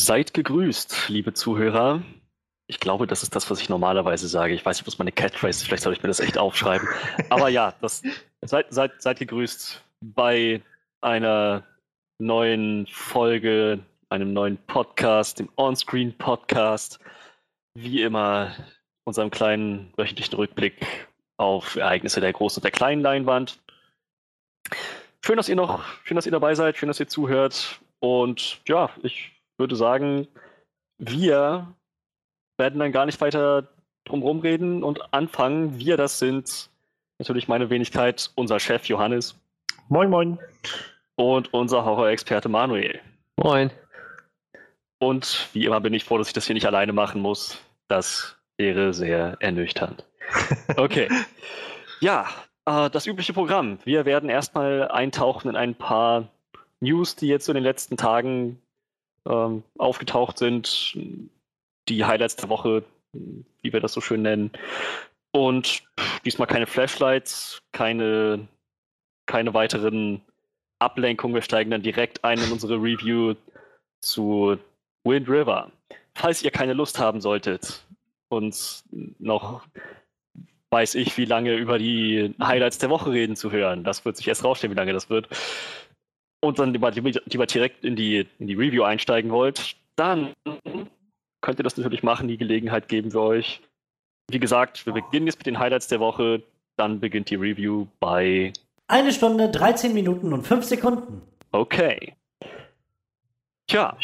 Seid 0.00 0.32
gegrüßt, 0.32 1.08
liebe 1.08 1.34
Zuhörer. 1.34 2.02
Ich 2.68 2.78
glaube, 2.78 3.08
das 3.08 3.24
ist 3.24 3.34
das, 3.34 3.50
was 3.50 3.60
ich 3.60 3.68
normalerweise 3.68 4.28
sage. 4.28 4.54
Ich 4.54 4.64
weiß 4.64 4.78
nicht, 4.78 4.86
was 4.86 4.98
meine 4.98 5.10
Catchphrase 5.10 5.58
ist. 5.58 5.64
Vielleicht 5.64 5.82
soll 5.82 5.92
ich 5.92 6.04
mir 6.04 6.06
das 6.06 6.20
echt 6.20 6.38
aufschreiben. 6.38 6.86
Aber 7.30 7.48
ja, 7.48 7.74
das, 7.80 8.04
seid, 8.42 8.72
seid, 8.72 9.02
seid 9.02 9.18
gegrüßt 9.18 9.82
bei 10.00 10.62
einer 11.00 11.64
neuen 12.20 12.86
Folge, 12.86 13.80
einem 14.08 14.32
neuen 14.32 14.56
Podcast, 14.68 15.40
dem 15.40 15.48
Onscreen 15.56 16.16
Podcast. 16.16 17.00
Wie 17.74 18.00
immer, 18.02 18.54
unserem 19.04 19.32
kleinen 19.32 19.92
wöchentlichen 19.96 20.36
Rückblick 20.36 21.08
auf 21.38 21.74
Ereignisse 21.74 22.20
der 22.20 22.32
großen 22.32 22.60
und 22.60 22.64
der 22.64 22.70
kleinen 22.70 23.02
Leinwand. 23.02 23.58
Schön, 25.24 25.36
dass 25.36 25.48
ihr 25.48 25.56
noch, 25.56 25.84
schön, 26.04 26.14
dass 26.14 26.26
ihr 26.26 26.32
dabei 26.32 26.54
seid, 26.54 26.76
schön, 26.76 26.86
dass 26.86 27.00
ihr 27.00 27.08
zuhört. 27.08 27.80
Und 27.98 28.60
ja, 28.68 28.90
ich 29.02 29.32
würde 29.58 29.76
sagen, 29.76 30.28
wir 30.98 31.74
werden 32.56 32.80
dann 32.80 32.92
gar 32.92 33.06
nicht 33.06 33.20
weiter 33.20 33.68
drum 34.04 34.40
reden 34.40 34.82
und 34.82 35.12
anfangen. 35.12 35.78
Wir, 35.78 35.96
das 35.96 36.18
sind 36.18 36.70
natürlich 37.18 37.48
meine 37.48 37.70
Wenigkeit, 37.70 38.30
unser 38.34 38.58
Chef 38.60 38.86
Johannes. 38.86 39.36
Moin, 39.88 40.10
moin. 40.10 40.38
Und 41.16 41.52
unser 41.52 41.84
Horror-Experte 41.84 42.48
Manuel. 42.48 43.00
Moin. 43.36 43.70
Und 44.98 45.48
wie 45.52 45.64
immer 45.64 45.80
bin 45.80 45.94
ich 45.94 46.04
froh, 46.04 46.18
dass 46.18 46.28
ich 46.28 46.32
das 46.32 46.46
hier 46.46 46.54
nicht 46.54 46.66
alleine 46.66 46.92
machen 46.92 47.20
muss. 47.20 47.58
Das 47.88 48.36
wäre 48.56 48.92
sehr 48.92 49.36
ernüchternd. 49.40 50.04
Okay. 50.76 51.08
ja, 52.00 52.26
äh, 52.66 52.90
das 52.90 53.06
übliche 53.06 53.32
Programm. 53.32 53.78
Wir 53.84 54.04
werden 54.04 54.28
erstmal 54.28 54.88
eintauchen 54.88 55.48
in 55.48 55.56
ein 55.56 55.74
paar 55.74 56.28
News, 56.80 57.16
die 57.16 57.28
jetzt 57.28 57.48
in 57.48 57.54
den 57.54 57.64
letzten 57.64 57.96
Tagen 57.96 58.60
ähm, 59.28 59.62
aufgetaucht 59.78 60.38
sind. 60.38 60.96
Die 61.88 62.04
Highlights 62.04 62.36
der 62.36 62.48
Woche, 62.48 62.84
wie 63.12 63.72
wir 63.72 63.80
das 63.80 63.92
so 63.92 64.00
schön 64.00 64.22
nennen. 64.22 64.50
Und 65.32 65.82
diesmal 66.24 66.48
keine 66.48 66.66
Flashlights, 66.66 67.62
keine, 67.72 68.48
keine 69.26 69.54
weiteren 69.54 70.22
Ablenkungen. 70.78 71.34
Wir 71.34 71.42
steigen 71.42 71.70
dann 71.70 71.82
direkt 71.82 72.24
ein 72.24 72.38
in 72.38 72.52
unsere 72.52 72.76
Review 72.76 73.34
zu 74.00 74.58
Wind 75.04 75.28
River. 75.28 75.70
Falls 76.14 76.42
ihr 76.42 76.50
keine 76.50 76.72
Lust 76.72 76.98
haben 76.98 77.20
solltet, 77.20 77.86
uns 78.28 78.84
noch 79.18 79.62
weiß 80.70 80.96
ich, 80.96 81.16
wie 81.16 81.24
lange 81.24 81.54
über 81.54 81.78
die 81.78 82.34
Highlights 82.42 82.78
der 82.78 82.90
Woche 82.90 83.10
reden 83.10 83.36
zu 83.36 83.50
hören. 83.52 83.84
Das 83.84 84.04
wird 84.04 84.16
sich 84.16 84.28
erst 84.28 84.44
rausstellen, 84.44 84.72
wie 84.72 84.78
lange 84.78 84.92
das 84.92 85.08
wird. 85.08 85.28
Und 86.40 86.58
dann 86.58 86.72
lieber, 86.72 86.90
lieber 86.90 87.46
direkt 87.46 87.84
in 87.84 87.96
die, 87.96 88.26
in 88.38 88.46
die 88.46 88.54
Review 88.54 88.84
einsteigen 88.84 89.30
wollt, 89.30 89.76
dann 89.96 90.32
könnt 91.40 91.58
ihr 91.58 91.64
das 91.64 91.76
natürlich 91.76 92.02
machen. 92.02 92.28
Die 92.28 92.38
Gelegenheit 92.38 92.88
geben 92.88 93.12
wir 93.12 93.20
euch. 93.20 93.60
Wie 94.30 94.38
gesagt, 94.38 94.86
wir 94.86 94.92
beginnen 94.92 95.26
jetzt 95.26 95.38
mit 95.38 95.46
den 95.46 95.58
Highlights 95.58 95.88
der 95.88 96.00
Woche. 96.00 96.42
Dann 96.76 97.00
beginnt 97.00 97.30
die 97.30 97.36
Review 97.36 97.86
bei. 97.98 98.52
Eine 98.86 99.12
Stunde, 99.12 99.50
13 99.50 99.94
Minuten 99.94 100.32
und 100.32 100.46
5 100.46 100.64
Sekunden. 100.64 101.22
Okay. 101.50 102.14
Tja. 103.66 103.96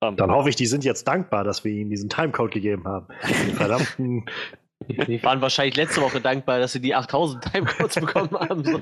Dann 0.00 0.32
hoffe 0.32 0.48
ich, 0.48 0.56
die 0.56 0.66
sind 0.66 0.84
jetzt 0.84 1.06
dankbar, 1.06 1.44
dass 1.44 1.62
wir 1.64 1.72
ihnen 1.72 1.90
diesen 1.90 2.10
Timecode 2.10 2.50
gegeben 2.50 2.84
haben. 2.84 3.06
Die 3.46 3.52
verdammten 3.52 4.26
die 4.88 5.22
waren 5.22 5.40
wahrscheinlich 5.40 5.76
letzte 5.76 6.00
Woche 6.00 6.20
dankbar, 6.20 6.58
dass 6.58 6.72
sie 6.72 6.80
die 6.80 6.94
8000 6.94 7.52
Timecodes 7.52 7.94
bekommen 7.96 8.32
haben. 8.32 8.64
So. 8.64 8.78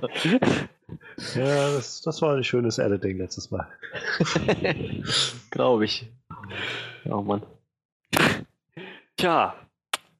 Ja, 1.38 1.72
das, 1.72 2.02
das, 2.02 2.22
war 2.22 2.36
ein 2.36 2.44
schönes 2.44 2.78
Editing 2.78 3.18
letztes 3.18 3.50
Mal. 3.50 3.66
Glaube 5.50 5.84
ich. 5.84 6.08
Oh 7.04 7.22
Mann. 7.22 7.42
Tja, 9.16 9.54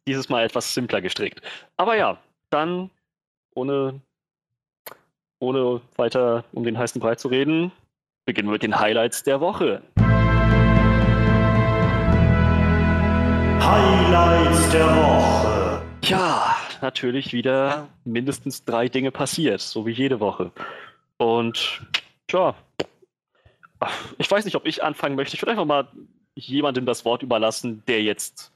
dieses 0.06 0.28
Mal 0.28 0.44
etwas 0.44 0.72
simpler 0.74 1.00
gestrickt. 1.00 1.40
Aber 1.76 1.96
ja, 1.96 2.18
dann 2.50 2.90
ohne, 3.54 4.00
ohne 5.38 5.80
weiter 5.96 6.44
um 6.52 6.64
den 6.64 6.78
heißen 6.78 7.00
Brei 7.00 7.14
zu 7.14 7.28
reden, 7.28 7.72
beginnen 8.24 8.48
wir 8.48 8.52
mit 8.52 8.62
den 8.62 8.78
Highlights 8.78 9.22
der 9.22 9.40
Woche. 9.40 9.82
Highlights 13.60 14.70
der 14.70 14.86
Woche. 14.86 15.59
Ja, 16.02 16.56
natürlich 16.80 17.32
wieder 17.32 17.88
mindestens 18.04 18.64
drei 18.64 18.88
Dinge 18.88 19.10
passiert, 19.10 19.60
so 19.60 19.86
wie 19.86 19.92
jede 19.92 20.20
Woche. 20.20 20.50
Und 21.18 21.82
tja, 22.26 22.54
ich 24.18 24.30
weiß 24.30 24.44
nicht, 24.44 24.56
ob 24.56 24.66
ich 24.66 24.82
anfangen 24.82 25.16
möchte. 25.16 25.36
Ich 25.36 25.42
würde 25.42 25.52
einfach 25.52 25.64
mal 25.64 25.88
jemandem 26.34 26.86
das 26.86 27.04
Wort 27.04 27.22
überlassen, 27.22 27.82
der 27.86 28.02
jetzt 28.02 28.52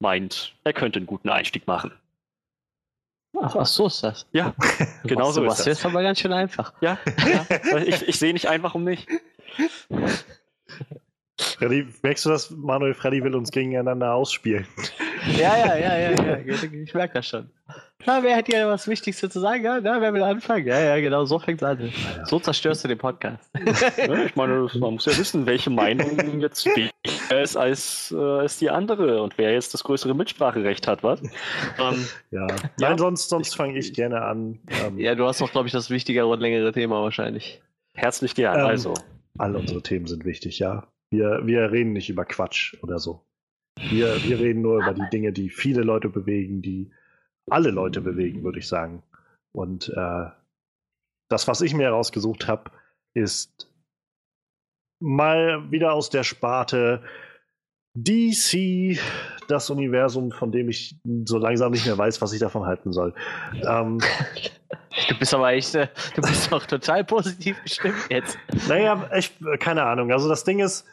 meint, 0.00 0.54
er 0.64 0.72
könnte 0.72 0.98
einen 0.98 1.06
guten 1.06 1.28
Einstieg 1.28 1.66
machen. 1.66 1.92
Ach, 3.40 3.54
ach 3.56 3.66
so 3.66 3.86
ist 3.86 4.02
das. 4.02 4.26
Ja, 4.32 4.54
genau 5.04 5.30
so 5.30 5.42
ist 5.42 5.58
das. 5.58 5.64
Das 5.64 5.78
ist 5.78 5.86
aber 5.86 6.02
ganz 6.02 6.20
schön 6.20 6.32
einfach. 6.32 6.72
Ja, 6.80 6.98
ja. 7.26 7.78
ich, 7.78 8.08
ich 8.08 8.18
sehe 8.18 8.32
nicht 8.32 8.48
einfach 8.48 8.74
um 8.74 8.84
mich. 8.84 9.06
Freddy, 11.38 11.86
merkst 12.02 12.24
du 12.24 12.30
das? 12.30 12.50
Manuel 12.50 12.94
Freddy 12.94 13.22
will 13.22 13.34
uns 13.34 13.50
gegeneinander 13.50 14.14
ausspielen. 14.14 14.66
Ja, 15.36 15.56
ja, 15.56 15.76
ja, 15.76 15.98
ja, 15.98 16.38
ja. 16.38 16.62
Ich 16.84 16.94
merke 16.94 17.14
das 17.14 17.26
schon. 17.26 17.50
Na, 18.06 18.22
wer 18.22 18.36
hätte 18.36 18.52
ja 18.52 18.68
was 18.68 18.86
Wichtigste 18.86 19.28
zu 19.28 19.40
sagen? 19.40 19.64
Ja, 19.64 19.80
na, 19.80 20.00
wer 20.00 20.14
will 20.14 20.22
anfangen? 20.22 20.66
Ja, 20.66 20.78
ja, 20.78 21.00
genau, 21.00 21.24
so 21.24 21.38
fängt 21.38 21.60
es 21.60 21.68
an. 21.68 21.92
So 22.24 22.38
zerstörst 22.38 22.84
du 22.84 22.88
den 22.88 22.98
Podcast. 22.98 23.50
Ja, 23.96 24.24
ich 24.24 24.36
meine, 24.36 24.68
man 24.78 24.94
muss 24.94 25.04
ja 25.04 25.16
wissen, 25.18 25.46
welche 25.46 25.70
Meinung 25.70 26.40
jetzt 26.40 26.64
wichtiger 26.64 27.42
ist 27.42 27.56
als, 27.56 28.14
äh, 28.16 28.20
als 28.20 28.58
die 28.58 28.70
andere 28.70 29.22
und 29.22 29.36
wer 29.36 29.52
jetzt 29.52 29.74
das 29.74 29.84
größere 29.84 30.14
Mitspracherecht 30.14 30.86
hat, 30.86 31.02
was? 31.02 31.20
Ähm, 31.20 32.06
ja. 32.30 32.46
Nein, 32.46 32.92
ja. 32.92 32.98
sonst, 32.98 33.28
sonst 33.28 33.56
fange 33.56 33.78
ich 33.78 33.92
gerne 33.92 34.22
an. 34.22 34.60
Ähm, 34.84 34.98
ja, 34.98 35.14
du 35.14 35.26
hast 35.26 35.40
doch, 35.40 35.50
glaube 35.50 35.66
ich, 35.66 35.72
das 35.72 35.90
wichtigere 35.90 36.26
und 36.26 36.40
längere 36.40 36.72
Thema 36.72 37.02
wahrscheinlich. 37.02 37.60
Herzlich 37.94 38.34
gern, 38.34 38.60
ähm, 38.60 38.66
also. 38.66 38.94
Alle 39.38 39.58
unsere 39.58 39.82
Themen 39.82 40.06
sind 40.06 40.24
wichtig, 40.24 40.58
ja. 40.58 40.86
Wir, 41.10 41.40
wir 41.44 41.70
reden 41.72 41.92
nicht 41.92 42.08
über 42.08 42.24
Quatsch 42.24 42.76
oder 42.82 42.98
so. 42.98 43.24
Wir, 43.90 44.22
wir 44.22 44.38
reden 44.38 44.62
nur 44.62 44.82
über 44.82 44.94
die 44.94 45.08
Dinge, 45.10 45.32
die 45.32 45.50
viele 45.50 45.82
Leute 45.82 46.08
bewegen, 46.08 46.62
die 46.62 46.90
alle 47.50 47.70
Leute 47.70 48.00
bewegen, 48.00 48.44
würde 48.44 48.58
ich 48.58 48.68
sagen. 48.68 49.02
Und 49.52 49.88
äh, 49.96 50.26
das, 51.28 51.48
was 51.48 51.60
ich 51.60 51.74
mir 51.74 51.84
herausgesucht 51.84 52.48
habe, 52.48 52.70
ist 53.14 53.68
mal 55.00 55.70
wieder 55.70 55.92
aus 55.92 56.10
der 56.10 56.24
Sparte 56.24 57.02
DC, 57.94 58.98
das 59.48 59.70
Universum, 59.70 60.30
von 60.30 60.52
dem 60.52 60.68
ich 60.68 60.96
so 61.24 61.38
langsam 61.38 61.72
nicht 61.72 61.86
mehr 61.86 61.98
weiß, 61.98 62.20
was 62.20 62.32
ich 62.32 62.40
davon 62.40 62.64
halten 62.66 62.92
soll. 62.92 63.14
Ähm, 63.66 63.98
du 65.08 65.18
bist 65.18 65.34
aber 65.34 65.52
echt, 65.52 65.74
äh, 65.74 65.88
du 66.14 66.22
bist 66.22 66.52
doch 66.52 66.66
total 66.66 67.04
positiv 67.04 67.60
gestimmt 67.62 67.96
jetzt. 68.10 68.38
Naja, 68.68 69.08
echt, 69.10 69.34
keine 69.58 69.84
Ahnung. 69.84 70.12
Also 70.12 70.28
das 70.28 70.44
Ding 70.44 70.60
ist, 70.60 70.84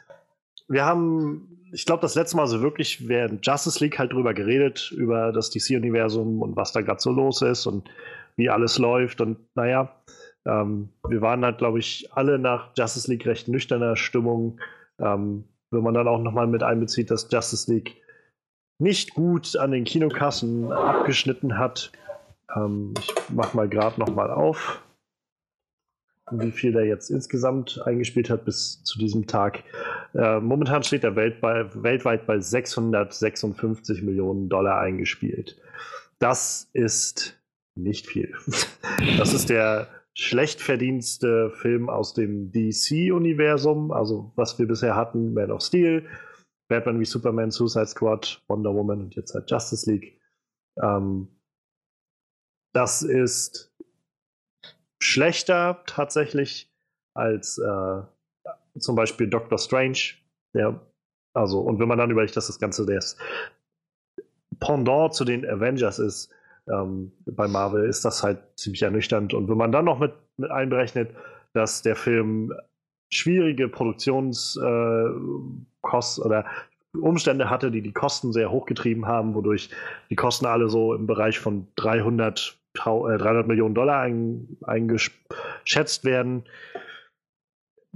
wir 0.68 0.86
haben, 0.86 1.65
ich 1.76 1.86
glaube, 1.86 2.02
das 2.02 2.16
letzte 2.16 2.38
Mal 2.38 2.48
so 2.48 2.62
wirklich 2.62 3.10
während 3.10 3.46
Justice 3.46 3.84
League 3.84 4.00
halt 4.00 4.14
drüber 4.14 4.34
geredet, 4.34 4.94
über 4.96 5.34
das 5.34 5.50
DC-Universum 5.50 6.42
und 6.42 6.56
was 6.56 6.72
da 6.72 6.80
gerade 6.80 7.02
so 7.02 7.12
los 7.12 7.42
ist 7.42 7.66
und 7.68 7.90
wie 8.38 8.50
alles 8.50 8.78
läuft. 8.80 9.20
Und 9.20 9.40
naja, 9.56 9.94
ähm, 10.48 10.88
wir 11.06 11.22
waren 11.22 11.44
halt, 11.44 11.58
glaube 11.58 11.80
ich, 11.80 12.08
alle 12.14 12.40
nach 12.40 12.70
Justice 12.78 13.12
League 13.12 13.26
recht 13.26 13.50
nüchterner 13.50 13.98
Stimmung. 13.98 14.62
Ähm, 15.00 15.44
wenn 15.70 15.84
man 15.84 15.94
dann 15.94 16.08
auch 16.08 16.22
nochmal 16.22 16.48
mit 16.48 16.64
einbezieht, 16.64 17.12
dass 17.12 17.28
Justice 17.30 17.70
League 17.70 18.02
nicht 18.80 19.14
gut 19.14 19.58
an 19.58 19.72
den 19.72 19.84
Kinokassen 19.84 20.72
abgeschnitten 20.72 21.58
hat. 21.58 21.92
Ähm, 22.56 22.94
ich 22.98 23.14
mach 23.34 23.54
mal 23.54 23.68
gerade 23.68 24.00
nochmal 24.00 24.32
auf 24.32 24.82
wie 26.32 26.52
viel 26.52 26.72
der 26.72 26.86
jetzt 26.86 27.10
insgesamt 27.10 27.82
eingespielt 27.86 28.30
hat 28.30 28.46
bis 28.46 28.84
zu 28.84 28.98
diesem 28.98 29.28
Tag. 29.28 29.64
Äh, 30.14 30.40
momentan 30.40 30.84
steht 30.84 31.04
er 31.04 31.16
welt 31.16 31.40
bei, 31.40 31.70
weltweit 31.76 32.26
bei 32.26 32.40
656 32.40 34.02
Millionen 34.02 34.50
Dollar 34.50 34.80
eingespielt. 34.80 35.58
Das 36.20 36.70
ist 36.74 37.40
nicht 37.76 38.08
viel. 38.08 38.34
Das 39.18 39.34
ist 39.34 39.50
der 39.50 39.90
schlecht 40.14 40.62
verdienste 40.62 41.52
Film 41.52 41.90
aus 41.90 42.14
dem 42.14 42.52
DC-Universum, 42.52 43.92
also 43.92 44.32
was 44.36 44.58
wir 44.58 44.68
bisher 44.68 44.96
hatten, 44.96 45.34
Man 45.34 45.52
of 45.52 45.62
Steel, 45.62 46.08
Batman 46.70 47.00
wie 47.00 47.06
Superman, 47.06 47.52
Suicide 47.52 47.88
Squad, 47.88 48.42
Wonder 48.48 48.74
Woman 48.74 49.02
und 49.02 49.16
jetzt 49.16 49.34
halt 49.34 49.52
Justice 49.52 49.90
League. 49.92 50.20
Ähm, 50.82 51.28
das 52.74 53.02
ist 53.02 53.75
schlechter 55.16 55.82
tatsächlich 55.86 56.70
als 57.14 57.58
äh, 57.58 58.02
zum 58.78 58.98
Beispiel 58.98 59.28
Doctor 59.28 59.58
Strange. 59.58 60.16
Der, 60.54 60.82
also, 61.34 61.62
und 61.62 61.80
wenn 61.80 61.88
man 61.88 61.98
dann 61.98 62.12
überlegt, 62.12 62.36
dass 62.36 62.48
das 62.48 62.60
Ganze 62.60 62.86
das 62.86 63.16
Pendant 64.60 65.14
zu 65.14 65.24
den 65.24 65.46
Avengers 65.46 66.00
ist, 66.00 66.30
ähm, 66.68 67.14
bei 67.26 67.48
Marvel, 67.48 67.88
ist 67.88 68.04
das 68.04 68.24
halt 68.24 68.40
ziemlich 68.58 68.82
ernüchternd. 68.82 69.34
Und 69.34 69.50
wenn 69.50 69.58
man 69.58 69.72
dann 69.72 69.86
noch 69.86 70.00
mit, 70.00 70.12
mit 70.36 70.52
einberechnet, 70.52 71.12
dass 71.54 71.82
der 71.82 71.96
Film 71.96 72.54
schwierige 73.10 73.70
Produktionskosten 73.70 76.24
äh, 76.24 76.26
oder 76.26 76.46
Umstände 76.94 77.50
hatte, 77.50 77.72
die 77.72 77.82
die 77.82 77.94
Kosten 77.94 78.34
sehr 78.34 78.52
hochgetrieben 78.52 79.06
haben, 79.06 79.34
wodurch 79.34 79.70
die 80.10 80.18
Kosten 80.18 80.46
alle 80.46 80.70
so 80.70 80.94
im 80.94 81.08
Bereich 81.08 81.40
von 81.40 81.68
300, 81.78 82.50
äh, 82.50 82.65
300 82.76 83.48
Millionen 83.48 83.76
Dollar 83.76 84.02
ein, 84.02 84.58
eingeschätzt 84.64 86.04
werden. 86.04 86.44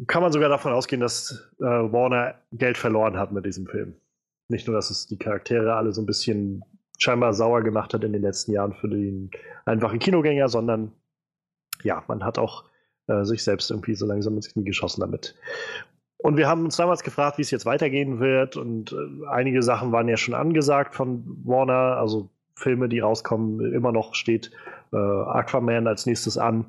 Kann 0.07 0.21
man 0.21 0.31
sogar 0.31 0.49
davon 0.49 0.71
ausgehen, 0.71 1.01
dass 1.01 1.51
äh, 1.59 1.63
Warner 1.63 2.35
Geld 2.51 2.77
verloren 2.77 3.17
hat 3.17 3.31
mit 3.31 3.45
diesem 3.45 3.67
Film. 3.67 3.95
Nicht 4.49 4.67
nur, 4.67 4.75
dass 4.75 4.89
es 4.89 5.07
die 5.07 5.17
Charaktere 5.17 5.75
alle 5.75 5.91
so 5.91 6.01
ein 6.01 6.05
bisschen 6.05 6.63
scheinbar 6.97 7.33
sauer 7.33 7.61
gemacht 7.61 7.93
hat 7.93 8.03
in 8.03 8.13
den 8.13 8.21
letzten 8.21 8.51
Jahren 8.51 8.73
für 8.73 8.89
den 8.89 9.31
einfachen 9.65 9.99
Kinogänger, 9.99 10.49
sondern 10.49 10.91
ja, 11.83 12.03
man 12.07 12.23
hat 12.23 12.37
auch 12.37 12.65
äh, 13.07 13.23
sich 13.23 13.43
selbst 13.43 13.71
irgendwie 13.71 13.95
so 13.95 14.05
langsam 14.05 14.35
ins 14.35 14.51
Knie 14.51 14.63
geschossen 14.63 15.01
damit. 15.01 15.35
Und 16.21 16.35
wir 16.35 16.47
haben 16.47 16.65
uns 16.65 16.75
damals 16.75 17.03
gefragt, 17.03 17.37
wie 17.37 17.43
es 17.43 17.51
jetzt 17.51 17.65
weitergehen 17.65 18.19
wird. 18.19 18.57
Und 18.57 18.91
äh, 18.91 19.27
einige 19.29 19.63
Sachen 19.63 19.91
waren 19.91 20.09
ja 20.09 20.17
schon 20.17 20.33
angesagt 20.33 20.93
von 20.93 21.23
Warner, 21.45 21.97
also 21.97 22.29
Filme, 22.59 22.89
die 22.89 22.99
rauskommen. 22.99 23.73
Immer 23.73 23.91
noch 23.91 24.13
steht 24.13 24.51
äh, 24.93 24.97
Aquaman 24.97 25.87
als 25.87 26.05
nächstes 26.05 26.37
an. 26.37 26.65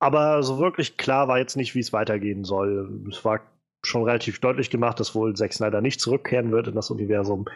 Aber 0.00 0.42
so 0.42 0.58
wirklich 0.58 0.96
klar 0.96 1.28
war 1.28 1.38
jetzt 1.38 1.56
nicht, 1.56 1.74
wie 1.74 1.80
es 1.80 1.92
weitergehen 1.92 2.44
soll. 2.44 3.06
Es 3.10 3.24
war 3.24 3.40
schon 3.84 4.04
relativ 4.04 4.40
deutlich 4.40 4.70
gemacht, 4.70 5.00
dass 5.00 5.14
wohl 5.14 5.34
Zack 5.34 5.52
Snyder 5.52 5.80
nicht 5.80 6.00
zurückkehren 6.00 6.50
wird 6.50 6.68
in 6.68 6.74
das 6.74 6.90
Universum, 6.90 7.46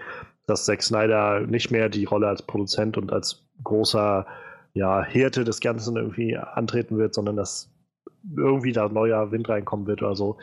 dass 0.46 0.64
Zack 0.64 0.82
Snyder 0.82 1.40
nicht 1.40 1.70
mehr 1.70 1.88
die 1.88 2.04
Rolle 2.04 2.28
als 2.28 2.42
Produzent 2.42 2.96
und 2.96 3.12
als 3.12 3.44
großer 3.62 4.26
ja, 4.74 5.04
Hirte 5.04 5.44
des 5.44 5.60
Ganzen 5.60 5.96
irgendwie 5.96 6.36
antreten 6.36 6.98
wird, 6.98 7.14
sondern 7.14 7.36
dass 7.36 7.70
irgendwie 8.36 8.72
da 8.72 8.88
neuer 8.88 9.30
Wind 9.32 9.48
reinkommen 9.48 9.86
wird 9.86 10.02
oder 10.02 10.14
so. 10.14 10.38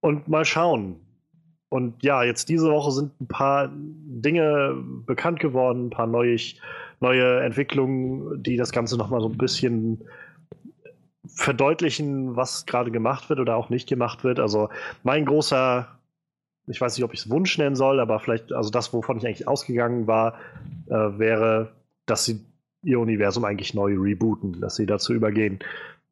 Und 0.00 0.28
mal 0.28 0.44
schauen. 0.44 1.00
Und 1.74 2.04
ja, 2.04 2.22
jetzt 2.22 2.48
diese 2.50 2.70
Woche 2.70 2.92
sind 2.92 3.20
ein 3.20 3.26
paar 3.26 3.68
Dinge 3.74 4.76
bekannt 5.06 5.40
geworden, 5.40 5.86
ein 5.86 5.90
paar 5.90 6.06
neue, 6.06 6.36
neue 7.00 7.40
Entwicklungen, 7.40 8.40
die 8.40 8.56
das 8.56 8.70
Ganze 8.70 8.96
nochmal 8.96 9.20
so 9.20 9.28
ein 9.28 9.36
bisschen 9.36 10.04
verdeutlichen, 11.26 12.36
was 12.36 12.66
gerade 12.66 12.92
gemacht 12.92 13.28
wird 13.28 13.40
oder 13.40 13.56
auch 13.56 13.70
nicht 13.70 13.88
gemacht 13.88 14.22
wird. 14.22 14.38
Also 14.38 14.68
mein 15.02 15.24
großer, 15.24 15.88
ich 16.68 16.80
weiß 16.80 16.96
nicht, 16.96 17.04
ob 17.04 17.12
ich 17.12 17.22
es 17.22 17.30
Wunsch 17.30 17.58
nennen 17.58 17.74
soll, 17.74 17.98
aber 17.98 18.20
vielleicht, 18.20 18.52
also 18.52 18.70
das, 18.70 18.92
wovon 18.92 19.16
ich 19.16 19.26
eigentlich 19.26 19.48
ausgegangen 19.48 20.06
war, 20.06 20.34
äh, 20.86 21.18
wäre, 21.18 21.72
dass 22.06 22.24
sie 22.24 22.38
ihr 22.84 23.00
Universum 23.00 23.44
eigentlich 23.44 23.74
neu 23.74 23.96
rebooten, 23.98 24.60
dass 24.60 24.76
sie 24.76 24.86
dazu 24.86 25.12
übergehen, 25.12 25.58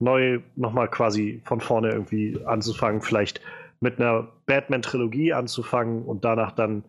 neu 0.01 0.41
nochmal 0.57 0.89
quasi 0.89 1.41
von 1.45 1.61
vorne 1.61 1.91
irgendwie 1.91 2.41
anzufangen, 2.47 3.01
vielleicht 3.01 3.41
mit 3.83 4.01
einer 4.01 4.29
Batman-Trilogie 4.47 5.33
anzufangen 5.33 6.05
und 6.05 6.25
danach 6.25 6.53
dann 6.53 6.85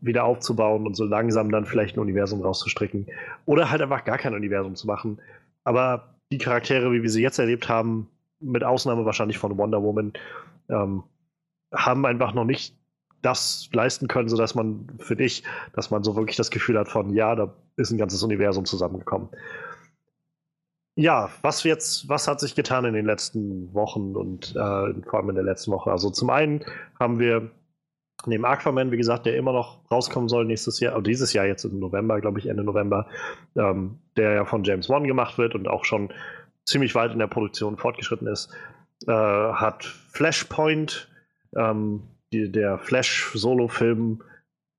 wieder 0.00 0.24
aufzubauen 0.24 0.86
und 0.86 0.94
so 0.94 1.04
langsam 1.04 1.50
dann 1.50 1.66
vielleicht 1.66 1.96
ein 1.96 2.00
Universum 2.00 2.42
rauszustricken. 2.42 3.06
Oder 3.46 3.70
halt 3.70 3.82
einfach 3.82 4.04
gar 4.04 4.18
kein 4.18 4.34
Universum 4.34 4.74
zu 4.74 4.86
machen. 4.86 5.20
Aber 5.64 6.14
die 6.32 6.38
Charaktere, 6.38 6.92
wie 6.92 7.02
wir 7.02 7.10
sie 7.10 7.22
jetzt 7.22 7.38
erlebt 7.38 7.68
haben, 7.68 8.08
mit 8.40 8.64
Ausnahme 8.64 9.04
wahrscheinlich 9.04 9.38
von 9.38 9.56
Wonder 9.58 9.82
Woman, 9.82 10.12
ähm, 10.70 11.02
haben 11.74 12.06
einfach 12.06 12.32
noch 12.32 12.44
nicht 12.44 12.74
das 13.20 13.68
leisten 13.72 14.08
können, 14.08 14.28
sodass 14.28 14.54
man 14.54 14.86
für 14.98 15.16
dich, 15.16 15.42
dass 15.74 15.90
man 15.90 16.04
so 16.04 16.16
wirklich 16.16 16.36
das 16.36 16.50
Gefühl 16.50 16.78
hat 16.78 16.88
von, 16.88 17.12
ja, 17.12 17.34
da 17.34 17.54
ist 17.76 17.90
ein 17.90 17.98
ganzes 17.98 18.22
Universum 18.22 18.64
zusammengekommen. 18.64 19.28
Ja, 20.98 21.30
was 21.42 21.62
jetzt, 21.62 22.08
was 22.08 22.26
hat 22.26 22.40
sich 22.40 22.56
getan 22.56 22.84
in 22.84 22.92
den 22.92 23.06
letzten 23.06 23.72
Wochen 23.72 24.16
und 24.16 24.50
äh, 24.56 24.94
vor 25.04 25.14
allem 25.14 25.28
in 25.28 25.36
der 25.36 25.44
letzten 25.44 25.70
Woche? 25.70 25.92
Also 25.92 26.10
zum 26.10 26.28
einen 26.28 26.64
haben 26.98 27.20
wir 27.20 27.52
neben 28.26 28.44
Aquaman, 28.44 28.90
wie 28.90 28.96
gesagt, 28.96 29.24
der 29.24 29.36
immer 29.36 29.52
noch 29.52 29.88
rauskommen 29.92 30.28
soll 30.28 30.44
nächstes 30.44 30.80
Jahr, 30.80 30.94
oder 30.94 31.04
dieses 31.04 31.32
Jahr 31.32 31.46
jetzt 31.46 31.62
im 31.62 31.78
November, 31.78 32.20
glaube 32.20 32.40
ich, 32.40 32.48
Ende 32.48 32.64
November, 32.64 33.06
ähm, 33.54 34.00
der 34.16 34.32
ja 34.32 34.44
von 34.44 34.64
James 34.64 34.88
Wan 34.88 35.04
gemacht 35.04 35.38
wird 35.38 35.54
und 35.54 35.68
auch 35.68 35.84
schon 35.84 36.12
ziemlich 36.64 36.96
weit 36.96 37.12
in 37.12 37.20
der 37.20 37.28
Produktion 37.28 37.76
fortgeschritten 37.76 38.26
ist, 38.26 38.52
äh, 39.06 39.12
hat 39.12 39.84
Flashpoint, 39.84 41.08
ähm, 41.54 42.08
die, 42.32 42.50
der 42.50 42.76
Flash-Solo-Film, 42.76 44.24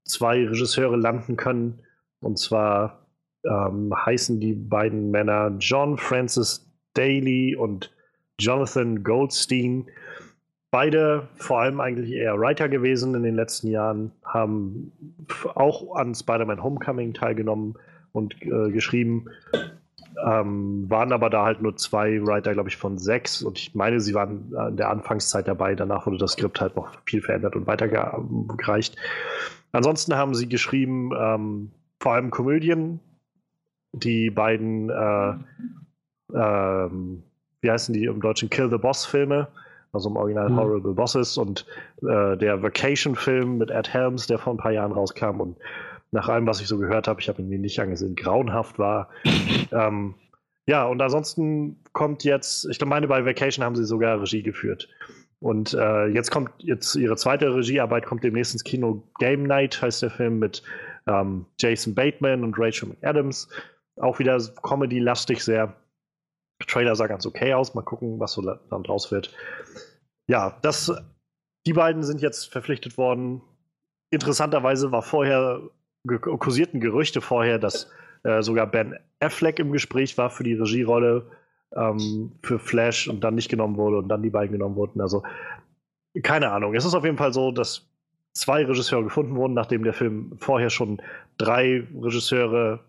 zwei 0.03 0.45
Regisseure 0.45 0.97
landen 0.97 1.37
können. 1.37 1.79
Und 2.19 2.37
zwar 2.39 2.98
ähm, 3.43 3.93
heißen 3.93 4.39
die 4.39 4.53
beiden 4.53 5.11
Männer 5.11 5.55
John 5.59 5.97
Francis 5.97 6.69
Daly 6.93 7.55
und 7.55 7.91
Jonathan 8.39 9.03
Goldstein. 9.03 9.87
Beide 10.71 11.27
vor 11.35 11.61
allem 11.61 11.79
eigentlich 11.81 12.11
eher 12.11 12.39
Writer 12.39 12.69
gewesen 12.69 13.15
in 13.15 13.23
den 13.23 13.35
letzten 13.35 13.67
Jahren, 13.69 14.11
haben 14.23 14.91
auch 15.55 15.95
an 15.95 16.13
Spider-Man 16.13 16.61
Homecoming 16.61 17.13
teilgenommen 17.13 17.75
und 18.11 18.35
äh, 18.43 18.71
geschrieben, 18.71 19.25
ähm, 20.25 20.89
waren 20.89 21.11
aber 21.11 21.29
da 21.29 21.45
halt 21.45 21.61
nur 21.61 21.75
zwei 21.77 22.21
Writer, 22.25 22.53
glaube 22.53 22.69
ich, 22.69 22.77
von 22.77 22.97
sechs. 22.97 23.41
Und 23.41 23.57
ich 23.57 23.73
meine, 23.73 23.99
sie 23.99 24.13
waren 24.13 24.53
in 24.69 24.77
der 24.77 24.89
Anfangszeit 24.89 25.47
dabei. 25.47 25.75
Danach 25.75 26.05
wurde 26.05 26.17
das 26.17 26.33
Skript 26.33 26.59
halt 26.61 26.75
noch 26.75 26.91
viel 27.05 27.21
verändert 27.21 27.55
und 27.55 27.67
weitergereicht. 27.67 28.95
Ansonsten 29.71 30.15
haben 30.15 30.33
sie 30.33 30.49
geschrieben, 30.49 31.11
ähm, 31.17 31.71
vor 31.99 32.13
allem 32.13 32.31
Komödien. 32.31 32.99
Die 33.93 34.29
beiden, 34.29 34.89
äh, 34.89 35.33
ähm, 36.33 37.23
wie 37.61 37.71
heißen 37.71 37.93
die 37.93 38.05
im 38.05 38.21
Deutschen, 38.21 38.49
Kill 38.49 38.69
the 38.69 38.77
Boss-Filme 38.77 39.47
also 39.91 40.09
im 40.09 40.17
Original 40.17 40.49
mhm. 40.49 40.57
Horrible 40.57 40.93
Bosses 40.93 41.37
und 41.37 41.65
äh, 42.01 42.37
der 42.37 42.61
Vacation-Film 42.61 43.57
mit 43.57 43.71
Ed 43.71 43.91
Helms, 43.91 44.27
der 44.27 44.37
vor 44.37 44.53
ein 44.53 44.57
paar 44.57 44.71
Jahren 44.71 44.91
rauskam 44.91 45.39
und 45.39 45.57
nach 46.11 46.27
allem, 46.27 46.47
was 46.47 46.59
ich 46.59 46.67
so 46.67 46.77
gehört 46.77 47.07
habe, 47.07 47.21
ich 47.21 47.29
habe 47.29 47.41
ihn 47.41 47.49
mir 47.49 47.59
nicht 47.59 47.79
angesehen, 47.79 48.15
grauenhaft 48.15 48.79
war. 48.79 49.09
ähm, 49.71 50.15
ja, 50.65 50.85
und 50.85 51.01
ansonsten 51.01 51.77
kommt 51.93 52.23
jetzt, 52.23 52.67
ich 52.69 52.83
meine, 52.83 53.07
bei 53.07 53.25
Vacation 53.25 53.63
haben 53.63 53.75
sie 53.75 53.85
sogar 53.85 54.19
Regie 54.19 54.43
geführt. 54.43 54.87
Und 55.39 55.73
äh, 55.73 56.07
jetzt 56.07 56.31
kommt 56.31 56.51
jetzt 56.57 56.95
ihre 56.95 57.15
zweite 57.15 57.53
Regiearbeit, 57.53 58.05
kommt 58.05 58.23
demnächst 58.23 58.53
ins 58.53 58.63
Kino. 58.63 59.03
Game 59.19 59.43
Night 59.43 59.81
heißt 59.81 60.01
der 60.01 60.09
Film 60.09 60.39
mit 60.39 60.63
ähm, 61.07 61.45
Jason 61.59 61.95
Bateman 61.95 62.43
und 62.43 62.55
Rachel 62.57 62.89
McAdams. 62.89 63.47
Auch 63.99 64.19
wieder 64.19 64.39
Comedy-lastig 64.63 65.43
sehr. 65.43 65.75
Trailer 66.67 66.95
sah 66.95 67.07
ganz 67.07 67.25
okay 67.25 67.53
aus. 67.53 67.73
Mal 67.73 67.83
gucken, 67.83 68.19
was 68.19 68.33
so 68.33 68.41
dann 68.41 68.83
draus 68.83 69.11
wird. 69.11 69.33
Ja, 70.27 70.57
das, 70.61 70.91
die 71.65 71.73
beiden 71.73 72.03
sind 72.03 72.21
jetzt 72.21 72.51
verpflichtet 72.51 72.97
worden. 72.97 73.41
Interessanterweise 74.11 74.91
war 74.91 75.01
vorher, 75.01 75.61
kursierten 76.05 76.79
Gerüchte 76.79 77.21
vorher, 77.21 77.59
dass 77.59 77.91
äh, 78.23 78.41
sogar 78.41 78.67
Ben 78.67 78.97
Affleck 79.19 79.59
im 79.59 79.71
Gespräch 79.71 80.17
war 80.17 80.29
für 80.29 80.43
die 80.43 80.55
Regierolle 80.55 81.25
ähm, 81.75 82.31
für 82.43 82.59
Flash 82.59 83.07
und 83.07 83.23
dann 83.23 83.35
nicht 83.35 83.49
genommen 83.49 83.77
wurde 83.77 83.97
und 83.97 84.07
dann 84.09 84.23
die 84.23 84.29
beiden 84.29 84.51
genommen 84.51 84.75
wurden. 84.75 85.01
Also 85.01 85.23
keine 86.23 86.51
Ahnung. 86.51 86.73
Es 86.73 86.85
ist 86.85 86.95
auf 86.95 87.05
jeden 87.05 87.17
Fall 87.17 87.33
so, 87.33 87.51
dass 87.51 87.87
zwei 88.33 88.65
Regisseure 88.65 89.03
gefunden 89.03 89.35
wurden, 89.35 89.53
nachdem 89.53 89.83
der 89.83 89.93
Film 89.93 90.37
vorher 90.37 90.69
schon 90.69 91.01
drei 91.37 91.87
Regisseure 92.01 92.79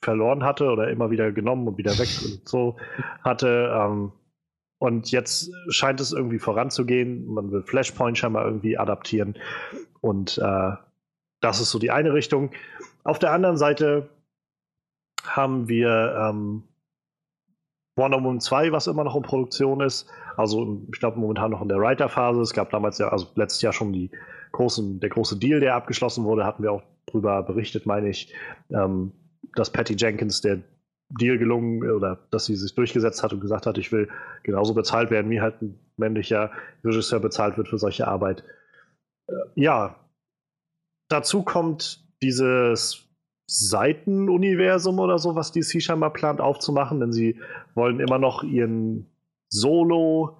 verloren 0.00 0.44
hatte 0.44 0.70
oder 0.70 0.90
immer 0.90 1.10
wieder 1.10 1.32
genommen 1.32 1.66
und 1.68 1.78
wieder 1.78 1.98
weg 1.98 2.08
und 2.24 2.48
so 2.48 2.76
hatte. 3.22 3.72
Ähm, 3.74 4.12
und 4.78 5.10
jetzt 5.10 5.50
scheint 5.70 6.00
es 6.00 6.12
irgendwie 6.12 6.38
voranzugehen. 6.38 7.26
Man 7.26 7.50
will 7.50 7.62
Flashpoint 7.62 8.16
scheinbar 8.16 8.44
irgendwie 8.44 8.78
adaptieren. 8.78 9.36
Und 10.00 10.38
äh, 10.38 10.72
das 11.40 11.60
ist 11.60 11.70
so 11.70 11.78
die 11.78 11.90
eine 11.90 12.14
Richtung. 12.14 12.52
Auf 13.02 13.18
der 13.18 13.32
anderen 13.32 13.56
Seite 13.56 14.08
haben 15.24 15.68
wir 15.68 16.16
ähm, 16.16 16.62
Wonder 17.96 18.18
Woman 18.18 18.40
2, 18.40 18.70
was 18.70 18.86
immer 18.86 19.02
noch 19.02 19.16
in 19.16 19.22
Produktion 19.22 19.80
ist. 19.80 20.08
Also 20.36 20.82
ich 20.92 21.00
glaube 21.00 21.18
momentan 21.18 21.50
noch 21.50 21.60
in 21.60 21.68
der 21.68 21.78
Writer-Phase. 21.78 22.40
Es 22.40 22.52
gab 22.52 22.70
damals 22.70 22.98
ja, 22.98 23.08
also 23.08 23.26
letztes 23.34 23.60
Jahr 23.62 23.72
schon 23.72 23.92
die 23.92 24.10
großen, 24.52 25.00
der 25.00 25.10
große 25.10 25.38
Deal, 25.38 25.58
der 25.58 25.74
abgeschlossen 25.74 26.24
wurde, 26.24 26.44
hatten 26.44 26.62
wir 26.62 26.72
auch 26.72 26.82
drüber 27.06 27.42
berichtet, 27.42 27.86
meine 27.86 28.08
ich. 28.08 28.32
Ähm, 28.70 29.12
dass 29.58 29.70
Patty 29.70 29.94
Jenkins 29.96 30.40
der 30.40 30.60
Deal 31.10 31.38
gelungen 31.38 31.90
oder 31.90 32.18
dass 32.30 32.44
sie 32.44 32.54
sich 32.54 32.74
durchgesetzt 32.74 33.22
hat 33.22 33.32
und 33.32 33.40
gesagt 33.40 33.66
hat, 33.66 33.78
ich 33.78 33.92
will 33.92 34.08
genauso 34.42 34.74
bezahlt 34.74 35.10
werden, 35.10 35.30
wie 35.30 35.40
halt 35.40 35.60
ein 35.62 35.78
männlicher 35.96 36.52
Regisseur 36.84 37.20
bezahlt 37.20 37.56
wird 37.56 37.68
für 37.68 37.78
solche 37.78 38.06
Arbeit. 38.06 38.44
Äh, 39.28 39.32
ja, 39.54 39.96
dazu 41.08 41.42
kommt 41.42 42.04
dieses 42.22 43.08
Seitenuniversum 43.50 44.98
oder 44.98 45.18
so, 45.18 45.34
was 45.34 45.52
DC 45.52 45.82
scheinbar 45.82 46.12
plant 46.12 46.40
aufzumachen, 46.40 47.00
denn 47.00 47.12
sie 47.12 47.40
wollen 47.74 48.00
immer 48.00 48.18
noch 48.18 48.42
ihren 48.42 49.06
Solo 49.48 50.36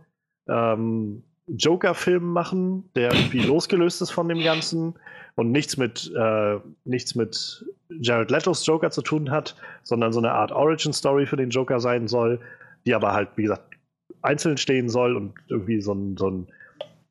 ähm, 0.49 1.25
Joker-Film 1.49 2.25
machen, 2.25 2.89
der 2.95 3.13
irgendwie 3.13 3.41
losgelöst 3.41 4.03
ist 4.03 4.11
von 4.11 4.29
dem 4.29 4.43
Ganzen 4.43 4.95
und 5.35 5.53
nichts 5.53 5.77
mit, 5.77 6.13
äh, 6.17 6.57
nichts 6.85 7.15
mit 7.15 7.65
Jared 7.89 8.31
Letos 8.31 8.67
Joker 8.67 8.91
zu 8.91 9.03
tun 9.03 9.31
hat, 9.31 9.57
sondern 9.83 10.13
so 10.13 10.19
eine 10.19 10.33
Art 10.33 10.53
Origin-Story 10.53 11.27
für 11.27 11.37
den 11.37 11.51
Joker 11.51 11.81
sein 11.81 12.09
soll, 12.09 12.41
die 12.85 12.95
aber 12.95 13.13
halt, 13.13 13.31
wie 13.37 13.43
gesagt, 13.43 13.77
einzeln 14.23 14.57
stehen 14.57 14.89
soll 14.89 15.17
und 15.17 15.35
irgendwie 15.49 15.81
so 15.81 15.93
ein, 15.93 16.17
so 16.17 16.31
ein 16.31 16.49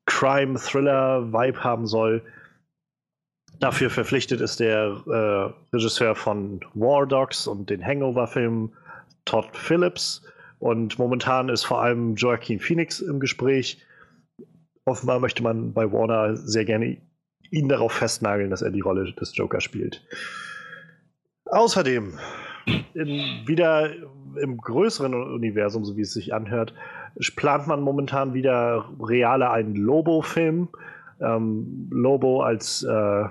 Crime-Thriller-Vibe 0.06 1.64
haben 1.64 1.88
soll. 1.88 2.22
Dafür 3.60 3.90
verpflichtet 3.90 4.42
ist 4.42 4.60
der 4.60 5.02
äh, 5.08 5.76
Regisseur 5.76 6.16
von 6.16 6.60
War 6.74 7.08
Dogs 7.08 7.48
und 7.48 7.70
den 7.70 7.84
Hangover-Filmen 7.84 8.72
Todd 9.26 9.50
Phillips. 9.54 10.22
Und 10.60 10.98
momentan 11.00 11.50
ist 11.50 11.64
vor 11.64 11.82
allem 11.82 12.16
Joaquin 12.16 12.60
Phoenix 12.60 13.00
im 13.00 13.20
Gespräch. 13.20 13.84
Offenbar 14.88 15.20
möchte 15.20 15.44
man 15.44 15.74
bei 15.74 15.92
Warner 15.92 16.38
sehr 16.38 16.64
gerne 16.64 16.96
ihn 17.52 17.68
darauf 17.68 17.92
festnageln, 17.92 18.50
dass 18.50 18.62
er 18.62 18.72
die 18.72 18.80
Rolle 18.80 19.12
des 19.12 19.36
Joker 19.36 19.60
spielt. 19.60 20.08
Außerdem, 21.44 22.18
in, 22.94 23.46
wieder 23.46 23.90
im 24.42 24.56
größeren 24.56 25.14
Universum, 25.14 25.84
so 25.84 25.98
wie 25.98 26.04
es 26.04 26.14
sich 26.14 26.34
anhört, 26.34 26.74
plant 27.36 27.68
man 27.68 27.82
momentan 27.82 28.34
wieder 28.34 28.90
reale 29.02 29.52
einen 29.52 29.76
Lobo-Film. 29.76 30.70
Ähm, 31.20 31.90
Lobo 31.92 32.44
als 32.44 32.82
äh, 32.84 33.26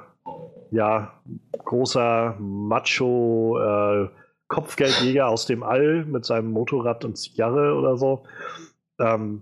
ja, 0.73 1.23
großer 1.65 2.37
Macho 2.39 3.59
äh, 3.59 4.09
Kopfgeldjäger 4.49 5.27
aus 5.27 5.47
dem 5.47 5.63
All 5.63 6.05
mit 6.05 6.27
seinem 6.27 6.51
Motorrad 6.51 7.07
und 7.07 7.17
Zigarre 7.17 7.75
oder 7.77 7.97
so. 7.97 8.25
Ähm, 8.99 9.41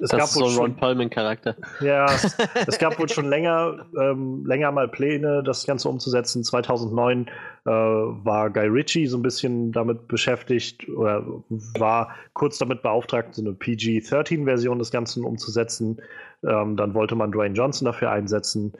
es 0.00 0.10
das 0.10 0.18
gab 0.18 0.28
ist 0.28 0.34
so 0.34 0.46
ein 0.46 0.56
Ron 0.56 0.76
Perlman-Charakter. 0.76 1.56
Ja, 1.80 2.04
es, 2.14 2.36
es, 2.66 2.78
gab 2.78 2.98
wohl 2.98 3.08
schon 3.08 3.26
länger, 3.26 3.86
ähm, 4.00 4.44
länger 4.46 4.72
mal 4.72 4.88
Pläne, 4.88 5.42
das 5.42 5.66
Ganze 5.66 5.88
umzusetzen. 5.88 6.44
2009 6.44 7.26
äh, 7.26 7.70
war 7.70 8.50
Guy 8.50 8.66
Ritchie 8.66 9.06
so 9.06 9.16
ein 9.18 9.22
bisschen 9.22 9.72
damit 9.72 10.08
beschäftigt 10.08 10.88
oder 10.88 11.24
war 11.78 12.14
kurz 12.32 12.58
damit 12.58 12.82
beauftragt, 12.82 13.34
so 13.34 13.42
eine 13.42 13.52
PG-13-Version 13.52 14.78
des 14.78 14.90
Ganzen 14.90 15.24
umzusetzen. 15.24 16.00
Ähm, 16.44 16.76
dann 16.76 16.94
wollte 16.94 17.14
man 17.14 17.32
Dwayne 17.32 17.54
Johnson 17.54 17.86
dafür 17.86 18.10
einsetzen. 18.10 18.72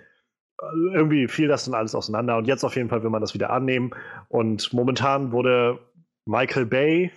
Äh, 0.60 0.94
irgendwie 0.94 1.28
fiel 1.28 1.48
das 1.48 1.64
dann 1.64 1.74
alles 1.74 1.94
auseinander 1.94 2.36
und 2.36 2.46
jetzt 2.46 2.64
auf 2.64 2.76
jeden 2.76 2.88
Fall 2.88 3.02
will 3.02 3.10
man 3.10 3.20
das 3.20 3.34
wieder 3.34 3.50
annehmen. 3.50 3.90
Und 4.28 4.72
momentan 4.72 5.32
wurde 5.32 5.78
Michael 6.26 6.66
Bay, 6.66 7.10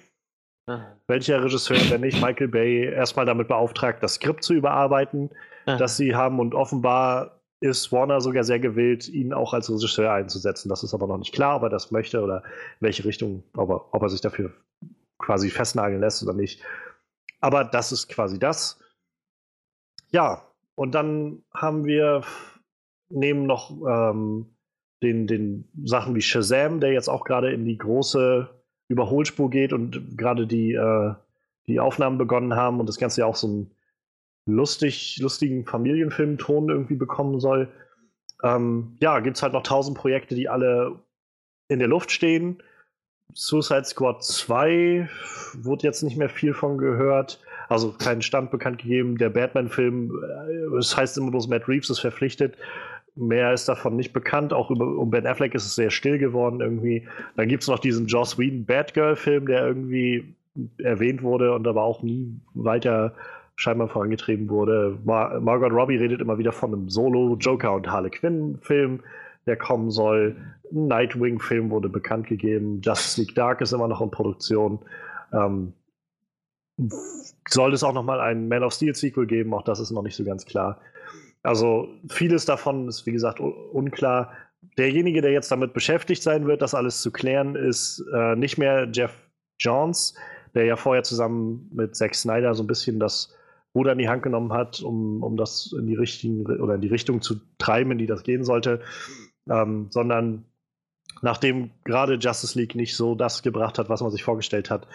welcher 1.07 1.43
Regisseur, 1.43 1.77
wenn 1.89 2.01
nicht 2.01 2.21
Michael 2.21 2.47
Bay, 2.47 2.85
erstmal 2.85 3.25
damit 3.25 3.47
beauftragt, 3.47 4.03
das 4.03 4.15
Skript 4.15 4.43
zu 4.43 4.53
überarbeiten, 4.53 5.29
Aha. 5.65 5.77
das 5.77 5.97
sie 5.97 6.15
haben. 6.15 6.39
Und 6.39 6.53
offenbar 6.53 7.41
ist 7.59 7.91
Warner 7.91 8.21
sogar 8.21 8.43
sehr 8.43 8.59
gewillt, 8.59 9.07
ihn 9.07 9.33
auch 9.33 9.53
als 9.53 9.69
Regisseur 9.69 10.11
einzusetzen. 10.11 10.69
Das 10.69 10.83
ist 10.83 10.93
aber 10.93 11.07
noch 11.07 11.17
nicht 11.17 11.33
klar, 11.33 11.57
ob 11.57 11.63
er 11.63 11.69
das 11.69 11.91
möchte 11.91 12.21
oder 12.21 12.37
in 12.37 12.81
welche 12.81 13.05
Richtung, 13.05 13.43
ob 13.55 13.69
er, 13.69 13.93
ob 13.93 14.01
er 14.01 14.09
sich 14.09 14.21
dafür 14.21 14.51
quasi 15.19 15.49
festnageln 15.49 16.01
lässt 16.01 16.23
oder 16.23 16.33
nicht. 16.33 16.63
Aber 17.39 17.63
das 17.63 17.91
ist 17.91 18.09
quasi 18.09 18.39
das. 18.39 18.79
Ja, 20.09 20.47
und 20.75 20.95
dann 20.95 21.43
haben 21.53 21.85
wir 21.85 22.23
neben 23.09 23.45
noch 23.45 23.71
ähm, 23.87 24.55
den, 25.03 25.27
den 25.27 25.69
Sachen 25.83 26.15
wie 26.15 26.21
Shazam, 26.21 26.79
der 26.79 26.93
jetzt 26.93 27.09
auch 27.09 27.23
gerade 27.23 27.51
in 27.51 27.65
die 27.65 27.77
große 27.77 28.49
Überholspur 28.91 29.49
geht 29.49 29.73
und 29.73 30.17
gerade 30.17 30.47
die, 30.47 30.73
äh, 30.73 31.13
die 31.67 31.79
Aufnahmen 31.79 32.17
begonnen 32.17 32.55
haben 32.55 32.79
und 32.79 32.87
das 32.87 32.97
Ganze 32.97 33.21
ja 33.21 33.27
auch 33.27 33.35
so 33.35 33.47
einen 33.47 33.71
lustig, 34.45 35.17
lustigen 35.21 35.65
Familienfilmton 35.65 36.69
irgendwie 36.69 36.95
bekommen 36.95 37.39
soll. 37.39 37.69
Ähm, 38.43 38.97
ja, 39.01 39.19
gibt 39.19 39.37
es 39.37 39.43
halt 39.43 39.53
noch 39.53 39.63
tausend 39.63 39.97
Projekte, 39.97 40.35
die 40.35 40.49
alle 40.49 40.99
in 41.67 41.79
der 41.79 41.87
Luft 41.87 42.11
stehen. 42.11 42.61
Suicide 43.33 43.85
Squad 43.85 44.23
2 44.23 45.09
wurde 45.53 45.87
jetzt 45.87 46.01
nicht 46.03 46.17
mehr 46.17 46.29
viel 46.29 46.53
von 46.53 46.77
gehört. 46.77 47.39
Also 47.69 47.93
keinen 47.93 48.21
Stand 48.21 48.51
bekannt 48.51 48.79
gegeben. 48.79 49.17
Der 49.17 49.29
Batman-Film, 49.29 50.11
äh, 50.11 50.77
es 50.77 50.97
heißt 50.97 51.17
immer 51.17 51.31
bloß, 51.31 51.47
Matt 51.47 51.69
Reeves 51.69 51.89
ist 51.89 51.99
verpflichtet. 51.99 52.57
Mehr 53.15 53.53
ist 53.53 53.67
davon 53.67 53.95
nicht 53.95 54.13
bekannt. 54.13 54.53
Auch 54.53 54.71
über, 54.71 54.85
um 54.85 55.09
Ben 55.09 55.27
Affleck 55.27 55.53
ist 55.53 55.65
es 55.65 55.75
sehr 55.75 55.91
still 55.91 56.17
geworden 56.17 56.61
irgendwie. 56.61 57.07
Dann 57.35 57.49
gibt 57.49 57.63
es 57.63 57.69
noch 57.69 57.79
diesen 57.79 58.07
Joss 58.07 58.37
Whedon 58.37 58.65
Batgirl-Film, 58.65 59.47
der 59.47 59.67
irgendwie 59.67 60.35
erwähnt 60.77 61.21
wurde 61.21 61.53
und 61.53 61.67
aber 61.67 61.83
auch 61.83 62.03
nie 62.03 62.39
weiter 62.53 63.13
scheinbar 63.55 63.89
vorangetrieben 63.89 64.49
wurde. 64.49 64.97
Mar 65.03 65.39
Margot 65.39 65.71
Robbie 65.71 65.97
redet 65.97 66.21
immer 66.21 66.37
wieder 66.37 66.51
von 66.51 66.73
einem 66.73 66.89
Solo-Joker 66.89 67.73
und 67.73 67.89
Harley 67.89 68.09
Quinn-Film, 68.09 69.01
der 69.45 69.57
kommen 69.57 69.91
soll. 69.91 70.35
Ein 70.71 70.87
Nightwing-Film 70.87 71.69
wurde 71.69 71.89
bekannt 71.89 72.27
gegeben. 72.27 72.81
Justice 72.81 73.21
League 73.21 73.35
Dark 73.35 73.61
ist 73.61 73.73
immer 73.73 73.87
noch 73.87 74.01
in 74.01 74.09
Produktion. 74.09 74.79
Ähm, 75.33 75.73
soll 77.47 77.73
es 77.73 77.83
auch 77.83 77.93
noch 77.93 78.03
mal 78.03 78.19
ein 78.19 78.47
Man 78.47 78.63
of 78.63 78.73
Steel-Sequel 78.73 79.27
geben? 79.27 79.53
Auch 79.53 79.63
das 79.63 79.79
ist 79.79 79.91
noch 79.91 80.01
nicht 80.01 80.15
so 80.15 80.23
ganz 80.23 80.45
klar. 80.45 80.79
Also 81.43 81.89
vieles 82.09 82.45
davon 82.45 82.87
ist, 82.87 83.05
wie 83.05 83.11
gesagt, 83.11 83.39
unklar. 83.39 84.33
Derjenige, 84.77 85.21
der 85.21 85.31
jetzt 85.31 85.51
damit 85.51 85.73
beschäftigt 85.73 86.21
sein 86.21 86.45
wird, 86.45 86.61
das 86.61 86.75
alles 86.75 87.01
zu 87.01 87.11
klären, 87.11 87.55
ist 87.55 88.03
äh, 88.13 88.35
nicht 88.35 88.57
mehr 88.57 88.87
Jeff 88.91 89.11
Johns, 89.59 90.13
der 90.53 90.65
ja 90.65 90.75
vorher 90.75 91.03
zusammen 91.03 91.69
mit 91.73 91.95
Zack 91.95 92.13
Snyder 92.13 92.53
so 92.53 92.63
ein 92.63 92.67
bisschen 92.67 92.99
das 92.99 93.35
Ruder 93.73 93.93
in 93.93 93.97
die 93.97 94.09
Hand 94.09 94.21
genommen 94.21 94.53
hat, 94.53 94.81
um, 94.81 95.23
um 95.23 95.37
das 95.37 95.73
in 95.77 95.87
die 95.87 95.95
richtigen 95.95 96.45
oder 96.45 96.75
in 96.75 96.81
die 96.81 96.89
Richtung 96.89 97.21
zu 97.21 97.35
treiben, 97.57 97.91
in 97.91 97.97
die 97.97 98.05
das 98.05 98.23
gehen 98.23 98.43
sollte, 98.43 98.81
ähm, 99.49 99.87
sondern 99.89 100.45
nachdem 101.21 101.71
gerade 101.85 102.15
Justice 102.15 102.57
League 102.59 102.75
nicht 102.75 102.95
so 102.95 103.15
das 103.15 103.43
gebracht 103.43 103.79
hat, 103.79 103.89
was 103.89 104.01
man 104.01 104.11
sich 104.11 104.23
vorgestellt 104.23 104.69
hat, 104.69 104.87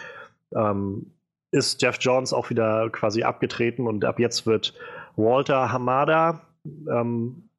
ähm, 0.55 1.11
ist 1.51 1.81
Jeff 1.81 1.97
Johns 1.99 2.33
auch 2.33 2.49
wieder 2.49 2.89
quasi 2.89 3.23
abgetreten 3.23 3.87
und 3.87 4.05
ab 4.05 4.19
jetzt 4.19 4.45
wird 4.45 4.73
Walter 5.17 5.71
Hamada, 5.71 6.41
ähm, 6.89 7.49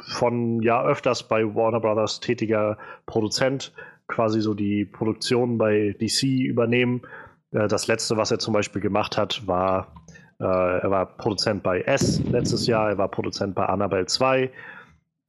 von 0.00 0.62
ja 0.62 0.82
öfters 0.84 1.28
bei 1.28 1.44
Warner 1.54 1.80
Brothers 1.80 2.20
tätiger 2.20 2.78
Produzent, 3.06 3.74
quasi 4.06 4.40
so 4.40 4.54
die 4.54 4.84
Produktion 4.86 5.58
bei 5.58 5.94
DC 6.00 6.46
übernehmen. 6.46 7.02
Äh, 7.50 7.68
das 7.68 7.86
letzte, 7.86 8.16
was 8.16 8.30
er 8.30 8.38
zum 8.38 8.54
Beispiel 8.54 8.80
gemacht 8.80 9.18
hat, 9.18 9.46
war, 9.46 9.92
äh, 10.40 10.44
er 10.44 10.90
war 10.90 11.06
Produzent 11.16 11.62
bei 11.62 11.82
S 11.82 12.22
letztes 12.24 12.66
Jahr, 12.66 12.90
er 12.90 12.98
war 12.98 13.08
Produzent 13.08 13.54
bei 13.54 13.66
Annabelle 13.66 14.06
2, 14.06 14.50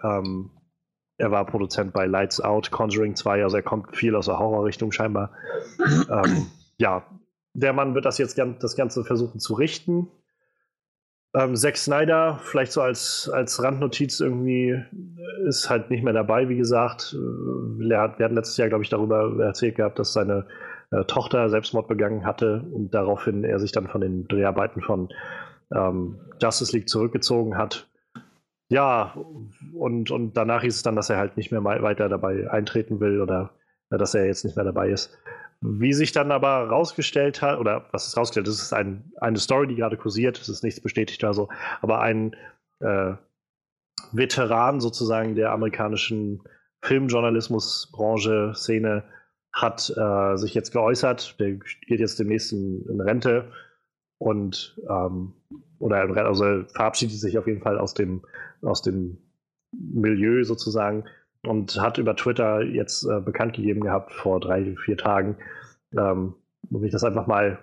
ähm, 0.03 0.51
er 1.17 1.31
war 1.31 1.45
Produzent 1.45 1.91
bei 1.91 2.05
Lights 2.05 2.39
Out, 2.39 2.71
Conjuring 2.71 3.15
2, 3.15 3.43
also 3.43 3.57
er 3.57 3.63
kommt 3.63 3.97
viel 3.97 4.15
aus 4.15 4.27
der 4.27 4.39
Horrorrichtung 4.39 4.93
scheinbar. 4.93 5.31
ähm, 5.79 6.47
ja, 6.77 7.03
der 7.53 7.73
Mann 7.73 7.93
wird 7.93 8.05
das 8.05 8.17
jetzt 8.19 8.37
das 8.37 8.75
Ganze 8.77 9.03
versuchen 9.03 9.39
zu 9.39 9.55
richten. 9.55 10.07
Ähm, 11.35 11.55
Zack 11.55 11.77
Snyder, 11.77 12.39
vielleicht 12.41 12.71
so 12.71 12.81
als, 12.81 13.29
als 13.31 13.61
Randnotiz 13.61 14.19
irgendwie, 14.19 14.83
ist 15.47 15.69
halt 15.69 15.91
nicht 15.91 16.03
mehr 16.03 16.13
dabei, 16.13 16.49
wie 16.49 16.57
gesagt. 16.57 17.13
Äh, 17.13 17.17
wir 17.17 17.99
hatten 17.99 18.35
letztes 18.35 18.57
Jahr, 18.57 18.69
glaube 18.69 18.83
ich, 18.83 18.89
darüber 18.89 19.43
erzählt 19.43 19.75
gehabt, 19.75 19.99
dass 19.99 20.13
seine 20.13 20.47
äh, 20.91 21.03
Tochter 21.05 21.49
Selbstmord 21.49 21.87
begangen 21.87 22.25
hatte 22.25 22.65
und 22.71 22.93
daraufhin 22.93 23.43
er 23.43 23.59
sich 23.59 23.71
dann 23.71 23.87
von 23.87 24.01
den 24.01 24.27
Dreharbeiten 24.27 24.81
von 24.81 25.09
ähm, 25.73 26.19
Justice 26.41 26.75
League 26.75 26.89
zurückgezogen 26.89 27.57
hat. 27.57 27.87
Ja, 28.69 29.15
und, 29.73 30.11
und 30.11 30.37
danach 30.37 30.61
hieß 30.61 30.75
es 30.75 30.83
dann, 30.83 30.95
dass 30.95 31.09
er 31.09 31.17
halt 31.17 31.37
nicht 31.37 31.51
mehr 31.51 31.63
weiter 31.63 32.09
dabei 32.09 32.49
eintreten 32.49 32.99
will 32.99 33.21
oder 33.21 33.51
äh, 33.91 33.97
dass 33.97 34.15
er 34.15 34.25
jetzt 34.25 34.45
nicht 34.45 34.55
mehr 34.55 34.65
dabei 34.65 34.89
ist. 34.89 35.17
Wie 35.61 35.93
sich 35.93 36.13
dann 36.13 36.31
aber 36.31 36.69
rausgestellt 36.69 37.41
hat, 37.41 37.59
oder 37.59 37.87
was 37.91 38.07
ist 38.07 38.17
rausgestellt, 38.17 38.47
das 38.47 38.61
ist 38.61 38.73
ein, 38.73 39.11
eine 39.19 39.37
Story, 39.37 39.67
die 39.67 39.75
gerade 39.75 39.97
kursiert, 39.97 40.39
es 40.39 40.47
ist 40.47 40.63
nichts 40.63 40.79
bestätigt 40.79 41.23
oder 41.23 41.33
so, 41.33 41.49
aber 41.81 42.01
ein 42.01 42.35
äh, 42.79 43.13
Veteran 44.13 44.79
sozusagen 44.79 45.35
der 45.35 45.51
amerikanischen 45.51 46.41
Filmjournalismusbranche, 46.81 48.53
Szene, 48.55 49.03
hat 49.51 49.91
äh, 49.97 50.37
sich 50.37 50.53
jetzt 50.53 50.71
geäußert, 50.71 51.39
der 51.39 51.53
geht 51.55 51.99
jetzt 51.99 52.19
demnächst 52.19 52.53
in, 52.53 52.85
in 52.87 53.01
Rente 53.01 53.51
und 54.17 54.79
ähm, 54.89 55.33
oder 55.79 56.03
in, 56.03 56.17
also 56.17 56.63
verabschiedet 56.73 57.17
sich 57.17 57.37
auf 57.37 57.47
jeden 57.47 57.61
Fall 57.61 57.77
aus 57.77 57.93
dem, 57.93 58.21
aus 58.61 58.81
dem 58.81 59.17
Milieu 59.71 60.43
sozusagen 60.43 61.05
und 61.43 61.79
hat 61.79 61.97
über 61.97 62.15
Twitter 62.15 62.61
jetzt 62.61 63.05
äh, 63.05 63.19
bekannt 63.19 63.55
gegeben 63.55 63.81
gehabt 63.81 64.13
vor 64.13 64.39
drei, 64.39 64.75
vier 64.83 64.97
Tagen, 64.97 65.37
ähm, 65.97 66.35
muss 66.69 66.83
ich 66.83 66.91
das 66.91 67.03
einfach 67.03 67.27
mal, 67.27 67.59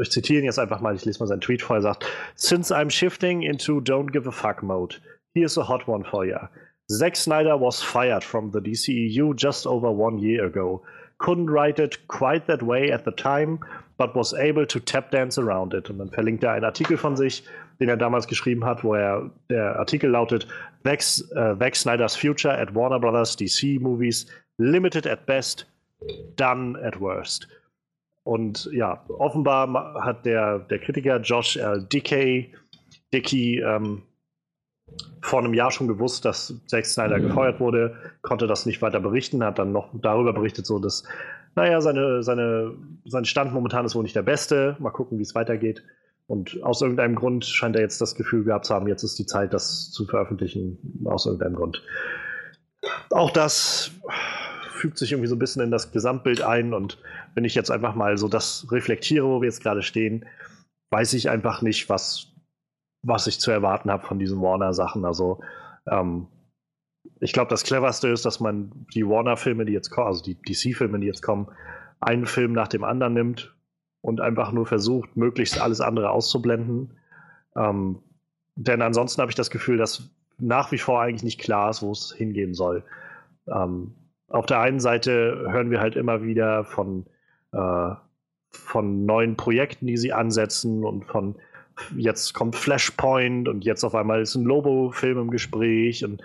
ich 0.00 0.10
zitiere 0.10 0.40
ihn 0.40 0.44
jetzt 0.44 0.58
einfach 0.58 0.80
mal, 0.80 0.94
ich 0.94 1.04
lese 1.04 1.20
mal 1.20 1.26
seinen 1.26 1.40
Tweet 1.40 1.62
vor, 1.62 1.76
er 1.76 1.82
sagt, 1.82 2.06
Since 2.34 2.74
I'm 2.74 2.90
shifting 2.90 3.42
into 3.42 3.80
don't 3.80 4.10
give 4.10 4.28
a 4.28 4.32
fuck 4.32 4.62
mode, 4.62 4.96
here's 5.34 5.58
a 5.58 5.68
hot 5.68 5.86
one 5.86 6.04
for 6.04 6.24
ya. 6.24 6.48
Zack 6.90 7.14
Snyder 7.14 7.56
was 7.56 7.80
fired 7.80 8.24
from 8.24 8.50
the 8.50 8.58
DCEU 8.58 9.34
just 9.36 9.66
over 9.66 9.92
one 9.92 10.18
year 10.18 10.46
ago. 10.46 10.82
Couldn't 11.20 11.50
write 11.50 11.78
it 11.78 12.08
quite 12.08 12.46
that 12.46 12.62
way 12.62 12.90
at 12.90 13.04
the 13.04 13.12
time, 13.12 13.58
but 13.98 14.14
was 14.14 14.32
able 14.32 14.66
to 14.66 14.80
tap 14.80 15.10
dance 15.10 15.38
around 15.38 15.74
it. 15.74 15.90
Und 15.90 15.98
dann 15.98 16.10
verlinkt 16.10 16.42
er 16.42 16.52
einen 16.52 16.64
Artikel 16.64 16.96
von 16.96 17.16
sich, 17.16 17.44
den 17.78 17.88
er 17.88 17.96
damals 17.96 18.26
geschrieben 18.26 18.64
hat, 18.64 18.82
wo 18.82 18.94
er, 18.94 19.30
der 19.50 19.78
Artikel 19.78 20.10
lautet, 20.10 20.46
Zack, 20.82 21.00
äh, 21.00 21.58
Zack 21.58 21.76
Snyder's 21.76 22.16
Future 22.16 22.56
at 22.56 22.74
Warner 22.74 22.98
Brothers 22.98 23.36
DC 23.36 23.78
Movies, 23.80 24.26
limited 24.58 25.06
at 25.06 25.26
best, 25.26 25.66
done 26.36 26.78
at 26.82 26.98
worst. 26.98 27.46
Und 28.24 28.70
ja, 28.72 29.02
offenbar 29.08 30.02
hat 30.04 30.24
der, 30.24 30.60
der 30.60 30.78
Kritiker 30.78 31.20
Josh 31.20 31.56
L. 31.56 31.86
Dickey, 31.92 32.52
Dickey 33.12 33.60
ähm, 33.60 34.02
vor 35.22 35.40
einem 35.40 35.54
Jahr 35.54 35.70
schon 35.70 35.88
gewusst, 35.88 36.24
dass 36.24 36.54
Zack 36.66 36.86
Snyder 36.86 37.20
gefeuert 37.20 37.60
wurde, 37.60 37.94
konnte 38.22 38.46
das 38.46 38.66
nicht 38.66 38.80
weiter 38.82 39.00
berichten, 39.00 39.44
hat 39.44 39.58
dann 39.58 39.72
noch 39.72 39.90
darüber 39.92 40.32
berichtet, 40.32 40.66
so 40.66 40.78
dass, 40.78 41.04
naja, 41.54 41.80
seine, 41.80 42.22
seine, 42.22 42.74
sein 43.04 43.24
Stand 43.24 43.52
momentan 43.52 43.84
ist 43.84 43.94
wohl 43.94 44.02
nicht 44.02 44.16
der 44.16 44.22
beste. 44.22 44.76
Mal 44.78 44.90
gucken, 44.90 45.18
wie 45.18 45.22
es 45.22 45.34
weitergeht. 45.34 45.82
Und 46.26 46.62
aus 46.62 46.80
irgendeinem 46.80 47.16
Grund 47.16 47.44
scheint 47.44 47.74
er 47.74 47.82
jetzt 47.82 48.00
das 48.00 48.14
Gefühl 48.14 48.44
gehabt 48.44 48.64
zu 48.64 48.74
haben, 48.74 48.86
jetzt 48.86 49.02
ist 49.02 49.18
die 49.18 49.26
Zeit, 49.26 49.52
das 49.52 49.90
zu 49.90 50.06
veröffentlichen, 50.06 50.78
aus 51.04 51.26
irgendeinem 51.26 51.56
Grund. 51.56 51.82
Auch 53.10 53.32
das 53.32 53.90
fügt 54.70 54.96
sich 54.96 55.12
irgendwie 55.12 55.28
so 55.28 55.34
ein 55.34 55.40
bisschen 55.40 55.62
in 55.62 55.70
das 55.70 55.90
Gesamtbild 55.92 56.42
ein 56.42 56.72
und 56.72 56.98
wenn 57.34 57.44
ich 57.44 57.54
jetzt 57.54 57.70
einfach 57.70 57.94
mal 57.94 58.16
so 58.16 58.28
das 58.28 58.66
reflektiere, 58.70 59.26
wo 59.26 59.40
wir 59.40 59.48
jetzt 59.48 59.62
gerade 59.62 59.82
stehen, 59.82 60.24
weiß 60.90 61.12
ich 61.14 61.28
einfach 61.28 61.62
nicht, 61.62 61.88
was, 61.88 62.29
was 63.02 63.26
ich 63.26 63.40
zu 63.40 63.50
erwarten 63.50 63.90
habe 63.90 64.06
von 64.06 64.18
diesen 64.18 64.40
Warner-Sachen. 64.40 65.04
Also 65.04 65.40
ähm, 65.88 66.26
ich 67.20 67.32
glaube, 67.32 67.50
das 67.50 67.64
cleverste 67.64 68.08
ist, 68.08 68.24
dass 68.24 68.40
man 68.40 68.86
die 68.94 69.06
Warner-Filme, 69.06 69.64
die 69.64 69.72
jetzt 69.72 69.90
kommen, 69.90 70.06
also 70.06 70.22
die 70.22 70.40
DC-Filme, 70.40 70.98
die 71.00 71.06
jetzt 71.06 71.22
kommen, 71.22 71.48
einen 72.00 72.26
Film 72.26 72.52
nach 72.52 72.68
dem 72.68 72.84
anderen 72.84 73.14
nimmt 73.14 73.54
und 74.00 74.20
einfach 74.20 74.52
nur 74.52 74.66
versucht, 74.66 75.16
möglichst 75.16 75.60
alles 75.60 75.80
andere 75.80 76.10
auszublenden. 76.10 76.98
Ähm, 77.56 78.02
denn 78.56 78.82
ansonsten 78.82 79.20
habe 79.20 79.30
ich 79.30 79.36
das 79.36 79.50
Gefühl, 79.50 79.76
dass 79.76 80.10
nach 80.38 80.72
wie 80.72 80.78
vor 80.78 81.00
eigentlich 81.00 81.22
nicht 81.22 81.40
klar 81.40 81.70
ist, 81.70 81.82
wo 81.82 81.92
es 81.92 82.12
hingehen 82.12 82.54
soll. 82.54 82.84
Ähm, 83.46 83.94
auf 84.28 84.46
der 84.46 84.60
einen 84.60 84.80
Seite 84.80 85.46
hören 85.50 85.70
wir 85.70 85.80
halt 85.80 85.96
immer 85.96 86.22
wieder 86.22 86.64
von, 86.64 87.06
äh, 87.52 87.90
von 88.50 89.04
neuen 89.04 89.36
Projekten, 89.36 89.86
die 89.86 89.96
sie 89.96 90.12
ansetzen 90.12 90.84
und 90.84 91.04
von 91.04 91.36
jetzt 91.96 92.34
kommt 92.34 92.56
Flashpoint 92.56 93.48
und 93.48 93.64
jetzt 93.64 93.84
auf 93.84 93.94
einmal 93.94 94.20
ist 94.20 94.34
ein 94.34 94.44
Lobo-Film 94.44 95.18
im 95.18 95.30
Gespräch 95.30 96.04
und 96.04 96.20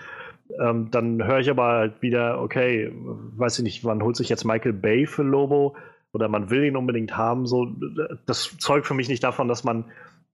ähm, 0.60 0.92
dann 0.92 1.26
höre 1.26 1.40
ich 1.40 1.50
aber 1.50 1.66
halt 1.66 2.02
wieder, 2.02 2.42
okay, 2.42 2.92
weiß 2.94 3.60
ich 3.60 3.64
nicht, 3.64 3.84
man 3.84 4.04
holt 4.04 4.16
sich 4.16 4.30
jetzt 4.30 4.46
Michael 4.46 4.74
Bay 4.74 5.08
für 5.08 5.24
Lobo 5.24 5.76
oder 6.14 6.30
man 6.30 6.50
will 6.50 6.64
ihn 6.64 6.78
unbedingt 6.78 7.18
haben. 7.18 7.46
So, 7.46 7.68
das 8.26 8.56
zeugt 8.60 8.88
für 8.88 8.94
mich 8.94 9.10
nicht 9.10 9.24
davon, 9.24 9.48
dass 9.48 9.64
man, 9.64 9.86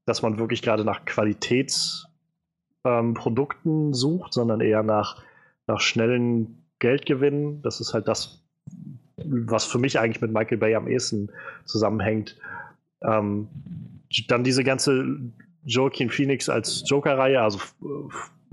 dass 0.06 0.22
man 0.22 0.38
wirklich 0.38 0.62
gerade 0.62 0.86
nach 0.86 1.06
Qualitätsprodukten 1.06 3.88
ähm, 3.88 3.94
sucht, 3.94 4.34
sondern 4.34 4.62
eher 4.62 4.84
nach, 4.84 5.24
nach 5.68 5.80
schnellen 5.80 6.66
Geldgewinnen. 6.80 7.62
Das 7.62 7.80
ist 7.80 7.94
halt 7.94 8.08
das, 8.08 8.44
was 9.26 9.66
für 9.66 9.80
mich 9.80 10.00
eigentlich 10.00 10.22
mit 10.22 10.34
Michael 10.34 10.58
Bay 10.58 10.76
am 10.76 10.88
ehesten 10.88 11.30
zusammenhängt. 11.66 12.38
Ähm, 13.04 13.48
dann 14.28 14.44
diese 14.44 14.64
ganze 14.64 15.20
Joaquin 15.64 16.10
Phoenix 16.10 16.50
als 16.50 16.84
Joker-Reihe, 16.88 17.42
also 17.42 17.60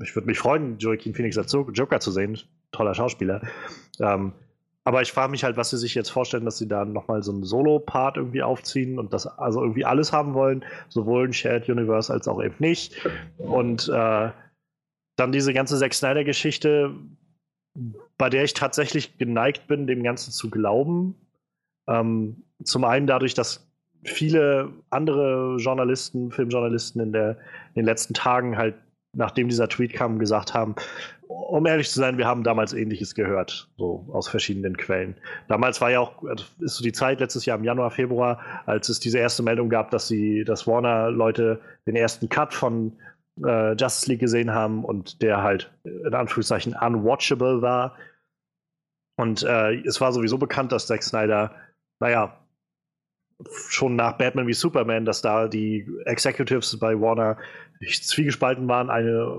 ich 0.03 0.15
würde 0.15 0.27
mich 0.27 0.39
freuen, 0.39 0.79
Joaquin 0.79 1.15
Phoenix 1.15 1.37
als 1.39 1.53
Joker 1.53 2.01
zu 2.01 2.11
sehen. 2.11 2.39
Toller 2.71 2.95
Schauspieler. 2.95 3.41
Ähm, 4.01 4.33
aber 4.85 5.03
ich 5.03 5.13
frage 5.13 5.31
mich 5.31 5.45
halt, 5.45 5.57
was 5.57 5.71
sie 5.71 5.77
sich 5.77 5.95
jetzt 5.95 6.09
vorstellen, 6.09 6.45
dass 6.47 6.59
sie 6.59 6.69
da 6.69 6.85
nochmal 6.85 7.23
so 7.23 7.33
einen 7.33 7.45
Solo-Part 7.45 8.17
irgendwie 8.17 8.43
aufziehen 8.43 8.99
und 8.99 9.13
das 9.13 9.27
also 9.27 9.61
irgendwie 9.61 9.85
alles 9.85 10.13
haben 10.13 10.35
wollen, 10.35 10.65
sowohl 10.89 11.29
ein 11.29 11.35
Shared 11.35 11.69
Universe 11.69 12.11
als 12.13 12.27
auch 12.27 12.43
eben 12.43 12.55
nicht. 12.59 12.95
Und 13.37 13.89
äh, 13.89 14.31
dann 15.17 15.33
diese 15.33 15.53
ganze 15.53 15.79
Zack 15.79 15.93
Snyder-Geschichte, 15.93 16.95
bei 18.17 18.31
der 18.31 18.45
ich 18.45 18.55
tatsächlich 18.55 19.19
geneigt 19.19 19.67
bin, 19.67 19.87
dem 19.87 20.03
Ganzen 20.03 20.33
zu 20.33 20.49
glauben. 20.49 21.17
Ähm, 21.87 22.45
zum 22.65 22.85
einen 22.85 23.07
dadurch, 23.07 23.35
dass 23.35 23.68
viele 24.11 24.71
andere 24.91 25.57
Journalisten, 25.59 26.31
Filmjournalisten 26.31 27.01
in, 27.01 27.13
der, 27.13 27.31
in 27.75 27.83
den 27.83 27.85
letzten 27.85 28.15
Tagen 28.15 28.57
halt, 28.57 28.75
nachdem 29.15 29.49
dieser 29.49 29.69
Tweet 29.69 29.93
kam, 29.93 30.19
gesagt 30.19 30.55
haben, 30.55 30.75
um 31.29 31.67
ehrlich 31.67 31.91
zu 31.91 32.01
sein, 32.01 32.17
wir 32.17 32.27
haben 32.27 32.43
damals 32.43 32.73
Ähnliches 32.73 33.15
gehört, 33.15 33.69
so 33.77 34.07
aus 34.13 34.29
verschiedenen 34.29 34.77
Quellen. 34.77 35.15
Damals 35.47 35.81
war 35.81 35.91
ja 35.91 36.01
auch, 36.01 36.23
also 36.25 36.45
ist 36.61 36.77
so 36.77 36.83
die 36.83 36.93
Zeit, 36.93 37.21
letztes 37.21 37.45
Jahr 37.45 37.59
im 37.59 37.65
Januar, 37.65 37.91
Februar, 37.91 38.41
als 38.67 38.89
es 38.89 38.99
diese 38.99 39.19
erste 39.19 39.43
Meldung 39.43 39.69
gab, 39.69 39.91
dass 39.91 40.09
sie, 40.09 40.45
dass 40.45 40.67
Warner-Leute 40.67 41.61
den 41.87 41.97
ersten 41.97 42.29
Cut 42.29 42.55
von 42.55 42.95
äh, 43.45 43.73
Justice 43.73 44.11
League 44.11 44.21
gesehen 44.21 44.53
haben 44.53 44.85
und 44.85 45.23
der 45.23 45.43
halt 45.43 45.71
in 45.85 46.15
Anführungszeichen 46.15 46.75
unwatchable 46.75 47.61
war. 47.61 47.95
Und 49.17 49.43
äh, 49.43 49.75
es 49.87 50.01
war 50.01 50.13
sowieso 50.13 50.39
bekannt, 50.39 50.73
dass 50.73 50.87
Zack 50.87 51.03
Snyder, 51.03 51.55
naja, 52.01 52.39
schon 53.69 53.97
nach 53.97 54.19
Batman 54.19 54.47
wie 54.47 54.53
Superman, 54.55 55.05
dass 55.05 55.23
da 55.23 55.49
die 55.49 55.87
Executives 56.05 56.77
bei 56.79 57.01
Warner 57.01 57.39
zwiegespalten 57.81 58.67
waren, 58.69 58.91
eine, 58.91 59.39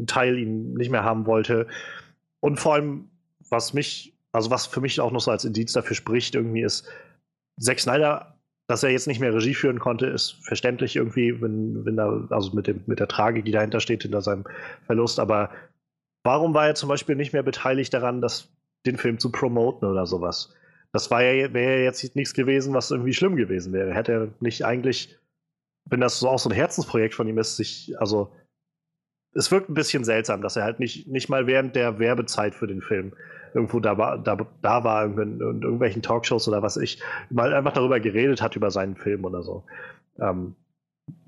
ein 0.00 0.06
Teil 0.06 0.38
ihn 0.38 0.74
nicht 0.74 0.90
mehr 0.90 1.04
haben 1.04 1.26
wollte. 1.26 1.68
Und 2.40 2.58
vor 2.58 2.74
allem, 2.74 3.08
was 3.48 3.72
mich, 3.72 4.14
also 4.32 4.50
was 4.50 4.66
für 4.66 4.80
mich 4.80 5.00
auch 5.00 5.12
noch 5.12 5.20
so 5.20 5.30
als 5.30 5.44
Indiz 5.44 5.72
dafür 5.72 5.94
spricht, 5.94 6.34
irgendwie 6.34 6.62
ist, 6.62 6.88
Zack 7.58 7.78
Snyder, 7.78 8.36
dass 8.66 8.82
er 8.82 8.90
jetzt 8.90 9.06
nicht 9.06 9.20
mehr 9.20 9.32
Regie 9.32 9.54
führen 9.54 9.78
konnte, 9.78 10.06
ist 10.06 10.44
verständlich 10.44 10.96
irgendwie, 10.96 11.40
wenn, 11.40 11.84
wenn 11.84 11.96
da, 11.96 12.26
also 12.30 12.54
mit, 12.54 12.66
dem, 12.66 12.82
mit 12.86 12.98
der 12.98 13.08
Tragik, 13.08 13.44
die 13.44 13.52
dahinter 13.52 13.80
steht, 13.80 14.02
hinter 14.02 14.22
seinem 14.22 14.44
Verlust. 14.86 15.20
Aber 15.20 15.50
warum 16.24 16.52
war 16.52 16.66
er 16.66 16.74
zum 16.74 16.88
Beispiel 16.88 17.14
nicht 17.14 17.32
mehr 17.32 17.44
beteiligt 17.44 17.94
daran, 17.94 18.20
das, 18.20 18.48
den 18.84 18.98
Film 18.98 19.20
zu 19.20 19.30
promoten 19.30 19.88
oder 19.88 20.06
sowas? 20.06 20.52
Das 20.96 21.10
war 21.10 21.22
ja, 21.22 21.52
wäre 21.52 21.76
ja 21.76 21.84
jetzt 21.84 22.16
nichts 22.16 22.32
gewesen, 22.32 22.72
was 22.72 22.90
irgendwie 22.90 23.12
schlimm 23.12 23.36
gewesen 23.36 23.74
wäre. 23.74 23.92
Hätte 23.92 24.12
er 24.12 24.28
nicht 24.40 24.64
eigentlich, 24.64 25.18
wenn 25.84 26.00
das 26.00 26.18
so 26.18 26.30
auch 26.30 26.38
so 26.38 26.48
ein 26.48 26.54
Herzensprojekt 26.54 27.14
von 27.14 27.28
ihm 27.28 27.36
ist, 27.36 27.58
sich, 27.58 27.94
also 28.00 28.32
es 29.34 29.50
wirkt 29.50 29.68
ein 29.68 29.74
bisschen 29.74 30.04
seltsam, 30.04 30.40
dass 30.40 30.56
er 30.56 30.64
halt 30.64 30.80
nicht, 30.80 31.06
nicht 31.06 31.28
mal 31.28 31.46
während 31.46 31.76
der 31.76 31.98
Werbezeit 31.98 32.54
für 32.54 32.66
den 32.66 32.80
Film 32.80 33.12
irgendwo 33.52 33.78
da 33.78 33.98
war, 33.98 34.16
da, 34.16 34.38
da 34.62 34.84
war 34.84 35.04
in, 35.04 35.18
in 35.18 35.62
irgendwelchen 35.62 36.00
Talkshows 36.00 36.48
oder 36.48 36.62
was 36.62 36.78
ich, 36.78 37.02
mal 37.28 37.52
einfach 37.52 37.74
darüber 37.74 38.00
geredet 38.00 38.40
hat, 38.40 38.56
über 38.56 38.70
seinen 38.70 38.96
Film 38.96 39.26
oder 39.26 39.42
so. 39.42 39.64
Ähm, 40.18 40.56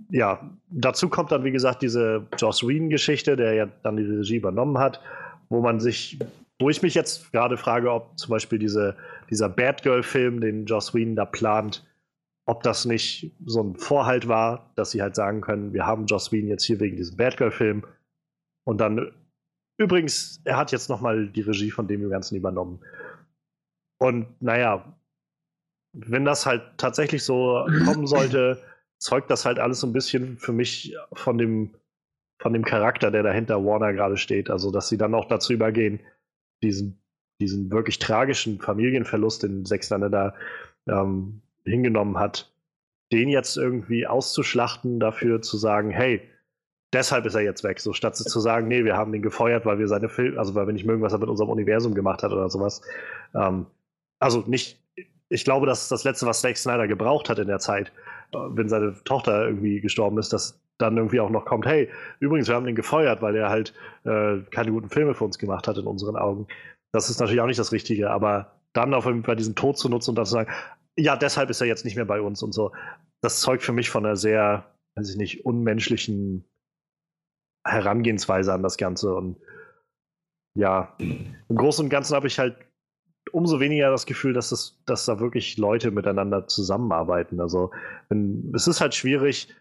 ja, 0.08 0.50
dazu 0.70 1.10
kommt 1.10 1.30
dann, 1.30 1.44
wie 1.44 1.52
gesagt, 1.52 1.82
diese 1.82 2.26
Joss 2.38 2.66
Whedon-Geschichte, 2.66 3.36
der 3.36 3.52
ja 3.52 3.68
dann 3.82 3.98
die 3.98 4.04
Regie 4.04 4.36
übernommen 4.36 4.78
hat, 4.78 5.02
wo 5.50 5.60
man 5.60 5.78
sich, 5.78 6.18
wo 6.58 6.70
ich 6.70 6.80
mich 6.80 6.94
jetzt 6.94 7.30
gerade 7.32 7.58
frage, 7.58 7.92
ob 7.92 8.18
zum 8.18 8.30
Beispiel 8.30 8.58
diese, 8.58 8.96
dieser 9.30 9.48
Batgirl-Film, 9.48 10.40
den 10.40 10.66
Joss 10.66 10.94
Whedon 10.94 11.16
da 11.16 11.24
plant, 11.24 11.86
ob 12.46 12.62
das 12.62 12.84
nicht 12.84 13.34
so 13.44 13.62
ein 13.62 13.76
Vorhalt 13.76 14.26
war, 14.26 14.72
dass 14.74 14.90
sie 14.90 15.02
halt 15.02 15.14
sagen 15.14 15.40
können, 15.40 15.72
wir 15.72 15.86
haben 15.86 16.06
Joss 16.06 16.32
Whedon 16.32 16.48
jetzt 16.48 16.64
hier 16.64 16.80
wegen 16.80 16.96
diesem 16.96 17.16
Batgirl-Film 17.16 17.84
und 18.64 18.78
dann 18.80 19.12
übrigens, 19.78 20.40
er 20.44 20.56
hat 20.56 20.72
jetzt 20.72 20.88
nochmal 20.88 21.28
die 21.28 21.40
Regie 21.40 21.70
von 21.70 21.88
dem 21.88 22.08
Ganzen 22.10 22.36
übernommen. 22.36 22.80
Und 23.98 24.26
naja, 24.40 24.98
wenn 25.92 26.24
das 26.24 26.46
halt 26.46 26.62
tatsächlich 26.76 27.24
so 27.24 27.66
kommen 27.84 28.06
sollte, 28.06 28.62
zeugt 28.98 29.30
das 29.30 29.44
halt 29.44 29.58
alles 29.58 29.80
so 29.80 29.86
ein 29.86 29.92
bisschen 29.92 30.38
für 30.38 30.52
mich 30.52 30.96
von 31.12 31.38
dem, 31.38 31.74
von 32.40 32.52
dem 32.52 32.64
Charakter, 32.64 33.10
der 33.10 33.22
dahinter 33.22 33.64
Warner 33.64 33.92
gerade 33.92 34.16
steht. 34.16 34.50
Also, 34.50 34.70
dass 34.70 34.88
sie 34.88 34.98
dann 34.98 35.14
auch 35.14 35.26
dazu 35.26 35.52
übergehen, 35.52 36.00
diesen, 36.62 37.00
diesen 37.40 37.70
wirklich 37.70 37.98
tragischen 37.98 38.60
Familienverlust, 38.60 39.42
den 39.42 39.64
Sechslander 39.64 40.10
da 40.10 40.34
ähm, 40.88 41.40
hingenommen 41.64 42.18
hat, 42.18 42.52
den 43.12 43.28
jetzt 43.28 43.56
irgendwie 43.56 44.06
auszuschlachten, 44.06 45.00
dafür 45.00 45.40
zu 45.42 45.56
sagen, 45.56 45.90
hey, 45.90 46.20
deshalb 46.92 47.26
ist 47.26 47.34
er 47.34 47.42
jetzt 47.42 47.64
weg, 47.64 47.80
so 47.80 47.92
statt 47.92 48.16
zu 48.16 48.40
sagen, 48.40 48.68
nee, 48.68 48.84
wir 48.84 48.96
haben 48.96 49.12
den 49.12 49.22
gefeuert, 49.22 49.66
weil 49.66 49.78
wir 49.78 49.88
seine 49.88 50.08
Filme, 50.08 50.38
also 50.38 50.54
weil 50.54 50.66
wir 50.66 50.72
nicht 50.72 50.86
mögen, 50.86 51.02
was 51.02 51.12
er 51.12 51.18
mit 51.18 51.28
unserem 51.28 51.50
Universum 51.50 51.94
gemacht 51.94 52.22
hat 52.22 52.32
oder 52.32 52.48
sowas. 52.48 52.82
Ähm, 53.34 53.66
also 54.18 54.44
nicht, 54.46 54.80
ich 55.28 55.44
glaube, 55.44 55.66
das 55.66 55.82
ist 55.82 55.92
das 55.92 56.04
Letzte, 56.04 56.26
was 56.26 56.40
Zack 56.40 56.56
Snyder 56.56 56.88
gebraucht 56.88 57.28
hat 57.28 57.38
in 57.38 57.48
der 57.48 57.58
Zeit, 57.58 57.92
äh, 58.32 58.38
wenn 58.50 58.68
seine 58.68 58.94
Tochter 59.04 59.46
irgendwie 59.46 59.80
gestorben 59.80 60.18
ist, 60.18 60.32
dass 60.32 60.60
dann 60.78 60.96
irgendwie 60.96 61.20
auch 61.20 61.30
noch 61.30 61.44
kommt, 61.44 61.66
hey, 61.66 61.88
übrigens, 62.20 62.48
wir 62.48 62.54
haben 62.54 62.66
den 62.66 62.76
gefeuert, 62.76 63.20
weil 63.20 63.34
er 63.34 63.48
halt 63.48 63.74
äh, 64.04 64.38
keine 64.50 64.70
guten 64.70 64.90
Filme 64.90 65.14
für 65.14 65.24
uns 65.24 65.38
gemacht 65.38 65.66
hat 65.66 65.76
in 65.76 65.86
unseren 65.86 66.16
Augen. 66.16 66.46
Das 66.92 67.10
ist 67.10 67.20
natürlich 67.20 67.40
auch 67.40 67.46
nicht 67.46 67.58
das 67.58 67.72
Richtige, 67.72 68.10
aber 68.10 68.58
dann 68.72 68.94
auf 68.94 69.06
jeden 69.06 69.24
Fall 69.24 69.36
diesen 69.36 69.54
Tod 69.54 69.78
zu 69.78 69.88
nutzen 69.88 70.10
und 70.10 70.16
dann 70.16 70.26
zu 70.26 70.32
sagen, 70.32 70.52
ja, 70.96 71.16
deshalb 71.16 71.50
ist 71.50 71.60
er 71.60 71.66
jetzt 71.66 71.84
nicht 71.84 71.96
mehr 71.96 72.04
bei 72.04 72.20
uns 72.20 72.42
und 72.42 72.52
so, 72.52 72.72
das 73.20 73.40
zeugt 73.40 73.62
für 73.62 73.72
mich 73.72 73.90
von 73.90 74.04
einer 74.04 74.16
sehr, 74.16 74.74
weiß 74.96 75.10
ich 75.10 75.16
nicht, 75.16 75.44
unmenschlichen 75.44 76.44
Herangehensweise 77.64 78.52
an 78.52 78.62
das 78.62 78.76
Ganze. 78.76 79.14
Und 79.14 79.40
ja, 80.54 80.94
im 80.98 81.56
Großen 81.56 81.84
und 81.84 81.90
Ganzen 81.90 82.14
habe 82.14 82.26
ich 82.26 82.38
halt 82.38 82.56
umso 83.32 83.60
weniger 83.60 83.90
das 83.90 84.06
Gefühl, 84.06 84.32
dass, 84.32 84.50
das, 84.50 84.80
dass 84.86 85.04
da 85.04 85.20
wirklich 85.20 85.58
Leute 85.58 85.90
miteinander 85.90 86.46
zusammenarbeiten. 86.46 87.40
Also 87.40 87.70
wenn, 88.08 88.52
es 88.54 88.66
ist 88.66 88.80
halt 88.80 88.94
schwierig, 88.94 89.54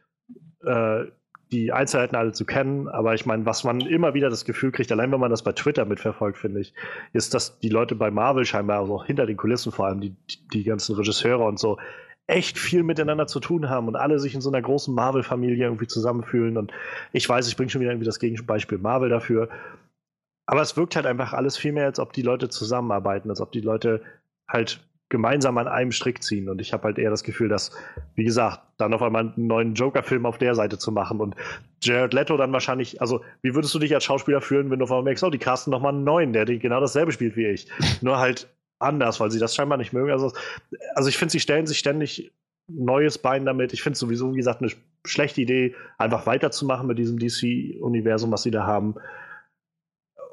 äh, 0.63 1.05
die 1.51 1.71
Einzelheiten 1.71 2.15
alle 2.15 2.33
zu 2.33 2.45
kennen, 2.45 2.87
aber 2.87 3.13
ich 3.13 3.25
meine, 3.25 3.45
was 3.45 3.63
man 3.63 3.81
immer 3.81 4.13
wieder 4.13 4.29
das 4.29 4.45
Gefühl 4.45 4.71
kriegt, 4.71 4.91
allein 4.91 5.11
wenn 5.11 5.19
man 5.19 5.31
das 5.31 5.43
bei 5.43 5.53
Twitter 5.53 5.85
mitverfolgt, 5.85 6.37
finde 6.37 6.59
ich, 6.59 6.73
ist, 7.13 7.33
dass 7.33 7.59
die 7.59 7.69
Leute 7.69 7.95
bei 7.95 8.11
Marvel 8.11 8.45
scheinbar, 8.45 8.79
also 8.79 9.03
hinter 9.03 9.25
den 9.25 9.37
Kulissen 9.37 9.71
vor 9.71 9.87
allem, 9.87 10.01
die, 10.01 10.15
die 10.53 10.63
ganzen 10.63 10.95
Regisseure 10.95 11.45
und 11.45 11.59
so, 11.59 11.77
echt 12.27 12.59
viel 12.59 12.83
miteinander 12.83 13.25
zu 13.27 13.39
tun 13.39 13.69
haben 13.69 13.87
und 13.87 13.95
alle 13.95 14.19
sich 14.19 14.35
in 14.35 14.41
so 14.41 14.49
einer 14.49 14.61
großen 14.61 14.93
Marvel-Familie 14.93 15.65
irgendwie 15.65 15.87
zusammenfühlen. 15.87 16.57
Und 16.57 16.73
ich 17.13 17.27
weiß, 17.27 17.47
ich 17.47 17.55
bringe 17.55 17.69
schon 17.69 17.79
wieder 17.79 17.91
irgendwie 17.91 18.05
das 18.05 18.19
Gegenbeispiel 18.19 18.77
Marvel 18.77 19.09
dafür. 19.09 19.47
Aber 20.45 20.61
es 20.61 20.75
wirkt 20.75 20.97
halt 20.97 21.05
einfach 21.05 21.33
alles 21.33 21.57
viel 21.57 21.71
mehr, 21.71 21.85
als 21.85 21.99
ob 21.99 22.11
die 22.11 22.21
Leute 22.21 22.49
zusammenarbeiten, 22.49 23.29
als 23.29 23.39
ob 23.39 23.53
die 23.53 23.61
Leute 23.61 24.01
halt 24.47 24.81
gemeinsam 25.09 25.57
an 25.57 25.67
einem 25.67 25.91
Strick 25.91 26.21
ziehen. 26.23 26.49
Und 26.49 26.59
ich 26.59 26.73
habe 26.73 26.83
halt 26.83 26.97
eher 26.97 27.09
das 27.09 27.23
Gefühl, 27.23 27.47
dass, 27.47 27.71
wie 28.15 28.23
gesagt, 28.23 28.61
dann 28.77 28.93
auf 28.93 29.01
einmal 29.01 29.33
einen 29.35 29.47
neuen 29.47 29.73
Joker-Film 29.73 30.25
auf 30.25 30.37
der 30.37 30.55
Seite 30.55 30.77
zu 30.77 30.91
machen 30.91 31.19
und 31.21 31.35
Jared 31.81 32.13
Leto 32.13 32.35
dann 32.37 32.51
wahrscheinlich, 32.51 33.01
also 33.01 33.23
wie 33.41 33.55
würdest 33.55 33.73
du 33.73 33.79
dich 33.79 33.93
als 33.93 34.03
Schauspieler 34.03 34.41
fühlen, 34.41 34.69
wenn 34.69 34.79
du 34.79 34.83
auf 34.83 34.91
einmal 34.91 35.03
merkst, 35.03 35.23
oh, 35.23 35.29
die 35.29 35.37
casten 35.37 35.71
nochmal 35.71 35.93
einen 35.93 36.03
neuen, 36.03 36.33
der 36.33 36.45
genau 36.45 36.79
dasselbe 36.79 37.11
spielt 37.11 37.37
wie 37.37 37.47
ich. 37.47 37.67
Nur 38.01 38.17
halt 38.17 38.49
anders, 38.79 39.19
weil 39.19 39.31
sie 39.31 39.39
das 39.39 39.55
scheinbar 39.55 39.77
nicht 39.77 39.93
mögen. 39.93 40.11
Also, 40.11 40.33
also 40.95 41.09
ich 41.09 41.17
finde, 41.17 41.31
sie 41.31 41.39
stellen 41.39 41.67
sich 41.67 41.79
ständig 41.79 42.31
neues 42.67 43.17
Bein 43.17 43.45
damit. 43.45 43.73
Ich 43.73 43.81
finde 43.81 43.93
es 43.93 43.99
sowieso, 43.99 44.33
wie 44.33 44.37
gesagt, 44.37 44.61
eine 44.61 44.71
schlechte 45.05 45.41
Idee, 45.41 45.75
einfach 45.97 46.25
weiterzumachen 46.25 46.87
mit 46.87 46.97
diesem 46.97 47.17
DC-Universum, 47.17 48.31
was 48.31 48.43
sie 48.43 48.51
da 48.51 48.65
haben. 48.65 48.95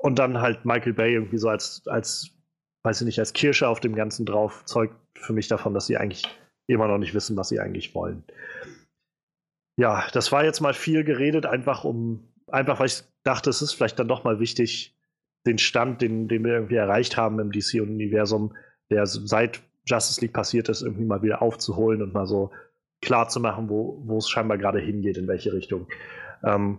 Und 0.01 0.19
dann 0.19 0.41
halt 0.41 0.65
Michael 0.65 0.93
Bay 0.93 1.15
irgendwie 1.15 1.39
so 1.39 1.49
als, 1.49 1.83
als, 1.87 2.34
weiß 2.85 3.01
ich 3.01 3.07
nicht, 3.07 3.19
als 3.19 3.33
Kirsche 3.33 3.69
auf 3.69 3.81
dem 3.81 3.95
Ganzen 3.95 4.27
drauf, 4.27 4.65
zeugt 4.67 4.95
für 5.19 5.33
mich 5.33 5.49
davon, 5.49 5.75
dass 5.75 5.87
sie 5.87 5.97
eigentlich 5.97 6.25
immer 6.67 6.87
noch 6.87 6.99
nicht 6.99 7.15
wissen, 7.15 7.37
was 7.37 7.49
sie 7.49 7.59
eigentlich 7.59 7.95
wollen. 7.95 8.23
Ja, 9.77 10.07
das 10.13 10.31
war 10.31 10.45
jetzt 10.45 10.61
mal 10.61 10.75
viel 10.75 11.03
geredet, 11.03 11.47
einfach 11.47 11.85
um, 11.85 12.29
einfach 12.47 12.79
weil 12.79 12.87
ich 12.87 13.03
dachte, 13.25 13.51
es 13.51 13.63
ist 13.63 13.73
vielleicht 13.73 13.99
dann 13.99 14.09
doch 14.09 14.23
mal 14.23 14.39
wichtig, 14.39 14.97
den 15.47 15.59
Stand, 15.59 16.01
den, 16.01 16.29
den 16.29 16.45
wir 16.45 16.53
irgendwie 16.53 16.77
erreicht 16.77 17.17
haben 17.17 17.39
im 17.39 17.51
DC-Universum, 17.51 18.55
der 18.91 19.07
seit 19.07 19.63
Justice 19.87 20.21
League 20.21 20.33
passiert 20.33 20.69
ist, 20.69 20.83
irgendwie 20.83 21.05
mal 21.05 21.23
wieder 21.23 21.43
aufzuholen 21.43 22.03
und 22.03 22.15
mal 22.15 22.27
so 22.27 22.51
klar 23.03 23.29
zu 23.29 23.41
machen, 23.41 23.69
wo, 23.69 24.01
wo 24.05 24.19
es 24.19 24.29
scheinbar 24.29 24.57
gerade 24.57 24.81
hingeht, 24.81 25.19
in 25.19 25.29
welche 25.29 25.53
Richtung. 25.53 25.87
Ähm, 26.43 26.79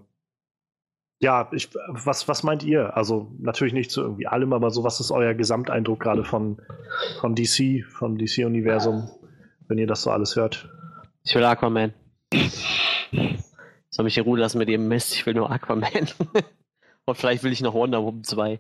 ja, 1.20 1.50
ich, 1.54 1.70
was, 1.88 2.28
was 2.28 2.44
meint 2.44 2.64
ihr? 2.64 2.96
Also 2.96 3.32
natürlich 3.40 3.74
nicht 3.74 3.92
zu 3.92 4.02
irgendwie 4.02 4.28
allem, 4.28 4.54
aber 4.54 4.70
so, 4.72 4.84
was 4.84 5.00
ist 5.00 5.12
euer 5.12 5.34
Gesamteindruck 5.34 6.02
gerade 6.02 6.24
von, 6.24 6.62
von 7.20 7.36
DC, 7.36 7.86
vom 7.86 8.18
DC-Universum, 8.18 9.10
wenn 9.68 9.78
ihr 9.78 9.88
das 9.88 10.04
so 10.04 10.12
alles 10.12 10.36
hört? 10.36 10.70
Ich 11.24 11.34
will 11.36 11.46
Aquaman. 11.46 11.94
Soll 13.90 14.06
mich 14.06 14.18
in 14.18 14.24
Ruhe 14.24 14.40
lassen 14.40 14.58
mit 14.58 14.68
dem 14.68 14.88
Mist, 14.88 15.14
ich 15.14 15.26
will 15.26 15.34
nur 15.34 15.50
Aquaman. 15.52 16.10
Und 17.06 17.18
vielleicht 17.18 17.44
will 17.44 17.52
ich 17.52 17.62
noch 17.62 17.74
Wonder 17.74 18.04
Woman 18.04 18.24
2. 18.24 18.60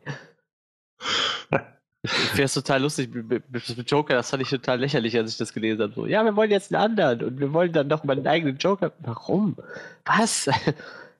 Ich 2.03 2.11
finde 2.11 2.43
es 2.43 2.53
total 2.53 2.83
lustig 2.83 3.13
mit, 3.15 3.43
Joker, 3.89 4.13
das 4.13 4.29
fand 4.29 4.43
ich 4.43 4.49
total 4.49 4.79
lächerlich, 4.79 5.17
als 5.17 5.31
ich 5.31 5.37
das 5.37 5.53
gelesen 5.53 5.81
habe. 5.81 5.93
So, 5.93 6.05
ja, 6.05 6.23
wir 6.23 6.35
wollen 6.35 6.51
jetzt 6.51 6.73
einen 6.73 6.83
anderen 6.83 7.23
und 7.23 7.39
wir 7.39 7.51
wollen 7.51 7.73
dann 7.73 7.87
noch 7.87 8.03
mal 8.03 8.15
einen 8.15 8.27
eigenen 8.27 8.57
Joker. 8.57 8.91
Warum? 8.99 9.57
Was? 10.05 10.47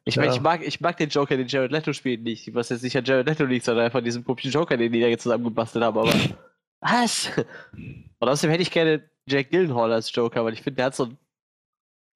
Ich 0.07 0.17
meine, 0.17 0.29
ja. 0.29 0.35
ich, 0.35 0.41
mag, 0.41 0.65
ich 0.65 0.81
mag 0.81 0.97
den 0.97 1.09
Joker, 1.09 1.35
den 1.35 1.47
Jared 1.47 1.71
Leto 1.71 1.91
spielt, 1.91 2.21
nicht. 2.21 2.53
Was 2.53 2.69
jetzt 2.69 2.83
nicht 2.83 2.95
an 2.95 3.05
Jared 3.05 3.27
Leto 3.27 3.43
liegt, 3.43 3.65
sondern 3.65 3.85
einfach 3.85 4.03
diesen 4.03 4.23
Puppchen 4.23 4.51
Joker, 4.51 4.77
den 4.77 4.91
die 4.91 5.01
da 5.01 5.07
jetzt 5.07 5.23
zusammengebastelt 5.23 5.83
haben. 5.83 5.97
Aber 5.97 6.13
was? 6.81 7.31
Und 7.73 8.29
außerdem 8.29 8.51
hätte 8.51 8.61
ich 8.61 8.71
gerne 8.71 9.09
Jack 9.27 9.49
Gyllenhaal 9.49 9.91
als 9.91 10.13
Joker, 10.13 10.45
weil 10.45 10.53
ich 10.53 10.61
finde, 10.61 10.77
der 10.77 10.85
hat 10.85 10.95
so 10.95 11.05
ein 11.05 11.17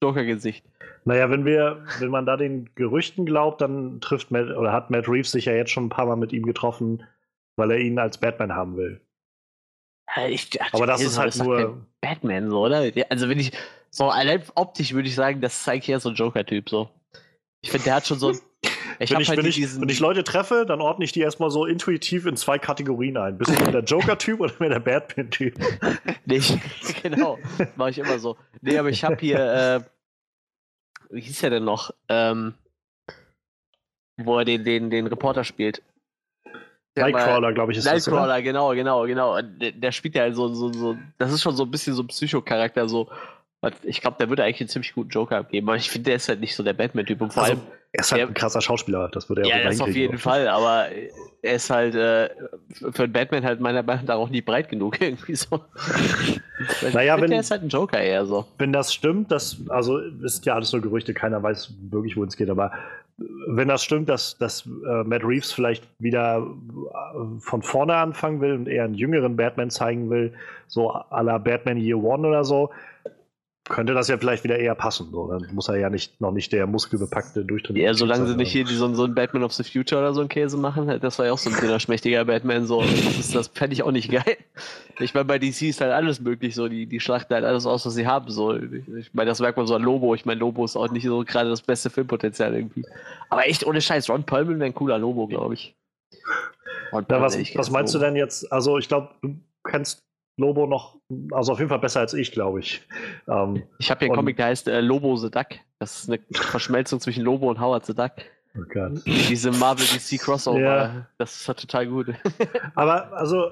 Joker-Gesicht. 0.04 0.64
Naja, 1.06 1.32
wenn 1.32 1.46
wir, 1.46 1.84
wenn 2.00 2.10
man 2.10 2.28
da 2.28 2.38
den 2.38 2.70
Gerüchten 2.76 3.26
glaubt, 3.26 3.62
dann 3.62 4.00
trifft 4.02 4.30
Matt 4.30 4.50
oder 4.56 4.72
hat 4.72 4.92
Matt 4.92 5.08
Reeves 5.08 5.32
sich 5.32 5.46
ja 5.46 5.54
jetzt 5.54 5.72
schon 5.72 5.86
ein 5.86 5.90
paar 5.90 6.06
Mal 6.06 6.16
mit 6.16 6.32
ihm 6.32 6.44
getroffen, 6.44 7.04
weil 7.56 7.72
er 7.72 7.80
ihn 7.80 7.98
als 7.98 8.20
Batman 8.20 8.54
haben 8.54 8.78
will. 8.78 9.02
Ich, 10.28 10.62
ach, 10.62 10.74
Aber 10.74 10.88
das 10.88 11.02
ist 11.02 11.18
halt 11.18 11.36
ist 11.36 11.44
nur. 11.44 11.86
Batman, 12.02 12.50
so, 12.50 12.66
oder? 12.66 12.92
Also, 13.10 13.30
wenn 13.30 13.40
ich. 13.40 13.52
So, 13.92 14.10
allein 14.10 14.44
optisch 14.56 14.94
würde 14.94 15.08
ich 15.08 15.16
sagen, 15.16 15.42
das 15.42 15.62
ist 15.62 15.68
eigentlich 15.68 15.90
eher 15.90 16.00
so 16.00 16.10
ein 16.10 16.16
Joker-Typ, 16.16 16.70
so. 16.70 16.90
Ich 17.62 17.72
finde, 17.72 17.86
der 17.86 17.96
hat 17.96 18.08
schon 18.08 18.20
so. 18.20 18.34
Ich 19.02 19.12
wenn, 19.12 19.22
ich, 19.22 19.30
halt 19.30 19.40
wenn, 19.40 19.46
ich, 19.46 19.80
wenn 19.80 19.88
ich 19.88 20.02
Leute 20.02 20.26
treffe, 20.26 20.66
dann 20.68 20.82
ordne 20.82 21.06
ich 21.06 21.14
die 21.14 21.22
erstmal 21.22 21.50
so 21.52 21.66
intuitiv 21.66 22.26
in 22.26 22.36
zwei 22.36 22.60
Kategorien 22.60 23.16
ein. 23.16 23.38
Bist 23.38 23.58
du 23.58 23.72
der 23.72 23.82
Joker-Typ 23.82 24.42
oder 24.42 24.52
mehr 24.60 24.68
der 24.68 24.82
Batman-Typ? 24.82 25.58
Nicht, 26.26 26.60
genau. 27.04 27.40
Mache 27.78 27.92
ich 27.92 28.00
immer 28.00 28.20
so. 28.20 28.36
Nee, 28.60 28.78
aber 28.78 28.90
ich 28.90 29.06
habe 29.06 29.16
hier, 29.18 29.40
äh, 29.40 29.82
wie 31.12 31.22
hieß 31.22 31.44
er 31.44 31.52
denn 31.52 31.64
noch? 31.64 31.92
Ähm, 32.10 32.56
wo 34.18 34.38
er 34.38 34.44
den, 34.44 34.66
den, 34.66 34.90
den 34.90 35.08
Reporter 35.08 35.46
spielt. 35.46 35.82
Nightcrawler, 36.98 37.54
glaube 37.54 37.72
ich, 37.72 37.78
ist 37.78 37.86
Nightcrawler, 37.86 38.36
das, 38.36 38.44
genau, 38.44 38.74
genau, 38.74 39.06
genau. 39.06 39.42
Der, 39.42 39.72
der, 39.72 39.92
spielt 39.94 40.16
ja 40.16 40.30
so, 40.34 40.54
so, 40.54 40.74
so, 40.74 40.98
das 41.18 41.32
ist 41.32 41.42
schon 41.42 41.56
so 41.56 41.64
ein 41.64 41.72
bisschen 41.72 41.94
so 41.94 42.04
ein 42.04 42.08
Psychocharakter, 42.08 42.90
so 42.90 43.10
ich 43.84 44.02
glaube, 44.02 44.18
der 44.20 44.30
würde 44.30 44.44
eigentlich 44.44 44.62
einen 44.62 44.70
ziemlich 44.70 44.94
guten 44.94 45.10
Joker 45.10 45.38
abgeben, 45.38 45.68
aber 45.68 45.78
ich 45.78 45.90
finde, 45.90 46.06
der 46.06 46.16
ist 46.16 46.30
halt 46.30 46.40
nicht 46.40 46.56
so 46.56 46.64
der 46.64 46.74
Batman-Typ. 46.74 47.22
Und 47.22 47.34
vor 47.34 47.44
also, 47.44 47.56
allem. 47.56 47.64
Er 47.92 48.02
ist 48.02 48.12
halt 48.12 48.22
ein 48.22 48.34
krasser 48.36 48.62
Schauspieler, 48.62 49.10
das 49.10 49.30
würde 49.30 49.42
er 49.42 49.48
Ja, 49.48 49.64
das 49.64 49.82
auf 49.82 49.96
jeden 49.96 50.18
auch. 50.18 50.22
Fall, 50.22 50.48
aber 50.48 50.90
er 51.42 51.54
ist 51.56 51.70
halt 51.72 51.96
äh, 51.96 52.30
für 52.92 53.04
einen 53.04 53.14
Batman 53.14 53.44
halt 53.44 53.60
meiner 53.60 53.82
Meinung 53.82 54.06
nach 54.06 54.16
auch 54.16 54.30
nie 54.30 54.42
breit 54.42 54.70
genug 54.70 55.02
irgendwie 55.02 55.36
so. 55.36 55.60
naja, 56.94 57.16
find, 57.16 57.24
wenn. 57.24 57.32
Der 57.32 57.40
ist 57.40 57.50
halt 57.52 57.64
ein 57.64 57.70
Joker 57.70 58.00
eher 58.00 58.26
so. 58.28 58.46
Wenn 58.60 58.72
das 58.72 58.94
stimmt, 58.94 59.32
das, 59.32 59.58
also 59.70 59.98
ist 59.98 60.46
ja 60.46 60.54
alles 60.54 60.72
nur 60.72 60.82
Gerüchte, 60.82 61.14
keiner 61.16 61.42
weiß 61.42 61.74
wirklich, 61.90 62.16
wo 62.16 62.24
es 62.24 62.38
geht, 62.38 62.50
aber 62.50 62.72
wenn 63.48 63.68
das 63.68 63.84
stimmt, 63.84 64.08
dass, 64.08 64.38
dass 64.38 64.66
äh, 64.66 65.04
Matt 65.04 65.24
Reeves 65.24 65.52
vielleicht 65.52 65.84
wieder 66.00 66.38
äh, 66.38 67.40
von 67.40 67.62
vorne 67.62 67.96
anfangen 67.96 68.40
will 68.40 68.54
und 68.54 68.68
eher 68.68 68.84
einen 68.84 68.94
jüngeren 68.94 69.36
Batman 69.36 69.70
zeigen 69.70 70.10
will, 70.10 70.34
so 70.68 70.92
à 70.92 71.24
la 71.24 71.38
Batman 71.38 71.78
Year 71.78 71.98
One 71.98 72.28
oder 72.28 72.44
so, 72.44 72.70
könnte 73.70 73.94
das 73.94 74.08
ja 74.08 74.18
vielleicht 74.18 74.44
wieder 74.44 74.60
eher 74.60 74.76
passen. 74.76 75.10
So. 75.12 75.28
Dann 75.28 75.48
muss 75.54 75.70
er 75.70 75.78
ja 75.78 75.90
nicht, 75.90 76.20
noch 76.20 76.32
nicht 76.32 76.52
der 76.52 76.68
muskelbepackte 76.68 77.46
durchtrainierte. 77.46 77.88
Ja, 77.88 77.94
solange 77.94 78.28
sie 78.28 78.36
nicht 78.36 78.52
hier 78.52 78.68
so, 78.68 78.94
so 78.94 79.06
ein 79.06 79.16
Batman 79.16 79.44
of 79.44 79.54
the 79.54 79.64
Future 79.64 80.02
oder 80.02 80.14
so 80.14 80.22
ein 80.22 80.28
Käse 80.28 80.58
machen, 80.58 81.00
das 81.00 81.20
war 81.20 81.28
ja 81.28 81.32
auch 81.32 81.38
so 81.38 81.50
ein 81.50 81.56
dünner, 81.56 81.80
schmächtiger 81.80 82.26
Batman. 82.26 82.66
So. 82.66 82.82
Das, 82.82 83.32
das 83.32 83.48
fände 83.48 83.74
ich 83.74 83.84
auch 83.84 83.92
nicht 83.92 84.12
geil. 84.12 84.38
Ich 85.00 85.14
meine, 85.14 85.26
bei 85.26 85.40
DC 85.40 85.62
ist 85.62 85.82
halt 85.82 85.94
alles 85.94 86.20
möglich. 86.20 86.56
So. 86.56 86.68
Die, 86.68 86.88
die 86.88 87.00
schlachten 87.00 87.34
halt 87.34 87.46
alles 87.46 87.66
aus, 87.66 87.86
was 87.86 87.94
sie 87.94 88.08
haben. 88.08 88.30
So. 88.30 88.56
Ich, 88.56 89.14
meine, 89.14 89.30
das 89.30 89.40
merkt 89.40 89.58
man 89.58 89.68
so 89.68 89.76
an 89.76 89.84
Lobo. 89.84 90.16
Ich 90.16 90.26
meine, 90.26 90.40
Lobo 90.40 90.66
ist 90.66 90.76
auch 90.76 90.90
nicht 90.92 91.06
so 91.06 91.24
gerade 91.24 91.50
das 91.50 91.62
beste 91.62 91.90
Filmpotenzial 91.90 92.54
irgendwie. 92.54 92.86
Aber 93.30 93.48
echt, 93.48 93.66
ohne 93.66 93.82
Scheiß, 93.82 94.10
Ron 94.10 94.24
Perlman 94.24 94.60
wäre 94.60 94.66
ein 94.66 94.76
cooler 94.76 94.98
Lobo, 94.98 95.28
glaube 95.28 95.54
ich. 95.54 95.76
Ja, 96.92 97.04
was, 97.08 97.38
was 97.56 97.70
meinst 97.70 97.94
Lobo. 97.94 98.06
du 98.06 98.10
denn 98.10 98.16
jetzt? 98.16 98.52
Also, 98.52 98.80
ich 98.80 98.88
glaube, 98.88 99.10
du 99.22 99.36
kennst 99.64 100.04
Lobo 100.40 100.66
noch, 100.68 100.98
also 101.32 101.52
auf 101.52 101.60
jeden 101.60 101.70
Fall 101.70 101.80
besser 101.80 102.00
als 102.00 102.14
ich, 102.14 102.32
glaube 102.32 102.62
ich. 102.62 102.82
Ähm, 103.28 103.64
ich 103.78 103.92
habe 103.92 104.00
hier 104.00 104.08
einen 104.08 104.16
Comic, 104.16 104.38
der 104.38 104.48
heißt 104.48 104.68
äh, 104.68 104.80
Lobo 104.80 105.16
the 105.18 105.30
Duck. 105.30 105.48
Das 105.80 106.04
ist 106.04 106.10
eine 106.10 106.20
Verschmelzung 106.32 107.00
zwischen 107.00 107.24
Lobo 107.24 107.50
und 107.50 107.60
Howard 107.60 107.86
the 107.86 107.94
Duck. 107.94 108.14
Oh 108.58 108.64
Gott. 108.74 109.06
Diese 109.06 109.52
Marvel 109.52 109.86
DC 109.86 110.20
Crossover, 110.20 110.60
ja. 110.60 111.08
das 111.18 111.36
ist 111.36 111.48
halt 111.48 111.60
total 111.60 111.88
gut. 111.88 112.08
Aber 112.76 113.14
also 113.14 113.50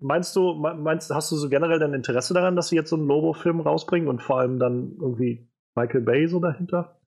meinst 0.00 0.34
du, 0.36 0.54
meinst, 0.54 1.10
hast 1.14 1.30
du 1.30 1.36
so 1.36 1.48
generell 1.48 1.78
dein 1.78 1.94
Interesse 1.94 2.34
daran, 2.34 2.56
dass 2.56 2.68
sie 2.68 2.76
jetzt 2.76 2.90
so 2.90 2.96
einen 2.96 3.06
Lobo-Film 3.06 3.60
rausbringen 3.60 4.08
und 4.08 4.22
vor 4.22 4.40
allem 4.40 4.58
dann 4.58 4.96
irgendwie 5.00 5.48
Michael 5.74 6.02
Bay 6.02 6.26
so 6.26 6.40
dahinter? 6.40 6.98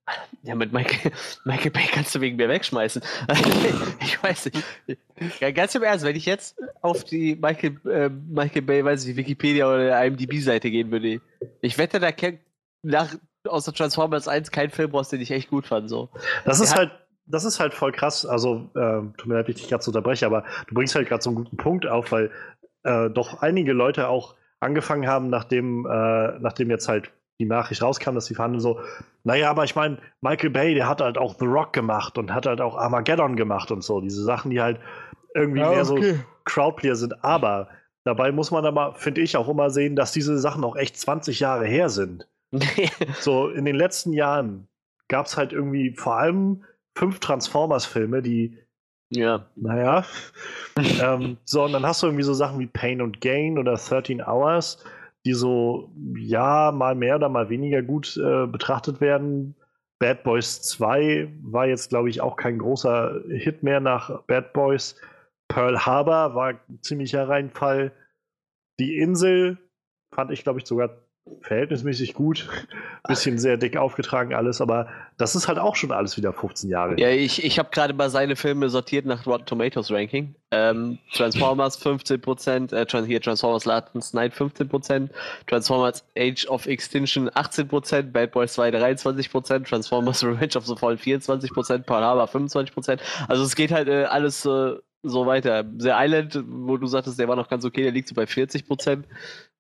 Ja, 0.43 0.55
mit 0.55 0.71
Michael, 0.71 1.11
Michael 1.45 1.71
Bay 1.71 1.83
kannst 1.91 2.15
du 2.15 2.21
wegen 2.21 2.37
mir 2.37 2.49
wegschmeißen. 2.49 3.01
ich 4.01 4.23
weiß 4.23 4.45
nicht. 4.45 5.55
Ganz 5.55 5.75
im 5.75 5.83
Ernst, 5.83 6.05
wenn 6.05 6.15
ich 6.15 6.25
jetzt 6.25 6.57
auf 6.81 7.03
die 7.03 7.35
Michael, 7.35 7.79
äh, 7.89 8.09
Michael 8.09 8.61
Bay, 8.61 8.85
weiß 8.85 9.05
ich, 9.05 9.15
Wikipedia 9.15 9.67
oder 9.67 10.05
IMDb-Seite 10.05 10.71
gehen 10.71 10.91
würde, 10.91 11.21
ich 11.61 11.77
wette, 11.77 11.99
da 11.99 12.11
kennt 12.11 12.39
nach 12.83 13.15
außer 13.47 13.73
Transformers 13.73 14.27
1 14.27 14.51
kein 14.51 14.69
Film 14.69 14.91
raus, 14.91 15.09
den 15.09 15.21
ich 15.21 15.31
echt 15.31 15.49
gut 15.49 15.67
fand. 15.67 15.89
So. 15.89 16.09
Das 16.45 16.59
ist 16.59 16.75
halt, 16.75 16.91
das 17.25 17.45
ist 17.45 17.59
halt 17.59 17.73
voll 17.73 17.91
krass. 17.91 18.25
Also, 18.25 18.69
äh, 18.75 19.01
tut 19.17 19.27
mir 19.27 19.35
leid, 19.35 19.49
ich 19.49 19.55
dich 19.55 19.69
gerade 19.69 19.83
zu 19.83 19.91
unterbreche, 19.91 20.25
aber 20.25 20.43
du 20.67 20.75
bringst 20.75 20.95
halt 20.95 21.07
gerade 21.07 21.21
so 21.21 21.29
einen 21.29 21.43
guten 21.43 21.57
Punkt 21.57 21.87
auf, 21.87 22.11
weil 22.11 22.31
äh, 22.83 23.09
doch 23.09 23.41
einige 23.41 23.73
Leute 23.73 24.07
auch 24.07 24.35
angefangen 24.59 25.07
haben, 25.07 25.29
nachdem, 25.29 25.85
äh, 25.85 26.39
nachdem 26.39 26.69
jetzt 26.69 26.87
halt 26.87 27.11
die 27.39 27.45
Nachricht 27.45 27.82
rauskam, 27.82 28.15
dass 28.15 28.25
sie 28.25 28.36
fanden 28.36 28.60
so, 28.60 28.80
naja, 29.23 29.49
aber 29.49 29.63
ich 29.63 29.75
meine, 29.75 29.97
Michael 30.21 30.49
Bay, 30.49 30.73
der 30.75 30.89
hat 30.89 31.02
halt 31.02 31.17
auch 31.17 31.36
The 31.39 31.45
Rock 31.45 31.73
gemacht 31.73 32.17
und 32.17 32.34
hat 32.34 32.45
halt 32.45 32.60
auch 32.60 32.75
Armageddon 32.75 33.36
gemacht 33.36 33.71
und 33.71 33.84
so. 33.84 34.02
Diese 34.02 34.23
Sachen, 34.23 34.52
die 34.52 34.62
halt 34.62 34.80
irgendwie 35.34 35.62
ja, 35.62 35.69
mehr 35.69 35.89
okay. 35.89 36.13
so 36.13 36.19
Crowdplayer 36.43 36.95
sind. 36.95 37.23
Aber 37.23 37.69
dabei 38.04 38.32
muss 38.32 38.52
man 38.52 38.65
aber, 38.65 38.93
finde 38.95 39.21
ich, 39.21 39.38
auch 39.38 39.47
immer 39.47 39.69
sehen, 39.69 39.95
dass 39.95 40.12
diese 40.12 40.38
Sachen 40.38 40.63
auch 40.63 40.75
echt 40.75 40.97
20 40.97 41.39
Jahre 41.39 41.65
her 41.65 41.89
sind. 41.89 42.28
so, 43.19 43.49
in 43.49 43.63
den 43.63 43.75
letzten 43.75 44.12
Jahren 44.12 44.67
gab 45.08 45.28
es 45.28 45.38
halt 45.38 45.54
irgendwie 45.54 45.91
vor 45.91 46.17
allem 46.17 46.65
fünf 46.95 47.19
Transformers-Filme, 47.19 48.21
die 48.21 48.58
ja. 49.12 49.47
Naja. 49.56 50.06
ähm, 51.02 51.38
so, 51.43 51.63
und 51.63 51.73
dann 51.73 51.84
hast 51.84 52.04
du 52.04 52.08
irgendwie 52.08 52.23
so 52.23 52.36
Sachen 52.36 52.60
wie 52.60 52.67
Pain 52.67 53.02
and 53.02 53.21
Gain 53.21 53.58
oder 53.58 53.75
13 53.75 54.21
Hours 54.21 54.84
die 55.25 55.34
so, 55.34 55.91
ja, 56.17 56.71
mal 56.71 56.95
mehr 56.95 57.15
oder 57.15 57.29
mal 57.29 57.49
weniger 57.49 57.82
gut 57.82 58.17
äh, 58.17 58.47
betrachtet 58.47 59.01
werden. 59.01 59.55
Bad 59.99 60.23
Boys 60.23 60.62
2 60.62 61.34
war 61.41 61.67
jetzt, 61.67 61.89
glaube 61.89 62.10
ich, 62.10 62.21
auch 62.21 62.38
kein 62.38 62.58
großer 62.58 63.21
Hit 63.27 63.63
mehr 63.63 63.82
nach 63.82 64.23
Bad 64.23 64.53
Boys. 64.53 64.95
Pearl 65.49 65.86
Harbor 65.86 66.36
war 66.36 66.49
ein 66.49 66.82
ziemlicher 66.82 67.27
Reinfall. 67.27 67.91
Die 68.79 68.97
Insel 68.97 69.58
fand 70.13 70.32
ich, 70.32 70.43
glaube 70.43 70.60
ich, 70.60 70.65
sogar 70.65 70.89
verhältnismäßig 71.41 72.13
gut. 72.13 72.47
Bisschen 73.07 73.37
sehr 73.37 73.57
dick 73.57 73.77
aufgetragen 73.77 74.33
alles, 74.33 74.61
aber 74.61 74.87
das 75.17 75.35
ist 75.35 75.47
halt 75.47 75.57
auch 75.57 75.75
schon 75.75 75.91
alles 75.91 76.17
wieder 76.17 76.33
15 76.33 76.69
Jahre. 76.69 76.99
Ja, 76.99 77.09
ich, 77.09 77.43
ich 77.43 77.59
habe 77.59 77.69
gerade 77.71 77.93
mal 77.93 78.09
seine 78.09 78.35
Filme 78.35 78.69
sortiert 78.69 79.05
nach 79.05 79.25
Rotten 79.25 79.45
Tomatoes 79.45 79.91
Ranking. 79.91 80.35
Ähm, 80.51 80.97
Transformers 81.13 81.79
15%, 81.83 82.73
äh, 82.73 83.05
hier 83.05 83.21
Transformers 83.21 83.65
Last 83.65 84.13
Night 84.13 84.33
15%, 84.33 85.09
Transformers 85.47 86.03
Age 86.17 86.47
of 86.47 86.65
Extinction 86.65 87.29
18%, 87.29 88.11
Bad 88.11 88.31
Boys 88.31 88.53
2 88.53 88.69
23%, 88.69 89.63
Transformers 89.63 90.23
Revenge 90.23 90.55
of 90.55 90.65
the 90.65 90.75
Fallen 90.75 90.97
24%, 90.97 91.83
Pearl 91.83 92.03
Harbor 92.03 92.25
25%. 92.25 92.99
Also 93.27 93.43
es 93.43 93.55
geht 93.55 93.71
halt 93.71 93.87
äh, 93.87 94.05
alles 94.05 94.45
äh, 94.45 94.75
so 95.03 95.25
weiter. 95.25 95.63
The 95.77 95.91
Island, 95.93 96.43
wo 96.47 96.77
du 96.77 96.87
sagtest, 96.87 97.19
der 97.19 97.27
war 97.27 97.35
noch 97.35 97.49
ganz 97.49 97.63
okay, 97.63 97.83
der 97.83 97.91
liegt 97.91 98.09
so 98.09 98.15
bei 98.15 98.23
40%. 98.23 99.03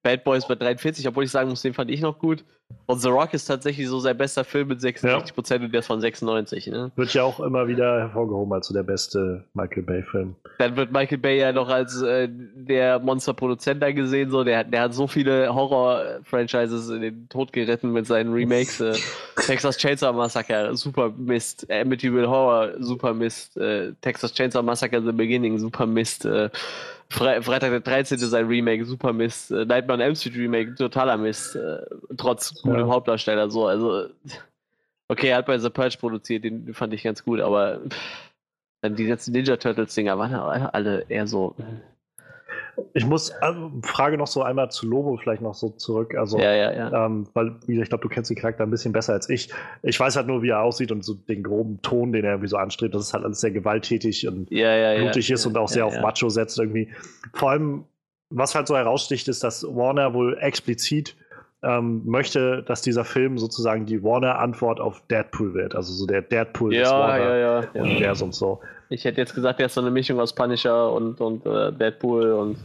Bad 0.01 0.23
Boys 0.23 0.47
bei 0.47 0.55
43, 0.55 1.07
obwohl 1.07 1.25
ich 1.25 1.31
sagen 1.31 1.49
muss, 1.49 1.61
den 1.61 1.73
fand 1.73 1.91
ich 1.91 2.01
noch 2.01 2.19
gut. 2.19 2.45
Und 2.85 3.01
The 3.01 3.09
Rock 3.09 3.33
ist 3.33 3.45
tatsächlich 3.45 3.87
so 3.87 3.99
sein 3.99 4.17
bester 4.17 4.43
Film 4.43 4.67
mit 4.69 4.81
66 4.81 5.35
Prozent 5.35 5.61
ja. 5.61 5.65
und 5.65 5.71
der 5.73 5.79
ist 5.79 5.87
von 5.87 6.01
96. 6.01 6.67
Ne? 6.67 6.91
Wird 6.95 7.13
ja 7.13 7.23
auch 7.23 7.39
immer 7.39 7.67
wieder 7.67 7.99
hervorgehoben 7.99 8.51
als 8.53 8.67
so 8.67 8.73
der 8.73 8.83
beste 8.83 9.43
Michael 9.53 9.83
Bay-Film. 9.83 10.35
Dann 10.57 10.75
wird 10.75 10.91
Michael 10.91 11.19
Bay 11.19 11.39
ja 11.39 11.51
noch 11.51 11.69
als 11.69 12.01
äh, 12.01 12.27
der 12.29 12.99
Monsterproduzent 12.99 13.81
da 13.83 13.91
gesehen. 13.91 14.31
So. 14.31 14.43
Der, 14.43 14.63
der 14.63 14.81
hat 14.81 14.93
so 14.95 15.07
viele 15.07 15.53
Horror-Franchises 15.53 16.89
in 16.89 17.01
den 17.01 17.29
Tod 17.29 17.53
geritten 17.53 17.91
mit 17.91 18.07
seinen 18.07 18.33
Remakes. 18.33 18.79
Äh, 18.79 18.95
Texas 19.45 19.77
Chainsaw 19.77 20.13
Massacre, 20.13 20.75
super 20.75 21.13
Mist. 21.15 21.69
Amityville 21.71 22.29
Horror, 22.29 22.71
super 22.79 23.13
Mist. 23.13 23.55
Äh, 23.57 23.93
Texas 24.01 24.33
Chainsaw 24.33 24.63
Massacre 24.63 25.01
The 25.01 25.11
Beginning, 25.11 25.59
super 25.59 25.85
Mist. 25.85 26.25
Äh, 26.25 26.49
Fre 27.11 27.41
Freitag 27.41 27.71
der 27.71 27.79
13. 27.79 28.19
sein 28.19 28.47
Remake, 28.47 28.85
super 28.85 29.13
Mist. 29.13 29.51
Äh, 29.51 29.65
Nightmare 29.65 29.93
on 29.97 30.01
Elm 30.01 30.15
Street 30.15 30.35
Remake, 30.35 30.75
totaler 30.75 31.17
Mist. 31.17 31.55
Äh, 31.55 31.79
trotz 32.17 32.61
gutem 32.61 32.81
ja. 32.81 32.87
Hauptdarsteller, 32.87 33.49
so. 33.49 33.65
Also, 33.65 34.09
okay, 35.07 35.29
er 35.29 35.37
hat 35.37 35.47
bei 35.47 35.57
The 35.57 35.69
Purge 35.69 35.97
produziert, 35.99 36.43
den 36.43 36.73
fand 36.73 36.93
ich 36.93 37.03
ganz 37.03 37.23
gut, 37.23 37.39
aber 37.39 37.81
dann 38.81 38.95
die 38.95 39.07
letzten 39.07 39.31
Ninja 39.31 39.57
Turtles 39.57 39.95
Dinger 39.95 40.17
waren 40.17 40.33
alle 40.35 41.05
eher 41.09 41.27
so. 41.27 41.55
Ich 42.93 43.05
muss, 43.05 43.31
also, 43.31 43.71
Frage 43.83 44.17
noch 44.17 44.27
so 44.27 44.43
einmal 44.43 44.71
zu 44.71 44.87
Lobo 44.87 45.17
vielleicht 45.17 45.41
noch 45.41 45.53
so 45.53 45.69
zurück. 45.69 46.15
Also, 46.15 46.39
ja, 46.39 46.53
ja, 46.53 46.71
ja. 46.71 47.05
Ähm, 47.05 47.27
weil, 47.33 47.55
wie 47.65 47.73
gesagt, 47.73 47.85
ich 47.85 47.89
glaube, 47.89 48.01
du 48.03 48.09
kennst 48.09 48.29
den 48.29 48.37
Charakter 48.37 48.63
ein 48.63 48.69
bisschen 48.69 48.91
besser 48.91 49.13
als 49.13 49.29
ich. 49.29 49.49
Ich 49.83 49.99
weiß 49.99 50.15
halt 50.15 50.27
nur, 50.27 50.41
wie 50.41 50.49
er 50.49 50.61
aussieht 50.61 50.91
und 50.91 51.03
so 51.03 51.13
den 51.13 51.43
groben 51.43 51.81
Ton, 51.81 52.11
den 52.11 52.25
er 52.25 52.31
irgendwie 52.31 52.49
so 52.49 52.57
anstrebt, 52.57 52.95
dass 52.95 53.03
es 53.03 53.13
halt 53.13 53.23
alles 53.23 53.41
sehr 53.41 53.51
gewalttätig 53.51 54.27
und 54.27 54.49
ja, 54.51 54.95
blutig 54.95 55.31
ist 55.31 55.45
und 55.45 55.57
auch 55.57 55.67
sehr 55.67 55.85
auf 55.85 55.99
Macho 56.01 56.29
setzt 56.29 56.59
irgendwie. 56.59 56.89
Vor 57.33 57.51
allem, 57.51 57.85
was 58.29 58.55
halt 58.55 58.67
so 58.67 58.75
heraussticht, 58.75 59.27
ist, 59.27 59.43
dass 59.43 59.63
Warner 59.63 60.13
wohl 60.13 60.37
explizit 60.39 61.15
ähm, 61.61 62.03
möchte, 62.05 62.63
dass 62.63 62.81
dieser 62.81 63.03
Film 63.03 63.37
sozusagen 63.37 63.85
die 63.85 64.03
Warner-Antwort 64.03 64.79
auf 64.79 65.01
Deadpool 65.07 65.53
wird. 65.53 65.75
Also 65.75 65.93
so 65.93 66.05
der 66.05 66.21
Deadpool 66.21 66.73
des 66.73 66.89
Warner-Universums 66.89 68.37
so. 68.37 68.61
Ich 68.89 69.05
hätte 69.05 69.21
jetzt 69.21 69.35
gesagt, 69.35 69.59
er 69.59 69.67
ist 69.67 69.75
so 69.75 69.81
eine 69.81 69.91
Mischung 69.91 70.19
aus 70.19 70.33
Punisher 70.33 70.91
und, 70.91 71.21
und 71.21 71.45
äh, 71.45 71.71
Deadpool 71.71 72.33
und 72.33 72.57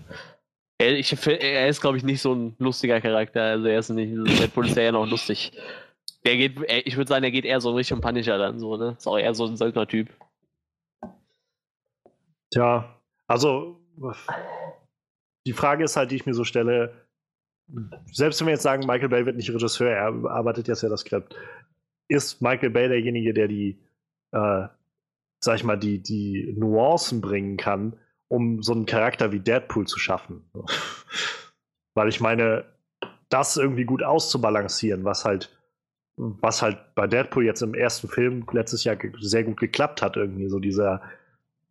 er, 0.79 0.93
ich, 0.99 1.13
er 1.27 1.69
ist, 1.69 1.81
glaube 1.81 1.99
ich, 1.99 2.03
nicht 2.03 2.21
so 2.21 2.35
ein 2.35 2.57
lustiger 2.59 3.01
Charakter. 3.01 3.43
Also 3.43 3.67
er 3.67 3.79
ist 3.79 3.91
nicht, 3.91 4.13
Deadpool 4.41 4.67
ist 4.67 4.77
ja 4.77 4.91
noch 4.91 5.07
lustig. 5.07 5.53
Der 6.25 6.37
geht, 6.37 6.59
ich 6.87 6.97
würde 6.97 7.09
sagen, 7.09 7.25
er 7.25 7.31
geht 7.31 7.45
eher 7.45 7.61
so 7.61 7.75
Richtung 7.75 8.01
Punisher 8.01 8.39
dann 8.39 8.59
so, 8.59 8.77
ne? 8.77 8.95
Ist 8.97 9.07
auch 9.07 9.19
eher 9.19 9.35
so 9.35 9.47
ein 9.47 9.57
Söldner-Typ. 9.57 10.09
Tja, 12.51 12.99
also 13.27 13.81
die 15.47 15.53
Frage 15.53 15.85
ist 15.85 15.97
halt, 15.97 16.11
die 16.11 16.17
ich 16.17 16.27
mir 16.27 16.35
so 16.35 16.45
stelle, 16.45 17.07
selbst 18.11 18.41
wenn 18.41 18.47
wir 18.47 18.55
jetzt 18.55 18.63
sagen, 18.63 18.87
Michael 18.87 19.09
Bay 19.09 19.27
wird 19.27 19.37
nicht 19.37 19.51
Regisseur, 19.51 19.91
er 19.91 20.07
arbeitet 20.31 20.69
jetzt 20.69 20.83
ja 20.83 20.89
das 20.89 21.01
Skript, 21.01 21.37
ist 22.09 22.41
Michael 22.41 22.71
Bay 22.71 22.89
derjenige, 22.89 23.35
der 23.35 23.49
die 23.49 23.79
äh, 24.33 24.69
sag 25.45 25.57
ich 25.57 25.65
mal, 25.65 25.79
die, 25.79 26.03
die 26.03 26.55
Nuancen 26.57 27.21
bringen 27.21 27.57
kann, 27.57 27.97
um 28.29 28.63
so 28.63 28.73
einen 28.73 28.87
Charakter 28.87 29.33
wie 29.33 29.41
Deadpool 29.41 29.87
zu 29.87 29.99
schaffen. 29.99 30.45
Weil 31.95 32.09
ich 32.09 32.21
meine, 32.21 32.65
das 33.29 33.57
irgendwie 33.57 33.85
gut 33.85 34.03
auszubalancieren, 34.03 35.05
was 35.05 35.25
halt, 35.25 35.57
was 36.17 36.63
halt 36.63 36.79
bei 36.95 37.07
Deadpool 37.07 37.45
jetzt 37.45 37.63
im 37.63 37.75
ersten 37.75 38.09
Film 38.09 38.45
letztes 38.53 38.85
Jahr 38.85 38.97
sehr 39.21 39.45
gut 39.45 39.61
geklappt 39.61 40.03
hat, 40.03 40.17
irgendwie 40.17 40.49
so 40.49 40.59
dieser, 40.59 41.03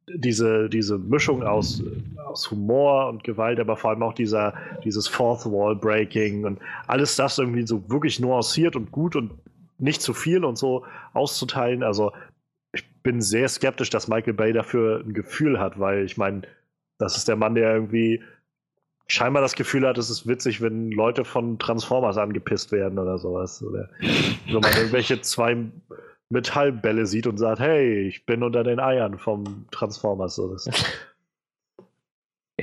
diese, 0.08 0.70
diese 0.70 0.98
Mischung 0.98 1.44
aus, 1.44 1.82
aus 2.26 2.52
Humor 2.52 3.08
und 3.10 3.24
Gewalt, 3.24 3.60
aber 3.60 3.78
vor 3.78 3.92
allem 3.92 4.04
auch 4.04 4.14
dieser, 4.14 4.54
dieses 4.84 5.08
Fourth 5.08 5.46
Wall 5.46 5.76
Breaking 5.76 6.46
und 6.46 6.60
alles 6.88 7.16
das 7.16 7.38
irgendwie 7.38 7.66
so 7.66 7.90
wirklich 7.90 8.20
nuanciert 8.20 8.76
und 8.76 8.92
gut 8.92 9.16
und 9.16 9.32
nicht 9.78 10.02
zu 10.02 10.14
viel 10.14 10.44
und 10.44 10.58
so 10.58 10.86
auszuteilen. 11.14 11.84
Also 11.84 12.12
ich 12.74 12.86
bin 13.04 13.22
sehr 13.22 13.48
skeptisch, 13.48 13.90
dass 13.90 14.08
Michael 14.08 14.34
Bay 14.34 14.52
dafür 14.52 15.02
ein 15.06 15.14
Gefühl 15.14 15.60
hat, 15.60 15.80
weil 15.80 16.04
ich 16.04 16.18
meine, 16.18 16.42
das 16.98 17.18
ist 17.18 17.28
der 17.28 17.36
Mann, 17.36 17.56
der 17.56 17.74
irgendwie 17.74 18.22
scheinbar 19.08 19.42
das 19.42 19.56
Gefühl 19.56 19.88
hat, 19.88 19.98
es 19.98 20.10
ist 20.10 20.28
witzig, 20.28 20.62
wenn 20.62 20.92
Leute 20.92 21.24
von 21.24 21.60
Transformers 21.60 22.18
angepisst 22.18 22.72
werden 22.72 22.98
oder 22.98 23.18
sowas. 23.18 23.62
Oder 23.64 23.90
wenn 24.00 24.62
man 24.62 24.74
irgendwelche 24.74 25.22
zwei 25.22 25.58
Metallbälle 26.30 27.06
sieht 27.06 27.28
und 27.28 27.38
sagt, 27.38 27.60
hey, 27.60 28.08
ich 28.08 28.26
bin 28.26 28.44
unter 28.44 28.64
den 28.64 28.80
Eiern 28.80 29.20
vom 29.20 29.68
Transformers. 29.72 30.36
So, 30.36 30.52
das, 30.52 30.66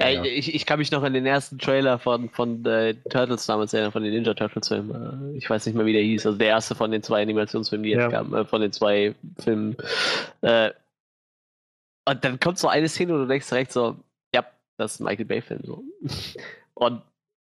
Ja, 0.01 0.09
ja. 0.09 0.25
Ich, 0.25 0.55
ich 0.55 0.67
kann 0.67 0.79
mich 0.79 0.91
noch 0.91 1.03
an 1.03 1.13
den 1.13 1.27
ersten 1.27 1.59
Trailer 1.59 1.99
von, 1.99 2.31
von 2.31 2.65
äh, 2.65 2.95
Turtles 3.11 3.47
damals 3.47 3.75
erinnern, 3.75 3.93
von 3.93 4.03
den 4.03 4.15
Ninja 4.15 4.35
Turtles 4.35 4.69
Filmen. 4.69 5.35
Äh, 5.35 5.39
ich 5.39 5.49
weiß 5.49 5.67
nicht 5.67 5.75
mehr, 5.75 5.85
wie 5.85 5.93
der 5.93 6.03
hieß. 6.03 6.27
Also 6.27 6.39
der 6.39 6.49
erste 6.49 6.75
von 6.75 6.91
den 6.91 7.03
zwei 7.03 7.23
Animationsfilmen, 7.23 7.85
die 7.85 7.91
jetzt 7.91 8.01
ja. 8.01 8.09
kamen, 8.09 8.35
äh, 8.35 8.45
von 8.45 8.63
den 8.63 8.73
zwei 8.73 9.15
Filmen. 9.39 9.77
Äh, 10.41 10.71
und 12.07 12.25
dann 12.25 12.41
kommt 12.41 12.59
so 12.59 12.69
eine 12.69 12.89
Szene, 12.89 13.13
wo 13.13 13.19
du 13.19 13.27
denkst 13.27 13.49
direkt 13.49 13.73
so, 13.73 13.97
ja, 14.35 14.45
das 14.79 14.95
ist 14.95 15.01
ein 15.01 15.05
Michael 15.05 15.27
Bay-Film. 15.27 15.61
So. 15.65 15.85
Und 16.75 17.03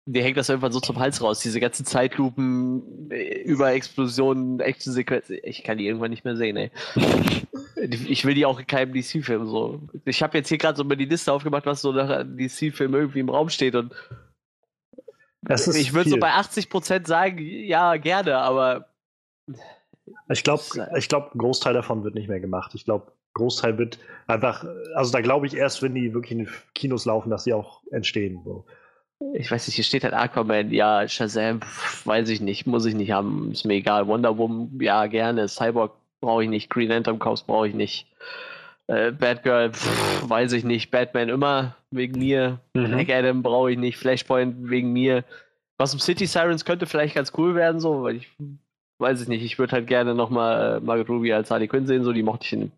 dir 0.05 0.23
hängt 0.23 0.37
das 0.37 0.49
irgendwann 0.49 0.71
so 0.71 0.79
zum 0.79 0.99
Hals 0.99 1.21
raus. 1.21 1.39
Diese 1.39 1.59
ganzen 1.59 1.85
Zeitlupen, 1.85 3.09
äh, 3.11 3.41
Überexplosionen, 3.43 4.59
Actionsequenzen. 4.59 5.37
Ich 5.43 5.63
kann 5.63 5.77
die 5.77 5.87
irgendwann 5.87 6.11
nicht 6.11 6.25
mehr 6.25 6.35
sehen, 6.35 6.57
ey. 6.57 6.71
Ich 7.85 8.23
will 8.23 8.33
die 8.33 8.45
auch 8.45 8.59
in 8.59 8.65
keinem 8.65 8.93
DC-Film 8.93 9.45
so. 9.45 9.81
Ich 10.05 10.23
habe 10.23 10.37
jetzt 10.37 10.47
hier 10.47 10.57
gerade 10.57 10.77
so 10.77 10.85
mal 10.85 10.95
die 10.95 11.03
Liste 11.03 11.33
aufgemacht, 11.33 11.65
was 11.65 11.81
so 11.81 11.91
nach 11.91 12.23
DC-Film 12.23 12.93
irgendwie 12.93 13.19
im 13.19 13.27
Raum 13.27 13.49
steht 13.49 13.75
und 13.75 13.93
ich 15.49 15.93
würde 15.93 16.09
so 16.09 16.17
bei 16.17 16.31
80% 16.31 17.07
sagen, 17.07 17.37
ja, 17.39 17.97
gerne, 17.97 18.37
aber. 18.37 18.87
Ich 20.29 20.43
glaube, 20.43 20.63
ich 20.97 21.09
glaub, 21.09 21.35
ein 21.35 21.37
Großteil 21.37 21.73
davon 21.73 22.03
wird 22.03 22.15
nicht 22.15 22.29
mehr 22.29 22.39
gemacht. 22.39 22.71
Ich 22.75 22.85
glaube, 22.85 23.11
Großteil 23.33 23.77
wird 23.77 23.99
einfach, 24.27 24.65
also 24.95 25.11
da 25.11 25.21
glaube 25.21 25.47
ich 25.47 25.55
erst, 25.55 25.81
wenn 25.81 25.95
die 25.95 26.13
wirklich 26.13 26.31
in 26.31 26.37
den 26.39 26.49
Kinos 26.73 27.05
laufen, 27.05 27.29
dass 27.29 27.43
sie 27.43 27.53
auch 27.53 27.81
entstehen. 27.91 28.41
So 28.45 28.65
ich 29.33 29.51
weiß 29.51 29.67
nicht, 29.67 29.75
hier 29.75 29.83
steht 29.83 30.03
halt 30.03 30.13
Aquaman, 30.13 30.71
ja, 30.71 31.07
Shazam, 31.07 31.61
weiß 32.05 32.29
ich 32.29 32.41
nicht, 32.41 32.67
muss 32.67 32.85
ich 32.85 32.95
nicht 32.95 33.11
haben, 33.11 33.51
ist 33.51 33.65
mir 33.65 33.75
egal. 33.75 34.07
Wonder 34.07 34.37
Woman, 34.37 34.69
ja, 34.79 35.05
gerne. 35.07 35.47
Cyborg 35.47 35.93
brauche 36.21 36.43
ich 36.43 36.49
nicht. 36.49 36.69
Green 36.69 36.89
Lantern 36.89 37.19
Cops 37.19 37.43
brauche 37.43 37.67
ich 37.67 37.73
nicht. 37.73 38.07
Äh, 38.87 39.11
Batgirl, 39.11 39.71
pff, 39.71 40.29
weiß 40.29 40.53
ich 40.53 40.63
nicht. 40.63 40.91
Batman 40.91 41.29
immer 41.29 41.75
wegen 41.91 42.19
mir. 42.19 42.59
Mhm. 42.73 42.91
Black 42.91 43.09
Adam 43.09 43.43
brauche 43.43 43.71
ich 43.71 43.77
nicht. 43.77 43.97
Flashpoint 43.97 44.69
wegen 44.69 44.91
mir. 44.91 45.23
Was 45.77 45.93
im 45.93 45.99
City 45.99 46.25
Sirens 46.25 46.65
könnte 46.65 46.85
vielleicht 46.85 47.15
ganz 47.15 47.31
cool 47.37 47.55
werden, 47.55 47.79
so, 47.79 48.03
weil 48.03 48.17
ich 48.17 48.29
weiß 48.99 49.21
ich 49.21 49.27
nicht. 49.27 49.43
Ich 49.43 49.59
würde 49.59 49.73
halt 49.73 49.87
gerne 49.87 50.15
nochmal 50.15 50.77
äh, 50.77 50.79
Margaret 50.79 51.09
Ruby 51.09 51.33
als 51.33 51.51
Harley 51.51 51.67
Quinn 51.67 51.87
sehen, 51.87 52.03
so, 52.03 52.13
die 52.13 52.23
mochte 52.23 52.45
ich 52.45 52.53
in 52.53 52.71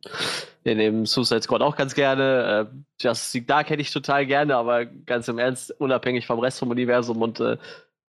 in 0.66 0.80
dem 0.80 1.06
Suicide 1.06 1.44
Squad 1.44 1.62
auch 1.62 1.76
ganz 1.76 1.94
gerne. 1.94 2.70
Äh, 2.72 2.76
Justice 3.00 3.38
League 3.38 3.48
Dark 3.48 3.70
hätte 3.70 3.82
ich 3.82 3.92
total 3.92 4.26
gerne, 4.26 4.56
aber 4.56 4.86
ganz 4.86 5.28
im 5.28 5.38
Ernst, 5.38 5.72
unabhängig 5.80 6.26
vom 6.26 6.40
Rest 6.40 6.60
vom 6.60 6.72
Universum 6.72 7.22
und 7.22 7.40
äh, 7.40 7.58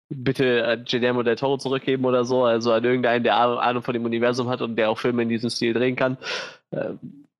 bitte 0.08 0.64
an 0.64 0.84
Guillermo 0.84 1.22
del 1.22 1.36
Toro 1.36 1.58
zurückgeben 1.58 2.04
oder 2.04 2.24
so, 2.24 2.44
also 2.44 2.72
an 2.72 2.84
irgendeinen, 2.84 3.24
der 3.24 3.36
Ahnung 3.36 3.82
von 3.82 3.94
dem 3.94 4.04
Universum 4.04 4.48
hat 4.48 4.62
und 4.62 4.76
der 4.76 4.90
auch 4.90 4.98
Filme 4.98 5.22
in 5.22 5.28
diesem 5.28 5.50
Stil 5.50 5.74
drehen 5.74 5.96
kann. 5.96 6.16
Äh, 6.70 6.90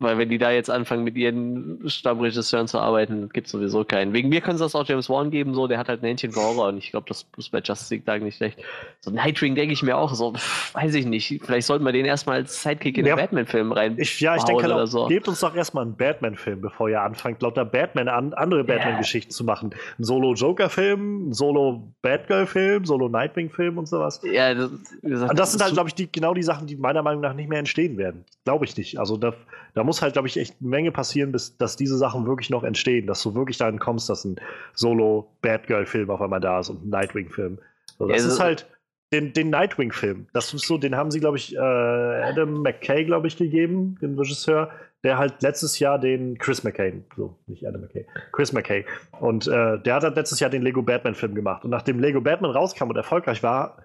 weil 0.01 0.19
wenn 0.19 0.29
die 0.29 0.39
da 0.39 0.51
jetzt 0.51 0.71
anfangen, 0.71 1.05
mit 1.05 1.17
ihren 1.17 1.89
Stammregisseuren 1.89 2.67
zu 2.67 2.79
arbeiten, 2.79 3.29
gibt 3.29 3.47
es 3.47 3.53
sowieso 3.53 3.85
keinen. 3.85 4.13
Wegen 4.13 4.29
mir 4.29 4.41
können 4.41 4.59
sie 4.59 4.65
das 4.65 4.75
auch 4.75 4.87
James 4.87 5.09
Wan 5.09 5.31
geben, 5.31 5.55
so, 5.55 5.69
der 5.69 5.79
hat 5.79 5.89
halt 5.89 6.03
ein 6.03 6.07
Händchen 6.07 6.33
für 6.33 6.41
Horror 6.41 6.69
und 6.69 6.79
ich 6.79 6.91
glaube, 6.91 7.07
das 7.09 7.25
ist 7.37 7.51
bei 7.51 7.61
Justice 7.61 7.95
League 7.95 8.05
Tag 8.05 8.21
nicht 8.23 8.37
schlecht. 8.37 8.59
So 9.01 9.13
Nightwing 9.13 9.55
denke 9.55 9.73
ich 9.73 9.85
mir 9.85 9.97
auch, 9.97 10.13
so, 10.15 10.35
pff, 10.35 10.75
weiß 10.75 10.95
ich 10.95 11.07
nicht. 11.07 11.41
Vielleicht 11.45 11.69
sollten 11.69 11.85
wir 11.85 11.93
den 11.93 12.07
erstmal 12.07 12.39
als 12.39 12.61
Sidekick 12.61 12.99
in 12.99 13.07
ja. 13.07 13.15
den 13.15 13.23
Batman-Film 13.23 13.71
rein. 13.71 13.95
Ich, 13.99 14.19
ja, 14.19 14.35
ich 14.35 14.43
denke 14.43 14.65
halt 14.65 14.73
auch, 14.73 14.87
so. 14.87 15.07
gebt 15.07 15.29
uns 15.29 15.41
doch 15.41 15.55
erstmal 15.55 15.85
einen 15.85 15.97
Batman-Film, 15.97 16.61
bevor 16.61 16.89
ihr 16.89 17.01
anfangt, 17.01 17.41
lauter 17.41 17.65
Batman 17.65 18.09
an, 18.09 18.35
andere 18.35 18.65
Batman-Geschichten 18.65 19.31
yeah. 19.31 19.37
zu 19.37 19.45
machen. 19.45 19.71
Ein 19.99 20.05
Solo-Joker-Film, 20.05 21.29
ein 21.29 21.33
Solo-Batgirl-Film, 21.33 22.85
Solo-Nightwing-Film 22.85 23.79
und 23.79 23.87
sowas. 23.87 24.21
Ja, 24.25 24.55
das, 24.55 24.71
gesagt, 25.03 25.39
das 25.39 25.53
sind 25.53 25.63
halt, 25.63 25.75
glaube 25.75 25.89
ich, 25.89 25.95
die, 25.95 26.11
genau 26.11 26.35
die 26.35 26.43
Sachen, 26.43 26.67
die 26.67 26.77
meiner 26.77 27.03
Meinung 27.03 27.21
nach 27.23 27.35
nicht 27.35 27.49
mehr 27.49 27.61
entstehen 27.61 27.97
werden. 27.97 28.25
Glaube 28.45 28.65
ich 28.65 28.77
nicht. 28.77 28.99
Also 28.99 29.17
da, 29.17 29.35
da 29.75 29.84
muss 29.85 30.03
halt, 30.03 30.15
glaube 30.15 30.29
ich, 30.29 30.37
echt 30.37 30.57
eine 30.61 30.69
Menge 30.69 30.93
passieren, 30.93 31.33
bis 31.33 31.57
dass 31.57 31.77
diese 31.77 31.97
Sachen 31.97 32.27
wirklich 32.27 32.51
noch 32.51 32.65
entstehen, 32.65 33.07
dass 33.07 33.23
du 33.23 33.35
wirklich 33.35 33.59
dahin 33.59 33.79
kommst, 33.79 34.09
dass 34.09 34.25
ein 34.25 34.37
Solo-Batgirl-Film 34.75 36.11
auf 36.11 36.21
einmal 36.21 36.41
da 36.41 36.61
ist 36.61 36.71
und 36.71 36.85
ein 36.85 36.91
Nightwing-Film. 36.91 37.59
So, 37.99 38.09
das 38.09 38.23
ja, 38.23 38.29
ist 38.29 38.41
halt 38.41 38.67
den, 39.13 39.33
den 39.33 39.51
Nightwing-Film. 39.51 40.27
Das 40.33 40.53
ist 40.53 40.67
so, 40.67 40.79
den 40.79 40.97
haben 40.97 41.11
sie, 41.11 41.21
glaube 41.21 41.37
ich, 41.37 41.55
äh, 41.55 41.59
Adam 41.59 42.63
McKay, 42.63 43.05
glaube 43.05 43.29
ich, 43.29 43.37
gegeben, 43.37 43.97
den 44.01 44.19
Regisseur, 44.19 44.71
der 45.05 45.19
halt 45.19 45.43
letztes 45.43 45.79
Jahr 45.79 45.99
den 45.99 46.39
Chris 46.39 46.65
McKay, 46.65 47.03
so 47.17 47.37
nicht 47.47 47.67
Adam 47.67 47.83
McKay, 47.83 48.07
Chris 48.33 48.53
McKay. 48.53 48.85
Und 49.21 49.47
äh, 49.47 49.79
der 49.79 49.95
hat 49.95 50.03
halt 50.03 50.17
letztes 50.17 50.41
Jahr 50.41 50.51
den 50.51 50.63
Lego 50.63 50.83
Batman-Film 50.83 51.35
gemacht. 51.35 51.65
Und 51.65 51.71
nachdem 51.71 52.01
Lego 52.01 52.21
Batman 52.21 52.51
rauskam 52.51 52.89
und 52.89 52.97
erfolgreich 52.97 53.43
war, 53.43 53.85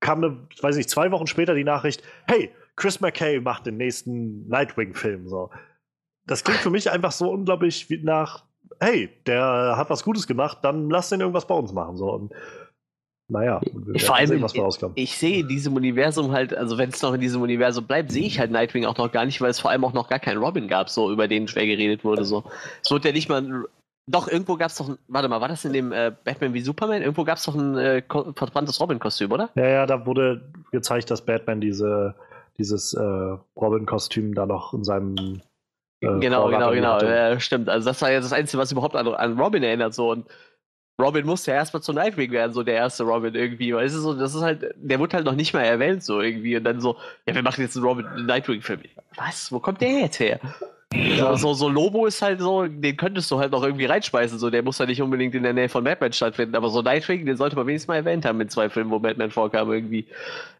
kam 0.00 0.24
eine, 0.24 0.36
weiß 0.62 0.76
ich, 0.76 0.88
zwei 0.88 1.10
Wochen 1.10 1.26
später 1.26 1.54
die 1.54 1.64
Nachricht, 1.64 2.02
hey, 2.26 2.50
Chris 2.80 3.00
McKay 3.00 3.40
macht 3.40 3.66
den 3.66 3.76
nächsten 3.76 4.48
Nightwing-Film. 4.48 5.28
So. 5.28 5.50
Das 6.26 6.42
klingt 6.42 6.60
für 6.60 6.70
mich 6.70 6.90
einfach 6.90 7.12
so 7.12 7.30
unglaublich 7.30 7.90
wie 7.90 8.02
nach, 8.02 8.44
hey, 8.80 9.10
der 9.26 9.74
hat 9.76 9.90
was 9.90 10.02
Gutes 10.02 10.26
gemacht, 10.26 10.58
dann 10.62 10.88
lass 10.88 11.10
den 11.10 11.20
irgendwas 11.20 11.46
bei 11.46 11.54
uns 11.54 11.74
machen. 11.74 11.98
So. 11.98 12.10
Und 12.10 12.32
naja, 13.28 13.60
vor 13.98 14.16
allem, 14.16 14.26
sehen, 14.28 14.42
was 14.42 14.54
wir 14.54 14.62
rauskommen. 14.62 14.94
Ich, 14.96 15.10
ich 15.10 15.18
sehe 15.18 15.40
in 15.40 15.48
diesem 15.48 15.76
Universum 15.76 16.32
halt, 16.32 16.54
also 16.54 16.78
wenn 16.78 16.88
es 16.88 17.02
noch 17.02 17.12
in 17.12 17.20
diesem 17.20 17.42
Universum 17.42 17.86
bleibt, 17.86 18.10
sehe 18.10 18.24
ich 18.24 18.38
halt 18.40 18.50
Nightwing 18.50 18.86
auch 18.86 18.96
noch 18.96 19.12
gar 19.12 19.26
nicht, 19.26 19.42
weil 19.42 19.50
es 19.50 19.60
vor 19.60 19.70
allem 19.70 19.84
auch 19.84 19.92
noch 19.92 20.08
gar 20.08 20.18
keinen 20.18 20.38
Robin 20.38 20.66
gab, 20.66 20.88
so 20.88 21.12
über 21.12 21.28
den 21.28 21.48
schwer 21.48 21.66
geredet 21.66 22.02
wurde. 22.02 22.24
So. 22.24 22.44
Es 22.82 22.90
wurde 22.90 23.08
ja 23.08 23.14
nicht 23.14 23.28
mal. 23.28 23.66
Doch, 24.06 24.26
irgendwo 24.26 24.56
gab 24.56 24.70
es 24.70 24.76
doch, 24.78 24.96
warte 25.06 25.28
mal, 25.28 25.42
war 25.42 25.48
das 25.48 25.66
in 25.66 25.74
dem 25.74 25.92
äh, 25.92 26.10
Batman 26.24 26.54
wie 26.54 26.62
Superman? 26.62 27.02
Irgendwo 27.02 27.24
gab 27.24 27.36
es 27.36 27.44
doch 27.44 27.54
ein 27.54 27.76
äh, 27.76 28.02
verbranntes 28.08 28.80
Robin-Kostüm, 28.80 29.30
oder? 29.30 29.50
Ja, 29.54 29.68
ja, 29.68 29.86
da 29.86 30.06
wurde 30.06 30.50
gezeigt, 30.72 31.10
dass 31.10 31.24
Batman 31.24 31.60
diese, 31.60 32.16
dieses 32.60 32.94
äh, 32.94 33.36
Robin-Kostüm 33.56 34.34
da 34.34 34.46
noch 34.46 34.74
in 34.74 34.84
seinem 34.84 35.40
äh, 36.00 36.18
genau, 36.18 36.48
genau, 36.48 36.70
genau. 36.70 37.00
Ja, 37.00 37.38
stimmt. 37.40 37.68
Also 37.68 37.88
das 37.88 38.00
war 38.02 38.10
ja 38.10 38.20
das 38.20 38.32
Einzige, 38.32 38.60
was 38.60 38.72
überhaupt 38.72 38.96
an, 38.96 39.08
an 39.08 39.38
Robin 39.38 39.62
erinnert. 39.62 39.94
So. 39.94 40.10
Und 40.10 40.26
Robin 41.00 41.26
musste 41.26 41.50
ja 41.50 41.58
erstmal 41.58 41.82
zu 41.82 41.92
Nightwing 41.92 42.30
werden, 42.30 42.52
so 42.52 42.62
der 42.62 42.74
erste 42.74 43.04
Robin 43.04 43.34
irgendwie. 43.34 43.74
Weißt 43.74 43.94
du, 43.94 44.00
so, 44.00 44.14
das 44.14 44.34
ist 44.34 44.42
halt, 44.42 44.74
der 44.76 44.98
wurde 44.98 45.16
halt 45.16 45.26
noch 45.26 45.34
nicht 45.34 45.52
mal 45.52 45.62
erwähnt, 45.62 46.02
so 46.02 46.20
irgendwie. 46.20 46.56
Und 46.56 46.64
dann 46.64 46.80
so, 46.80 46.96
ja, 47.26 47.34
wir 47.34 47.42
machen 47.42 47.62
jetzt 47.62 47.76
einen 47.76 47.84
Robin 47.84 48.06
Nightwing-Film. 48.26 48.80
Was? 49.16 49.52
Wo 49.52 49.60
kommt 49.60 49.80
der 49.80 49.90
jetzt 50.00 50.20
her? 50.20 50.40
Ja. 50.92 51.36
So, 51.36 51.54
so 51.54 51.68
Lobo 51.68 52.06
ist 52.06 52.20
halt 52.20 52.40
so, 52.40 52.66
den 52.66 52.96
könntest 52.96 53.30
du 53.30 53.38
halt 53.38 53.52
noch 53.52 53.62
irgendwie 53.62 53.84
reinschmeißen, 53.84 54.40
so 54.40 54.50
der 54.50 54.64
muss 54.64 54.78
ja 54.78 54.86
nicht 54.86 55.00
unbedingt 55.00 55.36
in 55.36 55.44
der 55.44 55.52
Nähe 55.52 55.68
von 55.68 55.84
Batman 55.84 56.12
stattfinden, 56.12 56.56
aber 56.56 56.68
so 56.68 56.82
Nightwing, 56.82 57.24
den 57.26 57.36
sollte 57.36 57.54
man 57.54 57.68
wenigstens 57.68 57.86
mal 57.86 57.94
erwähnt 57.94 58.24
haben 58.24 58.40
in 58.40 58.48
zwei 58.48 58.68
Filmen, 58.68 58.90
wo 58.90 58.98
Batman 58.98 59.30
vorkam 59.30 59.72
irgendwie. 59.72 60.06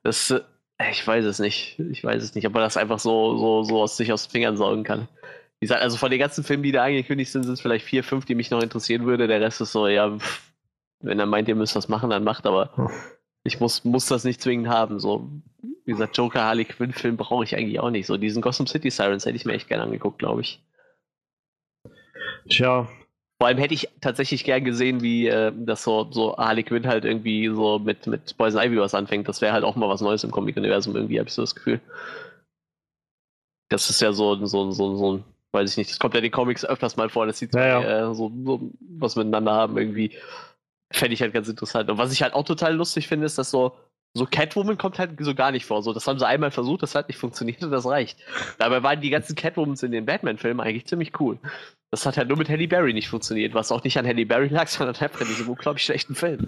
Das, 0.05 0.31
äh, 0.31 0.41
ich 0.91 1.07
weiß 1.07 1.25
es 1.25 1.39
nicht. 1.39 1.79
Ich 1.79 2.03
weiß 2.03 2.23
es 2.23 2.35
nicht, 2.35 2.47
ob 2.47 2.55
man 2.55 2.63
das 2.63 2.77
einfach 2.77 2.99
so, 2.99 3.37
so, 3.37 3.63
so 3.65 3.83
aus 3.83 3.97
sich 3.97 4.13
aus 4.13 4.27
den 4.27 4.31
Fingern 4.31 4.57
saugen 4.57 4.85
kann. 4.85 5.09
Wie 5.59 5.67
gesagt, 5.67 5.83
also 5.83 5.99
von 5.99 6.11
den 6.11 6.21
ganzen 6.21 6.43
Filmen, 6.43 6.63
die 6.63 6.73
da 6.73 6.85
angekündigt 6.85 7.31
sind, 7.31 7.43
sind 7.43 7.53
es 7.53 7.61
vielleicht 7.61 7.85
vier, 7.85 8.03
fünf, 8.03 8.25
die 8.25 8.35
mich 8.35 8.51
noch 8.51 8.63
interessieren 8.63 9.05
würde. 9.05 9.27
Der 9.27 9.41
Rest 9.41 9.61
ist 9.61 9.73
so, 9.73 9.89
ja, 9.89 10.17
wenn 11.01 11.19
er 11.19 11.27
meint, 11.27 11.49
ihr 11.49 11.55
müsst 11.55 11.77
das 11.77 11.89
machen, 11.89 12.09
dann 12.09 12.25
macht, 12.25 12.47
aber 12.47 12.71
hm. 12.77 12.89
ich 13.45 13.61
muss, 13.61 13.85
muss 13.85 14.07
das 14.07 14.25
nicht 14.25 14.41
zwingend 14.41 14.69
haben. 14.69 15.01
So, 15.01 15.29
wie 15.85 15.93
gesagt, 15.93 16.17
Joker 16.17 16.45
Harley 16.45 16.65
Quinn 16.65 16.93
Film 16.93 17.19
brauche 17.19 17.45
ich 17.45 17.57
eigentlich 17.57 17.81
auch 17.81 17.91
nicht. 17.91 18.07
So, 18.07 18.17
diesen 18.17 18.41
Gotham 18.41 18.67
City 18.67 18.91
Sirens 18.91 19.27
hätte 19.27 19.37
ich 19.37 19.45
mir 19.45 19.53
echt 19.53 19.69
gerne 19.69 19.85
angeguckt, 19.85 20.19
glaube 20.19 20.41
ich. 20.41 20.63
Tja. 22.49 22.89
Vor 23.41 23.47
allem 23.47 23.59
hätte 23.59 23.73
ich 23.73 23.89
tatsächlich 24.03 24.45
gern 24.45 24.65
gesehen, 24.65 25.01
wie 25.01 25.27
äh, 25.27 25.51
das 25.57 25.83
so, 25.83 26.07
so 26.11 26.37
Harley 26.37 26.63
Quinn 26.63 26.87
halt 26.87 27.07
irgendwie 27.07 27.49
so 27.49 27.79
mit, 27.79 28.07
mit 28.07 28.37
Poison 28.37 28.63
Ivy 28.63 28.79
was 28.79 28.95
anfängt. 28.95 29.29
Das 29.29 29.41
wäre 29.41 29.55
halt 29.55 29.65
auch 29.65 29.77
mal 29.77 29.89
was 29.89 30.03
Neues 30.03 30.25
im 30.25 30.31
Comic-Universum, 30.31 30.95
irgendwie, 30.95 31.19
habe 31.19 31.29
ich 31.29 31.35
so 31.35 31.43
das 31.43 31.55
Gefühl. 31.55 31.81
Das 33.71 33.89
ist 33.89 34.03
ja 34.03 34.13
so, 34.13 34.45
so, 34.47 34.71
so, 34.73 34.97
so 34.97 35.13
ein 35.15 35.25
weiß 35.53 35.71
ich 35.71 35.77
nicht, 35.77 35.91
das 35.91 35.99
kommt 35.99 36.15
ja 36.15 36.19
in 36.19 36.25
den 36.25 36.33
Comics 36.33 36.65
öfters 36.65 36.97
mal 36.97 37.09
vor, 37.09 37.27
dass 37.27 37.39
die 37.39 37.49
zwei 37.49 37.67
ja. 37.69 38.11
äh, 38.11 38.15
so, 38.15 38.33
so, 38.45 38.71
was 38.99 39.17
miteinander 39.17 39.53
haben 39.53 39.77
irgendwie. 39.77 40.17
Fände 40.93 41.15
ich 41.15 41.23
halt 41.23 41.33
ganz 41.33 41.49
interessant. 41.49 41.89
Und 41.89 41.99
was 41.99 42.13
ich 42.13 42.23
halt 42.23 42.35
auch 42.35 42.45
total 42.45 42.75
lustig 42.75 43.07
finde, 43.07 43.27
ist, 43.27 43.39
dass 43.39 43.51
so, 43.51 43.77
so 44.13 44.27
Catwoman 44.27 44.77
kommt 44.77 44.99
halt 44.99 45.13
so 45.21 45.37
gar 45.37 45.53
nicht 45.53 45.65
vor. 45.65 45.83
So, 45.83 45.93
das 45.93 46.07
haben 46.09 46.19
sie 46.19 46.27
einmal 46.27 46.51
versucht, 46.51 46.83
das 46.83 46.97
hat 46.97 47.07
nicht 47.07 47.19
funktioniert 47.19 47.63
und 47.63 47.71
das 47.71 47.87
reicht. 47.87 48.19
Dabei 48.59 48.83
waren 48.83 49.01
die 49.01 49.11
ganzen 49.11 49.37
Catwomans 49.37 49.85
in 49.85 49.93
den 49.93 50.05
Batman-Filmen 50.05 50.61
eigentlich 50.61 50.87
ziemlich 50.87 51.19
cool. 51.21 51.39
Das 51.91 52.07
hat 52.07 52.17
halt 52.17 52.29
nur 52.29 52.39
mit 52.39 52.49
Halle 52.49 52.69
Berry 52.69 52.93
nicht 52.93 53.09
funktioniert, 53.09 53.55
was 53.55 53.73
auch 53.73 53.83
nicht 53.83 53.99
an 53.99 54.07
Halle 54.07 54.27
Berry 54.27 54.49
lag, 54.49 54.69
sondern 54.69 54.97
einfach 54.97 55.21
in 55.21 55.27
diesem 55.27 55.49
unglaublich 55.49 55.85
schlechten 55.85 56.15
Film. 56.15 56.47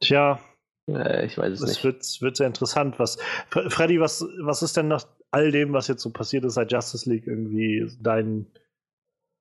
Tja, 0.00 0.40
äh, 0.88 1.26
ich 1.26 1.36
weiß 1.38 1.52
es, 1.52 1.62
es 1.62 1.68
nicht. 1.68 1.84
Wird, 1.84 2.22
wird 2.22 2.36
sehr 2.36 2.46
interessant. 2.46 2.98
Was, 2.98 3.18
Freddy, 3.48 4.00
was, 4.00 4.24
was 4.42 4.62
ist 4.62 4.76
denn 4.76 4.88
nach 4.88 5.06
all 5.30 5.50
dem, 5.50 5.72
was 5.72 5.88
jetzt 5.88 6.02
so 6.02 6.10
passiert 6.10 6.44
ist 6.44 6.54
seit 6.54 6.72
Justice 6.72 7.08
League, 7.08 7.26
irgendwie 7.26 7.90
dein, 8.00 8.46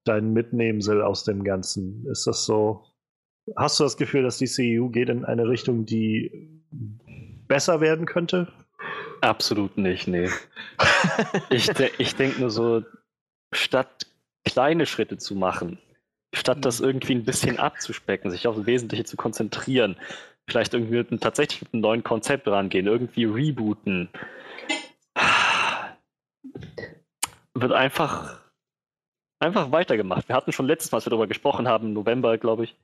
dein 0.05 0.33
Mitnehmsel 0.33 1.01
aus 1.01 1.23
dem 1.23 1.43
Ganzen? 1.43 2.05
Ist 2.07 2.27
das 2.27 2.45
so? 2.45 2.83
Hast 3.55 3.79
du 3.79 3.83
das 3.83 3.97
Gefühl, 3.97 4.23
dass 4.23 4.37
die 4.37 4.47
CEU 4.47 4.89
geht 4.89 5.09
in 5.09 5.25
eine 5.25 5.47
Richtung, 5.47 5.85
die 5.85 6.61
besser 7.47 7.81
werden 7.81 8.05
könnte? 8.05 8.47
Absolut 9.21 9.77
nicht, 9.77 10.07
nee. 10.07 10.29
ich, 11.49 11.67
de 11.69 11.89
ich 11.97 12.15
denke 12.15 12.39
nur 12.39 12.51
so, 12.51 12.83
statt 13.53 14.07
kleine 14.45 14.85
Schritte 14.85 15.17
zu 15.17 15.35
machen, 15.35 15.79
statt 16.33 16.59
das 16.61 16.79
irgendwie 16.79 17.15
ein 17.15 17.25
bisschen 17.25 17.59
abzuspecken, 17.59 18.31
sich 18.31 18.47
auf 18.47 18.55
das 18.55 18.65
Wesentliche 18.65 19.03
zu 19.03 19.17
konzentrieren, 19.17 19.97
vielleicht 20.47 20.73
irgendwie 20.73 20.97
mit 20.97 21.11
einem, 21.11 21.19
tatsächlich 21.19 21.61
mit 21.61 21.73
einem 21.73 21.81
neuen 21.81 22.03
Konzept 22.03 22.47
rangehen, 22.47 22.87
irgendwie 22.87 23.25
rebooten. 23.25 24.09
Wird 27.53 27.71
einfach, 27.73 28.39
einfach 29.39 29.71
weitergemacht. 29.71 30.27
Wir 30.27 30.35
hatten 30.35 30.51
schon 30.51 30.67
letztes 30.67 30.91
Mal, 30.91 30.97
als 30.97 31.05
wir 31.05 31.11
darüber 31.11 31.27
gesprochen 31.27 31.67
haben, 31.67 31.87
im 31.87 31.93
November, 31.93 32.37
glaube 32.37 32.63
ich, 32.63 32.75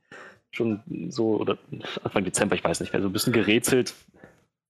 schon 0.52 0.82
so, 1.10 1.38
oder 1.38 1.58
Anfang 2.04 2.24
Dezember, 2.24 2.56
ich 2.56 2.64
weiß 2.64 2.80
nicht 2.80 2.94
mehr, 2.94 3.02
so 3.02 3.10
ein 3.10 3.14
bisschen 3.14 3.34
gerätselt, 3.34 3.94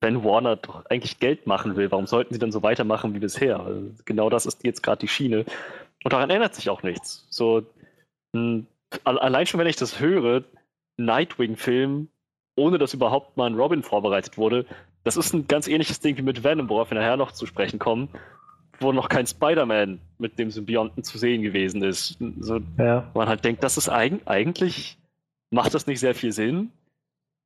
wenn 0.02 0.24
Warner 0.24 0.58
doch 0.58 0.86
eigentlich 0.88 1.20
Geld 1.20 1.48
machen 1.48 1.76
will, 1.76 1.92
warum 1.92 2.08
sollten 2.08 2.34
sie 2.34 2.40
dann 2.40 2.52
so 2.52 2.64
weitermachen 2.64 3.14
wie 3.14 3.20
bisher? 3.20 3.60
Also 3.60 3.92
genau 4.06 4.30
das 4.30 4.46
ist 4.46 4.64
jetzt 4.64 4.84
gerade 4.84 5.00
die 5.00 5.08
Schiene. 5.08 5.46
Und 6.06 6.14
daran 6.14 6.30
ändert 6.30 6.56
sich 6.56 6.70
auch 6.70 6.84
nichts. 6.84 7.26
So, 7.30 7.64
mh, 8.32 8.64
allein 9.04 9.48
schon, 9.48 9.60
wenn 9.60 9.68
ich 9.68 9.76
das 9.76 10.00
höre, 10.00 10.44
Nightwing-Film 10.98 12.08
ohne 12.56 12.78
dass 12.78 12.94
überhaupt 12.94 13.38
mal 13.38 13.48
ein 13.48 13.56
Robin 13.56 13.84
vorbereitet 13.84 14.38
wurde. 14.38 14.66
Das 15.04 15.18
ist 15.18 15.34
ein 15.34 15.48
ganz 15.48 15.68
ähnliches 15.68 16.00
Ding 16.00 16.18
wie 16.18 16.22
mit 16.22 16.44
Venom, 16.44 16.70
worauf 16.70 16.90
wir 16.90 16.98
nachher 16.98 17.18
noch 17.18 17.32
zu 17.32 17.46
sprechen 17.46 17.80
kommen, 17.80 18.10
wo 18.80 18.92
noch 18.92 19.10
kein 19.10 19.28
Spider-Man 19.28 20.00
mit 20.18 20.40
dem 20.40 20.52
Symbionten 20.52 21.04
zu 21.04 21.18
sehen 21.18 21.42
gewesen 21.42 21.84
ist. 21.84 22.18
So, 22.40 22.60
ja. 22.78 23.10
Man 23.14 23.28
halt 23.28 23.44
denkt, 23.44 23.64
das 23.64 23.78
ist 23.78 23.90
eig 23.90 24.22
eigentlich, 24.26 24.98
macht 25.52 25.74
das 25.74 25.88
nicht 25.88 26.00
sehr 26.00 26.16
viel 26.16 26.32
Sinn 26.32 26.72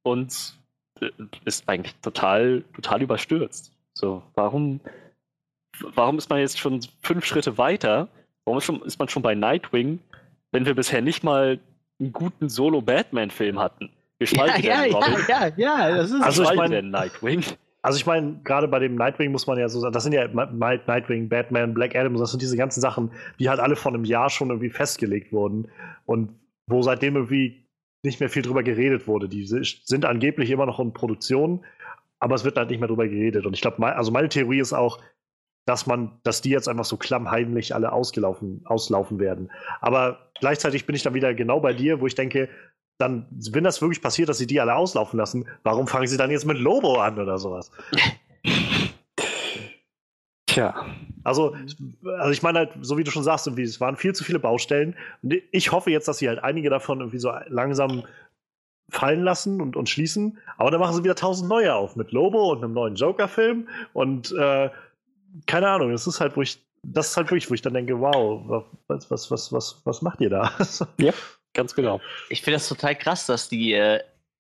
und 0.04 0.58
äh, 1.02 1.10
ist 1.46 1.68
eigentlich 1.68 1.96
total, 2.02 2.64
total 2.74 3.02
überstürzt. 3.02 3.72
So, 3.94 4.24
warum, 4.36 4.80
warum 5.80 6.18
ist 6.18 6.30
man 6.30 6.40
jetzt 6.40 6.60
schon 6.60 6.80
fünf 7.02 7.26
Schritte 7.26 7.58
weiter? 7.58 8.08
Warum 8.46 8.58
ist, 8.58 8.66
schon, 8.66 8.82
ist 8.84 9.00
man 9.00 9.10
schon 9.10 9.22
bei 9.22 9.36
Nightwing, 9.36 10.00
wenn 10.52 10.66
wir 10.66 10.76
bisher 10.76 11.02
nicht 11.02 11.24
mal 11.24 11.60
einen 12.00 12.12
guten 12.12 12.50
Solo-Batman-Film 12.50 13.60
hatten? 13.60 13.92
Geschweige 14.20 14.68
ja, 14.68 14.84
denn, 14.84 14.94
Robin. 14.94 15.14
Ja, 15.28 15.48
ja, 15.56 15.90
ja, 15.90 15.98
das 15.98 16.12
ist 16.12 16.22
also 16.22 16.44
ich 16.44 16.56
mein, 16.56 16.90
Nightwing. 16.90 17.44
Also 17.82 17.98
ich 17.98 18.06
meine, 18.06 18.42
gerade 18.44 18.68
bei 18.68 18.80
dem 18.80 18.96
Nightwing 18.96 19.32
muss 19.32 19.48
man 19.48 19.58
ja 19.58 19.70
so 19.70 19.80
sagen, 19.80 19.94
das 19.94 20.04
sind 20.04 20.12
ja 20.12 20.28
Nightwing, 20.28 21.30
Batman, 21.30 21.74
Black 21.74 21.96
Adam, 21.96 22.18
das 22.18 22.32
sind 22.32 22.42
diese 22.42 22.58
ganzen 22.58 22.82
Sachen, 22.82 23.12
die 23.40 23.48
halt 23.48 23.62
alle 23.62 23.78
vor 23.78 23.94
einem 23.94 24.04
Jahr 24.04 24.30
schon 24.30 24.50
irgendwie 24.50 24.70
festgelegt 24.70 25.32
wurden 25.32 25.70
und 26.06 26.38
wo 26.68 26.82
seitdem 26.82 27.16
irgendwie 27.16 27.66
nicht 28.04 28.20
mehr 28.20 28.30
viel 28.30 28.42
drüber 28.42 28.64
geredet 28.64 29.08
wurde. 29.08 29.30
Die 29.30 29.46
sind 29.46 30.06
angeblich 30.06 30.50
immer 30.52 30.66
noch 30.66 30.80
in 30.80 30.94
Produktion, 30.94 31.64
aber 32.20 32.36
es 32.36 32.44
wird 32.44 32.58
halt 32.58 32.70
nicht 32.70 32.80
mehr 32.80 32.90
drüber 32.90 33.08
geredet. 33.08 33.46
Und 33.46 33.54
ich 33.54 33.62
glaube, 33.62 33.86
also 33.96 34.12
meine 34.12 34.30
Theorie 34.30 34.60
ist 34.60 34.74
auch, 34.74 35.00
dass 35.70 35.86
man, 35.86 36.10
dass 36.24 36.42
die 36.42 36.50
jetzt 36.50 36.68
einfach 36.68 36.84
so 36.84 36.98
klammheimlich 36.98 37.76
alle 37.76 37.92
ausgelaufen, 37.92 38.62
auslaufen 38.66 39.20
werden. 39.20 39.52
Aber 39.82 40.32
gleichzeitig 40.40 40.88
bin 40.88 40.96
ich 40.96 41.04
dann 41.04 41.14
wieder 41.14 41.36
genau 41.36 41.60
bei 41.60 41.74
dir, 41.74 42.02
wo 42.02 42.08
ich 42.08 42.16
denke, 42.16 42.50
dann, 42.98 43.28
wenn 43.52 43.64
das 43.64 43.80
wirklich 43.80 44.02
passiert, 44.02 44.30
dass 44.30 44.40
sie 44.40 44.48
die 44.48 44.60
alle 44.60 44.74
auslaufen 44.74 45.20
lassen, 45.20 45.46
warum 45.62 45.86
fangen 45.86 46.08
sie 46.08 46.18
dann 46.18 46.32
jetzt 46.32 46.48
mit 46.48 46.58
Lobo 46.58 47.00
an 47.00 47.20
oder 47.20 47.38
sowas? 47.38 47.70
Tja. 50.48 50.88
Also, 51.24 51.56
also 52.18 52.32
ich 52.32 52.42
meine 52.42 52.60
halt, 52.60 52.72
so 52.82 52.98
wie 52.98 53.04
du 53.04 53.12
schon 53.12 53.24
sagst, 53.24 53.46
irgendwie, 53.46 53.62
es 53.62 53.80
waren 53.80 53.96
viel 53.96 54.16
zu 54.16 54.24
viele 54.24 54.40
Baustellen. 54.40 54.96
Und 55.22 55.36
ich 55.52 55.72
hoffe 55.72 55.92
jetzt, 55.92 56.08
dass 56.08 56.18
sie 56.18 56.30
halt 56.30 56.44
einige 56.44 56.72
davon 56.72 57.00
irgendwie 57.00 57.20
so 57.20 57.32
langsam 57.48 58.06
fallen 58.90 59.24
lassen 59.24 59.62
und, 59.62 59.76
und 59.76 59.88
schließen. 59.88 60.40
Aber 60.58 60.72
dann 60.72 60.80
machen 60.80 60.96
sie 60.96 61.04
wieder 61.04 61.14
tausend 61.14 61.48
neue 61.48 61.76
auf 61.76 61.96
mit 61.96 62.12
Lobo 62.12 62.52
und 62.54 62.64
einem 62.64 62.74
neuen 62.74 62.96
Joker-Film. 62.96 63.68
Und 63.94 64.32
äh, 64.32 64.72
keine 65.48 65.68
Ahnung, 65.70 65.92
das 65.92 66.08
ist 66.08 66.20
halt, 66.20 66.36
wo 66.38 66.42
ich, 66.42 66.60
das 66.84 67.12
ist 67.12 67.18
halt 67.18 67.28
wirklich, 67.30 67.50
wo 67.50 67.54
ich 67.54 67.62
dann 67.62 67.74
denke, 67.74 68.00
wow, 68.00 68.66
was, 68.88 69.10
was, 69.12 69.30
was, 69.32 69.52
was, 69.52 69.82
was 69.84 70.02
macht 70.02 70.22
ihr 70.22 70.30
da? 70.30 70.52
ja. 71.00 71.14
Ganz 71.54 71.74
genau. 71.74 72.00
Ich 72.30 72.42
finde 72.44 72.58
das 72.58 72.70
total 72.70 72.96
krass, 72.96 73.26
dass 73.26 73.50
die, 73.50 73.74
äh, 73.74 74.00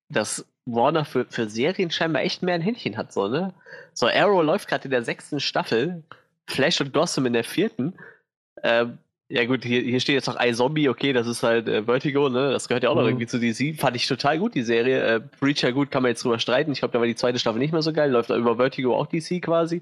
dass 0.09 0.45
Warner 0.65 1.05
für, 1.05 1.25
für 1.25 1.49
Serien 1.49 1.89
scheinbar 1.89 2.21
echt 2.21 2.43
mehr 2.43 2.53
ein 2.55 2.61
Händchen 2.61 2.97
hat, 2.97 3.11
so, 3.11 3.27
ne? 3.27 3.53
So, 3.93 4.07
Arrow 4.07 4.43
läuft 4.43 4.67
gerade 4.67 4.85
in 4.85 4.91
der 4.91 5.03
sechsten 5.03 5.39
Staffel, 5.39 6.03
Flash 6.47 6.79
und 6.81 6.93
Gotham 6.93 7.25
in 7.25 7.33
der 7.33 7.43
vierten. 7.43 7.95
Ähm, 8.63 8.99
Ja 9.31 9.45
gut, 9.45 9.63
hier, 9.65 9.81
hier 9.81 9.99
steht 9.99 10.15
jetzt 10.15 10.27
noch 10.27 10.39
iZombie, 10.39 10.87
okay, 10.89 11.11
das 11.13 11.25
ist 11.27 11.41
halt 11.43 11.67
äh, 11.67 11.83
Vertigo, 11.83 12.29
ne? 12.29 12.51
Das 12.51 12.67
gehört 12.67 12.83
ja 12.83 12.89
auch 12.91 12.95
noch 12.95 13.01
Mhm. 13.03 13.09
irgendwie 13.09 13.27
zu 13.27 13.39
DC. 13.39 13.79
Fand 13.79 13.95
ich 13.95 14.07
total 14.07 14.37
gut, 14.39 14.53
die 14.53 14.61
Serie. 14.63 15.01
Äh, 15.01 15.19
Preacher, 15.19 15.71
gut, 15.71 15.89
kann 15.91 16.03
man 16.03 16.09
jetzt 16.11 16.23
drüber 16.23 16.37
streiten. 16.39 16.71
Ich 16.71 16.79
glaube, 16.79 16.91
da 16.93 16.99
war 16.99 17.07
die 17.07 17.15
zweite 17.15 17.39
Staffel 17.39 17.57
nicht 17.59 17.71
mehr 17.73 17.81
so 17.81 17.91
geil. 17.91 18.11
Läuft 18.11 18.29
da 18.29 18.37
über 18.37 18.57
Vertigo 18.57 18.95
auch 18.95 19.07
DC 19.07 19.41
quasi. 19.41 19.81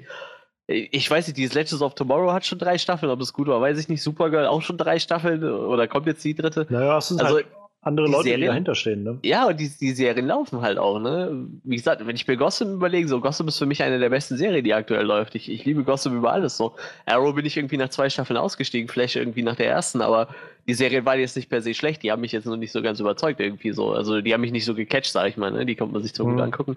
Ich 0.68 1.10
weiß 1.10 1.28
nicht, 1.28 1.38
dieses 1.38 1.54
Legends 1.56 1.82
of 1.82 1.96
Tomorrow 1.96 2.34
hat 2.34 2.46
schon 2.46 2.60
drei 2.60 2.78
Staffeln, 2.78 3.10
ob 3.10 3.22
es 3.22 3.32
gut 3.32 3.48
war, 3.48 3.62
weiß 3.62 3.80
ich 3.80 3.88
nicht. 3.88 4.04
Supergirl 4.04 4.48
auch 4.48 4.62
schon 4.62 4.78
drei 4.78 5.00
Staffeln 5.00 5.42
oder 5.44 5.88
kommt 5.88 6.08
jetzt 6.08 6.24
die 6.26 6.36
dritte? 6.36 6.68
Naja, 6.70 6.98
es 6.98 7.08
sind 7.08 7.22
Also, 7.22 7.36
halt 7.36 7.46
andere 7.82 8.08
die 8.08 8.12
Leute, 8.12 8.24
die 8.26 8.30
Serien- 8.32 8.48
dahinter 8.48 8.76
stehen, 8.76 9.04
ne? 9.04 9.18
Ja, 9.24 9.48
und 9.48 9.58
die, 9.62 9.70
die 9.70 9.92
Serien 9.92 10.28
laufen 10.28 10.60
halt 10.62 10.78
auch, 10.78 11.00
ne? 11.00 11.48
Wie 11.64 11.78
gesagt, 11.78 12.06
wenn 12.06 12.18
ich 12.18 12.28
mir 12.28 12.36
Gotham 12.36 12.74
überlege, 12.74 13.08
so 13.08 13.22
Gotham 13.22 13.48
ist 13.48 13.58
für 13.60 13.66
mich 13.66 13.82
eine 13.82 13.98
der 13.98 14.10
besten 14.10 14.36
Serien, 14.36 14.62
die 14.62 14.74
aktuell 14.74 15.06
läuft. 15.06 15.36
Ich, 15.36 15.50
ich 15.50 15.64
liebe 15.64 15.86
Gotham 15.86 16.18
über 16.18 16.34
alles 16.34 16.58
so. 16.58 16.76
Arrow 17.06 17.34
bin 17.34 17.46
ich 17.46 17.56
irgendwie 17.56 17.78
nach 17.78 17.88
zwei 17.90 18.10
Staffeln 18.10 18.36
ausgestiegen, 18.36 18.90
Flash 18.90 19.16
irgendwie 19.16 19.44
nach 19.44 19.56
der 19.56 19.70
ersten, 19.70 20.02
aber 20.02 20.28
die 20.68 20.74
Serien 20.74 21.06
waren 21.06 21.18
jetzt 21.22 21.38
nicht 21.38 21.50
per 21.50 21.62
se 21.62 21.74
schlecht, 21.74 22.04
die 22.04 22.12
haben 22.12 22.20
mich 22.20 22.34
jetzt 22.34 22.46
noch 22.46 22.58
nicht 22.58 22.74
so 22.74 22.82
ganz 22.82 23.00
überzeugt 23.00 23.40
irgendwie 23.40 23.72
so. 23.72 23.94
Also 23.94 24.20
die 24.20 24.34
haben 24.34 24.42
mich 24.42 24.52
nicht 24.52 24.66
so 24.66 24.76
gecatcht, 24.76 25.14
sag 25.14 25.30
ich 25.30 25.38
mal, 25.38 25.52
ne? 25.52 25.66
Die 25.66 25.76
konnte 25.78 25.94
man 25.94 26.04
sich 26.04 26.14
so 26.14 26.26
Mhm. 26.26 26.32
gut 26.34 26.42
angucken. 26.42 26.76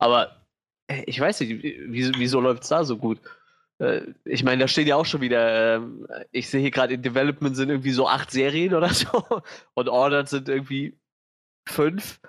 Aber 0.00 0.32
ich 1.06 1.20
weiß 1.20 1.40
nicht, 1.40 1.62
wieso, 1.88 2.12
wieso 2.16 2.40
läuft 2.40 2.62
es 2.62 2.68
da 2.68 2.84
so 2.84 2.96
gut? 2.96 3.18
Äh, 3.78 4.00
Ich 4.24 4.42
meine, 4.44 4.60
da 4.62 4.68
stehen 4.68 4.86
ja 4.86 4.96
auch 4.96 5.06
schon 5.06 5.20
wieder, 5.20 5.76
ähm, 5.76 6.06
ich 6.32 6.48
sehe 6.48 6.60
hier 6.60 6.70
gerade 6.70 6.94
in 6.94 7.02
Development 7.02 7.54
sind 7.56 7.68
irgendwie 7.70 7.90
so 7.92 8.08
acht 8.08 8.30
Serien 8.30 8.74
oder 8.74 8.88
so 8.94 9.24
und 9.74 9.88
Ordered 9.88 10.28
sind 10.28 10.48
irgendwie 10.48 10.96
fünf. 11.68 12.20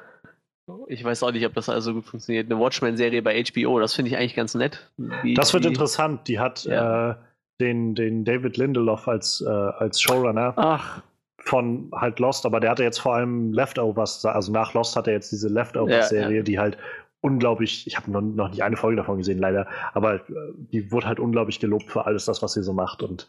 Ich 0.87 1.03
weiß 1.03 1.23
auch 1.23 1.31
nicht, 1.31 1.45
ob 1.47 1.55
das 1.55 1.67
also 1.67 1.93
gut 1.95 2.05
funktioniert. 2.05 2.45
Eine 2.51 2.59
Watchmen-Serie 2.59 3.23
bei 3.23 3.43
HBO, 3.43 3.79
das 3.79 3.95
finde 3.95 4.11
ich 4.11 4.17
eigentlich 4.17 4.35
ganz 4.35 4.53
nett. 4.53 4.91
Die- 5.23 5.33
Das 5.33 5.51
wird 5.53 5.63
die- 5.63 5.69
interessant. 5.69 6.27
Die 6.27 6.39
hat 6.39 6.65
Ja. 6.65 7.11
äh, 7.11 7.15
den, 7.59 7.95
den 7.95 8.23
David 8.23 8.55
Lindelof 8.57 9.07
als, 9.07 9.41
äh, 9.41 9.49
als 9.49 9.99
Showrunner 9.99 10.53
Ach, 10.57 11.01
von 11.39 11.89
halt 11.93 12.19
Lost, 12.19 12.45
aber 12.45 12.59
der 12.59 12.69
hatte 12.69 12.83
jetzt 12.83 12.99
vor 12.99 13.15
allem 13.15 13.51
Leftovers, 13.51 14.23
also 14.25 14.51
nach 14.51 14.73
Lost 14.75 14.95
hat 14.95 15.07
er 15.07 15.13
jetzt 15.13 15.31
diese 15.31 15.47
Leftovers-Serie, 15.49 16.29
Ja, 16.29 16.37
ja. 16.37 16.43
die 16.43 16.59
halt 16.59 16.77
unglaublich, 17.21 17.85
ich 17.87 17.97
habe 17.97 18.09
noch, 18.11 18.21
noch 18.21 18.49
nicht 18.49 18.63
eine 18.63 18.77
Folge 18.77 18.97
davon 18.97 19.17
gesehen, 19.17 19.39
leider, 19.39 19.67
aber 19.93 20.15
äh, 20.15 20.21
die 20.55 20.91
wurde 20.91 21.07
halt 21.07 21.19
unglaublich 21.19 21.59
gelobt 21.59 21.91
für 21.91 22.05
alles 22.05 22.25
das, 22.25 22.41
was 22.41 22.53
sie 22.53 22.63
so 22.63 22.73
macht. 22.73 23.03
Und 23.03 23.27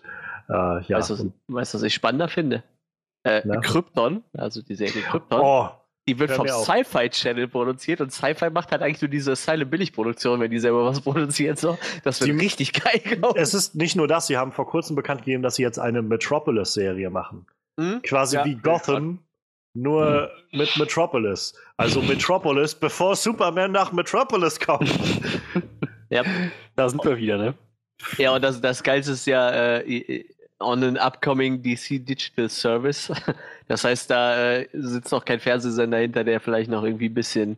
äh, 0.49 0.53
ja. 0.84 0.99
Weißt 0.99 1.11
du, 1.11 1.32
was- 1.49 1.74
was 1.74 1.82
ich 1.82 1.95
spannender 1.95 2.28
finde? 2.28 2.62
Äh? 3.24 3.43
Krypton, 3.62 4.22
also 4.36 4.62
die 4.62 4.74
Serie 4.74 5.03
Krypton, 5.03 5.41
oh, 5.43 5.68
die 6.09 6.18
wird 6.18 6.30
vom. 6.30 6.49
Sci-Fi 6.49 7.11
Channel 7.11 7.49
produziert 7.49 8.01
und 8.01 8.11
Sci-Fi 8.11 8.49
macht 8.51 8.72
halt 8.72 8.80
eigentlich 8.82 9.03
nur 9.03 9.11
diese 9.11 9.36
Silent 9.36 9.70
Billig-Produktion, 9.70 10.41
wenn 10.41 10.51
die 10.51 10.59
selber 10.59 10.86
was 10.86 11.01
produziert. 11.03 11.59
So. 11.59 11.76
Das 12.03 12.20
wird 12.20 12.30
Die- 12.30 12.36
richtig 12.45 12.72
geil, 12.72 13.01
glaube 13.05 13.38
es 13.38 13.53
ist 13.55 13.74
nicht 13.74 13.97
nur 13.97 14.09
das, 14.09 14.26
sie 14.28 14.38
haben 14.38 14.53
vor 14.53 14.66
kurzem 14.66 14.97
bekannt 14.97 15.20
gegeben, 15.24 15.43
dass 15.43 15.57
sie 15.57 15.62
jetzt 15.62 15.78
eine 15.78 16.01
Metropolis-Serie 16.03 17.11
machen. 17.11 17.47
Hm? 17.78 18.01
Quasi 18.03 18.36
Ja. 18.36 18.45
wie 18.47 18.55
Gotham, 18.57 19.18
nur 19.75 20.31
mit 20.53 20.77
Metropolis. 20.77 21.55
Also 21.77 22.03
Metropolis, 22.03 22.75
bevor 22.75 23.16
Superman 23.16 23.73
nach 23.73 23.93
Metropolis 23.93 24.59
kommt. 24.59 24.91
Ja. 26.12 26.25
da 26.75 26.89
sind 26.89 27.05
wir 27.05 27.16
wieder, 27.18 27.39
ne? 27.39 27.55
Ja, 28.18 28.35
und 28.35 28.43
das, 28.43 28.61
das 28.61 28.83
Geilste 28.83 29.12
ist 29.12 29.27
ja 29.27 29.79
äh, 29.79 30.25
on 30.59 30.83
an 30.83 30.97
upcoming 30.97 31.62
DC 31.62 32.05
Digital 32.05 32.49
Service. 32.49 33.12
Das 33.68 33.85
heißt, 33.85 34.11
da 34.11 34.57
äh, 34.57 34.68
sitzt 34.73 35.12
noch 35.12 35.25
kein 35.25 35.39
Fernsehsender 35.39 35.99
hinter, 35.99 36.25
der 36.25 36.41
vielleicht 36.41 36.68
noch 36.68 36.83
irgendwie 36.83 37.09
ein 37.09 37.14
bisschen. 37.14 37.57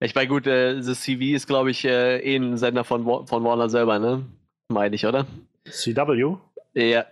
Ich 0.00 0.14
meine, 0.14 0.28
gut, 0.28 0.46
äh, 0.46 0.82
The 0.82 0.94
CV 0.94 1.34
ist, 1.34 1.46
glaube 1.46 1.70
ich, 1.70 1.86
äh, 1.86 2.18
eh 2.18 2.36
ein 2.36 2.58
Sender 2.58 2.84
von, 2.84 3.04
von 3.26 3.42
Warner 3.42 3.70
selber, 3.70 3.98
ne? 3.98 4.26
Meine 4.68 4.94
ich, 4.94 5.06
oder? 5.06 5.26
CW? 5.70 6.36
Ja. 6.74 7.06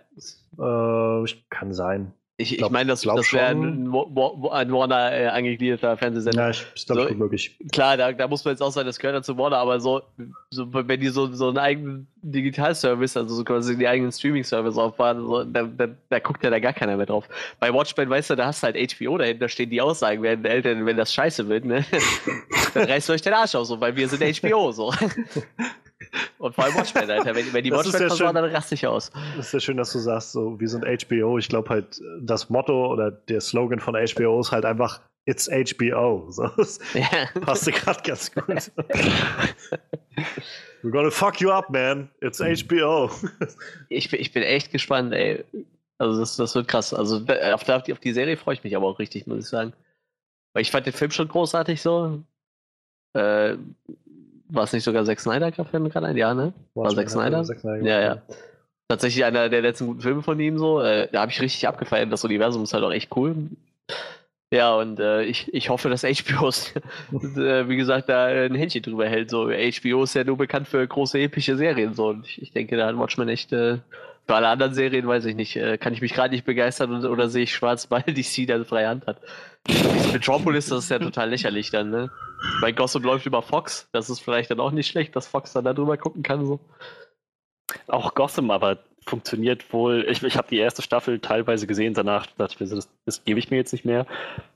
Äh, 0.59 1.25
kann 1.49 1.73
sein. 1.73 2.13
Ich, 2.41 2.59
ich 2.59 2.69
meine, 2.69 2.89
das, 2.89 3.01
das 3.01 3.33
wäre 3.33 3.51
schon. 3.51 3.63
ein, 3.85 3.93
Wa- 3.93 4.05
Wa- 4.09 4.51
ein 4.53 4.71
Warner 4.71 5.11
äh, 5.13 5.27
angegliederter 5.27 5.95
Fernsehsender. 5.97 6.41
Ja, 6.41 6.49
ich, 6.49 6.65
ist 6.75 6.85
glaube 6.87 7.03
So- 7.03 7.07
gut 7.09 7.17
möglich. 7.17 7.55
Klar, 7.71 7.97
da, 7.97 8.11
da 8.11 8.27
muss 8.27 8.43
man 8.43 8.53
jetzt 8.53 8.61
auch 8.61 8.71
sagen, 8.71 8.87
das 8.87 8.99
gehört 8.99 9.17
dazu 9.17 9.37
Warner, 9.37 9.57
aber 9.57 9.79
so, 9.79 10.01
so 10.49 10.67
wenn 10.73 10.99
die 10.99 11.09
so, 11.09 11.31
so 11.33 11.49
einen 11.49 11.57
eigenen 11.57 12.07
Digitalservice, 12.23 13.17
also 13.17 13.33
so 13.35 13.43
quasi 13.43 13.77
die 13.77 13.87
eigenen 13.87 14.11
Streaming-Service 14.11 14.77
aufbauen, 14.77 15.25
so, 15.25 15.43
da, 15.43 15.63
da, 15.63 15.87
da 16.09 16.19
guckt 16.19 16.43
ja 16.43 16.49
da 16.49 16.59
gar 16.59 16.73
keiner 16.73 16.97
mehr 16.97 17.05
drauf. 17.07 17.27
Bei 17.59 17.73
Watchmen, 17.73 18.09
weißt 18.09 18.31
du, 18.31 18.35
da 18.35 18.45
hast 18.47 18.63
du 18.63 18.67
halt 18.67 18.93
HBO 18.93 19.17
dahinter 19.17 19.49
stehen, 19.49 19.69
die 19.69 19.81
Aussagen 19.81 20.21
werden 20.23 20.45
Eltern, 20.45 20.85
wenn 20.85 20.97
das 20.97 21.13
scheiße 21.13 21.47
wird, 21.49 21.65
ne? 21.65 21.83
dann 22.73 22.85
reißt 22.85 23.09
euch 23.09 23.21
den 23.21 23.33
Arsch 23.33 23.55
auf, 23.55 23.65
so, 23.67 23.79
weil 23.81 23.95
wir 23.95 24.07
sind 24.07 24.21
HBO, 24.41 24.71
so. 24.71 24.93
Und 26.37 26.55
vor 26.55 26.63
allem 26.63 26.75
Watchmen, 26.75 27.09
Alter. 27.09 27.35
Wenn, 27.35 27.53
wenn 27.53 27.63
die 27.63 27.69
Das 27.69 27.79
Watchmen 27.85 28.01
ja 28.01 28.07
versauen, 28.07 28.35
dann 28.35 28.45
raste 28.45 28.75
ich 28.75 28.85
aus. 28.87 29.11
Das 29.37 29.47
ist 29.47 29.53
ja 29.53 29.59
schön, 29.59 29.77
dass 29.77 29.91
du 29.93 29.99
sagst, 29.99 30.31
so, 30.31 30.59
wir 30.59 30.67
sind 30.67 30.85
HBO. 30.85 31.37
Ich 31.37 31.49
glaube 31.49 31.69
halt, 31.69 32.01
das 32.21 32.49
Motto 32.49 32.91
oder 32.91 33.11
der 33.11 33.41
Slogan 33.41 33.79
von 33.79 33.95
HBO 33.95 34.39
ist 34.41 34.51
halt 34.51 34.65
einfach 34.65 35.01
It's 35.25 35.47
HBO. 35.49 36.31
So, 36.31 36.47
das 36.57 36.79
Ja. 36.93 37.07
passt 37.41 37.71
gerade 37.71 38.01
ganz 38.03 38.31
gut. 38.33 38.45
We're 40.83 40.89
gonna 40.91 41.11
fuck 41.11 41.39
you 41.39 41.51
up, 41.51 41.69
man. 41.69 42.09
It's 42.21 42.39
HBO. 42.39 43.11
Ich 43.89 44.09
bin, 44.09 44.19
ich 44.19 44.31
bin 44.33 44.43
echt 44.43 44.71
gespannt, 44.71 45.13
ey. 45.13 45.43
Also 45.99 46.19
das, 46.19 46.35
das 46.37 46.55
wird 46.55 46.67
krass. 46.67 46.93
Also 46.93 47.17
auf, 47.53 47.63
die- 47.83 47.93
auf 47.93 47.99
die 47.99 48.13
Serie 48.13 48.35
freue 48.37 48.55
ich 48.55 48.63
mich 48.63 48.75
aber 48.75 48.87
auch 48.87 48.97
richtig, 48.97 49.27
muss 49.27 49.39
ich 49.43 49.47
sagen. 49.47 49.73
Weil 50.53 50.63
ich 50.63 50.71
fand 50.71 50.87
den 50.87 50.93
Film 50.93 51.11
schon 51.11 51.27
großartig 51.27 51.81
so. 51.81 52.23
Äh, 53.13 53.57
war 54.51 54.65
es 54.65 54.73
nicht 54.73 54.83
sogar 54.83 55.05
Zack 55.05 55.19
Snyder, 55.19 55.51
fällt 55.51 55.81
mir 55.81 55.89
gerade 55.89 56.07
ein? 56.07 56.17
Ja, 56.17 56.33
ne? 56.33 56.53
War 56.75 56.89
Zack 56.89 57.09
Snyder? 57.09 57.43
Zack 57.43 57.59
Snyder 57.59 57.85
Ja, 57.85 58.01
ja. 58.01 58.21
Tatsächlich 58.87 59.23
einer 59.23 59.47
der 59.47 59.61
letzten 59.61 59.87
guten 59.87 60.01
Filme 60.01 60.21
von 60.21 60.39
ihm 60.39 60.57
so. 60.57 60.81
Äh, 60.81 61.07
da 61.11 61.21
habe 61.21 61.31
ich 61.31 61.41
richtig 61.41 61.67
abgefeiert. 61.67 62.11
Das 62.11 62.25
Universum 62.25 62.63
ist 62.63 62.73
halt 62.73 62.83
auch 62.83 62.91
echt 62.91 63.15
cool. 63.15 63.35
Ja, 64.53 64.75
und 64.75 64.99
äh, 64.99 65.23
ich, 65.23 65.53
ich 65.53 65.69
hoffe, 65.69 65.89
dass 65.89 66.01
HBO, 66.01 66.49
äh, 67.39 67.69
wie 67.69 67.77
gesagt, 67.77 68.09
da 68.09 68.25
ein 68.25 68.53
Händchen 68.53 68.81
drüber 68.81 69.07
hält. 69.07 69.29
So, 69.29 69.45
HBO 69.45 70.03
ist 70.03 70.13
ja 70.13 70.25
nur 70.25 70.37
bekannt 70.37 70.67
für 70.67 70.85
große 70.85 71.19
epische 71.19 71.55
Serien. 71.55 71.93
So. 71.93 72.09
Und 72.09 72.27
ich, 72.27 72.41
ich 72.41 72.51
denke, 72.51 72.75
da 72.75 72.87
hat 72.87 72.97
Watchmen 72.97 73.29
echt. 73.29 73.53
Äh, 73.53 73.77
für 74.27 74.35
alle 74.35 74.49
anderen 74.49 74.73
Serien 74.73 75.07
weiß 75.07 75.25
ich 75.25 75.35
nicht. 75.35 75.55
Äh, 75.55 75.77
kann 75.77 75.93
ich 75.93 76.01
mich 76.01 76.13
gerade 76.13 76.33
nicht 76.33 76.45
begeistern 76.45 76.93
oder, 76.93 77.09
oder 77.09 77.29
sehe 77.29 77.43
ich 77.43 77.53
schwarz, 77.53 77.87
weil 77.89 78.03
DC 78.03 78.45
da 78.45 78.61
freie 78.63 78.89
Hand 78.89 79.07
hat. 79.07 79.17
Metropolis, 80.11 80.67
das 80.67 80.83
ist 80.85 80.89
ja 80.89 80.99
total 80.99 81.29
lächerlich 81.29 81.71
dann, 81.71 81.89
ne? 81.89 82.11
Bei 82.61 82.71
Gossip 82.71 83.03
läuft 83.03 83.25
über 83.25 83.41
Fox. 83.41 83.87
Das 83.91 84.09
ist 84.09 84.19
vielleicht 84.19 84.51
dann 84.51 84.59
auch 84.59 84.71
nicht 84.71 84.87
schlecht, 84.87 85.15
dass 85.15 85.27
Fox 85.27 85.53
dann 85.53 85.65
da 85.65 85.73
drüber 85.73 85.97
gucken 85.97 86.23
kann. 86.23 86.45
So. 86.45 86.59
Auch 87.87 88.13
Gotham 88.13 88.51
aber 88.51 88.79
funktioniert 89.05 89.73
wohl. 89.73 90.05
Ich, 90.09 90.21
ich 90.21 90.37
habe 90.37 90.47
die 90.47 90.59
erste 90.59 90.81
Staffel 90.81 91.19
teilweise 91.19 91.65
gesehen, 91.65 91.93
danach 91.93 92.27
dachte 92.37 92.53
ich 92.53 92.59
mir, 92.59 92.75
das, 92.75 92.89
das 93.05 93.23
gebe 93.23 93.39
ich 93.39 93.49
mir 93.49 93.57
jetzt 93.57 93.71
nicht 93.71 93.85
mehr. 93.85 94.05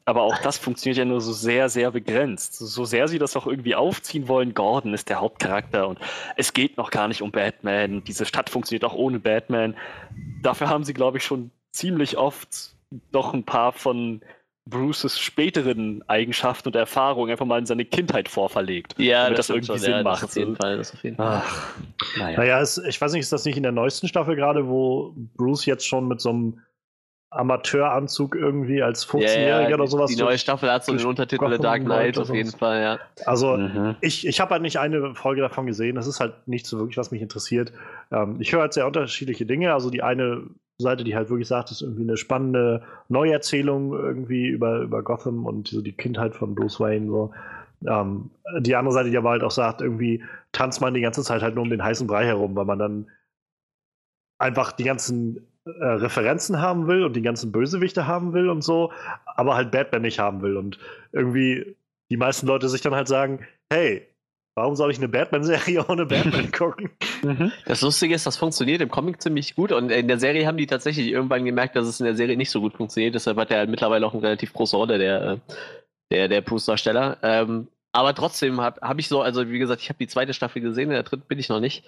Aber 0.06 0.22
auch 0.22 0.38
das 0.40 0.58
funktioniert 0.58 0.98
ja 0.98 1.06
nur 1.06 1.20
so 1.20 1.34
sehr, 1.34 1.68
sehr 1.68 1.92
begrenzt. 1.92 2.56
So, 2.56 2.66
so 2.66 2.86
sehr 2.86 3.08
sie 3.08 3.18
das 3.18 3.36
auch 3.36 3.48
irgendwie 3.48 3.76
aufziehen 3.76 4.28
wollen, 4.28 4.54
Gordon 4.54 4.94
ist 4.94 5.10
der 5.10 5.20
Hauptcharakter 5.20 5.88
und 5.88 6.00
es 6.38 6.54
geht 6.54 6.78
noch 6.78 6.92
gar 6.92 7.08
nicht 7.08 7.24
um 7.24 7.32
Batman. 7.32 8.04
Diese 8.04 8.26
Stadt 8.26 8.50
funktioniert 8.50 8.86
auch 8.86 8.94
ohne 8.94 9.20
Batman. 9.20 9.76
Dafür 10.44 10.70
haben 10.70 10.84
sie, 10.84 10.94
glaube 10.94 11.18
ich, 11.18 11.24
schon 11.24 11.50
ziemlich 11.72 12.18
oft 12.18 12.76
doch 13.12 13.34
ein 13.34 13.44
paar 13.44 13.74
von 13.74 14.22
Bruces 14.68 15.20
späteren 15.20 16.04
Eigenschaften 16.08 16.70
und 16.70 16.76
Erfahrungen 16.76 17.32
einfach 17.32 17.46
mal 17.46 17.60
in 17.60 17.68
seine 17.68 17.86
Kindheit 17.86 18.30
vorverlegt. 18.30 18.96
Ja, 18.98 19.24
damit 19.26 19.38
das, 19.38 19.46
stimmt 19.46 19.58
irgendwie 19.58 19.74
schon, 19.74 19.80
Sinn 19.80 19.92
ja, 19.92 20.04
macht. 20.04 20.24
Das 20.24 20.30
auf 20.32 20.36
jeden 20.36 20.56
Fall, 20.56 20.78
das 20.78 20.94
auf 20.94 21.04
jeden 21.04 21.18
Fall. 21.18 21.44
Ach, 21.46 21.74
naja. 22.18 22.38
Naja, 22.38 22.62
es, 22.62 22.78
ich 22.80 23.00
weiß 23.00 23.14
nicht, 23.14 23.22
ist 23.22 23.32
das 23.32 23.46
nicht 23.46 23.58
in 23.58 23.64
der 23.64 23.72
neuesten 23.72 24.08
Staffel 24.08 24.36
gerade, 24.36 24.68
wo 24.68 25.14
Bruce 25.38 25.66
jetzt 25.68 25.86
schon 25.86 26.08
mit 26.08 26.20
so 26.20 26.30
einem 26.30 26.60
Amateuranzug 27.30 28.36
irgendwie 28.36 28.82
als 28.82 29.08
15-Jähriger 29.08 29.74
oder 29.74 29.88
sowas. 29.88 30.10
Die 30.10 30.22
neue 30.22 30.38
Staffel 30.38 30.72
hat 30.72 30.86
so 30.86 30.94
den 30.94 30.98
durch 30.98 31.08
Untertitel 31.08 31.52
The 31.52 31.58
Dark 31.58 31.82
Knight 31.82 32.18
auf 32.18 32.30
oder 32.30 32.38
jeden. 32.38 32.52
Fall, 32.52 32.82
ja. 32.82 33.00
Also, 33.26 33.58
Mhm. 33.58 33.96
ich, 34.02 34.26
ich 34.26 34.40
habe 34.40 34.52
halt 34.52 34.62
nicht 34.62 34.80
eine 34.80 35.14
Folge 35.16 35.42
davon 35.42 35.66
gesehen. 35.66 35.96
Das 35.96 36.08
ist 36.08 36.20
halt 36.20 36.48
nicht 36.48 36.66
so 36.66 36.80
wirklich, 36.80 36.98
was 36.98 37.12
mich 37.12 37.22
interessiert. 37.22 37.74
Ähm, 38.12 38.38
ich 38.40 38.54
höre 38.54 38.62
halt 38.62 38.74
sehr 38.74 38.88
unterschiedliche 38.88 39.46
Dinge. 39.46 39.74
Also 39.74 39.90
die 39.90 40.02
eine 40.02 40.44
Seite, 40.78 41.04
die 41.04 41.16
halt 41.16 41.30
wirklich 41.30 41.48
sagt, 41.48 41.70
das 41.70 41.78
ist 41.78 41.82
irgendwie 41.84 42.04
eine 42.04 42.18
spannende 42.18 42.82
Neuerzählung 43.08 43.94
irgendwie 43.94 44.48
über, 44.48 44.82
über 44.82 45.04
Gotham 45.04 45.46
und 45.46 45.70
so 45.70 45.82
die 45.82 45.94
Kindheit 45.94 46.36
von 46.36 46.54
Bruce 46.54 46.80
Wayne. 46.80 47.08
So. 47.08 47.32
Ähm, 47.88 48.30
die 48.60 48.76
andere 48.76 48.94
Seite, 48.94 49.10
die 49.10 49.18
aber 49.18 49.30
halt 49.30 49.44
auch 49.44 49.52
sagt, 49.52 49.82
irgendwie 49.82 50.24
tanzt 50.52 50.82
man 50.82 50.94
die 50.94 51.02
ganze 51.02 51.24
Zeit 51.24 51.42
halt 51.42 51.56
nur 51.56 51.64
um 51.64 51.70
den 51.70 51.84
heißen 51.84 52.08
Brei 52.08 52.26
herum, 52.26 52.56
weil 52.56 52.66
man 52.66 52.80
dann 52.80 53.08
einfach 54.38 54.74
die 54.74 54.84
ganzen 54.84 55.48
äh, 55.66 55.86
Referenzen 55.86 56.62
haben 56.62 56.88
will 56.88 57.04
und 57.04 57.16
die 57.16 57.22
ganzen 57.22 57.52
Bösewichte 57.52 58.06
haben 58.06 58.34
will 58.34 58.50
und 58.50 58.64
so, 58.64 58.92
aber 59.26 59.56
halt 59.56 59.72
Batman 59.72 60.02
nicht 60.02 60.20
haben 60.20 60.42
will. 60.42 60.58
Und 60.58 60.78
irgendwie 61.14 61.78
die 62.10 62.18
meisten 62.18 62.48
Leute 62.48 62.68
sich 62.68 62.82
dann 62.82 62.96
halt 62.96 63.08
sagen, 63.08 63.40
hey, 63.72 64.06
warum 64.56 64.76
soll 64.76 64.92
ich 64.92 64.98
eine 64.98 65.10
Batman-Serie 65.10 65.86
ohne 65.90 66.06
Batman 66.06 66.52
gucken? 66.52 66.90
Mhm. 67.24 67.52
Das 67.66 67.82
Lustige 67.82 68.16
ist, 68.16 68.26
das 68.26 68.38
funktioniert 68.38 68.82
im 68.82 68.90
Comic 68.90 69.22
ziemlich 69.22 69.56
gut 69.56 69.72
und 69.72 69.92
in 69.92 70.08
der 70.08 70.20
Serie 70.20 70.48
haben 70.48 70.58
die 70.58 70.68
tatsächlich 70.68 71.08
irgendwann 71.08 71.46
gemerkt, 71.46 71.76
dass 71.76 71.88
es 71.88 72.00
in 72.00 72.06
der 72.06 72.16
Serie 72.16 72.38
nicht 72.38 72.52
so 72.52 72.62
gut 72.62 72.74
funktioniert. 72.74 73.16
Deshalb 73.16 73.38
hat 73.38 73.52
er 73.52 73.60
halt 73.60 73.70
mittlerweile 73.70 74.06
auch 74.08 74.14
eine 74.14 74.24
relativ 74.24 74.54
große 74.54 74.76
Rolle, 74.76 74.98
der, 74.98 75.22
äh, 75.22 75.38
der, 76.12 76.28
der 76.30 76.42
Bruce-Darsteller. 76.42 77.18
Ähm, 77.22 77.68
aber 77.92 78.14
trotzdem 78.14 78.60
habe 78.60 78.82
hab 78.82 79.00
ich 79.00 79.08
so, 79.08 79.22
also 79.22 79.50
wie 79.50 79.60
gesagt, 79.60 79.82
ich 79.82 79.90
habe 79.90 80.00
die 80.00 80.08
zweite 80.08 80.34
Staffel 80.34 80.62
gesehen, 80.62 80.90
in 80.90 80.96
der 80.96 81.04
dritten 81.04 81.28
bin 81.28 81.40
ich 81.40 81.50
noch 81.50 81.60
nicht. 81.60 81.86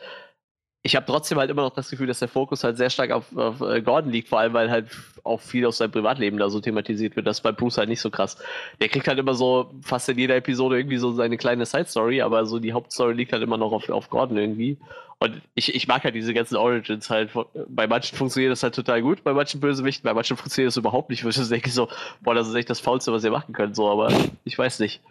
Ich 0.83 0.95
habe 0.95 1.05
trotzdem 1.05 1.37
halt 1.37 1.49
immer 1.49 1.63
noch 1.63 1.73
das 1.73 1.89
Gefühl, 1.89 2.07
dass 2.07 2.19
der 2.19 2.27
Fokus 2.27 2.63
halt 2.63 2.77
sehr 2.77 2.89
stark 2.89 3.11
auf, 3.11 3.35
auf 3.35 3.61
äh, 3.61 3.81
Gordon 3.81 4.11
liegt, 4.11 4.29
vor 4.29 4.39
allem 4.39 4.53
weil 4.53 4.69
halt 4.71 4.87
auch 5.23 5.41
viel 5.41 5.65
aus 5.65 5.77
seinem 5.77 5.91
Privatleben 5.91 6.37
da 6.37 6.49
so 6.49 6.61
thematisiert 6.61 7.15
wird. 7.15 7.27
Das 7.27 7.37
ist 7.37 7.41
bei 7.41 7.51
Bruce 7.51 7.77
halt 7.77 7.89
nicht 7.89 7.99
so 7.99 8.09
krass. 8.09 8.37
Der 8.79 8.87
kriegt 8.87 9.07
halt 9.07 9.19
immer 9.19 9.33
so 9.33 9.71
fast 9.81 10.07
in 10.07 10.17
jeder 10.17 10.35
Episode 10.37 10.77
irgendwie 10.77 10.97
so 10.97 11.11
seine 11.11 11.37
kleine 11.37 11.65
Side-Story, 11.65 12.21
aber 12.21 12.45
so 12.45 12.59
die 12.59 12.73
Hauptstory 12.73 13.13
liegt 13.13 13.33
halt 13.33 13.43
immer 13.43 13.57
noch 13.57 13.73
auf, 13.73 13.89
auf 13.89 14.09
Gordon 14.09 14.37
irgendwie. 14.37 14.77
Und 15.19 15.41
ich, 15.55 15.73
ich 15.73 15.87
mag 15.87 16.03
halt 16.03 16.13
diese 16.13 16.33
ganzen 16.33 16.55
Origins 16.55 17.09
halt. 17.09 17.31
Bei 17.67 17.87
manchen 17.87 18.15
funktioniert 18.15 18.51
das 18.51 18.61
halt 18.63 18.75
total 18.75 19.01
gut, 19.01 19.23
bei 19.23 19.33
manchen 19.33 19.59
Bösewichten, 19.59 20.07
bei 20.07 20.13
manchen 20.13 20.37
funktioniert 20.37 20.69
das 20.69 20.77
überhaupt 20.77 21.09
nicht, 21.09 21.25
wo 21.25 21.29
ich 21.29 21.49
denke 21.49 21.69
so, 21.71 21.89
boah, 22.21 22.35
das 22.35 22.47
ist 22.47 22.53
echt 22.53 22.69
das 22.69 22.79
Faulste, 22.79 23.11
was 23.11 23.23
ihr 23.23 23.31
machen 23.31 23.53
könnt, 23.53 23.75
so, 23.75 23.89
aber 23.89 24.13
ich 24.45 24.57
weiß 24.57 24.79
nicht. 24.79 25.01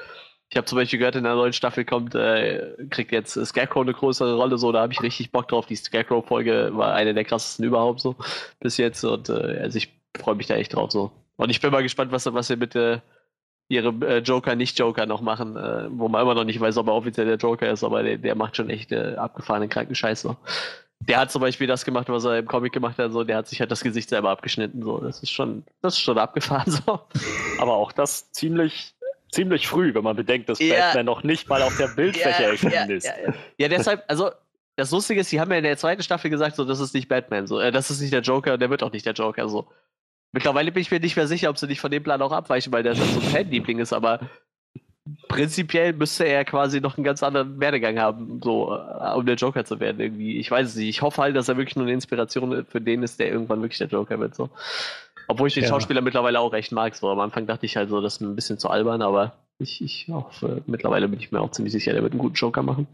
Ich 0.48 0.56
habe 0.56 0.66
zum 0.66 0.76
Beispiel 0.76 0.98
gehört, 1.00 1.16
in 1.16 1.24
der 1.24 1.34
neuen 1.34 1.52
Staffel 1.52 1.84
kommt, 1.84 2.14
äh, 2.14 2.76
kriegt 2.90 3.10
jetzt 3.10 3.32
Scarecrow 3.32 3.82
eine 3.82 3.92
größere 3.92 4.36
Rolle, 4.36 4.58
so, 4.58 4.70
da 4.70 4.82
habe 4.82 4.92
ich 4.92 5.02
richtig 5.02 5.32
Bock 5.32 5.48
drauf. 5.48 5.66
Die 5.66 5.74
Scarecrow-Folge 5.74 6.70
war 6.72 6.94
eine 6.94 7.14
der 7.14 7.24
krassesten 7.24 7.64
überhaupt 7.64 8.00
so 8.00 8.14
bis 8.60 8.76
jetzt 8.76 9.02
und 9.04 9.28
äh, 9.28 9.58
also 9.60 9.78
ich 9.78 9.92
freue 10.16 10.36
mich 10.36 10.46
da 10.46 10.54
echt 10.54 10.74
drauf 10.74 10.92
so. 10.92 11.10
Und 11.36 11.50
ich 11.50 11.60
bin 11.60 11.70
mal 11.70 11.82
gespannt, 11.82 12.12
was, 12.12 12.32
was 12.32 12.46
sie 12.46 12.56
mit 12.56 12.76
äh, 12.76 13.00
ihrem 13.68 14.02
äh, 14.02 14.18
Joker, 14.18 14.54
Nicht-Joker 14.54 15.06
noch 15.06 15.20
machen, 15.20 15.56
äh, 15.56 15.88
wo 15.90 16.08
man 16.08 16.22
immer 16.22 16.34
noch 16.34 16.44
nicht 16.44 16.60
weiß, 16.60 16.76
ob 16.78 16.86
er 16.86 16.94
offiziell 16.94 17.26
der 17.26 17.36
Joker 17.36 17.70
ist, 17.70 17.84
aber 17.84 18.02
der, 18.02 18.18
der 18.18 18.34
macht 18.36 18.56
schon 18.56 18.70
echt 18.70 18.92
äh, 18.92 19.16
abgefahrenen 19.16 19.68
kranken 19.68 19.94
Scheiß 19.94 20.22
so. 20.22 20.36
Der 21.00 21.18
hat 21.18 21.30
zum 21.30 21.42
Beispiel 21.42 21.66
das 21.66 21.84
gemacht, 21.84 22.08
was 22.08 22.24
er 22.24 22.38
im 22.38 22.46
Comic 22.46 22.72
gemacht 22.72 22.98
hat, 22.98 23.12
so, 23.12 23.24
der 23.24 23.38
hat 23.38 23.48
sich 23.48 23.60
halt 23.60 23.70
das 23.70 23.82
Gesicht 23.82 24.08
selber 24.08 24.30
abgeschnitten, 24.30 24.82
so. 24.82 24.98
Das 24.98 25.22
ist 25.22 25.30
schon, 25.30 25.64
das 25.82 25.94
ist 25.94 26.00
schon 26.00 26.18
abgefahren, 26.18 26.70
so. 26.70 27.00
Aber 27.58 27.74
auch 27.74 27.92
das 27.92 28.30
ziemlich 28.32 28.95
ziemlich 29.30 29.66
früh, 29.66 29.94
wenn 29.94 30.04
man 30.04 30.16
bedenkt, 30.16 30.48
dass 30.48 30.58
ja. 30.58 30.74
Batman 30.74 31.06
noch 31.06 31.22
nicht 31.22 31.48
mal 31.48 31.62
auf 31.62 31.76
der 31.76 31.88
Bildfläche 31.96 32.42
ja, 32.42 32.48
erschienen 32.50 32.90
ja, 32.90 32.94
ist. 32.96 33.12
Ja, 33.58 33.68
deshalb, 33.68 34.04
also 34.08 34.30
das 34.76 34.90
Lustige 34.90 35.20
ist, 35.20 35.30
sie 35.30 35.40
haben 35.40 35.50
ja 35.50 35.58
in 35.58 35.64
der 35.64 35.76
zweiten 35.76 36.02
Staffel 36.02 36.30
gesagt, 36.30 36.56
so, 36.56 36.64
das 36.64 36.80
ist 36.80 36.94
nicht 36.94 37.08
Batman, 37.08 37.46
so, 37.46 37.58
äh, 37.58 37.72
das 37.72 37.90
ist 37.90 38.00
nicht 38.00 38.12
der 38.12 38.20
Joker, 38.20 38.58
der 38.58 38.70
wird 38.70 38.82
auch 38.82 38.92
nicht 38.92 39.06
der 39.06 39.14
Joker, 39.14 39.48
so. 39.48 39.68
Mittlerweile 40.32 40.70
bin 40.70 40.82
ich 40.82 40.90
mir 40.90 41.00
nicht 41.00 41.16
mehr 41.16 41.26
sicher, 41.26 41.48
ob 41.48 41.58
sie 41.58 41.66
nicht 41.66 41.80
von 41.80 41.90
dem 41.90 42.02
Plan 42.02 42.20
auch 42.20 42.32
abweichen, 42.32 42.72
weil 42.72 42.82
der 42.82 42.94
so 42.94 43.02
ein 43.02 43.22
Fanliebling 43.32 43.78
ist, 43.78 43.92
aber 43.92 44.20
prinzipiell 45.28 45.92
müsste 45.92 46.24
er 46.24 46.44
quasi 46.44 46.80
noch 46.80 46.96
einen 46.96 47.04
ganz 47.04 47.22
anderen 47.22 47.60
Werdegang 47.60 47.98
haben, 47.98 48.40
so, 48.42 48.74
äh, 48.74 49.14
um 49.14 49.24
der 49.24 49.36
Joker 49.36 49.64
zu 49.64 49.80
werden, 49.80 50.00
irgendwie. 50.00 50.38
Ich 50.38 50.50
weiß 50.50 50.68
es 50.68 50.76
nicht. 50.76 50.88
Ich 50.88 51.02
hoffe 51.02 51.22
halt, 51.22 51.36
dass 51.36 51.48
er 51.48 51.56
wirklich 51.56 51.76
nur 51.76 51.84
eine 51.84 51.94
Inspiration 51.94 52.66
für 52.66 52.80
den 52.80 53.02
ist, 53.02 53.18
der 53.18 53.28
irgendwann 53.28 53.62
wirklich 53.62 53.78
der 53.78 53.88
Joker 53.88 54.18
wird, 54.18 54.34
so. 54.34 54.50
Obwohl 55.28 55.48
ich 55.48 55.54
den 55.54 55.64
ja. 55.64 55.68
Schauspieler 55.68 56.00
mittlerweile 56.00 56.40
auch 56.40 56.52
recht 56.52 56.72
mag. 56.72 56.94
So 56.94 57.08
am 57.10 57.20
Anfang 57.20 57.46
dachte 57.46 57.66
ich 57.66 57.76
halt 57.76 57.90
so, 57.90 58.00
das 58.00 58.14
ist 58.14 58.20
ein 58.20 58.36
bisschen 58.36 58.58
zu 58.58 58.70
albern, 58.70 59.02
aber 59.02 59.32
ich, 59.58 59.82
ich 59.82 60.08
hoffe, 60.08 60.62
mittlerweile 60.66 61.08
bin 61.08 61.18
ich 61.18 61.32
mir 61.32 61.40
auch 61.40 61.50
ziemlich 61.50 61.72
sicher, 61.72 61.92
der 61.92 62.02
wird 62.02 62.12
einen 62.12 62.20
guten 62.20 62.34
Joker 62.34 62.62
machen. 62.62 62.86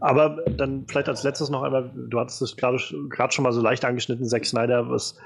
Aber 0.00 0.42
dann 0.56 0.86
vielleicht 0.86 1.08
als 1.08 1.24
letztes 1.24 1.50
noch 1.50 1.62
einmal, 1.62 1.90
du 1.94 2.18
hattest 2.18 2.42
es 2.42 2.56
gerade 2.56 2.78
schon 2.78 3.42
mal 3.42 3.52
so 3.52 3.60
leicht 3.60 3.84
angeschnitten, 3.84 4.26
Zack 4.26 4.46
Snyder, 4.46 4.88
was, 4.88 5.18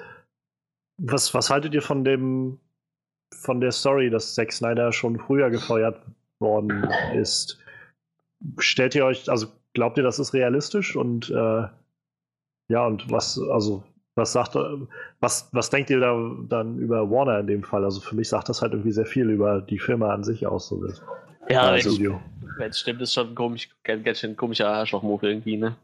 was, 0.99 1.35
was 1.35 1.51
haltet 1.51 1.75
ihr 1.75 1.83
von 1.83 2.05
dem, 2.05 2.59
von 3.35 3.61
der 3.61 3.73
Story, 3.73 4.09
dass 4.09 4.35
Zack 4.35 4.53
Snyder 4.53 4.93
schon 4.93 5.19
früher 5.19 5.51
gefeuert 5.51 6.01
worden 6.39 6.89
ist? 7.15 7.59
Stellt 8.59 8.95
ihr 8.95 9.05
euch, 9.05 9.31
also 9.31 9.49
glaubt 9.75 9.99
ihr, 9.99 10.05
das 10.05 10.19
ist 10.19 10.33
realistisch 10.33 10.97
und 10.97 11.31
äh, 11.31 11.69
ja, 12.69 12.87
und 12.87 13.11
was, 13.11 13.39
also 13.51 13.85
was 14.17 14.33
sagt, 14.33 14.57
was, 15.21 15.49
was 15.53 15.71
denkt 15.71 15.91
ihr 15.91 16.01
da 16.01 16.19
dann 16.49 16.79
über 16.79 17.11
Warner 17.11 17.39
in 17.41 17.47
dem 17.47 17.63
Fall? 17.63 17.85
Also 17.85 18.01
für 18.01 18.17
mich 18.17 18.29
sagt 18.29 18.49
das 18.49 18.63
halt 18.63 18.73
irgendwie 18.73 18.93
sehr 18.93 19.07
viel 19.07 19.31
über 19.31 19.61
die 19.61 19.79
Firma 19.79 20.13
an 20.13 20.25
sich 20.25 20.47
aus. 20.47 20.69
So 20.69 20.83
das 20.85 21.03
ja, 21.49 21.73
wenn 22.59 22.71
es 22.71 22.81
stimmt, 22.81 23.03
ist 23.03 23.15
schon 23.15 23.29
ein 23.29 23.35
komisch, 23.35 23.69
ganz 23.85 24.19
schön 24.19 24.37
komischer 24.37 24.69
Arschloch-Move 24.69 25.29
irgendwie, 25.29 25.57
ne? 25.57 25.77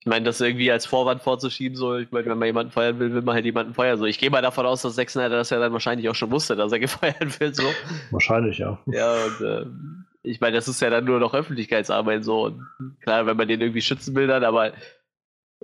Ich 0.00 0.06
meine, 0.06 0.24
das 0.24 0.40
irgendwie 0.40 0.70
als 0.70 0.86
Vorwand 0.86 1.22
vorzuschieben, 1.22 1.76
so, 1.76 1.96
ich 1.96 2.10
meine, 2.12 2.26
wenn 2.26 2.38
man 2.38 2.46
jemanden 2.46 2.72
feuern 2.72 2.98
will, 2.98 3.12
will 3.12 3.22
man 3.22 3.34
halt 3.34 3.44
jemanden 3.44 3.74
feuern. 3.74 3.98
So, 3.98 4.06
ich 4.06 4.18
gehe 4.18 4.30
mal 4.30 4.40
davon 4.40 4.64
aus, 4.64 4.82
dass 4.82 4.94
Zack 4.94 5.10
Snyder 5.10 5.30
das 5.36 5.50
ja 5.50 5.58
dann 5.58 5.72
wahrscheinlich 5.72 6.08
auch 6.08 6.14
schon 6.14 6.30
wusste, 6.30 6.54
dass 6.54 6.72
er 6.72 6.78
gefeuert 6.78 7.40
wird, 7.40 7.56
so. 7.56 7.64
Wahrscheinlich, 8.10 8.58
ja. 8.58 8.78
Ja, 8.86 9.12
und 9.24 9.40
äh, 9.44 9.66
ich 10.22 10.40
meine, 10.40 10.56
das 10.56 10.68
ist 10.68 10.80
ja 10.80 10.88
dann 10.88 11.04
nur 11.04 11.18
noch 11.18 11.34
Öffentlichkeitsarbeit, 11.34 12.24
so. 12.24 12.44
Und 12.46 12.64
klar, 13.00 13.26
wenn 13.26 13.36
man 13.36 13.48
den 13.48 13.60
irgendwie 13.60 13.82
schützen 13.82 14.14
will, 14.14 14.28
dann, 14.28 14.44
aber 14.44 14.72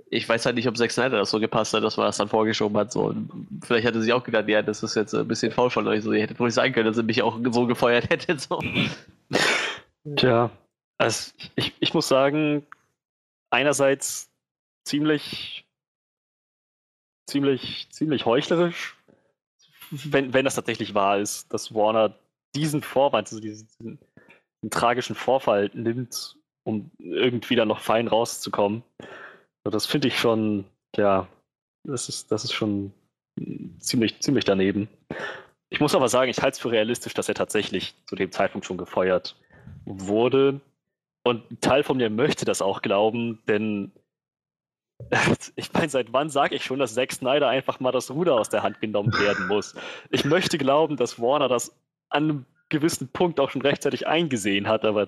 ich 0.09 0.27
weiß 0.27 0.45
halt 0.45 0.55
nicht, 0.55 0.67
ob 0.67 0.77
Zack 0.77 0.91
Snyder 0.91 1.17
das 1.17 1.29
so 1.29 1.39
gepasst 1.39 1.73
hat, 1.73 1.83
dass 1.83 1.97
man 1.97 2.05
das 2.05 2.17
dann 2.17 2.29
vorgeschoben 2.29 2.77
hat. 2.77 2.91
So. 2.91 3.05
Und 3.05 3.47
vielleicht 3.63 3.87
hatte 3.87 4.01
sie 4.01 4.13
auch 4.13 4.23
gedacht, 4.23 4.47
ja, 4.47 4.61
das 4.61 4.83
ist 4.83 4.95
jetzt 4.95 5.13
ein 5.13 5.27
bisschen 5.27 5.51
faul 5.51 5.69
von 5.69 5.87
euch. 5.87 6.03
So, 6.03 6.11
ihr 6.11 6.21
hättet 6.21 6.39
ruhig 6.39 6.53
sagen 6.53 6.73
können, 6.73 6.87
dass 6.87 6.97
ihr 6.97 7.03
mich 7.03 7.21
auch 7.21 7.39
so 7.51 7.65
gefeuert 7.65 8.09
hättet. 8.09 8.41
So. 8.41 8.59
Tja, 10.15 10.51
also 10.97 11.31
ich, 11.55 11.73
ich 11.79 11.93
muss 11.93 12.07
sagen, 12.07 12.65
einerseits 13.49 14.29
ziemlich, 14.85 15.65
ziemlich, 17.27 17.87
ziemlich 17.89 18.25
heuchlerisch, 18.25 18.95
wenn, 19.89 20.33
wenn 20.33 20.45
das 20.45 20.55
tatsächlich 20.55 20.93
wahr 20.93 21.19
ist, 21.19 21.51
dass 21.53 21.73
Warner 21.73 22.13
diesen 22.55 22.81
Vorwand, 22.81 23.27
also 23.27 23.39
diesen, 23.39 23.67
diesen 23.79 23.99
tragischen 24.69 25.15
Vorfall 25.15 25.71
nimmt, 25.73 26.37
um 26.63 26.91
irgendwie 26.99 27.55
dann 27.55 27.67
noch 27.67 27.79
fein 27.79 28.07
rauszukommen. 28.07 28.83
Das 29.71 29.85
finde 29.85 30.07
ich 30.07 30.19
schon, 30.19 30.65
ja, 30.95 31.27
das 31.83 32.09
ist, 32.09 32.31
das 32.31 32.43
ist 32.43 32.53
schon 32.53 32.93
ziemlich, 33.79 34.19
ziemlich 34.21 34.45
daneben. 34.45 34.87
Ich 35.69 35.79
muss 35.79 35.95
aber 35.95 36.07
sagen, 36.07 36.29
ich 36.29 36.41
halte 36.41 36.55
es 36.55 36.59
für 36.59 36.71
realistisch, 36.71 37.13
dass 37.13 37.27
er 37.27 37.35
tatsächlich 37.35 37.95
zu 38.05 38.15
dem 38.15 38.31
Zeitpunkt 38.31 38.65
schon 38.65 38.77
gefeuert 38.77 39.35
wurde. 39.85 40.61
Und 41.23 41.51
ein 41.51 41.59
Teil 41.59 41.83
von 41.83 41.97
mir 41.97 42.09
möchte 42.09 42.45
das 42.45 42.61
auch 42.61 42.81
glauben, 42.81 43.39
denn 43.47 43.91
ich 45.55 45.73
meine, 45.73 45.89
seit 45.89 46.13
wann 46.13 46.29
sage 46.29 46.55
ich 46.55 46.63
schon, 46.63 46.79
dass 46.79 46.93
Zack 46.93 47.11
Snyder 47.11 47.49
einfach 47.49 47.79
mal 47.79 47.91
das 47.91 48.11
Ruder 48.11 48.35
aus 48.35 48.49
der 48.49 48.63
Hand 48.63 48.79
genommen 48.79 49.11
werden 49.19 49.47
muss? 49.47 49.75
Ich 50.09 50.23
möchte 50.23 50.57
glauben, 50.57 50.95
dass 50.97 51.19
Warner 51.19 51.49
das 51.49 51.75
an 52.09 52.45
gewissen 52.69 53.09
Punkt 53.09 53.39
auch 53.39 53.49
schon 53.49 53.61
rechtzeitig 53.61 54.07
eingesehen 54.07 54.67
hat, 54.67 54.85
aber 54.85 55.07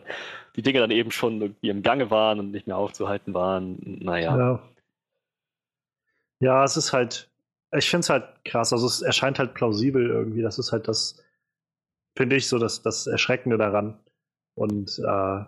die 0.55 0.61
Dinge 0.61 0.79
dann 0.79 0.91
eben 0.91 1.11
schon 1.11 1.41
irgendwie 1.41 1.69
im 1.69 1.81
Gange 1.81 2.11
waren 2.11 2.39
und 2.39 2.51
nicht 2.51 2.67
mehr 2.67 2.77
aufzuhalten 2.77 3.33
waren. 3.33 3.77
Naja. 3.81 4.37
Ja, 4.37 4.63
ja 6.39 6.63
es 6.63 6.77
ist 6.77 6.93
halt, 6.93 7.29
ich 7.75 7.89
finde 7.89 8.01
es 8.01 8.09
halt 8.09 8.25
krass. 8.45 8.73
Also 8.73 8.85
es 8.85 9.01
erscheint 9.01 9.39
halt 9.39 9.53
plausibel 9.53 10.07
irgendwie. 10.07 10.41
Das 10.41 10.59
ist 10.59 10.71
halt 10.71 10.87
das, 10.87 11.23
finde 12.15 12.35
ich, 12.35 12.47
so 12.47 12.59
das, 12.59 12.81
das 12.81 13.07
Erschreckende 13.07 13.57
daran. 13.57 13.99
Und 14.55 14.99
äh, 14.99 15.45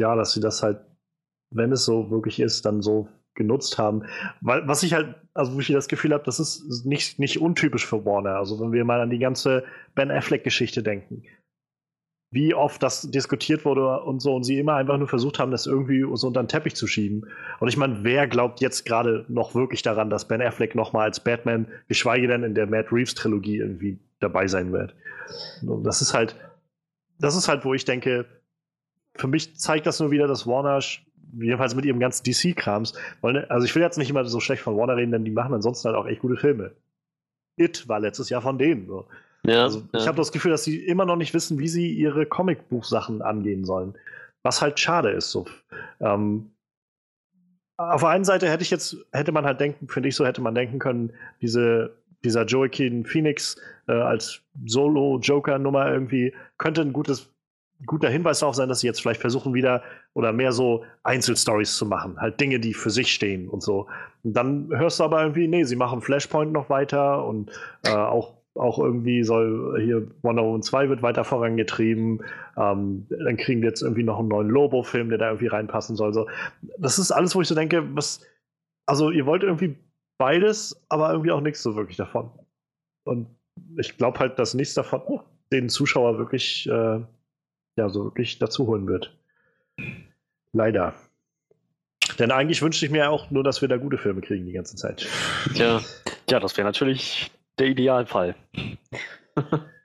ja, 0.00 0.16
dass 0.16 0.32
sie 0.32 0.40
das 0.40 0.62
halt, 0.62 0.80
wenn 1.50 1.72
es 1.72 1.84
so 1.84 2.10
wirklich 2.10 2.40
ist, 2.40 2.66
dann 2.66 2.82
so 2.82 3.08
genutzt 3.34 3.78
haben. 3.78 4.04
Weil, 4.40 4.66
was 4.68 4.82
ich 4.82 4.92
halt, 4.92 5.14
also 5.32 5.54
wo 5.54 5.60
ich 5.60 5.68
das 5.68 5.88
Gefühl 5.88 6.12
habe, 6.12 6.24
das 6.24 6.40
ist 6.40 6.84
nicht, 6.84 7.18
nicht 7.18 7.40
untypisch 7.40 7.86
für 7.86 8.04
Warner. 8.04 8.36
Also 8.36 8.60
wenn 8.60 8.72
wir 8.72 8.84
mal 8.84 9.00
an 9.00 9.10
die 9.10 9.18
ganze 9.18 9.64
Ben 9.94 10.10
Affleck-Geschichte 10.10 10.82
denken 10.82 11.22
wie 12.30 12.54
oft 12.54 12.82
das 12.82 13.10
diskutiert 13.10 13.64
wurde 13.64 14.02
und 14.02 14.20
so 14.20 14.34
und 14.34 14.44
sie 14.44 14.58
immer 14.58 14.74
einfach 14.74 14.98
nur 14.98 15.08
versucht 15.08 15.38
haben, 15.38 15.50
das 15.50 15.66
irgendwie 15.66 16.04
so 16.14 16.26
unter 16.26 16.42
den 16.42 16.48
Teppich 16.48 16.76
zu 16.76 16.86
schieben. 16.86 17.26
Und 17.58 17.68
ich 17.68 17.76
meine, 17.78 18.04
wer 18.04 18.26
glaubt 18.26 18.60
jetzt 18.60 18.84
gerade 18.84 19.24
noch 19.28 19.54
wirklich 19.54 19.80
daran, 19.82 20.10
dass 20.10 20.28
Ben 20.28 20.42
Affleck 20.42 20.74
nochmal 20.74 21.04
als 21.04 21.20
Batman, 21.20 21.66
geschweige 21.88 22.28
denn 22.28 22.42
in 22.42 22.54
der 22.54 22.66
Matt 22.66 22.92
Reeves 22.92 23.14
Trilogie 23.14 23.56
irgendwie 23.56 23.98
dabei 24.20 24.46
sein 24.46 24.72
wird? 24.72 24.94
Und 25.66 25.84
das 25.84 26.02
ist 26.02 26.12
halt, 26.12 26.36
das 27.18 27.34
ist 27.34 27.48
halt, 27.48 27.64
wo 27.64 27.72
ich 27.72 27.86
denke, 27.86 28.26
für 29.14 29.26
mich 29.26 29.56
zeigt 29.56 29.86
das 29.86 29.98
nur 29.98 30.10
wieder, 30.10 30.26
dass 30.26 30.46
Warner 30.46 30.80
jedenfalls 31.32 31.74
mit 31.74 31.86
ihrem 31.86 31.98
ganzen 31.98 32.24
DC-Krams, 32.24 32.94
also 33.22 33.64
ich 33.64 33.74
will 33.74 33.82
jetzt 33.82 33.98
nicht 33.98 34.10
immer 34.10 34.24
so 34.24 34.40
schlecht 34.40 34.62
von 34.62 34.76
Warner 34.76 34.96
reden, 34.96 35.12
denn 35.12 35.24
die 35.24 35.30
machen 35.30 35.54
ansonsten 35.54 35.88
halt 35.88 35.96
auch 35.96 36.06
echt 36.06 36.20
gute 36.20 36.36
Filme. 36.36 36.72
It 37.56 37.88
war 37.88 38.00
letztes 38.00 38.28
Jahr 38.28 38.42
von 38.42 38.58
denen. 38.58 38.86
So. 38.86 39.08
Ja, 39.44 39.62
also 39.62 39.80
ja. 39.92 40.00
ich 40.00 40.06
habe 40.06 40.16
das 40.16 40.32
Gefühl, 40.32 40.50
dass 40.50 40.64
sie 40.64 40.84
immer 40.84 41.04
noch 41.04 41.16
nicht 41.16 41.34
wissen, 41.34 41.58
wie 41.58 41.68
sie 41.68 41.92
ihre 41.92 42.26
Comicbuchsachen 42.26 43.22
angehen 43.22 43.64
sollen. 43.64 43.94
Was 44.42 44.62
halt 44.62 44.78
schade 44.78 45.10
ist. 45.10 45.30
So. 45.30 45.46
Ähm, 46.00 46.50
auf 47.76 48.00
der 48.00 48.10
einen 48.10 48.24
Seite 48.24 48.48
hätte 48.50 48.62
ich 48.62 48.70
jetzt, 48.70 48.96
hätte 49.12 49.32
man 49.32 49.44
halt 49.44 49.60
denken, 49.60 49.88
finde 49.88 50.08
ich 50.08 50.16
so, 50.16 50.26
hätte 50.26 50.40
man 50.40 50.54
denken 50.54 50.78
können, 50.78 51.12
diese, 51.40 51.96
dieser 52.24 52.44
Joaquin 52.44 53.04
Phoenix 53.04 53.56
äh, 53.86 53.92
als 53.92 54.42
Solo-Joker-Nummer 54.66 55.90
irgendwie 55.90 56.34
könnte 56.58 56.80
ein 56.80 56.92
gutes, 56.92 57.30
guter 57.86 58.10
Hinweis 58.10 58.40
darauf 58.40 58.56
sein, 58.56 58.68
dass 58.68 58.80
sie 58.80 58.88
jetzt 58.88 59.00
vielleicht 59.00 59.20
versuchen, 59.20 59.54
wieder 59.54 59.82
oder 60.14 60.32
mehr 60.32 60.50
so 60.50 60.84
Einzelstories 61.04 61.76
zu 61.76 61.86
machen. 61.86 62.20
Halt 62.20 62.40
Dinge, 62.40 62.58
die 62.58 62.74
für 62.74 62.90
sich 62.90 63.12
stehen 63.12 63.48
und 63.48 63.62
so. 63.62 63.86
Und 64.24 64.32
dann 64.32 64.68
hörst 64.70 64.98
du 64.98 65.04
aber 65.04 65.22
irgendwie, 65.22 65.46
nee, 65.46 65.62
sie 65.62 65.76
machen 65.76 66.00
Flashpoint 66.00 66.52
noch 66.52 66.68
weiter 66.70 67.24
und 67.24 67.52
äh, 67.84 67.90
auch 67.90 68.37
auch 68.58 68.78
irgendwie 68.78 69.22
soll 69.22 69.80
hier 69.80 70.06
Wonder 70.22 70.42
Woman 70.42 70.62
2 70.62 70.88
wird 70.88 71.02
weiter 71.02 71.24
vorangetrieben. 71.24 72.24
Ähm, 72.56 73.06
dann 73.08 73.36
kriegen 73.36 73.62
wir 73.62 73.68
jetzt 73.68 73.82
irgendwie 73.82 74.02
noch 74.02 74.18
einen 74.18 74.28
neuen 74.28 74.48
Lobo-Film, 74.48 75.08
der 75.08 75.18
da 75.18 75.28
irgendwie 75.28 75.46
reinpassen 75.46 75.96
soll. 75.96 76.12
So, 76.12 76.28
das 76.78 76.98
ist 76.98 77.12
alles, 77.12 77.34
wo 77.34 77.40
ich 77.40 77.48
so 77.48 77.54
denke, 77.54 77.84
was, 77.94 78.26
also 78.86 79.10
ihr 79.10 79.26
wollt 79.26 79.42
irgendwie 79.42 79.76
beides, 80.18 80.84
aber 80.88 81.10
irgendwie 81.12 81.30
auch 81.30 81.40
nichts 81.40 81.62
so 81.62 81.76
wirklich 81.76 81.96
davon. 81.96 82.30
Und 83.04 83.28
ich 83.78 83.96
glaube 83.96 84.18
halt, 84.18 84.38
dass 84.38 84.54
nichts 84.54 84.74
davon 84.74 85.02
den 85.52 85.68
Zuschauer 85.68 86.18
wirklich, 86.18 86.68
äh, 86.68 87.00
ja, 87.76 87.88
so 87.88 88.04
wirklich 88.04 88.38
dazu 88.38 88.66
holen 88.66 88.86
wird. 88.86 89.16
Leider. 90.52 90.94
Denn 92.18 92.32
eigentlich 92.32 92.62
wünschte 92.62 92.84
ich 92.84 92.90
mir 92.90 93.10
auch 93.10 93.30
nur, 93.30 93.44
dass 93.44 93.60
wir 93.60 93.68
da 93.68 93.76
gute 93.76 93.98
Filme 93.98 94.20
kriegen 94.20 94.46
die 94.46 94.52
ganze 94.52 94.76
Zeit. 94.76 95.06
Ja, 95.54 95.80
ja 96.28 96.40
das 96.40 96.56
wäre 96.56 96.66
natürlich 96.66 97.30
der 97.60 97.68
Idealfall. 97.68 98.34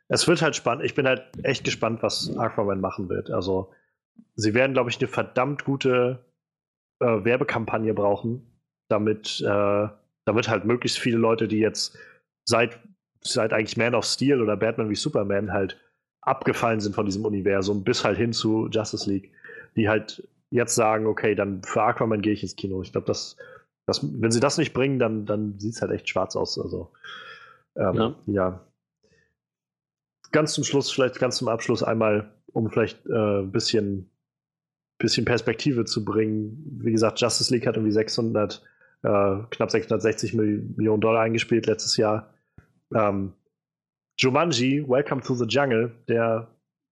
es 0.08 0.28
wird 0.28 0.42
halt 0.42 0.56
spannend. 0.56 0.86
Ich 0.86 0.96
bin 0.96 1.08
halt 1.08 1.24
echt 1.44 1.64
gespannt, 1.64 2.04
was 2.04 2.36
Aquaman 2.38 2.82
machen 2.82 3.10
wird. 3.10 3.32
Also, 3.32 3.72
sie 4.36 4.54
werden, 4.54 4.74
glaube 4.74 4.90
ich, 4.90 5.00
eine 5.00 5.08
verdammt 5.08 5.66
gute 5.66 6.20
äh, 7.00 7.24
Werbekampagne 7.24 7.94
brauchen, 7.94 8.46
damit, 8.90 9.42
äh, 9.42 9.88
damit 10.26 10.50
halt 10.50 10.66
möglichst 10.66 11.00
viele 11.00 11.18
Leute, 11.18 11.48
die 11.48 11.60
jetzt 11.60 11.98
seit, 12.46 12.80
seit 13.22 13.54
eigentlich 13.54 13.78
Man 13.78 13.96
of 13.96 14.06
Steel 14.06 14.42
oder 14.42 14.58
Batman 14.58 14.90
wie 14.90 14.96
Superman 14.96 15.52
halt 15.52 15.80
abgefallen 16.22 16.80
sind 16.80 16.96
von 16.96 17.06
diesem 17.06 17.26
Universum, 17.26 17.84
bis 17.84 18.04
halt 18.04 18.18
hin 18.18 18.34
zu 18.34 18.70
Justice 18.70 19.10
League, 19.10 19.32
die 19.76 19.90
halt 19.90 20.28
jetzt 20.52 20.76
sagen, 20.76 21.08
okay, 21.08 21.36
dann 21.36 21.64
für 21.64 21.82
Aquaman 21.82 22.22
gehe 22.22 22.34
ich 22.34 22.44
ins 22.44 22.56
Kino. 22.56 22.82
Ich 22.82 22.92
glaube, 22.92 23.08
das, 23.08 23.36
das, 23.86 24.02
wenn 24.22 24.32
sie 24.32 24.40
das 24.40 24.58
nicht 24.58 24.74
bringen, 24.74 25.00
dann, 25.00 25.26
dann 25.26 25.58
sieht 25.60 25.74
es 25.74 25.82
halt 25.82 25.92
echt 25.92 26.08
schwarz 26.08 26.36
aus. 26.36 26.60
Also, 26.60 26.92
ähm, 27.76 27.96
ja. 27.96 28.16
ja. 28.28 28.68
Ganz 30.32 30.54
zum 30.54 30.64
Schluss, 30.64 30.92
vielleicht 30.92 31.20
ganz 31.20 31.38
zum 31.38 31.48
Abschluss 31.48 31.84
einmal, 31.84 32.34
um 32.54 32.70
vielleicht 32.70 33.06
äh, 33.06 33.42
ein 33.42 33.52
bisschen, 33.52 34.10
bisschen 34.98 35.26
Perspektive 35.26 35.86
zu 35.86 36.04
bringen. 36.04 36.80
Wie 36.82 36.92
gesagt, 36.92 37.20
Justice 37.20 37.54
League 37.54 37.68
hat 37.68 37.76
irgendwie 37.76 37.92
600, 37.92 38.64
äh, 39.04 39.38
knapp 39.50 39.72
660 39.72 40.34
Millionen 40.34 41.02
Dollar 41.02 41.22
eingespielt 41.22 41.68
letztes 41.68 41.98
Jahr. 41.98 42.34
Ähm, 42.94 43.34
Jumanji, 44.18 44.88
Welcome 44.88 45.22
to 45.22 45.36
the 45.36 45.46
Jungle, 45.46 45.92
der 46.08 46.48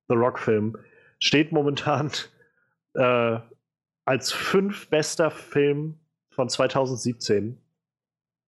The 0.09 0.15
Rock-Film, 0.15 0.77
steht 1.19 1.51
momentan 1.51 2.11
äh, 2.93 3.39
als 4.05 4.31
fünf 4.31 4.89
bester 4.89 5.31
Film 5.31 5.99
von 6.31 6.49
2017. 6.49 7.60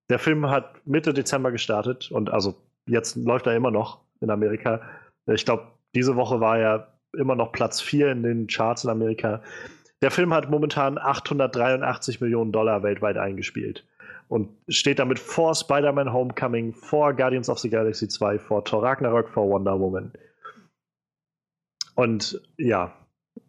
Der 0.09 0.19
Film 0.19 0.49
hat 0.49 0.85
Mitte 0.85 1.13
Dezember 1.13 1.51
gestartet 1.51 2.11
und 2.11 2.29
also 2.29 2.55
jetzt 2.85 3.15
läuft 3.15 3.47
er 3.47 3.55
immer 3.55 3.71
noch 3.71 4.01
in 4.19 4.29
Amerika. 4.29 4.81
Ich 5.27 5.45
glaube, 5.45 5.67
diese 5.95 6.15
Woche 6.15 6.39
war 6.39 6.59
er 6.59 6.93
immer 7.17 7.35
noch 7.35 7.51
Platz 7.51 7.81
4 7.81 8.11
in 8.11 8.23
den 8.23 8.47
Charts 8.47 8.83
in 8.83 8.89
Amerika. 8.89 9.41
Der 10.01 10.11
Film 10.11 10.33
hat 10.33 10.49
momentan 10.49 10.97
883 10.97 12.19
Millionen 12.19 12.51
Dollar 12.51 12.83
weltweit 12.83 13.17
eingespielt 13.17 13.87
und 14.27 14.49
steht 14.67 14.99
damit 14.99 15.19
vor 15.19 15.55
Spider-Man 15.55 16.11
Homecoming, 16.11 16.73
vor 16.73 17.13
Guardians 17.13 17.49
of 17.49 17.59
the 17.59 17.69
Galaxy 17.69 18.07
2, 18.07 18.39
vor 18.39 18.65
Thor 18.65 18.83
Ragnarok, 18.83 19.29
vor 19.29 19.47
Wonder 19.47 19.79
Woman. 19.79 20.11
Und 21.95 22.41
ja, 22.57 22.93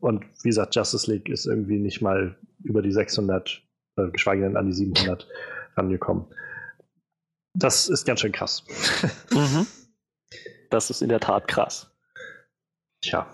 und 0.01 0.25
wie 0.43 0.49
gesagt, 0.49 0.77
Justice 0.77 1.11
League 1.11 1.29
ist 1.29 1.47
irgendwie 1.47 1.79
nicht 1.79 2.03
mal 2.03 2.37
über 2.63 2.83
die 2.83 2.93
600, 2.93 3.63
äh, 3.97 4.09
geschweige 4.11 4.43
denn 4.43 4.57
an 4.57 4.67
die 4.67 4.73
700 4.73 5.27
rangekommen. 5.77 6.27
Das 7.55 7.89
ist 7.89 8.05
ganz 8.05 8.21
schön 8.21 8.33
krass. 8.33 8.65
Mhm. 9.31 9.67
Das 10.71 10.91
ist 10.91 11.03
in 11.03 11.09
der 11.09 11.21
Tat 11.21 11.47
krass. 11.47 11.91
Tja. 13.01 13.27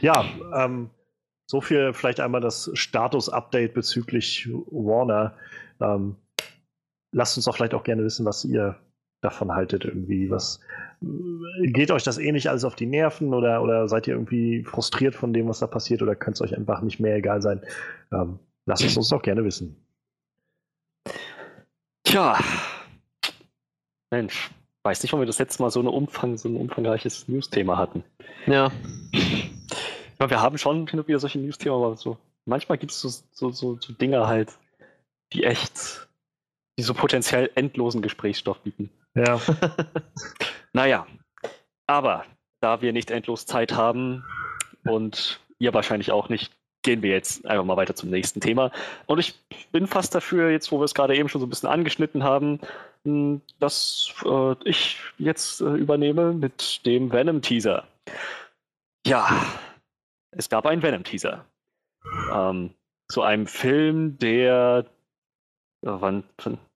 Ja, 0.00 0.24
ähm, 0.54 0.90
so 1.46 1.60
viel 1.60 1.92
vielleicht 1.92 2.20
einmal 2.20 2.40
das 2.40 2.70
Status-Update 2.74 3.74
bezüglich 3.74 4.48
Warner. 4.70 5.36
Ähm, 5.80 6.16
lasst 7.12 7.36
uns 7.36 7.46
doch 7.46 7.56
vielleicht 7.56 7.74
auch 7.74 7.82
gerne 7.82 8.04
wissen, 8.04 8.24
was 8.24 8.44
ihr 8.44 8.76
davon 9.20 9.52
haltet. 9.52 9.84
Irgendwie, 9.84 10.30
was 10.30 10.60
geht 11.00 11.90
euch 11.90 12.02
das 12.02 12.18
eh 12.18 12.32
nicht 12.32 12.48
alles 12.48 12.64
auf 12.64 12.76
die 12.76 12.86
Nerven 12.86 13.34
oder, 13.34 13.62
oder 13.62 13.88
seid 13.88 14.06
ihr 14.06 14.14
irgendwie 14.14 14.64
frustriert 14.64 15.14
von 15.14 15.32
dem, 15.32 15.48
was 15.48 15.60
da 15.60 15.66
passiert 15.66 16.02
oder 16.02 16.14
könnte 16.14 16.44
es 16.44 16.50
euch 16.50 16.56
einfach 16.56 16.82
nicht 16.82 17.00
mehr 17.00 17.16
egal 17.16 17.42
sein? 17.42 17.62
Ähm, 18.12 18.38
lasst 18.66 18.84
es 18.84 18.96
uns 18.96 19.08
doch 19.08 19.22
gerne 19.22 19.44
wissen. 19.44 19.76
Tja, 22.10 22.36
Mensch, 24.10 24.50
weiß 24.82 25.00
nicht, 25.00 25.14
ob 25.14 25.20
wir 25.20 25.26
das 25.26 25.38
letzte 25.38 25.62
Mal 25.62 25.70
so, 25.70 25.78
eine 25.78 25.92
Umfang, 25.92 26.36
so 26.36 26.48
ein 26.48 26.56
umfangreiches 26.56 27.28
News-Thema 27.28 27.78
hatten. 27.78 28.02
Ja. 28.48 28.72
ja. 30.18 30.28
Wir 30.28 30.42
haben 30.42 30.58
schon 30.58 30.88
hin 30.88 30.98
und 30.98 31.06
wieder 31.06 31.20
solche 31.20 31.38
News-Themen, 31.38 31.76
aber 31.76 31.96
so 31.96 32.18
manchmal 32.46 32.78
gibt 32.78 32.90
es 32.90 33.00
so, 33.00 33.10
so, 33.30 33.50
so, 33.52 33.78
so 33.80 33.92
Dinge 33.92 34.26
halt, 34.26 34.58
die 35.32 35.44
echt, 35.44 36.08
die 36.76 36.82
so 36.82 36.94
potenziell 36.94 37.48
endlosen 37.54 38.02
Gesprächsstoff 38.02 38.58
bieten. 38.58 38.90
Ja. 39.14 39.40
naja, 40.72 41.06
aber 41.86 42.24
da 42.60 42.82
wir 42.82 42.92
nicht 42.92 43.12
endlos 43.12 43.46
Zeit 43.46 43.74
haben 43.74 44.24
und 44.82 45.38
ihr 45.60 45.72
wahrscheinlich 45.74 46.10
auch 46.10 46.28
nicht, 46.28 46.50
gehen 46.82 47.02
wir 47.02 47.10
jetzt 47.10 47.46
einfach 47.46 47.64
mal 47.64 47.76
weiter 47.76 47.94
zum 47.94 48.10
nächsten 48.10 48.40
Thema. 48.40 48.72
Und 49.06 49.18
ich 49.18 49.34
bin 49.72 49.86
fast 49.86 50.14
dafür, 50.14 50.50
jetzt 50.50 50.72
wo 50.72 50.80
wir 50.80 50.84
es 50.84 50.94
gerade 50.94 51.16
eben 51.16 51.28
schon 51.28 51.40
so 51.40 51.46
ein 51.46 51.50
bisschen 51.50 51.68
angeschnitten 51.68 52.24
haben, 52.24 52.60
hm, 53.04 53.40
dass 53.58 54.14
äh, 54.24 54.54
ich 54.64 54.98
jetzt 55.18 55.60
äh, 55.60 55.74
übernehme 55.74 56.32
mit 56.32 56.84
dem 56.86 57.12
Venom-Teaser. 57.12 57.86
Ja, 59.06 59.28
es 60.30 60.48
gab 60.48 60.66
einen 60.66 60.82
Venom-Teaser. 60.82 61.44
Ähm, 62.32 62.70
zu 63.08 63.22
einem 63.22 63.46
Film, 63.46 64.18
der 64.18 64.86
wann, 65.82 66.24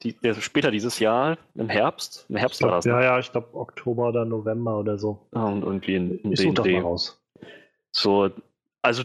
die, 0.03 0.15
der, 0.15 0.35
später 0.35 0.71
dieses 0.71 0.99
Jahr, 0.99 1.37
im 1.55 1.69
Herbst, 1.69 2.27
im 2.29 2.37
Herbst 2.37 2.61
glaub, 2.61 2.71
war 2.71 2.79
das. 2.79 2.85
Ja, 2.87 2.97
ne? 2.97 3.05
ja, 3.05 3.19
ich 3.19 3.31
glaube 3.31 3.55
Oktober 3.55 4.09
oder 4.09 4.25
November 4.25 4.79
oder 4.79 4.99
so. 4.99 5.27
Und 5.33 5.63
irgendwie 5.63 5.97
in, 5.97 6.19
in 6.21 6.33
den 6.33 6.55
Dreh. 6.55 6.81
raus. 6.81 7.21
So, 7.93 8.31
also 8.83 9.05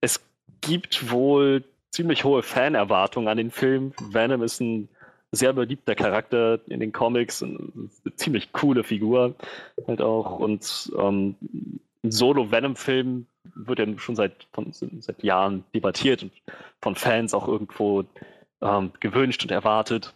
es 0.00 0.20
gibt 0.60 1.10
wohl 1.10 1.64
ziemlich 1.90 2.24
hohe 2.24 2.42
Fanerwartungen 2.42 3.28
an 3.28 3.38
den 3.38 3.50
Film. 3.50 3.92
Venom 4.00 4.42
ist 4.42 4.60
ein 4.60 4.88
sehr 5.32 5.52
beliebter 5.52 5.94
Charakter 5.94 6.60
in 6.68 6.80
den 6.80 6.92
Comics, 6.92 7.42
eine 7.42 7.90
ziemlich 8.16 8.52
coole 8.52 8.82
Figur 8.82 9.34
halt 9.86 10.00
auch. 10.00 10.38
Und 10.38 10.92
ähm, 10.98 11.36
ein 12.02 12.10
Solo-Venom-Film 12.10 13.26
wird 13.54 13.78
ja 13.78 13.86
schon 13.98 14.16
seit, 14.16 14.46
von, 14.52 14.72
seit 14.72 15.22
Jahren 15.22 15.64
debattiert 15.74 16.22
und 16.22 16.32
von 16.80 16.94
Fans 16.94 17.34
auch 17.34 17.48
irgendwo 17.48 18.04
ähm, 18.60 18.92
gewünscht 19.00 19.42
und 19.42 19.50
erwartet. 19.50 20.14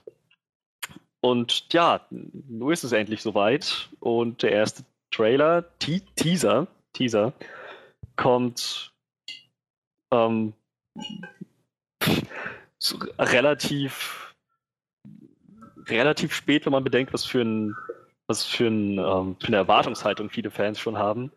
Und 1.21 1.73
ja, 1.73 2.01
nun 2.11 2.73
ist 2.73 2.85
es 2.85 2.93
endlich 2.93 3.23
soweit 3.23 3.91
und 4.01 4.43
der 4.43 4.53
erste 4.53 4.85
Trailer, 5.11 5.65
Te 5.79 6.01
Teaser, 6.17 6.67
Teaser, 6.95 7.33
kommt 8.17 8.92
ähm, 10.13 10.53
so 12.79 12.99
relativ 13.19 14.35
relativ 15.89 16.33
spät, 16.33 16.65
wenn 16.65 16.73
man 16.73 16.85
bedenkt, 16.85 17.13
was 17.13 17.25
für, 17.25 17.43
ein, 17.43 17.75
was 18.29 18.45
für, 18.45 18.69
ein, 18.69 18.99
ähm, 18.99 19.37
für 19.41 19.49
eine 19.49 19.57
Erwartungshaltung 19.57 20.31
viele 20.31 20.51
Fans 20.51 20.79
schon 20.79 20.97
haben 20.97 21.33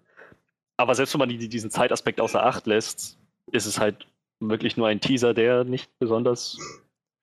aber 0.78 0.96
selbst 0.96 1.14
wenn 1.14 1.20
man 1.20 1.30
die, 1.30 1.50
diesen 1.50 1.72
Zeitaspekt 1.72 2.20
außer 2.20 2.46
Acht 2.46 2.68
lässt, 2.68 3.18
ist 3.52 3.66
es 3.66 3.80
halt 3.80 4.08
wirklich 4.40 4.78
nur 4.78 4.88
ein 4.88 5.00
Teaser, 5.00 5.34
der 5.34 5.64
nicht 5.64 5.90
besonders 6.00 6.58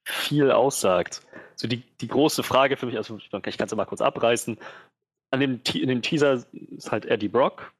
viel 0.06 0.50
aussagt. 0.50 1.22
So 1.56 1.68
die, 1.68 1.82
die 2.00 2.08
große 2.08 2.42
Frage 2.42 2.76
für 2.76 2.86
mich, 2.86 2.96
also 2.96 3.18
ich 3.18 3.30
kann 3.58 3.66
es 3.66 3.74
mal 3.74 3.84
kurz 3.84 4.00
abreißen. 4.00 4.58
An 5.30 5.40
dem, 5.40 5.60
in 5.74 5.88
dem 5.88 6.02
Teaser 6.02 6.44
ist 6.52 6.90
halt 6.90 7.06
Eddie 7.06 7.28
Brock, 7.28 7.72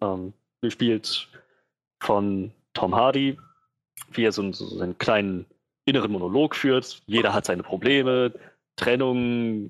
ähm, 0.00 0.32
gespielt 0.60 1.28
von 2.02 2.52
Tom 2.74 2.94
Hardy, 2.94 3.38
wie 4.12 4.24
er 4.24 4.32
so, 4.32 4.50
so 4.52 4.66
seinen 4.66 4.98
kleinen 4.98 5.46
inneren 5.84 6.12
Monolog 6.12 6.54
führt. 6.54 7.02
Jeder 7.06 7.32
hat 7.32 7.44
seine 7.44 7.62
Probleme, 7.62 8.32
Trennung, 8.76 9.68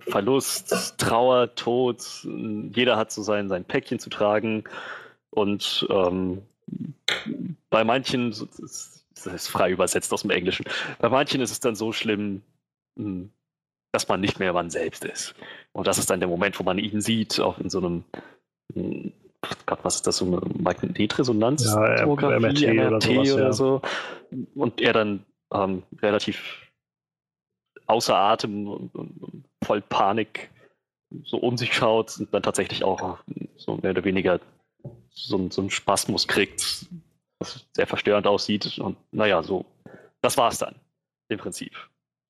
Verlust, 0.00 0.98
Trauer, 0.98 1.54
Tod. 1.54 2.02
Jeder 2.24 2.96
hat 2.96 3.12
so 3.12 3.22
sein, 3.22 3.48
sein 3.48 3.64
Päckchen 3.64 3.98
zu 3.98 4.10
tragen. 4.10 4.64
Und 5.30 5.86
ähm, 5.90 6.42
bei 7.70 7.84
manchen, 7.84 8.30
das 8.30 9.26
ist 9.26 9.48
frei 9.48 9.70
übersetzt 9.70 10.12
aus 10.12 10.22
dem 10.22 10.30
Englischen, 10.30 10.64
bei 10.98 11.08
manchen 11.08 11.40
ist 11.40 11.50
es 11.50 11.60
dann 11.60 11.74
so 11.74 11.92
schlimm, 11.92 12.42
hm, 12.96 13.30
dass 13.92 14.08
man 14.08 14.20
nicht 14.20 14.38
mehr 14.38 14.52
man 14.52 14.70
selbst 14.70 15.04
ist. 15.04 15.34
Und 15.72 15.86
das 15.86 15.98
ist 15.98 16.10
dann 16.10 16.20
der 16.20 16.28
Moment, 16.28 16.58
wo 16.58 16.64
man 16.64 16.78
ihn 16.78 17.00
sieht, 17.00 17.40
auch 17.40 17.58
in 17.58 17.70
so 17.70 17.78
einem, 17.78 18.04
hm, 18.74 19.12
Gott, 19.66 19.80
was 19.82 19.96
ist 19.96 20.06
das, 20.06 20.18
so 20.18 20.26
eine 20.26 20.40
Magnetresonanz? 20.58 21.64
Ja, 21.64 22.06
MRT, 22.06 22.62
MRT, 22.62 22.68
oder, 22.68 23.00
sowas, 23.00 23.32
oder 23.32 23.44
ja. 23.44 23.52
so. 23.52 23.82
Und 24.54 24.80
er 24.80 24.92
dann 24.92 25.24
ähm, 25.52 25.82
relativ 26.00 26.70
außer 27.86 28.14
Atem 28.14 28.68
und, 28.68 28.94
und, 28.94 29.22
und, 29.22 29.44
voll 29.64 29.80
Panik 29.80 30.50
so 31.24 31.38
um 31.38 31.56
sich 31.56 31.72
schaut 31.72 32.18
und 32.18 32.32
dann 32.34 32.42
tatsächlich 32.42 32.84
auch 32.84 33.18
so 33.56 33.76
mehr 33.76 33.92
oder 33.92 34.04
weniger 34.04 34.40
so, 35.10 35.48
so 35.50 35.60
einen 35.60 35.70
Spasmus 35.70 36.26
kriegt, 36.26 36.86
was 37.38 37.66
sehr 37.72 37.86
verstörend 37.86 38.26
aussieht. 38.26 38.78
Und 38.78 38.96
naja, 39.12 39.42
so, 39.42 39.64
das 40.20 40.36
war's 40.36 40.58
dann 40.58 40.74
im 41.28 41.38
Prinzip. 41.38 41.72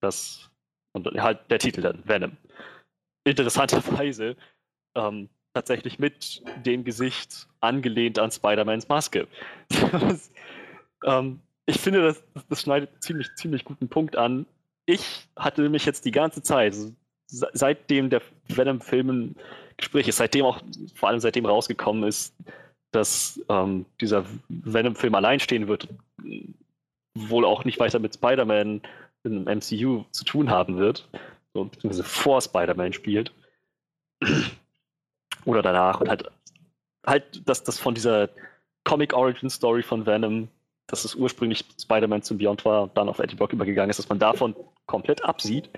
Das, 0.00 0.50
und 0.92 1.06
halt 1.20 1.50
der 1.50 1.58
Titel 1.58 1.80
dann, 1.80 2.02
Venom. 2.06 2.36
Interessanterweise 3.24 4.36
ähm, 4.94 5.28
tatsächlich 5.54 5.98
mit 5.98 6.42
dem 6.66 6.84
Gesicht 6.84 7.48
angelehnt 7.60 8.18
an 8.18 8.30
Spider-Mans 8.30 8.88
Maske. 8.88 9.26
ähm, 11.04 11.40
ich 11.66 11.80
finde, 11.80 12.02
das, 12.02 12.22
das 12.48 12.62
schneidet 12.62 12.90
ziemlich, 13.02 13.28
ziemlich 13.36 13.64
guten 13.64 13.88
Punkt 13.88 14.16
an. 14.16 14.46
Ich 14.86 15.28
hatte 15.36 15.62
nämlich 15.62 15.86
jetzt 15.86 16.04
die 16.04 16.10
ganze 16.10 16.42
Zeit, 16.42 16.74
seitdem 17.26 18.10
der 18.10 18.20
Venom-Film 18.48 19.08
im 19.08 19.34
Gespräch 19.76 20.08
ist, 20.08 20.18
seitdem 20.18 20.44
auch, 20.44 20.60
vor 20.94 21.08
allem 21.08 21.20
seitdem 21.20 21.46
rausgekommen 21.46 22.04
ist, 22.04 22.34
dass 22.90 23.40
ähm, 23.48 23.86
dieser 24.00 24.24
Venom-Film 24.48 25.14
allein 25.14 25.40
stehen 25.40 25.68
wird, 25.68 25.88
wohl 27.16 27.44
auch 27.44 27.64
nicht 27.64 27.80
weiter 27.80 27.98
mit 27.98 28.14
Spider-Man 28.14 28.82
im 29.22 29.44
MCU 29.44 30.04
zu 30.10 30.24
tun 30.24 30.50
haben 30.50 30.76
wird, 30.76 31.08
so, 31.54 31.64
beziehungsweise 31.64 32.04
vor 32.04 32.42
Spider-Man 32.42 32.92
spielt. 32.92 33.32
Oder 35.44 35.62
danach 35.62 36.00
und 36.00 36.08
halt, 36.08 36.24
halt, 37.06 37.48
dass 37.48 37.64
das 37.64 37.78
von 37.78 37.94
dieser 37.94 38.28
Comic-Origin-Story 38.84 39.82
von 39.82 40.06
Venom, 40.06 40.48
dass 40.86 41.04
es 41.04 41.14
ursprünglich 41.14 41.64
Spider-Man 41.80 42.22
zum 42.22 42.38
Beyond 42.38 42.64
war 42.64 42.84
und 42.84 42.96
dann 42.96 43.08
auf 43.08 43.18
Eddie 43.18 43.36
Brock 43.36 43.52
übergegangen 43.52 43.90
ist, 43.90 43.98
dass 43.98 44.08
man 44.08 44.18
davon 44.18 44.54
komplett 44.86 45.24
absieht, 45.24 45.70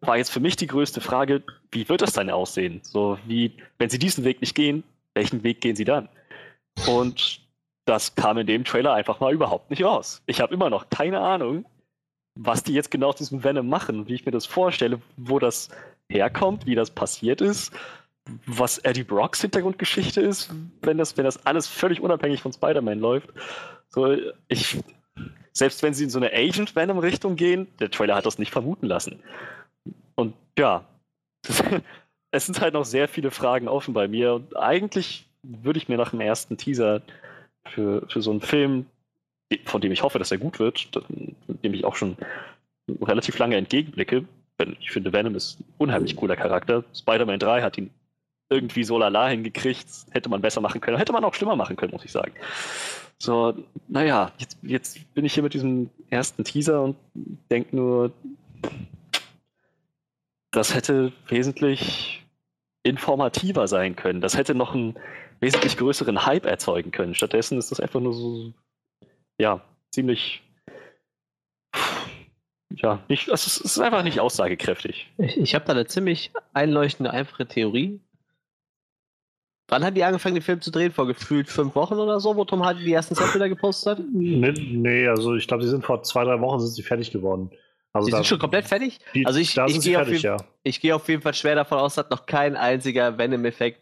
war 0.00 0.16
jetzt 0.16 0.30
für 0.30 0.40
mich 0.40 0.56
die 0.56 0.66
größte 0.66 1.00
Frage, 1.00 1.42
wie 1.70 1.88
wird 1.88 2.00
das 2.00 2.12
dann 2.12 2.30
aussehen? 2.30 2.80
So 2.82 3.18
wie, 3.26 3.52
wenn 3.78 3.90
sie 3.90 3.98
diesen 3.98 4.24
Weg 4.24 4.40
nicht 4.40 4.54
gehen, 4.54 4.82
welchen 5.14 5.42
Weg 5.42 5.60
gehen 5.60 5.76
sie 5.76 5.84
dann? 5.84 6.08
Und 6.86 7.40
das 7.84 8.14
kam 8.14 8.38
in 8.38 8.46
dem 8.46 8.64
Trailer 8.64 8.94
einfach 8.94 9.20
mal 9.20 9.32
überhaupt 9.32 9.70
nicht 9.70 9.84
raus. 9.84 10.22
Ich 10.26 10.40
habe 10.40 10.54
immer 10.54 10.70
noch 10.70 10.88
keine 10.88 11.20
Ahnung, 11.20 11.66
was 12.34 12.62
die 12.62 12.72
jetzt 12.72 12.90
genau 12.90 13.08
aus 13.08 13.16
diesem 13.16 13.44
Venom 13.44 13.68
machen, 13.68 14.08
wie 14.08 14.14
ich 14.14 14.24
mir 14.24 14.32
das 14.32 14.46
vorstelle, 14.46 15.00
wo 15.16 15.38
das 15.38 15.68
herkommt, 16.08 16.66
wie 16.66 16.74
das 16.74 16.90
passiert 16.90 17.40
ist, 17.40 17.72
was 18.46 18.78
Eddie 18.78 19.04
Brocks 19.04 19.40
Hintergrundgeschichte 19.40 20.20
ist, 20.20 20.52
wenn 20.82 20.98
das, 20.98 21.16
wenn 21.16 21.24
das 21.24 21.44
alles 21.46 21.66
völlig 21.66 22.00
unabhängig 22.00 22.40
von 22.42 22.52
Spider-Man 22.52 22.98
läuft. 22.98 23.30
So, 23.88 24.16
ich, 24.48 24.78
selbst 25.52 25.82
wenn 25.82 25.94
sie 25.94 26.04
in 26.04 26.10
so 26.10 26.18
eine 26.18 26.32
Agent 26.32 26.76
Venom-Richtung 26.76 27.36
gehen, 27.36 27.68
der 27.80 27.90
Trailer 27.90 28.14
hat 28.14 28.26
das 28.26 28.38
nicht 28.38 28.52
vermuten 28.52 28.86
lassen. 28.86 29.20
Und 30.14 30.34
ja, 30.58 30.84
es 32.30 32.46
sind 32.46 32.60
halt 32.60 32.74
noch 32.74 32.84
sehr 32.84 33.08
viele 33.08 33.30
Fragen 33.30 33.68
offen 33.68 33.94
bei 33.94 34.08
mir. 34.08 34.34
Und 34.34 34.56
eigentlich 34.56 35.28
würde 35.42 35.78
ich 35.78 35.88
mir 35.88 35.96
nach 35.96 36.10
dem 36.10 36.20
ersten 36.20 36.56
Teaser 36.56 37.02
für, 37.66 38.06
für 38.08 38.22
so 38.22 38.30
einen 38.30 38.40
Film, 38.40 38.86
von 39.64 39.80
dem 39.80 39.92
ich 39.92 40.02
hoffe, 40.02 40.18
dass 40.18 40.30
er 40.30 40.38
gut 40.38 40.58
wird, 40.58 40.90
dem 41.08 41.74
ich 41.74 41.84
auch 41.84 41.96
schon 41.96 42.16
relativ 43.02 43.38
lange 43.38 43.56
entgegenblicke, 43.56 44.24
ich 44.80 44.90
finde, 44.90 45.12
Venom 45.12 45.34
ist 45.34 45.60
ein 45.60 45.64
unheimlich 45.78 46.16
cooler 46.16 46.36
Charakter. 46.36 46.84
Spider-Man 46.94 47.38
3 47.38 47.62
hat 47.62 47.78
ihn 47.78 47.90
irgendwie 48.50 48.84
so 48.84 48.98
lala 48.98 49.28
hingekriegt, 49.28 49.86
hätte 50.10 50.28
man 50.28 50.42
besser 50.42 50.60
machen 50.60 50.80
können, 50.80 50.98
hätte 50.98 51.12
man 51.12 51.24
auch 51.24 51.34
schlimmer 51.34 51.56
machen 51.56 51.76
können, 51.76 51.92
muss 51.92 52.04
ich 52.04 52.12
sagen. 52.12 52.32
So, 53.18 53.54
naja, 53.88 54.32
jetzt, 54.38 54.58
jetzt 54.62 55.14
bin 55.14 55.24
ich 55.24 55.34
hier 55.34 55.42
mit 55.42 55.54
diesem 55.54 55.90
ersten 56.08 56.42
Teaser 56.42 56.82
und 56.82 56.96
denke 57.50 57.76
nur, 57.76 58.12
das 60.50 60.74
hätte 60.74 61.12
wesentlich 61.28 62.26
informativer 62.82 63.68
sein 63.68 63.94
können. 63.94 64.20
Das 64.20 64.36
hätte 64.36 64.54
noch 64.54 64.74
einen 64.74 64.96
wesentlich 65.40 65.76
größeren 65.76 66.26
Hype 66.26 66.46
erzeugen 66.46 66.90
können. 66.90 67.14
Stattdessen 67.14 67.58
ist 67.58 67.70
das 67.70 67.80
einfach 67.80 68.00
nur 68.00 68.14
so, 68.14 68.52
ja, 69.38 69.60
ziemlich, 69.90 70.42
ja, 72.70 73.02
nicht, 73.08 73.28
ist, 73.28 73.46
es 73.46 73.58
ist 73.58 73.78
einfach 73.80 74.02
nicht 74.02 74.20
aussagekräftig. 74.20 75.10
Ich, 75.18 75.36
ich 75.36 75.54
habe 75.54 75.64
da 75.66 75.72
eine 75.72 75.86
ziemlich 75.86 76.32
einleuchtende, 76.52 77.10
einfache 77.12 77.46
Theorie. 77.46 78.00
Wann 79.70 79.84
hat 79.84 79.96
die 79.96 80.02
angefangen, 80.02 80.34
den 80.34 80.42
Film 80.42 80.60
zu 80.60 80.72
drehen? 80.72 80.90
Vor 80.90 81.06
gefühlt 81.06 81.48
fünf 81.48 81.76
Wochen 81.76 81.94
oder 81.94 82.18
so, 82.18 82.34
wo 82.34 82.44
Tom 82.44 82.64
Hardy 82.64 82.84
die 82.84 82.92
ersten 82.92 83.14
Set 83.14 83.32
gepostet 83.32 83.98
hat? 83.98 84.04
Nee, 84.12 84.52
nee 84.52 85.06
also 85.06 85.36
ich 85.36 85.46
glaube, 85.46 85.62
sie 85.62 85.70
sind 85.70 85.84
vor 85.84 86.02
zwei, 86.02 86.24
drei 86.24 86.40
Wochen 86.40 86.58
sind 86.58 86.70
sie 86.70 86.82
fertig 86.82 87.12
geworden. 87.12 87.50
Also 87.92 88.06
die 88.06 88.12
sind 88.12 88.26
schon 88.26 88.38
komplett 88.40 88.66
fertig? 88.66 88.98
Die, 89.14 89.24
also 89.26 89.38
ich, 89.38 89.56
ich 89.56 89.80
gehe 89.80 90.00
auf, 90.00 90.08
ja. 90.08 90.36
geh 90.64 90.92
auf 90.92 91.08
jeden 91.08 91.22
Fall 91.22 91.34
schwer 91.34 91.54
davon 91.54 91.78
aus, 91.78 91.94
dass 91.94 92.10
noch 92.10 92.26
kein 92.26 92.56
einziger 92.56 93.16
Venom-Effekt 93.16 93.80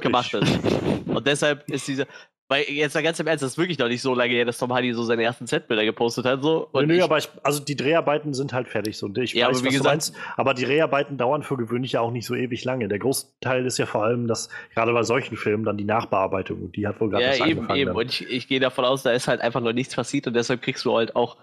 gemacht 0.00 0.34
ist. 0.34 0.58
Und 1.06 1.26
deshalb 1.26 1.68
ist 1.70 1.86
diese, 1.86 2.06
weil 2.48 2.64
jetzt 2.64 2.94
mal 2.94 3.02
ganz 3.02 3.20
im 3.20 3.26
Ernst, 3.26 3.42
das 3.42 3.52
ist 3.52 3.58
wirklich 3.58 3.78
noch 3.78 3.88
nicht 3.88 4.00
so 4.00 4.14
lange 4.14 4.32
her, 4.32 4.46
dass 4.46 4.56
Tom 4.56 4.72
Hardy 4.72 4.94
so 4.94 5.02
seine 5.02 5.22
ersten 5.22 5.46
Setbilder 5.46 5.84
gepostet 5.84 6.24
hat. 6.24 6.42
So. 6.42 6.68
Und 6.72 6.86
nö, 6.86 6.96
nö, 6.96 7.02
aber 7.04 7.18
ich, 7.18 7.28
also 7.42 7.60
die 7.60 7.76
Dreharbeiten 7.76 8.32
sind 8.32 8.54
halt 8.54 8.68
fertig. 8.68 8.96
So. 8.96 9.10
Ich 9.16 9.34
ja, 9.34 9.48
weiß, 9.48 9.58
aber 9.58 9.66
wie 9.66 9.70
gesagt, 9.70 9.86
meinst, 9.86 10.14
aber 10.36 10.54
die 10.54 10.64
Dreharbeiten 10.64 11.18
dauern 11.18 11.42
für 11.42 11.58
gewöhnlich 11.58 11.92
ja 11.92 12.00
auch 12.00 12.10
nicht 12.10 12.24
so 12.24 12.34
ewig 12.34 12.64
lange. 12.64 12.88
Der 12.88 12.98
Großteil 12.98 13.66
ist 13.66 13.76
ja 13.76 13.84
vor 13.84 14.02
allem, 14.04 14.26
dass 14.26 14.48
gerade 14.74 14.94
bei 14.94 15.02
solchen 15.02 15.36
Filmen 15.36 15.64
dann 15.64 15.76
die 15.76 15.84
Nachbearbeitung, 15.84 16.72
die 16.72 16.86
hat 16.86 17.00
wohl 17.00 17.10
gerade 17.10 17.36
ja, 17.36 17.46
eben. 17.46 17.68
Eben. 17.70 17.86
Dann. 17.88 17.96
Und 17.96 18.06
ich, 18.06 18.26
ich 18.30 18.48
gehe 18.48 18.60
davon 18.60 18.86
aus, 18.86 19.02
da 19.02 19.10
ist 19.12 19.28
halt 19.28 19.42
einfach 19.42 19.60
noch 19.60 19.74
nichts 19.74 19.94
passiert 19.94 20.26
und 20.26 20.34
deshalb 20.34 20.62
kriegst 20.62 20.86
du 20.86 20.96
halt 20.96 21.16
auch 21.16 21.36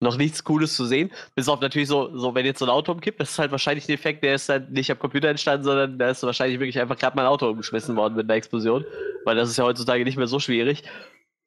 noch 0.00 0.16
nichts 0.16 0.42
Cooles 0.44 0.74
zu 0.74 0.86
sehen. 0.86 1.10
Bis 1.34 1.48
auf 1.48 1.60
natürlich 1.60 1.88
so, 1.88 2.16
so 2.16 2.34
wenn 2.34 2.46
jetzt 2.46 2.58
so 2.58 2.64
ein 2.64 2.70
Auto 2.70 2.92
umkippt, 2.92 3.20
das 3.20 3.30
ist 3.32 3.38
halt 3.38 3.52
wahrscheinlich 3.52 3.88
ein 3.88 3.92
Effekt, 3.92 4.24
der 4.24 4.34
ist 4.34 4.48
halt 4.48 4.70
nicht 4.70 4.90
am 4.90 4.98
Computer 4.98 5.28
entstanden, 5.28 5.64
sondern 5.64 5.98
da 5.98 6.10
ist 6.10 6.22
wahrscheinlich 6.22 6.58
wirklich 6.58 6.80
einfach 6.80 6.98
gerade 6.98 7.16
mein 7.16 7.26
Auto 7.26 7.48
umgeschmissen 7.48 7.96
worden 7.96 8.14
mit 8.14 8.24
einer 8.26 8.34
Explosion. 8.34 8.84
Weil 9.24 9.36
das 9.36 9.50
ist 9.50 9.58
ja 9.58 9.64
heutzutage 9.64 10.04
nicht 10.04 10.16
mehr 10.16 10.26
so 10.26 10.40
schwierig. 10.40 10.82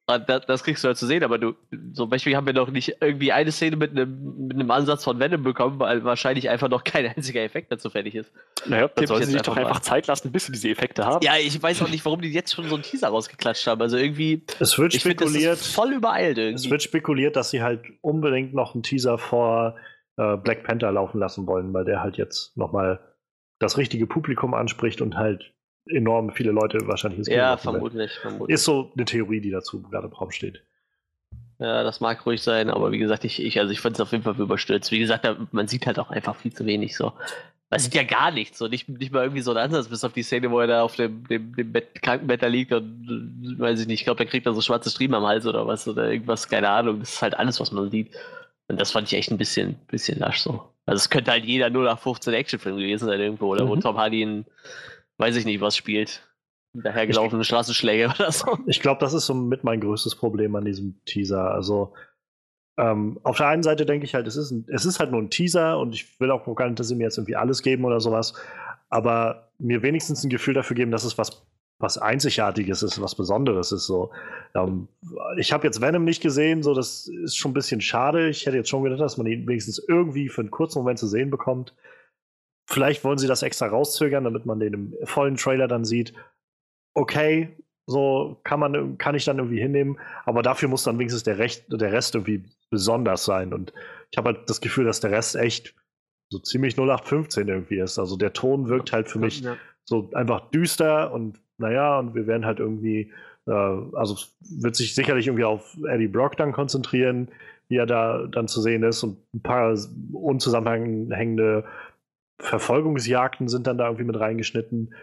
Das, 0.06 0.46
das, 0.46 0.64
kriegst 0.66 0.84
du 0.84 0.90
halt 0.90 0.98
zu 0.98 1.06
sehen, 1.06 1.24
aber 1.24 1.38
du, 1.38 1.54
zum 1.94 2.10
Beispiel 2.10 2.36
haben 2.36 2.46
wir 2.46 2.52
noch 2.54 2.70
nicht 2.70 2.98
irgendwie 3.00 3.32
eine 3.32 3.54
Szene 3.54 3.78
mit 3.78 3.92
einem, 3.92 4.48
mit 4.48 4.58
einem 4.58 4.70
Ansatz 4.70 5.06
von 5.06 5.18
Venom 5.18 5.44
bekommen, 5.44 5.80
weil 5.80 6.04
wahrscheinlich 6.04 6.50
einfach 6.50 6.68
noch 6.68 6.84
kein 6.84 7.06
einziger 7.06 7.42
Effekt 7.42 7.72
dazu 7.72 7.90
fertig 7.90 8.16
ist. 8.16 8.30
Naja, 8.66 8.90
dann 8.90 9.08
sollen 9.08 9.24
sie 9.24 9.32
sich 9.32 9.42
doch 9.44 9.56
einfach 9.56 9.80
Zeit 9.80 10.08
lassen, 10.08 10.30
bis 10.34 10.48
sie 10.48 10.52
diese 10.52 10.70
Effekte 10.70 11.06
haben. 11.06 11.26
Ja, 11.26 11.38
ich 11.38 11.62
weiß 11.62 11.82
auch 11.84 11.90
nicht, 11.90 12.04
warum 12.04 12.20
die 12.20 12.34
jetzt 12.34 12.54
schon 12.54 12.68
so 12.68 12.76
einen 12.76 12.84
Teaser 12.84 13.08
rausgeklatscht 13.08 13.66
haben. 13.66 13.82
Also 13.82 13.96
irgendwie. 13.96 14.44
Es 14.60 14.78
wird 14.78 14.94
spekuliert. 14.94 15.58
Find, 15.58 15.74
voll 15.74 15.94
übereilt 15.94 16.38
irgendwie. 16.38 16.66
Es 16.66 16.70
wird 16.70 16.84
spekuliert, 16.84 17.38
dass 17.38 17.52
sie 17.52 17.64
halt 17.64 17.82
unbedingt 18.02 18.54
noch 18.54 18.74
einen 18.74 18.84
Teaser 18.84 19.18
vor 19.18 19.78
äh, 20.18 20.36
Black 20.36 20.66
Panther 20.66 20.92
laufen 20.92 21.20
lassen 21.20 21.48
wollen, 21.48 21.74
weil 21.74 21.86
der 21.86 22.02
halt 22.02 22.18
jetzt 22.18 22.58
nochmal 22.58 23.00
das 23.60 23.78
richtige 23.78 24.06
Publikum 24.06 24.54
anspricht 24.54 25.00
und 25.00 25.16
halt 25.16 25.54
enorm 25.88 26.32
viele 26.32 26.52
Leute 26.52 26.80
wahrscheinlich 26.86 27.20
ins 27.20 27.28
Kino 27.28 27.40
Ja, 27.40 27.58
vermutlich, 27.58 28.12
vermutlich. 28.14 28.54
Ist 28.54 28.66
so 28.66 28.92
eine 28.96 29.06
Theorie, 29.06 29.42
die 29.42 29.52
dazu 29.52 29.82
gerade 29.82 30.08
im 30.08 30.14
Raum 30.14 30.32
steht. 30.32 30.64
Ja, 31.60 31.84
das 31.84 32.02
mag 32.02 32.26
ruhig 32.26 32.42
sein, 32.42 32.70
aber 32.70 32.92
wie 32.92 32.98
gesagt, 32.98 33.24
ich, 33.24 33.42
ich, 33.42 33.60
also 33.60 33.72
ich 33.72 33.80
fand 33.80 33.96
es 33.96 34.02
auf 34.02 34.12
jeden 34.12 34.24
Fall 34.24 34.36
überstürzt. 34.38 34.92
Wie 34.92 35.00
gesagt, 35.00 35.28
man 35.52 35.68
sieht 35.68 35.86
halt 35.86 36.00
auch 36.00 36.10
einfach 36.10 36.36
viel 36.36 36.54
zu 36.54 36.66
wenig 36.66 36.96
so. 36.96 37.14
Man 37.70 37.80
sieht 37.80 37.96
ja 37.96 38.04
gar 38.04 38.32
nichts, 38.32 38.60
so 38.60 38.68
nicht, 38.68 38.88
nicht 38.88 39.12
mal 39.12 39.24
irgendwie 39.24 39.42
so 39.42 39.52
ein 39.52 39.58
Ansatz, 39.58 39.88
bis 39.88 40.04
auf 40.04 40.14
die 40.14 40.24
Szene, 40.24 40.52
wo 40.52 40.60
er 40.60 40.68
da 40.68 40.84
auf 40.84 40.96
dem, 40.96 41.26
dem, 41.28 41.56
dem 41.56 41.72
Bett, 41.72 42.02
Krankenbett 42.02 42.44
da 42.44 42.48
liegt 42.48 42.72
und 42.72 43.56
weiß 43.58 43.80
ich 43.80 43.88
nicht, 43.88 44.02
ich 44.02 44.06
glaube, 44.06 44.24
da 44.24 44.30
kriegt 44.30 44.46
er 44.46 44.54
so 44.54 44.62
schwarze 44.62 44.90
Striemen 44.90 45.16
am 45.16 45.26
Hals 45.26 45.46
oder 45.46 45.66
was 45.66 45.88
oder 45.88 46.12
irgendwas, 46.12 46.48
keine 46.50 46.70
Ahnung. 46.70 47.00
Das 47.00 47.14
ist 47.14 47.22
halt 47.22 47.38
alles, 47.38 47.60
was 47.60 47.72
man 47.72 47.90
sieht. 47.90 48.12
Und 48.68 48.80
das 48.80 48.92
fand 48.92 49.08
ich 49.08 49.18
echt 49.18 49.32
ein 49.32 49.38
bisschen, 49.38 49.76
bisschen 49.88 50.20
lasch 50.20 50.40
so. 50.40 50.70
Also 50.86 50.98
es 50.98 51.10
könnte 51.10 51.32
halt 51.32 51.46
jeder 51.46 51.70
0 51.70 51.86
nach 51.86 52.00
15 52.00 52.34
Actionfilm 52.34 52.78
gewesen 52.78 53.08
sein 53.08 53.20
irgendwo, 53.20 53.48
oder 53.48 53.66
mhm. 53.66 53.70
wo 53.70 53.76
Tom 53.78 53.98
Hardy 53.98 54.24
ein 54.24 54.46
weiß 55.24 55.38
ich 55.38 55.46
nicht, 55.46 55.62
was 55.62 55.78
spielt. 55.78 56.28
Dahergelaufene 56.74 57.46
Straßenschläge 57.46 58.08
oder 58.20 58.32
so. 58.32 58.58
Ich 58.68 58.82
glaube, 58.82 59.00
das 59.00 59.14
ist 59.14 59.26
so 59.26 59.34
mit 59.34 59.64
mein 59.64 59.80
größtes 59.80 60.16
Problem 60.16 60.54
an 60.58 60.66
diesem 60.66 60.96
Teaser. 61.06 61.52
Also, 61.52 61.94
ähm, 62.78 63.20
auf 63.24 63.38
der 63.38 63.48
einen 63.48 63.64
Seite 63.64 63.86
denke 63.86 64.06
ich 64.06 64.16
halt, 64.16 64.28
es 64.28 64.36
ist, 64.36 64.52
ein, 64.52 64.66
es 64.68 64.86
ist 64.86 65.00
halt 65.00 65.12
nur 65.12 65.22
ein 65.22 65.30
Teaser 65.30 65.80
und 65.80 65.96
ich 65.96 66.20
will 66.20 66.30
auch 66.30 66.44
gar 66.56 66.68
nicht, 66.68 66.80
dass 66.80 66.90
sie 66.90 66.96
mir 66.96 67.04
jetzt 67.04 67.18
irgendwie 67.18 67.38
alles 67.38 67.62
geben 67.62 67.86
oder 67.86 68.02
sowas, 68.02 68.34
aber 68.90 69.50
mir 69.60 69.82
wenigstens 69.82 70.24
ein 70.24 70.30
Gefühl 70.30 70.56
dafür 70.56 70.76
geben, 70.76 70.92
dass 70.92 71.06
es 71.06 71.18
was, 71.18 71.46
was 71.80 71.98
Einzigartiges 71.98 72.84
ist, 72.84 73.00
was 73.00 73.16
Besonderes 73.16 73.72
ist. 73.72 73.86
So. 73.86 74.12
Ähm, 74.56 74.90
ich 75.38 75.54
habe 75.54 75.66
jetzt 75.66 75.80
Venom 75.80 76.04
nicht 76.04 76.22
gesehen, 76.22 76.64
so 76.64 76.74
das 76.74 77.08
ist 77.08 77.38
schon 77.38 77.52
ein 77.52 77.56
bisschen 77.56 77.80
schade. 77.80 78.28
Ich 78.28 78.46
hätte 78.46 78.58
jetzt 78.58 78.70
schon 78.70 78.84
gedacht, 78.84 79.00
dass 79.00 79.18
man 79.18 79.28
ihn 79.28 79.48
wenigstens 79.48 79.80
irgendwie 79.88 80.28
für 80.28 80.42
einen 80.42 80.52
kurzen 80.52 80.80
Moment 80.80 81.00
zu 81.00 81.08
sehen 81.08 81.30
bekommt. 81.30 81.74
Vielleicht 82.74 83.04
wollen 83.04 83.18
sie 83.18 83.28
das 83.28 83.44
extra 83.44 83.68
rauszögern, 83.68 84.24
damit 84.24 84.46
man 84.46 84.60
den 84.60 84.74
im 84.74 84.94
vollen 85.04 85.36
Trailer 85.36 85.68
dann 85.68 85.86
sieht. 85.86 86.14
Okay, 86.96 87.56
so 87.86 88.40
kann 88.44 88.60
man, 88.60 88.98
kann 88.98 89.16
ich 89.16 89.26
dann 89.26 89.38
irgendwie 89.38 89.60
hinnehmen, 89.60 90.00
aber 90.26 90.42
dafür 90.42 90.70
muss 90.70 90.84
dann 90.84 90.98
wenigstens 90.98 91.24
der, 91.24 91.38
Recht, 91.38 91.66
der 91.70 91.92
Rest 91.92 92.16
irgendwie 92.16 92.44
besonders 92.70 93.26
sein. 93.26 93.54
Und 93.54 93.74
ich 94.12 94.18
habe 94.18 94.30
halt 94.30 94.50
das 94.50 94.62
Gefühl, 94.62 94.86
dass 94.86 95.00
der 95.00 95.12
Rest 95.12 95.36
echt 95.36 95.76
so 96.32 96.40
ziemlich 96.40 96.76
0815 96.76 97.48
irgendwie 97.48 97.80
ist. 97.80 98.00
Also 98.00 98.18
der 98.18 98.34
Ton 98.34 98.68
wirkt 98.70 98.92
halt 98.92 99.08
für 99.08 99.20
mich 99.20 99.42
ja. 99.42 99.56
so 99.86 100.10
einfach 100.14 100.50
düster 100.50 101.14
und 101.14 101.40
naja, 101.58 102.00
und 102.00 102.16
wir 102.16 102.26
werden 102.26 102.46
halt 102.46 102.60
irgendwie, 102.60 103.12
äh, 103.46 103.52
also 103.52 104.18
wird 104.40 104.76
sich 104.76 104.96
sicherlich 104.96 105.28
irgendwie 105.28 105.44
auf 105.44 105.78
Eddie 105.88 106.08
Brock 106.08 106.38
dann 106.38 106.52
konzentrieren, 106.52 107.30
wie 107.68 107.78
er 107.78 107.86
da 107.86 108.26
dann 108.26 108.48
zu 108.48 108.62
sehen 108.62 108.84
ist 108.84 109.04
und 109.04 109.18
ein 109.34 109.44
paar 109.44 109.78
unzusammenhängende 110.12 111.66
Verfolgungsjagden 112.40 113.48
sind 113.48 113.68
dann 113.68 113.78
da 113.78 113.86
irgendwie 113.86 114.06
mit 114.06 114.20
reingeschnitten. 114.20 114.94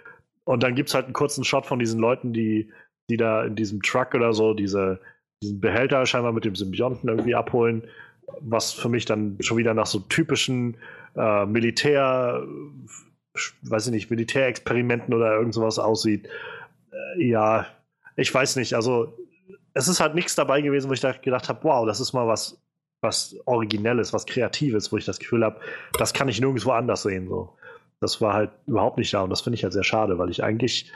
Und 0.45 0.63
dann 0.63 0.75
gibt 0.75 0.89
es 0.89 0.95
halt 0.95 1.05
einen 1.05 1.15
kurzen 1.15 1.45
Shot 1.45 1.67
von 1.67 1.79
diesen 1.79 2.01
Leuten, 2.01 2.33
die, 2.33 2.71
die 3.09 3.17
da 3.17 3.45
in 3.45 3.57
diesem 3.57 3.83
Truck 3.83 4.15
oder 4.15 4.33
so 4.33 4.55
diese, 4.55 5.01
diesen 5.43 5.61
Behälter 5.61 6.05
scheinbar 6.07 6.33
mit 6.33 6.45
dem 6.45 6.57
Symbionten 6.57 7.09
irgendwie 7.09 7.35
abholen, 7.35 7.85
was 8.41 8.73
für 8.73 8.89
mich 8.89 9.05
dann 9.05 9.37
schon 9.41 9.57
wieder 9.57 9.75
nach 9.75 9.87
so 9.87 10.01
typischen 10.01 10.77
äh, 11.17 11.47
Militär, 11.47 12.43
weiß 13.63 13.87
ich 13.87 13.93
nicht, 13.93 14.11
Militärexperimenten 14.11 15.15
oder 15.15 15.35
irgend 15.35 15.55
sowas 15.55 15.79
aussieht. 15.79 16.29
Äh, 16.93 17.27
ja, 17.27 17.67
ich 18.17 18.33
weiß 18.33 18.57
nicht, 18.57 18.75
also 18.75 19.17
es 19.75 19.89
ist 19.89 20.01
halt 20.01 20.15
nichts 20.15 20.35
dabei 20.35 20.61
gewesen, 20.61 20.89
wo 20.89 20.95
ich 20.95 21.01
da 21.01 21.13
gedacht 21.13 21.49
habe, 21.49 21.61
wow, 21.63 21.87
das 21.87 22.01
ist 22.01 22.13
mal 22.13 22.27
was, 22.27 22.61
was 23.01 23.37
Originelles, 23.47 24.13
was 24.13 24.27
Kreatives, 24.27 24.93
wo 24.93 24.97
ich 24.97 25.05
das 25.05 25.19
Gefühl 25.19 25.45
habe, 25.45 25.61
das 25.99 26.13
kann 26.13 26.29
ich 26.29 26.41
nirgendwo 26.41 26.73
anders 26.73 27.03
sehen. 27.03 27.29
So. 27.29 27.57
Das 28.01 28.21
war 28.21 28.35
halt 28.35 28.51
überhaupt 28.67 28.99
nicht 28.99 29.13
da 29.13 29.23
und 29.23 29.31
das 29.31 29.41
finde 29.41 29.57
ich 29.57 29.65
halt 29.65 29.73
sehr 29.73 29.85
schade, 29.85 30.19
weil 30.19 30.31
ich 30.31 30.43
eigentlich. 30.43 30.93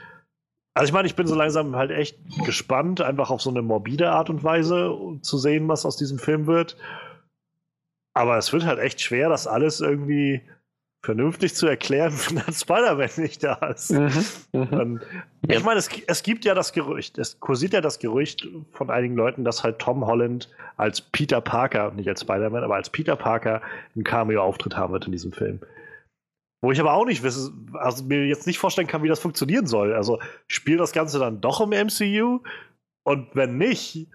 Also 0.77 0.89
ich 0.89 0.93
meine, 0.93 1.07
ich 1.07 1.15
bin 1.15 1.29
so 1.29 1.37
langsam 1.37 1.77
halt 1.77 1.93
echt 1.93 2.19
gespannt, 2.45 3.01
einfach 3.01 3.31
auf 3.31 3.41
so 3.41 3.51
eine 3.51 3.63
morbide 3.63 4.11
Art 4.11 4.29
und 4.29 4.43
Weise 4.43 4.93
zu 5.23 5.39
sehen, 5.39 5.69
was 5.69 5.87
aus 5.87 5.97
diesem 5.97 6.19
Film 6.19 6.49
wird. 6.49 6.77
Aber 8.13 8.39
es 8.39 8.53
wird 8.53 8.65
halt 8.65 8.81
echt 8.81 9.01
schwer, 9.01 9.29
das 9.29 9.47
alles 9.47 9.81
irgendwie 9.81 10.43
vernünftig 11.05 11.55
zu 11.55 11.67
erklären, 11.67 12.13
wenn 12.27 12.37
dann 12.37 12.53
Spider-Man 12.53 13.11
nicht 13.17 13.45
da 13.45 13.55
ist. 13.67 13.93
Mhm, 13.93 14.11
mhm. 14.53 15.01
ich 15.47 15.63
meine, 15.63 15.79
es, 15.79 15.89
es, 16.07 16.23
gibt 16.23 16.45
ja 16.45 16.55
das 16.55 16.73
Gerücht, 16.73 17.19
es 17.19 17.39
kursiert 17.39 17.73
ja 17.75 17.81
das 17.81 17.99
Gerücht 17.99 18.49
von 18.73 18.91
einigen 18.91 19.15
Leuten, 19.15 19.45
dass 19.45 19.63
halt 19.63 19.79
Tom 19.79 20.07
Holland 20.07 20.51
als 20.77 21.01
Peter 21.01 21.41
Parker, 21.41 21.93
nicht 21.93 22.09
als 22.09 22.23
Spider-Man, 22.23 22.65
aber 22.65 22.77
als 22.77 22.91
Peter 22.91 23.17
Parker 23.17 23.63
einen 23.95 24.05
Cameo-Auftritt 24.05 24.77
haben 24.77 24.93
wird 24.93 25.07
in 25.07 25.13
diesem 25.13 25.33
Film. 25.33 25.61
Wo 26.63 26.73
ich 26.73 26.81
aber 26.81 26.95
auch 26.95 27.05
nicht 27.05 27.23
wisse, 27.23 27.53
also 27.75 28.05
mir 28.05 28.27
jetzt 28.27 28.47
nicht 28.47 28.59
vorstellen 28.59 28.89
kann, 28.89 29.03
wie 29.03 29.09
das 29.09 29.21
funktionieren 29.21 29.67
soll. 29.67 29.93
Also 29.93 30.19
spielt 30.47 30.81
das 30.81 30.93
Ganze 30.93 31.19
dann 31.19 31.43
doch 31.43 31.61
im 31.61 31.71
MCU? 31.71 32.41
Und 33.03 33.29
wenn 33.35 33.59
nicht, 33.59 34.09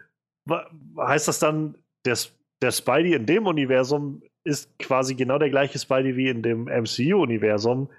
heißt 0.98 1.28
das 1.28 1.38
dann, 1.38 1.76
der, 2.06 2.18
der 2.64 2.72
Spidey 2.72 3.14
in 3.14 3.28
dem 3.28 3.46
Universum 3.46 4.24
ist 4.50 4.78
quasi 4.80 5.16
genau 5.16 5.38
der 5.38 5.50
gleiche 5.50 5.80
Spidey 5.80 6.16
wie 6.16 6.30
in 6.30 6.41
dem 6.41 6.66
MCU-Universum. 6.66 7.89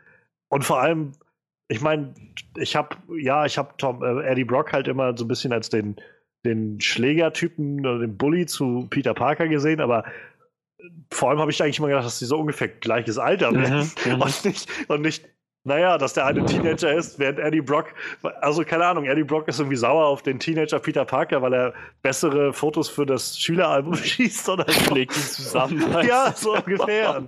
Und 0.48 0.64
vor 0.64 0.80
allem, 0.80 1.12
ich 1.68 1.80
meine, 1.80 2.14
ich 2.56 2.76
habe, 2.76 2.96
ja, 3.18 3.46
ich 3.46 3.56
habe 3.56 3.74
Tom, 3.78 4.02
äh, 4.02 4.26
Eddie 4.26 4.44
Brock 4.44 4.72
halt 4.72 4.88
immer 4.88 5.16
so 5.16 5.24
ein 5.24 5.28
bisschen 5.28 5.52
als 5.52 5.68
den, 5.68 5.96
den 6.44 6.80
Schlägertypen 6.80 7.80
oder 7.80 8.00
den 8.00 8.16
Bully 8.16 8.46
zu 8.46 8.86
Peter 8.90 9.14
Parker 9.14 9.48
gesehen, 9.48 9.80
aber 9.80 10.04
vor 11.12 11.30
allem 11.30 11.38
habe 11.38 11.50
ich 11.50 11.62
eigentlich 11.62 11.78
immer 11.78 11.88
gedacht, 11.88 12.06
dass 12.06 12.18
die 12.18 12.24
so 12.24 12.38
ungefähr 12.38 12.68
gleiches 12.68 13.18
Alter 13.18 13.52
mhm, 13.52 13.90
mhm. 14.04 14.20
und, 14.20 14.44
nicht, 14.44 14.68
und 14.88 15.02
nicht 15.02 15.28
naja, 15.64 15.98
dass 15.98 16.14
der 16.14 16.24
eine 16.24 16.44
Teenager 16.44 16.92
ist, 16.94 17.18
während 17.18 17.38
Eddie 17.38 17.60
Brock, 17.60 17.92
also 18.40 18.64
keine 18.64 18.86
Ahnung, 18.86 19.04
Eddie 19.04 19.24
Brock 19.24 19.46
ist 19.46 19.60
irgendwie 19.60 19.76
sauer 19.76 20.06
auf 20.06 20.22
den 20.22 20.38
Teenager 20.38 20.78
Peter 20.78 21.04
Parker, 21.04 21.42
weil 21.42 21.52
er 21.52 21.74
bessere 22.02 22.52
Fotos 22.54 22.88
für 22.88 23.04
das 23.04 23.38
Schüleralbum 23.38 23.94
schießt 23.96 24.48
oder 24.48 24.64
legt 24.92 25.14
ihn 25.14 25.22
zusammen. 25.22 25.84
ja, 26.06 26.32
so 26.34 26.54
ungefähr. 26.54 27.24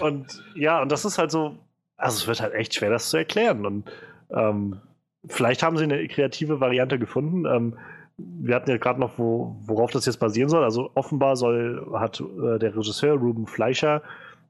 Und 0.00 0.44
ja, 0.54 0.80
und 0.80 0.92
das 0.92 1.04
ist 1.04 1.18
halt 1.18 1.32
so, 1.32 1.58
also 1.96 2.18
es 2.18 2.26
wird 2.28 2.40
halt 2.40 2.54
echt 2.54 2.74
schwer, 2.74 2.90
das 2.90 3.10
zu 3.10 3.16
erklären. 3.16 3.66
Und 3.66 3.90
ähm, 4.30 4.80
vielleicht 5.26 5.64
haben 5.64 5.76
sie 5.76 5.84
eine 5.84 6.06
kreative 6.06 6.60
Variante 6.60 7.00
gefunden. 7.00 7.46
Ähm, 7.46 7.78
wir 8.16 8.54
hatten 8.54 8.70
ja 8.70 8.76
gerade 8.76 9.00
noch, 9.00 9.18
wo, 9.18 9.56
worauf 9.64 9.90
das 9.90 10.06
jetzt 10.06 10.18
basieren 10.18 10.48
soll. 10.48 10.62
Also 10.62 10.90
offenbar 10.94 11.34
soll, 11.34 11.84
hat 11.94 12.20
äh, 12.20 12.60
der 12.60 12.76
Regisseur 12.76 13.16
Ruben 13.16 13.48
Fleischer 13.48 14.02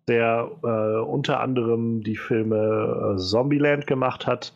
der 0.09 0.51
äh, 0.63 1.01
unter 1.01 1.41
anderem 1.41 2.03
die 2.03 2.17
Filme 2.17 3.15
äh, 3.15 3.19
Zombieland 3.19 3.87
gemacht 3.87 4.27
hat 4.27 4.55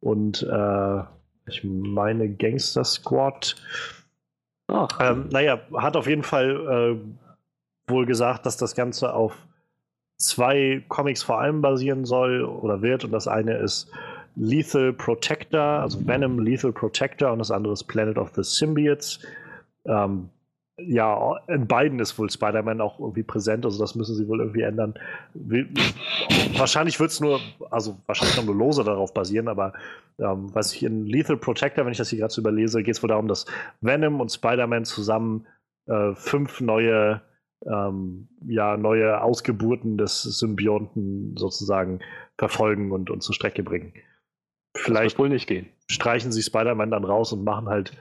und 0.00 0.42
äh, 0.42 1.02
ich 1.46 1.64
meine 1.64 2.28
Gangster 2.28 2.84
Squad. 2.84 3.56
Ähm, 5.00 5.28
naja, 5.30 5.60
hat 5.74 5.96
auf 5.96 6.06
jeden 6.06 6.22
Fall 6.22 6.96
äh, 6.96 7.90
wohl 7.90 8.06
gesagt, 8.06 8.46
dass 8.46 8.56
das 8.56 8.74
Ganze 8.74 9.12
auf 9.12 9.36
zwei 10.16 10.84
Comics 10.88 11.22
vor 11.22 11.40
allem 11.40 11.60
basieren 11.60 12.04
soll 12.04 12.44
oder 12.44 12.82
wird. 12.82 13.04
Und 13.04 13.10
das 13.10 13.26
eine 13.26 13.56
ist 13.56 13.90
Lethal 14.36 14.92
Protector, 14.92 15.60
also 15.60 16.06
Venom 16.06 16.38
Lethal 16.38 16.72
Protector 16.72 17.32
und 17.32 17.40
das 17.40 17.50
andere 17.50 17.72
ist 17.72 17.84
Planet 17.84 18.16
of 18.18 18.30
the 18.36 18.42
Symbiotes. 18.42 19.20
Ähm, 19.86 20.28
ja, 20.86 21.36
in 21.48 21.66
beiden 21.66 21.98
ist 21.98 22.18
wohl 22.18 22.30
Spider-Man 22.30 22.80
auch 22.80 22.98
irgendwie 22.98 23.22
präsent, 23.22 23.64
also 23.64 23.78
das 23.78 23.94
müssen 23.94 24.14
sie 24.14 24.28
wohl 24.28 24.40
irgendwie 24.40 24.62
ändern. 24.62 24.94
wahrscheinlich 26.56 26.98
wird 27.00 27.10
es 27.10 27.20
nur, 27.20 27.40
also 27.70 27.98
wahrscheinlich 28.06 28.36
noch 28.36 28.44
nur 28.44 28.54
lose 28.54 28.84
darauf 28.84 29.14
basieren, 29.14 29.48
aber 29.48 29.72
ähm, 30.18 30.54
was 30.54 30.72
ich 30.72 30.82
in 30.82 31.06
Lethal 31.06 31.36
Protector, 31.36 31.84
wenn 31.84 31.92
ich 31.92 31.98
das 31.98 32.10
hier 32.10 32.20
gerade 32.20 32.32
so 32.32 32.40
überlese, 32.40 32.82
geht 32.82 32.96
es 32.96 33.02
wohl 33.02 33.08
darum, 33.08 33.28
dass 33.28 33.46
Venom 33.80 34.20
und 34.20 34.30
Spider-Man 34.30 34.84
zusammen 34.84 35.46
äh, 35.86 36.14
fünf 36.14 36.60
neue, 36.60 37.22
ähm, 37.66 38.28
ja, 38.46 38.76
neue 38.76 39.22
Ausgeburten 39.22 39.98
des 39.98 40.22
Symbionten 40.22 41.36
sozusagen 41.36 42.00
verfolgen 42.38 42.92
und, 42.92 43.10
und 43.10 43.22
zur 43.22 43.34
Strecke 43.34 43.62
bringen. 43.62 43.92
Vielleicht 44.76 45.18
wohl 45.18 45.28
nicht 45.28 45.46
gehen. 45.48 45.66
Streichen 45.90 46.32
sie 46.32 46.42
Spider-Man 46.42 46.90
dann 46.90 47.04
raus 47.04 47.32
und 47.32 47.44
machen 47.44 47.68
halt 47.68 47.92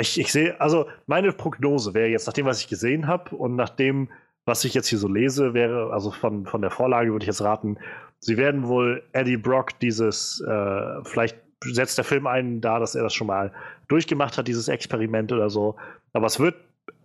ich, 0.00 0.18
ich 0.18 0.32
sehe, 0.32 0.60
also 0.60 0.86
meine 1.06 1.32
Prognose 1.32 1.94
wäre 1.94 2.08
jetzt, 2.08 2.26
nach 2.26 2.34
dem, 2.34 2.46
was 2.46 2.60
ich 2.60 2.68
gesehen 2.68 3.06
habe 3.06 3.34
und 3.36 3.56
nach 3.56 3.70
dem, 3.70 4.08
was 4.44 4.64
ich 4.64 4.74
jetzt 4.74 4.88
hier 4.88 4.98
so 4.98 5.08
lese, 5.08 5.54
wäre, 5.54 5.92
also 5.92 6.10
von, 6.10 6.46
von 6.46 6.62
der 6.62 6.70
Vorlage 6.70 7.12
würde 7.12 7.24
ich 7.24 7.28
jetzt 7.28 7.42
raten, 7.42 7.78
sie 8.20 8.36
werden 8.36 8.66
wohl 8.66 9.02
Eddie 9.12 9.36
Brock 9.36 9.78
dieses, 9.80 10.40
äh, 10.40 11.04
vielleicht 11.04 11.38
setzt 11.64 11.98
der 11.98 12.04
Film 12.04 12.26
einen 12.26 12.60
da, 12.60 12.78
dass 12.78 12.94
er 12.94 13.02
das 13.02 13.14
schon 13.14 13.26
mal 13.26 13.52
durchgemacht 13.88 14.38
hat, 14.38 14.46
dieses 14.46 14.68
Experiment 14.68 15.32
oder 15.32 15.50
so. 15.50 15.76
Aber 16.12 16.26
es 16.26 16.38
wird, 16.38 16.54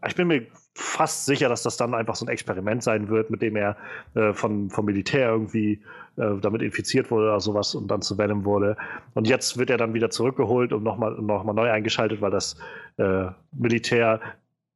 ich 0.08 0.16
bin 0.16 0.28
mir 0.28 0.46
fast 0.76 1.26
sicher, 1.26 1.50
dass 1.50 1.64
das 1.64 1.78
dann 1.78 1.94
einfach 1.94 2.16
so 2.16 2.26
ein 2.26 2.30
Experiment 2.30 2.84
sein 2.84 3.10
wird, 3.10 3.30
mit 3.30 3.42
dem 3.42 3.56
er 3.56 3.78
äh, 4.16 4.34
von, 4.34 4.70
vom 4.70 4.86
Militär 4.86 5.30
irgendwie 5.30 5.82
äh, 6.18 6.36
damit 6.42 6.62
infiziert 6.62 7.12
wurde 7.12 7.26
oder 7.26 7.40
sowas 7.40 7.76
und 7.76 7.90
dann 7.90 8.02
zu 8.02 8.18
Venom 8.18 8.44
wurde. 8.44 8.76
Und 9.14 9.28
jetzt 9.28 9.58
wird 9.58 9.70
er 9.70 9.78
dann 9.78 9.94
wieder 9.94 10.10
zurückgeholt 10.10 10.74
und 10.74 10.84
nochmal 10.84 11.12
noch 11.22 11.44
mal 11.44 11.54
neu 11.54 11.70
eingeschaltet, 11.70 12.22
weil 12.22 12.32
das 12.32 12.58
äh, 12.98 13.26
Militär 13.52 14.20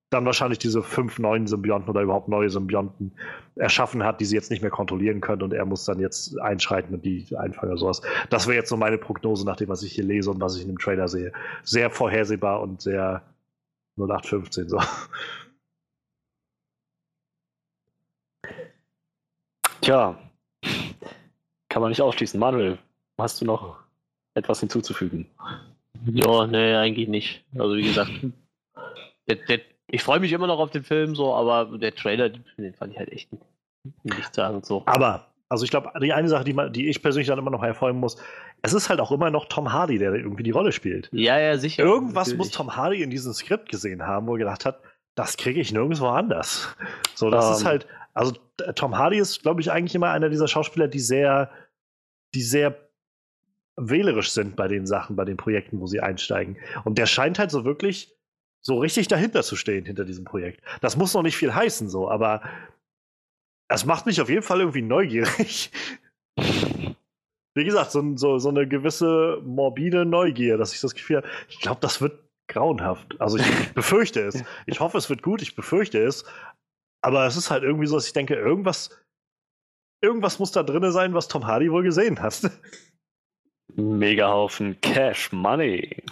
dann 0.09 0.25
wahrscheinlich 0.25 0.59
diese 0.59 0.83
fünf 0.83 1.19
neuen 1.19 1.47
Symbionten 1.47 1.89
oder 1.89 2.01
überhaupt 2.01 2.29
neue 2.29 2.49
Symbionten 2.49 3.11
erschaffen 3.55 4.03
hat, 4.03 4.21
die 4.21 4.25
sie 4.25 4.35
jetzt 4.35 4.51
nicht 4.51 4.61
mehr 4.61 4.71
kontrollieren 4.71 5.19
können 5.19 5.41
und 5.41 5.53
er 5.53 5.65
muss 5.65 5.83
dann 5.83 5.99
jetzt 5.99 6.39
einschreiten 6.39 6.95
und 6.95 7.03
die 7.03 7.25
einfangen 7.35 7.71
oder 7.71 7.79
sowas. 7.79 8.01
Das 8.29 8.47
wäre 8.47 8.55
jetzt 8.55 8.69
so 8.69 8.77
meine 8.77 8.97
Prognose 8.97 9.45
nach 9.45 9.57
dem, 9.57 9.67
was 9.67 9.83
ich 9.83 9.93
hier 9.93 10.05
lese 10.05 10.31
und 10.31 10.39
was 10.39 10.55
ich 10.55 10.61
in 10.61 10.69
dem 10.69 10.77
Trailer 10.77 11.09
sehe. 11.09 11.33
Sehr 11.63 11.89
vorhersehbar 11.89 12.61
und 12.61 12.81
sehr 12.81 13.21
0815 13.97 14.69
so. 14.69 14.79
Tja, 19.87 20.17
kann 21.69 21.81
man 21.81 21.91
nicht 21.91 22.01
ausschließen. 22.01 22.37
Manuel, 22.37 22.77
hast 23.17 23.39
du 23.39 23.45
noch 23.45 23.77
etwas 24.33 24.59
hinzuzufügen? 24.59 25.27
Ja, 26.07 26.45
nee, 26.45 26.75
eigentlich 26.75 27.07
nicht. 27.07 27.45
Also 27.57 27.77
wie 27.77 27.83
gesagt, 27.83 28.11
der, 29.29 29.35
der, 29.37 29.61
ich 29.87 30.03
freue 30.03 30.19
mich 30.19 30.33
immer 30.33 30.47
noch 30.47 30.59
auf 30.59 30.71
den 30.71 30.83
Film, 30.83 31.15
so, 31.15 31.33
aber 31.33 31.77
der 31.77 31.95
Trailer, 31.95 32.27
den 32.27 32.73
fand 32.73 32.91
ich 32.91 32.99
halt 32.99 33.13
echt 33.13 33.29
nicht, 34.03 34.35
sagen 34.35 34.61
so. 34.61 34.83
Aber, 34.87 35.27
also 35.47 35.63
ich 35.63 35.71
glaube, 35.71 35.89
die 36.01 36.11
eine 36.11 36.27
Sache, 36.27 36.43
die, 36.43 36.51
man, 36.51 36.73
die 36.73 36.89
ich 36.89 37.01
persönlich 37.01 37.29
dann 37.29 37.39
immer 37.39 37.51
noch 37.51 37.63
hervorheben 37.63 38.01
muss, 38.01 38.17
es 38.63 38.73
ist 38.73 38.89
halt 38.89 38.99
auch 38.99 39.13
immer 39.13 39.31
noch 39.31 39.45
Tom 39.45 39.71
Hardy, 39.71 39.99
der 39.99 40.13
irgendwie 40.13 40.43
die 40.43 40.51
Rolle 40.51 40.73
spielt. 40.73 41.07
Ja, 41.13 41.39
ja, 41.39 41.57
sicher. 41.57 41.83
Irgendwas 41.83 42.27
natürlich. 42.27 42.37
muss 42.39 42.51
Tom 42.51 42.75
Hardy 42.75 43.03
in 43.03 43.09
diesem 43.09 43.31
Skript 43.31 43.69
gesehen 43.69 44.05
haben, 44.05 44.27
wo 44.27 44.33
er 44.33 44.39
gedacht 44.39 44.65
hat, 44.65 44.81
das 45.15 45.37
kriege 45.37 45.61
ich 45.61 45.71
nirgendwo 45.71 46.07
anders. 46.07 46.75
So, 47.15 47.29
das 47.29 47.45
um. 47.45 47.53
ist 47.53 47.61
ähm. 47.61 47.67
halt, 47.67 47.87
also 48.17 48.33
Tom 48.73 48.97
Hardy 48.97 49.19
ist, 49.19 49.43
glaube 49.43 49.61
ich, 49.61 49.71
eigentlich 49.71 49.93
immer 49.93 50.09
einer 50.09 50.29
dieser 50.29 50.47
Schauspieler, 50.47 50.87
die 50.87 50.99
sehr, 50.99 51.51
die 52.33 52.41
sehr 52.41 52.89
wählerisch 53.75 54.31
sind 54.31 54.55
bei 54.55 54.67
den 54.67 54.87
Sachen, 54.87 55.15
bei 55.15 55.23
den 55.23 55.37
Projekten, 55.37 55.79
wo 55.79 55.85
sie 55.85 55.99
einsteigen. 55.99 56.57
Und 56.83 56.97
der 56.97 57.05
scheint 57.05 57.37
halt 57.37 57.51
so 57.51 57.63
wirklich 57.63 58.17
so 58.61 58.79
richtig 58.79 59.07
dahinter 59.07 59.43
zu 59.43 59.55
stehen, 59.55 59.85
hinter 59.85 60.03
diesem 60.03 60.25
Projekt. 60.25 60.61
Das 60.81 60.97
muss 60.97 61.13
noch 61.13 61.21
nicht 61.21 61.37
viel 61.37 61.53
heißen, 61.53 61.89
so, 61.89 62.09
aber 62.09 62.41
es 63.69 63.85
macht 63.85 64.07
mich 64.07 64.19
auf 64.19 64.29
jeden 64.29 64.41
Fall 64.41 64.61
irgendwie 64.61 64.81
neugierig. 64.81 65.71
Wie 66.37 67.63
gesagt, 67.63 67.91
so, 67.91 68.17
so, 68.17 68.39
so 68.39 68.49
eine 68.49 68.67
gewisse 68.67 69.41
morbide 69.43 70.05
Neugier, 70.05 70.57
dass 70.57 70.73
ich 70.73 70.81
das 70.81 70.95
Gefühl 70.95 71.17
habe, 71.17 71.27
ich 71.49 71.59
glaube, 71.59 71.81
das 71.81 72.01
wird 72.01 72.19
grauenhaft. 72.47 73.19
Also 73.21 73.37
ich, 73.37 73.47
ich 73.47 73.73
befürchte 73.73 74.21
es. 74.21 74.43
Ich 74.65 74.79
hoffe, 74.79 74.97
es 74.97 75.09
wird 75.09 75.21
gut, 75.21 75.41
ich 75.43 75.55
befürchte 75.55 75.99
es, 76.01 76.25
aber 77.07 77.25
es 77.25 77.37
ist 77.37 77.49
halt 77.49 77.63
irgendwie 77.63 77.87
so, 77.87 77.95
dass 77.95 78.05
ich 78.05 78.11
denke, 78.11 78.35
irgendwas, 78.35 78.89
irgendwas 80.01 80.39
muss 80.39 80.51
da 80.51 80.61
drin 80.61 80.91
sein, 80.91 81.13
was 81.13 81.29
Tom 81.29 81.47
Hardy 81.47 81.71
wohl 81.71 81.83
gesehen 81.83 82.21
hat. 82.21 82.51
Megahaufen 83.75 84.81
Cash 84.81 85.31
Money. 85.31 86.03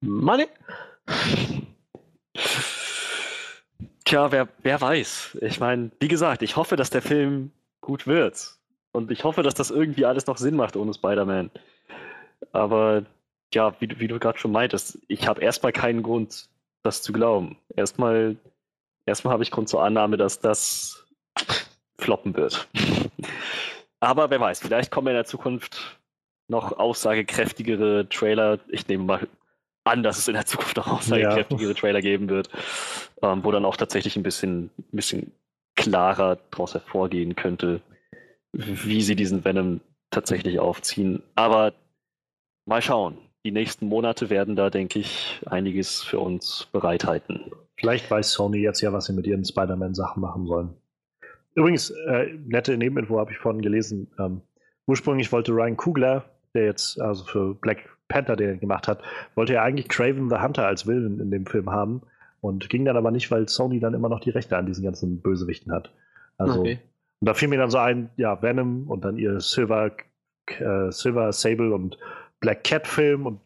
Money? 0.00 0.46
Tja, 4.04 4.30
wer, 4.30 4.48
wer 4.62 4.80
weiß. 4.80 5.38
Ich 5.40 5.58
meine, 5.58 5.90
wie 5.98 6.06
gesagt, 6.06 6.42
ich 6.42 6.54
hoffe, 6.54 6.76
dass 6.76 6.90
der 6.90 7.02
Film 7.02 7.50
gut 7.80 8.06
wird. 8.06 8.58
Und 8.92 9.10
ich 9.10 9.24
hoffe, 9.24 9.42
dass 9.42 9.54
das 9.54 9.72
irgendwie 9.72 10.04
alles 10.04 10.28
noch 10.28 10.36
Sinn 10.36 10.54
macht 10.54 10.76
ohne 10.76 10.94
Spider-Man. 10.94 11.50
Aber 12.52 13.04
ja, 13.52 13.74
wie, 13.80 13.98
wie 13.98 14.06
du 14.06 14.20
gerade 14.20 14.38
schon 14.38 14.52
meintest, 14.52 15.00
ich 15.08 15.26
habe 15.26 15.42
erstmal 15.42 15.72
keinen 15.72 16.04
Grund, 16.04 16.48
das 16.84 17.02
zu 17.02 17.12
glauben. 17.12 17.58
Erstmal 17.74 18.36
Erstmal 19.08 19.32
habe 19.32 19.42
ich 19.42 19.50
Grund 19.50 19.70
zur 19.70 19.82
Annahme, 19.82 20.18
dass 20.18 20.38
das 20.38 21.06
floppen 21.98 22.36
wird. 22.36 22.68
Aber 24.00 24.28
wer 24.28 24.38
weiß, 24.38 24.60
vielleicht 24.60 24.90
kommen 24.90 25.08
in 25.08 25.14
der 25.14 25.24
Zukunft 25.24 25.98
noch 26.48 26.78
aussagekräftigere 26.78 28.06
Trailer. 28.10 28.58
Ich 28.68 28.86
nehme 28.86 29.04
mal 29.04 29.28
an, 29.84 30.02
dass 30.02 30.18
es 30.18 30.28
in 30.28 30.34
der 30.34 30.44
Zukunft 30.44 30.76
noch 30.76 30.88
aussagekräftigere 30.88 31.72
ja. 31.72 31.74
Trailer 31.74 32.02
geben 32.02 32.28
wird, 32.28 32.50
ähm, 33.22 33.42
wo 33.44 33.50
dann 33.50 33.64
auch 33.64 33.78
tatsächlich 33.78 34.16
ein 34.16 34.22
bisschen, 34.22 34.70
ein 34.76 34.84
bisschen 34.96 35.32
klarer 35.74 36.38
daraus 36.50 36.74
hervorgehen 36.74 37.34
könnte, 37.34 37.80
wie 38.52 39.00
sie 39.00 39.16
diesen 39.16 39.42
Venom 39.42 39.80
tatsächlich 40.10 40.58
aufziehen. 40.58 41.22
Aber 41.34 41.72
mal 42.66 42.82
schauen. 42.82 43.16
Die 43.46 43.52
nächsten 43.52 43.86
Monate 43.86 44.28
werden 44.28 44.54
da, 44.54 44.68
denke 44.68 44.98
ich, 44.98 45.40
einiges 45.46 46.02
für 46.02 46.18
uns 46.18 46.68
bereithalten. 46.72 47.52
Vielleicht 47.78 48.10
weiß 48.10 48.32
Sony 48.32 48.58
jetzt 48.58 48.80
ja, 48.80 48.92
was 48.92 49.06
sie 49.06 49.12
mit 49.12 49.26
ihren 49.26 49.44
Spider-Man-Sachen 49.44 50.20
machen 50.20 50.46
sollen. 50.46 50.70
Übrigens, 51.54 51.90
äh, 51.90 52.26
nette 52.46 52.76
Nebeninfo 52.76 53.18
habe 53.18 53.32
ich 53.32 53.38
vorhin 53.38 53.62
gelesen. 53.62 54.08
Ähm, 54.18 54.42
ursprünglich 54.86 55.32
wollte 55.32 55.52
Ryan 55.52 55.76
Kugler, 55.76 56.24
der 56.54 56.64
jetzt 56.64 57.00
also 57.00 57.24
für 57.24 57.54
Black 57.54 57.88
Panther 58.08 58.36
den 58.36 58.48
er 58.48 58.56
gemacht 58.56 58.88
hat, 58.88 59.02
wollte 59.34 59.54
er 59.54 59.62
eigentlich 59.62 59.88
Craven 59.88 60.30
the 60.30 60.36
Hunter 60.36 60.66
als 60.66 60.86
Villain 60.86 61.20
in 61.20 61.30
dem 61.30 61.46
Film 61.46 61.70
haben 61.70 62.02
und 62.40 62.68
ging 62.68 62.84
dann 62.84 62.96
aber 62.96 63.10
nicht, 63.10 63.30
weil 63.30 63.48
Sony 63.48 63.80
dann 63.80 63.94
immer 63.94 64.08
noch 64.08 64.20
die 64.20 64.30
Rechte 64.30 64.56
an 64.56 64.66
diesen 64.66 64.84
ganzen 64.84 65.20
Bösewichten 65.20 65.72
hat. 65.72 65.92
Also, 66.38 66.60
okay. 66.60 66.80
und 67.20 67.26
da 67.26 67.34
fiel 67.34 67.48
mir 67.48 67.58
dann 67.58 67.70
so 67.70 67.78
ein, 67.78 68.10
ja, 68.16 68.40
Venom 68.42 68.88
und 68.88 69.04
dann 69.04 69.18
ihr 69.18 69.40
Silver, 69.40 69.92
äh, 70.46 70.90
Silver 70.90 71.32
Sable 71.32 71.74
und 71.74 71.98
Black 72.40 72.64
Cat 72.64 72.86
Film 72.86 73.26
und 73.26 73.40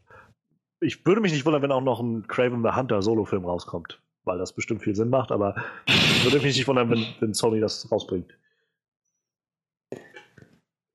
ich 0.80 1.06
würde 1.06 1.20
mich 1.20 1.32
nicht 1.32 1.46
wundern, 1.46 1.62
wenn 1.62 1.72
auch 1.72 1.80
noch 1.80 2.00
ein 2.00 2.26
Craven 2.26 2.62
the 2.62 2.76
Hunter 2.76 3.02
Solo-Film 3.02 3.44
rauskommt, 3.44 4.00
weil 4.24 4.38
das 4.38 4.52
bestimmt 4.52 4.82
viel 4.82 4.94
Sinn 4.94 5.10
macht, 5.10 5.32
aber 5.32 5.56
ich 5.86 6.24
würde 6.24 6.40
mich 6.40 6.56
nicht 6.56 6.68
wundern, 6.68 6.90
wenn, 6.90 7.06
wenn 7.20 7.34
Sony 7.34 7.60
das 7.60 7.90
rausbringt. 7.90 8.32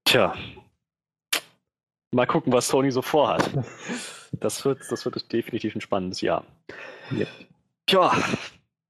Tja, 0.06 0.34
mal 2.14 2.26
gucken, 2.26 2.52
was 2.54 2.68
Sony 2.68 2.92
so 2.92 3.02
vorhat. 3.02 3.50
Das 4.34 4.66
wird, 4.66 4.80
das 4.90 5.06
wird 5.06 5.32
definitiv 5.32 5.74
ein 5.76 5.82
spannendes 5.82 6.22
Jahr. 6.22 6.46
Yep. 7.12 7.28
Tja, 7.86 8.12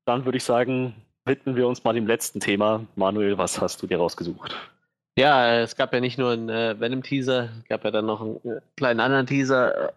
dann 0.06 0.26
würde 0.26 0.38
ich 0.38 0.44
sagen, 0.44 0.96
widmen 1.26 1.56
wir 1.56 1.68
uns 1.68 1.84
mal 1.84 1.94
dem 1.94 2.08
letzten 2.08 2.40
Thema. 2.40 2.86
Manuel, 2.96 3.38
was 3.38 3.62
hast 3.62 3.82
du 3.82 3.88
dir 3.88 3.98
rausgesucht? 3.98 4.56
Ja, 5.18 5.60
es 5.60 5.76
gab 5.76 5.94
ja 5.94 6.00
nicht 6.00 6.18
nur 6.18 6.32
einen 6.32 6.50
äh, 6.50 6.80
Venom-Teaser, 6.80 7.50
es 7.60 7.66
gab 7.66 7.84
ja 7.84 7.92
dann 7.92 8.06
noch 8.06 8.22
einen 8.22 8.38
äh, 8.46 8.62
kleinen 8.76 9.00
anderen 9.00 9.26
Teaser. 9.26 9.94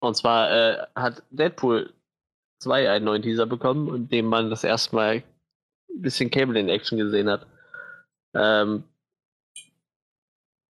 Und 0.00 0.16
zwar 0.16 0.50
äh, 0.50 0.86
hat 0.94 1.22
Deadpool 1.30 1.92
2 2.60 2.90
einen 2.90 3.04
neuen 3.04 3.22
Teaser 3.22 3.46
bekommen, 3.46 3.94
in 3.94 4.08
dem 4.08 4.26
man 4.26 4.50
das 4.50 4.64
erste 4.64 4.94
Mal 4.94 5.16
ein 5.16 6.02
bisschen 6.02 6.30
Cable 6.30 6.58
in 6.58 6.68
Action 6.68 6.98
gesehen 6.98 7.28
hat. 7.28 7.46
Ähm, 8.34 8.84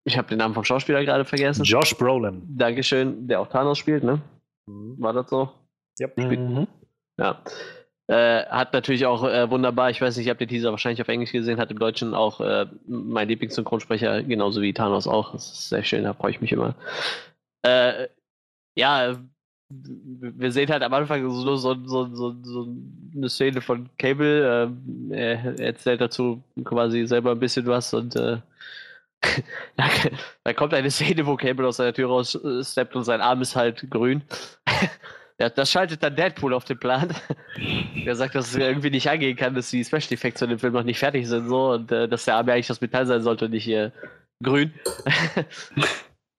ich 0.05 0.17
habe 0.17 0.29
den 0.29 0.37
Namen 0.37 0.53
vom 0.53 0.63
Schauspieler 0.63 1.03
gerade 1.03 1.25
vergessen. 1.25 1.63
Josh 1.63 1.97
Brolin. 1.97 2.41
Dankeschön, 2.57 3.27
der 3.27 3.41
auch 3.41 3.47
Thanos 3.47 3.77
spielt, 3.77 4.03
ne? 4.03 4.21
Mhm. 4.67 4.95
War 4.99 5.13
das 5.13 5.29
so? 5.29 5.51
Yep. 5.99 6.17
Mhm. 6.17 6.67
Ja. 7.19 7.41
Äh, 8.09 8.45
hat 8.45 8.71
natürlich 8.71 9.05
auch 9.05 9.25
äh, 9.25 9.49
wunderbar, 9.49 9.89
ich 9.89 9.99
weiß 9.99 10.15
nicht, 10.15 10.27
ich 10.27 10.29
habe 10.29 10.37
den 10.37 10.47
Teaser 10.47 10.71
wahrscheinlich 10.71 11.01
auf 11.01 11.09
Englisch 11.09 11.33
gesehen, 11.33 11.59
hat 11.59 11.71
im 11.71 11.79
Deutschen 11.79 12.13
auch 12.13 12.39
äh, 12.39 12.65
mein 12.87 13.27
Lieblingssynchronsprecher, 13.27 14.23
genauso 14.23 14.61
wie 14.61 14.73
Thanos 14.73 15.07
auch. 15.07 15.33
Das 15.33 15.51
ist 15.51 15.69
sehr 15.69 15.83
schön, 15.83 16.05
da 16.05 16.13
freue 16.13 16.31
ich 16.31 16.39
mich 16.39 16.53
immer. 16.53 16.75
Äh, 17.63 18.07
ja, 18.77 19.17
wir 19.69 20.51
sehen 20.51 20.69
halt 20.69 20.83
am 20.83 20.93
Anfang 20.93 21.29
so, 21.29 21.55
so, 21.55 21.75
so, 21.85 22.35
so 22.41 22.67
eine 23.15 23.29
Szene 23.29 23.61
von 23.61 23.89
Cable. 23.97 24.63
Ähm, 24.63 25.11
er 25.11 25.59
erzählt 25.59 26.01
dazu 26.01 26.41
quasi 26.63 27.05
selber 27.05 27.31
ein 27.31 27.39
bisschen 27.39 27.65
was 27.65 27.93
und 27.93 28.15
äh, 28.15 28.37
da, 30.43 30.53
kommt 30.53 30.73
eine 30.73 30.91
Szene, 30.91 31.25
wo 31.25 31.35
Cable 31.35 31.67
aus 31.67 31.77
seiner 31.77 31.93
Tür 31.93 32.07
raussteppt 32.07 32.95
und 32.95 33.03
sein 33.03 33.21
Arm 33.21 33.41
ist 33.41 33.55
halt 33.55 33.89
grün. 33.89 34.21
Ja, 35.39 35.49
das 35.51 35.69
schaltet 35.69 36.01
dann 36.01 36.15
Deadpool 36.15 36.51
auf 36.51 36.65
den 36.65 36.79
Plan. 36.79 37.13
der 38.05 38.15
sagt, 38.15 38.33
dass 38.33 38.47
es 38.47 38.55
irgendwie 38.55 38.89
nicht 38.89 39.07
angehen 39.07 39.35
kann, 39.35 39.53
dass 39.53 39.69
die 39.69 39.85
Special 39.85 40.13
Effects 40.13 40.39
von 40.39 40.49
dem 40.49 40.57
Film 40.57 40.73
noch 40.73 40.81
nicht 40.81 40.97
fertig 40.97 41.27
sind 41.27 41.47
so 41.47 41.73
und 41.73 41.91
äh, 41.91 42.07
dass 42.07 42.25
der 42.25 42.37
Arm 42.37 42.47
ja 42.47 42.55
eigentlich 42.55 42.65
das 42.65 42.81
Metall 42.81 43.05
sein 43.05 43.21
sollte 43.21 43.45
und 43.45 43.51
nicht 43.51 43.67
äh, 43.67 43.91
grün. 44.41 44.73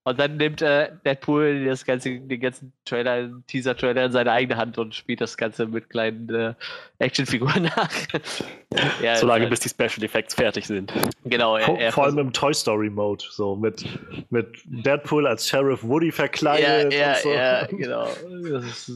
Und 0.09 0.18
dann 0.18 0.38
nimmt 0.38 0.62
äh, 0.62 0.90
Deadpool 1.04 1.66
das 1.66 1.84
ganze, 1.84 2.18
den 2.18 2.40
ganzen 2.40 2.72
Trailer, 2.86 3.28
Teaser-Trailer 3.46 4.06
in 4.06 4.12
seine 4.12 4.32
eigene 4.32 4.56
Hand 4.56 4.78
und 4.78 4.94
spielt 4.94 5.20
das 5.20 5.36
Ganze 5.36 5.66
mit 5.66 5.90
kleinen 5.90 6.34
äh, 6.34 6.54
Actionfiguren 6.98 7.64
nach. 7.64 7.90
ja, 9.02 9.16
Solange 9.16 9.42
halt, 9.42 9.50
bis 9.50 9.61
die 9.61 9.68
Special 9.68 10.02
Effects 10.02 10.34
fertig 10.34 10.66
sind. 10.66 10.94
Genau. 11.24 11.59
Er, 11.59 11.78
er 11.78 11.92
vor, 11.92 12.04
allem 12.04 12.18
im 12.18 12.32
Toy 12.32 12.54
Story 12.54 12.88
Mode, 12.88 13.22
so 13.28 13.54
mit, 13.54 13.84
mit 14.30 14.46
Deadpool 14.64 15.26
als 15.26 15.46
Sheriff 15.46 15.84
Woody 15.84 16.11
verkleidet. 16.11 16.90
Ja, 16.94 16.98
ja, 16.98 17.14
so. 17.16 17.30
ja 17.30 17.66
genau. 17.70 18.06
Ist, 18.56 18.90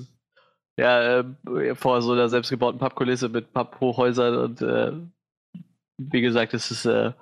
ja, 0.78 1.18
äh, 1.18 1.74
vor 1.74 2.00
so 2.00 2.12
einer 2.12 2.30
selbstgebauten 2.30 2.80
Pappkulisse 2.80 3.28
mit 3.28 3.52
Papphochhäusern 3.52 4.36
und 4.38 4.62
äh, 4.62 4.92
wie 5.98 6.22
gesagt, 6.22 6.54
es 6.54 6.70
ist 6.70 6.86
äh, 6.86 7.12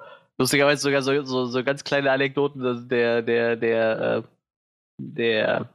Lustigerweise 0.41 0.81
sogar 0.81 1.03
so, 1.03 1.23
so, 1.23 1.45
so 1.45 1.63
ganz 1.63 1.85
kleine 1.85 2.11
Anekdoten, 2.11 2.89
der, 2.89 3.21
der, 3.21 3.57
der, 3.57 4.01
äh, 4.01 4.23
der, 4.97 5.69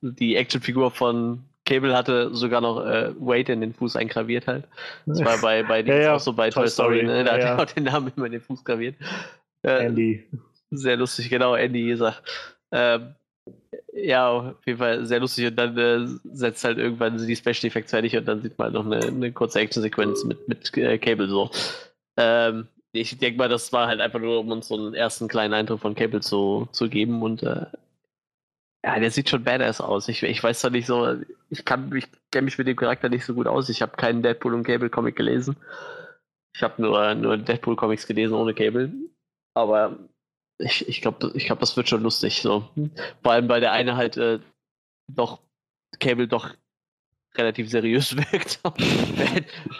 die 0.00 0.34
Actionfigur 0.34 0.90
von 0.90 1.44
Cable 1.64 1.96
hatte 1.96 2.34
sogar 2.34 2.60
noch 2.60 2.84
äh, 2.84 3.12
Wade 3.20 3.52
in 3.52 3.60
den 3.60 3.74
Fuß 3.74 3.94
eingraviert 3.94 4.48
halt. 4.48 4.64
Das 5.06 5.24
war 5.24 5.38
bei, 5.40 5.62
bei 5.62 5.80
ja, 5.86 5.96
ja. 5.96 6.14
auch 6.16 6.20
so 6.20 6.32
bei 6.32 6.50
Toy, 6.50 6.64
Toy 6.64 6.68
Story, 6.68 6.98
Story, 6.98 7.06
ne? 7.06 7.22
da 7.22 7.38
ja, 7.38 7.50
hat 7.50 7.58
er 7.58 7.62
auch 7.62 7.72
den 7.72 7.84
Namen 7.84 8.12
immer 8.16 8.26
in 8.26 8.32
den 8.32 8.40
Fuß 8.40 8.64
graviert. 8.64 8.96
Äh, 9.62 9.86
Andy. 9.86 10.26
Sehr 10.72 10.96
lustig, 10.96 11.30
genau, 11.30 11.54
Andy 11.54 11.86
gesagt. 11.86 12.20
Ähm, 12.72 13.14
ja, 13.92 14.30
auf 14.30 14.66
jeden 14.66 14.80
Fall 14.80 15.06
sehr 15.06 15.20
lustig 15.20 15.46
und 15.46 15.54
dann 15.54 15.78
äh, 15.78 16.08
setzt 16.32 16.64
halt 16.64 16.78
irgendwann 16.78 17.24
die 17.24 17.36
Special 17.36 17.66
Effects 17.66 17.92
fertig 17.92 18.16
und 18.16 18.26
dann 18.26 18.42
sieht 18.42 18.58
man 18.58 18.64
halt 18.64 18.74
noch 18.74 18.84
eine, 18.84 18.98
eine 18.98 19.30
kurze 19.30 19.60
Action-Sequenz 19.60 20.24
mit, 20.24 20.48
mit 20.48 20.76
äh, 20.76 20.98
Cable 20.98 21.28
so. 21.28 21.52
Ähm, 22.16 22.66
ich 22.92 23.18
denke 23.18 23.38
mal, 23.38 23.48
das 23.48 23.72
war 23.72 23.86
halt 23.86 24.00
einfach 24.00 24.20
nur, 24.20 24.40
um 24.40 24.50
uns 24.50 24.68
so 24.68 24.76
einen 24.76 24.94
ersten 24.94 25.28
kleinen 25.28 25.54
Eindruck 25.54 25.80
von 25.80 25.94
Cable 25.94 26.20
zu, 26.20 26.68
zu 26.72 26.88
geben 26.88 27.22
und 27.22 27.42
äh, 27.42 27.66
ja, 28.84 28.98
der 28.98 29.10
sieht 29.10 29.28
schon 29.28 29.44
badass 29.44 29.80
aus. 29.80 30.08
Ich, 30.08 30.22
ich 30.22 30.42
weiß 30.42 30.60
zwar 30.60 30.70
nicht 30.70 30.86
so, 30.86 31.16
ich 31.50 31.64
kann 31.64 31.94
ich 31.94 32.06
kenne 32.30 32.44
mich 32.44 32.58
mit 32.58 32.68
dem 32.68 32.76
Charakter 32.76 33.08
nicht 33.08 33.24
so 33.24 33.34
gut 33.34 33.46
aus. 33.46 33.68
Ich 33.68 33.82
habe 33.82 33.96
keinen 33.96 34.22
Deadpool 34.22 34.54
und 34.54 34.64
Cable 34.64 34.90
Comic 34.90 35.16
gelesen. 35.16 35.56
Ich 36.54 36.62
habe 36.62 36.80
nur, 36.80 37.14
nur 37.14 37.36
Deadpool 37.36 37.76
Comics 37.76 38.06
gelesen 38.06 38.34
ohne 38.34 38.54
Cable. 38.54 38.92
Aber 39.54 39.98
ich, 40.58 40.88
ich 40.88 41.00
glaube, 41.02 41.32
ich 41.34 41.46
glaub, 41.46 41.60
das 41.60 41.76
wird 41.76 41.88
schon 41.88 42.02
lustig. 42.02 42.40
So. 42.40 42.68
Vor 43.22 43.32
allem, 43.32 43.48
weil 43.48 43.60
der 43.60 43.72
eine 43.72 43.96
halt 43.96 44.16
äh, 44.16 44.38
doch 45.08 45.40
Cable 45.98 46.28
doch 46.28 46.54
relativ 47.36 47.70
seriös 47.70 48.16
wirkt. 48.32 48.60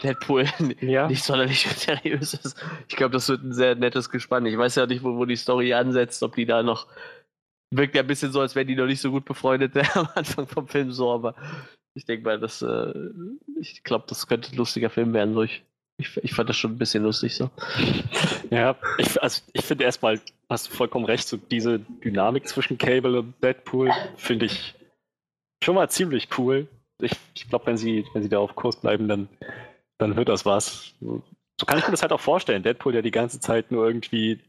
Deadpool 0.03 0.47
ja. 0.81 1.09
nicht 1.09 1.25
sonderlich 1.25 1.61
seriös 1.77 2.35
ist. 2.35 2.57
Ich 2.89 2.97
glaube, 2.97 3.13
das 3.13 3.29
wird 3.29 3.43
ein 3.43 3.53
sehr 3.53 3.75
nettes 3.75 4.11
Gespann. 4.11 4.47
Ich 4.47 4.57
weiß 4.57 4.77
ja 4.77 4.87
nicht, 4.87 5.03
wo, 5.03 5.17
wo 5.17 5.25
die 5.25 5.37
Story 5.37 5.75
ansetzt, 5.75 6.23
ob 6.23 6.37
die 6.37 6.47
da 6.47 6.63
noch. 6.63 6.87
Wirkt 7.71 7.95
ja 7.95 8.01
ein 8.01 8.07
bisschen 8.07 8.33
so, 8.33 8.41
als 8.41 8.55
wären 8.55 8.67
die 8.67 8.77
noch 8.77 8.87
nicht 8.87 9.01
so 9.01 9.11
gut 9.11 9.27
befreundet 9.27 9.77
am 9.95 10.09
Anfang 10.15 10.47
vom 10.47 10.69
Film 10.69 10.91
so, 10.91 11.13
aber 11.13 11.35
ich 11.95 12.07
denke 12.07 12.25
mal, 12.25 12.41
das, 12.41 12.63
äh, 12.63 12.93
ich 13.61 13.83
glaube, 13.85 14.07
das 14.09 14.27
könnte 14.27 14.53
ein 14.53 14.57
lustiger 14.57 14.89
Film 14.89 15.13
werden. 15.13 15.35
So. 15.35 15.43
Ich, 15.43 15.65
ich, 15.99 16.17
ich, 16.23 16.33
fand 16.33 16.49
das 16.49 16.57
schon 16.57 16.73
ein 16.73 16.79
bisschen 16.79 17.03
lustig 17.03 17.35
so. 17.35 17.51
Ja, 18.51 18.77
ich, 18.97 19.21
also 19.23 19.43
ich 19.53 19.65
finde 19.65 19.85
erstmal, 19.85 20.19
hast 20.49 20.69
du 20.69 20.71
vollkommen 20.71 21.05
recht, 21.05 21.29
so 21.29 21.37
diese 21.37 21.81
Dynamik 21.81 22.49
zwischen 22.49 22.79
Cable 22.79 23.19
und 23.19 23.35
Deadpool 23.43 23.91
finde 24.17 24.47
ich 24.47 24.75
schon 25.63 25.75
mal 25.75 25.91
ziemlich 25.91 26.29
cool 26.39 26.69
ich, 27.01 27.13
ich 27.35 27.49
glaube, 27.49 27.67
wenn 27.67 27.77
sie, 27.77 28.05
wenn 28.13 28.23
sie 28.23 28.29
da 28.29 28.39
auf 28.39 28.55
Kurs 28.55 28.81
bleiben, 28.81 29.09
dann, 29.09 29.29
dann 29.99 30.17
wird 30.17 30.29
das 30.29 30.45
was. 30.45 30.95
So 31.01 31.67
kann 31.67 31.79
ich 31.79 31.85
mir 31.85 31.91
das 31.91 32.03
halt 32.03 32.13
auch 32.13 32.21
vorstellen. 32.21 32.63
Deadpool, 32.63 32.93
der 32.93 33.03
die 33.03 33.11
ganze 33.11 33.41
Zeit 33.41 33.71
nur 33.71 33.87
irgendwie 33.87 34.41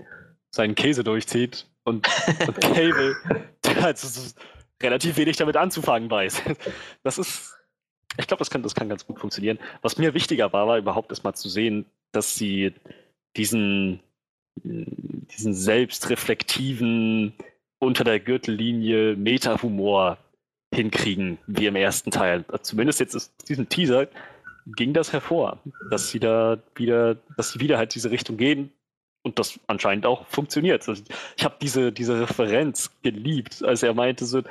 seinen 0.52 0.76
Käse 0.76 1.04
durchzieht 1.04 1.66
und, 1.84 2.08
und 2.48 2.62
Cable, 2.62 3.16
der 3.64 3.82
halt 3.82 3.98
so, 3.98 4.34
relativ 4.82 5.18
wenig 5.18 5.38
damit 5.38 5.58
anzufangen 5.58 6.10
weiß. 6.10 6.42
Das 7.04 7.18
ist, 7.18 7.56
ich 8.18 8.28
glaube, 8.28 8.40
das 8.40 8.50
kann, 8.50 8.64
das 8.64 8.76
kann 8.76 8.90
ganz 8.90 9.06
gut 9.06 9.20
funktionieren. 9.20 9.60
Was 9.82 9.98
mir 9.98 10.14
wichtiger 10.14 10.52
war, 10.54 10.68
war 10.68 10.78
überhaupt 10.78 11.12
erstmal 11.12 11.36
zu 11.36 11.50
sehen, 11.50 11.86
dass 12.12 12.36
sie 12.36 12.74
diesen, 13.36 14.00
diesen 14.64 15.54
selbstreflektiven, 15.54 17.34
unter 17.80 18.04
der 18.04 18.20
Gürtellinie 18.20 19.16
Meta-Humor 19.16 20.18
hinkriegen, 20.74 21.38
wie 21.48 21.66
im 21.66 21.76
ersten 21.76 22.12
Teil. 22.12 22.46
Zumindest 22.62 23.00
jetzt 23.00 23.16
aus 23.16 23.32
diesem 23.48 23.70
Teaser 23.70 24.08
ging 24.76 24.94
das 24.94 25.14
hervor, 25.14 25.58
dass 25.90 26.10
sie 26.10 26.20
da 26.20 26.58
wieder, 26.76 27.18
dass 27.38 27.52
sie 27.52 27.60
wieder 27.60 27.78
halt 27.78 27.96
diese 27.96 28.12
Richtung 28.12 28.38
gehen 28.38 28.72
und 29.24 29.40
das 29.40 29.60
anscheinend 29.68 30.06
auch 30.06 30.28
funktioniert. 30.28 30.88
Also 30.88 31.02
ich 31.36 31.44
habe 31.44 31.56
diese, 31.62 31.92
diese 31.92 32.22
Referenz 32.22 32.92
geliebt, 33.02 33.64
als 33.64 33.84
er 33.84 33.94
meinte 33.94 34.26
so, 34.26 34.42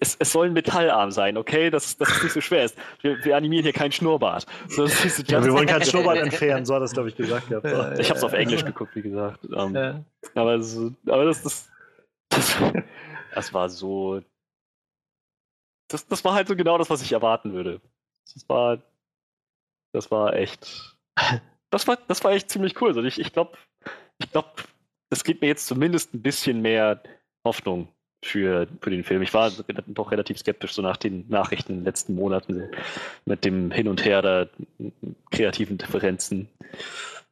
es, 0.00 0.16
es, 0.18 0.32
soll 0.32 0.46
ein 0.46 0.52
Metallarm 0.54 1.10
sein, 1.10 1.36
okay? 1.36 1.68
Dass 1.70 1.96
das 1.98 2.22
nicht 2.22 2.32
so 2.32 2.40
schwer 2.40 2.64
ist. 2.64 2.76
Wir, 3.02 3.22
wir 3.24 3.36
animieren 3.36 3.62
hier 3.62 3.74
keinen 3.74 3.92
Schnurrbart. 3.92 4.46
So, 4.68 4.86
ja, 4.86 5.44
wir 5.44 5.52
wollen 5.52 5.66
keinen 5.66 5.84
Schnurrbart 5.84 6.18
entfernen, 6.18 6.64
so 6.64 6.74
hat 6.74 6.82
das, 6.82 6.92
glaube 6.92 7.10
ich, 7.10 7.16
gesagt. 7.16 7.50
Ja. 7.50 7.58
Ich 7.98 8.08
habe 8.08 8.18
es 8.18 8.24
auf 8.24 8.32
Englisch 8.32 8.64
geguckt, 8.64 8.96
wie 8.96 9.02
gesagt. 9.02 9.44
Um, 9.46 9.74
ja. 9.74 10.02
aber, 10.34 10.62
so, 10.62 10.92
aber 11.06 11.26
das, 11.26 11.42
das, 11.42 11.68
das, 12.30 12.56
das 13.34 13.52
war 13.52 13.68
so 13.68 14.22
das, 15.92 16.06
das 16.06 16.24
war 16.24 16.34
halt 16.34 16.48
so 16.48 16.56
genau 16.56 16.78
das, 16.78 16.90
was 16.90 17.02
ich 17.02 17.12
erwarten 17.12 17.52
würde. 17.52 17.80
Das 18.32 18.48
war, 18.48 18.78
das 19.92 20.10
war 20.10 20.34
echt, 20.34 20.96
das 21.70 21.86
war, 21.86 21.98
das 22.08 22.22
war 22.24 22.32
echt 22.32 22.50
ziemlich 22.50 22.80
cool. 22.80 22.88
Also 22.88 23.02
ich, 23.02 23.32
glaube, 23.32 23.56
ich 24.18 24.30
glaube, 24.30 24.48
das 25.10 25.24
gibt 25.24 25.42
mir 25.42 25.48
jetzt 25.48 25.66
zumindest 25.66 26.14
ein 26.14 26.22
bisschen 26.22 26.62
mehr 26.62 27.02
Hoffnung 27.44 27.88
für, 28.24 28.68
für 28.80 28.90
den 28.90 29.02
Film. 29.02 29.22
Ich 29.22 29.34
war 29.34 29.50
doch 29.86 30.12
relativ 30.12 30.38
skeptisch 30.38 30.72
so 30.72 30.82
nach 30.82 30.96
den 30.96 31.26
Nachrichten 31.28 31.72
in 31.72 31.78
den 31.80 31.84
letzten 31.84 32.14
Monaten 32.14 32.70
mit 33.24 33.44
dem 33.44 33.70
Hin 33.70 33.88
und 33.88 34.04
Her 34.04 34.22
der 34.22 34.48
kreativen 35.30 35.78
Differenzen. 35.78 36.48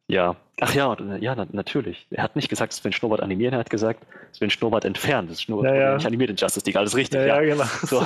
Ja. 0.09 0.37
Ach 0.61 0.75
ja, 0.75 0.97
ja, 1.21 1.47
natürlich. 1.53 2.07
Er 2.11 2.25
hat 2.25 2.35
nicht 2.35 2.49
gesagt, 2.49 2.73
Sven 2.73 2.93
Schnurrbart 2.93 3.21
animieren, 3.21 3.53
er 3.53 3.61
hat 3.61 3.71
gesagt, 3.71 4.05
Sven 4.33 4.51
Schnurrbart 4.51 4.85
entfernen. 4.85 5.29
Das 5.29 5.43
Schnurrbart 5.43 5.75
ja, 5.75 5.81
ja. 5.81 5.95
nicht 5.95 6.07
animiert 6.07 6.31
in 6.31 6.37
Justice 6.37 6.67
League, 6.67 6.77
alles 6.77 6.97
richtig. 6.97 7.21
Ja, 7.21 7.41
ja, 7.41 7.55
genau. 7.55 7.65
So. 7.83 8.05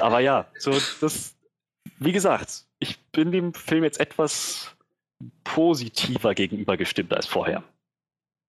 Aber 0.00 0.18
ja, 0.20 0.46
so 0.58 0.72
das, 0.72 1.36
wie 1.98 2.12
gesagt, 2.12 2.64
ich 2.80 2.98
bin 3.12 3.30
dem 3.30 3.54
Film 3.54 3.84
jetzt 3.84 4.00
etwas 4.00 4.74
positiver 5.44 6.34
gegenüber 6.34 6.76
gestimmt 6.76 7.14
als 7.14 7.26
vorher. 7.26 7.62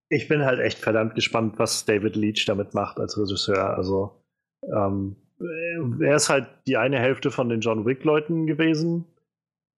Ich 0.09 0.27
bin 0.27 0.43
halt 0.43 0.59
echt 0.59 0.79
verdammt 0.79 1.13
gespannt, 1.13 1.59
was 1.59 1.85
David 1.85 2.15
Leach 2.15 2.45
damit 2.47 2.73
macht 2.73 2.99
als 2.99 3.17
Regisseur. 3.17 3.77
Also 3.77 4.23
ähm, 4.63 5.15
er 6.01 6.15
ist 6.15 6.29
halt 6.29 6.47
die 6.65 6.77
eine 6.77 6.99
Hälfte 6.99 7.29
von 7.29 7.49
den 7.49 7.61
John 7.61 7.85
Wick-Leuten 7.85 8.47
gewesen 8.47 9.05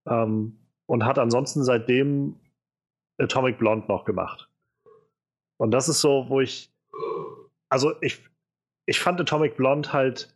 ähm, 0.08 0.58
und 0.86 1.06
hat 1.06 1.20
ansonsten 1.20 1.64
seitdem 1.64 2.36
Atomic 3.22 3.57
Blonde 3.57 3.88
noch 3.88 4.05
gemacht. 4.05 4.49
Und 5.57 5.72
das 5.72 5.88
ist 5.88 6.01
so, 6.01 6.26
wo 6.28 6.41
ich, 6.41 6.72
also 7.69 7.93
ich, 8.01 8.24
ich 8.86 8.99
fand 8.99 9.22
Atomic 9.22 9.57
Blonde 9.57 9.93
halt 9.93 10.36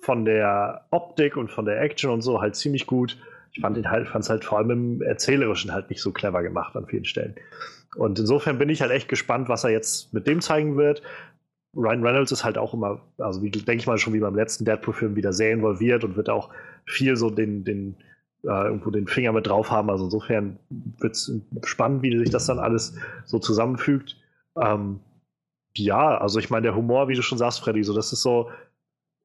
von 0.00 0.24
der 0.24 0.86
Optik 0.90 1.36
und 1.36 1.50
von 1.50 1.64
der 1.64 1.80
Action 1.80 2.10
und 2.10 2.22
so 2.22 2.40
halt 2.40 2.56
ziemlich 2.56 2.86
gut. 2.86 3.18
Ich 3.52 3.60
fand 3.60 3.76
ihn 3.76 3.90
halt, 3.90 4.08
fand 4.08 4.24
es 4.24 4.30
halt 4.30 4.44
vor 4.44 4.58
allem 4.58 4.70
im 4.70 5.02
Erzählerischen 5.02 5.72
halt 5.72 5.90
nicht 5.90 6.00
so 6.00 6.10
clever 6.10 6.42
gemacht 6.42 6.74
an 6.74 6.86
vielen 6.86 7.04
Stellen. 7.04 7.36
Und 7.96 8.18
insofern 8.18 8.58
bin 8.58 8.70
ich 8.70 8.80
halt 8.80 8.90
echt 8.90 9.08
gespannt, 9.08 9.48
was 9.48 9.64
er 9.64 9.70
jetzt 9.70 10.12
mit 10.14 10.26
dem 10.26 10.40
zeigen 10.40 10.76
wird. 10.76 11.02
Ryan 11.76 12.04
Reynolds 12.04 12.32
ist 12.32 12.44
halt 12.44 12.58
auch 12.58 12.74
immer, 12.74 13.00
also 13.18 13.42
wie 13.42 13.50
denke 13.50 13.76
ich 13.76 13.86
mal 13.86 13.98
schon 13.98 14.12
wie 14.12 14.20
beim 14.20 14.34
letzten 14.34 14.64
Deadpool-Film 14.64 15.16
wieder 15.16 15.32
sehr 15.32 15.52
involviert 15.52 16.04
und 16.04 16.16
wird 16.16 16.30
auch 16.30 16.50
viel 16.86 17.16
so 17.16 17.30
den, 17.30 17.64
den 17.64 17.96
äh, 18.44 18.66
irgendwo 18.66 18.90
den 18.90 19.06
Finger 19.06 19.32
mit 19.32 19.46
drauf 19.46 19.70
haben. 19.70 19.90
Also 19.90 20.04
insofern 20.04 20.58
wird 20.98 21.12
es 21.12 21.32
spannend, 21.64 22.02
wie 22.02 22.16
sich 22.18 22.30
das 22.30 22.46
dann 22.46 22.58
alles 22.58 22.94
so 23.24 23.38
zusammenfügt. 23.38 24.16
Ähm, 24.56 25.00
ja, 25.76 26.18
also 26.18 26.38
ich 26.38 26.50
meine, 26.50 26.62
der 26.62 26.76
Humor, 26.76 27.08
wie 27.08 27.14
du 27.14 27.22
schon 27.22 27.38
sagst, 27.38 27.60
Freddy, 27.60 27.82
so 27.82 27.94
das 27.94 28.12
ist 28.12 28.22
so, 28.22 28.50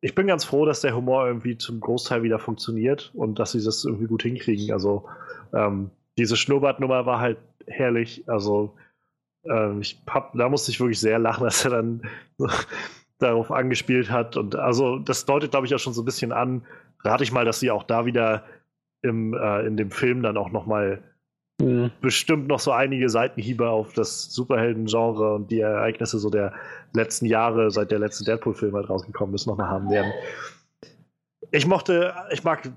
ich 0.01 0.15
bin 0.15 0.27
ganz 0.27 0.45
froh, 0.45 0.65
dass 0.65 0.81
der 0.81 0.95
Humor 0.95 1.27
irgendwie 1.27 1.57
zum 1.57 1.79
Großteil 1.79 2.23
wieder 2.23 2.39
funktioniert 2.39 3.11
und 3.15 3.39
dass 3.39 3.51
sie 3.51 3.63
das 3.63 3.83
irgendwie 3.83 4.07
gut 4.07 4.23
hinkriegen. 4.23 4.71
Also 4.71 5.05
ähm, 5.53 5.89
diese 6.17 6.37
Schnurrbartnummer 6.37 7.05
war 7.05 7.19
halt 7.19 7.37
herrlich. 7.65 8.23
Also 8.27 8.75
ähm, 9.45 9.81
ich 9.81 10.01
hab, 10.07 10.33
da 10.33 10.49
musste 10.49 10.71
ich 10.71 10.79
wirklich 10.79 10.99
sehr 10.99 11.19
lachen, 11.19 11.43
dass 11.45 11.65
er 11.65 11.71
dann 11.71 12.01
darauf 13.19 13.51
angespielt 13.51 14.11
hat. 14.11 14.37
Und 14.37 14.55
also 14.55 14.99
das 14.99 15.25
deutet, 15.25 15.51
glaube 15.51 15.65
ich, 15.65 15.73
auch 15.73 15.79
schon 15.79 15.93
so 15.93 16.03
ein 16.03 16.05
bisschen 16.05 16.31
an. 16.31 16.65
Rate 17.03 17.23
ich 17.23 17.31
mal, 17.31 17.45
dass 17.45 17.59
sie 17.59 17.71
auch 17.71 17.83
da 17.83 18.05
wieder 18.05 18.43
im, 19.01 19.33
äh, 19.33 19.65
in 19.65 19.77
dem 19.77 19.91
Film 19.91 20.21
dann 20.23 20.37
auch 20.37 20.51
noch 20.51 20.65
mal 20.65 21.03
mhm. 21.61 21.91
bestimmt 22.01 22.47
noch 22.47 22.59
so 22.59 22.71
einige 22.71 23.09
Seitenhiebe 23.09 23.69
auf 23.69 23.93
das 23.93 24.31
Superhelden-Genre 24.33 25.35
und 25.35 25.51
die 25.51 25.59
Ereignisse 25.59 26.19
so 26.19 26.29
der 26.29 26.53
letzten 26.93 27.25
Jahre, 27.25 27.71
seit 27.71 27.91
der 27.91 27.99
letzte 27.99 28.23
Deadpool-Film 28.25 28.75
halt 28.75 28.89
rausgekommen 28.89 29.35
ist, 29.35 29.47
noch 29.47 29.57
mal 29.57 29.69
haben 29.69 29.89
werden. 29.89 30.11
Ich 31.51 31.65
mochte, 31.65 32.13
ich 32.31 32.43
mag, 32.43 32.69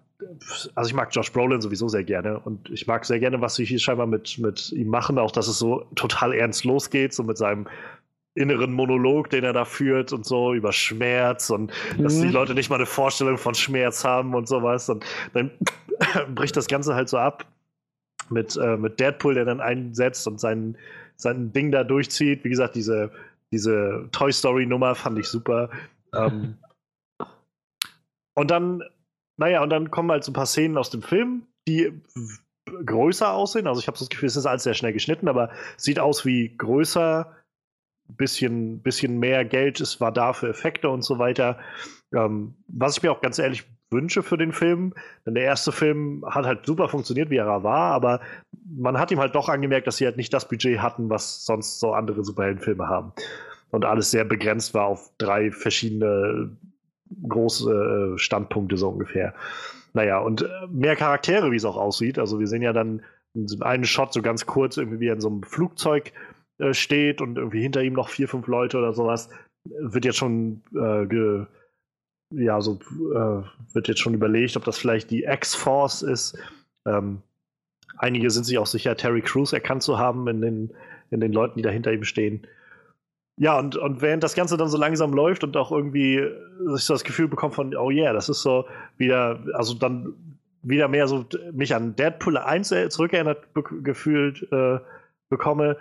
also 0.75 0.89
ich 0.89 0.95
mag 0.95 1.09
Josh 1.13 1.33
Brolin 1.33 1.61
sowieso 1.61 1.89
sehr 1.89 2.05
gerne 2.05 2.39
und 2.39 2.71
ich 2.71 2.87
mag 2.87 3.05
sehr 3.05 3.19
gerne, 3.19 3.41
was 3.41 3.57
sie 3.57 3.65
hier 3.65 3.81
scheinbar 3.81 4.07
mit, 4.07 4.39
mit 4.39 4.71
ihm 4.73 4.89
machen, 4.89 5.19
auch 5.19 5.33
dass 5.33 5.49
es 5.49 5.59
so 5.59 5.87
total 5.97 6.35
ernst 6.35 6.65
losgeht, 6.65 7.13
so 7.13 7.25
mit 7.25 7.37
seinem 7.37 7.67
inneren 8.35 8.73
Monolog, 8.73 9.29
den 9.31 9.43
er 9.43 9.53
da 9.53 9.65
führt 9.65 10.13
und 10.13 10.25
so 10.25 10.55
über 10.55 10.73
Schmerz 10.73 11.51
und 11.51 11.73
mhm. 11.97 12.03
dass 12.03 12.21
die 12.21 12.27
mhm. 12.27 12.33
Leute 12.33 12.55
nicht 12.55 12.71
mal 12.71 12.77
eine 12.77 12.87
Vorstellung 12.87 13.39
von 13.39 13.55
Schmerz 13.55 14.05
haben 14.05 14.35
und 14.35 14.47
sowas 14.47 14.89
und 14.89 15.05
dann 15.33 15.51
bricht 16.35 16.57
das 16.57 16.67
Ganze 16.67 16.95
halt 16.95 17.09
so 17.09 17.19
ab 17.19 17.47
mit, 18.31 18.57
äh, 18.57 18.77
mit 18.77 19.01
Deadpool, 19.01 19.35
der 19.35 19.45
dann 19.45 19.61
einsetzt 19.61 20.27
und 20.27 20.41
sein, 20.41 20.77
sein 21.17 21.53
Ding 21.53 21.71
da 21.71 21.85
durchzieht. 21.85 22.45
Wie 22.45 22.51
gesagt, 22.51 22.75
diese, 22.75 23.11
diese 23.53 24.09
Toy 24.13 24.33
Story 24.33 24.67
Nummer 24.67 24.95
fand 24.95 25.19
ich 25.19 25.27
super. 25.27 25.71
Ähm, 26.15 26.57
und 28.35 28.51
dann, 28.51 28.83
naja, 29.37 29.63
und 29.63 29.71
dann 29.71 29.91
kommen 29.91 30.11
halt 30.11 30.25
so 30.25 30.31
ein 30.31 30.35
paar 30.35 30.47
Szenen 30.47 30.79
aus 30.79 30.91
dem 30.91 31.03
Film, 31.03 31.47
die 31.67 31.93
größer 32.87 33.33
aussehen. 33.33 33.67
Also 33.67 33.81
ich 33.81 33.89
habe 33.89 33.99
das 33.99 34.09
Gefühl, 34.09 34.29
es 34.29 34.37
ist 34.37 34.47
alles 34.47 34.63
sehr 34.63 34.75
schnell 34.75 34.93
geschnitten, 34.93 35.29
aber 35.29 35.51
sieht 35.77 35.99
aus 35.99 36.25
wie 36.25 36.57
größer, 36.57 37.37
bisschen, 38.17 38.83
bisschen 38.83 39.19
mehr 39.19 39.45
Geld 39.45 39.81
es 39.81 40.01
war 40.01 40.11
da 40.11 40.33
für 40.33 40.49
Effekte 40.49 40.89
und 40.89 41.03
so 41.03 41.19
weiter. 41.19 41.59
Ähm, 42.13 42.55
was 42.67 42.97
ich 42.97 43.03
mir 43.03 43.13
auch 43.13 43.21
ganz 43.21 43.39
ehrlich 43.39 43.65
wünsche 43.91 44.23
für 44.23 44.39
den 44.39 44.53
Film, 44.53 44.95
denn 45.27 45.35
der 45.35 45.45
erste 45.45 45.73
Film 45.73 46.25
hat 46.29 46.47
halt 46.47 46.67
super 46.67 46.89
funktioniert, 46.89 47.31
wie 47.31 47.37
er 47.37 47.63
war, 47.63 47.93
aber 47.93 48.21
man 48.65 48.99
hat 48.99 49.11
ihm 49.11 49.19
halt 49.19 49.35
doch 49.35 49.49
angemerkt, 49.49 49.87
dass 49.87 49.97
sie 49.97 50.07
halt 50.07 50.17
nicht 50.17 50.33
das 50.33 50.49
Budget 50.49 50.81
hatten, 50.81 51.11
was 51.11 51.45
sonst 51.45 51.81
so 51.81 51.93
andere 51.93 52.25
Superheldenfilme 52.25 52.89
haben. 52.89 53.13
Und 53.71 53.85
alles 53.85 54.11
sehr 54.11 54.25
begrenzt 54.25 54.75
war 54.75 54.87
auf 54.87 55.11
drei 55.19 55.51
verschiedene 55.51 56.57
große 57.29 58.15
äh, 58.15 58.19
Standpunkte 58.19 58.77
so 58.77 58.89
ungefähr. 58.89 59.35
Naja, 59.93 60.19
und 60.19 60.43
äh, 60.43 60.49
mehr 60.71 60.97
Charaktere, 60.97 61.51
wie 61.51 61.57
es 61.57 61.65
auch 61.65 61.77
aussieht. 61.77 62.19
Also 62.19 62.39
wir 62.39 62.47
sehen 62.47 62.63
ja 62.63 62.73
dann 62.73 63.03
einen 63.61 63.85
Shot 63.85 64.13
so 64.13 64.23
ganz 64.23 64.47
kurz, 64.47 64.77
irgendwie 64.77 65.01
wie 65.01 65.09
er 65.09 65.15
in 65.15 65.21
so 65.21 65.29
einem 65.29 65.43
Flugzeug 65.43 66.13
äh, 66.59 66.75
steht 66.75 67.21
und 67.21 67.39
irgendwie 67.39 67.63
hinter 67.63 67.83
ihm 67.83 67.95
noch 67.95 68.09
vier, 68.09 68.29
fünf 68.29 68.47
Leute 68.47 68.79
oder 68.79 68.93
sowas. 68.93 69.31
Wird 69.65 70.05
jetzt 70.05 70.19
schon 70.19 70.63
äh, 70.75 71.07
ja, 72.31 72.61
so 72.61 72.79
äh, 73.15 73.43
wird 73.75 73.89
jetzt 73.89 74.01
schon 74.01 74.15
überlegt, 74.15 74.57
ob 74.57 74.65
das 74.65 74.79
vielleicht 74.79 75.11
die 75.11 75.25
X-Force 75.25 76.03
ist. 76.03 76.39
Ähm, 76.87 77.23
einige 77.97 78.31
sind 78.31 78.45
sich 78.45 78.59
auch 78.59 78.67
sicher, 78.67 78.97
Terry 78.97 79.21
Crews 79.21 79.53
erkannt 79.53 79.83
zu 79.83 79.99
haben 79.99 80.27
in 80.29 80.41
den, 80.41 80.71
in 81.11 81.21
den 81.21 81.33
Leuten, 81.33 81.57
die 81.57 81.63
da 81.63 81.71
hinter 81.71 81.93
ihm 81.93 82.05
stehen. 82.05 82.47
Ja, 83.37 83.59
und, 83.59 83.77
und 83.77 84.03
während 84.03 84.23
das 84.23 84.35
Ganze 84.35 84.57
dann 84.57 84.69
so 84.69 84.77
langsam 84.77 85.13
läuft 85.13 85.45
und 85.45 85.57
auch 85.57 85.73
irgendwie 85.73 86.23
sich 86.75 86.85
so 86.85 86.95
das 86.95 87.05
Gefühl 87.05 87.29
bekommt 87.29 87.55
von, 87.55 87.75
oh 87.75 87.91
yeah, 87.91 88.13
das 88.13 88.29
ist 88.29 88.43
so 88.43 88.67
wieder, 88.99 89.43
also 89.55 89.75
dann 89.75 90.15
wieder 90.63 90.89
mehr 90.89 91.09
so 91.09 91.25
mich 91.53 91.75
an 91.75 91.97
Deadpool 91.97 92.37
1 92.37 92.75
zurückerinnert 92.91 93.39
gefühlt 93.83 94.47
äh, 94.53 94.79
bekomme, 95.31 95.79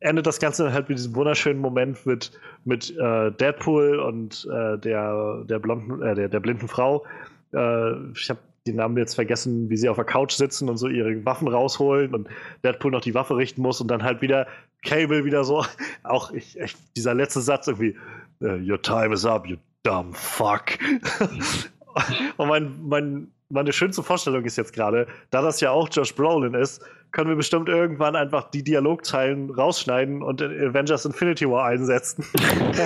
endet 0.00 0.26
das 0.26 0.38
Ganze 0.38 0.72
halt 0.72 0.88
mit 0.88 0.98
diesem 0.98 1.14
wunderschönen 1.14 1.60
Moment 1.60 2.06
mit, 2.06 2.32
mit 2.64 2.96
äh, 2.96 3.30
Deadpool 3.32 3.98
und 3.98 4.48
äh, 4.52 4.78
der, 4.78 5.44
der, 5.44 5.58
blonden, 5.58 6.02
äh, 6.02 6.14
der, 6.14 6.28
der 6.28 6.40
blinden 6.40 6.68
Frau. 6.68 7.04
Äh, 7.52 8.10
ich 8.12 8.30
habe 8.30 8.40
den 8.66 8.76
Namen 8.76 8.96
jetzt 8.96 9.14
vergessen, 9.14 9.70
wie 9.70 9.76
sie 9.76 9.88
auf 9.88 9.96
der 9.96 10.04
Couch 10.04 10.32
sitzen 10.32 10.68
und 10.68 10.76
so 10.76 10.88
ihre 10.88 11.24
Waffen 11.24 11.48
rausholen 11.48 12.14
und 12.14 12.28
Deadpool 12.64 12.92
noch 12.92 13.00
die 13.00 13.14
Waffe 13.14 13.36
richten 13.36 13.62
muss 13.62 13.80
und 13.80 13.88
dann 13.88 14.02
halt 14.02 14.20
wieder 14.20 14.46
Cable 14.84 15.24
wieder 15.24 15.44
so, 15.44 15.64
auch 16.04 16.30
ich, 16.32 16.58
ich, 16.58 16.76
dieser 16.96 17.14
letzte 17.14 17.40
Satz 17.40 17.66
irgendwie, 17.66 17.96
äh, 18.40 18.70
Your 18.70 18.80
time 18.80 19.12
is 19.12 19.24
up, 19.24 19.46
you 19.46 19.56
dumb 19.82 20.14
fuck. 20.16 20.78
und 22.36 22.48
mein, 22.48 22.76
mein, 22.86 23.32
meine 23.48 23.72
schönste 23.72 24.02
Vorstellung 24.02 24.44
ist 24.44 24.56
jetzt 24.56 24.72
gerade, 24.72 25.06
da 25.30 25.42
das 25.42 25.60
ja 25.60 25.70
auch 25.70 25.88
Josh 25.90 26.14
Brolin 26.14 26.54
ist, 26.54 26.84
können 27.12 27.28
wir 27.28 27.36
bestimmt 27.36 27.68
irgendwann 27.68 28.16
einfach 28.16 28.50
die 28.50 28.62
Dialogzeilen 28.62 29.50
rausschneiden 29.50 30.22
und 30.22 30.40
in 30.40 30.70
Avengers 30.70 31.04
Infinity 31.04 31.48
War 31.48 31.66
einsetzen. 31.66 32.24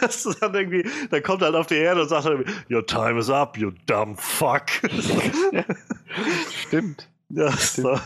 das 0.00 0.26
ist 0.26 0.42
dann 0.42 0.54
irgendwie, 0.54 0.88
dann 1.10 1.22
kommt 1.22 1.42
er 1.42 1.46
halt 1.46 1.56
auf 1.56 1.66
die 1.66 1.76
Erde 1.76 2.02
und 2.02 2.08
sagt 2.08 2.26
dann 2.26 2.44
Your 2.70 2.86
time 2.86 3.18
is 3.18 3.30
up, 3.30 3.56
you 3.58 3.72
dumb 3.86 4.18
fuck. 4.20 4.66
Stimmt. 6.66 7.08
Ja, 7.28 7.50
so. 7.52 7.98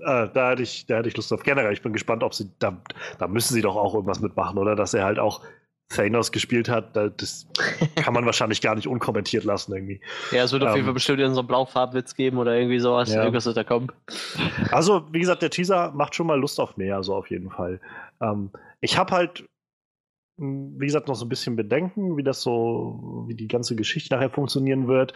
Äh, 0.00 0.28
da, 0.32 0.50
hätte 0.50 0.62
ich, 0.62 0.86
da 0.86 0.96
hätte 0.96 1.08
ich 1.08 1.16
Lust 1.16 1.32
auf. 1.32 1.42
Generell, 1.42 1.72
ich 1.72 1.82
bin 1.82 1.92
gespannt, 1.92 2.22
ob 2.22 2.34
sie, 2.34 2.50
da, 2.58 2.76
da 3.18 3.28
müssen 3.28 3.54
sie 3.54 3.62
doch 3.62 3.76
auch 3.76 3.94
irgendwas 3.94 4.20
mitmachen, 4.20 4.58
oder? 4.58 4.76
Dass 4.76 4.94
er 4.94 5.04
halt 5.04 5.18
auch 5.18 5.42
Thanos 5.88 6.32
gespielt 6.32 6.68
hat, 6.68 6.96
das 6.96 7.46
kann 7.96 8.14
man 8.14 8.26
wahrscheinlich 8.26 8.60
gar 8.60 8.74
nicht 8.74 8.88
unkommentiert 8.88 9.44
lassen 9.44 9.74
irgendwie. 9.74 10.00
Ja, 10.30 10.44
es 10.44 10.52
wird 10.52 10.62
auf 10.62 10.70
jeden 10.70 10.80
ähm, 10.80 10.84
Fall 10.86 10.94
bestimmt 10.94 11.20
so 11.20 11.38
einen 11.40 11.46
Blaufarbwitz 11.46 12.14
geben 12.14 12.38
oder 12.38 12.56
irgendwie 12.56 12.78
sowas, 12.78 13.12
ja. 13.12 13.20
irgendwas 13.20 13.46
wird 13.46 13.56
da 13.56 13.64
kommen. 13.64 13.88
Also, 14.70 15.06
wie 15.12 15.20
gesagt, 15.20 15.42
der 15.42 15.50
Teaser 15.50 15.92
macht 15.92 16.14
schon 16.14 16.26
mal 16.26 16.38
Lust 16.38 16.58
auf 16.60 16.76
mehr, 16.76 17.02
so 17.02 17.14
auf 17.14 17.30
jeden 17.30 17.50
Fall. 17.50 17.80
Ähm, 18.20 18.50
ich 18.80 18.98
habe 18.98 19.12
halt, 19.12 19.44
hm, 20.38 20.74
wie 20.78 20.86
gesagt, 20.86 21.08
noch 21.08 21.14
so 21.14 21.26
ein 21.26 21.28
bisschen 21.28 21.56
Bedenken, 21.56 22.16
wie 22.16 22.24
das 22.24 22.42
so, 22.42 23.24
wie 23.28 23.34
die 23.34 23.48
ganze 23.48 23.76
Geschichte 23.76 24.14
nachher 24.14 24.30
funktionieren 24.30 24.88
wird. 24.88 25.12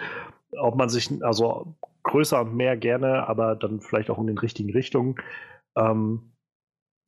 Ob 0.53 0.77
man 0.77 0.89
sich, 0.89 1.11
also 1.23 1.75
größer 2.05 2.41
und 2.41 2.57
mehr 2.57 2.77
gerne, 2.77 3.29
aber 3.29 3.55
dann 3.55 3.81
vielleicht 3.81 4.11
auch 4.11 4.19
in 4.19 4.27
den 4.27 4.39
richtigen 4.39 4.71
Richtungen. 4.71 5.17
Ähm, 5.77 6.33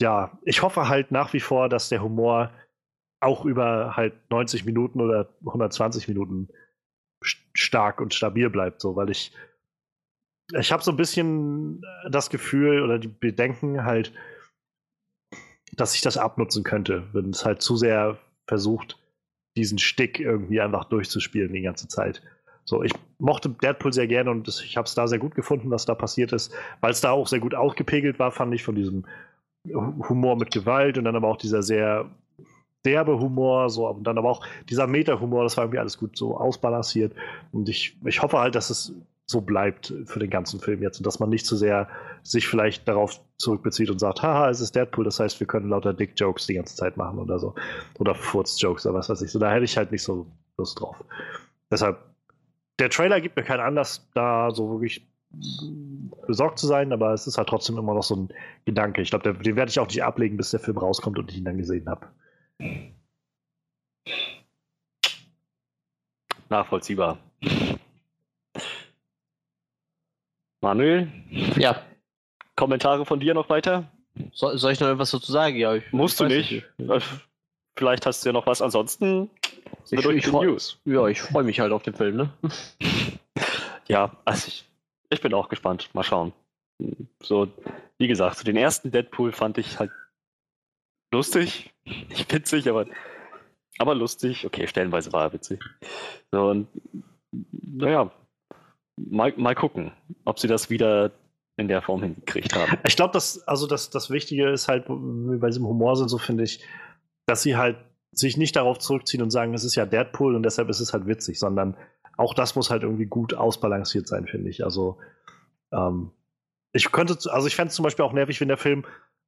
ja, 0.01 0.39
ich 0.45 0.63
hoffe 0.63 0.89
halt 0.89 1.11
nach 1.11 1.33
wie 1.33 1.41
vor, 1.41 1.69
dass 1.69 1.89
der 1.89 2.03
Humor 2.03 2.51
auch 3.21 3.45
über 3.45 3.97
halt 3.97 4.15
90 4.31 4.65
Minuten 4.65 5.01
oder 5.01 5.29
120 5.47 6.09
Minuten 6.09 6.49
stark 7.23 8.01
und 8.01 8.15
stabil 8.15 8.49
bleibt, 8.49 8.81
so, 8.81 8.97
weil 8.97 9.11
ich 9.11 9.33
ich 10.59 10.73
habe 10.73 10.83
so 10.83 10.91
ein 10.91 10.97
bisschen 10.97 11.83
das 12.11 12.31
Gefühl 12.31 12.83
oder 12.83 12.99
die 12.99 13.09
Bedenken 13.09 13.85
halt, 13.85 14.13
dass 15.77 15.95
ich 15.95 16.01
das 16.01 16.17
abnutzen 16.17 16.65
könnte, 16.65 17.05
wenn 17.13 17.31
es 17.31 17.45
halt 17.45 17.63
zu 17.63 17.77
sehr 17.77 18.19
versucht, 18.49 18.99
diesen 19.57 19.79
Stick 19.79 20.19
irgendwie 20.19 20.61
einfach 20.61 20.85
durchzuspielen 20.87 21.53
die 21.53 21.63
ganze 21.63 21.89
Zeit. 21.89 22.23
So, 22.65 22.83
ich 22.83 22.93
mochte 23.19 23.49
Deadpool 23.49 23.93
sehr 23.93 24.07
gerne 24.07 24.31
und 24.31 24.49
ich 24.49 24.77
habe 24.77 24.87
es 24.87 24.95
da 24.95 25.07
sehr 25.07 25.19
gut 25.19 25.35
gefunden, 25.35 25.71
was 25.71 25.87
da 25.87 25.95
passiert 25.95 26.33
ist, 26.33 26.53
weil 26.81 26.93
es 26.93 27.01
da 27.01 27.11
auch 27.13 27.27
sehr 27.27 27.41
gut 27.41 27.55
ausgepegelt 27.55 28.19
war, 28.19 28.31
fand 28.31 28.55
ich, 28.55 28.63
von 28.63 28.75
diesem 28.75 29.07
Humor 29.69 30.37
mit 30.37 30.51
Gewalt 30.53 30.97
und 30.99 31.05
dann 31.05 31.17
aber 31.17 31.29
auch 31.29 31.37
dieser 31.37 31.63
sehr 31.63 32.11
derbe 32.85 33.19
Humor, 33.19 33.69
so, 33.71 33.89
und 33.89 34.05
dann 34.05 34.19
aber 34.19 34.31
auch 34.31 34.45
dieser 34.69 34.87
Meta-Humor, 34.87 35.45
das 35.45 35.57
war 35.57 35.65
irgendwie 35.65 35.79
alles 35.79 35.99
gut 35.99 36.17
so 36.17 36.37
ausbalanciert. 36.37 37.15
Und 37.53 37.69
ich, 37.69 37.97
ich 38.05 38.23
hoffe 38.23 38.39
halt, 38.39 38.55
dass 38.55 38.71
es 38.71 38.95
so 39.27 39.41
bleibt 39.41 39.95
für 40.07 40.19
den 40.19 40.31
ganzen 40.31 40.59
Film 40.59 40.83
jetzt 40.83 40.99
und 40.99 41.07
dass 41.07 41.21
man 41.21 41.29
nicht 41.29 41.47
zu 41.47 41.57
sehr 41.57 41.89
sich 42.23 42.49
vielleicht 42.49 42.89
darauf 42.89 43.21
zurückbezieht 43.39 43.89
und 43.89 44.01
sagt, 44.01 44.23
haha, 44.23 44.51
es 44.51 44.61
ist 44.61 44.75
Deadpool, 44.75 45.05
das 45.05 45.21
heißt, 45.21 45.39
wir 45.39 45.47
können 45.47 45.69
lauter 45.69 45.95
Dick-Jokes 45.95 46.47
die 46.47 46.55
ganze 46.55 46.75
Zeit 46.75 46.97
machen 46.97 47.19
oder 47.19 47.39
so. 47.39 47.55
Oder 47.99 48.15
Furz-Jokes 48.15 48.87
oder 48.87 48.97
was 48.97 49.09
weiß 49.09 49.23
ich. 49.23 49.31
So, 49.31 49.39
da 49.39 49.53
hätte 49.53 49.65
ich 49.65 49.77
halt 49.77 49.93
nicht 49.93 50.03
so 50.03 50.27
Lust 50.59 50.81
drauf. 50.81 50.97
Deshalb, 51.71 51.99
der 52.81 52.91
Trailer 52.91 53.21
gibt 53.21 53.37
mir 53.37 53.45
keinen 53.45 53.61
Anlass, 53.61 54.09
da 54.15 54.51
so 54.51 54.69
wirklich 54.71 55.07
besorgt 56.27 56.59
zu 56.59 56.67
sein, 56.67 56.93
aber 56.93 57.13
es 57.13 57.29
ist 57.29 57.39
halt 57.39 57.49
trotzdem 57.49 57.79
immer 57.79 57.95
noch 57.95 58.03
so 58.03 58.17
ein 58.17 58.29
Gedanke. 58.65 59.01
Ich 59.01 59.11
glaube, 59.11 59.33
den 59.33 59.57
werde 59.57 59.71
ich 59.71 59.79
auch 59.79 59.87
nicht 59.87 60.03
ablegen, 60.03 60.37
bis 60.37 60.51
der 60.51 60.61
Film 60.61 60.79
rauskommt 60.79 61.19
und 61.19 61.31
ich 61.31 61.39
ihn 61.39 61.45
dann 61.45 61.57
gesehen 61.57 61.89
habe. 61.89 62.09
Nachvollziehbar. 66.49 67.19
Manuel? 70.61 71.09
Ja. 71.57 71.83
Kommentare 72.57 73.07
von 73.07 73.21
dir 73.21 73.35
noch 73.35 73.49
weiter? 73.49 73.91
So, 74.33 74.57
soll 74.57 74.73
ich 74.73 74.81
noch 74.81 74.89
etwas 74.89 75.11
dazu 75.11 75.33
sagen? 75.33 75.57
Ja, 75.57 75.75
ich, 75.75 75.93
Musst 75.93 76.21
ich 76.21 76.29
du 76.29 76.35
nicht. 76.35 76.79
nicht. 76.79 77.05
Vielleicht 77.77 78.05
hast 78.05 78.25
du 78.25 78.29
ja 78.29 78.33
noch 78.33 78.47
was. 78.47 78.61
Ansonsten 78.61 79.31
ich, 79.91 80.05
ich, 80.05 80.33
News. 80.33 80.79
Ja, 80.85 81.07
ich 81.07 81.21
freue 81.21 81.45
mich 81.45 81.61
halt 81.61 81.73
auf 81.73 81.83
den 81.83 81.95
Film, 81.95 82.17
ne? 82.17 82.31
ja, 83.89 84.13
also 84.25 84.49
ich, 84.49 84.65
ich 85.09 85.21
bin 85.21 85.33
auch 85.33 85.49
gespannt. 85.49 85.89
Mal 85.95 86.03
schauen. 86.03 86.33
So, 87.23 87.49
wie 87.99 88.09
gesagt, 88.09 88.39
so 88.39 88.45
den 88.45 88.57
ersten 88.57 88.91
Deadpool 88.91 89.33
fand 89.33 89.59
ich 89.59 89.79
halt 89.79 89.91
lustig. 91.13 91.73
Nicht 91.85 92.33
witzig, 92.33 92.69
aber, 92.69 92.87
aber 93.79 93.95
lustig. 93.95 94.47
Okay, 94.47 94.67
stellenweise 94.67 95.13
war 95.13 95.25
er 95.25 95.33
witzig. 95.33 95.61
So, 96.31 96.49
und 96.51 96.69
naja, 97.33 98.11
mal, 98.97 99.33
mal 99.37 99.55
gucken, 99.55 99.93
ob 100.25 100.39
sie 100.39 100.49
das 100.49 100.71
wieder 100.71 101.13
in 101.57 101.69
der 101.69 101.83
Form 101.83 102.03
hingekriegt 102.03 102.55
haben. 102.55 102.79
Ich 102.87 102.97
glaube, 102.97 103.13
dass, 103.13 103.47
also 103.47 103.67
das, 103.67 103.91
das 103.91 104.11
Wichtige 104.11 104.49
ist 104.49 104.69
halt, 104.69 104.87
bei 104.89 105.49
diesem 105.49 105.67
Humor 105.67 105.97
sind 105.97 106.09
so, 106.09 106.19
finde 106.19 106.45
ich, 106.45 106.65
dass 107.27 107.43
sie 107.43 107.57
halt 107.57 107.77
sich 108.13 108.37
nicht 108.37 108.57
darauf 108.57 108.79
zurückziehen 108.79 109.23
und 109.23 109.31
sagen, 109.31 109.55
es 109.55 109.65
ist 109.65 109.77
ja 109.77 109.87
Deadpool 109.87 110.35
und 110.35 110.43
deshalb 110.43 110.69
ist 110.69 110.81
es 110.81 110.93
halt 110.93 111.07
witzig, 111.07 111.39
sondern 111.39 111.77
auch 112.17 112.35
das 112.35 112.57
muss 112.57 112.71
halt 112.71 112.83
irgendwie 112.83 113.07
gut 113.07 113.35
ausbalanciert 113.35 114.09
sein, 114.09 114.27
finde 114.27 114.51
ich. 114.51 114.65
Also, 114.65 114.99
ähm, 115.73 116.11
ich 116.73 116.91
könnte, 116.93 117.17
also 117.31 117.47
ich 117.47 117.57
fände 117.57 117.69
es 117.69 117.75
zum 117.75 117.83
Beispiel 117.83 118.05
auch 118.05 118.13
nervig, 118.13 118.41
wenn 118.41 118.49
der 118.49 118.57
Film 118.57 118.85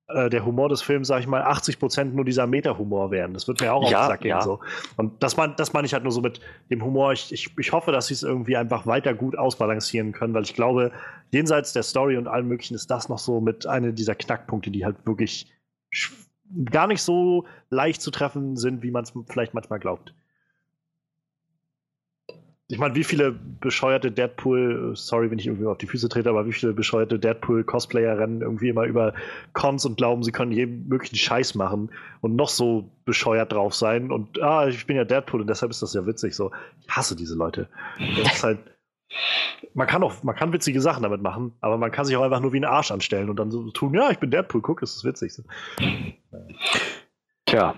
äh, 0.08 0.28
der 0.28 0.44
Humor 0.44 0.68
des 0.68 0.82
Films, 0.82 1.08
sag 1.08 1.20
ich 1.20 1.26
mal, 1.26 1.42
80 1.42 1.78
Prozent 1.78 2.14
nur 2.14 2.24
dieser 2.24 2.46
Meta-Humor 2.46 3.10
wären. 3.10 3.34
Das 3.34 3.48
wird 3.48 3.60
mir 3.60 3.72
auch 3.72 3.88
ja, 3.90 4.00
auf 4.00 4.04
den 4.04 4.10
Sack 4.10 4.20
gehen. 4.20 4.30
Ja. 4.30 4.42
So. 4.42 4.60
Und 4.96 5.22
das, 5.22 5.36
mein, 5.36 5.54
das 5.56 5.72
meine 5.72 5.86
ich 5.86 5.94
halt 5.94 6.02
nur 6.02 6.12
so 6.12 6.20
mit 6.20 6.40
dem 6.70 6.84
Humor. 6.84 7.12
Ich, 7.12 7.32
ich, 7.32 7.50
ich 7.58 7.72
hoffe, 7.72 7.92
dass 7.92 8.08
sie 8.08 8.14
es 8.14 8.22
irgendwie 8.22 8.56
einfach 8.56 8.86
weiter 8.86 9.14
gut 9.14 9.36
ausbalancieren 9.36 10.12
können, 10.12 10.34
weil 10.34 10.42
ich 10.42 10.54
glaube, 10.54 10.92
jenseits 11.30 11.72
der 11.72 11.82
Story 11.82 12.16
und 12.16 12.28
allem 12.28 12.48
Möglichen 12.48 12.74
ist 12.74 12.90
das 12.90 13.08
noch 13.08 13.18
so 13.18 13.40
mit 13.40 13.66
einer 13.66 13.92
dieser 13.92 14.14
Knackpunkte, 14.14 14.70
die 14.70 14.84
halt 14.84 15.06
wirklich 15.06 15.52
gar 16.70 16.86
nicht 16.86 17.02
so 17.02 17.46
leicht 17.70 18.02
zu 18.02 18.10
treffen 18.10 18.56
sind, 18.56 18.82
wie 18.82 18.90
man 18.90 19.04
es 19.04 19.12
vielleicht 19.28 19.54
manchmal 19.54 19.78
glaubt. 19.78 20.14
Ich 22.72 22.78
meine, 22.78 22.94
wie 22.94 23.04
viele 23.04 23.32
bescheuerte 23.32 24.10
Deadpool, 24.10 24.92
sorry, 24.96 25.30
wenn 25.30 25.38
ich 25.38 25.46
irgendwie 25.46 25.66
auf 25.66 25.76
die 25.76 25.86
Füße 25.86 26.08
trete, 26.08 26.30
aber 26.30 26.46
wie 26.46 26.54
viele 26.54 26.72
bescheuerte 26.72 27.18
Deadpool-Cosplayer 27.18 28.18
rennen 28.18 28.40
irgendwie 28.40 28.70
immer 28.70 28.84
über 28.84 29.12
Cons 29.52 29.84
und 29.84 29.98
glauben, 29.98 30.22
sie 30.22 30.32
können 30.32 30.52
jeden 30.52 30.88
möglichen 30.88 31.16
Scheiß 31.16 31.54
machen 31.54 31.90
und 32.22 32.34
noch 32.34 32.48
so 32.48 32.90
bescheuert 33.04 33.52
drauf 33.52 33.74
sein 33.74 34.10
und 34.10 34.40
ah, 34.40 34.68
ich 34.68 34.86
bin 34.86 34.96
ja 34.96 35.04
Deadpool 35.04 35.42
und 35.42 35.48
deshalb 35.48 35.70
ist 35.70 35.82
das 35.82 35.92
ja 35.92 36.06
witzig. 36.06 36.34
So, 36.34 36.50
ich 36.80 36.88
hasse 36.88 37.14
diese 37.14 37.36
Leute. 37.36 37.68
Das 38.16 38.36
ist 38.36 38.42
halt, 38.42 38.58
man 39.74 39.86
kann 39.86 40.02
auch, 40.02 40.22
man 40.22 40.34
kann 40.34 40.54
witzige 40.54 40.80
Sachen 40.80 41.02
damit 41.02 41.20
machen, 41.20 41.52
aber 41.60 41.76
man 41.76 41.92
kann 41.92 42.06
sich 42.06 42.16
auch 42.16 42.22
einfach 42.22 42.40
nur 42.40 42.54
wie 42.54 42.60
ein 42.60 42.64
Arsch 42.64 42.90
anstellen 42.90 43.28
und 43.28 43.36
dann 43.36 43.50
so 43.50 43.70
tun, 43.72 43.92
ja, 43.92 44.10
ich 44.10 44.18
bin 44.18 44.30
Deadpool, 44.30 44.62
guck, 44.62 44.80
ist 44.80 45.04
witzig. 45.04 45.34
Tja, 47.44 47.74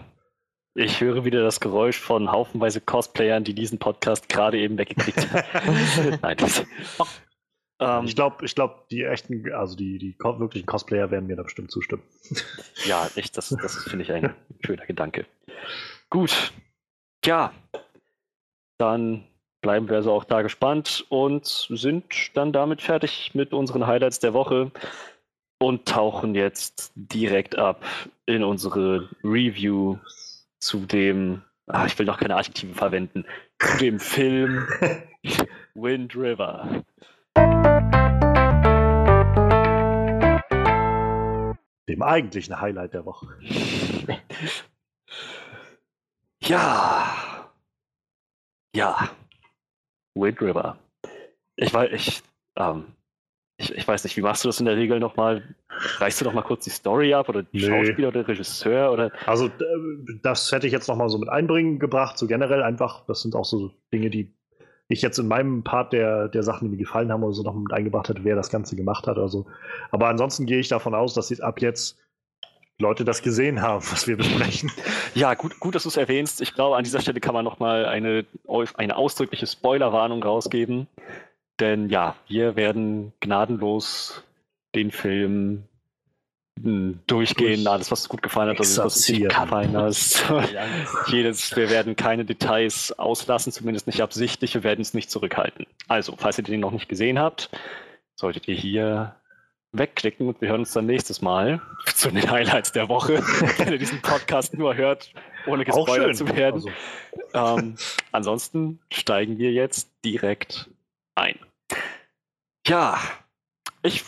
ich 0.75 1.01
höre 1.01 1.25
wieder 1.25 1.43
das 1.43 1.61
Geräusch 1.61 1.99
von 1.99 2.31
haufenweise 2.31 2.81
Cosplayern, 2.81 3.45
die 3.45 3.55
diesen 3.55 3.79
Podcast 3.79 4.29
gerade 4.29 4.59
eben 4.59 4.77
weggekriegt 4.77 5.33
haben. 5.33 6.19
Nein, 6.23 6.37
das, 6.37 6.65
ähm, 7.81 8.05
ich 8.05 8.15
glaube, 8.15 8.45
ich 8.45 8.55
glaub, 8.55 8.89
die 8.89 9.05
echten, 9.05 9.53
also 9.53 9.77
die, 9.77 9.99
die 9.99 10.17
wirklichen 10.19 10.67
Cosplayer 10.67 11.11
werden 11.11 11.27
mir 11.27 11.37
da 11.37 11.43
bestimmt 11.43 11.71
zustimmen. 11.71 12.03
ja, 12.87 13.09
echt, 13.17 13.37
das, 13.37 13.51
das 13.51 13.85
finde 13.85 14.05
ich 14.05 14.13
ein 14.13 14.35
schöner 14.65 14.87
Gedanke. 14.87 15.27
Gut. 16.11 16.53
Tja, 17.23 17.53
dann 18.79 19.25
bleiben 19.63 19.89
wir 19.89 19.97
also 19.97 20.13
auch 20.13 20.25
da 20.25 20.43
gespannt 20.43 21.07
und 21.09 21.47
sind 21.71 22.05
dann 22.35 22.53
damit 22.53 22.83
fertig 22.83 23.35
mit 23.35 23.53
unseren 23.53 23.87
Highlights 23.87 24.21
der 24.21 24.35
Woche 24.35 24.71
und 25.59 25.87
tauchen 25.89 26.35
jetzt 26.35 26.93
direkt 26.95 27.57
ab 27.57 27.83
in 28.27 28.45
unsere 28.45 29.09
Review 29.23 29.97
zu 30.65 30.87
dem, 30.87 31.43
ach, 31.67 31.87
ich 31.87 31.99
will 31.99 32.07
noch 32.07 32.19
keine 32.19 32.37
Adjektive 32.37 32.75
verwenden, 32.75 33.25
zu 33.59 33.77
dem 33.79 34.01
Film 34.01 34.67
Wind 35.75 36.17
River. 36.17 36.85
Dem 41.87 42.03
eigentlichen 42.03 42.61
Highlight 42.61 42.95
der 42.95 43.05
Woche. 43.05 43.29
Ja. 46.47 47.51
Ja. 48.77 49.09
Wind 50.15 50.43
River. 50.43 50.79
Ich 51.57 51.73
weiß, 51.73 51.91
ich, 51.93 52.23
ähm, 52.57 52.95
ich, 53.57 53.73
ich, 53.73 53.87
weiß 53.87 54.05
nicht, 54.05 54.17
wie 54.17 54.23
machst 54.23 54.45
du 54.45 54.49
das 54.49 54.59
in 54.59 54.67
der 54.67 54.77
Regel 54.77 54.99
nochmal? 54.99 55.43
Reichst 55.99 56.21
du 56.21 56.25
noch 56.25 56.33
mal 56.33 56.43
kurz 56.43 56.65
die 56.65 56.71
Story 56.71 57.15
ab 57.15 57.29
oder 57.29 57.43
die 57.43 57.59
nee. 57.59 57.67
Schauspieler 57.67 58.09
oder 58.09 58.27
Regisseur? 58.27 58.93
Oder? 58.93 59.13
Also 59.27 59.51
das 60.23 60.51
hätte 60.51 60.67
ich 60.67 60.73
jetzt 60.73 60.89
noch 60.89 60.97
mal 60.97 61.09
so 61.09 61.19
mit 61.19 61.29
einbringen 61.29 61.79
gebracht, 61.79 62.19
so 62.19 62.27
generell 62.27 62.63
einfach. 62.63 63.05
Das 63.07 63.23
sind 63.23 63.37
auch 63.37 63.45
so 63.45 63.71
Dinge, 63.93 64.11
die 64.11 64.35
ich 64.89 65.03
jetzt 65.03 65.19
in 65.19 65.29
meinem 65.29 65.63
Part 65.65 65.93
der, 65.93 66.29
der 66.29 66.43
Sachen, 66.43 66.67
die 66.67 66.73
mir 66.73 66.83
gefallen 66.83 67.11
haben, 67.11 67.23
oder 67.23 67.33
so 67.33 67.43
noch 67.43 67.55
mit 67.55 67.73
eingebracht 67.73 68.09
hätte, 68.09 68.25
wer 68.25 68.37
das 68.37 68.51
Ganze 68.51 68.77
gemacht 68.77 69.07
hat 69.07 69.17
oder 69.17 69.29
so. 69.29 69.47
Aber 69.91 70.09
ansonsten 70.09 70.47
gehe 70.47 70.59
ich 70.59 70.69
davon 70.69 70.95
aus, 70.95 71.15
dass 71.15 71.41
ab 71.41 71.61
jetzt 71.61 71.99
Leute 72.79 73.05
das 73.05 73.23
gesehen 73.23 73.63
haben, 73.63 73.85
was 73.91 74.07
wir 74.07 74.17
besprechen. 74.17 74.71
Ja, 75.15 75.35
gut, 75.35 75.61
gut 75.61 75.77
dass 75.77 75.85
du 75.85 75.91
es 75.91 75.97
erwähnst. 75.97 76.41
Ich 76.41 76.55
glaube, 76.55 76.77
an 76.77 76.83
dieser 76.83 77.01
Stelle 77.01 77.21
kann 77.21 77.35
man 77.35 77.45
noch 77.45 77.61
mal 77.61 77.87
eine, 77.87 78.27
eine 78.75 78.97
ausdrückliche 78.97 79.47
Spoilerwarnung 79.47 80.21
rausgeben. 80.25 80.89
Denn 81.61 81.89
ja, 81.89 82.17
wir 82.29 82.57
werden 82.57 83.13
gnadenlos 83.21 84.25
den 84.75 84.91
Film 84.91 85.65
hm, 86.61 87.01
durchgehen, 87.07 87.65
Durch 87.65 87.73
alles, 87.73 87.91
was 87.91 88.09
gut 88.09 88.23
gefallen 88.23 88.51
hat, 88.51 88.59
also 88.59 88.85
was 88.85 89.09
nicht 89.09 89.23
gefallen 89.23 89.77
hat. 89.77 89.97
Jedes, 91.09 91.57
wir 91.57 91.71
werden 91.71 91.97
keine 91.97 92.25
Details 92.25 92.97
auslassen, 92.99 93.53
zumindest 93.53 93.87
nicht 93.87 94.03
absichtlich, 94.03 94.55
wir 94.55 94.63
werden 94.63 94.81
es 94.81 94.95
nicht 94.95 95.11
zurückhalten. 95.11 95.67
Also, 95.89 96.15
falls 96.17 96.39
ihr 96.39 96.45
den 96.45 96.61
noch 96.61 96.71
nicht 96.71 96.89
gesehen 96.89 97.19
habt, 97.19 97.51
solltet 98.15 98.49
ihr 98.49 98.55
hier 98.55 99.17
wegklicken 99.73 100.29
und 100.29 100.41
wir 100.41 100.49
hören 100.49 100.61
uns 100.61 100.73
dann 100.73 100.87
nächstes 100.87 101.21
Mal 101.21 101.61
zu 101.95 102.11
den 102.11 102.31
Highlights 102.31 102.73
der 102.73 102.89
Woche, 102.89 103.23
wenn 103.59 103.73
ihr 103.73 103.79
diesen 103.79 104.01
Podcast 104.01 104.55
nur 104.55 104.77
hört, 104.77 105.13
ohne 105.47 105.65
gespoilert 105.65 106.17
zu 106.17 106.29
werden. 106.29 106.65
Also. 107.33 107.59
Ähm, 107.59 107.75
ansonsten 108.13 108.79
steigen 108.93 109.39
wir 109.39 109.53
jetzt 109.53 109.91
direkt 110.05 110.71
ein. 111.15 111.39
Ja, 112.67 112.99
ich 113.83 114.03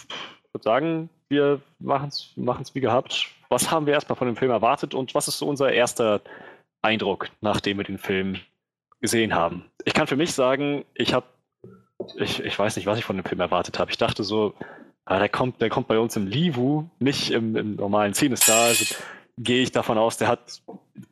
würde 0.53 0.65
sagen, 0.65 1.11
wir 1.28 1.61
machen 1.78 2.09
es 2.09 2.74
wie 2.74 2.81
gehabt. 2.81 3.28
Was 3.49 3.70
haben 3.70 3.87
wir 3.87 3.95
erstmal 3.95 4.16
von 4.16 4.27
dem 4.27 4.37
Film 4.37 4.51
erwartet 4.51 4.95
und 4.95 5.15
was 5.15 5.28
ist 5.28 5.39
so 5.39 5.47
unser 5.47 5.73
erster 5.73 6.20
Eindruck, 6.83 7.28
nachdem 7.41 7.78
wir 7.78 7.85
den 7.85 7.99
Film 7.99 8.41
gesehen 9.01 9.35
haben? 9.35 9.65
Ich 9.85 9.95
kann 9.95 10.07
für 10.07 10.16
mich 10.16 10.33
sagen, 10.33 10.85
ich 10.95 11.15
habe, 11.15 11.27
ich, 12.16 12.43
ich 12.43 12.59
weiß 12.59 12.77
nicht, 12.77 12.87
was 12.87 12.99
ich 12.99 13.05
von 13.05 13.16
dem 13.16 13.24
Film 13.24 13.41
erwartet 13.41 13.78
habe. 13.78 13.91
Ich 13.91 13.99
dachte 13.99 14.24
so, 14.24 14.55
ah, 15.05 15.19
der, 15.19 15.28
kommt, 15.28 15.61
der 15.61 15.69
kommt 15.69 15.89
bei 15.89 15.99
uns 15.99 16.16
im 16.16 16.27
Livu, 16.27 16.89
nicht 16.99 17.31
im, 17.31 17.57
im 17.57 17.77
normalen 17.77 18.15
Cinestar. 18.15 18.66
Also 18.66 18.95
gehe 19.39 19.62
ich 19.62 19.73
davon 19.73 19.99
aus, 19.99 20.16
der 20.16 20.28
hat, 20.28 20.62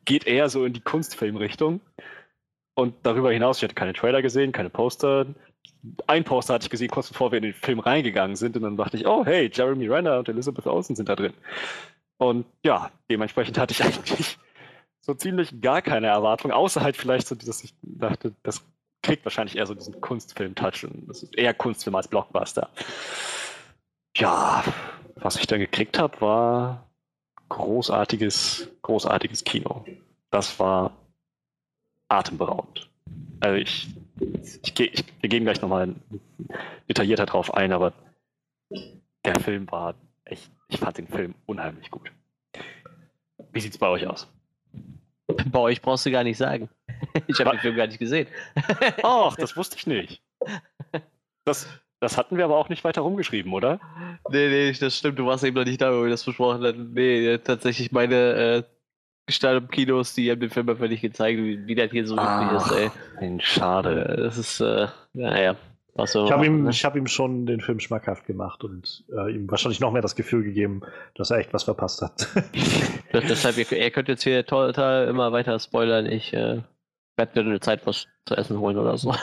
geht 0.05 0.25
eher 0.25 0.49
so 0.49 0.65
in 0.65 0.73
die 0.73 0.81
Kunstfilmrichtung. 0.81 1.81
Und 2.77 2.95
darüber 3.03 3.31
hinaus, 3.31 3.57
ich 3.57 3.63
hatte 3.63 3.75
keine 3.75 3.93
Trailer 3.93 4.21
gesehen, 4.21 4.51
keine 4.51 4.69
Poster. 4.69 5.27
Ein 6.07 6.23
Poster 6.23 6.55
hatte 6.55 6.65
ich 6.65 6.69
gesehen, 6.69 6.89
kurz 6.89 7.09
bevor 7.09 7.31
wir 7.31 7.37
in 7.37 7.43
den 7.43 7.53
Film 7.53 7.79
reingegangen 7.79 8.35
sind. 8.35 8.55
Und 8.55 8.63
dann 8.63 8.77
dachte 8.77 8.97
ich, 8.97 9.05
oh, 9.05 9.25
hey, 9.25 9.49
Jeremy 9.53 9.87
Renner 9.87 10.19
und 10.19 10.29
Elizabeth 10.29 10.67
Olsen 10.67 10.95
sind 10.95 11.09
da 11.09 11.15
drin. 11.15 11.33
Und 12.17 12.45
ja, 12.63 12.91
dementsprechend 13.09 13.57
hatte 13.57 13.73
ich 13.73 13.83
eigentlich 13.83 14.37
so 15.01 15.13
ziemlich 15.13 15.61
gar 15.61 15.81
keine 15.81 16.07
Erwartung, 16.07 16.51
außer 16.51 16.81
halt 16.81 16.97
vielleicht 16.97 17.27
so, 17.27 17.35
dass 17.35 17.63
ich 17.63 17.73
dachte, 17.83 18.33
das 18.41 18.63
kriegt 19.03 19.23
wahrscheinlich 19.23 19.55
eher 19.55 19.67
so 19.67 19.75
diesen 19.75 20.01
Kunstfilm-Touch 20.01 20.85
und 20.85 21.07
das 21.07 21.21
ist 21.21 21.37
eher 21.37 21.53
Kunstfilm 21.53 21.95
als 21.95 22.07
Blockbuster. 22.07 22.69
Ja, 24.17 24.63
was 25.15 25.35
ich 25.35 25.45
dann 25.45 25.59
gekriegt 25.59 25.99
habe, 25.99 26.19
war 26.21 26.89
großartiges, 27.49 28.67
großartiges 28.81 29.43
Kino. 29.43 29.85
Das 30.31 30.59
war 30.59 30.91
atemberaubend. 32.09 32.89
Also 33.41 33.57
ich, 33.57 33.87
ich, 34.19 34.79
ich 34.79 35.05
wir 35.21 35.29
gehen 35.29 35.43
gleich 35.43 35.61
nochmal 35.61 35.95
detaillierter 36.89 37.25
drauf 37.25 37.53
ein, 37.53 37.71
aber 37.71 37.93
der 39.23 39.39
Film 39.39 39.69
war 39.71 39.95
echt, 40.25 40.51
ich 40.69 40.77
fand 40.77 40.97
den 40.97 41.07
Film 41.07 41.35
unheimlich 41.45 41.91
gut. 41.91 42.11
Wie 43.51 43.59
sieht 43.59 43.73
es 43.73 43.77
bei 43.77 43.87
euch 43.87 44.07
aus? 44.07 44.27
Bei 45.51 45.59
euch 45.59 45.81
brauchst 45.81 46.05
du 46.05 46.11
gar 46.11 46.23
nicht 46.23 46.37
sagen. 46.37 46.69
Ich 47.27 47.39
habe 47.39 47.51
den 47.51 47.59
Film 47.59 47.75
gar 47.75 47.87
nicht 47.87 47.99
gesehen. 47.99 48.27
Ach, 49.03 49.35
das 49.35 49.55
wusste 49.55 49.77
ich 49.77 49.87
nicht. 49.87 50.21
Das, 51.45 51.67
das 52.01 52.17
hatten 52.17 52.37
wir 52.37 52.45
aber 52.45 52.57
auch 52.57 52.67
nicht 52.67 52.83
weiter 52.83 53.01
rumgeschrieben, 53.01 53.53
oder? 53.53 53.79
Nee, 54.29 54.49
nee, 54.49 54.71
das 54.73 54.97
stimmt. 54.97 55.17
Du 55.17 55.25
warst 55.25 55.43
eben 55.43 55.55
noch 55.55 55.65
nicht 55.65 55.81
da, 55.81 55.93
wo 55.93 56.03
wir 56.03 56.09
das 56.09 56.23
besprochen 56.23 56.63
hatten. 56.63 56.93
Nee, 56.93 57.37
tatsächlich 57.37 57.91
meine 57.91 58.15
äh, 58.15 58.63
Gestalt 59.25 59.63
im 59.63 59.69
Kinos, 59.69 60.13
die 60.13 60.29
haben 60.29 60.39
den 60.39 60.49
Film 60.49 60.69
einfach 60.69 60.87
nicht 60.87 61.01
gezeigt, 61.01 61.39
wie, 61.39 61.65
wie 61.65 61.75
das 61.75 61.91
hier 61.91 62.05
so 62.05 62.15
wirklich 62.15 62.61
ist, 62.61 62.91
ey. 63.19 63.39
Schade. 63.41 64.05
Äh, 64.09 64.21
das 64.23 64.37
ist, 64.37 64.59
äh, 64.59 64.87
naja. 65.13 65.55
So, 66.03 66.25
ich 66.25 66.31
habe 66.31 66.45
ihm, 66.45 66.63
ne? 66.63 66.71
hab 66.71 66.97
ihm 66.97 67.07
schon 67.07 67.45
den 67.45 67.61
Film 67.61 67.79
schmackhaft 67.79 68.25
gemacht 68.25 68.65
und 68.65 69.05
äh, 69.15 69.33
ihm 69.33 69.49
wahrscheinlich 69.49 69.79
noch 69.79 69.93
mehr 69.93 70.01
das 70.01 70.15
Gefühl 70.15 70.43
gegeben, 70.43 70.81
dass 71.15 71.31
er 71.31 71.37
echt 71.37 71.53
was 71.53 71.63
verpasst 71.63 72.01
hat. 72.01 72.27
Deshalb, 73.13 73.57
ihr, 73.57 73.71
ihr, 73.71 73.91
könnt 73.91 74.09
jetzt 74.09 74.23
hier 74.23 74.45
total 74.45 75.07
immer 75.07 75.31
weiter 75.31 75.57
spoilern. 75.57 76.05
Ich 76.05 76.33
äh, 76.33 76.61
werde 77.15 77.43
mir 77.43 77.49
eine 77.49 77.59
Zeit 77.61 77.87
was 77.87 78.07
zu 78.25 78.35
essen 78.35 78.59
holen 78.59 78.77
oder 78.77 78.97
so. 78.97 79.15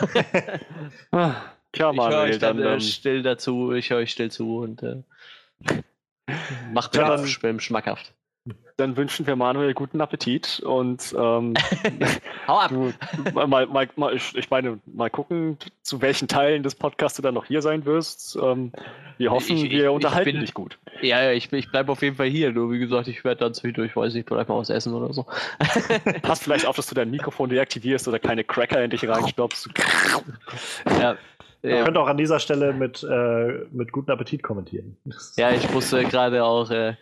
ah, 1.10 1.34
klar, 1.72 1.92
Manuel, 1.92 2.10
ich 2.10 2.16
höre 2.16 2.22
euch 2.22 2.38
dann, 2.38 2.56
dann 2.56 2.78
äh, 2.78 2.80
still 2.80 3.22
dazu, 3.22 3.72
ich 3.72 3.90
höre 3.90 3.98
euch 3.98 4.10
still 4.10 4.30
zu 4.30 4.56
und 4.60 4.82
äh, 4.82 5.02
macht 6.72 6.94
mir 6.94 7.02
ja, 7.02 7.16
dann 7.16 7.60
schmackhaft. 7.60 8.14
Dann 8.76 8.96
wünschen 8.96 9.26
wir 9.26 9.36
Manuel 9.36 9.74
guten 9.74 10.00
Appetit 10.00 10.60
und 10.60 11.14
ähm, 11.16 11.54
Hau 12.48 12.58
ab! 12.58 12.70
Du, 12.70 12.92
mal, 13.32 13.46
mal, 13.46 13.88
mal, 13.94 14.14
ich, 14.16 14.34
ich, 14.34 14.50
meine, 14.50 14.80
mal 14.86 15.10
gucken, 15.10 15.58
zu 15.82 16.02
welchen 16.02 16.26
Teilen 16.26 16.64
des 16.64 16.74
Podcasts 16.74 17.16
du 17.16 17.22
dann 17.22 17.34
noch 17.34 17.44
hier 17.44 17.62
sein 17.62 17.84
wirst. 17.84 18.36
Ähm, 18.42 18.72
wir 19.18 19.30
hoffen, 19.30 19.56
ich, 19.56 19.64
ich, 19.66 19.70
wir 19.70 19.92
unterhalten 19.92 20.32
bin, 20.32 20.40
dich 20.40 20.54
gut. 20.54 20.78
Ja, 21.02 21.22
ja 21.22 21.32
ich, 21.32 21.52
ich 21.52 21.70
bleibe 21.70 21.92
auf 21.92 22.02
jeden 22.02 22.16
Fall 22.16 22.26
hier. 22.26 22.50
Nur 22.50 22.72
wie 22.72 22.80
gesagt, 22.80 23.06
ich 23.06 23.22
werde 23.22 23.40
dann 23.40 23.54
zwischendurch, 23.54 23.94
weiß 23.94 24.14
nicht, 24.14 24.28
vielleicht 24.28 24.48
mal 24.48 24.58
was 24.58 24.70
essen 24.70 24.92
oder 24.92 25.12
so. 25.12 25.26
Passt 26.22 26.42
vielleicht 26.42 26.66
auf, 26.66 26.74
dass 26.74 26.88
du 26.88 26.96
dein 26.96 27.10
Mikrofon 27.12 27.50
deaktivierst 27.50 28.08
oder 28.08 28.18
keine 28.18 28.42
Cracker 28.42 28.82
in 28.82 28.90
dich 28.90 29.06
reinstopfst. 29.06 29.68
ja. 31.00 31.16
Ihr 31.64 31.84
könnt 31.84 31.96
auch 31.96 32.08
an 32.08 32.16
dieser 32.16 32.40
Stelle 32.40 32.72
mit, 32.72 33.06
äh, 33.08 33.66
mit 33.70 33.92
guten 33.92 34.10
Appetit 34.10 34.42
kommentieren. 34.42 34.96
Ja, 35.36 35.52
ich 35.52 35.70
musste 35.70 36.02
gerade 36.02 36.42
auch 36.42 36.68
äh, 36.70 36.94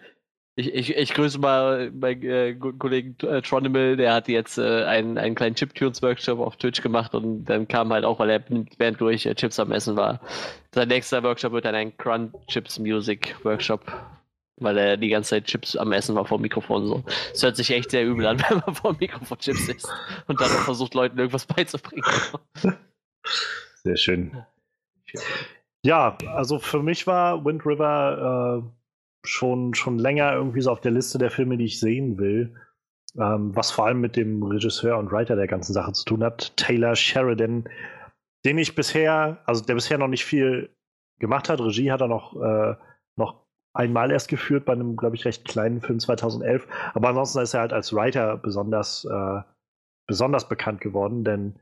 ich, 0.56 0.74
ich, 0.74 0.96
ich 0.96 1.14
grüße 1.14 1.38
mal 1.38 1.90
meinen 1.92 2.22
äh, 2.22 2.54
Kollegen 2.54 3.16
äh, 3.22 3.40
Tronimal, 3.40 3.96
der 3.96 4.14
hat 4.14 4.28
jetzt 4.28 4.58
äh, 4.58 4.84
einen, 4.84 5.16
einen 5.16 5.34
kleinen 5.34 5.54
Chiptunes-Workshop 5.54 6.38
auf 6.40 6.56
Twitch 6.56 6.82
gemacht 6.82 7.14
und 7.14 7.44
dann 7.44 7.68
kam 7.68 7.92
halt 7.92 8.04
auch, 8.04 8.18
weil 8.18 8.30
er 8.30 8.44
während 8.78 9.00
durch 9.00 9.26
äh, 9.26 9.34
Chips 9.34 9.60
am 9.60 9.72
Essen 9.72 9.96
war. 9.96 10.20
Sein 10.74 10.88
nächster 10.88 11.22
Workshop 11.22 11.52
wird 11.52 11.64
dann 11.64 11.74
ein 11.74 11.96
Crunch 11.96 12.32
Chips 12.48 12.78
Music 12.78 13.36
Workshop, 13.44 13.92
weil 14.56 14.76
er 14.76 14.96
die 14.96 15.08
ganze 15.08 15.30
Zeit 15.30 15.44
Chips 15.44 15.76
am 15.76 15.92
Essen 15.92 16.14
war 16.14 16.26
vor 16.26 16.38
dem 16.38 16.42
Mikrofon. 16.42 16.86
So. 16.86 17.04
Es 17.32 17.42
hört 17.42 17.56
sich 17.56 17.70
echt 17.70 17.90
sehr 17.90 18.04
übel 18.04 18.26
an, 18.26 18.42
wenn 18.48 18.58
man 18.66 18.74
vor 18.74 18.92
dem 18.92 18.98
Mikrofon 19.00 19.38
Chips 19.38 19.68
isst 19.68 19.88
und 20.26 20.40
dann 20.40 20.48
versucht, 20.48 20.94
Leuten 20.94 21.18
irgendwas 21.18 21.46
beizubringen. 21.46 22.04
Sehr 23.82 23.96
schön. 23.96 24.44
Ja, 25.82 26.18
also 26.34 26.58
für 26.58 26.82
mich 26.82 27.06
war 27.06 27.44
Wind 27.44 27.64
River 27.64 28.62
äh, 28.62 28.79
schon, 29.24 29.74
schon 29.74 29.98
länger 29.98 30.32
irgendwie 30.32 30.60
so 30.60 30.70
auf 30.70 30.80
der 30.80 30.92
Liste 30.92 31.18
der 31.18 31.30
Filme, 31.30 31.56
die 31.56 31.66
ich 31.66 31.80
sehen 31.80 32.18
will. 32.18 32.54
Ähm, 33.18 33.54
was 33.56 33.70
vor 33.70 33.86
allem 33.86 34.00
mit 34.00 34.16
dem 34.16 34.42
Regisseur 34.42 34.98
und 34.98 35.10
Writer 35.10 35.36
der 35.36 35.48
ganzen 35.48 35.72
Sache 35.72 35.92
zu 35.92 36.04
tun 36.04 36.22
hat, 36.22 36.56
Taylor 36.56 36.94
Sheridan, 36.94 37.68
den 38.44 38.58
ich 38.58 38.74
bisher, 38.74 39.38
also 39.46 39.64
der 39.64 39.74
bisher 39.74 39.98
noch 39.98 40.08
nicht 40.08 40.24
viel 40.24 40.70
gemacht 41.18 41.48
hat. 41.48 41.60
Regie 41.60 41.90
hat 41.90 42.00
er 42.00 42.08
noch, 42.08 42.40
äh, 42.40 42.76
noch 43.16 43.44
einmal 43.72 44.10
erst 44.10 44.28
geführt 44.28 44.64
bei 44.64 44.72
einem, 44.72 44.96
glaube 44.96 45.16
ich, 45.16 45.24
recht 45.24 45.44
kleinen 45.44 45.80
Film 45.80 46.00
2011. 46.00 46.66
Aber 46.94 47.08
ansonsten 47.08 47.40
ist 47.40 47.54
er 47.54 47.60
halt 47.60 47.72
als 47.72 47.92
Writer 47.92 48.36
besonders, 48.36 49.04
äh, 49.04 49.40
besonders 50.06 50.48
bekannt 50.48 50.80
geworden, 50.80 51.24
denn 51.24 51.58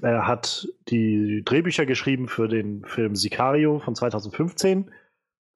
er 0.00 0.26
hat 0.26 0.66
die 0.88 1.42
Drehbücher 1.44 1.86
geschrieben 1.86 2.28
für 2.28 2.48
den 2.48 2.84
Film 2.84 3.14
Sicario 3.14 3.78
von 3.78 3.94
2015 3.94 4.90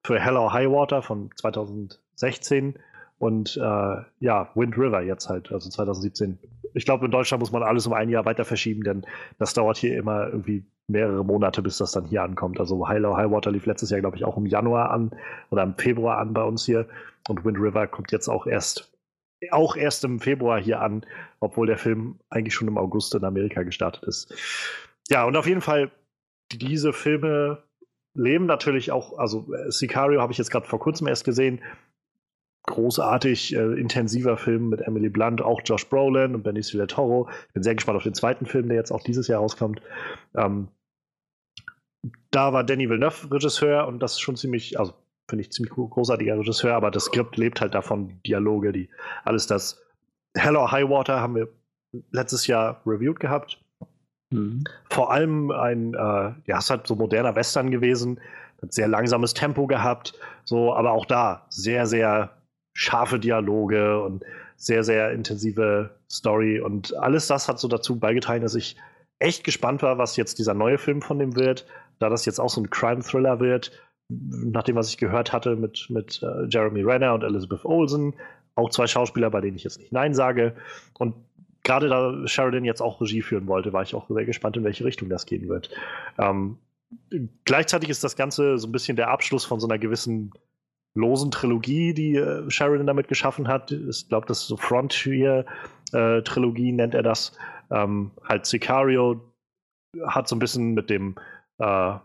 für 0.07 0.21
Hello 0.21 0.53
High 0.53 0.69
Water 0.69 1.01
von 1.01 1.31
2016 1.35 2.79
und 3.19 3.57
äh, 3.57 3.95
ja, 4.21 4.49
Wind 4.55 4.77
River 4.77 5.01
jetzt 5.01 5.27
halt, 5.27 5.51
also 5.51 5.69
2017. 5.69 6.39
Ich 6.73 6.85
glaube, 6.85 7.05
in 7.05 7.11
Deutschland 7.11 7.41
muss 7.41 7.51
man 7.51 7.61
alles 7.61 7.85
um 7.87 7.91
ein 7.91 8.07
Jahr 8.07 8.23
weiter 8.23 8.45
verschieben, 8.45 8.83
denn 8.83 9.05
das 9.37 9.53
dauert 9.53 9.75
hier 9.75 9.97
immer 9.97 10.27
irgendwie 10.27 10.65
mehrere 10.87 11.25
Monate, 11.25 11.61
bis 11.61 11.79
das 11.79 11.91
dann 11.91 12.05
hier 12.05 12.23
ankommt. 12.23 12.57
Also 12.57 12.87
Hello 12.87 13.17
High 13.17 13.29
Water 13.31 13.51
lief 13.51 13.65
letztes 13.65 13.89
Jahr, 13.89 13.99
glaube 13.99 14.15
ich, 14.15 14.23
auch 14.23 14.37
im 14.37 14.45
Januar 14.45 14.91
an 14.91 15.11
oder 15.49 15.63
im 15.63 15.75
Februar 15.75 16.19
an 16.19 16.33
bei 16.33 16.43
uns 16.43 16.65
hier. 16.65 16.87
Und 17.27 17.43
Wind 17.43 17.57
River 17.59 17.85
kommt 17.87 18.13
jetzt 18.13 18.29
auch 18.29 18.47
erst, 18.47 18.89
auch 19.51 19.75
erst 19.75 20.05
im 20.05 20.21
Februar 20.21 20.61
hier 20.61 20.79
an, 20.79 21.05
obwohl 21.41 21.67
der 21.67 21.77
Film 21.77 22.17
eigentlich 22.29 22.53
schon 22.53 22.69
im 22.69 22.77
August 22.77 23.13
in 23.13 23.25
Amerika 23.25 23.63
gestartet 23.63 24.05
ist. 24.05 24.33
Ja, 25.09 25.25
und 25.25 25.35
auf 25.35 25.47
jeden 25.47 25.61
Fall, 25.61 25.91
diese 26.53 26.93
Filme 26.93 27.66
leben 28.17 28.45
natürlich 28.45 28.91
auch, 28.91 29.17
also 29.17 29.53
äh, 29.53 29.71
Sicario 29.71 30.21
habe 30.21 30.31
ich 30.31 30.37
jetzt 30.37 30.51
gerade 30.51 30.67
vor 30.67 30.79
kurzem 30.79 31.07
erst 31.07 31.23
gesehen. 31.23 31.61
Großartig, 32.63 33.55
äh, 33.55 33.79
intensiver 33.79 34.35
Film 34.35 34.69
mit 34.69 34.81
Emily 34.81 35.09
Blunt, 35.09 35.41
auch 35.41 35.61
Josh 35.63 35.87
Brolin 35.87 36.35
und 36.35 36.43
Benicio 36.43 36.77
del 36.77 36.87
Toro. 36.87 37.29
Ich 37.47 37.53
bin 37.53 37.63
sehr 37.63 37.75
gespannt 37.75 37.97
auf 37.97 38.03
den 38.03 38.13
zweiten 38.13 38.45
Film, 38.45 38.67
der 38.67 38.77
jetzt 38.77 38.91
auch 38.91 39.03
dieses 39.03 39.27
Jahr 39.27 39.39
rauskommt. 39.39 39.81
Ähm, 40.35 40.67
da 42.31 42.51
war 42.53 42.63
Danny 42.63 42.89
Villeneuve 42.89 43.31
Regisseur 43.31 43.87
und 43.87 43.99
das 43.99 44.13
ist 44.13 44.19
schon 44.19 44.35
ziemlich, 44.35 44.79
also 44.79 44.93
finde 45.29 45.43
ich 45.43 45.51
ziemlich 45.51 45.73
großartiger 45.73 46.37
Regisseur, 46.37 46.75
aber 46.75 46.91
das 46.91 47.05
Skript 47.05 47.37
lebt 47.37 47.61
halt 47.61 47.73
davon, 47.73 48.19
Dialoge, 48.25 48.71
die 48.71 48.89
alles 49.23 49.47
das. 49.47 49.81
Hello 50.35 50.71
High 50.71 50.89
Water 50.89 51.21
haben 51.21 51.35
wir 51.35 51.49
letztes 52.11 52.47
Jahr 52.47 52.81
reviewed 52.85 53.19
gehabt. 53.19 53.63
Mhm. 54.29 54.63
Vor 54.89 55.11
allem 55.11 55.51
ein, 55.51 55.93
äh, 55.93 56.33
ja, 56.45 56.57
ist 56.57 56.69
halt 56.69 56.87
so 56.87 56.95
moderner 56.95 57.35
Western 57.35 57.71
gewesen, 57.71 58.19
hat 58.61 58.73
sehr 58.73 58.87
langsames 58.87 59.33
Tempo 59.33 59.67
gehabt, 59.67 60.13
so, 60.43 60.73
aber 60.73 60.91
auch 60.91 61.05
da 61.05 61.45
sehr, 61.49 61.85
sehr 61.85 62.31
scharfe 62.73 63.19
Dialoge 63.19 64.01
und 64.01 64.23
sehr, 64.55 64.83
sehr 64.83 65.11
intensive 65.11 65.91
Story 66.11 66.59
und 66.59 66.95
alles 66.97 67.27
das 67.27 67.47
hat 67.47 67.59
so 67.59 67.67
dazu 67.67 67.99
beigetragen, 67.99 68.41
dass 68.41 68.55
ich 68.55 68.75
echt 69.19 69.43
gespannt 69.43 69.81
war, 69.81 69.97
was 69.97 70.15
jetzt 70.15 70.39
dieser 70.39 70.53
neue 70.53 70.77
Film 70.77 71.01
von 71.01 71.19
dem 71.19 71.35
wird, 71.35 71.65
da 71.99 72.09
das 72.09 72.25
jetzt 72.25 72.39
auch 72.39 72.49
so 72.49 72.61
ein 72.61 72.69
Crime-Thriller 72.69 73.39
wird, 73.39 73.71
nach 74.09 74.63
dem, 74.63 74.75
was 74.75 74.89
ich 74.89 74.97
gehört 74.97 75.33
hatte 75.33 75.55
mit, 75.55 75.87
mit 75.89 76.21
äh, 76.23 76.45
Jeremy 76.47 76.81
Renner 76.81 77.13
und 77.13 77.23
Elizabeth 77.23 77.65
Olsen, 77.65 78.13
auch 78.55 78.69
zwei 78.69 78.87
Schauspieler, 78.87 79.29
bei 79.29 79.41
denen 79.41 79.57
ich 79.57 79.63
jetzt 79.63 79.79
nicht 79.79 79.91
Nein 79.91 80.13
sage. 80.13 80.55
Und 80.97 81.15
gerade 81.67 81.89
da 81.89 82.27
Sheridan 82.27 82.65
jetzt 82.65 82.81
auch 82.81 82.99
Regie 83.01 83.21
führen 83.21 83.45
wollte, 83.47 83.73
war 83.73 83.83
ich 83.83 83.93
auch 83.93 84.09
sehr 84.09 84.25
gespannt, 84.25 84.57
in 84.57 84.63
welche 84.63 84.85
Richtung 84.85 85.09
das 85.09 85.25
gehen 85.25 85.49
wird. 85.49 85.69
Ähm, 86.17 86.59
gleichzeitig 87.43 87.89
ist 87.89 88.01
das 88.03 88.15
Ganze 88.15 88.57
so 88.57 88.67
ein 88.67 88.71
bisschen 88.71 88.95
der 88.95 89.09
Abschluss 89.09 89.43
von 89.43 89.59
so 89.59 89.67
einer 89.67 89.77
gewissen 89.77 90.31
losen 90.95 91.29
Trilogie, 91.29 91.93
die 91.93 92.15
äh, 92.15 92.49
Sheridan 92.49 92.87
damit 92.87 93.09
geschaffen 93.09 93.49
hat. 93.49 93.71
Ich 93.71 94.07
glaube, 94.07 94.25
das 94.27 94.39
ist 94.41 94.47
so 94.47 94.55
Frontier-Trilogie, 94.55 96.69
äh, 96.69 96.73
nennt 96.73 96.95
er 96.95 97.03
das. 97.03 97.37
Ähm, 97.69 98.11
halt 98.23 98.45
Sicario 98.45 99.19
hat 100.05 100.29
so 100.29 100.37
ein 100.37 100.39
bisschen 100.39 100.73
mit 100.73 100.89
dem 100.89 101.15
äh, 101.59 101.95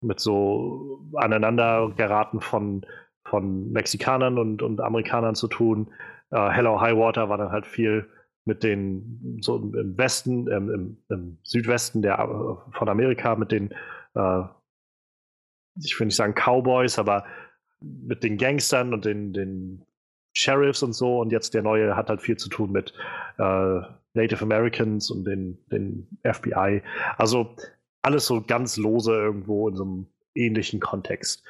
mit 0.00 0.20
so 0.20 1.00
aneinander 1.14 1.90
geraten 1.96 2.40
von, 2.40 2.86
von 3.26 3.72
Mexikanern 3.72 4.38
und, 4.38 4.62
und 4.62 4.80
Amerikanern 4.80 5.34
zu 5.34 5.48
tun. 5.48 5.90
Äh, 6.30 6.50
Hello 6.50 6.80
High 6.80 6.96
Water 6.96 7.28
war 7.28 7.38
dann 7.38 7.50
halt 7.50 7.66
viel 7.66 8.08
mit 8.44 8.62
den, 8.62 9.38
so 9.40 9.56
im 9.56 9.96
Westen, 9.96 10.48
ähm, 10.50 10.70
im, 10.70 10.96
im, 11.08 11.38
Südwesten 11.42 12.02
der, 12.02 12.18
von 12.72 12.88
Amerika, 12.88 13.36
mit 13.36 13.52
den, 13.52 13.70
äh, 14.14 14.42
ich 15.82 15.98
will 15.98 16.06
nicht 16.06 16.16
sagen 16.16 16.34
Cowboys, 16.34 16.98
aber 16.98 17.24
mit 17.80 18.22
den 18.22 18.36
Gangstern 18.36 18.92
und 18.94 19.04
den, 19.04 19.32
den 19.32 19.84
Sheriffs 20.34 20.82
und 20.82 20.92
so. 20.92 21.20
Und 21.20 21.32
jetzt 21.32 21.54
der 21.54 21.62
neue 21.62 21.96
hat 21.96 22.08
halt 22.08 22.22
viel 22.22 22.36
zu 22.36 22.48
tun 22.48 22.72
mit, 22.72 22.92
äh, 23.38 23.80
Native 24.14 24.42
Americans 24.42 25.10
und 25.10 25.24
den, 25.24 25.58
den 25.70 26.08
FBI. 26.22 26.82
Also 27.18 27.56
alles 28.02 28.26
so 28.26 28.40
ganz 28.40 28.76
lose 28.76 29.12
irgendwo 29.12 29.68
in 29.68 29.76
so 29.76 29.84
einem 29.84 30.06
ähnlichen 30.34 30.80
Kontext. 30.80 31.44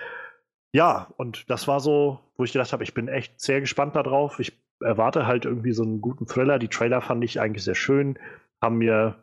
Ja, 0.72 1.12
und 1.16 1.48
das 1.50 1.68
war 1.68 1.80
so, 1.80 2.20
wo 2.36 2.44
ich 2.44 2.52
gedacht 2.52 2.72
habe, 2.72 2.82
ich 2.82 2.94
bin 2.94 3.08
echt 3.08 3.40
sehr 3.40 3.60
gespannt 3.60 3.94
darauf. 3.94 4.40
Ich 4.40 4.63
erwarte 4.80 5.26
halt 5.26 5.44
irgendwie 5.44 5.72
so 5.72 5.82
einen 5.82 6.00
guten 6.00 6.26
Thriller. 6.26 6.58
Die 6.58 6.68
Trailer 6.68 7.00
fand 7.00 7.24
ich 7.24 7.40
eigentlich 7.40 7.64
sehr 7.64 7.74
schön, 7.74 8.18
haben 8.62 8.78
mir 8.78 9.16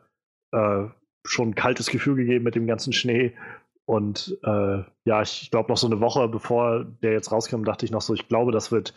äh, 0.52 0.84
schon 1.24 1.50
ein 1.50 1.54
kaltes 1.54 1.88
Gefühl 1.88 2.16
gegeben 2.16 2.44
mit 2.44 2.54
dem 2.54 2.66
ganzen 2.66 2.92
Schnee. 2.92 3.32
Und 3.84 4.38
äh, 4.44 4.82
ja, 5.04 5.22
ich 5.22 5.50
glaube 5.50 5.70
noch 5.70 5.76
so 5.76 5.86
eine 5.86 6.00
Woche 6.00 6.28
bevor 6.28 6.84
der 7.02 7.12
jetzt 7.12 7.32
rauskam, 7.32 7.64
dachte 7.64 7.84
ich 7.84 7.90
noch 7.90 8.02
so, 8.02 8.14
ich 8.14 8.28
glaube, 8.28 8.52
das 8.52 8.70
wird 8.72 8.94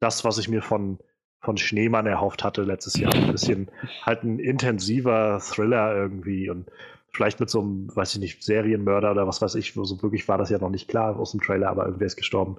das, 0.00 0.24
was 0.24 0.38
ich 0.38 0.48
mir 0.48 0.62
von, 0.62 0.98
von 1.40 1.56
Schneemann 1.56 2.06
erhofft 2.06 2.44
hatte 2.44 2.62
letztes 2.62 2.98
Jahr. 2.98 3.14
Ein 3.14 3.32
bisschen 3.32 3.70
halt 4.02 4.22
ein 4.22 4.38
intensiver 4.38 5.40
Thriller 5.40 5.94
irgendwie 5.94 6.50
und 6.50 6.70
vielleicht 7.10 7.40
mit 7.40 7.50
so 7.50 7.60
einem, 7.60 7.94
weiß 7.94 8.14
ich 8.14 8.20
nicht, 8.20 8.42
Serienmörder 8.42 9.10
oder 9.10 9.26
was 9.26 9.42
weiß 9.42 9.54
ich, 9.56 9.72
so 9.74 10.02
wirklich 10.02 10.28
war 10.28 10.38
das 10.38 10.50
ja 10.50 10.58
noch 10.58 10.70
nicht 10.70 10.88
klar 10.88 11.18
aus 11.18 11.32
dem 11.32 11.40
Trailer, 11.40 11.68
aber 11.68 11.86
irgendwer 11.86 12.06
ist 12.06 12.16
gestorben. 12.16 12.58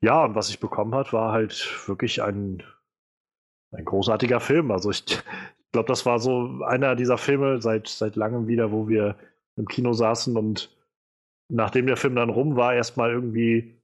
Ja, 0.00 0.24
und 0.24 0.34
was 0.34 0.48
ich 0.48 0.60
bekommen 0.60 0.94
hat, 0.94 1.12
war 1.12 1.32
halt 1.32 1.86
wirklich 1.86 2.22
ein, 2.22 2.62
ein 3.72 3.84
großartiger 3.84 4.40
Film. 4.40 4.70
Also 4.70 4.90
ich, 4.90 5.04
ich 5.08 5.72
glaube, 5.72 5.88
das 5.88 6.06
war 6.06 6.18
so 6.18 6.62
einer 6.66 6.96
dieser 6.96 7.18
Filme 7.18 7.60
seit, 7.60 7.88
seit 7.88 8.16
langem 8.16 8.46
wieder, 8.48 8.72
wo 8.72 8.88
wir 8.88 9.16
im 9.56 9.66
Kino 9.66 9.92
saßen 9.92 10.36
und 10.36 10.74
nachdem 11.48 11.86
der 11.86 11.96
Film 11.96 12.14
dann 12.14 12.30
rum 12.30 12.56
war, 12.56 12.74
erstmal 12.74 13.10
irgendwie, 13.10 13.76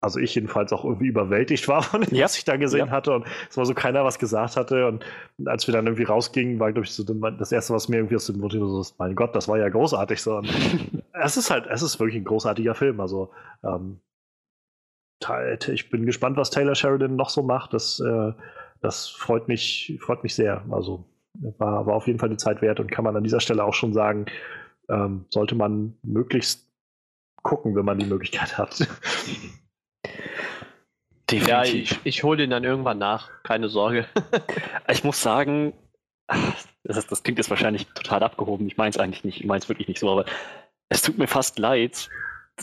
also 0.00 0.18
ich 0.18 0.34
jedenfalls 0.34 0.72
auch 0.72 0.84
irgendwie 0.84 1.06
überwältigt 1.06 1.66
war 1.68 1.82
von 1.82 2.02
dem, 2.02 2.14
ja. 2.14 2.24
was 2.24 2.36
ich 2.36 2.44
da 2.44 2.56
gesehen 2.56 2.86
ja. 2.86 2.92
hatte 2.92 3.12
und 3.12 3.26
es 3.48 3.56
war 3.56 3.64
so 3.64 3.74
keiner 3.74 4.04
was 4.04 4.18
gesagt 4.18 4.56
hatte 4.56 4.86
und 4.86 5.04
als 5.46 5.66
wir 5.66 5.72
dann 5.72 5.86
irgendwie 5.86 6.04
rausgingen, 6.04 6.60
war 6.60 6.72
glaube 6.72 6.86
ich 6.86 6.92
so 6.92 7.04
das 7.04 7.52
erste, 7.52 7.72
was 7.72 7.88
mir 7.88 7.96
irgendwie 7.96 8.16
aus 8.16 8.26
dem 8.26 8.38
Mund 8.38 8.52
so 8.52 8.80
ist, 8.80 8.98
mein 8.98 9.14
Gott, 9.14 9.34
das 9.34 9.48
war 9.48 9.58
ja 9.58 9.68
großartig 9.68 10.20
so. 10.20 10.42
Es 11.16 11.36
ist 11.36 11.48
halt, 11.48 11.66
es 11.68 11.80
ist 11.80 12.00
wirklich 12.00 12.16
ein 12.16 12.24
großartiger 12.24 12.74
Film, 12.74 13.00
also 13.00 13.30
ähm, 13.62 14.00
ich 15.72 15.88
bin 15.88 16.04
gespannt, 16.04 16.36
was 16.36 16.50
Taylor 16.50 16.74
Sheridan 16.74 17.16
noch 17.16 17.30
so 17.30 17.42
macht. 17.42 17.72
Das, 17.72 18.00
äh, 18.00 18.32
das 18.84 19.08
freut 19.08 19.48
mich, 19.48 19.98
freut 20.00 20.22
mich 20.22 20.34
sehr. 20.34 20.62
Also 20.70 21.04
war, 21.58 21.86
war 21.86 21.94
auf 21.94 22.06
jeden 22.06 22.18
Fall 22.18 22.28
die 22.28 22.36
Zeit 22.36 22.60
wert 22.60 22.80
und 22.80 22.90
kann 22.90 23.02
man 23.04 23.16
an 23.16 23.24
dieser 23.24 23.40
Stelle 23.40 23.64
auch 23.64 23.72
schon 23.72 23.94
sagen, 23.94 24.26
ähm, 24.90 25.24
sollte 25.30 25.54
man 25.54 25.96
möglichst 26.02 26.68
gucken, 27.42 27.74
wenn 27.74 27.86
man 27.86 27.98
die 27.98 28.04
Möglichkeit 28.04 28.58
hat. 28.58 28.78
Definitiv. 31.30 31.48
Ja, 31.48 31.64
ich, 31.64 31.98
ich 32.04 32.22
hole 32.22 32.36
den 32.36 32.50
dann 32.50 32.64
irgendwann 32.64 32.98
nach, 32.98 33.30
keine 33.42 33.70
Sorge. 33.70 34.06
ich 34.88 35.02
muss 35.02 35.22
sagen, 35.22 35.72
das, 36.84 37.06
das, 37.06 37.22
klingt 37.22 37.38
jetzt 37.38 37.48
wahrscheinlich 37.48 37.86
total 37.94 38.22
abgehoben. 38.22 38.66
Ich 38.66 38.76
meine 38.76 38.90
es 38.90 38.98
eigentlich 38.98 39.24
nicht, 39.24 39.40
ich 39.40 39.46
meine 39.46 39.60
es 39.62 39.70
wirklich 39.70 39.88
nicht 39.88 40.00
so, 40.00 40.10
aber 40.10 40.26
es 40.90 41.00
tut 41.00 41.16
mir 41.16 41.26
fast 41.26 41.58
leid, 41.58 42.10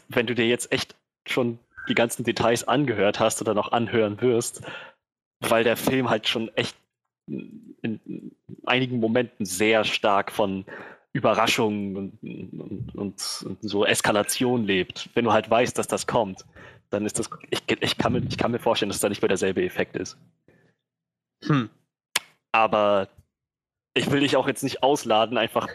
wenn 0.10 0.28
du 0.28 0.36
dir 0.36 0.46
jetzt 0.46 0.72
echt 0.72 0.96
schon 1.28 1.58
die 1.90 1.96
ganzen 1.96 2.24
Details 2.24 2.68
angehört 2.68 3.20
hast 3.20 3.42
oder 3.42 3.56
noch 3.56 3.72
anhören 3.72 4.22
wirst, 4.22 4.62
weil 5.42 5.64
der 5.64 5.78
Film 5.78 6.10
halt 6.10 6.28
schon 6.28 6.50
echt 6.56 6.76
in 7.28 8.32
einigen 8.66 9.00
Momenten 9.00 9.46
sehr 9.46 9.84
stark 9.84 10.32
von 10.32 10.66
Überraschungen 11.14 11.98
und, 11.98 12.24
und, 12.24 12.96
und, 12.96 13.44
und, 13.46 13.58
so 13.62 13.86
Eskalation 13.86 14.64
lebt. 14.64 15.10
Wenn 15.14 15.26
du 15.26 15.34
halt 15.34 15.50
weißt, 15.50 15.78
dass 15.78 15.88
das 15.88 16.08
kommt, 16.08 16.46
dann 16.90 17.06
ist 17.06 17.20
das. 17.20 17.30
Ich, 17.50 17.64
ich, 17.68 17.98
kann, 17.98 18.14
mir, 18.14 18.24
ich 18.28 18.38
kann 18.38 18.52
mir 18.52 18.60
vorstellen, 18.60 18.90
dass 18.90 19.00
da 19.00 19.10
nicht 19.10 19.22
mehr 19.22 19.30
derselbe 19.30 19.64
Effekt 19.64 19.96
ist. 19.96 20.18
Hm. 21.46 21.70
Aber 22.52 23.10
ich 23.94 24.10
will 24.12 24.22
dich 24.22 24.38
auch 24.38 24.48
jetzt 24.48 24.64
nicht 24.64 24.84
ausladen, 24.84 25.38
einfach 25.38 25.68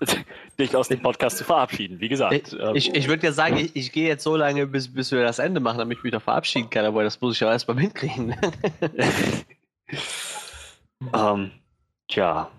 dich 0.58 0.76
aus 0.76 0.88
dem 0.88 1.02
Podcast 1.02 1.38
zu 1.38 1.44
verabschieden. 1.44 2.00
Wie 2.00 2.08
gesagt. 2.08 2.34
Ich, 2.34 2.60
ähm, 2.60 2.76
ich, 2.76 2.94
ich 2.94 3.08
würde 3.08 3.26
ja 3.26 3.32
sagen, 3.32 3.56
ich, 3.56 3.74
ich 3.74 3.92
gehe 3.92 4.08
jetzt 4.08 4.22
so 4.22 4.36
lange, 4.36 4.66
bis, 4.66 4.92
bis 4.92 5.10
wir 5.10 5.22
das 5.22 5.38
Ende 5.38 5.60
machen, 5.60 5.78
damit 5.78 5.98
ich 5.98 6.04
mich 6.04 6.12
da 6.12 6.20
verabschieden 6.20 6.70
kann, 6.70 6.84
aber 6.84 7.02
das 7.02 7.20
muss 7.20 7.34
ich 7.34 7.40
ja 7.40 7.50
erstmal 7.50 7.76
mitkriegen. 7.76 8.36
ähm, 11.14 11.50
tja. 12.08 12.50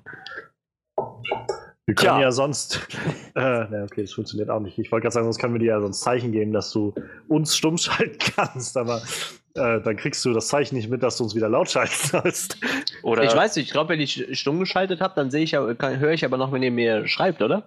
Wir 1.87 1.93
können 1.93 2.15
Tja. 2.15 2.21
ja 2.21 2.31
sonst. 2.31 2.87
Äh, 3.35 3.83
okay, 3.83 4.01
das 4.01 4.13
funktioniert 4.13 4.49
auch 4.49 4.59
nicht. 4.59 4.79
Ich 4.79 4.91
wollte 4.91 5.03
gerade 5.03 5.13
sagen, 5.13 5.25
sonst 5.25 5.39
können 5.39 5.53
wir 5.53 5.59
dir 5.59 5.67
ja 5.73 5.81
sonst 5.81 6.01
Zeichen 6.01 6.31
geben, 6.31 6.51
dass 6.51 6.71
du 6.71 6.95
uns 7.27 7.55
stumm 7.55 7.77
schalten 7.77 8.17
kannst, 8.35 8.75
aber 8.75 9.03
äh, 9.55 9.79
dann 9.81 9.95
kriegst 9.95 10.23
du 10.25 10.33
das 10.33 10.49
Zeichen 10.49 10.75
nicht 10.75 10.89
mit, 10.89 11.01
dass 11.01 11.17
du 11.17 11.23
uns 11.23 11.35
wieder 11.35 11.49
laut 11.49 11.69
schalten 11.71 11.93
sollst. 11.93 12.57
Oder 13.03 13.23
ich 13.23 13.35
weiß 13.35 13.55
nicht, 13.55 13.67
ich 13.67 13.71
glaube, 13.71 13.89
wenn 13.89 14.01
ich 14.01 14.27
stumm 14.37 14.59
geschaltet 14.59 15.01
habe, 15.01 15.13
dann 15.15 15.31
sehe 15.31 15.43
ich 15.43 15.51
ja, 15.51 15.61
höre 15.61 16.11
ich 16.11 16.25
aber 16.25 16.37
noch, 16.37 16.51
wenn 16.51 16.63
ihr 16.63 16.71
mir 16.71 17.07
schreibt, 17.07 17.41
oder? 17.41 17.63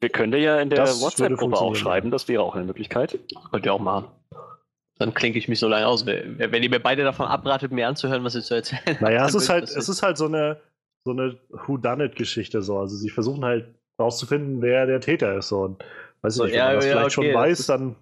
Wir 0.00 0.10
können 0.10 0.32
dir 0.32 0.38
ja 0.38 0.60
in 0.60 0.70
der 0.70 0.86
WhatsApp-Gruppe 0.86 1.56
auch 1.56 1.74
schreiben, 1.74 2.10
das 2.10 2.28
wäre 2.28 2.42
auch 2.42 2.54
eine 2.54 2.64
Möglichkeit. 2.64 3.18
Könnt 3.50 3.66
ihr 3.66 3.72
auch 3.72 3.80
machen. 3.80 4.08
Dann 4.98 5.14
klinke 5.14 5.38
ich 5.38 5.48
mich 5.48 5.58
so 5.58 5.68
lange 5.68 5.86
aus. 5.86 6.06
Wenn 6.06 6.62
ihr 6.62 6.70
mir 6.70 6.80
beide 6.80 7.02
davon 7.02 7.26
abratet, 7.26 7.72
mir 7.72 7.88
anzuhören, 7.88 8.22
was 8.24 8.34
ich 8.34 8.44
zu 8.44 8.54
erzählen 8.54 8.96
Naja, 9.00 9.26
es 9.26 9.34
ist, 9.34 9.48
halt, 9.48 9.64
es 9.64 9.88
ist 9.88 10.02
halt 10.02 10.16
so 10.16 10.26
eine, 10.26 10.60
so 11.04 11.12
eine 11.12 11.38
Whodunit-Geschichte 11.50 12.62
so. 12.62 12.78
Also 12.78 12.96
sie 12.96 13.10
versuchen 13.10 13.44
halt 13.44 13.74
rauszufinden, 14.00 14.62
wer 14.62 14.86
der 14.86 15.00
Täter 15.00 15.36
ist. 15.36 15.48
So. 15.48 15.60
Und 15.60 15.84
weiß 16.22 16.34
ich 16.34 16.36
so, 16.36 16.44
nicht, 16.44 16.52
wenn 16.52 16.58
ja, 16.58 16.66
man 16.66 16.76
das 16.76 16.84
ja, 16.84 16.90
vielleicht 16.92 17.18
okay, 17.18 17.32
schon 17.32 17.34
weiß, 17.34 17.66
dann 17.66 17.96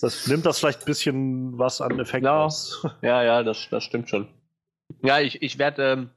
das 0.00 0.26
nimmt 0.26 0.44
das 0.46 0.58
vielleicht 0.58 0.82
ein 0.82 0.86
bisschen 0.86 1.58
was 1.58 1.80
an 1.80 1.98
Effekt 1.98 2.24
ja, 2.24 2.44
aus. 2.44 2.86
Ja, 3.02 3.22
ja, 3.22 3.42
das, 3.42 3.68
das 3.70 3.84
stimmt 3.84 4.08
schon. 4.08 4.28
Ja, 5.02 5.20
ich, 5.20 5.42
ich 5.42 5.58
werde, 5.58 5.92
ähm, 5.92 6.10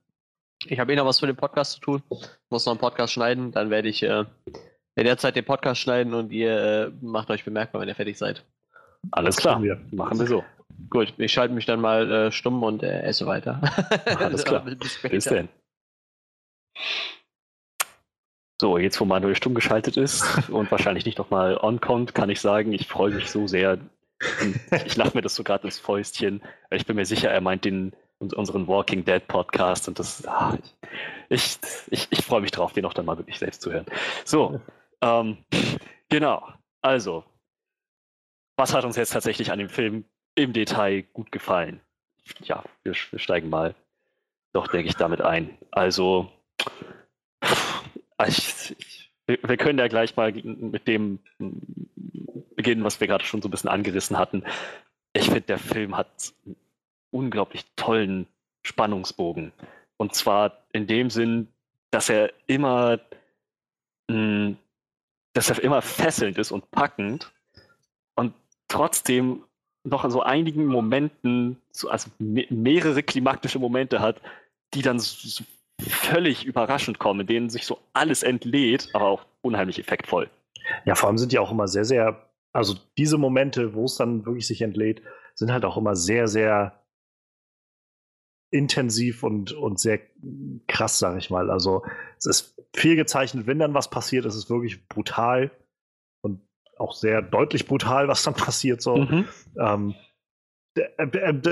ich 0.65 0.79
habe 0.79 0.93
eh 0.93 0.95
noch 0.95 1.05
was 1.05 1.19
für 1.19 1.27
den 1.27 1.35
Podcast 1.35 1.73
zu 1.73 1.79
tun. 1.79 2.03
Muss 2.49 2.65
noch 2.65 2.73
einen 2.73 2.79
Podcast 2.79 3.13
schneiden, 3.13 3.51
dann 3.51 3.69
werde 3.69 3.89
ich 3.89 4.03
äh, 4.03 4.25
in 4.95 5.05
der 5.05 5.17
Zeit 5.17 5.35
den 5.35 5.45
Podcast 5.45 5.81
schneiden 5.81 6.13
und 6.13 6.31
ihr 6.31 6.57
äh, 6.57 6.91
macht 7.01 7.29
euch 7.29 7.45
bemerkbar, 7.45 7.81
wenn 7.81 7.87
ihr 7.87 7.95
fertig 7.95 8.17
seid. 8.17 8.43
Alles 9.11 9.37
klar, 9.37 9.61
wir. 9.63 9.79
machen 9.91 10.19
wir 10.19 10.27
so. 10.27 10.43
Gut, 10.89 11.13
ich 11.17 11.31
schalte 11.31 11.53
mich 11.53 11.65
dann 11.65 11.81
mal 11.81 12.11
äh, 12.11 12.31
stumm 12.31 12.63
und 12.63 12.83
äh, 12.83 13.01
esse 13.01 13.25
weiter. 13.25 13.61
Alles 14.05 14.43
klar. 14.45 14.61
Bis, 14.61 15.01
Bis 15.01 15.25
denn. 15.25 15.49
So, 18.61 18.77
jetzt 18.77 18.99
wo 18.99 19.05
Manuel 19.05 19.35
stumm 19.35 19.53
geschaltet 19.53 19.95
ist 19.95 20.49
und 20.49 20.69
wahrscheinlich 20.69 21.05
nicht 21.05 21.17
nochmal 21.17 21.57
on 21.57 21.79
kommt, 21.79 22.13
kann 22.13 22.29
ich 22.29 22.41
sagen, 22.41 22.73
ich 22.73 22.87
freue 22.87 23.11
mich 23.11 23.31
so 23.31 23.47
sehr. 23.47 23.79
Ich 24.85 24.97
lache 24.97 25.15
mir 25.15 25.21
das 25.21 25.35
so 25.35 25.43
gerade 25.43 25.63
ins 25.63 25.79
Fäustchen, 25.79 26.41
ich 26.71 26.85
bin 26.85 26.97
mir 26.97 27.05
sicher, 27.05 27.31
er 27.31 27.39
meint 27.39 27.63
den 27.63 27.93
unseren 28.19 28.67
Walking 28.67 29.05
Dead 29.05 29.25
Podcast 29.25 29.87
und 29.87 29.97
das, 29.97 30.27
ah, 30.27 30.57
ich, 31.29 31.57
ich, 31.89 32.07
ich 32.09 32.21
freue 32.21 32.41
mich 32.41 32.51
drauf, 32.51 32.73
den 32.73 32.85
auch 32.85 32.93
dann 32.93 33.05
mal 33.05 33.17
wirklich 33.17 33.39
selbst 33.39 33.61
zu 33.61 33.71
hören. 33.71 33.85
So, 34.25 34.59
ähm, 35.01 35.37
genau. 36.09 36.45
Also, 36.81 37.23
was 38.57 38.73
hat 38.73 38.83
uns 38.83 38.97
jetzt 38.97 39.13
tatsächlich 39.13 39.53
an 39.53 39.59
dem 39.59 39.69
Film 39.69 40.03
im 40.35 40.51
Detail 40.51 41.03
gut 41.13 41.31
gefallen? 41.31 41.79
Ja, 42.41 42.63
wir, 42.83 42.93
wir 42.93 43.19
steigen 43.19 43.49
mal 43.49 43.73
doch, 44.51 44.67
denke 44.67 44.89
ich, 44.89 44.95
damit 44.95 45.21
ein. 45.21 45.57
Also, 45.71 46.29
ich, 48.27 48.75
ich, 48.77 49.11
wir 49.27 49.57
können 49.57 49.79
ja 49.79 49.87
gleich 49.87 50.15
mal 50.15 50.31
mit 50.33 50.87
dem 50.87 51.19
beginnen, 52.55 52.83
was 52.83 52.99
wir 52.99 53.07
gerade 53.07 53.23
schon 53.23 53.41
so 53.41 53.47
ein 53.47 53.51
bisschen 53.51 53.69
angerissen 53.69 54.17
hatten. 54.17 54.43
Ich 55.13 55.25
finde, 55.25 55.41
der 55.41 55.59
Film 55.59 55.95
hat 55.95 56.33
einen 56.45 56.55
unglaublich 57.11 57.65
tollen 57.75 58.27
Spannungsbogen. 58.63 59.53
Und 59.97 60.13
zwar 60.13 60.63
in 60.73 60.87
dem 60.87 61.09
Sinn, 61.09 61.47
dass 61.91 62.09
er 62.09 62.33
immer, 62.47 62.99
dass 64.07 65.49
er 65.49 65.63
immer 65.63 65.81
fesselnd 65.81 66.37
ist 66.37 66.51
und 66.51 66.69
packend 66.71 67.31
und 68.15 68.33
trotzdem 68.67 69.43
noch 69.83 70.03
in 70.03 70.11
so 70.11 70.21
einigen 70.21 70.65
Momenten, 70.65 71.61
also 71.87 72.09
mehrere 72.19 73.03
klimaktische 73.03 73.59
Momente 73.59 74.01
hat, 74.01 74.21
die 74.73 74.81
dann 74.81 74.99
so 74.99 75.43
völlig 75.79 76.45
überraschend 76.45 76.99
kommen, 76.99 77.21
in 77.21 77.27
denen 77.27 77.49
sich 77.49 77.65
so 77.65 77.79
alles 77.93 78.23
entlädt, 78.23 78.89
aber 78.93 79.05
auch 79.05 79.25
unheimlich 79.41 79.79
effektvoll. 79.79 80.29
Ja, 80.85 80.95
vor 80.95 81.07
allem 81.07 81.17
sind 81.17 81.31
die 81.31 81.39
auch 81.39 81.51
immer 81.51 81.67
sehr, 81.67 81.85
sehr, 81.85 82.29
also 82.53 82.75
diese 82.97 83.17
Momente, 83.17 83.73
wo 83.73 83.85
es 83.85 83.95
dann 83.95 84.25
wirklich 84.25 84.47
sich 84.47 84.61
entlädt, 84.61 85.01
sind 85.35 85.51
halt 85.51 85.65
auch 85.65 85.77
immer 85.77 85.95
sehr, 85.95 86.27
sehr 86.27 86.83
intensiv 88.51 89.23
und, 89.23 89.53
und 89.53 89.79
sehr 89.79 89.99
krass, 90.67 90.99
sag 90.99 91.17
ich 91.17 91.29
mal. 91.29 91.49
Also 91.49 91.83
es 92.17 92.25
ist 92.25 92.61
viel 92.75 92.95
gezeichnet, 92.95 93.47
wenn 93.47 93.59
dann 93.59 93.73
was 93.73 93.89
passiert, 93.89 94.25
ist 94.25 94.35
es 94.35 94.49
wirklich 94.49 94.87
brutal 94.87 95.51
und 96.21 96.41
auch 96.77 96.93
sehr 96.93 97.21
deutlich 97.21 97.67
brutal, 97.67 98.07
was 98.07 98.23
dann 98.23 98.33
passiert. 98.35 98.81
So. 98.81 98.97
Mhm. 98.97 99.27
Ähm, 99.57 99.89
äh, 99.91 99.95
äh, 99.95 100.08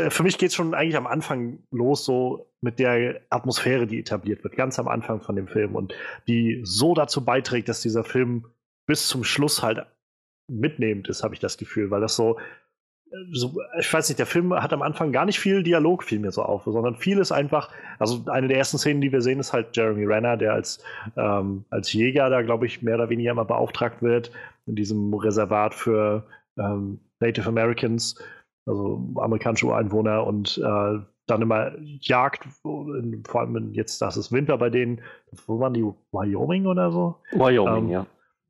für 0.10 0.24
mich 0.24 0.38
geht 0.38 0.50
es 0.50 0.56
schon 0.56 0.74
eigentlich 0.74 0.98
am 0.98 1.08
Anfang 1.08 1.60
los, 1.72 2.06
so 2.06 2.52
mit 2.62 2.80
der 2.80 3.22
Atmosphäre, 3.30 3.88
die 3.88 4.00
etabliert 4.00 4.44
wird, 4.44 4.56
ganz 4.56 4.80
am 4.80 4.88
Anfang 4.88 5.22
von 5.22 5.36
dem 5.36 5.48
Film 5.48 5.76
und 5.76 5.94
die 6.28 6.62
so 6.64 6.94
dazu 6.94 7.24
beiträgt, 7.24 7.70
dass 7.70 7.82
dieser 7.82 8.04
Film 8.04 8.46
bis 8.88 9.08
zum 9.08 9.24
Schluss 9.24 9.62
halt 9.62 9.86
mitnehmend 10.50 11.10
ist, 11.10 11.24
habe 11.24 11.34
ich 11.34 11.40
das 11.40 11.58
Gefühl, 11.58 11.92
weil 11.92 12.02
das 12.02 12.16
so, 12.16 12.38
so, 13.32 13.62
ich 13.80 13.92
weiß 13.92 14.10
nicht, 14.10 14.20
der 14.20 14.26
Film 14.26 14.54
hat 14.54 14.74
am 14.74 14.82
Anfang 14.82 15.12
gar 15.12 15.26
nicht 15.26 15.40
viel 15.40 15.64
Dialog, 15.64 16.04
fiel 16.04 16.20
mir 16.20 16.32
so 16.32 16.44
auf, 16.44 16.64
sondern 16.66 16.96
viel 16.96 17.20
ist 17.20 17.32
einfach, 17.32 17.72
also 18.00 18.24
eine 18.30 18.48
der 18.48 18.58
ersten 18.58 18.78
Szenen, 18.78 19.02
die 19.02 19.12
wir 19.12 19.22
sehen, 19.22 19.40
ist 19.40 19.54
halt 19.54 19.76
Jeremy 19.76 20.06
Renner, 20.06 20.38
der 20.38 20.54
als, 20.54 20.84
ähm, 21.16 21.66
als 21.70 21.94
Jäger 21.94 22.30
da, 22.30 22.42
glaube 22.42 22.66
ich, 22.66 22.82
mehr 22.82 22.96
oder 22.96 23.10
weniger 23.10 23.32
immer 23.32 23.46
beauftragt 23.46 24.02
wird, 24.02 24.32
in 24.66 24.76
diesem 24.76 25.14
Reservat 25.14 25.74
für 25.74 26.26
ähm, 26.58 27.00
Native 27.20 27.48
Americans, 27.48 28.22
also 28.68 29.02
amerikanische 29.16 29.68
Ureinwohner 29.68 30.26
und 30.26 30.58
äh, 30.58 31.00
dann 31.28 31.42
immer 31.42 31.72
Jagd, 32.02 32.46
vor 32.62 33.42
allem 33.42 33.74
jetzt, 33.74 34.02
das 34.02 34.18
ist 34.18 34.32
Winter 34.32 34.58
bei 34.58 34.70
denen, 34.70 35.02
wo 35.46 35.60
waren 35.60 35.74
die, 35.74 35.86
Wyoming 36.12 36.66
oder 36.66 36.92
so? 36.92 37.16
Wyoming, 37.32 37.86
ähm, 37.86 37.90
ja. 37.90 38.06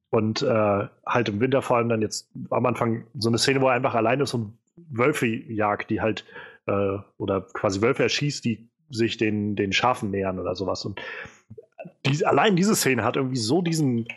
Und 0.09 0.41
äh, 0.41 0.87
halt 1.05 1.29
im 1.29 1.39
Winter 1.39 1.61
vor 1.61 1.77
allem 1.77 1.89
dann 1.89 2.01
jetzt 2.01 2.29
am 2.49 2.65
Anfang 2.65 3.05
so 3.17 3.29
eine 3.29 3.37
Szene, 3.37 3.61
wo 3.61 3.67
er 3.67 3.73
einfach 3.73 3.95
alleine 3.95 4.25
so 4.25 4.51
Wölfe 4.89 5.25
jagt, 5.25 5.89
die 5.89 6.01
halt, 6.01 6.23
äh, 6.67 6.97
oder 7.17 7.41
quasi 7.41 7.81
Wölfe 7.81 8.03
erschießt, 8.03 8.45
die 8.45 8.69
sich 8.89 9.17
den, 9.17 9.55
den 9.55 9.73
Schafen 9.73 10.11
nähern 10.11 10.39
oder 10.39 10.55
sowas. 10.55 10.85
Und 10.85 11.01
die, 12.05 12.25
allein 12.25 12.55
diese 12.55 12.75
Szene 12.75 13.03
hat 13.03 13.17
irgendwie 13.17 13.37
so 13.37 13.61
diesen 13.61 14.07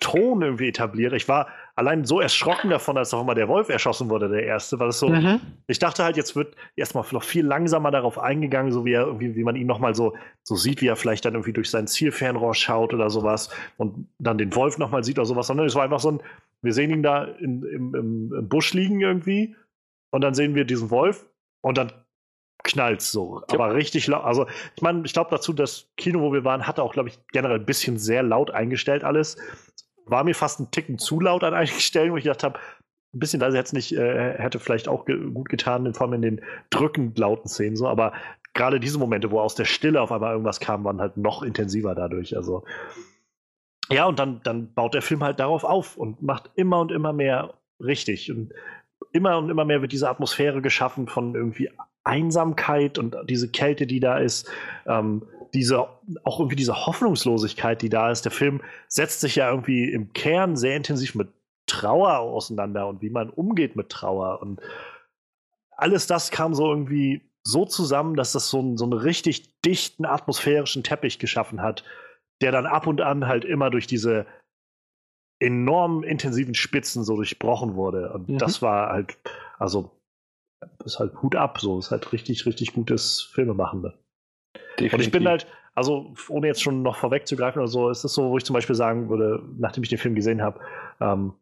Ton 0.00 0.42
irgendwie 0.42 0.68
etabliert. 0.68 1.12
Ich 1.14 1.28
war 1.28 1.48
allein 1.74 2.04
so 2.04 2.20
erschrocken 2.20 2.70
davon, 2.70 2.98
als 2.98 3.14
auch 3.14 3.24
mal 3.24 3.34
der 3.34 3.48
Wolf 3.48 3.68
erschossen 3.68 4.10
wurde, 4.10 4.28
der 4.28 4.44
erste, 4.44 4.78
weil 4.78 4.88
es 4.88 4.98
so, 4.98 5.08
mhm. 5.08 5.40
ich 5.66 5.78
dachte 5.78 6.04
halt, 6.04 6.16
jetzt 6.16 6.36
wird 6.36 6.54
erstmal 6.76 7.04
noch 7.12 7.22
viel 7.22 7.46
langsamer 7.46 7.90
darauf 7.90 8.18
eingegangen, 8.18 8.72
so 8.72 8.84
wie 8.84 8.92
er 8.92 9.06
irgendwie, 9.06 9.34
wie 9.36 9.44
man 9.44 9.56
ihn 9.56 9.66
nochmal 9.66 9.94
so, 9.94 10.14
so 10.42 10.54
sieht, 10.54 10.82
wie 10.82 10.88
er 10.88 10.96
vielleicht 10.96 11.24
dann 11.24 11.34
irgendwie 11.34 11.54
durch 11.54 11.70
sein 11.70 11.86
Zielfernrohr 11.86 12.54
schaut 12.54 12.92
oder 12.92 13.08
sowas 13.08 13.50
und 13.78 14.06
dann 14.18 14.38
den 14.38 14.54
Wolf 14.54 14.78
nochmal 14.78 15.02
sieht 15.02 15.18
oder 15.18 15.26
sowas, 15.26 15.46
sondern 15.46 15.66
es 15.66 15.74
war 15.74 15.84
einfach 15.84 16.00
so 16.00 16.12
ein, 16.12 16.22
wir 16.60 16.74
sehen 16.74 16.90
ihn 16.90 17.02
da 17.02 17.24
in, 17.24 17.62
im, 17.62 17.94
im, 17.94 18.32
im 18.34 18.48
Busch 18.48 18.74
liegen 18.74 19.00
irgendwie 19.00 19.56
und 20.10 20.20
dann 20.20 20.34
sehen 20.34 20.54
wir 20.54 20.64
diesen 20.64 20.90
Wolf 20.90 21.26
und 21.62 21.78
dann 21.78 21.92
knallt 22.64 23.00
so. 23.00 23.42
Ja. 23.48 23.54
Aber 23.54 23.74
richtig 23.74 24.06
laut. 24.06 24.24
Also, 24.24 24.46
ich 24.76 24.82
meine, 24.82 25.02
ich 25.04 25.12
glaube 25.12 25.30
dazu, 25.30 25.52
das 25.52 25.90
Kino, 25.96 26.20
wo 26.20 26.32
wir 26.32 26.44
waren, 26.44 26.66
hatte 26.66 26.82
auch, 26.82 26.92
glaube 26.92 27.08
ich, 27.08 27.18
generell 27.32 27.58
ein 27.58 27.66
bisschen 27.66 27.98
sehr 27.98 28.22
laut 28.22 28.52
eingestellt 28.52 29.02
alles 29.02 29.36
war 30.12 30.22
mir 30.22 30.34
fast 30.34 30.60
ein 30.60 30.70
Ticken 30.70 30.98
zu 30.98 31.18
laut 31.18 31.42
an 31.42 31.54
einigen 31.54 31.80
Stellen, 31.80 32.12
wo 32.12 32.16
ich 32.16 32.24
gedacht 32.24 32.44
habe, 32.44 32.60
ein 33.14 33.18
bisschen 33.18 33.40
leise 33.40 33.58
hätte 33.58 33.66
es 33.66 33.72
nicht, 33.72 33.92
äh, 33.92 34.38
hätte 34.38 34.60
vielleicht 34.60 34.88
auch 34.88 35.04
ge 35.04 35.18
gut 35.30 35.48
getan, 35.48 35.92
vor 35.92 36.06
allem 36.06 36.14
in 36.14 36.22
den 36.22 36.40
drückend 36.70 37.18
lauten 37.18 37.48
Szenen 37.48 37.76
so, 37.76 37.88
aber 37.88 38.12
gerade 38.54 38.80
diese 38.80 38.98
Momente, 38.98 39.30
wo 39.30 39.40
aus 39.40 39.54
der 39.54 39.64
Stille 39.64 40.00
auf 40.00 40.12
einmal 40.12 40.32
irgendwas 40.32 40.60
kam, 40.60 40.84
waren 40.84 41.00
halt 41.00 41.16
noch 41.16 41.42
intensiver 41.42 41.94
dadurch. 41.94 42.36
Also 42.36 42.64
ja, 43.90 44.06
und 44.06 44.18
dann, 44.18 44.40
dann 44.44 44.72
baut 44.72 44.94
der 44.94 45.02
Film 45.02 45.22
halt 45.22 45.40
darauf 45.40 45.64
auf 45.64 45.96
und 45.96 46.22
macht 46.22 46.50
immer 46.54 46.80
und 46.80 46.92
immer 46.92 47.12
mehr 47.12 47.54
richtig. 47.80 48.30
Und 48.30 48.52
immer 49.12 49.36
und 49.36 49.50
immer 49.50 49.64
mehr 49.64 49.82
wird 49.82 49.92
diese 49.92 50.08
Atmosphäre 50.08 50.62
geschaffen 50.62 51.08
von 51.08 51.34
irgendwie 51.34 51.70
Einsamkeit 52.04 52.98
und 52.98 53.16
diese 53.28 53.50
Kälte, 53.50 53.86
die 53.86 54.00
da 54.00 54.18
ist. 54.18 54.50
Ähm, 54.86 55.22
diese, 55.54 55.86
auch 56.24 56.38
irgendwie 56.38 56.56
diese 56.56 56.86
Hoffnungslosigkeit, 56.86 57.82
die 57.82 57.88
da 57.88 58.10
ist. 58.10 58.24
Der 58.24 58.32
Film 58.32 58.62
setzt 58.88 59.20
sich 59.20 59.36
ja 59.36 59.50
irgendwie 59.50 59.90
im 59.90 60.12
Kern 60.12 60.56
sehr 60.56 60.76
intensiv 60.76 61.14
mit 61.14 61.28
Trauer 61.66 62.18
auseinander 62.18 62.88
und 62.88 63.02
wie 63.02 63.10
man 63.10 63.30
umgeht 63.30 63.76
mit 63.76 63.88
Trauer. 63.88 64.40
Und 64.40 64.60
alles 65.76 66.06
das 66.06 66.30
kam 66.30 66.54
so 66.54 66.70
irgendwie 66.70 67.22
so 67.44 67.64
zusammen, 67.64 68.16
dass 68.16 68.32
das 68.32 68.48
so, 68.48 68.60
ein, 68.60 68.76
so 68.76 68.84
einen 68.84 68.92
richtig 68.92 69.60
dichten 69.62 70.04
atmosphärischen 70.04 70.84
Teppich 70.84 71.18
geschaffen 71.18 71.60
hat, 71.60 71.84
der 72.40 72.52
dann 72.52 72.66
ab 72.66 72.86
und 72.86 73.00
an 73.00 73.26
halt 73.26 73.44
immer 73.44 73.70
durch 73.70 73.86
diese 73.86 74.26
enorm 75.40 76.04
intensiven 76.04 76.54
Spitzen 76.54 77.04
so 77.04 77.16
durchbrochen 77.16 77.74
wurde. 77.74 78.12
Und 78.12 78.28
mhm. 78.28 78.38
das 78.38 78.62
war 78.62 78.90
halt, 78.90 79.18
also, 79.58 79.90
ist 80.84 81.00
halt 81.00 81.20
Hut 81.20 81.34
ab, 81.34 81.60
so, 81.60 81.78
ist 81.78 81.90
halt 81.90 82.12
richtig, 82.12 82.46
richtig 82.46 82.74
gutes 82.74 83.20
Filmemachen. 83.20 83.92
Definitiv. 84.54 84.92
Und 84.94 85.00
ich 85.00 85.10
bin 85.10 85.28
halt, 85.28 85.46
also 85.74 86.14
ohne 86.28 86.46
jetzt 86.46 86.62
schon 86.62 86.82
noch 86.82 86.96
vorwegzugreifen 86.96 87.60
oder 87.60 87.68
so, 87.68 87.88
ist 87.90 88.04
es 88.04 88.14
so, 88.14 88.30
wo 88.30 88.36
ich 88.36 88.44
zum 88.44 88.54
Beispiel 88.54 88.76
sagen 88.76 89.08
würde, 89.08 89.42
nachdem 89.58 89.82
ich 89.82 89.88
den 89.88 89.98
Film 89.98 90.14
gesehen 90.14 90.42
habe, 90.42 90.60
ähm, 91.00 91.34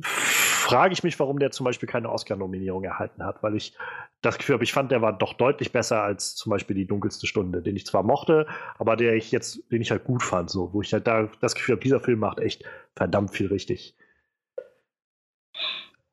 frage 0.00 0.92
ich 0.92 1.02
mich, 1.02 1.18
warum 1.18 1.38
der 1.38 1.50
zum 1.50 1.64
Beispiel 1.64 1.88
keine 1.88 2.10
Oscar-Nominierung 2.10 2.84
erhalten 2.84 3.24
hat, 3.24 3.42
weil 3.42 3.56
ich 3.56 3.76
das 4.22 4.38
Gefühl 4.38 4.54
habe, 4.54 4.64
ich 4.64 4.72
fand, 4.72 4.90
der 4.92 5.02
war 5.02 5.12
doch 5.12 5.34
deutlich 5.34 5.72
besser 5.72 6.02
als 6.02 6.36
zum 6.36 6.50
Beispiel 6.50 6.76
die 6.76 6.86
dunkelste 6.86 7.26
Stunde, 7.26 7.60
den 7.60 7.76
ich 7.76 7.84
zwar 7.84 8.02
mochte, 8.02 8.46
aber 8.78 8.96
der 8.96 9.14
ich 9.14 9.32
jetzt, 9.32 9.70
den 9.72 9.82
ich 9.82 9.90
halt 9.90 10.04
gut 10.04 10.22
fand, 10.22 10.48
so, 10.50 10.72
wo 10.72 10.80
ich 10.80 10.92
halt 10.92 11.06
da 11.06 11.28
das 11.40 11.54
Gefühl 11.54 11.74
habe, 11.74 11.82
dieser 11.82 12.00
Film 12.00 12.20
macht 12.20 12.38
echt 12.38 12.64
verdammt 12.94 13.32
viel 13.32 13.48
richtig. 13.48 13.96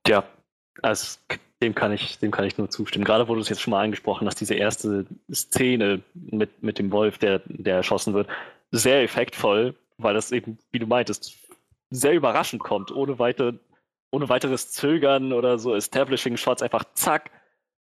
Ja, 0.08 0.24
also 0.82 1.20
dem 1.62 1.76
kann 1.76 1.92
ich, 1.92 2.20
dem 2.20 2.32
kann 2.32 2.46
ich 2.46 2.58
nur 2.58 2.70
zustimmen. 2.70 3.06
Gerade 3.06 3.28
wurde 3.28 3.42
es 3.42 3.50
jetzt 3.50 3.62
schon 3.62 3.72
mal 3.72 3.84
angesprochen, 3.84 4.26
dass 4.26 4.36
diese 4.36 4.56
erste 4.56 5.06
Szene 5.32 6.02
mit, 6.14 6.64
mit 6.64 6.80
dem 6.80 6.92
Wolf, 6.92 7.18
der, 7.18 7.42
der 7.46 7.78
erschossen 7.78 8.14
wird, 8.14 8.30
sehr 8.72 9.04
effektvoll, 9.04 9.76
weil 9.98 10.14
das 10.14 10.32
eben, 10.32 10.58
wie 10.72 10.80
du 10.80 10.88
meintest, 10.88 11.38
sehr 11.90 12.14
überraschend 12.14 12.62
kommt, 12.62 12.92
ohne, 12.92 13.20
weiter, 13.20 13.54
ohne 14.12 14.30
weiteres 14.30 14.72
Zögern 14.72 15.34
oder 15.34 15.60
so 15.60 15.76
Establishing 15.76 16.38
Shots, 16.38 16.62
einfach 16.62 16.86
zack, 16.94 17.32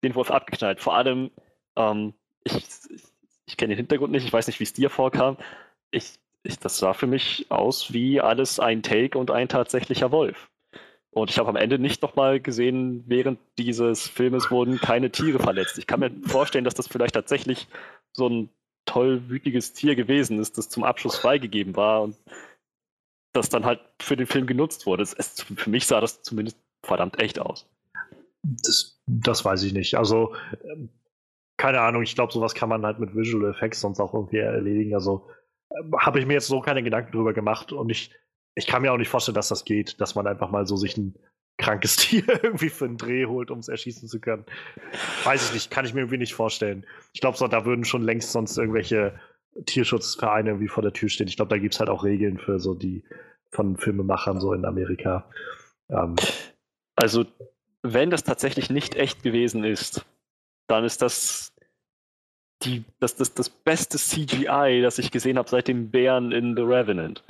den 0.04 0.16
Wolf 0.16 0.32
abgeknallt. 0.32 0.80
Vor 0.80 0.96
allem, 0.96 1.30
ähm, 1.76 2.14
ich, 2.44 2.56
ich, 2.56 3.04
ich 3.46 3.58
kenne 3.58 3.74
den 3.74 3.78
Hintergrund 3.78 4.12
nicht, 4.12 4.26
ich 4.26 4.34
weiß 4.34 4.48
nicht, 4.48 4.60
wie 4.60 4.64
es 4.64 4.74
dir 4.74 4.90
vorkam. 4.90 5.38
Ich, 5.92 6.14
ich, 6.44 6.58
das 6.58 6.78
sah 6.80 6.94
für 6.94 7.08
mich 7.08 7.48
aus 7.50 7.94
wie 7.94 8.22
alles 8.22 8.60
ein 8.60 8.82
Take 8.82 9.18
und 9.18 9.30
ein 9.30 9.50
tatsächlicher 9.50 10.12
Wolf. 10.12 10.49
Und 11.22 11.30
ich 11.30 11.40
habe 11.40 11.50
am 11.50 11.56
Ende 11.56 11.80
nicht 11.80 12.02
nochmal 12.02 12.40
gesehen, 12.40 13.04
während 13.08 13.40
dieses 13.58 14.08
Filmes 14.08 14.52
wurden 14.52 14.80
keine 14.80 15.12
Tiere 15.12 15.40
verletzt. 15.40 15.78
Ich 15.78 15.88
kann 15.88 16.00
mir 16.00 16.12
vorstellen, 16.26 16.64
dass 16.66 16.74
das 16.74 16.88
vielleicht 16.88 17.16
tatsächlich 17.16 17.68
so 18.14 18.28
ein 18.28 18.50
tollwütiges 18.86 19.74
Tier 19.74 19.96
gewesen 19.96 20.40
ist, 20.40 20.58
das 20.58 20.70
zum 20.70 20.84
Abschluss 20.84 21.18
freigegeben 21.18 21.76
war 21.76 22.02
und 22.02 22.16
das 23.34 23.50
dann 23.50 23.66
halt 23.66 23.80
für 24.02 24.18
den 24.18 24.28
Film 24.28 24.48
genutzt 24.48 24.86
wurde. 24.86 25.04
Es, 25.04 25.14
es, 25.14 25.42
für 25.42 25.70
mich 25.70 25.86
sah 25.86 26.02
das 26.02 26.24
zumindest 26.24 26.58
verdammt 26.84 27.22
echt 27.22 27.40
aus. 27.40 27.70
Das, 28.42 29.00
das 29.06 29.46
weiß 29.46 29.64
ich 29.64 29.74
nicht. 29.74 29.96
Also, 29.96 30.34
ähm, 30.64 30.90
keine 31.58 31.82
Ahnung, 31.82 32.02
ich 32.02 32.16
glaube, 32.16 32.34
sowas 32.34 32.56
kann 32.56 32.70
man 32.70 32.86
halt 32.86 33.00
mit 33.00 33.16
Visual 33.16 33.52
Effects 33.52 33.82
sonst 33.82 34.00
auch 34.00 34.14
irgendwie 34.14 34.38
erledigen. 34.38 34.96
Also, 34.96 35.28
äh, 35.70 35.98
habe 36.00 36.20
ich 36.20 36.26
mir 36.26 36.34
jetzt 36.34 36.48
so 36.48 36.62
keine 36.62 36.82
Gedanken 36.82 37.12
drüber 37.12 37.34
gemacht 37.34 37.72
und 37.72 37.90
ich 37.90 38.16
ich 38.56 38.68
kann 38.68 38.82
mir 38.82 38.92
auch 38.92 38.98
nicht 38.98 39.10
vorstellen, 39.10 39.36
dass 39.36 39.50
das 39.50 39.66
geht, 39.66 40.00
dass 40.02 40.16
man 40.16 40.28
einfach 40.28 40.50
mal 40.52 40.68
so 40.68 40.76
sich 40.76 40.98
ein 40.98 41.16
krankes 41.58 41.96
Tier 41.98 42.24
irgendwie 42.44 42.70
für 42.70 42.86
einen 42.86 42.98
Dreh 42.98 43.26
holt, 43.26 43.52
um 43.52 43.60
es 43.60 43.68
erschießen 43.68 44.08
zu 44.08 44.20
können. 44.20 44.46
Weiß 45.24 45.50
ich 45.50 45.54
nicht, 45.54 45.72
kann 45.72 45.86
ich 45.86 45.94
mir 45.94 46.02
irgendwie 46.02 46.18
nicht 46.18 46.34
vorstellen. 46.34 46.86
Ich 47.14 47.22
glaube, 47.22 47.38
so, 47.38 47.48
da 47.48 47.66
würden 47.66 47.86
schon 47.86 48.02
längst 48.02 48.32
sonst 48.32 48.58
irgendwelche 48.58 49.20
Tierschutzvereine 49.66 50.52
irgendwie 50.52 50.68
vor 50.68 50.84
der 50.84 50.94
Tür 50.94 51.10
stehen. 51.10 51.28
Ich 51.28 51.36
glaube, 51.36 51.50
da 51.50 51.58
gibt 51.58 51.74
es 51.74 51.80
halt 51.80 51.90
auch 51.90 52.04
Regeln 52.04 52.38
für 52.38 52.60
so 52.60 52.74
die 52.74 53.04
von 53.52 53.78
Filmemachern 53.78 54.40
so 54.40 54.54
in 54.54 54.66
Amerika. 54.66 55.30
Ähm. 55.90 56.16
Also, 56.96 57.26
wenn 57.82 58.10
das 58.10 58.24
tatsächlich 58.24 58.70
nicht 58.70 58.96
echt 58.96 59.24
gewesen 59.24 59.64
ist, 59.64 60.06
dann 60.68 60.84
ist 60.84 61.02
das 61.02 61.54
die, 62.64 62.84
das, 63.00 63.16
das, 63.16 63.34
das 63.34 63.50
beste 63.50 63.98
CGI, 63.98 64.82
das 64.82 65.00
ich 65.00 65.12
gesehen 65.12 65.38
habe 65.38 65.50
seit 65.50 65.68
dem 65.68 65.90
Bären 65.90 66.32
in 66.32 66.56
The 66.56 66.62
Revenant. 66.62 67.24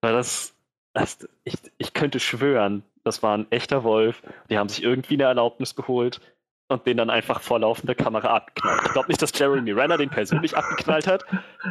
Weil 0.00 0.12
das 0.12 0.55
das, 0.96 1.28
ich, 1.44 1.54
ich 1.76 1.92
könnte 1.92 2.18
schwören, 2.20 2.82
das 3.04 3.22
war 3.22 3.36
ein 3.36 3.46
echter 3.50 3.84
Wolf. 3.84 4.22
Die 4.48 4.56
haben 4.56 4.70
sich 4.70 4.82
irgendwie 4.82 5.14
eine 5.14 5.24
Erlaubnis 5.24 5.74
geholt 5.74 6.22
und 6.68 6.86
den 6.86 6.96
dann 6.96 7.10
einfach 7.10 7.42
vor 7.42 7.58
laufender 7.58 7.94
Kamera 7.94 8.34
abgeknallt. 8.34 8.80
Ich 8.86 8.92
glaube 8.92 9.08
nicht, 9.08 9.20
dass 9.20 9.38
Jeremy 9.38 9.72
Renner 9.72 9.98
den 9.98 10.08
persönlich 10.08 10.56
abgeknallt 10.56 11.06
hat, 11.06 11.24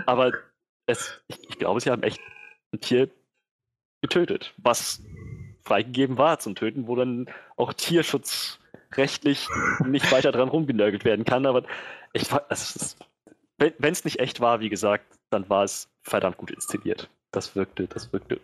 aber 0.06 0.32
es, 0.86 1.24
ich, 1.28 1.40
ich, 1.50 1.58
glaube, 1.58 1.82
sie 1.82 1.90
haben 1.90 2.04
echt 2.04 2.20
ein 2.72 2.80
Tier 2.82 3.10
getötet, 4.04 4.54
was 4.58 5.02
freigegeben 5.64 6.20
war 6.20 6.38
zum 6.38 6.54
Töten, 6.54 6.88
wo 6.88 6.96
dann 6.96 7.28
auch 7.56 7.74
tierschutzrechtlich 7.74 9.48
nicht 9.84 10.12
weiter 10.12 10.32
dran 10.34 10.50
rumgenörgelt 10.50 11.04
werden 11.04 11.26
kann. 11.26 11.48
Aber 11.48 11.64
ich, 12.14 12.28
wenn 13.58 13.92
es 13.92 14.06
nicht 14.06 14.20
echt 14.20 14.40
war, 14.40 14.60
wie 14.60 14.70
gesagt, 14.70 15.18
dann 15.32 15.50
war 15.50 15.64
es 15.64 15.90
verdammt 16.04 16.38
gut 16.38 16.52
inszeniert. 16.52 17.10
Das 17.32 17.56
wirkte, 17.56 17.88
das 17.88 18.14
wirkte 18.14 18.40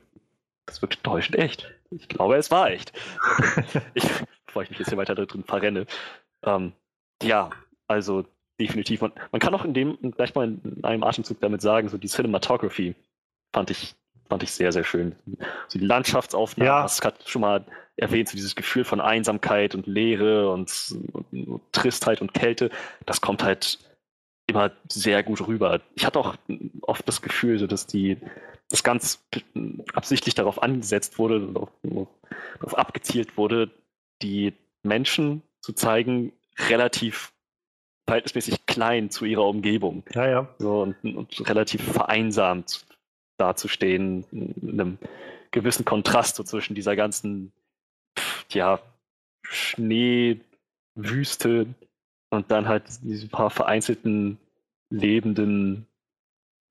das 0.66 0.82
wirkt 0.82 1.04
täuschend 1.04 1.38
echt. 1.38 1.72
Ich 1.92 2.08
glaube, 2.08 2.36
es 2.36 2.52
war 2.52 2.72
echt. 2.72 2.94
ich, 3.94 4.04
bevor 4.46 4.64
ich 4.64 4.70
mich 4.70 4.80
jetzt 4.80 4.90
hier 4.90 4.98
weiter 4.98 5.16
drin 5.16 5.44
verrenne. 5.44 5.86
Ähm, 6.44 6.74
ja, 7.22 7.50
also 7.88 8.26
definitiv. 8.60 9.02
Man, 9.02 9.12
man, 9.32 9.40
kann 9.40 9.54
auch 9.54 9.66
in 9.66 9.74
dem 9.74 9.98
gleich 10.12 10.34
mal 10.36 10.48
in 10.48 10.84
einem 10.84 11.04
Atemzug 11.04 11.40
damit 11.42 11.62
sagen, 11.62 11.90
so 11.90 11.98
die 11.98 12.08
Cinematography 12.08 12.96
fand 13.54 13.70
ich, 13.70 13.96
fand 14.30 14.44
ich 14.44 14.52
sehr, 14.52 14.72
sehr 14.72 14.84
schön. 14.84 15.16
So 15.68 15.80
die 15.80 15.86
Landschaftsaufnahmen, 15.86 16.68
ja. 16.68 16.84
das 16.84 17.02
hat 17.02 17.28
schon 17.28 17.42
mal 17.42 17.66
erwähnt, 17.98 18.30
so 18.30 18.36
dieses 18.36 18.56
Gefühl 18.56 18.84
von 18.84 19.02
Einsamkeit 19.02 19.76
und 19.76 19.88
Leere 19.88 20.52
und, 20.52 20.96
und, 21.12 21.48
und 21.48 21.62
Tristheit 21.72 22.22
und 22.22 22.34
Kälte, 22.34 22.70
das 23.06 23.22
kommt 23.22 23.44
halt 23.44 23.80
immer 24.48 24.72
sehr 24.90 25.24
gut 25.24 25.46
rüber. 25.48 25.82
Ich 25.96 26.06
hatte 26.06 26.20
auch 26.20 26.36
oft 26.82 27.08
das 27.08 27.22
Gefühl, 27.22 27.60
so, 27.60 27.68
dass 27.68 27.88
die 27.88 28.18
das 28.72 28.84
ganz 28.84 29.24
absichtlich 29.94 30.36
darauf 30.36 30.62
angesetzt 30.64 31.20
wurde, 31.20 31.48
darauf, 31.48 31.70
darauf 32.60 32.78
abgezielt 32.78 33.38
wurde, 33.38 33.70
die 34.22 34.54
Menschen 34.84 35.42
zu 35.62 35.74
zeigen, 35.74 36.34
relativ 36.70 37.34
verhältnismäßig 38.08 38.66
klein 38.66 39.10
zu 39.10 39.26
ihrer 39.26 39.48
Umgebung. 39.48 40.04
Ja, 40.14 40.28
ja. 40.28 40.48
So, 40.60 40.82
und, 40.82 40.96
und 41.04 41.50
relativ 41.50 41.84
vereinsamt 41.84 42.86
dazustehen, 43.38 44.26
in 44.32 44.80
einem 44.80 44.98
gewissen 45.52 45.86
Kontrast 45.86 46.36
so 46.36 46.44
zwischen 46.44 46.76
dieser 46.76 46.96
ganzen, 46.96 47.52
ja, 48.50 48.80
Schneewüste 49.44 50.46
und 52.30 52.52
dann 52.52 52.68
halt 52.68 52.84
diese 53.02 53.28
paar 53.28 53.50
vereinzelten, 53.50 54.38
lebenden 54.90 55.88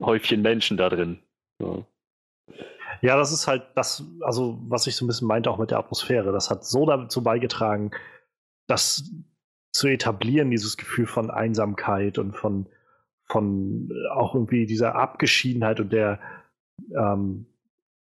Häufchen 0.01 0.43
Menschen 0.43 0.77
da 0.77 0.89
drin. 0.89 1.19
So. 1.61 1.85
Ja, 3.03 3.17
das 3.17 3.33
ist 3.33 3.47
halt 3.47 3.63
das, 3.77 4.05
also 4.23 4.59
was 4.69 4.87
ich 4.87 4.97
so 4.97 5.05
ein 5.05 5.09
bisschen 5.09 5.29
meinte 5.29 5.51
auch 5.51 5.59
mit 5.59 5.71
der 5.71 5.79
Atmosphäre. 5.79 6.33
Das 6.33 6.51
hat 6.51 6.65
so 6.65 6.87
dazu 6.87 7.23
beigetragen, 7.23 7.93
das 8.67 9.11
zu 9.73 9.87
etablieren, 9.89 10.51
dieses 10.51 10.77
Gefühl 10.77 11.07
von 11.07 11.31
Einsamkeit 11.31 12.19
und 12.19 12.37
von, 12.37 12.67
von 13.27 13.91
auch 14.13 14.35
irgendwie 14.35 14.67
dieser 14.67 14.97
Abgeschiedenheit 14.97 15.81
und 15.81 15.93
der 15.93 16.19
ähm, 16.97 17.47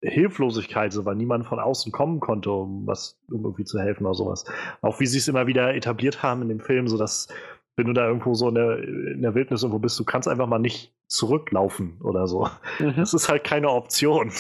Hilflosigkeit, 0.02 0.94
so, 0.94 1.06
weil 1.06 1.16
niemand 1.16 1.46
von 1.46 1.60
außen 1.60 1.92
kommen 1.92 2.20
konnte, 2.20 2.52
um 2.52 2.86
was 2.86 3.20
um 3.32 3.44
irgendwie 3.44 3.64
zu 3.64 3.80
helfen 3.80 4.06
oder 4.06 4.14
sowas. 4.14 4.46
Auch 4.82 5.00
wie 5.00 5.08
sie 5.08 5.18
es 5.18 5.28
immer 5.28 5.48
wieder 5.48 5.74
etabliert 5.74 6.22
haben 6.22 6.44
in 6.44 6.50
dem 6.50 6.60
Film, 6.60 6.88
so 6.88 6.98
dass 6.98 7.28
wenn 7.76 7.88
du 7.88 7.94
da 7.94 8.08
irgendwo 8.08 8.34
so 8.34 8.50
in 8.50 8.56
der, 8.56 8.80
in 8.80 9.22
der 9.22 9.36
Wildnis 9.36 9.64
irgendwo 9.64 9.80
bist, 9.80 10.00
du 10.00 10.06
kannst 10.06 10.28
einfach 10.28 10.48
mal 10.48 10.60
nicht 10.60 10.94
zurücklaufen 11.08 12.00
oder 12.02 12.28
so. 12.28 12.48
Mhm. 12.80 12.96
Das 12.96 13.14
ist 13.14 13.30
halt 13.30 13.44
keine 13.44 13.70
Option. 13.70 14.32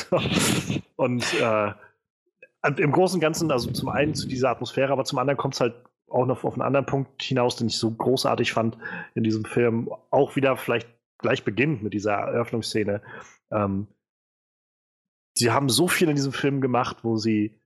Und 0.95 1.25
äh, 1.41 1.73
im 2.77 2.91
Großen 2.91 3.17
und 3.17 3.21
Ganzen, 3.21 3.51
also 3.51 3.69
zum 3.71 3.89
einen 3.89 4.15
zu 4.15 4.27
dieser 4.27 4.49
Atmosphäre, 4.49 4.91
aber 4.91 5.03
zum 5.03 5.19
anderen 5.19 5.37
kommt 5.37 5.53
es 5.53 5.61
halt 5.61 5.75
auch 6.07 6.25
noch 6.25 6.43
auf 6.43 6.53
einen 6.53 6.63
anderen 6.63 6.85
Punkt 6.85 7.21
hinaus, 7.21 7.57
den 7.57 7.67
ich 7.67 7.77
so 7.77 7.91
großartig 7.91 8.53
fand 8.53 8.77
in 9.13 9.23
diesem 9.23 9.45
Film. 9.45 9.89
Auch 10.09 10.35
wieder 10.35 10.57
vielleicht 10.57 10.87
gleich 11.19 11.43
beginnt 11.43 11.83
mit 11.83 11.93
dieser 11.93 12.13
Eröffnungsszene. 12.13 13.01
Ähm, 13.51 13.87
sie 15.35 15.51
haben 15.51 15.69
so 15.69 15.87
viel 15.87 16.09
in 16.09 16.15
diesem 16.15 16.31
Film 16.31 16.61
gemacht, 16.61 17.03
wo 17.03 17.17
sie 17.17 17.59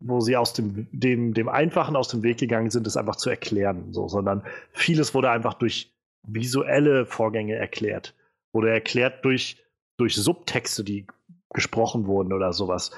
wo 0.00 0.20
sie 0.20 0.36
aus 0.36 0.52
dem, 0.52 0.86
dem, 0.92 1.34
dem 1.34 1.48
Einfachen 1.48 1.96
aus 1.96 2.08
dem 2.08 2.22
Weg 2.22 2.38
gegangen 2.38 2.70
sind, 2.70 2.86
es 2.86 2.96
einfach 2.96 3.16
zu 3.16 3.30
erklären, 3.30 3.92
so, 3.92 4.08
sondern 4.08 4.42
vieles 4.72 5.14
wurde 5.14 5.30
einfach 5.30 5.54
durch 5.54 5.92
visuelle 6.22 7.06
Vorgänge 7.06 7.56
erklärt. 7.56 8.14
Wurde 8.52 8.70
erklärt 8.70 9.24
durch, 9.24 9.62
durch 9.96 10.14
Subtexte, 10.14 10.84
die 10.84 11.06
gesprochen 11.52 12.06
wurden 12.06 12.32
oder 12.32 12.52
sowas. 12.52 12.90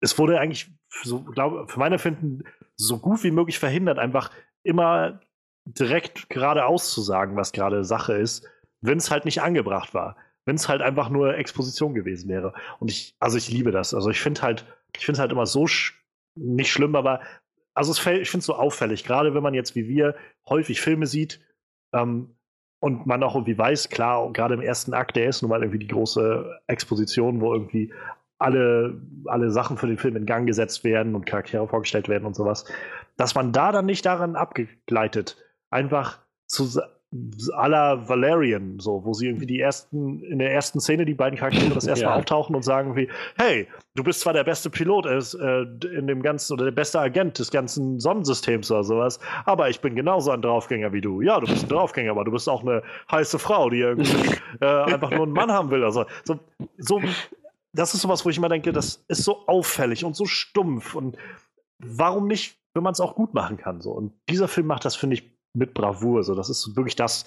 Es 0.00 0.18
wurde 0.18 0.40
eigentlich, 0.40 0.70
so, 1.02 1.22
glaub, 1.22 1.70
für 1.70 1.78
mein 1.78 1.92
Empfinden, 1.92 2.44
so 2.76 2.98
gut 2.98 3.22
wie 3.24 3.30
möglich 3.30 3.58
verhindert, 3.58 3.98
einfach 3.98 4.30
immer 4.62 5.20
direkt 5.64 6.30
geradeaus 6.30 6.92
zu 6.92 7.02
sagen, 7.02 7.36
was 7.36 7.52
gerade 7.52 7.84
Sache 7.84 8.14
ist, 8.14 8.46
wenn 8.80 8.98
es 8.98 9.10
halt 9.10 9.24
nicht 9.24 9.42
angebracht 9.42 9.94
war. 9.94 10.16
Wenn 10.44 10.56
es 10.56 10.68
halt 10.68 10.80
einfach 10.80 11.10
nur 11.10 11.36
Exposition 11.36 11.94
gewesen 11.94 12.30
wäre. 12.30 12.54
Und 12.78 12.90
ich, 12.90 13.14
also 13.20 13.36
ich 13.36 13.50
liebe 13.50 13.70
das. 13.70 13.92
Also 13.92 14.08
ich 14.08 14.20
finde 14.20 14.40
halt, 14.40 14.64
ich 14.96 15.04
finde 15.04 15.16
es 15.16 15.20
halt 15.20 15.32
immer 15.32 15.44
so 15.44 15.66
nicht 16.38 16.70
schlimm, 16.70 16.96
aber 16.96 17.20
also 17.74 17.92
fällt, 17.92 18.22
ich 18.22 18.30
finde 18.30 18.40
es 18.40 18.46
so 18.46 18.54
auffällig, 18.54 19.04
gerade 19.04 19.34
wenn 19.34 19.42
man 19.42 19.54
jetzt 19.54 19.76
wie 19.76 19.88
wir 19.88 20.16
häufig 20.48 20.80
Filme 20.80 21.06
sieht 21.06 21.40
ähm, 21.92 22.34
und 22.80 23.06
man 23.06 23.22
auch 23.22 23.34
irgendwie 23.34 23.58
weiß, 23.58 23.88
klar, 23.88 24.32
gerade 24.32 24.54
im 24.54 24.60
ersten 24.60 24.94
Akt, 24.94 25.16
der 25.16 25.28
ist 25.28 25.42
nun 25.42 25.50
mal 25.50 25.62
irgendwie 25.62 25.78
die 25.78 25.88
große 25.88 26.60
Exposition, 26.66 27.40
wo 27.40 27.52
irgendwie 27.52 27.92
alle, 28.38 29.00
alle 29.26 29.50
Sachen 29.50 29.76
für 29.76 29.86
den 29.86 29.98
Film 29.98 30.16
in 30.16 30.26
Gang 30.26 30.46
gesetzt 30.46 30.84
werden 30.84 31.14
und 31.14 31.26
Charaktere 31.26 31.66
vorgestellt 31.66 32.08
werden 32.08 32.24
und 32.24 32.34
sowas, 32.34 32.64
dass 33.16 33.34
man 33.34 33.52
da 33.52 33.72
dann 33.72 33.86
nicht 33.86 34.06
daran 34.06 34.36
abgegleitet 34.36 35.36
einfach 35.70 36.20
zu, 36.46 36.80
aller 37.54 38.06
Valerian, 38.06 38.78
so, 38.78 39.02
wo 39.04 39.14
sie 39.14 39.28
irgendwie 39.28 39.46
die 39.46 39.60
ersten, 39.60 40.22
in 40.24 40.38
der 40.38 40.52
ersten 40.52 40.78
Szene 40.78 41.06
die 41.06 41.14
beiden 41.14 41.38
Charaktere 41.38 41.70
das 41.70 41.86
erste 41.86 42.04
Mal 42.04 42.10
ja. 42.14 42.16
auftauchen 42.18 42.54
und 42.54 42.62
sagen 42.62 42.96
wie, 42.96 43.08
hey, 43.38 43.66
du 43.94 44.04
bist 44.04 44.20
zwar 44.20 44.34
der 44.34 44.44
beste 44.44 44.68
Pilot 44.68 45.06
ist, 45.06 45.34
äh, 45.34 45.62
in 45.96 46.06
dem 46.06 46.22
ganzen 46.22 46.52
oder 46.52 46.66
der 46.66 46.72
beste 46.72 47.00
Agent 47.00 47.38
des 47.38 47.50
ganzen 47.50 47.98
Sonnensystems 47.98 48.70
oder 48.70 48.84
sowas, 48.84 49.20
aber 49.46 49.70
ich 49.70 49.80
bin 49.80 49.94
genauso 49.94 50.30
ein 50.32 50.42
Draufgänger 50.42 50.92
wie 50.92 51.00
du. 51.00 51.22
Ja, 51.22 51.40
du 51.40 51.46
bist 51.46 51.64
ein 51.64 51.68
Draufgänger, 51.70 52.10
aber 52.10 52.24
du 52.24 52.30
bist 52.30 52.46
auch 52.46 52.60
eine 52.60 52.82
heiße 53.10 53.38
Frau, 53.38 53.70
die 53.70 53.80
irgendwie 53.80 54.36
äh, 54.60 54.66
einfach 54.66 55.10
nur 55.10 55.22
einen 55.22 55.32
Mann 55.32 55.50
haben 55.50 55.70
will. 55.70 55.84
Also 55.84 56.04
so, 56.24 56.38
so, 56.76 57.00
das 57.72 57.94
ist 57.94 58.02
sowas, 58.02 58.24
wo 58.26 58.28
ich 58.28 58.36
immer 58.36 58.50
denke, 58.50 58.72
das 58.72 59.02
ist 59.08 59.24
so 59.24 59.46
auffällig 59.46 60.04
und 60.04 60.14
so 60.14 60.26
stumpf 60.26 60.94
und 60.94 61.16
warum 61.78 62.26
nicht, 62.26 62.58
wenn 62.74 62.82
man 62.82 62.92
es 62.92 63.00
auch 63.00 63.14
gut 63.14 63.32
machen 63.32 63.56
kann 63.56 63.80
so. 63.80 63.92
Und 63.92 64.12
dieser 64.28 64.46
Film 64.48 64.66
macht 64.66 64.84
das, 64.84 64.94
finde 64.94 65.14
ich, 65.14 65.37
mit 65.54 65.74
Bravour. 65.74 66.22
So, 66.22 66.34
das 66.34 66.50
ist 66.50 66.76
wirklich 66.76 66.96
das, 66.96 67.26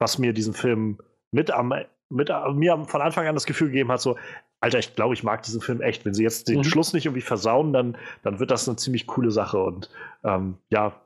was 0.00 0.18
mir 0.18 0.32
diesen 0.32 0.54
Film 0.54 0.98
mit 1.32 1.50
am 1.50 1.72
mit 2.10 2.30
mir 2.54 2.84
von 2.86 3.02
Anfang 3.02 3.26
an 3.26 3.34
das 3.34 3.44
Gefühl 3.44 3.68
gegeben 3.68 3.92
hat, 3.92 4.00
so, 4.00 4.16
Alter, 4.60 4.78
ich 4.78 4.94
glaube, 4.96 5.14
ich 5.14 5.22
mag 5.22 5.42
diesen 5.42 5.60
Film 5.60 5.80
echt. 5.80 6.04
Wenn 6.04 6.14
sie 6.14 6.22
jetzt 6.22 6.48
den 6.48 6.58
mhm. 6.58 6.64
Schluss 6.64 6.92
nicht 6.92 7.06
irgendwie 7.06 7.20
versauen, 7.20 7.72
dann, 7.72 7.96
dann 8.22 8.40
wird 8.40 8.50
das 8.50 8.68
eine 8.68 8.76
ziemlich 8.76 9.06
coole 9.06 9.30
Sache. 9.30 9.58
Und 9.58 9.90
ähm, 10.24 10.58
ja, 10.70 11.00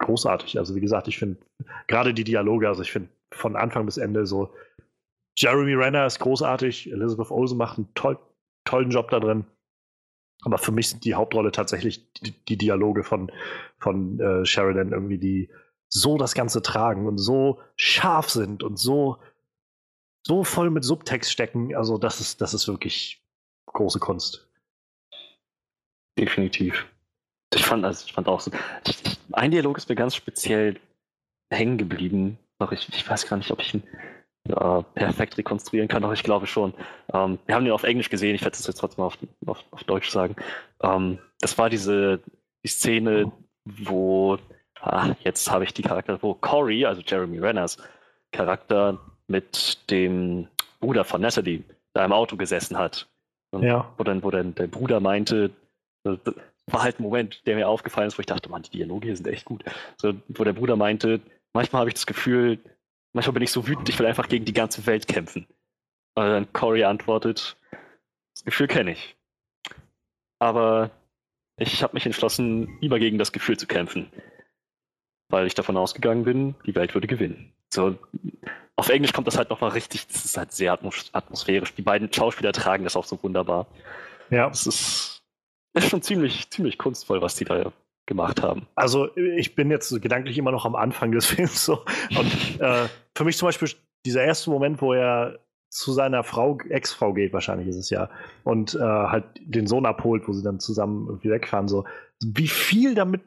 großartig. 0.00 0.58
Also, 0.58 0.74
wie 0.74 0.80
gesagt, 0.80 1.06
ich 1.08 1.18
finde 1.18 1.38
gerade 1.86 2.14
die 2.14 2.24
Dialoge, 2.24 2.66
also 2.66 2.82
ich 2.82 2.90
finde 2.90 3.10
von 3.32 3.54
Anfang 3.54 3.86
bis 3.86 3.96
Ende 3.96 4.26
so, 4.26 4.52
Jeremy 5.38 5.74
Renner 5.74 6.06
ist 6.06 6.20
großartig, 6.20 6.90
Elizabeth 6.90 7.30
Olsen 7.30 7.58
macht 7.58 7.78
einen 7.78 7.88
toll, 7.94 8.18
tollen 8.64 8.90
Job 8.90 9.10
da 9.10 9.20
drin. 9.20 9.44
Aber 10.44 10.58
für 10.58 10.72
mich 10.72 10.88
sind 10.90 11.04
die 11.04 11.14
Hauptrolle 11.14 11.52
tatsächlich 11.52 12.10
die, 12.14 12.32
die 12.32 12.56
Dialoge 12.56 13.02
von, 13.02 13.30
von 13.78 14.20
äh, 14.20 14.44
Sheridan 14.44 14.92
irgendwie, 14.92 15.18
die 15.18 15.50
so 15.88 16.18
das 16.18 16.34
Ganze 16.34 16.62
tragen 16.62 17.06
und 17.06 17.18
so 17.18 17.60
scharf 17.76 18.30
sind 18.30 18.62
und 18.62 18.78
so, 18.78 19.18
so 20.26 20.44
voll 20.44 20.70
mit 20.70 20.84
Subtext 20.84 21.30
stecken. 21.30 21.74
Also, 21.74 21.98
das 21.98 22.20
ist, 22.20 22.40
das 22.40 22.54
ist 22.54 22.68
wirklich 22.68 23.22
große 23.66 24.00
Kunst. 24.00 24.46
Definitiv. 26.18 26.86
Ich 27.54 27.64
fand, 27.64 27.84
also 27.84 28.04
ich 28.06 28.12
fand 28.12 28.28
auch 28.28 28.40
so. 28.40 28.50
ein 29.32 29.50
Dialog 29.50 29.76
ist 29.78 29.88
mir 29.88 29.94
ganz 29.94 30.14
speziell 30.14 30.80
hängen 31.50 31.78
geblieben. 31.78 32.38
Ich, 32.70 32.88
ich 32.88 33.08
weiß 33.08 33.28
gar 33.28 33.36
nicht, 33.36 33.50
ob 33.50 33.60
ich 33.60 33.74
ihn 33.74 33.82
äh, 34.48 34.82
perfekt 34.94 35.38
rekonstruieren 35.38 35.88
kann, 35.88 36.02
doch 36.02 36.12
ich 36.12 36.22
glaube 36.22 36.46
schon. 36.46 36.74
Ähm, 37.12 37.38
wir 37.46 37.54
haben 37.54 37.64
den 37.64 37.72
auf 37.72 37.84
Englisch 37.84 38.10
gesehen, 38.10 38.34
ich 38.34 38.42
werde 38.42 38.56
es 38.56 38.66
jetzt 38.66 38.76
trotzdem 38.76 39.04
auf, 39.04 39.18
auf, 39.46 39.64
auf 39.70 39.84
Deutsch 39.84 40.10
sagen. 40.10 40.36
Ähm, 40.82 41.18
das 41.40 41.56
war 41.56 41.70
diese 41.70 42.20
die 42.64 42.68
Szene, 42.68 43.30
wo, 43.64 44.38
ah, 44.80 45.14
jetzt 45.20 45.50
habe 45.50 45.64
ich 45.64 45.74
die 45.74 45.82
Charakter, 45.82 46.18
wo 46.22 46.34
Corey, 46.34 46.84
also 46.84 47.02
Jeremy 47.02 47.38
Renners 47.38 47.76
Charakter 48.32 48.98
mit 49.28 49.90
dem 49.90 50.48
Bruder 50.80 51.04
von 51.04 51.20
Natalie 51.20 51.62
da 51.94 52.04
im 52.04 52.12
Auto 52.12 52.36
gesessen 52.36 52.76
hat. 52.76 53.08
Und 53.52 53.62
ja. 53.62 53.92
Wo 53.96 54.04
dann, 54.04 54.22
wo 54.22 54.30
dann 54.30 54.54
der 54.54 54.66
Bruder 54.66 55.00
meinte, 55.00 55.50
das 56.02 56.18
war 56.66 56.82
halt 56.82 56.98
ein 56.98 57.04
Moment, 57.04 57.46
der 57.46 57.56
mir 57.56 57.68
aufgefallen 57.68 58.08
ist, 58.08 58.18
wo 58.18 58.20
ich 58.20 58.26
dachte, 58.26 58.48
man, 58.48 58.62
die 58.62 58.70
Dialoge 58.70 59.06
hier 59.06 59.16
sind 59.16 59.28
echt 59.28 59.44
gut. 59.44 59.64
So, 59.96 60.14
wo 60.28 60.44
der 60.44 60.52
Bruder 60.52 60.76
meinte, 60.76 61.20
manchmal 61.52 61.80
habe 61.80 61.90
ich 61.90 61.94
das 61.94 62.06
Gefühl, 62.06 62.58
Manchmal 63.14 63.34
bin 63.34 63.42
ich 63.44 63.52
so 63.52 63.66
wütend, 63.66 63.88
ich 63.88 63.98
will 63.98 64.06
einfach 64.06 64.28
gegen 64.28 64.44
die 64.44 64.52
ganze 64.52 64.84
Welt 64.86 65.06
kämpfen. 65.06 65.46
Und 66.16 66.24
dann 66.24 66.52
Cory 66.52 66.84
antwortet, 66.84 67.56
das 68.34 68.44
Gefühl 68.44 68.66
kenne 68.66 68.92
ich. 68.92 69.16
Aber 70.40 70.90
ich 71.56 71.82
habe 71.82 71.94
mich 71.94 72.04
entschlossen, 72.04 72.76
lieber 72.80 72.98
gegen 72.98 73.18
das 73.18 73.32
Gefühl 73.32 73.56
zu 73.56 73.66
kämpfen. 73.66 74.10
Weil 75.30 75.46
ich 75.46 75.54
davon 75.54 75.76
ausgegangen 75.76 76.24
bin, 76.24 76.54
die 76.66 76.74
Welt 76.74 76.94
würde 76.94 77.06
gewinnen. 77.06 77.52
So, 77.72 77.96
auf 78.76 78.88
Englisch 78.88 79.12
kommt 79.12 79.28
das 79.28 79.38
halt 79.38 79.50
nochmal 79.50 79.70
richtig, 79.70 80.06
das 80.08 80.24
ist 80.24 80.36
halt 80.36 80.52
sehr 80.52 80.72
atmosphärisch. 80.72 81.74
Die 81.74 81.82
beiden 81.82 82.12
Schauspieler 82.12 82.52
tragen 82.52 82.84
das 82.84 82.96
auch 82.96 83.04
so 83.04 83.22
wunderbar. 83.22 83.66
Ja. 84.30 84.48
Es 84.48 84.66
ist, 84.66 85.22
ist 85.74 85.88
schon 85.88 86.02
ziemlich, 86.02 86.50
ziemlich 86.50 86.78
kunstvoll, 86.78 87.22
was 87.22 87.36
die 87.36 87.44
da 87.44 87.72
gemacht 88.06 88.42
haben. 88.42 88.66
Also 88.74 89.16
ich 89.16 89.54
bin 89.54 89.70
jetzt 89.70 89.90
gedanklich 90.02 90.36
immer 90.36 90.50
noch 90.50 90.66
am 90.66 90.74
Anfang 90.74 91.12
des 91.12 91.26
Films 91.26 91.64
so. 91.64 91.84
Und 92.16 92.60
äh, 92.60 92.88
für 93.16 93.24
mich 93.24 93.36
zum 93.36 93.48
Beispiel 93.48 93.68
dieser 94.04 94.24
erste 94.24 94.50
Moment, 94.50 94.82
wo 94.82 94.92
er 94.92 95.38
zu 95.70 95.92
seiner 95.92 96.22
Frau, 96.22 96.58
Ex-Frau 96.68 97.12
geht, 97.14 97.32
wahrscheinlich 97.32 97.66
ist 97.68 97.76
es 97.76 97.90
ja, 97.90 98.08
und 98.44 98.74
äh, 98.74 98.78
halt 98.78 99.24
den 99.40 99.66
Sohn 99.66 99.86
abholt, 99.86 100.28
wo 100.28 100.32
sie 100.32 100.42
dann 100.42 100.60
zusammen 100.60 101.06
irgendwie 101.08 101.30
wegfahren, 101.30 101.66
so, 101.66 101.84
wie 102.24 102.48
viel 102.48 102.94
damit 102.94 103.22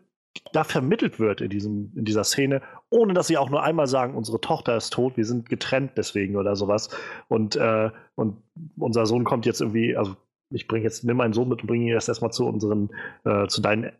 da 0.53 0.64
vermittelt 0.64 1.19
wird 1.19 1.41
in, 1.41 1.49
diesem, 1.49 1.91
in 1.95 2.05
dieser 2.05 2.23
Szene, 2.23 2.61
ohne 2.89 3.14
dass 3.14 3.27
sie 3.27 3.38
auch 3.38 3.49
nur 3.49 3.64
einmal 3.64 3.88
sagen, 3.88 4.15
unsere 4.15 4.39
Tochter 4.39 4.77
ist 4.77 4.93
tot, 4.93 5.18
wir 5.18 5.26
sind 5.26 5.49
getrennt 5.49 5.91
deswegen 5.97 6.35
oder 6.35 6.55
sowas. 6.55 6.89
Und, 7.27 7.55
äh, 7.55 7.89
und 8.15 8.38
unser 8.77 9.05
Sohn 9.05 9.23
kommt 9.23 9.45
jetzt 9.45 9.61
irgendwie, 9.61 9.97
also 9.97 10.15
ich 10.51 10.68
bringe 10.68 10.84
jetzt, 10.84 11.03
nimm 11.03 11.18
meinen 11.18 11.34
Sohn 11.34 11.49
mit 11.49 11.61
und 11.61 11.68
bringe 11.68 11.85
ihn 11.85 11.93
erst 11.93 12.07
erstmal 12.07 12.31
zu 12.31 12.45
unseren, 12.45 12.89
äh, 13.26 13.47
zu 13.47 13.61
deinen 13.61 13.91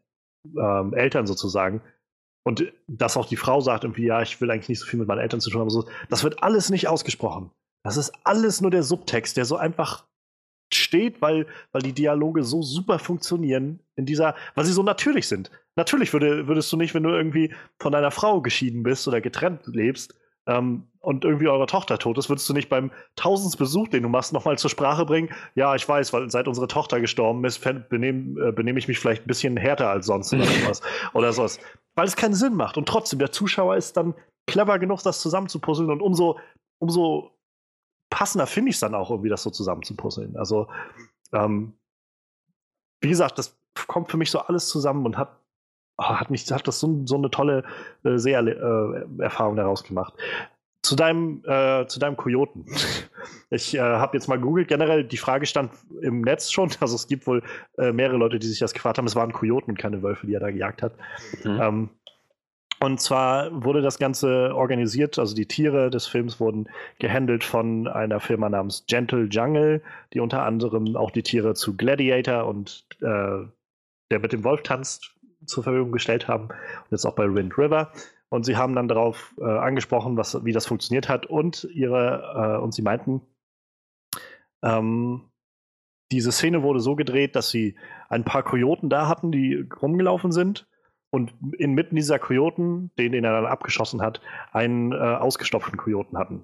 ähm, 0.58 0.94
Eltern 0.94 1.28
sozusagen. 1.28 1.82
Und 2.48 2.72
dass 2.88 3.18
auch 3.18 3.26
die 3.26 3.36
Frau 3.36 3.60
sagt 3.60 3.84
irgendwie, 3.84 4.06
ja, 4.06 4.22
ich 4.22 4.40
will 4.40 4.50
eigentlich 4.50 4.70
nicht 4.70 4.80
so 4.80 4.86
viel 4.86 5.00
mit 5.00 5.10
meinen 5.10 5.20
Eltern 5.20 5.42
zu 5.42 5.50
tun 5.50 5.60
haben. 5.60 5.70
So, 5.70 5.86
das 6.10 6.24
wird 6.24 6.42
alles 6.44 6.70
nicht 6.70 6.88
ausgesprochen. 6.88 7.52
Das 7.84 7.98
ist 7.98 8.14
alles 8.24 8.62
nur 8.62 8.72
der 8.72 8.84
Subtext, 8.84 9.36
der 9.36 9.44
so 9.44 9.58
einfach 9.58 10.06
steht, 10.74 11.22
weil, 11.22 11.46
weil 11.74 11.82
die 11.82 11.92
Dialoge 11.92 12.46
so 12.46 12.62
super 12.62 13.00
funktionieren 13.00 13.82
in 13.98 14.06
dieser, 14.06 14.34
weil 14.56 14.64
sie 14.64 14.72
so 14.72 14.82
natürlich 14.82 15.28
sind. 15.28 15.52
natürlich 15.76 16.14
würde, 16.14 16.48
würdest 16.48 16.72
du 16.72 16.78
nicht, 16.78 16.94
wenn 16.94 17.04
du 17.04 17.10
irgendwie 17.10 17.54
von 17.80 17.92
deiner 17.92 18.12
Frau 18.12 18.42
geschieden 18.42 18.82
bist 18.82 19.10
oder 19.10 19.20
getrennt 19.20 19.68
lebst, 19.68 20.16
ähm, 20.48 20.88
und 21.00 21.24
irgendwie 21.24 21.48
eure 21.48 21.68
Tochter 21.68 22.00
tot 22.00 22.18
ist, 22.18 22.30
würdest 22.30 22.50
du 22.50 22.54
nicht 22.54 22.70
beim 22.70 22.92
Tausendbesuch, 23.16 23.90
den 23.90 24.04
du 24.04 24.10
machst, 24.10 24.34
nochmal 24.34 24.58
zur 24.58 24.70
Sprache 24.70 25.06
bringen? 25.06 25.30
Ja, 25.56 25.76
ich 25.76 25.88
weiß, 25.88 26.12
weil 26.14 26.30
seit 26.30 26.48
unsere 26.48 26.68
Tochter 26.68 27.00
gestorben 27.00 27.44
ist, 27.46 27.60
benehme 27.90 28.48
äh, 28.48 28.52
benehm 28.52 28.78
ich 28.78 28.88
mich 28.88 29.00
vielleicht 29.00 29.24
ein 29.24 29.28
bisschen 29.28 29.58
härter 29.58 29.90
als 29.90 30.06
sonst 30.06 30.34
oder 30.34 30.46
sowas. 30.46 30.82
oder 31.14 31.34
sowas. 31.34 31.60
Weil 31.98 32.08
es 32.08 32.16
keinen 32.16 32.36
Sinn 32.36 32.54
macht. 32.54 32.78
Und 32.78 32.88
trotzdem, 32.88 33.20
der 33.20 33.32
Zuschauer 33.32 33.76
ist 33.76 33.98
dann 33.98 34.14
clever 34.48 34.80
genug, 34.80 35.02
das 35.04 35.20
zusammenzupuzzeln 35.20 35.90
und 35.90 36.02
umso, 36.02 36.40
umso 36.80 37.32
passender 38.10 38.48
finde 38.48 38.70
ich 38.70 38.76
es 38.76 38.80
dann 38.80 38.96
auch, 38.96 39.10
irgendwie 39.10 39.30
das 39.30 39.44
so 39.44 39.50
zusammenzupuzzeln. 39.50 40.38
Also, 40.38 40.68
ähm, 41.34 41.74
wie 43.02 43.10
gesagt, 43.10 43.38
das 43.38 43.58
kommt 43.88 44.10
für 44.10 44.18
mich 44.18 44.32
so 44.32 44.40
alles 44.40 44.70
zusammen 44.70 45.06
und 45.06 45.18
hat 45.18 45.38
oh, 45.98 46.04
hat 46.04 46.30
mich 46.30 46.50
hat 46.52 46.68
das 46.68 46.80
so, 46.80 47.02
so 47.06 47.16
eine 47.16 47.30
tolle 47.30 47.64
äh, 48.04 48.18
Seherfahrung 48.18 49.56
äh, 49.56 49.58
daraus 49.58 49.84
gemacht. 49.84 50.14
Zu 50.88 50.96
deinem, 50.96 51.44
äh, 51.46 51.86
zu 51.88 52.00
deinem 52.00 52.18
Kojoten. 52.18 52.66
Ich 53.50 53.76
äh, 53.76 53.80
habe 53.80 54.18
jetzt 54.18 54.28
mal 54.28 54.40
googelt. 54.40 54.68
Generell, 54.68 55.06
die 55.06 55.18
Frage 55.18 55.46
stand 55.46 55.72
im 56.02 56.22
Netz 56.22 56.52
schon. 56.52 56.70
Also 56.82 56.96
es 56.96 57.08
gibt 57.08 57.28
wohl 57.28 57.44
äh, 57.78 57.94
mehrere 57.94 58.18
Leute, 58.18 58.40
die 58.40 58.48
sich 58.48 58.60
das 58.60 58.74
gefragt 58.74 58.98
haben. 58.98 59.06
Es 59.06 59.16
waren 59.16 59.32
Kojoten 59.32 59.72
und 59.72 59.80
keine 59.80 60.04
Wölfe, 60.04 60.28
die 60.28 60.34
er 60.34 60.42
da 60.42 60.52
gejagt 60.52 60.82
hat. 60.82 60.94
Mhm. 61.46 61.62
Ähm, 61.62 61.90
und 62.80 63.00
zwar 63.02 63.64
wurde 63.64 63.82
das 63.82 63.98
Ganze 64.00 64.54
organisiert, 64.54 65.18
also 65.18 65.34
die 65.34 65.48
Tiere 65.48 65.90
des 65.90 66.06
Films 66.06 66.40
wurden 66.40 66.70
gehandelt 67.00 67.44
von 67.44 67.88
einer 67.88 68.20
Firma 68.20 68.50
namens 68.50 68.86
Gentle 68.88 69.26
Jungle, 69.26 69.82
die 70.14 70.20
unter 70.20 70.44
anderem 70.44 70.96
auch 70.96 71.12
die 71.12 71.24
Tiere 71.24 71.56
zu 71.56 71.76
Gladiator 71.76 72.46
und 72.46 72.86
äh, 73.02 73.48
der 74.12 74.20
mit 74.20 74.32
dem 74.32 74.44
Wolf 74.44 74.62
tanzt 74.62 75.16
zur 75.46 75.64
Verfügung 75.64 75.92
gestellt 75.92 76.28
haben. 76.28 76.46
Und 76.46 76.92
jetzt 76.92 77.06
auch 77.06 77.16
bei 77.16 77.34
Wind 77.34 77.58
River. 77.58 77.92
Und 78.30 78.46
sie 78.46 78.58
haben 78.58 78.76
dann 78.76 78.88
darauf 78.88 79.34
äh, 79.40 79.46
angesprochen, 79.46 80.18
was, 80.18 80.44
wie 80.44 80.52
das 80.52 80.66
funktioniert 80.66 81.08
hat. 81.08 81.26
Und 81.26 81.66
ihre, 81.74 82.58
äh, 82.58 82.62
und 82.62 82.74
sie 82.74 82.82
meinten, 82.82 83.22
ähm, 84.64 85.30
diese 86.12 86.32
Szene 86.32 86.64
wurde 86.64 86.80
so 86.80 86.96
gedreht, 86.96 87.36
dass 87.36 87.50
sie 87.50 87.76
ein 88.10 88.24
paar 88.24 88.44
Kojoten 88.44 88.90
da 88.90 89.08
hatten, 89.08 89.32
die 89.32 89.68
rumgelaufen 89.82 90.32
sind. 90.32 90.68
Und 91.10 91.34
inmitten 91.58 91.96
dieser 91.96 92.20
Kojoten, 92.20 92.92
den, 92.98 93.14
den 93.14 93.24
er 93.24 93.32
dann 93.32 93.46
abgeschossen 93.46 94.02
hat, 94.02 94.20
einen 94.52 94.92
äh, 94.92 94.96
ausgestopften 94.96 95.78
Kojoten 95.78 96.18
hatten. 96.18 96.44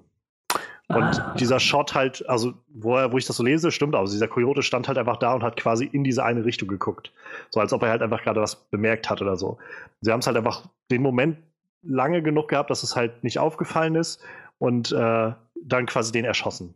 Und 0.88 1.20
ah. 1.20 1.34
dieser 1.38 1.60
Shot 1.60 1.94
halt, 1.94 2.28
also 2.28 2.54
wo, 2.68 2.96
er, 2.96 3.12
wo 3.12 3.18
ich 3.18 3.26
das 3.26 3.36
so 3.36 3.42
lese, 3.42 3.70
stimmt 3.70 3.94
auch. 3.94 4.04
Dieser 4.04 4.28
Coyote 4.28 4.62
stand 4.62 4.86
halt 4.88 4.98
einfach 4.98 5.16
da 5.16 5.34
und 5.34 5.42
hat 5.42 5.56
quasi 5.56 5.86
in 5.86 6.04
diese 6.04 6.24
eine 6.24 6.44
Richtung 6.44 6.68
geguckt. 6.68 7.12
So 7.50 7.60
als 7.60 7.72
ob 7.72 7.82
er 7.82 7.90
halt 7.90 8.02
einfach 8.02 8.22
gerade 8.22 8.40
was 8.40 8.56
bemerkt 8.56 9.08
hat 9.08 9.22
oder 9.22 9.36
so. 9.36 9.58
Sie 10.00 10.12
haben 10.12 10.20
es 10.20 10.26
halt 10.26 10.36
einfach 10.36 10.68
den 10.90 11.02
Moment 11.02 11.38
lange 11.86 12.22
genug 12.22 12.48
gehabt, 12.48 12.70
dass 12.70 12.82
es 12.82 12.96
halt 12.96 13.24
nicht 13.24 13.38
aufgefallen 13.38 13.94
ist 13.94 14.22
und 14.58 14.92
äh, 14.92 15.32
dann 15.62 15.86
quasi 15.86 16.12
den 16.12 16.24
erschossen. 16.24 16.74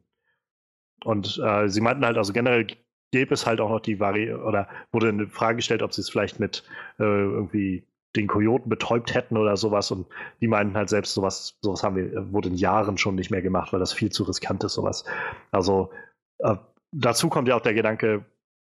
Und 1.04 1.40
äh, 1.42 1.68
sie 1.68 1.80
meinten 1.80 2.04
halt, 2.04 2.16
also 2.16 2.32
generell 2.32 2.66
gäbe 3.10 3.34
es 3.34 3.46
halt 3.46 3.60
auch 3.60 3.70
noch 3.70 3.80
die 3.80 4.00
Vari 4.00 4.32
oder 4.32 4.68
wurde 4.92 5.08
eine 5.08 5.28
Frage 5.28 5.56
gestellt, 5.56 5.82
ob 5.82 5.92
sie 5.92 6.00
es 6.00 6.10
vielleicht 6.10 6.40
mit 6.40 6.64
äh, 6.98 7.04
irgendwie 7.04 7.84
den 8.16 8.26
Kojoten 8.26 8.68
betäubt 8.68 9.14
hätten 9.14 9.36
oder 9.36 9.56
sowas. 9.56 9.90
Und 9.90 10.06
die 10.40 10.48
meinten 10.48 10.76
halt 10.76 10.88
selbst, 10.88 11.14
sowas, 11.14 11.58
sowas 11.60 11.82
haben 11.82 11.96
wir, 11.96 12.32
wurde 12.32 12.48
in 12.48 12.56
Jahren 12.56 12.98
schon 12.98 13.14
nicht 13.14 13.30
mehr 13.30 13.42
gemacht, 13.42 13.72
weil 13.72 13.80
das 13.80 13.92
viel 13.92 14.10
zu 14.10 14.24
riskant 14.24 14.64
ist, 14.64 14.74
sowas. 14.74 15.04
Also 15.50 15.90
äh, 16.38 16.56
dazu 16.92 17.28
kommt 17.28 17.48
ja 17.48 17.56
auch 17.56 17.62
der 17.62 17.74
Gedanke 17.74 18.24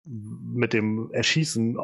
mit 0.05 0.73
dem 0.73 1.11
Erschießen. 1.13 1.79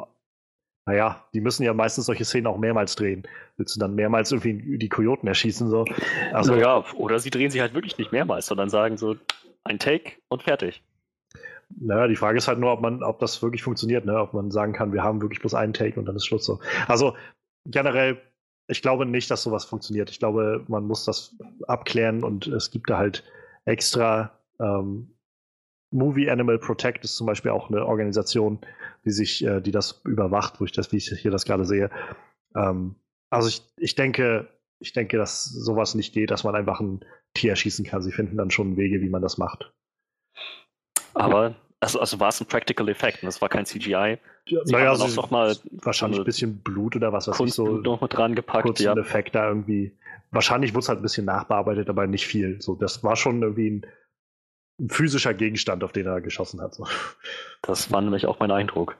Naja, 0.86 1.24
die 1.32 1.40
müssen 1.40 1.62
ja 1.62 1.72
meistens 1.72 2.06
solche 2.06 2.24
Szenen 2.24 2.46
auch 2.46 2.58
mehrmals 2.58 2.94
drehen. 2.94 3.22
Willst 3.56 3.74
du 3.74 3.80
dann 3.80 3.94
mehrmals 3.94 4.32
irgendwie 4.32 4.78
die 4.78 4.88
Kojoten 4.88 5.26
erschießen? 5.26 5.70
So? 5.70 5.86
Also, 6.32 6.56
ja, 6.56 6.84
oder 6.94 7.18
sie 7.18 7.30
drehen 7.30 7.50
sie 7.50 7.62
halt 7.62 7.72
wirklich 7.72 7.96
nicht 7.96 8.12
mehrmals, 8.12 8.46
sondern 8.46 8.68
sagen 8.68 8.98
so 8.98 9.16
ein 9.64 9.78
Take 9.78 10.12
und 10.28 10.42
fertig. 10.42 10.82
Naja, 11.70 12.06
die 12.06 12.16
Frage 12.16 12.36
ist 12.36 12.48
halt 12.48 12.58
nur, 12.58 12.72
ob 12.72 12.82
man, 12.82 13.02
ob 13.02 13.18
das 13.18 13.42
wirklich 13.42 13.62
funktioniert, 13.62 14.04
ne? 14.04 14.20
ob 14.20 14.34
man 14.34 14.50
sagen 14.50 14.74
kann, 14.74 14.92
wir 14.92 15.02
haben 15.02 15.22
wirklich 15.22 15.40
bloß 15.40 15.54
einen 15.54 15.72
Take 15.72 15.98
und 15.98 16.04
dann 16.04 16.16
ist 16.16 16.26
Schluss 16.26 16.44
so. 16.44 16.60
Also 16.86 17.16
generell, 17.64 18.20
ich 18.68 18.82
glaube 18.82 19.06
nicht, 19.06 19.30
dass 19.30 19.42
sowas 19.42 19.64
funktioniert. 19.64 20.10
Ich 20.10 20.18
glaube, 20.18 20.64
man 20.68 20.86
muss 20.86 21.06
das 21.06 21.34
abklären 21.66 22.22
und 22.22 22.46
es 22.46 22.70
gibt 22.70 22.90
da 22.90 22.98
halt 22.98 23.24
extra 23.64 24.38
ähm, 24.60 25.14
Movie 25.94 26.28
Animal 26.28 26.58
Protect 26.58 27.04
ist 27.04 27.16
zum 27.16 27.26
Beispiel 27.26 27.52
auch 27.52 27.70
eine 27.70 27.86
Organisation, 27.86 28.58
die 29.04 29.10
sich, 29.10 29.44
äh, 29.44 29.60
die 29.60 29.70
das 29.70 30.02
überwacht, 30.04 30.60
wo 30.60 30.64
ich 30.64 30.72
das, 30.72 30.92
wie 30.92 30.96
ich 30.96 31.08
hier 31.08 31.30
das 31.30 31.44
gerade 31.44 31.64
sehe. 31.64 31.90
Ähm, 32.56 32.96
also 33.30 33.48
ich, 33.48 33.62
ich 33.76 33.94
denke, 33.94 34.48
ich 34.78 34.92
denke, 34.92 35.16
dass 35.16 35.44
sowas 35.44 35.94
nicht 35.94 36.12
geht, 36.14 36.30
dass 36.30 36.44
man 36.44 36.54
einfach 36.54 36.80
ein 36.80 37.04
Tier 37.34 37.50
erschießen 37.50 37.84
kann. 37.84 38.02
Sie 38.02 38.12
finden 38.12 38.36
dann 38.36 38.50
schon 38.50 38.76
Wege, 38.76 39.00
wie 39.00 39.08
man 39.08 39.22
das 39.22 39.38
macht. 39.38 39.72
Aber 41.14 41.54
also, 41.84 42.00
also 42.00 42.18
war 42.18 42.30
es 42.30 42.40
ein 42.40 42.46
Practical 42.46 42.88
Effekt, 42.88 43.22
und 43.22 43.26
das 43.26 43.42
war 43.42 43.50
kein 43.50 43.66
CGI. 43.66 44.18
Ja, 44.46 44.60
naja, 44.66 44.90
also 44.90 45.06
noch 45.20 45.30
mal 45.30 45.54
wahrscheinlich 45.70 46.18
ein 46.18 46.24
bisschen 46.24 46.58
Blut 46.58 46.96
oder 46.96 47.12
was 47.12 47.28
weiß 47.28 47.36
Kunst 47.36 47.52
ich 47.52 47.56
so. 47.56 47.76
noch 47.76 48.00
mit 48.00 48.14
dran 48.14 48.34
gepackt, 48.34 48.80
ja. 48.80 48.94
Effekt 48.94 49.34
da 49.34 49.48
irgendwie. 49.48 49.92
Wahrscheinlich 50.30 50.72
wurde 50.72 50.84
es 50.84 50.88
halt 50.88 51.00
ein 51.00 51.02
bisschen 51.02 51.26
nachbearbeitet, 51.26 51.90
aber 51.90 52.06
nicht 52.06 52.26
viel. 52.26 52.60
So, 52.60 52.74
das 52.74 53.04
war 53.04 53.16
schon 53.16 53.42
irgendwie 53.42 53.70
ein, 53.70 53.86
ein 54.80 54.88
physischer 54.88 55.34
Gegenstand, 55.34 55.84
auf 55.84 55.92
den 55.92 56.06
er 56.06 56.20
geschossen 56.20 56.60
hat. 56.60 56.74
So. 56.74 56.86
Das 57.62 57.90
war 57.90 58.00
nämlich 58.00 58.26
auch 58.26 58.38
mein 58.40 58.50
Eindruck. 58.50 58.96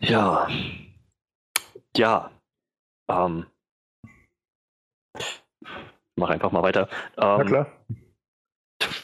Ja. 0.00 0.48
Ja. 1.96 2.30
Ähm. 3.08 3.46
Mach 6.16 6.30
einfach 6.30 6.52
mal 6.52 6.62
weiter. 6.62 6.88
Ähm, 7.16 7.38
Na 7.38 7.44
klar 7.44 7.66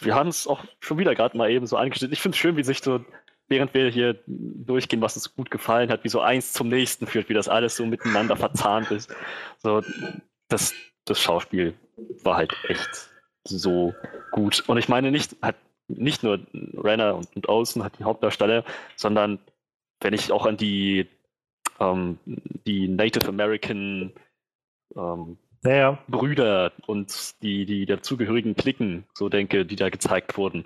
wir 0.05 0.15
haben 0.15 0.29
es 0.29 0.47
auch 0.47 0.65
schon 0.81 0.99
wieder 0.99 1.15
gerade 1.15 1.37
mal 1.37 1.51
eben 1.51 1.67
so 1.67 1.77
angestellt. 1.77 2.13
Ich 2.13 2.21
finde 2.21 2.35
es 2.37 2.41
schön, 2.41 2.57
wie 2.57 2.65
sich 2.65 2.83
so, 2.83 3.05
während 3.49 3.75
wir 3.75 3.89
hier 3.91 4.19
durchgehen, 4.27 5.01
was 5.01 5.17
uns 5.17 5.35
gut 5.35 5.51
gefallen 5.51 5.91
hat, 5.91 6.05
wie 6.05 6.09
so 6.09 6.21
eins 6.21 6.53
zum 6.53 6.69
nächsten 6.69 7.07
führt, 7.07 7.29
wie 7.29 7.35
das 7.35 7.49
alles 7.49 7.77
so 7.77 7.87
miteinander 7.87 8.37
verzahnt 8.37 8.91
ist. 8.91 9.15
So, 9.59 9.83
das, 10.49 10.75
das 11.05 11.21
Schauspiel 11.21 11.75
war 12.23 12.37
halt 12.37 12.55
echt 12.69 13.11
so 13.45 13.95
gut. 14.31 14.65
Und 14.67 14.79
ich 14.79 14.89
meine 14.89 15.11
nicht, 15.11 15.37
hat 15.43 15.57
nicht 15.89 16.23
nur 16.23 16.41
Renner 16.77 17.15
und, 17.15 17.35
und 17.37 17.49
Olsen 17.49 17.85
hat 17.85 17.99
die 17.99 18.05
Hauptdarsteller, 18.05 18.65
sondern 18.97 19.39
wenn 20.01 20.15
ich 20.15 20.33
auch 20.33 20.47
an 20.47 20.57
die, 20.57 21.09
ähm, 21.81 22.19
die 22.25 22.89
Native 22.89 23.29
American 23.29 24.13
ähm, 24.97 25.39
naja. 25.63 25.99
Brüder 26.09 26.73
und 26.87 27.43
die, 27.43 27.65
die 27.65 27.87
dazugehörigen 27.87 28.55
Klicken, 28.55 29.05
so 29.15 29.29
denke, 29.29 29.65
die 29.65 29.77
da 29.77 29.89
gezeigt 29.89 30.37
wurden. 30.37 30.65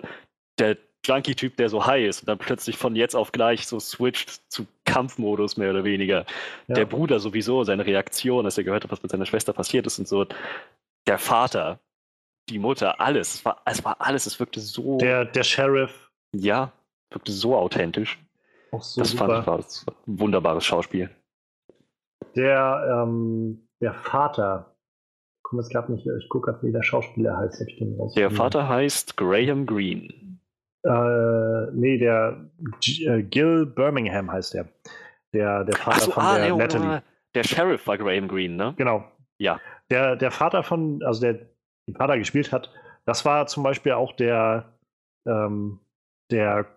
Der 0.59 0.77
Junkie-Typ, 1.05 1.55
der 1.55 1.69
so 1.69 1.85
high 1.85 2.05
ist 2.05 2.21
und 2.21 2.27
dann 2.27 2.37
plötzlich 2.37 2.75
von 2.75 2.95
jetzt 2.95 3.15
auf 3.15 3.31
gleich 3.31 3.65
so 3.65 3.79
switcht 3.79 4.41
zu 4.51 4.67
Kampfmodus 4.83 5.55
mehr 5.55 5.69
oder 5.69 5.85
weniger. 5.85 6.25
Ja. 6.67 6.75
Der 6.75 6.85
Bruder 6.85 7.19
sowieso, 7.19 7.63
seine 7.63 7.85
Reaktion, 7.85 8.45
als 8.45 8.57
er 8.57 8.65
gehört 8.65 8.83
hat, 8.83 8.91
was 8.91 9.01
mit 9.01 9.11
seiner 9.11 9.25
Schwester 9.25 9.53
passiert 9.53 9.87
ist 9.87 9.99
und 9.99 10.07
so. 10.07 10.25
Der 11.07 11.17
Vater, 11.17 11.79
die 12.49 12.59
Mutter, 12.59 12.99
alles. 12.99 13.35
Es 13.35 13.45
war, 13.45 13.61
es 13.65 13.83
war 13.83 13.97
alles, 13.99 14.25
es 14.25 14.39
wirkte 14.39 14.59
so. 14.59 14.97
Der, 14.97 15.25
der 15.25 15.43
Sheriff. 15.43 16.11
Ja, 16.33 16.71
wirkte 17.11 17.31
so 17.31 17.55
authentisch. 17.55 18.19
Auch 18.71 18.83
so 18.83 19.01
das 19.01 19.11
super. 19.11 19.43
fand 19.43 19.65
ich 19.65 19.87
war, 19.87 19.93
ein 20.07 20.19
wunderbares 20.19 20.65
Schauspiel. 20.65 21.09
Der, 22.35 23.03
ähm, 23.03 23.67
der 23.81 23.93
Vater, 23.93 24.75
komme 25.41 25.61
jetzt 25.61 25.71
gerade 25.71 25.91
nicht, 25.91 26.05
ich 26.05 26.29
gucke 26.29 26.51
gerade, 26.51 26.65
wie 26.65 26.71
der 26.71 26.83
Schauspieler 26.83 27.37
heißt. 27.37 27.61
Ich 27.61 27.83
der 28.15 28.31
Vater 28.31 28.67
heißt 28.67 29.17
Graham 29.17 29.65
Greene. 29.65 30.07
Äh, 30.83 31.71
nee, 31.73 31.97
der 31.97 32.49
G 32.81 33.05
äh, 33.05 33.23
Gil 33.23 33.65
Birmingham 33.65 34.31
heißt 34.31 34.53
der. 34.53 34.67
Der, 35.33 35.63
der 35.63 35.75
Vater 35.75 35.99
so, 35.99 36.11
von 36.11 36.23
ah, 36.23 36.37
der 36.37 36.51
nee, 36.51 36.57
Natalie. 36.57 37.03
Der 37.35 37.43
Sheriff 37.43 37.85
war 37.87 37.97
Graham 37.97 38.27
Greene, 38.27 38.55
ne? 38.55 38.73
Genau. 38.77 39.03
Ja. 39.37 39.59
Der, 39.89 40.15
der 40.15 40.31
Vater 40.31 40.63
von, 40.63 41.01
also 41.03 41.21
der 41.21 41.48
den 41.91 41.95
Vater 41.95 42.17
gespielt 42.17 42.51
hat, 42.51 42.71
das 43.05 43.25
war 43.25 43.47
zum 43.47 43.63
Beispiel 43.63 43.93
auch 43.93 44.13
der, 44.13 44.73
ähm, 45.25 45.79
der 46.31 46.67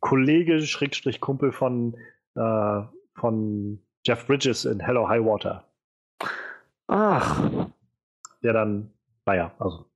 Kollege, 0.00 0.60
Schrägstrich 0.60 1.20
Kumpel 1.20 1.52
von, 1.52 1.96
äh, 2.34 2.82
von 3.14 3.78
Jeff 4.04 4.26
Bridges 4.26 4.64
in 4.64 4.80
Hello 4.80 5.08
High 5.08 5.24
Water. 5.24 5.64
Ach. 6.88 7.68
Der 8.42 8.52
dann, 8.52 8.90
naja, 9.24 9.52
also 9.58 9.86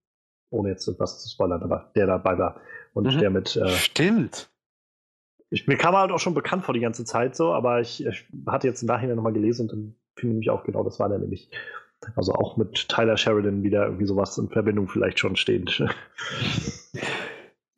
ohne 0.50 0.70
jetzt 0.70 0.88
etwas 0.88 1.22
zu 1.22 1.28
spoilern, 1.28 1.62
aber 1.62 1.90
der 1.94 2.06
dabei 2.06 2.38
war. 2.38 2.60
Und 2.94 3.04
mhm. 3.14 3.18
der 3.18 3.30
mit. 3.30 3.56
Äh, 3.56 3.68
Stimmt. 3.68 4.50
Ich, 5.50 5.66
mir 5.66 5.76
kam 5.76 5.94
halt 5.94 6.10
auch 6.10 6.18
schon 6.18 6.34
bekannt 6.34 6.64
vor 6.64 6.74
die 6.74 6.80
ganze 6.80 7.04
Zeit 7.04 7.36
so, 7.36 7.52
aber 7.52 7.80
ich, 7.80 8.04
ich 8.04 8.26
hatte 8.46 8.66
jetzt 8.66 8.82
im 8.82 8.88
Nachhinein 8.88 9.16
nochmal 9.16 9.32
gelesen 9.32 9.62
und 9.62 9.72
dann 9.72 9.94
fiel 10.16 10.28
mir 10.28 10.34
nämlich 10.34 10.50
auch 10.50 10.64
genau, 10.64 10.84
das 10.84 10.98
war 10.98 11.08
der 11.08 11.18
nämlich. 11.18 11.50
Also 12.16 12.32
auch 12.34 12.56
mit 12.56 12.88
Tyler 12.88 13.16
Sheridan 13.16 13.62
wieder 13.62 13.84
irgendwie 13.84 14.06
sowas 14.06 14.38
in 14.38 14.48
Verbindung 14.48 14.88
vielleicht 14.88 15.18
schon 15.18 15.36
stehend. 15.36 15.82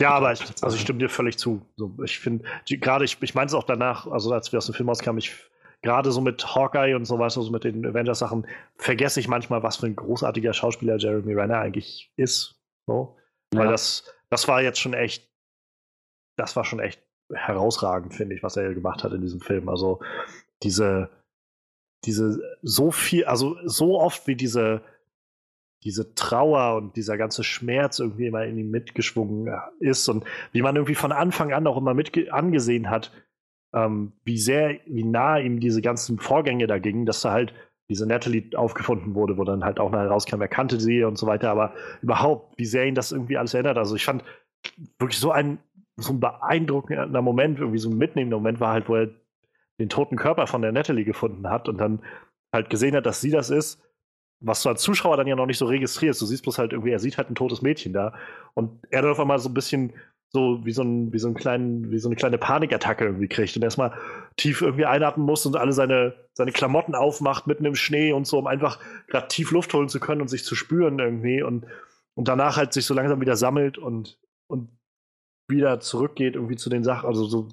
Ja, 0.01 0.13
aber 0.13 0.33
ich, 0.33 0.41
also 0.63 0.77
ich 0.77 0.83
stimme 0.83 0.99
dir 0.99 1.11
völlig 1.11 1.37
zu. 1.37 1.61
So, 1.77 1.95
ich 2.03 2.19
finde, 2.19 2.45
gerade, 2.67 3.05
ich, 3.05 3.19
ich 3.21 3.35
meine 3.35 3.49
es 3.49 3.55
auch 3.55 3.65
danach, 3.65 4.07
also 4.07 4.33
als 4.33 4.51
wir 4.51 4.57
aus 4.57 4.65
dem 4.65 4.75
Film 4.75 4.89
rauskamen, 4.89 5.19
ich 5.19 5.37
gerade 5.83 6.11
so 6.11 6.21
mit 6.21 6.55
Hawkeye 6.55 6.95
und 6.95 7.05
so 7.05 7.19
weiter, 7.19 7.43
so 7.43 7.51
mit 7.51 7.65
den 7.65 7.85
Avengers-Sachen, 7.85 8.47
vergesse 8.77 9.21
ich 9.21 9.29
manchmal, 9.29 9.63
was 9.63 9.77
für 9.77 9.87
ein 9.87 9.97
großartiger 9.97 10.53
Schauspieler 10.53 10.97
Jeremy 10.97 11.35
Renner 11.35 11.59
eigentlich 11.59 12.13
ist. 12.17 12.61
So. 12.87 13.17
Weil 13.53 13.67
ja. 13.67 13.71
das, 13.73 14.15
das 14.31 14.49
war 14.49 14.63
jetzt 14.63 14.81
schon 14.81 14.95
echt, 14.95 15.29
das 16.37 16.57
war 16.57 16.65
schon 16.65 16.81
echt 16.81 17.03
herausragend, 17.33 18.15
finde 18.15 18.35
ich, 18.35 18.43
was 18.43 18.57
er 18.57 18.75
gemacht 18.75 19.05
hat 19.05 19.13
in 19.13 19.21
diesem 19.21 19.41
Film. 19.41 19.69
Also 19.69 20.01
diese, 20.63 21.11
diese 22.05 22.41
so 22.63 22.91
viel, 22.91 23.25
also 23.25 23.57
so 23.65 24.01
oft 24.01 24.27
wie 24.27 24.37
diese, 24.37 24.83
diese 25.83 26.15
Trauer 26.15 26.77
und 26.77 26.97
dieser 26.97 27.17
ganze 27.17 27.45
Schmerz 27.45 27.99
irgendwie 27.99 28.27
immer 28.27 28.45
in 28.45 28.59
ihm 28.59 28.71
mitgeschwungen 28.71 29.53
ist 29.81 30.09
und 30.09 30.25
wie 30.53 30.63
man 30.63 30.77
irgendwie 30.77 30.95
von 30.95 31.13
Anfang 31.13 31.53
an 31.53 31.67
auch 31.67 31.77
immer 31.77 31.95
mit 31.95 32.31
angesehen 32.33 32.91
hat, 32.91 33.13
ähm, 33.73 34.13
wie 34.25 34.39
sehr, 34.39 34.79
wie 34.87 35.05
nah 35.05 35.39
ihm 35.39 35.61
diese 35.61 35.83
ganzen 35.83 36.19
Vorgänge 36.19 36.67
da 36.67 36.79
gingen, 36.79 37.07
dass 37.07 37.23
da 37.23 37.33
halt 37.33 37.55
diese 37.89 38.07
Natalie 38.07 38.57
aufgefunden 38.57 39.15
wurde, 39.15 39.37
wo 39.37 39.45
dann 39.45 39.65
halt 39.65 39.81
auch 39.81 39.91
nachher 39.91 40.09
rauskam, 40.09 40.41
er 40.41 40.49
kannte 40.49 40.79
sie 40.81 41.03
und 41.03 41.19
so 41.19 41.27
weiter, 41.27 41.51
aber 41.51 41.75
überhaupt, 42.03 42.57
wie 42.57 42.65
sehr 42.65 42.87
ihn 42.87 42.95
das 42.95 43.13
irgendwie 43.13 43.37
alles 43.37 43.53
erinnert. 43.53 43.79
Also 43.79 43.97
ich 43.97 44.05
fand 44.05 44.23
wirklich 44.99 45.19
so 45.19 45.33
ein, 45.33 45.59
so 45.97 46.13
ein 46.13 46.21
beeindruckender 46.21 47.21
Moment, 47.21 47.59
irgendwie 47.59 47.79
so 47.79 47.91
ein 47.91 47.99
mitnehmender 47.99 48.37
Moment 48.37 48.61
war 48.61 48.73
halt, 48.73 48.89
wo 48.89 48.95
er 48.95 49.09
den 49.81 49.89
toten 49.89 50.17
Körper 50.17 50.47
von 50.47 50.63
der 50.63 50.73
Natalie 50.73 51.05
gefunden 51.05 51.49
hat 51.49 51.69
und 51.69 51.79
dann 51.79 52.01
halt 52.55 52.71
gesehen 52.71 52.95
hat, 52.95 53.07
dass 53.07 53.21
sie 53.21 53.31
das 53.31 53.51
ist, 53.51 53.83
was 54.43 54.63
du 54.63 54.69
als 54.69 54.83
Zuschauer 54.83 55.17
dann 55.17 55.27
ja 55.27 55.37
noch 55.37 55.47
nicht 55.47 55.59
so 55.59 55.67
registrierst. 55.67 56.21
Du 56.21 56.27
siehst 56.27 56.43
bloß 56.43 56.59
halt 56.59 56.73
irgendwie, 56.73 56.93
er 56.93 56.99
sieht 56.99 57.19
halt 57.19 57.31
ein 57.31 57.35
totes 57.35 57.63
Mädchen 57.63 57.93
da 57.93 58.15
und 58.55 58.81
er 58.91 59.03
dann 59.03 59.11
auf 59.11 59.21
einmal 59.21 59.39
so 59.39 59.49
ein 59.49 59.55
bisschen 59.55 59.93
so 60.33 60.65
wie 60.65 60.73
so, 60.73 60.83
ein, 60.83 61.13
wie 61.13 61.19
so, 61.19 61.27
einen 61.27 61.35
kleinen, 61.35 61.91
wie 61.91 61.99
so 61.99 62.09
eine 62.09 62.15
kleine 62.15 62.39
Panikattacke 62.39 63.05
irgendwie 63.05 63.27
kriegt 63.27 63.57
und 63.57 63.63
erstmal 63.63 63.93
tief 64.37 64.63
irgendwie 64.63 64.87
einatmen 64.87 65.27
muss 65.27 65.45
und 65.45 65.57
alle 65.57 65.73
seine, 65.73 66.15
seine 66.35 66.53
Klamotten 66.53 66.95
aufmacht 66.95 67.49
mitten 67.49 67.65
im 67.65 67.75
Schnee 67.75 68.13
und 68.13 68.29
so, 68.29 68.39
um 68.39 68.47
einfach 68.47 68.79
gerade 69.09 69.27
tief 69.27 69.51
Luft 69.51 69.75
holen 69.75 69.89
zu 69.89 69.99
können 69.99 70.21
und 70.21 70.29
sich 70.29 70.45
zu 70.45 70.55
spüren 70.55 71.01
irgendwie 71.01 71.43
und, 71.43 71.67
und 72.15 72.29
danach 72.29 72.57
halt 72.57 72.73
sich 72.73 72.87
so 72.87 72.95
langsam 72.95 73.21
wieder 73.21 73.37
sammelt 73.37 73.77
und, 73.77 74.21
und 74.49 74.69
wieder 75.49 75.81
zurückgeht 75.81 76.37
irgendwie 76.37 76.57
zu 76.57 76.71
den 76.71 76.85
Sachen, 76.85 77.09
also 77.09 77.25
so 77.25 77.49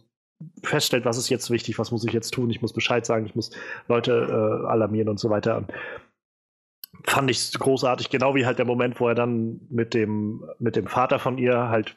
feststellt, 0.64 1.06
was 1.06 1.18
ist 1.18 1.30
jetzt 1.30 1.50
wichtig, 1.50 1.80
was 1.80 1.92
muss 1.92 2.06
ich 2.06 2.14
jetzt 2.14 2.34
tun, 2.34 2.50
ich 2.50 2.62
muss 2.62 2.74
Bescheid 2.74 3.06
sagen, 3.06 3.26
ich 3.26 3.36
muss 3.36 3.52
Leute 3.88 4.12
äh, 4.14 4.68
alarmieren 4.68 5.10
und 5.10 5.20
so 5.20 5.30
weiter. 5.30 5.58
Und 5.58 5.72
fand 7.04 7.32
ich 7.32 7.54
großartig, 7.54 8.10
genau 8.10 8.36
wie 8.36 8.46
halt 8.46 8.60
der 8.60 8.66
Moment, 8.66 9.00
wo 9.00 9.08
er 9.08 9.16
dann 9.16 9.62
mit 9.70 9.94
dem, 9.94 10.44
mit 10.60 10.76
dem 10.76 10.88
Vater 10.88 11.20
von 11.20 11.38
ihr 11.38 11.70
halt 11.70 11.96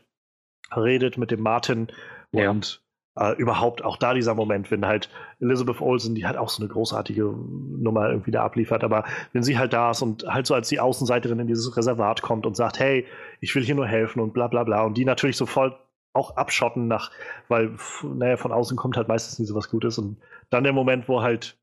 redet, 0.74 1.18
mit 1.18 1.30
dem 1.30 1.40
Martin 1.40 1.88
ja. 2.32 2.50
und 2.50 2.82
äh, 3.16 3.34
überhaupt 3.36 3.84
auch 3.84 3.96
da 3.96 4.14
dieser 4.14 4.34
Moment, 4.34 4.70
wenn 4.70 4.86
halt 4.86 5.10
Elizabeth 5.40 5.80
Olsen, 5.80 6.14
die 6.14 6.26
halt 6.26 6.36
auch 6.36 6.48
so 6.48 6.62
eine 6.62 6.72
großartige 6.72 7.24
Nummer 7.24 8.08
irgendwie 8.08 8.30
da 8.30 8.44
abliefert, 8.44 8.84
aber 8.84 9.04
wenn 9.32 9.42
sie 9.42 9.58
halt 9.58 9.72
da 9.72 9.90
ist 9.90 10.02
und 10.02 10.24
halt 10.26 10.46
so 10.46 10.54
als 10.54 10.68
die 10.68 10.80
Außenseiterin 10.80 11.40
in 11.40 11.46
dieses 11.46 11.76
Reservat 11.76 12.22
kommt 12.22 12.46
und 12.46 12.56
sagt, 12.56 12.78
hey, 12.78 13.06
ich 13.40 13.54
will 13.54 13.64
hier 13.64 13.74
nur 13.74 13.86
helfen 13.86 14.20
und 14.20 14.32
bla 14.32 14.46
bla 14.46 14.64
bla 14.64 14.82
und 14.82 14.96
die 14.96 15.04
natürlich 15.04 15.36
sofort 15.36 15.78
auch 16.12 16.36
abschotten 16.36 16.88
nach, 16.88 17.10
weil, 17.48 17.76
naja, 18.02 18.36
von 18.36 18.52
außen 18.52 18.76
kommt 18.76 18.96
halt 18.96 19.08
meistens 19.08 19.38
nie 19.38 19.46
so 19.46 19.54
was 19.54 19.70
Gutes. 19.70 19.98
Und 19.98 20.20
dann 20.50 20.64
der 20.64 20.72
Moment, 20.72 21.08
wo 21.08 21.22
halt, 21.22 21.58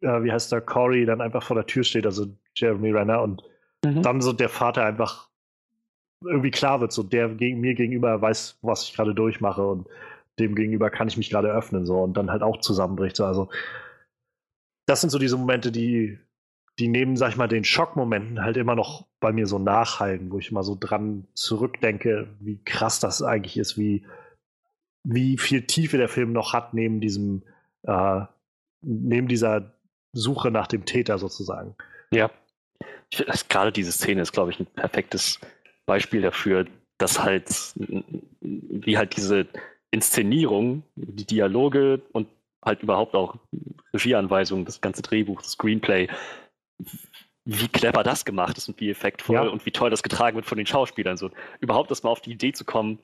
äh, 0.00 0.22
wie 0.22 0.32
heißt 0.32 0.52
der, 0.52 0.60
Corey 0.60 1.04
dann 1.04 1.20
einfach 1.20 1.42
vor 1.42 1.56
der 1.56 1.66
Tür 1.66 1.84
steht, 1.84 2.06
also 2.06 2.26
Jeremy 2.54 2.90
Renner, 2.92 3.22
und 3.22 3.42
mhm. 3.84 4.02
dann 4.02 4.20
so 4.20 4.32
der 4.32 4.48
Vater 4.48 4.84
einfach 4.84 5.28
irgendwie 6.24 6.50
klar 6.50 6.80
wird, 6.80 6.92
so 6.92 7.02
der 7.02 7.28
gegen 7.28 7.60
mir 7.60 7.74
gegenüber 7.74 8.20
weiß, 8.20 8.58
was 8.62 8.84
ich 8.84 8.94
gerade 8.94 9.14
durchmache 9.14 9.66
und 9.66 9.86
dem 10.38 10.54
gegenüber 10.54 10.90
kann 10.90 11.08
ich 11.08 11.16
mich 11.16 11.30
gerade 11.30 11.48
öffnen, 11.48 11.86
so 11.86 11.98
und 11.98 12.14
dann 12.16 12.30
halt 12.30 12.42
auch 12.42 12.60
zusammenbricht. 12.60 13.16
So. 13.16 13.24
Also, 13.24 13.50
das 14.86 15.00
sind 15.00 15.10
so 15.10 15.18
diese 15.18 15.36
Momente, 15.36 15.72
die, 15.72 16.18
die 16.78 16.88
neben, 16.88 17.16
sag 17.16 17.30
ich 17.30 17.36
mal, 17.36 17.48
den 17.48 17.64
Schockmomenten 17.64 18.42
halt 18.42 18.56
immer 18.56 18.74
noch 18.74 19.06
bei 19.20 19.32
mir 19.32 19.46
so 19.46 19.58
nachhallen, 19.58 20.30
wo 20.30 20.38
ich 20.38 20.50
immer 20.50 20.62
so 20.62 20.76
dran 20.78 21.26
zurückdenke, 21.34 22.28
wie 22.40 22.62
krass 22.64 23.00
das 23.00 23.22
eigentlich 23.22 23.56
ist, 23.56 23.78
wie, 23.78 24.04
wie 25.02 25.38
viel 25.38 25.62
Tiefe 25.62 25.96
der 25.96 26.08
Film 26.08 26.32
noch 26.32 26.52
hat 26.52 26.74
neben 26.74 27.00
diesem, 27.00 27.42
äh, 27.84 28.20
neben 28.82 29.28
dieser 29.28 29.72
Suche 30.12 30.50
nach 30.50 30.66
dem 30.66 30.84
Täter 30.84 31.18
sozusagen. 31.18 31.74
Ja. 32.10 32.30
Gerade 33.48 33.72
diese 33.72 33.92
Szene 33.92 34.22
ist, 34.22 34.32
glaube 34.32 34.50
ich, 34.50 34.60
ein 34.60 34.66
perfektes 34.66 35.40
Beispiel 35.86 36.22
dafür, 36.22 36.66
dass 36.98 37.22
halt, 37.22 37.48
wie 38.40 38.98
halt 38.98 39.16
diese 39.16 39.46
Inszenierung, 39.90 40.82
die 40.96 41.24
Dialoge 41.24 42.02
und 42.12 42.28
halt 42.64 42.82
überhaupt 42.82 43.14
auch 43.14 43.36
Regieanweisungen, 43.94 44.64
das 44.64 44.80
ganze 44.80 45.02
Drehbuch, 45.02 45.40
das 45.40 45.52
Screenplay 45.52 46.08
wie 47.44 47.68
clever 47.68 48.02
das 48.02 48.24
gemacht 48.24 48.58
ist 48.58 48.68
und 48.68 48.80
wie 48.80 48.90
effektvoll 48.90 49.36
ja. 49.36 49.42
und 49.42 49.64
wie 49.66 49.70
toll 49.70 49.88
das 49.88 50.02
getragen 50.02 50.36
wird 50.36 50.46
von 50.46 50.58
den 50.58 50.66
Schauspielern. 50.66 51.16
So 51.16 51.30
überhaupt 51.60 51.90
erstmal 51.90 52.12
auf 52.12 52.20
die 52.20 52.32
Idee 52.32 52.52
zu 52.52 52.64
kommen, 52.64 52.98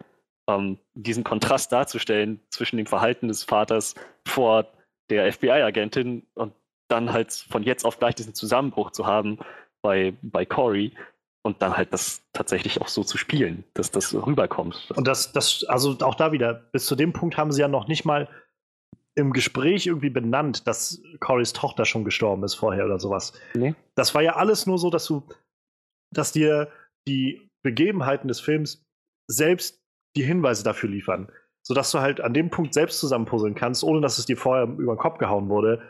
ähm, 0.48 0.78
diesen 0.94 1.22
Kontrast 1.22 1.70
darzustellen 1.70 2.40
zwischen 2.50 2.76
dem 2.76 2.86
Verhalten 2.86 3.28
des 3.28 3.44
Vaters 3.44 3.94
vor 4.26 4.66
der 5.10 5.32
FBI-Agentin 5.32 6.26
und 6.34 6.52
dann 6.88 7.12
halt 7.12 7.32
von 7.32 7.62
jetzt 7.62 7.84
auf 7.84 7.98
gleich 7.98 8.16
diesen 8.16 8.34
Zusammenbruch 8.34 8.90
zu 8.90 9.06
haben 9.06 9.38
bei, 9.80 10.14
bei 10.22 10.44
Corey 10.44 10.92
und 11.44 11.62
dann 11.62 11.76
halt 11.76 11.92
das 11.92 12.22
tatsächlich 12.32 12.80
auch 12.80 12.88
so 12.88 13.04
zu 13.04 13.18
spielen, 13.18 13.64
dass 13.74 13.90
das 13.90 14.14
rüberkommt. 14.14 14.92
Und 14.94 15.06
das, 15.06 15.32
das, 15.32 15.64
also 15.64 15.96
auch 16.00 16.14
da 16.14 16.32
wieder, 16.32 16.54
bis 16.54 16.86
zu 16.86 16.96
dem 16.96 17.12
Punkt 17.12 17.36
haben 17.36 17.52
sie 17.52 17.60
ja 17.60 17.68
noch 17.68 17.88
nicht 17.88 18.04
mal 18.04 18.28
im 19.14 19.32
Gespräch 19.32 19.86
irgendwie 19.86 20.10
benannt, 20.10 20.66
dass 20.66 21.02
Corys 21.20 21.52
Tochter 21.52 21.84
schon 21.84 22.04
gestorben 22.04 22.44
ist 22.44 22.54
vorher 22.54 22.84
oder 22.84 22.98
sowas. 22.98 23.32
Nee. 23.54 23.74
Das 23.94 24.14
war 24.14 24.22
ja 24.22 24.36
alles 24.36 24.66
nur 24.66 24.78
so, 24.78 24.90
dass 24.90 25.04
du, 25.06 25.26
dass 26.10 26.32
dir 26.32 26.70
die 27.06 27.50
Begebenheiten 27.62 28.28
des 28.28 28.40
Films 28.40 28.84
selbst 29.28 29.82
die 30.16 30.24
Hinweise 30.24 30.64
dafür 30.64 30.88
liefern. 30.88 31.30
Sodass 31.64 31.90
du 31.92 32.00
halt 32.00 32.20
an 32.20 32.34
dem 32.34 32.50
Punkt 32.50 32.74
selbst 32.74 32.98
zusammenpuzzeln 32.98 33.54
kannst, 33.54 33.84
ohne 33.84 34.00
dass 34.00 34.18
es 34.18 34.26
dir 34.26 34.36
vorher 34.36 34.64
über 34.64 34.94
den 34.94 34.98
Kopf 34.98 35.18
gehauen 35.18 35.48
wurde. 35.48 35.82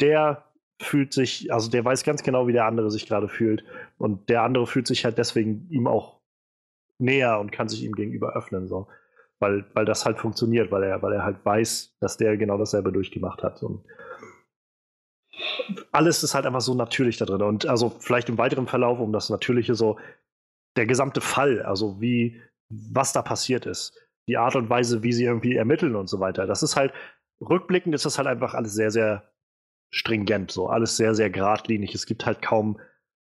Der 0.00 0.44
fühlt 0.80 1.12
sich, 1.12 1.52
also 1.52 1.70
der 1.70 1.84
weiß 1.84 2.02
ganz 2.02 2.22
genau, 2.22 2.46
wie 2.46 2.52
der 2.52 2.64
andere 2.64 2.90
sich 2.90 3.06
gerade 3.06 3.28
fühlt. 3.28 3.64
Und 3.98 4.28
der 4.28 4.42
andere 4.42 4.66
fühlt 4.66 4.86
sich 4.86 5.04
halt 5.04 5.18
deswegen 5.18 5.68
ihm 5.68 5.86
auch 5.86 6.20
näher 6.98 7.40
und 7.40 7.52
kann 7.52 7.68
sich 7.68 7.82
ihm 7.82 7.92
gegenüber 7.92 8.34
öffnen. 8.34 8.68
So 8.68 8.88
weil, 9.40 9.64
weil 9.74 9.84
das 9.84 10.04
halt 10.04 10.18
funktioniert, 10.18 10.70
weil 10.70 10.84
er, 10.84 11.02
weil 11.02 11.12
er 11.12 11.24
halt 11.24 11.44
weiß, 11.44 11.96
dass 12.00 12.16
der 12.16 12.36
genau 12.36 12.58
dasselbe 12.58 12.92
durchgemacht 12.92 13.42
hat. 13.42 13.62
Und 13.62 13.84
alles 15.92 16.22
ist 16.22 16.34
halt 16.34 16.46
einfach 16.46 16.60
so 16.60 16.74
natürlich 16.74 17.16
da 17.16 17.24
drin. 17.24 17.42
Und 17.42 17.66
also 17.66 17.90
vielleicht 17.90 18.28
im 18.28 18.38
weiteren 18.38 18.66
Verlauf, 18.66 18.98
um 18.98 19.12
das 19.12 19.30
Natürliche 19.30 19.74
so, 19.74 19.98
der 20.76 20.86
gesamte 20.86 21.20
Fall, 21.20 21.62
also 21.62 22.00
wie, 22.00 22.40
was 22.68 23.12
da 23.12 23.22
passiert 23.22 23.66
ist, 23.66 23.96
die 24.26 24.36
Art 24.36 24.56
und 24.56 24.70
Weise, 24.70 25.02
wie 25.02 25.12
sie 25.12 25.24
irgendwie 25.24 25.56
ermitteln 25.56 25.96
und 25.96 26.08
so 26.08 26.20
weiter. 26.20 26.46
Das 26.46 26.62
ist 26.62 26.76
halt, 26.76 26.92
rückblickend 27.40 27.94
ist 27.94 28.06
das 28.06 28.18
halt 28.18 28.26
einfach 28.26 28.54
alles 28.54 28.74
sehr, 28.74 28.90
sehr 28.90 29.30
stringent, 29.90 30.50
so 30.50 30.68
alles 30.68 30.96
sehr, 30.96 31.14
sehr 31.14 31.30
geradlinig. 31.30 31.94
Es 31.94 32.06
gibt 32.06 32.26
halt 32.26 32.42
kaum, 32.42 32.80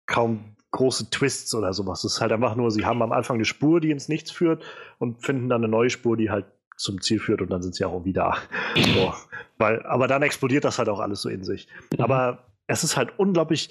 kaum 0.07 0.54
große 0.75 1.09
Twists 1.11 1.55
oder 1.55 1.73
sowas. 1.73 2.05
Es 2.05 2.15
ist 2.15 2.21
halt 2.21 2.33
einfach 2.33 2.57
nur, 2.57 2.71
sie 2.71 2.85
haben 2.85 3.01
am 3.01 3.13
Anfang 3.13 3.37
eine 3.37 3.45
Spur, 3.45 3.81
die 3.81 3.93
ins 3.93 4.09
Nichts 4.09 4.33
führt 4.33 4.65
und 4.99 5.25
finden 5.25 5.49
dann 5.49 5.63
eine 5.63 5.71
neue 5.71 5.89
Spur, 5.89 6.17
die 6.17 6.31
halt 6.31 6.47
zum 6.77 7.01
Ziel 7.01 7.21
führt 7.21 7.41
und 7.41 7.51
dann 7.51 7.63
sind 7.63 7.77
sie 7.77 7.85
auch 7.85 7.93
irgendwie 7.93 8.13
da. 8.13 8.37
So. 8.77 9.15
Weil, 9.59 9.85
aber 9.87 10.09
dann 10.09 10.23
explodiert 10.23 10.65
das 10.65 10.79
halt 10.79 10.89
auch 10.89 10.99
alles 10.99 11.23
so 11.23 11.29
in 11.29 11.45
sich. 11.45 11.69
Mhm. 11.93 12.01
Aber 12.01 12.45
es 12.67 12.83
ist 12.83 12.97
halt 12.97 13.17
unglaublich, 13.19 13.71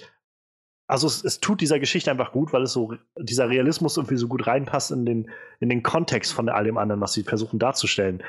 also 0.86 1.06
es, 1.06 1.22
es, 1.22 1.40
tut 1.40 1.60
dieser 1.60 1.78
Geschichte 1.78 2.10
einfach 2.10 2.32
gut, 2.32 2.54
weil 2.54 2.62
es 2.62 2.72
so, 2.72 2.94
dieser 3.18 3.50
Realismus 3.50 3.98
irgendwie 3.98 4.16
so 4.16 4.26
gut 4.26 4.46
reinpasst 4.46 4.90
in 4.90 5.04
den, 5.04 5.30
in 5.60 5.68
den 5.68 5.82
Kontext 5.82 6.32
von 6.32 6.48
all 6.48 6.64
dem 6.64 6.78
anderen, 6.78 7.02
was 7.02 7.12
sie 7.12 7.22
versuchen 7.22 7.58
darzustellen. 7.58 8.22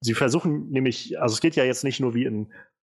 Sie 0.00 0.12
versuchen 0.12 0.68
nämlich, 0.70 1.18
also 1.18 1.32
es 1.32 1.40
geht 1.40 1.56
ja 1.56 1.64
jetzt 1.64 1.82
nicht 1.82 1.98
nur 1.98 2.12
wie 2.12 2.24
in 2.24 2.52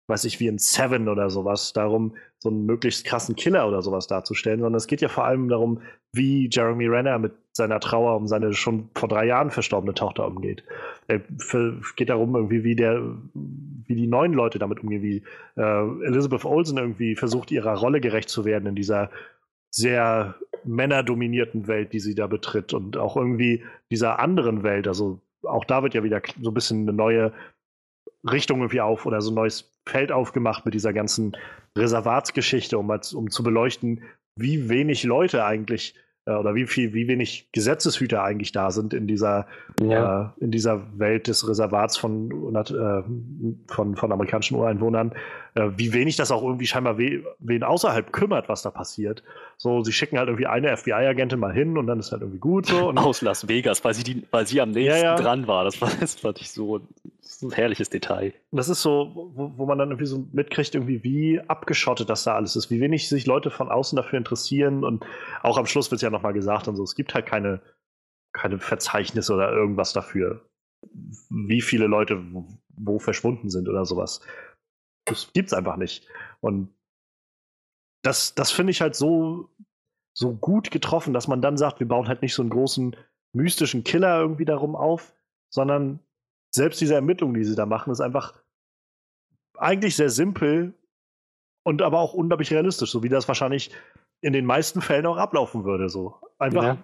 weiß 0.08 0.26
ich, 0.26 0.40
wie 0.40 0.48
in 0.48 0.58
Seven 0.58 1.08
oder 1.08 1.30
sowas, 1.30 1.74
darum, 1.74 2.16
so 2.40 2.50
einen 2.50 2.66
möglichst 2.66 3.06
krassen 3.06 3.36
Killer 3.36 3.68
oder 3.68 3.82
sowas 3.82 4.08
darzustellen, 4.08 4.60
sondern 4.60 4.78
es 4.78 4.88
geht 4.88 5.02
ja 5.02 5.10
vor 5.10 5.26
allem 5.26 5.48
darum, 5.48 5.82
wie 6.14 6.50
Jeremy 6.52 6.88
Renner 6.88 7.20
mit 7.20 7.34
seiner 7.54 7.80
Trauer 7.80 8.16
um 8.18 8.28
seine 8.28 8.54
schon 8.54 8.90
vor 8.96 9.08
drei 9.10 9.26
Jahren 9.26 9.52
verstorbene 9.52 9.94
Tochter 9.94 10.28
umgeht. 10.28 10.64
Es 11.08 11.96
geht 11.96 12.10
darum, 12.10 12.36
irgendwie, 12.36 12.64
wie 12.64 12.76
der, 12.76 13.02
wie 13.34 13.96
die 13.96 14.08
neuen 14.08 14.34
Leute 14.34 14.60
damit 14.60 14.82
umgehen, 14.82 15.04
wie 15.04 15.24
äh, 15.56 16.06
Elizabeth 16.06 16.46
Olsen 16.46 16.78
irgendwie 16.78 17.16
versucht, 17.16 17.52
ihrer 17.52 17.76
Rolle 17.76 18.02
gerecht 18.02 18.30
zu 18.30 18.46
werden 18.46 18.68
in 18.68 18.76
dieser 18.76 19.10
sehr 19.70 20.36
männerdominierten 20.64 21.68
Welt, 21.68 21.94
die 21.94 22.00
sie 22.00 22.16
da 22.16 22.28
betritt 22.28 22.74
und 22.74 22.98
auch 22.98 23.16
irgendwie 23.16 23.64
dieser 23.90 24.20
anderen 24.20 24.64
Welt, 24.64 24.88
also 24.88 25.22
auch 25.44 25.66
da 25.66 25.84
wird 25.84 25.94
ja 25.94 26.04
wieder 26.04 26.22
so 26.42 26.52
ein 26.52 26.54
bisschen 26.54 26.82
eine 26.82 26.94
neue 26.94 27.34
Richtung 28.30 28.60
irgendwie 28.60 28.82
auf 28.82 29.06
oder 29.06 29.22
so 29.22 29.32
ein 29.32 29.36
neues 29.36 29.71
Feld 29.88 30.12
aufgemacht 30.12 30.66
mit 30.66 30.74
dieser 30.74 30.94
ganzen 30.94 31.36
Reservatsgeschichte, 31.78 32.78
um, 32.78 32.90
um 32.90 33.30
zu 33.30 33.44
beleuchten, 33.44 34.04
wie 34.36 34.70
wenig 34.70 35.04
Leute 35.04 35.46
eigentlich 35.46 35.96
äh, 36.26 36.34
oder 36.34 36.54
wie 36.56 36.68
viel, 36.68 36.94
wie 36.94 37.08
wenig 37.08 37.50
Gesetzeshüter 37.52 38.24
eigentlich 38.24 38.52
da 38.52 38.72
sind 38.72 38.94
in 38.94 39.08
dieser, 39.08 39.48
Ja. 39.82 40.34
äh, 40.38 40.44
in 40.44 40.52
dieser 40.52 41.00
Welt 41.00 41.28
des 41.28 41.48
Reservats 41.48 41.98
von, 41.98 42.56
äh, 42.56 43.74
von, 43.74 43.96
von 43.96 44.12
amerikanischen 44.12 44.56
Ureinwohnern, 44.58 45.14
äh, 45.56 45.70
wie 45.78 45.94
wenig 45.94 46.18
das 46.18 46.32
auch 46.32 46.44
irgendwie 46.44 46.68
scheinbar 46.68 46.98
we 46.98 47.24
wen 47.40 47.64
außerhalb 47.64 48.14
kümmert, 48.14 48.50
was 48.50 48.62
da 48.62 48.70
passiert. 48.70 49.24
So, 49.58 49.84
sie 49.84 49.92
schicken 49.92 50.18
halt 50.18 50.28
irgendwie 50.28 50.48
eine 50.48 50.76
FBI-Agentin 50.78 51.40
mal 51.40 51.54
hin 51.54 51.78
und 51.78 51.88
dann 51.88 52.00
ist 52.00 52.12
halt 52.12 52.22
irgendwie 52.22 52.40
gut 52.40 52.68
so. 52.68 52.90
Und 52.90 52.98
Aus 53.00 53.22
Las 53.22 53.48
Vegas, 53.48 53.84
weil 53.84 53.94
sie, 53.94 54.04
die, 54.04 54.24
weil 54.32 54.46
sie 54.46 54.62
am 54.62 54.72
nächsten 54.72 55.04
ja. 55.04 55.16
dran 55.16 55.48
war. 55.48 55.64
Das, 55.64 55.82
war, 55.82 55.90
das 56.00 56.16
fand 56.16 56.40
ich 56.40 56.52
so 56.52 56.82
ein 57.42 57.52
herrliches 57.52 57.90
Detail. 57.90 58.34
das 58.52 58.70
ist 58.70 58.82
so, 58.82 59.32
wo, 59.34 59.58
wo 59.58 59.66
man 59.66 59.78
dann 59.78 59.90
irgendwie 59.90 60.06
so 60.06 60.28
mitkriegt, 60.32 60.76
irgendwie 60.76 61.04
wie 61.04 61.40
abgeschottet 61.40 62.10
das 62.10 62.24
da 62.24 62.36
alles 62.36 62.56
ist, 62.56 62.70
wie 62.70 62.80
wenig 62.80 63.10
sich 63.10 63.26
Leute 63.26 63.52
von 63.52 63.70
außen 63.70 63.96
dafür 63.96 64.18
interessieren 64.18 64.84
und 64.84 65.06
auch 65.42 65.58
am 65.58 65.66
Schluss 65.66 65.92
wird 65.92 65.98
es 65.98 66.04
ja 66.04 66.10
nochmal 66.10 66.34
gesagt 66.34 66.68
und 66.68 66.76
so, 66.76 66.84
es 66.84 66.96
gibt 66.96 67.14
halt 67.14 67.26
keine, 67.26 67.62
keine 68.34 68.60
Verzeichnisse 68.60 69.34
oder 69.34 69.52
irgendwas 69.52 69.94
dafür, 69.94 70.46
wie 71.30 71.62
viele 71.62 71.88
Leute 71.88 72.24
wo, 72.76 73.00
verschwunden 73.00 73.50
sind 73.50 73.70
oder 73.70 73.86
sowas. 73.86 74.22
Das 75.06 75.32
gibt's 75.34 75.54
einfach 75.54 75.78
nicht. 75.78 76.08
Und 76.40 76.74
das, 78.04 78.34
das 78.34 78.52
finde 78.52 78.72
ich 78.72 78.82
halt 78.82 78.96
so, 78.96 79.50
so 80.18 80.34
gut 80.36 80.72
getroffen, 80.72 81.14
dass 81.14 81.28
man 81.28 81.42
dann 81.42 81.58
sagt, 81.58 81.80
wir 81.80 81.88
bauen 81.88 82.08
halt 82.08 82.22
nicht 82.22 82.34
so 82.34 82.42
einen 82.42 82.50
großen 82.50 82.96
mystischen 83.34 83.84
Killer 83.84 84.20
irgendwie 84.20 84.46
darum 84.46 84.76
auf, 84.76 85.14
sondern 85.54 86.00
selbst 86.54 86.82
diese 86.82 86.96
Ermittlungen, 86.96 87.34
die 87.34 87.44
sie 87.44 87.56
da 87.56 87.66
machen, 87.66 87.92
ist 87.92 88.02
einfach 88.02 88.34
eigentlich 89.58 89.96
sehr 89.96 90.10
simpel 90.10 90.74
und 91.64 91.82
aber 91.82 92.00
auch 92.00 92.14
unglaublich 92.14 92.52
realistisch, 92.52 92.92
so 92.92 93.04
wie 93.04 93.10
das 93.10 93.28
wahrscheinlich 93.28 93.72
in 94.22 94.34
den 94.34 94.46
meisten 94.46 94.82
Fällen 94.82 95.06
auch 95.06 95.18
ablaufen 95.18 95.64
würde. 95.64 95.90
So 95.90 96.16
einfach, 96.40 96.64
Ja. 96.64 96.78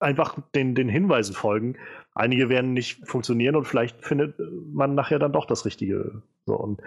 einfach 0.00 0.38
den, 0.54 0.74
den 0.74 0.88
Hinweisen 0.88 1.34
folgen. 1.34 1.76
Einige 2.14 2.48
werden 2.48 2.72
nicht 2.72 3.06
funktionieren 3.06 3.56
und 3.56 3.66
vielleicht 3.66 4.04
findet 4.04 4.36
man 4.72 4.94
nachher 4.94 5.18
dann 5.18 5.32
doch 5.32 5.46
das 5.46 5.64
Richtige. 5.64 6.22
So 6.46 6.54
und 6.56 6.80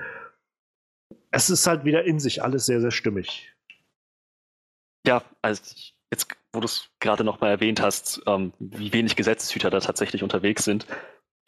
es 1.31 1.49
ist 1.49 1.67
halt 1.67 1.83
wieder 1.85 2.03
in 2.03 2.19
sich 2.19 2.43
alles 2.43 2.65
sehr, 2.65 2.81
sehr 2.81 2.91
stimmig. 2.91 3.53
Ja, 5.05 5.23
also 5.41 5.61
jetzt, 6.11 6.27
wo 6.53 6.59
du 6.59 6.65
es 6.65 6.89
gerade 6.99 7.23
nochmal 7.23 7.49
erwähnt 7.49 7.81
hast, 7.81 8.21
ähm, 8.27 8.53
wie 8.59 8.93
wenig 8.93 9.15
Gesetzeshüter 9.15 9.69
da 9.69 9.79
tatsächlich 9.79 10.23
unterwegs 10.23 10.63
sind. 10.63 10.85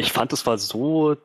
Ich 0.06 0.12
fand, 0.12 0.32
es 0.34 0.46
war 0.46 0.60
so, 0.60 1.18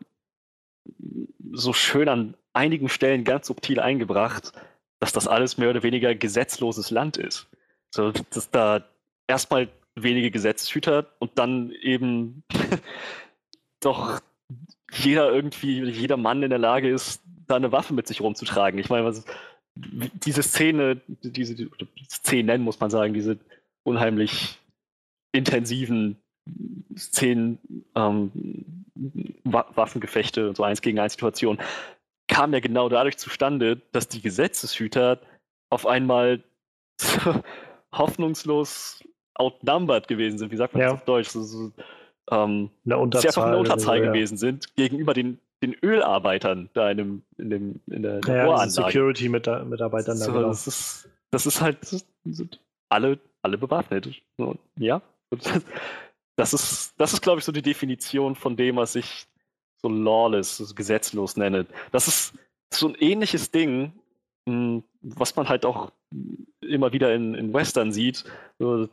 so 1.52 1.72
schön 1.74 2.08
an 2.08 2.34
einigen 2.54 2.88
Stellen 2.88 3.24
ganz 3.24 3.46
subtil 3.46 3.78
eingebracht, 3.78 4.52
dass 5.00 5.12
das 5.12 5.28
alles 5.28 5.58
mehr 5.58 5.68
oder 5.68 5.82
weniger 5.82 6.14
gesetzloses 6.14 6.90
Land 6.90 7.18
ist. 7.18 7.46
So, 7.90 8.10
dass 8.10 8.50
da 8.50 8.84
erstmal 9.26 9.68
wenige 9.94 10.30
Gesetzeshüter 10.30 11.12
und 11.18 11.32
dann 11.38 11.72
eben 11.72 12.42
doch 13.80 14.20
jeder 14.92 15.30
irgendwie, 15.30 15.82
jeder 15.84 16.16
Mann 16.16 16.42
in 16.42 16.50
der 16.50 16.58
Lage 16.58 16.88
ist, 16.88 17.22
da 17.48 17.56
eine 17.56 17.72
Waffe 17.72 17.92
mit 17.92 18.06
sich 18.06 18.22
rumzutragen. 18.22 18.80
Ich 18.80 18.88
meine, 18.88 19.04
was, 19.04 19.26
diese 19.74 20.42
Szene, 20.42 21.02
diese, 21.06 21.68
Szenen 22.08 22.62
muss 22.62 22.80
man 22.80 22.88
sagen, 22.88 23.12
diese 23.12 23.38
unheimlich 23.82 24.58
intensiven 25.32 26.16
Szenen, 26.96 27.58
ähm, 27.94 28.32
Wa 29.44 29.66
Waffengefechte 29.74 30.48
und 30.48 30.56
so 30.56 30.62
eins 30.64 30.82
gegen 30.82 30.98
eins 30.98 31.14
Situationen, 31.14 31.60
kam 32.28 32.52
ja 32.52 32.60
genau 32.60 32.88
dadurch 32.88 33.16
zustande, 33.18 33.80
dass 33.92 34.08
die 34.08 34.20
Gesetzeshüter 34.20 35.20
auf 35.70 35.86
einmal 35.86 36.42
hoffnungslos 37.92 39.02
outnumbered 39.34 40.06
gewesen 40.08 40.38
sind. 40.38 40.52
Wie 40.52 40.56
sagt 40.56 40.74
man 40.74 40.82
Ja. 40.82 40.88
das 40.90 41.00
auf 41.00 41.04
Deutsch? 41.04 41.28
So, 41.28 41.42
so, 41.42 41.72
ähm, 42.30 42.70
In 42.84 43.10
der 43.10 43.20
sie 43.20 43.28
einfach 43.28 43.46
in 43.46 43.50
der 43.52 43.58
Unterzahl 43.58 43.58
Unterzahl 43.58 43.98
so, 43.98 44.04
ja. 44.04 44.12
gewesen 44.12 44.36
sind 44.36 44.76
gegenüber 44.76 45.14
den, 45.14 45.38
den 45.62 45.74
Ölarbeitern 45.82 46.68
da 46.74 46.90
in, 46.90 46.96
dem, 46.98 47.22
in, 47.38 47.50
dem, 47.50 47.80
in 47.86 48.02
der, 48.02 48.14
Ja, 48.14 48.18
diese 48.20 48.44
Bohranlage. 48.44 48.70
Security-Mitarbeitern 48.70 50.16
So, 50.16 50.32
genau. 50.32 50.48
das, 50.48 50.66
ist, 50.66 51.08
das 51.30 51.46
ist 51.46 51.60
halt, 51.60 51.78
das 51.82 52.04
sind 52.24 52.60
alle, 52.90 53.18
alle 53.42 53.56
bewaffnet. 53.58 54.08
Ja. 54.78 55.00
Das 56.40 56.54
ist, 56.54 56.94
das 56.96 57.12
ist, 57.12 57.20
glaube 57.20 57.38
ich, 57.38 57.44
so 57.44 57.52
die 57.52 57.62
Definition 57.62 58.34
von 58.34 58.56
dem, 58.56 58.76
was 58.76 58.94
ich 58.94 59.26
so 59.82 59.88
lawless, 59.88 60.56
so 60.56 60.74
gesetzlos 60.74 61.36
nenne. 61.36 61.66
Das 61.92 62.08
ist 62.08 62.34
so 62.72 62.88
ein 62.88 62.94
ähnliches 62.94 63.50
Ding, 63.50 63.92
mh, 64.46 64.82
was 65.02 65.36
man 65.36 65.48
halt 65.48 65.66
auch 65.66 65.90
immer 66.60 66.92
wieder 66.92 67.14
in, 67.14 67.34
in 67.34 67.52
Western 67.52 67.92
sieht. 67.92 68.24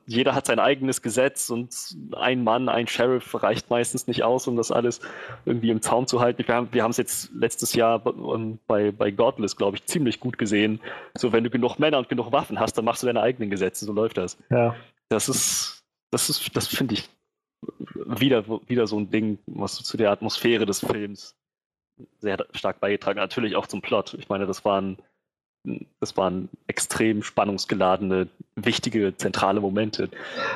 Jeder 0.06 0.36
hat 0.36 0.46
sein 0.46 0.60
eigenes 0.60 1.02
Gesetz 1.02 1.50
und 1.50 1.96
ein 2.16 2.44
Mann, 2.44 2.70
ein 2.70 2.88
Sheriff 2.88 3.42
reicht 3.42 3.70
meistens 3.70 4.08
nicht 4.08 4.24
aus, 4.24 4.48
um 4.48 4.56
das 4.56 4.72
alles 4.72 5.00
irgendwie 5.46 5.70
im 5.70 5.82
Zaum 5.82 6.06
zu 6.06 6.20
halten. 6.20 6.46
Wir 6.46 6.56
haben 6.56 6.68
wir 6.72 6.84
haben 6.84 6.92
es 6.92 6.98
jetzt 6.98 7.32
letztes 7.34 7.74
Jahr 7.74 8.02
ähm, 8.06 8.60
bei, 8.68 8.92
bei 8.92 9.12
Godless, 9.12 9.56
glaube 9.56 9.78
ich, 9.78 9.86
ziemlich 9.86 10.20
gut 10.20 10.38
gesehen. 10.38 10.80
So, 11.18 11.32
wenn 11.32 11.44
du 11.44 11.50
genug 11.50 11.80
Männer 11.80 11.98
und 11.98 12.10
genug 12.10 12.32
Waffen 12.32 12.60
hast, 12.60 12.74
dann 12.74 12.86
machst 12.86 13.04
du 13.04 13.08
deine 13.08 13.22
eigenen 13.22 13.50
Gesetze, 13.50 13.86
so 13.86 13.94
läuft 13.94 14.18
das. 14.18 14.38
Ja. 14.50 14.76
Das 15.10 15.30
ist, 15.30 15.84
das 16.12 16.30
ist, 16.30 16.56
das 16.56 16.68
finde 16.68 16.96
ich 16.96 17.10
wieder, 18.06 18.46
wieder 18.68 18.88
so 18.88 19.00
ein 19.00 19.10
Ding, 19.10 19.40
was 19.46 19.76
so 19.76 19.84
zu 19.84 19.98
der 19.98 20.12
Atmosphäre 20.12 20.66
des 20.66 20.80
Films 20.80 21.36
sehr 22.20 22.38
stark 22.54 22.80
beigetragen 22.80 23.20
hat. 23.20 23.30
Natürlich 23.30 23.56
auch 23.56 23.68
zum 23.68 23.82
Plot. 23.82 24.16
Ich 24.16 24.30
meine, 24.30 24.46
das 24.46 24.66
waren, 24.66 24.98
das 26.00 26.16
waren 26.18 26.50
extrem 26.68 27.24
spannungsgeladene, 27.24 28.28
wichtige, 28.56 29.16
zentrale 29.18 29.62
Momente. 29.62 30.10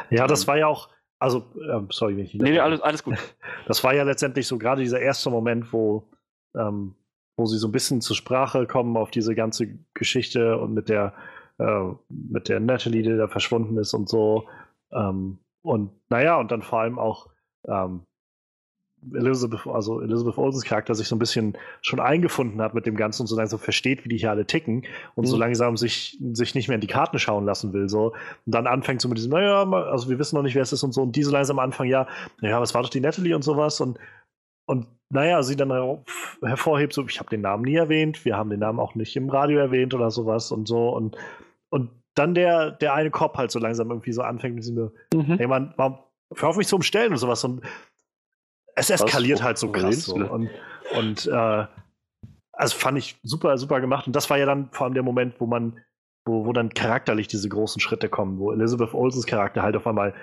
ja, 0.10 0.28
das 0.28 0.48
war 0.48 0.58
ja 0.58 0.68
auch, 0.68 0.90
also, 1.20 1.46
ähm, 1.72 1.88
sorry, 1.92 2.18
wenn 2.18 2.26
ich 2.26 2.34
Nee, 2.34 2.52
nee, 2.52 2.60
alles, 2.60 2.82
alles 2.82 3.04
gut. 3.04 3.18
Das 3.68 3.84
war 3.84 3.94
ja 3.94 4.04
letztendlich 4.04 4.48
so 4.48 4.58
gerade 4.58 4.82
dieser 4.82 5.00
erste 5.00 5.30
Moment, 5.30 5.72
wo, 5.72 6.10
ähm, 6.56 6.96
wo 7.38 7.46
sie 7.46 7.58
so 7.58 7.68
ein 7.68 7.72
bisschen 7.72 8.02
zur 8.02 8.16
Sprache 8.16 8.66
kommen 8.68 8.98
auf 8.98 9.12
diese 9.12 9.36
ganze 9.36 9.80
Geschichte 9.94 10.58
und 10.58 10.74
mit 10.74 10.90
der, 10.90 11.14
äh, 11.60 11.92
mit 12.10 12.50
der 12.50 12.60
Natalie, 12.60 13.04
die 13.04 13.18
da 13.18 13.28
verschwunden 13.28 13.78
ist 13.78 13.94
und 13.94 14.10
so. 14.10 14.48
Ähm, 14.92 15.40
und 15.64 15.92
naja, 16.10 16.38
und 16.38 16.52
dann 16.52 16.62
vor 16.62 16.80
allem 16.82 16.98
auch 17.00 17.28
ähm, 17.68 18.04
Elizabeth, 19.16 19.66
also 19.66 20.00
Elizabeth 20.02 20.38
Olsens 20.38 20.64
Charakter 20.64 20.94
sich 20.94 21.08
so 21.08 21.16
ein 21.16 21.20
bisschen 21.20 21.58
schon 21.82 22.00
eingefunden 22.00 22.62
hat 22.62 22.76
mit 22.76 22.86
dem 22.86 22.96
Ganzen 22.96 23.24
und 23.24 23.28
so 23.28 23.36
langsam 23.36 23.58
versteht, 23.60 24.06
wie 24.06 24.10
die 24.10 24.18
hier 24.18 24.30
alle 24.30 24.46
ticken 24.46 24.86
und 25.16 25.26
so 25.26 25.38
Mhm. 25.38 25.42
langsam 25.42 25.76
sich, 25.76 26.20
sich 26.34 26.54
nicht 26.54 26.68
mehr 26.68 26.76
in 26.76 26.82
die 26.82 26.88
Karten 26.88 27.18
schauen 27.18 27.46
lassen 27.46 27.74
will. 27.74 27.90
So. 27.90 28.14
Und 28.46 28.54
dann 28.54 28.68
anfängt 28.68 29.02
so 29.02 29.10
mit 29.10 29.18
diesem, 29.18 29.32
naja, 29.32 29.64
also 29.64 30.08
wir 30.08 30.20
wissen 30.20 30.36
noch 30.36 30.44
nicht, 30.44 30.54
wer 30.54 30.62
es 30.62 30.72
ist 30.72 30.84
und 30.84 30.92
so. 30.92 31.02
Und 31.02 31.16
diese 31.16 31.32
langsam 31.32 31.58
anfangen, 31.58 31.90
ja, 31.90 32.08
naja, 32.42 32.62
was 32.62 32.76
war 32.76 32.84
doch 32.84 32.90
die 32.90 33.02
Natalie 33.02 33.36
und 33.36 33.42
sowas. 33.44 33.82
Und, 33.82 33.98
und 34.68 34.86
naja, 35.10 35.42
sie 35.42 35.56
dann 35.56 35.72
her- 35.72 36.04
hervorhebt, 36.44 36.94
so, 36.94 37.04
ich 37.08 37.20
habe 37.20 37.30
den 37.32 37.42
Namen 37.42 37.64
nie 37.64 37.76
erwähnt, 37.78 38.24
wir 38.24 38.38
haben 38.38 38.52
den 38.52 38.60
Namen 38.60 38.80
auch 38.80 38.94
nicht 38.94 39.16
im 39.16 39.30
Radio 39.32 39.58
erwähnt 39.58 39.96
oder 39.96 40.12
sowas 40.12 40.52
und 40.52 40.68
so. 40.68 40.90
Und, 40.90 41.18
und 41.72 41.90
dann 42.16 42.34
der, 42.34 42.72
der 42.72 42.94
eine 42.94 43.12
Cop 43.12 43.38
halt 43.38 43.52
so 43.52 43.60
langsam 43.60 43.90
irgendwie 43.90 44.12
so 44.12 44.22
anfängt 44.22 44.56
mit 44.56 44.64
diesem, 44.64 44.92
Mhm. 45.14 45.38
hey 45.38 45.48
Mann, 45.48 45.74
warum, 45.78 46.00
hör 46.36 46.50
auf 46.50 46.58
mich 46.58 46.68
zu 46.68 46.76
umstellen 46.76 47.12
und 47.12 47.18
sowas. 47.18 47.44
Und 47.44 47.62
es 48.76 48.90
eskaliert 48.90 49.44
halt 49.44 49.58
so 49.58 49.72
krass. 49.72 50.06
So. 50.06 50.16
Und, 50.16 50.50
und 50.98 51.28
äh, 51.28 51.66
also 52.54 52.78
fand 52.78 52.98
ich 52.98 53.18
super, 53.24 53.58
super 53.58 53.82
gemacht. 53.82 54.08
Und 54.08 54.16
das 54.16 54.30
war 54.30 54.38
ja 54.38 54.46
dann 54.46 54.70
vor 54.72 54.86
allem 54.86 54.94
der 54.94 55.04
Moment, 55.04 55.36
wo 55.40 55.46
man, 55.46 55.80
wo, 56.26 56.46
wo 56.46 56.54
dann 56.54 56.70
charakterlich 56.70 57.28
diese 57.28 57.50
großen 57.50 57.82
Schritte 57.82 58.10
kommen, 58.10 58.40
wo 58.40 58.52
Elizabeth 58.52 58.94
Olsens 58.94 59.26
Charakter 59.26 59.62
halt 59.62 59.76
auf 59.76 59.88
einmal 59.88 60.14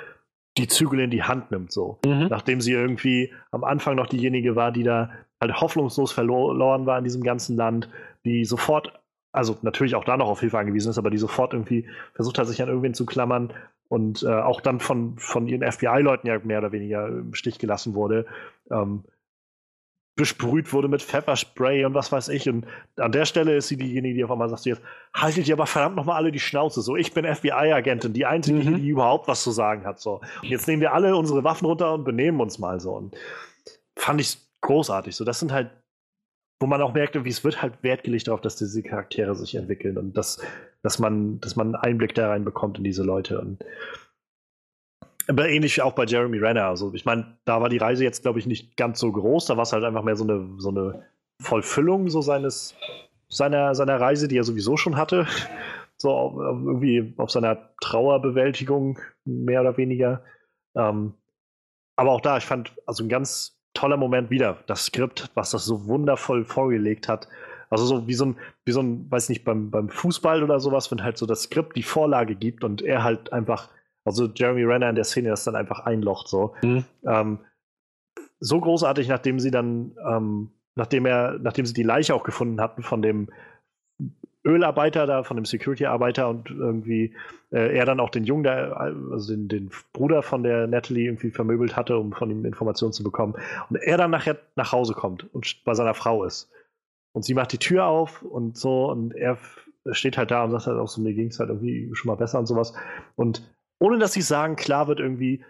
die 0.56 0.69
Zügel 0.69 1.01
in 1.01 1.10
die 1.10 1.23
Hand 1.23 1.51
nimmt, 1.51 1.73
so. 1.73 1.98
Mhm. 2.05 2.27
Nachdem 2.28 2.60
sie 2.60 2.73
irgendwie 2.73 3.32
am 3.51 3.65
Anfang 3.65 3.97
noch 3.97 4.06
diejenige 4.06 4.56
war, 4.56 4.73
die 4.73 4.82
da 4.82 5.10
halt 5.40 5.60
hoffnungslos 5.60 6.10
verloren 6.12 6.85
war 6.86 6.98
in 6.98 7.05
diesem 7.05 7.23
ganzen 7.23 7.56
Land, 7.56 7.89
die 8.24 8.44
sofort, 8.44 8.98
also 9.33 9.59
natürlich 9.63 9.95
auch 9.95 10.05
da 10.05 10.17
noch 10.17 10.29
auf 10.29 10.41
Hilfe 10.41 10.59
angewiesen 10.59 10.91
ist, 10.91 10.99
aber 10.99 11.11
die 11.11 11.19
sofort 11.19 11.53
irgendwie 11.53 11.87
versucht 12.15 12.39
hat, 12.39 12.47
sich 12.47 12.63
an 12.63 12.69
irgendwen 12.69 12.95
zu 12.95 13.07
klammern 13.07 13.53
und 13.89 14.23
äh, 14.23 14.29
auch 14.29 14.61
dann 14.61 14.81
von, 14.81 15.19
von 15.19 15.47
ihren 15.49 15.71
FBI-Leuten 15.71 16.27
ja 16.27 16.39
mehr 16.41 16.59
oder 16.59 16.73
weniger 16.73 17.09
im 17.09 17.35
Stich 17.35 17.59
gelassen 17.59 17.95
wurde, 17.95 18.27
ähm, 18.71 19.05
besprüht 20.17 20.73
wurde 20.73 20.89
mit 20.89 21.01
Pfefferspray 21.01 21.85
und 21.85 21.95
was 21.95 22.11
weiß 22.11 22.29
ich. 22.31 22.49
Und 22.49 22.67
an 22.97 23.13
der 23.13 23.25
Stelle 23.25 23.57
ist 23.57 23.69
sie 23.69 23.77
diejenige, 23.77 24.15
die 24.17 24.25
auf 24.25 24.33
einmal 24.33 24.49
sagt, 24.49 24.65
jetzt 24.65 24.83
haltet 25.15 25.47
ihr 25.47 25.55
aber 25.55 25.67
verdammt 25.67 25.95
nochmal 25.95 26.17
alle 26.17 26.33
die 26.33 26.41
Schnauze. 26.41 26.83
So, 26.83 26.97
ich 26.97 27.15
bin 27.15 27.25
FBI-Agentin, 27.25 28.13
die 28.13 28.27
einzige, 28.27 28.59
Mhm. 28.59 28.77
die 28.79 28.89
überhaupt 28.89 29.29
was 29.29 29.45
zu 29.45 29.53
sagen 29.53 29.87
hat. 29.87 30.01
So. 30.01 30.21
Und 30.43 30.49
jetzt 30.49 30.67
nehmen 30.67 30.81
wir 30.83 30.93
alle 30.93 31.15
unsere 31.15 31.45
Waffen 31.45 31.67
runter 31.67 31.95
und 31.95 32.03
benehmen 32.05 32.41
uns 32.41 32.59
mal 32.59 32.81
so. 32.81 32.95
Und 32.95 33.17
fand 33.95 34.21
ich 34.21 34.39
großartig. 34.61 35.15
So, 35.15 35.25
das 35.25 35.39
sind 35.39 35.53
halt, 35.53 35.71
wo 36.61 36.67
man 36.67 36.83
auch 36.83 36.93
merkt, 36.93 37.23
wie 37.25 37.29
es 37.29 37.45
wird 37.45 37.63
halt 37.63 37.83
Wert 37.83 38.03
gelegt 38.03 38.29
darauf, 38.29 38.41
dass 38.41 38.57
diese 38.57 38.83
Charaktere 38.83 39.35
sich 39.35 39.55
entwickeln 39.55 39.97
und 39.97 40.17
dass, 40.17 40.41
dass 40.83 40.99
man, 40.99 41.41
dass 41.41 41.57
man 41.57 41.75
einen 41.75 41.77
Einblick 41.77 42.15
da 42.15 42.29
rein 42.29 42.45
bekommt 42.45 42.79
in 42.79 42.85
diese 42.85 43.05
Leute. 43.05 43.41
Und 43.41 43.65
aber 45.29 45.49
ähnlich 45.49 45.83
auch 45.83 45.93
bei 45.93 46.05
Jeremy 46.05 46.39
Renner. 46.39 46.65
Also, 46.65 46.93
ich 46.95 47.05
meine, 47.05 47.39
da 47.45 47.61
war 47.61 47.69
die 47.69 47.77
Reise 47.77 48.03
jetzt, 48.03 48.23
glaube 48.23 48.39
ich, 48.39 48.47
nicht 48.47 48.77
ganz 48.77 48.99
so 48.99 49.13
groß. 49.13 49.47
Da 49.47 49.57
war 49.57 49.65
es 49.65 49.73
halt 49.73 49.85
einfach 49.85 50.03
mehr 50.03 50.17
so 50.17 50.25
eine, 50.25 50.49
so 50.57 50.71
eine 50.71 51.05
Vollfüllung 51.41 52.09
so 52.09 52.23
seines, 52.23 52.75
seiner, 53.29 53.75
seiner 53.75 54.01
Reise, 54.01 54.27
die 54.27 54.39
er 54.39 54.45
sowieso 54.45 54.77
schon 54.77 54.97
hatte. 54.97 55.27
so 55.99 56.41
irgendwie 56.41 57.13
auf 57.19 57.31
seiner 57.31 57.75
Trauerbewältigung, 57.81 58.99
mehr 59.25 59.61
oder 59.61 59.77
weniger. 59.77 60.25
Ähm, 60.77 61.15
aber 61.97 62.13
auch 62.13 62.21
da, 62.21 62.39
ich 62.39 62.47
fand, 62.47 62.73
also 62.87 63.05
ein 63.05 63.09
ganz 63.09 63.58
toller 63.79 63.97
Moment 63.97 64.29
wieder, 64.29 64.59
das 64.67 64.87
Skript, 64.87 65.31
was 65.35 65.53
das 65.53 65.65
so 65.65 65.87
wundervoll 65.87 66.45
vorgelegt 66.45 67.09
hat. 67.09 67.29
Also 67.71 67.87
so 67.87 68.09
wie 68.09 68.15
so 68.15 68.27
ein, 68.27 68.37
wie 68.65 68.73
so 68.73 68.81
ein, 68.81 69.09
weiß 69.09 69.29
nicht, 69.29 69.45
beim, 69.45 69.71
beim 69.71 69.89
Fußball 69.89 70.43
oder 70.43 70.59
sowas, 70.59 70.91
wenn 70.91 71.05
halt 71.05 71.17
so 71.17 71.27
das 71.27 71.45
Skript 71.45 71.77
die 71.77 71.85
Vorlage 71.85 72.35
gibt 72.35 72.65
und 72.65 72.83
er 72.83 73.05
halt 73.05 73.33
einfach, 73.33 73.69
also 74.05 74.27
Jeremy 74.35 74.65
Renner 74.65 74.89
in 74.89 74.97
der 74.97 75.05
Szene 75.05 75.29
das 75.29 75.45
dann 75.45 75.55
einfach 75.55 75.81
einlocht 75.81 76.27
so. 76.27 76.57
Mhm. 76.63 76.85
Ähm, 77.07 77.39
so 78.41 78.61
großartig, 78.61 79.07
nachdem 79.07 79.39
sie 79.39 79.53
dann, 79.53 79.95
ähm, 80.05 80.51
nachdem 80.75 81.07
er, 81.07 81.39
nachdem 81.39 81.65
sie 81.65 81.75
die 81.75 81.85
Leiche 81.85 82.17
auch 82.17 82.25
gefunden 82.25 82.61
hatten 82.61 82.83
von 82.83 83.01
dem 83.01 83.29
Ölarbeiter 84.44 85.06
da, 85.06 85.24
von 85.24 85.36
dem 85.36 85.44
Security-Arbeiter 85.44 86.28
und 86.28 86.51
irgendwie 86.51 87.15
äh, 87.51 87.77
er 87.77 87.85
dann 87.85 88.01
auch 88.01 88.10
den 88.10 88.24
Jungen, 88.24 88.44
der, 88.44 88.78
also 88.81 89.32
den, 89.32 89.48
den, 89.48 89.70
Bruder 89.93 90.23
von 90.23 90.43
der 90.43 90.66
Natalie 90.66 91.06
irgendwie 91.06 91.31
vermöbelt 91.31 91.77
hatte, 91.77 91.98
um 91.98 92.12
von 92.12 92.31
ihm 92.31 92.44
Informationen 92.44 92.93
zu 92.93 93.02
bekommen. 93.02 93.35
Und 93.69 93.77
er 93.77 93.97
dann 93.97 94.10
nachher 94.10 94.39
nach 94.55 94.73
Hause 94.73 94.94
kommt 94.94 95.32
und 95.35 95.65
bei 95.65 95.74
seiner 95.74 95.94
Frau 95.94 96.24
ist. 96.24 96.51
Und 97.12 97.24
sie 97.24 97.35
macht 97.35 97.52
die 97.52 97.59
Tür 97.59 97.86
auf 97.86 98.23
und 98.23 98.56
so 98.56 98.90
und 98.90 99.15
er 99.15 99.39
steht 99.93 100.19
halt 100.19 100.31
da 100.31 100.44
und 100.44 100.51
sagt 100.51 100.66
halt 100.66 100.78
auch 100.78 100.89
so, 100.89 101.01
mir 101.01 101.15
ging 101.15 101.28
es 101.28 101.40
halt 101.40 101.48
irgendwie 101.48 101.90
schon 101.94 102.09
mal 102.09 102.16
besser 102.16 102.39
und 102.39 102.47
sowas. 102.47 102.74
Und 103.16 103.43
ohne 103.81 103.98
dass 103.98 104.12
sie 104.12 104.23
sagen, 104.23 104.56
klar 104.56 104.89
wird 104.89 105.01
irgendwie, 105.01 105.44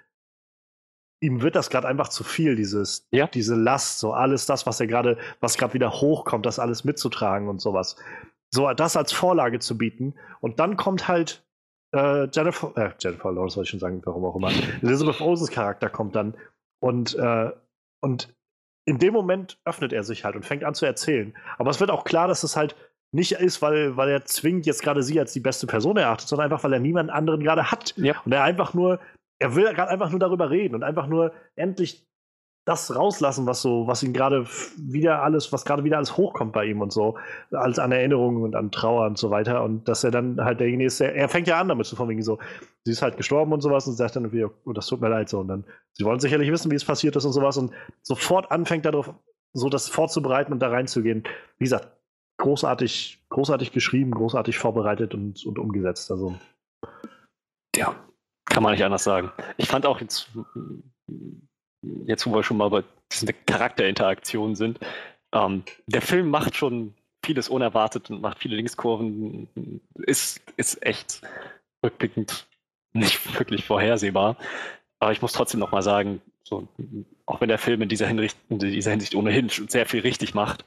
ihm 1.21 1.43
wird 1.43 1.57
das 1.57 1.71
gerade 1.71 1.89
einfach 1.89 2.09
zu 2.09 2.23
viel, 2.25 2.57
dieses, 2.57 3.07
ja. 3.11 3.27
diese 3.27 3.57
Last, 3.57 3.99
so 3.99 4.13
alles 4.13 4.47
das, 4.47 4.67
was 4.67 4.81
er 4.81 4.87
gerade, 4.87 5.19
was 5.41 5.57
gerade 5.57 5.75
wieder 5.75 5.91
hochkommt, 5.91 6.47
das 6.47 6.59
alles 6.59 6.85
mitzutragen 6.85 7.49
und 7.49 7.61
sowas. 7.61 7.97
So 8.51 8.73
das 8.73 8.97
als 8.97 9.13
Vorlage 9.13 9.59
zu 9.59 9.77
bieten. 9.77 10.15
Und 10.41 10.61
dann 10.61 10.77
kommt 10.77 11.09
halt 11.09 11.45
äh, 11.95 12.29
Jennifer, 12.31 12.73
äh, 12.77 12.93
Jennifer 12.99 13.33
Lawrence, 13.33 13.55
soll 13.55 13.65
ich 13.65 13.71
schon 13.71 13.81
sagen, 13.81 14.03
warum 14.05 14.25
auch 14.25 14.37
immer. 14.37 14.51
Elizabeth 14.83 15.21
Olsens 15.21 15.51
Charakter 15.51 15.89
kommt 15.89 16.15
dann 16.15 16.35
und, 16.81 17.15
äh, 17.17 17.51
und 18.01 18.35
in 18.87 18.99
dem 18.99 19.13
Moment 19.13 19.61
öffnet 19.65 19.93
er 19.93 20.03
sich 20.03 20.25
halt 20.25 20.37
und 20.37 20.47
fängt 20.47 20.65
an 20.65 20.75
zu 20.75 20.87
erzählen. 20.87 21.37
Aber 21.59 21.71
es 21.71 21.81
wird 21.81 21.91
auch 21.91 22.05
klar, 22.05 22.29
dass 22.29 22.43
es 22.43 22.57
halt 22.57 22.75
nicht 23.13 23.33
ist, 23.33 23.63
weil, 23.63 23.97
weil 23.97 24.11
er 24.11 24.25
zwingend 24.25 24.67
jetzt 24.67 24.83
gerade 24.83 25.03
sie 25.03 25.19
als 25.19 25.33
die 25.33 25.41
beste 25.41 25.67
Person 25.67 25.97
erachtet, 25.97 26.29
sondern 26.29 26.51
einfach, 26.51 26.63
weil 26.65 26.73
er 26.73 26.81
niemanden 26.81 27.11
anderen 27.11 27.43
gerade 27.43 27.71
hat. 27.71 27.95
Ja. 27.97 28.21
Und 28.25 28.33
er 28.33 28.45
einfach 28.45 28.75
nur 28.75 29.01
er 29.39 29.55
will 29.55 29.73
gerade 29.73 29.91
einfach 29.91 30.11
nur 30.11 30.21
darüber 30.21 30.51
reden 30.51 30.75
und 30.75 30.83
einfach 30.83 31.07
nur 31.07 31.33
endlich 31.57 32.07
das 32.69 32.95
rauslassen, 32.95 33.47
was 33.47 33.63
so, 33.63 33.87
was 33.87 34.03
ihn 34.03 34.13
gerade 34.13 34.45
wieder 34.77 35.23
alles, 35.23 35.51
was 35.55 35.65
gerade 35.65 35.85
wieder 35.85 35.97
alles 35.97 36.19
hochkommt 36.19 36.53
bei 36.53 36.67
ihm 36.67 36.83
und 36.83 36.93
so, 36.93 37.17
als 37.51 37.79
an 37.79 37.93
Erinnerungen 37.93 38.43
und 38.43 38.55
an 38.55 38.71
Trauer 38.71 39.07
und 39.07 39.17
so 39.17 39.31
weiter. 39.31 39.65
Und 39.65 39.89
dass 39.89 40.05
er 40.05 40.11
dann 40.11 40.39
halt 40.45 40.61
derjenige 40.61 40.87
ist, 40.87 41.01
der, 41.01 41.15
er 41.15 41.31
fängt 41.31 41.49
ja 41.49 41.59
an 41.59 41.69
damit 41.69 41.87
so 41.87 41.97
von 41.97 42.11
wegen 42.11 42.23
so, 42.23 42.39
sie 42.85 42.93
ist 42.93 43.01
halt 43.01 43.17
gestorben 43.17 43.55
und 43.55 43.63
sowas 43.63 43.87
und 43.87 43.95
sagt 43.95 44.17
dann 44.17 44.25
irgendwie, 44.25 44.45
oh, 44.45 44.73
das 44.75 44.87
tut 44.87 45.01
mir 45.01 45.09
leid 45.09 45.31
so. 45.31 45.41
Und 45.41 45.49
dann, 45.49 45.65
sie 45.95 46.05
wollen 46.05 46.21
sicherlich 46.21 46.51
wissen, 46.53 46.71
wie 46.71 46.75
es 46.75 46.85
passiert 46.85 47.17
ist 47.17 47.25
und 47.25 47.33
sowas 47.33 47.57
und 47.57 47.73
sofort 48.03 48.53
anfängt 48.53 48.85
darauf, 48.85 49.15
so 49.55 49.71
das 49.71 49.89
vorzubereiten 49.89 50.53
und 50.53 50.61
da 50.61 50.69
reinzugehen. 50.69 51.25
Wie 51.57 51.65
gesagt, 51.65 51.89
großartig, 52.37 53.25
großartig 53.31 53.73
geschrieben, 53.73 54.11
großartig 54.11 54.59
vorbereitet 54.59 55.15
und, 55.15 55.43
und 55.47 55.59
umgesetzt. 55.59 56.11
Also. 56.11 56.35
Ja, 57.75 57.95
kann 58.45 58.63
man 58.63 58.73
nicht 58.73 58.85
anders 58.85 59.05
sagen. 59.05 59.33
Ich 59.57 59.69
fand 59.69 59.87
auch 59.87 60.03
jetzt, 60.03 60.31
jetzt 61.83 62.27
wo 62.27 62.35
wir 62.35 62.43
schon 62.43 62.57
mal 62.57 62.71
bei 62.71 62.85
diesen 63.13 63.29
Charakterinteraktionen 63.47 64.57
sind, 64.57 64.79
ähm, 65.33 65.63
der 65.87 66.03
Film 66.03 66.31
macht 66.31 66.57
schon 66.57 66.95
vieles 67.25 67.49
unerwartet 67.49 68.11
und 68.11 68.21
macht 68.21 68.39
viele 68.39 68.57
Linkskurven. 68.57 69.49
Ist, 69.95 70.41
ist 70.57 70.85
echt 70.85 71.23
rückblickend 71.85 72.47
nicht 72.93 73.39
wirklich 73.39 73.65
vorhersehbar. 73.65 74.37
Aber 74.99 75.13
ich 75.13 75.23
muss 75.23 75.33
trotzdem 75.33 75.61
nochmal 75.61 75.83
sagen, 75.83 76.21
so, 76.43 76.67
auch 77.27 77.41
wenn 77.41 77.49
der 77.49 77.59
Film 77.59 77.83
in 77.83 77.89
dieser, 77.89 78.07
Hinricht, 78.07 78.37
in 78.49 78.59
dieser 78.59 78.91
Hinsicht 78.91 79.15
ohnehin 79.15 79.49
sehr 79.49 79.87
viel 79.87 80.01
richtig 80.01 80.35
macht, 80.35 80.65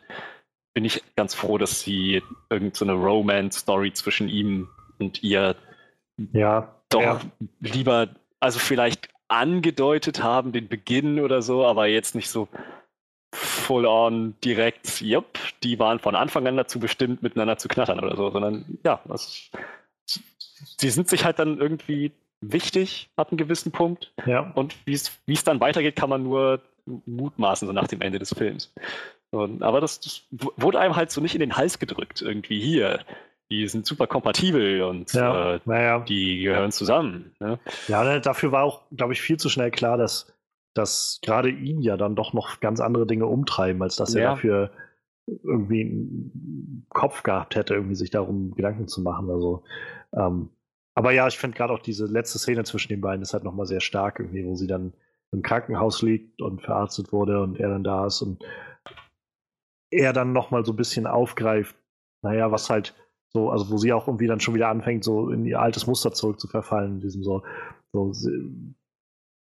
bin 0.74 0.86
ich 0.86 1.04
ganz 1.16 1.34
froh, 1.34 1.58
dass 1.58 1.82
sie 1.82 2.22
irgendeine 2.50 2.94
so 2.94 3.04
Romance-Story 3.04 3.92
zwischen 3.94 4.30
ihm 4.30 4.70
und 5.00 5.22
ihr 5.24 5.56
ja 6.32 6.76
doch 6.90 7.02
ja. 7.02 7.22
lieber, 7.60 8.10
also 8.40 8.60
vielleicht 8.60 9.10
angedeutet 9.32 10.22
haben, 10.22 10.52
den 10.52 10.68
Beginn 10.68 11.20
oder 11.20 11.42
so, 11.42 11.66
aber 11.66 11.88
jetzt 11.88 12.16
nicht 12.16 12.30
so 12.30 12.48
full 13.34 13.86
on 13.86 14.36
direkt, 14.44 15.02
yep, 15.02 15.40
die 15.64 15.80
waren 15.80 16.00
von 16.00 16.16
Anfang 16.16 16.46
an 16.48 16.58
dazu 16.58 16.80
bestimmt, 16.80 17.24
miteinander 17.24 17.58
zu 17.58 17.70
knattern 17.70 18.00
oder 18.00 18.18
so, 18.18 18.30
sondern 18.30 18.78
ja, 18.84 19.00
das, 19.06 19.50
sie 20.78 20.90
sind 20.90 21.08
sich 21.08 21.24
halt 21.24 21.40
dann 21.40 21.60
irgendwie 21.60 22.12
wichtig 22.42 23.10
ab 23.16 23.30
einem 23.30 23.38
gewissen 23.38 23.72
Punkt. 23.72 24.14
Ja. 24.26 24.52
Und 24.56 24.76
wie 24.86 24.94
es 24.94 25.44
dann 25.44 25.62
weitergeht, 25.62 25.96
kann 25.96 26.10
man 26.10 26.24
nur 26.24 26.62
mutmaßen, 26.86 27.68
so 27.68 27.74
nach 27.74 27.88
dem 27.88 28.02
Ende 28.02 28.20
des 28.20 28.34
Films. 28.34 28.74
Und, 29.30 29.64
aber 29.64 29.80
das, 29.80 30.02
das, 30.02 30.24
wurde 30.32 30.80
einem 30.80 30.98
halt 30.98 31.12
so 31.12 31.22
nicht 31.22 31.36
in 31.36 31.40
den 31.40 31.56
Hals 31.56 31.80
gedrückt, 31.80 32.22
irgendwie 32.22 32.60
hier 32.60 33.06
die 33.52 33.68
sind 33.68 33.86
super 33.86 34.08
kompatibel 34.08 34.82
und 34.82 35.12
ja, 35.14 35.56
äh, 35.56 35.60
ja. 35.68 36.00
die 36.00 36.42
gehören 36.42 36.72
zusammen. 36.72 37.36
Ne? 37.40 37.60
Ja, 37.90 38.04
ne, 38.04 38.22
dafür 38.22 38.54
war 38.54 38.64
auch, 38.64 38.84
glaube 38.96 39.12
ich, 39.14 39.22
viel 39.22 39.38
zu 39.38 39.50
schnell 39.50 39.72
klar, 39.72 39.98
dass, 39.98 40.34
dass 40.74 41.20
gerade 41.22 41.50
ihn 41.50 41.82
ja 41.82 41.98
dann 41.98 42.16
doch 42.16 42.32
noch 42.32 42.62
ganz 42.62 42.80
andere 42.80 43.06
Dinge 43.06 43.26
umtreiben, 43.26 43.84
als 43.84 43.98
dass 43.98 44.14
ja. 44.14 44.22
er 44.22 44.30
dafür 44.30 44.72
irgendwie 45.28 45.82
einen 45.82 46.86
Kopf 46.90 47.24
gehabt 47.24 47.56
hätte, 47.56 47.76
irgendwie 47.76 47.96
sich 47.96 48.10
darum 48.10 48.56
Gedanken 48.56 48.88
zu 48.88 49.02
machen. 49.02 49.30
Also, 49.30 49.64
ähm, 50.14 50.50
aber 50.96 51.12
ja, 51.12 51.28
ich 51.28 51.38
finde 51.38 51.58
gerade 51.58 51.74
auch 51.74 51.80
diese 51.80 52.06
letzte 52.06 52.40
Szene 52.40 52.64
zwischen 52.64 52.90
den 52.90 53.02
beiden 53.02 53.22
ist 53.22 53.34
halt 53.34 53.44
nochmal 53.44 53.66
sehr 53.66 53.82
stark, 53.82 54.20
irgendwie, 54.20 54.46
wo 54.46 54.56
sie 54.56 54.68
dann 54.68 54.94
im 55.34 55.42
Krankenhaus 55.42 56.02
liegt 56.02 56.42
und 56.42 56.62
verarztet 56.62 57.12
wurde 57.12 57.42
und 57.42 57.60
er 57.60 57.70
dann 57.70 57.84
da 57.84 58.06
ist 58.06 58.22
und 58.22 58.44
er 59.90 60.14
dann 60.14 60.32
nochmal 60.32 60.66
so 60.66 60.72
ein 60.72 60.78
bisschen 60.78 61.06
aufgreift, 61.06 61.76
naja, 62.22 62.52
was 62.52 62.70
halt 62.70 62.96
so, 63.34 63.50
also 63.50 63.70
wo 63.70 63.78
sie 63.78 63.94
auch 63.94 64.08
irgendwie 64.08 64.28
dann 64.28 64.40
schon 64.40 64.56
wieder 64.56 64.70
anfängt, 64.70 65.04
so 65.04 65.30
in 65.30 65.46
ihr 65.46 65.60
altes 65.60 65.88
Muster 65.88 66.12
zurück 66.12 66.40
zu 66.40 66.48
verfallen, 66.48 66.96
in 66.96 67.00
diesem 67.00 67.24
so, 67.24 67.44
so 67.94 68.12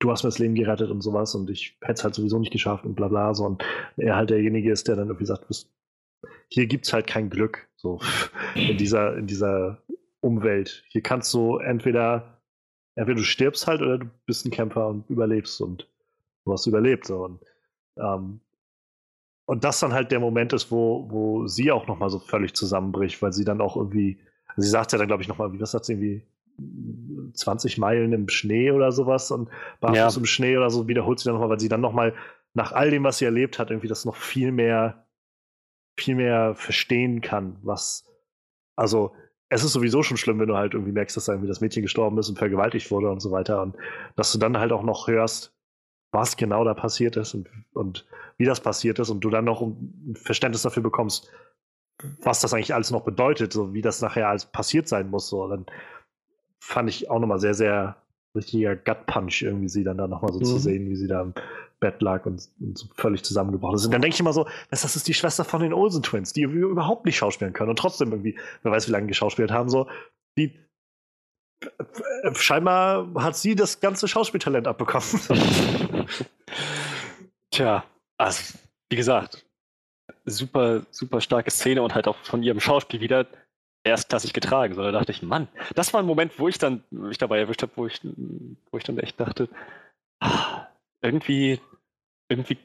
du 0.04 0.12
hast 0.12 0.24
mir 0.24 0.28
das 0.30 0.40
Leben 0.40 0.56
gerettet 0.56 0.91
und 0.91 1.02
sowas 1.02 1.34
und 1.34 1.50
ich 1.50 1.78
hätte 1.82 1.94
es 1.94 2.04
halt 2.04 2.14
sowieso 2.14 2.38
nicht 2.38 2.52
geschafft 2.52 2.86
und 2.86 2.95
bla 2.95 3.08
bla 3.08 3.34
so. 3.34 3.45
Und 3.45 3.64
er 3.98 4.16
halt 4.16 4.30
derjenige 4.30 4.72
ist, 4.72 4.88
der 4.88 4.95
dann 4.95 5.08
irgendwie 5.08 5.26
sagt, 5.26 5.45
hier 6.50 6.68
gibt's 6.68 6.94
halt 6.94 7.08
kein 7.08 7.30
Glück, 7.30 7.68
so 7.76 8.00
in 8.56 8.78
dieser, 8.78 9.18
in 9.18 9.28
dieser 9.28 9.82
Umwelt. 10.20 10.84
Hier 10.90 11.02
kannst 11.02 11.34
du 11.34 11.58
entweder, 11.58 12.41
entweder 12.95 13.18
du 13.18 13.24
stirbst 13.24 13.66
halt 13.66 13.82
oder 13.82 13.98
du 14.00 14.10
bist 14.26 14.45
ein 14.45 14.52
Kämpfer 14.52 14.88
und 14.88 15.10
überlebst 15.10 15.62
und 15.62 15.88
du 16.45 16.52
hast 16.52 16.68
überlebt 16.68 17.08
so. 17.08 17.24
Und 17.24 17.40
ähm, 17.98 18.41
und 19.45 19.64
das 19.64 19.80
dann 19.80 19.94
halt 19.94 20.11
der 20.11 20.20
Moment 20.20 20.53
ist, 20.53 20.72
wo, 20.72 21.07
wo 21.10 21.48
sie 21.48 21.72
auch 21.72 21.88
nochmal 21.88 22.10
so 22.10 22.20
völlig 22.20 22.53
zusammenbricht, 22.53 23.22
weil 23.22 23.34
sie 23.34 23.45
dann 23.45 23.61
auch 23.61 23.76
irgendwie, 23.76 24.20
sie 24.57 24.70
sagt 24.70 24.91
ja 24.91 24.98
dann, 24.98 25.07
glaube 25.07 25.22
ich, 25.22 25.28
nochmal, 25.28 25.52
wie 25.53 25.60
was 25.60 25.72
sagt 25.72 25.86
sie 25.86 25.94
irgendwie, 25.94 26.24
20 27.34 27.78
Meilen 27.78 28.14
im 28.14 28.30
Schnee 28.30 28.72
oder 28.72 28.91
sowas 28.91 29.32
und 29.32 29.49
barfuß 29.80 30.15
ja. 30.15 30.20
im 30.20 30.26
Schnee 30.26 30.56
oder 30.56 30.70
so 30.70 30.88
wiederholt 30.88 31.20
sie 31.20 31.26
dann 31.26 31.34
nochmal, 31.34 31.49
weil 31.49 31.60
sie 31.60 31.70
dann 31.70 31.82
nochmal 31.82 32.14
nach 32.53 32.72
all 32.72 32.91
dem, 32.91 33.03
was 33.03 33.18
sie 33.18 33.26
erlebt 33.26 33.57
hat, 33.57 33.72
irgendwie 33.72 33.88
das 33.88 34.06
noch 34.06 34.15
viel 34.15 34.52
mehr, 34.52 35.07
viel 35.98 36.15
mehr 36.15 36.53
verstehen 36.56 37.22
kann, 37.22 37.57
was, 37.64 38.06
also 38.76 39.14
es 39.49 39.64
ist 39.64 39.74
sowieso 39.74 40.03
schon 40.03 40.18
schlimm, 40.18 40.40
wenn 40.40 40.48
du 40.48 40.56
halt 40.56 40.74
irgendwie 40.74 40.91
merkst, 40.91 41.18
dass 41.18 41.28
irgendwie 41.28 41.48
das 41.48 41.61
Mädchen 41.61 41.84
gestorben 41.84 42.18
ist 42.18 42.30
und 42.30 42.38
vergewaltigt 42.38 42.90
wurde 42.91 43.10
und 43.10 43.20
so 43.20 43.32
weiter 43.32 43.61
und 43.61 43.76
dass 44.15 44.32
du 44.32 44.40
dann 44.40 44.57
halt 44.57 44.72
auch 44.72 44.84
noch 44.84 45.07
hörst, 45.07 45.53
was 46.14 46.38
genau 46.38 46.64
da 46.64 46.73
passiert 46.73 47.18
ist 47.18 47.34
und, 47.34 47.49
und 47.73 48.06
wie 48.38 48.45
das 48.45 48.61
passiert 48.61 48.99
ist 48.99 49.10
und 49.10 49.22
du 49.22 49.30
dann 49.30 49.45
noch 49.45 49.61
ein 49.61 50.15
Verständnis 50.15 50.61
dafür 50.61 50.84
bekommst, 50.84 51.30
was 52.22 52.40
das 52.40 52.53
eigentlich 52.53 52.73
alles 52.73 52.91
noch 52.91 53.03
bedeutet, 53.03 53.52
so 53.52 53.73
wie 53.73 53.81
das 53.81 54.02
nachher 54.02 54.30
alles 54.30 54.45
passiert 54.45 54.88
sein 54.88 55.10
muss. 55.10 55.27
So. 55.27 55.48
Dann 55.48 55.65
fand 56.60 56.90
ich 56.90 57.10
auch 57.10 57.19
nochmal 57.19 57.40
sehr, 57.40 57.56
sehr 57.56 57.98
richtiger 58.35 58.76
Gut-Punch, 58.76 59.41
irgendwie 59.41 59.69
sie 59.69 59.84
dann 59.84 59.98
da 59.98 60.07
nochmal 60.07 60.34
so 60.34 60.40
mhm. 60.40 60.45
zu 60.45 60.57
sehen, 60.60 60.90
wie 60.90 60.95
sie 60.95 61.07
da 61.07 61.22
im 61.22 61.34
Bett 61.80 62.02
lag 62.02 62.26
und, 62.26 62.48
und 62.60 62.77
so 62.77 62.88
völlig 62.95 63.23
zusammengebrochen 63.23 63.76
ist. 63.76 63.85
Und 63.85 63.91
dann 63.91 64.02
denke 64.02 64.14
ich 64.15 64.19
immer 64.19 64.34
so, 64.34 64.48
das 64.69 64.84
ist 64.84 65.07
die 65.07 65.14
Schwester 65.14 65.44
von 65.44 65.61
den 65.61 65.73
Olsen 65.73 66.03
Twins, 66.03 66.31
die 66.34 66.44
überhaupt 66.44 67.06
nicht 67.06 67.18
schauspielen 67.18 67.53
können 67.53 67.69
und 67.69 67.80
trotzdem 67.80 68.11
irgendwie, 68.11 68.38
wer 68.61 68.72
weiß, 68.72 68.88
wie 68.88 68.91
lange 68.91 69.07
geschauspielt 69.07 69.52
haben, 69.52 69.69
so, 69.69 69.88
die 70.38 70.60
scheinbar 72.34 73.07
hat 73.15 73.35
sie 73.35 73.56
das 73.56 73.80
ganze 73.80 74.07
Schauspieltalent 74.07 74.68
abbekommen. 74.68 75.06
Tja, 77.52 77.84
also 78.18 78.53
wie 78.90 78.95
gesagt, 78.95 79.45
super, 80.26 80.85
super 80.91 81.22
starke 81.22 81.52
Szene 81.52 81.81
und 81.81 81.95
halt 81.95 82.07
auch 82.07 82.18
von 82.23 82.44
ihrem 82.44 82.60
Schauspiel 82.60 83.02
wieder 83.02 83.27
erstklassig 83.84 84.34
getragen. 84.34 84.73
So, 84.76 84.81
da 84.81 84.91
dachte 84.91 85.11
ich, 85.11 85.22
Mann, 85.22 85.48
das 85.76 85.94
war 85.94 86.02
ein 86.02 86.06
Moment, 86.06 86.40
wo 86.40 86.48
ich 86.48 86.57
dann 86.57 86.84
mich 86.90 87.18
dabei 87.18 87.40
erwischt 87.40 87.61
habe, 87.61 87.72
wo 87.76 87.88
ich, 87.88 87.99
wo 88.72 88.77
ich 88.77 88.84
dann 88.84 88.98
echt 88.98 89.19
dachte, 89.19 89.49
ah, 90.19 90.68
irgendwie, 91.02 91.60
irgendwie 92.30 92.57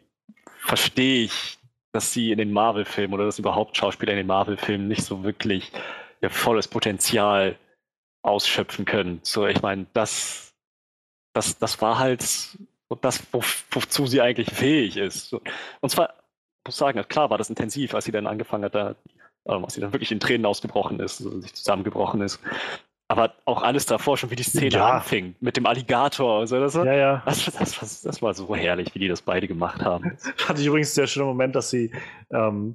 verstehe 0.58 1.24
ich, 1.24 1.58
dass 1.92 2.12
sie 2.12 2.30
in 2.30 2.38
den 2.38 2.52
Marvel-Filmen 2.52 3.14
oder 3.14 3.24
dass 3.24 3.38
überhaupt 3.38 3.76
Schauspieler 3.76 4.12
in 4.12 4.18
den 4.18 4.26
Marvel-Filmen 4.26 4.86
nicht 4.86 5.02
so 5.02 5.24
wirklich 5.24 5.72
ihr 6.20 6.30
volles 6.30 6.68
Potenzial 6.68 7.56
ausschöpfen 8.28 8.84
können. 8.84 9.20
So, 9.22 9.46
ich 9.46 9.62
meine, 9.62 9.86
das, 9.92 10.54
das, 11.34 11.58
das 11.58 11.80
war 11.80 11.98
halt 11.98 12.22
das, 13.00 13.22
wo, 13.32 13.42
wozu 13.70 14.06
sie 14.06 14.20
eigentlich 14.20 14.50
fähig 14.50 14.96
ist. 14.96 15.34
Und 15.80 15.90
zwar, 15.90 16.10
ich 16.10 16.68
muss 16.68 16.76
sagen, 16.76 17.02
klar 17.08 17.30
war 17.30 17.38
das 17.38 17.50
intensiv, 17.50 17.94
als 17.94 18.04
sie 18.04 18.12
dann 18.12 18.26
angefangen 18.26 18.64
hat, 18.64 18.74
da, 18.74 18.94
ähm, 19.46 19.64
als 19.64 19.74
sie 19.74 19.80
dann 19.80 19.92
wirklich 19.92 20.12
in 20.12 20.20
Tränen 20.20 20.46
ausgebrochen 20.46 21.00
ist, 21.00 21.20
also 21.20 21.40
sich 21.40 21.54
zusammengebrochen 21.54 22.20
ist. 22.22 22.40
Aber 23.10 23.34
auch 23.46 23.62
alles 23.62 23.86
davor, 23.86 24.18
schon 24.18 24.30
wie 24.30 24.36
die 24.36 24.42
Szene 24.42 24.74
ja. 24.74 24.90
anfing, 24.96 25.34
mit 25.40 25.56
dem 25.56 25.64
Alligator. 25.64 26.40
Also 26.40 26.60
das, 26.60 26.74
war, 26.74 26.84
ja, 26.84 26.94
ja. 26.94 27.22
Das, 27.24 27.46
das, 27.46 28.02
das, 28.02 28.22
war 28.22 28.34
so 28.34 28.54
herrlich, 28.54 28.94
wie 28.94 28.98
die 28.98 29.08
das 29.08 29.22
beide 29.22 29.48
gemacht 29.48 29.82
haben. 29.82 30.18
Fand 30.36 30.58
ich 30.58 30.66
übrigens 30.66 30.94
sehr 30.94 31.06
schöner 31.06 31.24
Moment, 31.24 31.56
dass 31.56 31.70
sie 31.70 31.90
ähm, 32.30 32.74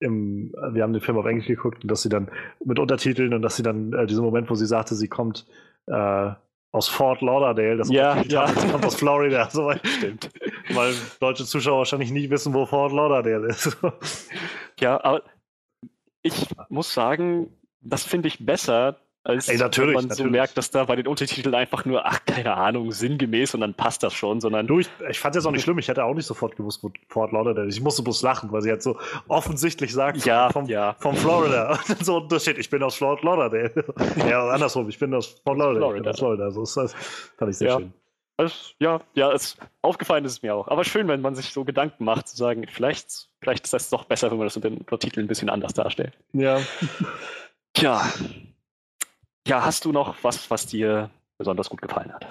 im, 0.00 0.52
wir 0.70 0.82
haben 0.82 0.92
den 0.92 1.02
Film 1.02 1.18
auf 1.18 1.26
Englisch 1.26 1.46
geguckt 1.46 1.82
und 1.82 1.90
dass 1.90 2.02
sie 2.02 2.08
dann 2.08 2.30
mit 2.64 2.78
Untertiteln 2.78 3.34
und 3.34 3.42
dass 3.42 3.56
sie 3.56 3.62
dann 3.62 3.92
äh, 3.92 4.06
diesen 4.06 4.24
Moment, 4.24 4.48
wo 4.50 4.54
sie 4.54 4.66
sagte, 4.66 4.94
sie 4.94 5.08
kommt 5.08 5.46
äh, 5.86 6.30
aus 6.70 6.88
Fort 6.88 7.22
Lauderdale, 7.22 7.76
das 7.76 7.90
ja, 7.90 8.20
ja. 8.22 8.46
Haben, 8.46 8.60
sie 8.60 8.68
kommt 8.68 8.84
aus 8.84 8.96
Florida, 8.96 9.48
so 9.50 9.66
weit. 9.66 9.86
Stimmt. 9.86 10.30
Weil 10.70 10.94
deutsche 11.20 11.44
Zuschauer 11.44 11.78
wahrscheinlich 11.78 12.10
nicht 12.10 12.30
wissen, 12.30 12.54
wo 12.54 12.66
Fort 12.66 12.92
Lauderdale 12.92 13.48
ist. 13.48 13.76
ja, 14.80 15.02
aber 15.02 15.22
ich 16.22 16.46
muss 16.68 16.92
sagen, 16.92 17.50
das 17.80 18.04
finde 18.04 18.28
ich 18.28 18.44
besser, 18.44 18.98
als 19.28 19.48
Ey, 19.48 19.58
natürlich, 19.58 19.88
wenn 19.88 19.94
man 19.94 20.04
natürlich. 20.06 20.26
so 20.26 20.30
merkt, 20.30 20.56
dass 20.56 20.70
da 20.70 20.84
bei 20.84 20.96
den 20.96 21.06
Untertiteln 21.06 21.54
einfach 21.54 21.84
nur, 21.84 22.06
ach, 22.06 22.24
keine 22.24 22.56
Ahnung, 22.56 22.92
sinngemäß 22.92 23.54
und 23.54 23.60
dann 23.60 23.74
passt 23.74 24.02
das 24.02 24.14
schon, 24.14 24.40
sondern. 24.40 24.66
Du, 24.66 24.78
ich, 24.78 24.88
ich 25.08 25.20
fand 25.20 25.36
es 25.36 25.44
auch 25.44 25.50
nicht 25.50 25.62
schlimm, 25.62 25.78
ich 25.78 25.88
hätte 25.88 26.02
auch 26.02 26.14
nicht 26.14 26.26
sofort 26.26 26.56
gewusst, 26.56 26.82
wo 26.82 26.90
Fort 27.08 27.32
Lauderdale 27.32 27.68
ist. 27.68 27.76
Ich 27.76 27.82
musste 27.82 28.02
bloß 28.02 28.22
lachen, 28.22 28.50
weil 28.52 28.62
sie 28.62 28.70
halt 28.70 28.82
so 28.82 28.98
offensichtlich 29.28 29.92
sagt, 29.92 30.24
ja, 30.24 30.50
vom, 30.50 30.66
ja. 30.66 30.96
vom 30.98 31.14
Florida. 31.14 31.78
Und 31.88 32.04
so 32.04 32.38
steht, 32.38 32.58
ich 32.58 32.70
bin 32.70 32.82
aus 32.82 32.96
Fort 32.96 33.22
Lauderdale. 33.22 33.72
ja, 34.28 34.48
andersrum, 34.48 34.88
ich 34.88 34.98
bin 34.98 35.12
aus 35.12 35.40
Fort 35.44 35.58
Lauderdale. 35.58 35.78
Florida. 35.78 35.96
Ich 35.98 36.02
bin 36.02 36.10
aus 36.10 36.18
Florida. 36.18 36.50
So 36.50 36.62
ist 36.62 36.76
das 36.76 36.94
fand 37.36 37.50
ich 37.50 37.58
sehr 37.58 37.68
ja. 37.68 37.78
schön. 37.78 37.92
Also, 38.38 38.54
ja, 38.78 39.00
ja, 39.14 39.32
es, 39.32 39.56
aufgefallen 39.82 40.24
ist 40.24 40.32
es 40.32 40.42
mir 40.42 40.54
auch. 40.54 40.68
Aber 40.68 40.84
schön, 40.84 41.08
wenn 41.08 41.20
man 41.20 41.34
sich 41.34 41.52
so 41.52 41.64
Gedanken 41.64 42.04
macht, 42.04 42.28
zu 42.28 42.36
sagen, 42.36 42.66
vielleicht, 42.70 43.28
vielleicht 43.42 43.64
ist 43.64 43.74
das 43.74 43.90
doch 43.90 44.04
besser, 44.04 44.30
wenn 44.30 44.38
man 44.38 44.46
das 44.46 44.54
mit 44.54 44.64
den 44.64 44.78
Untertiteln 44.78 45.26
ein 45.26 45.28
bisschen 45.28 45.50
anders 45.50 45.74
darstellt. 45.74 46.16
Ja. 46.32 46.60
Tja, 47.74 48.00
ja, 49.48 49.64
hast 49.64 49.84
du 49.84 49.92
noch 49.92 50.22
was, 50.22 50.50
was 50.50 50.66
dir 50.66 51.10
besonders 51.38 51.70
gut 51.70 51.82
gefallen 51.82 52.12
hat? 52.12 52.26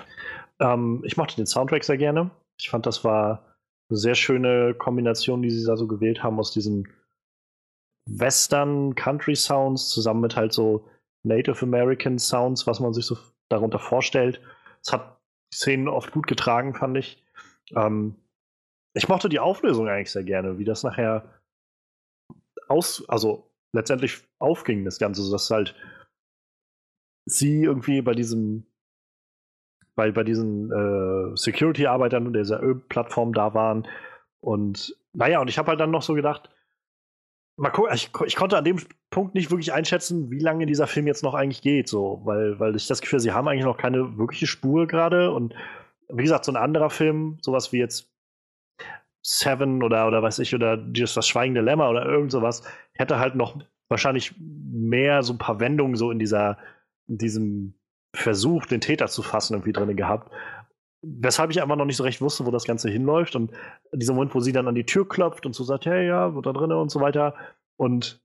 Ähm, 0.59 1.01
ich 1.05 1.17
mochte 1.17 1.35
den 1.35 1.47
Soundtrack 1.47 1.83
sehr 1.83 1.97
gerne. 1.97 2.29
Ich 2.59 2.69
fand, 2.69 2.85
das 2.85 3.03
war 3.03 3.57
eine 3.89 3.97
sehr 3.97 4.15
schöne 4.15 4.73
Kombination, 4.73 5.41
die 5.41 5.49
sie 5.49 5.65
da 5.65 5.77
so 5.77 5.87
gewählt 5.87 6.23
haben 6.23 6.39
aus 6.39 6.51
diesen 6.51 6.87
Western 8.07 8.95
Country 8.95 9.35
Sounds 9.35 9.89
zusammen 9.89 10.21
mit 10.21 10.35
halt 10.35 10.53
so 10.53 10.87
Native 11.23 11.63
American 11.63 12.19
Sounds, 12.19 12.67
was 12.67 12.79
man 12.79 12.93
sich 12.93 13.05
so 13.05 13.17
darunter 13.49 13.79
vorstellt. 13.79 14.41
Es 14.81 14.91
hat 14.93 15.19
die 15.51 15.57
Szenen 15.57 15.87
oft 15.87 16.11
gut 16.11 16.27
getragen, 16.27 16.75
fand 16.75 16.97
ich. 16.97 17.23
Ähm, 17.75 18.15
ich 18.93 19.07
mochte 19.09 19.29
die 19.29 19.39
Auflösung 19.39 19.87
eigentlich 19.87 20.11
sehr 20.11 20.23
gerne, 20.23 20.57
wie 20.57 20.65
das 20.65 20.83
nachher 20.83 21.41
aus, 22.67 23.07
also 23.07 23.49
letztendlich 23.73 24.23
aufging, 24.39 24.85
das 24.85 24.99
Ganze, 24.99 25.29
dass 25.31 25.49
halt 25.49 25.75
sie 27.27 27.63
irgendwie 27.63 28.01
bei 28.01 28.13
diesem 28.13 28.65
bei, 29.95 30.11
bei 30.11 30.23
diesen 30.23 30.71
äh, 30.71 31.35
Security-Arbeitern 31.35 32.31
dieser 32.31 32.61
Ölplattform 32.61 33.33
da 33.33 33.53
waren. 33.55 33.87
Und 34.39 34.95
naja, 35.13 35.41
und 35.41 35.49
ich 35.49 35.57
habe 35.57 35.69
halt 35.69 35.79
dann 35.79 35.89
noch 35.89 36.03
so 36.03 36.13
gedacht, 36.13 36.51
mal 37.57 37.71
gucken, 37.71 37.93
ich, 37.95 38.11
ich, 38.25 38.35
konnte 38.35 38.57
an 38.57 38.63
dem 38.63 38.79
Punkt 39.09 39.33
nicht 39.33 39.49
wirklich 39.49 39.73
einschätzen, 39.73 40.29
wie 40.29 40.39
lange 40.39 40.67
dieser 40.67 40.85
Film 40.85 41.07
jetzt 41.07 41.23
noch 41.23 41.33
eigentlich 41.33 41.63
geht, 41.63 41.89
so, 41.89 42.21
weil, 42.23 42.59
weil 42.59 42.75
ich 42.75 42.85
das 42.85 43.01
Gefühl, 43.01 43.19
sie 43.19 43.31
haben 43.31 43.47
eigentlich 43.47 43.65
noch 43.65 43.77
keine 43.77 44.19
wirkliche 44.19 44.45
Spur 44.45 44.85
gerade. 44.85 45.31
Und 45.31 45.55
wie 46.09 46.23
gesagt, 46.23 46.45
so 46.45 46.51
ein 46.51 46.57
anderer 46.57 46.91
Film, 46.91 47.39
sowas 47.41 47.73
wie 47.73 47.79
jetzt 47.79 48.13
Seven 49.23 49.81
oder, 49.81 50.07
oder 50.07 50.21
weiß 50.21 50.37
ich, 50.39 50.53
oder 50.53 50.77
das 50.77 51.27
Schweigende 51.27 51.61
Lämmer 51.61 51.89
oder 51.89 52.05
irgend 52.05 52.31
sowas, 52.31 52.61
hätte 52.93 53.17
halt 53.17 53.33
noch 53.33 53.59
wahrscheinlich 53.89 54.35
mehr 54.39 55.23
so 55.23 55.33
ein 55.33 55.39
paar 55.39 55.59
Wendungen 55.59 55.95
so 55.95 56.11
in 56.11 56.19
dieser 56.19 56.59
diesem 57.07 57.73
Versuch, 58.15 58.65
den 58.65 58.81
Täter 58.81 59.07
zu 59.07 59.23
fassen, 59.23 59.53
irgendwie 59.53 59.73
drin 59.73 59.95
gehabt. 59.95 60.31
Weshalb 61.01 61.51
ich 61.51 61.61
einfach 61.61 61.75
noch 61.75 61.85
nicht 61.85 61.97
so 61.97 62.03
recht 62.03 62.21
wusste, 62.21 62.45
wo 62.45 62.51
das 62.51 62.65
Ganze 62.65 62.89
hinläuft. 62.89 63.35
Und 63.35 63.51
dieser 63.93 64.13
Moment, 64.13 64.33
wo 64.35 64.39
sie 64.39 64.51
dann 64.51 64.67
an 64.67 64.75
die 64.75 64.85
Tür 64.85 65.07
klopft 65.07 65.45
und 65.45 65.53
so 65.53 65.63
sagt, 65.63 65.85
hey, 65.85 66.07
ja, 66.07 66.33
wo 66.35 66.41
da 66.41 66.53
drin 66.53 66.71
und 66.71 66.89
so 66.89 66.99
weiter. 66.99 67.35
Und 67.77 68.21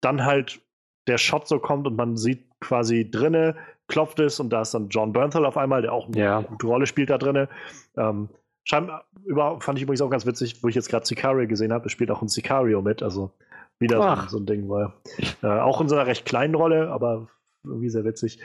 dann 0.00 0.24
halt 0.24 0.60
der 1.06 1.18
Shot 1.18 1.46
so 1.46 1.58
kommt 1.58 1.86
und 1.86 1.96
man 1.96 2.16
sieht 2.16 2.44
quasi 2.60 3.08
drinne, 3.10 3.56
klopft 3.86 4.18
es 4.18 4.40
und 4.40 4.50
da 4.50 4.62
ist 4.62 4.74
dann 4.74 4.88
John 4.88 5.12
Bernthal 5.12 5.44
auf 5.44 5.56
einmal, 5.56 5.82
der 5.82 5.92
auch 5.92 6.06
eine 6.06 6.18
ja. 6.18 6.40
gute 6.40 6.66
Rolle 6.66 6.86
spielt 6.86 7.10
da 7.10 7.18
drinne. 7.18 7.48
Ähm, 7.96 8.28
scheinbar, 8.64 9.04
überhaupt 9.24 9.62
fand 9.62 9.78
ich 9.78 9.84
übrigens 9.84 10.02
auch 10.02 10.10
ganz 10.10 10.26
witzig, 10.26 10.62
wo 10.62 10.68
ich 10.68 10.74
jetzt 10.74 10.88
gerade 10.88 11.06
Sicario 11.06 11.46
gesehen 11.46 11.72
habe, 11.72 11.86
es 11.86 11.92
spielt 11.92 12.10
auch 12.10 12.22
ein 12.22 12.28
Sicario 12.28 12.82
mit, 12.82 13.02
also 13.02 13.30
wieder 13.78 14.16
so, 14.22 14.28
so, 14.28 14.38
ein 14.38 14.46
Ding, 14.46 14.68
weil 14.68 14.92
äh, 15.42 15.60
auch 15.60 15.80
in 15.80 15.88
so 15.88 15.94
einer 15.94 16.06
recht 16.06 16.24
kleinen 16.24 16.54
Rolle, 16.54 16.90
aber 16.90 17.28
irgendwie 17.66 17.90
sehr 17.90 18.04
witzig. 18.04 18.40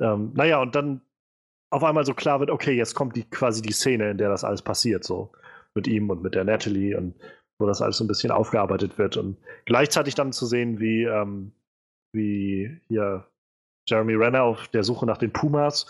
Ähm, 0.00 0.32
naja, 0.34 0.60
und 0.60 0.74
dann 0.74 1.00
auf 1.70 1.84
einmal 1.84 2.04
so 2.04 2.14
klar 2.14 2.40
wird, 2.40 2.50
okay, 2.50 2.72
jetzt 2.72 2.94
kommt 2.94 3.16
die, 3.16 3.24
quasi 3.24 3.62
die 3.62 3.72
Szene, 3.72 4.10
in 4.10 4.18
der 4.18 4.28
das 4.28 4.44
alles 4.44 4.62
passiert, 4.62 5.04
so 5.04 5.32
mit 5.74 5.86
ihm 5.86 6.10
und 6.10 6.22
mit 6.22 6.34
der 6.34 6.44
Natalie 6.44 6.96
und 6.96 7.14
wo 7.58 7.66
das 7.66 7.82
alles 7.82 7.98
so 7.98 8.04
ein 8.04 8.08
bisschen 8.08 8.30
aufgearbeitet 8.30 8.98
wird 8.98 9.16
und 9.16 9.38
gleichzeitig 9.64 10.14
dann 10.14 10.32
zu 10.32 10.46
sehen, 10.46 10.80
wie, 10.80 11.04
ähm, 11.04 11.52
wie 12.12 12.80
hier 12.88 13.26
Jeremy 13.88 14.14
Renner 14.14 14.42
auf 14.42 14.68
der 14.68 14.84
Suche 14.84 15.06
nach 15.06 15.18
den 15.18 15.32
Pumas, 15.32 15.86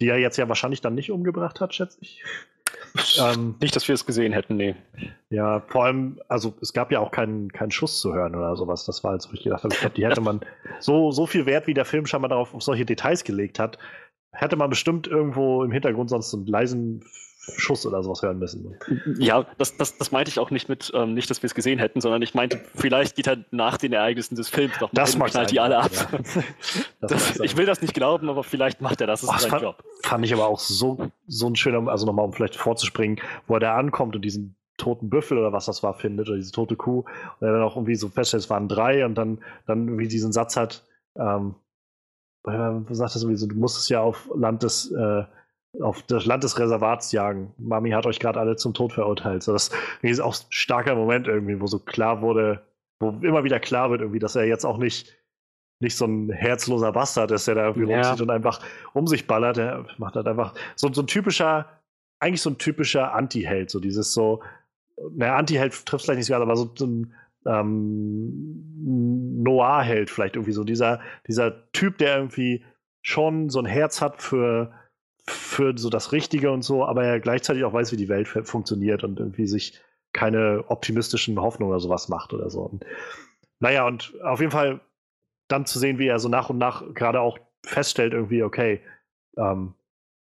die 0.00 0.08
er 0.08 0.18
jetzt 0.18 0.36
ja 0.36 0.48
wahrscheinlich 0.48 0.80
dann 0.80 0.94
nicht 0.94 1.10
umgebracht 1.10 1.60
hat, 1.60 1.74
schätze 1.74 1.98
ich. 2.00 2.24
Ähm, 3.18 3.56
nicht, 3.60 3.74
dass 3.76 3.86
wir 3.88 3.94
es 3.94 4.06
gesehen 4.06 4.32
hätten, 4.32 4.56
nee. 4.56 4.74
Ja, 5.30 5.60
vor 5.68 5.84
allem, 5.84 6.20
also 6.28 6.54
es 6.60 6.72
gab 6.72 6.90
ja 6.90 7.00
auch 7.00 7.10
keinen, 7.10 7.50
keinen 7.52 7.70
Schuss 7.70 8.00
zu 8.00 8.14
hören 8.14 8.34
oder 8.34 8.56
sowas. 8.56 8.84
Das 8.84 9.04
war 9.04 9.14
jetzt, 9.14 9.28
wo 9.28 9.34
ich 9.34 9.44
gedacht 9.44 9.64
habe, 9.64 9.74
ich 9.74 9.80
glaube, 9.80 9.94
die 9.94 10.06
hätte 10.06 10.20
man 10.20 10.40
so, 10.80 11.10
so 11.10 11.26
viel 11.26 11.46
Wert, 11.46 11.66
wie 11.66 11.74
der 11.74 11.84
Film 11.84 12.06
scheinbar 12.06 12.28
darauf 12.28 12.54
auf 12.54 12.62
solche 12.62 12.84
Details 12.84 13.24
gelegt 13.24 13.58
hat, 13.58 13.78
hätte 14.32 14.56
man 14.56 14.70
bestimmt 14.70 15.06
irgendwo 15.06 15.64
im 15.64 15.72
Hintergrund 15.72 16.10
sonst 16.10 16.34
einen 16.34 16.46
leisen 16.46 17.04
Schuss 17.56 17.86
oder 17.86 18.02
sowas 18.02 18.22
hören 18.22 18.38
müssen. 18.38 18.76
Ja, 19.18 19.46
das, 19.58 19.76
das, 19.76 19.96
das 19.98 20.12
meinte 20.12 20.30
ich 20.30 20.38
auch 20.38 20.50
nicht 20.50 20.68
mit, 20.68 20.92
ähm, 20.94 21.14
nicht, 21.14 21.30
dass 21.30 21.42
wir 21.42 21.46
es 21.46 21.54
gesehen 21.54 21.78
hätten, 21.78 22.00
sondern 22.00 22.22
ich 22.22 22.34
meinte, 22.34 22.60
vielleicht 22.74 23.16
geht 23.16 23.26
er 23.26 23.38
nach 23.50 23.78
den 23.78 23.92
Ereignissen 23.92 24.34
des 24.34 24.48
Films 24.48 24.80
noch 24.80 24.90
das 24.92 25.14
und 25.14 25.24
knallt 25.24 25.50
die 25.50 25.60
alle 25.60 25.78
ab. 25.78 25.90
Ja. 25.92 26.18
Das 27.00 27.10
das, 27.10 27.40
ich 27.40 27.56
will 27.56 27.66
das 27.66 27.80
nicht 27.80 27.94
glauben, 27.94 28.28
aber 28.28 28.44
vielleicht 28.44 28.80
macht 28.80 29.00
er 29.00 29.06
das. 29.06 29.22
Das 29.22 29.30
oh, 29.30 29.34
ist 29.34 29.42
sein 29.42 29.50
fand, 29.50 29.62
Job. 29.62 29.84
Fand 30.02 30.24
ich 30.24 30.32
aber 30.34 30.46
auch 30.46 30.58
so, 30.58 31.10
so 31.26 31.46
ein 31.48 31.56
schöner, 31.56 31.88
also 31.88 32.06
nochmal, 32.06 32.24
um 32.24 32.32
vielleicht 32.32 32.56
vorzuspringen, 32.56 33.20
wo 33.46 33.54
er 33.54 33.60
da 33.60 33.76
ankommt 33.76 34.16
und 34.16 34.22
diesen 34.22 34.56
toten 34.76 35.10
Büffel 35.10 35.38
oder 35.38 35.52
was 35.52 35.66
das 35.66 35.82
war 35.82 35.94
findet, 35.94 36.28
oder 36.28 36.36
diese 36.36 36.52
tote 36.52 36.76
Kuh, 36.76 37.00
und 37.40 37.46
er 37.46 37.52
dann 37.52 37.62
auch 37.62 37.76
irgendwie 37.76 37.94
so 37.94 38.08
feststellt, 38.08 38.44
es 38.44 38.50
waren 38.50 38.68
drei 38.68 39.04
und 39.04 39.14
dann, 39.14 39.38
dann 39.66 39.86
irgendwie 39.86 40.08
diesen 40.08 40.32
Satz 40.32 40.56
hat, 40.56 40.84
ähm, 41.16 41.54
äh, 42.44 42.94
sagt 42.94 43.14
er 43.14 43.18
sowieso, 43.18 43.46
du 43.46 43.56
musst 43.56 43.78
es 43.78 43.88
ja 43.88 44.00
auf 44.00 44.30
Land 44.34 44.62
des, 44.62 44.90
äh, 44.90 45.24
auf 45.80 46.02
das 46.02 46.26
Land 46.26 46.42
des 46.44 46.58
Reservats 46.58 47.12
jagen. 47.12 47.54
Mami 47.58 47.90
hat 47.90 48.06
euch 48.06 48.18
gerade 48.18 48.40
alle 48.40 48.56
zum 48.56 48.74
Tod 48.74 48.92
verurteilt. 48.92 49.42
So, 49.42 49.52
das 49.52 49.70
ist 50.02 50.20
auch 50.20 50.34
ein 50.34 50.46
starker 50.50 50.94
Moment 50.96 51.28
irgendwie, 51.28 51.60
wo 51.60 51.66
so 51.66 51.78
klar 51.78 52.22
wurde, 52.22 52.62
wo 52.98 53.10
immer 53.22 53.44
wieder 53.44 53.60
klar 53.60 53.90
wird, 53.90 54.00
irgendwie, 54.00 54.18
dass 54.18 54.34
er 54.36 54.44
jetzt 54.44 54.64
auch 54.66 54.78
nicht, 54.78 55.16
nicht 55.80 55.96
so 55.96 56.06
ein 56.06 56.30
herzloser 56.30 56.92
Bastard 56.92 57.30
ist, 57.30 57.46
der 57.46 57.54
da 57.54 57.66
irgendwie 57.68 57.88
Ja. 57.90 58.02
rumzieht 58.02 58.20
und 58.22 58.30
einfach 58.30 58.60
um 58.92 59.06
sich 59.06 59.26
ballert. 59.26 59.58
Er 59.58 59.86
macht 59.98 60.16
halt 60.16 60.26
einfach 60.26 60.54
so, 60.74 60.92
so 60.92 61.02
ein 61.02 61.06
typischer, 61.06 61.66
eigentlich 62.18 62.42
so 62.42 62.50
ein 62.50 62.58
typischer 62.58 63.14
Anti-Held. 63.14 63.70
So 63.70 63.78
dieses 63.80 64.12
so, 64.12 64.42
naja, 65.12 65.36
Anti-Held 65.36 65.86
trifft 65.86 66.04
vielleicht 66.04 66.18
nicht 66.18 66.26
so, 66.26 66.34
aber 66.34 66.56
so, 66.56 66.70
so 66.74 66.86
ein 66.86 67.14
ähm, 67.46 68.64
Noir-Held 69.42 70.10
vielleicht 70.10 70.34
irgendwie 70.34 70.52
so. 70.52 70.64
Dieser, 70.64 71.00
dieser 71.26 71.70
Typ, 71.72 71.96
der 71.98 72.16
irgendwie 72.16 72.64
schon 73.02 73.48
so 73.48 73.60
ein 73.60 73.66
Herz 73.66 74.02
hat 74.02 74.20
für, 74.20 74.72
für 75.30 75.76
so 75.76 75.90
das 75.90 76.12
Richtige 76.12 76.50
und 76.50 76.62
so, 76.62 76.84
aber 76.84 77.04
er 77.04 77.20
gleichzeitig 77.20 77.64
auch 77.64 77.72
weiß, 77.72 77.92
wie 77.92 77.96
die 77.96 78.08
Welt 78.08 78.28
fu- 78.28 78.44
funktioniert 78.44 79.04
und 79.04 79.18
irgendwie 79.18 79.46
sich 79.46 79.80
keine 80.12 80.64
optimistischen 80.68 81.40
Hoffnungen 81.40 81.72
oder 81.72 81.80
sowas 81.80 82.08
macht 82.08 82.32
oder 82.32 82.50
so. 82.50 82.62
Und, 82.62 82.84
naja, 83.60 83.86
und 83.86 84.14
auf 84.22 84.40
jeden 84.40 84.52
Fall 84.52 84.80
dann 85.48 85.66
zu 85.66 85.78
sehen, 85.78 85.98
wie 85.98 86.06
er 86.06 86.18
so 86.18 86.28
nach 86.28 86.50
und 86.50 86.58
nach 86.58 86.82
gerade 86.94 87.20
auch 87.20 87.38
feststellt, 87.64 88.12
irgendwie, 88.12 88.42
okay, 88.42 88.80
ähm, 89.36 89.74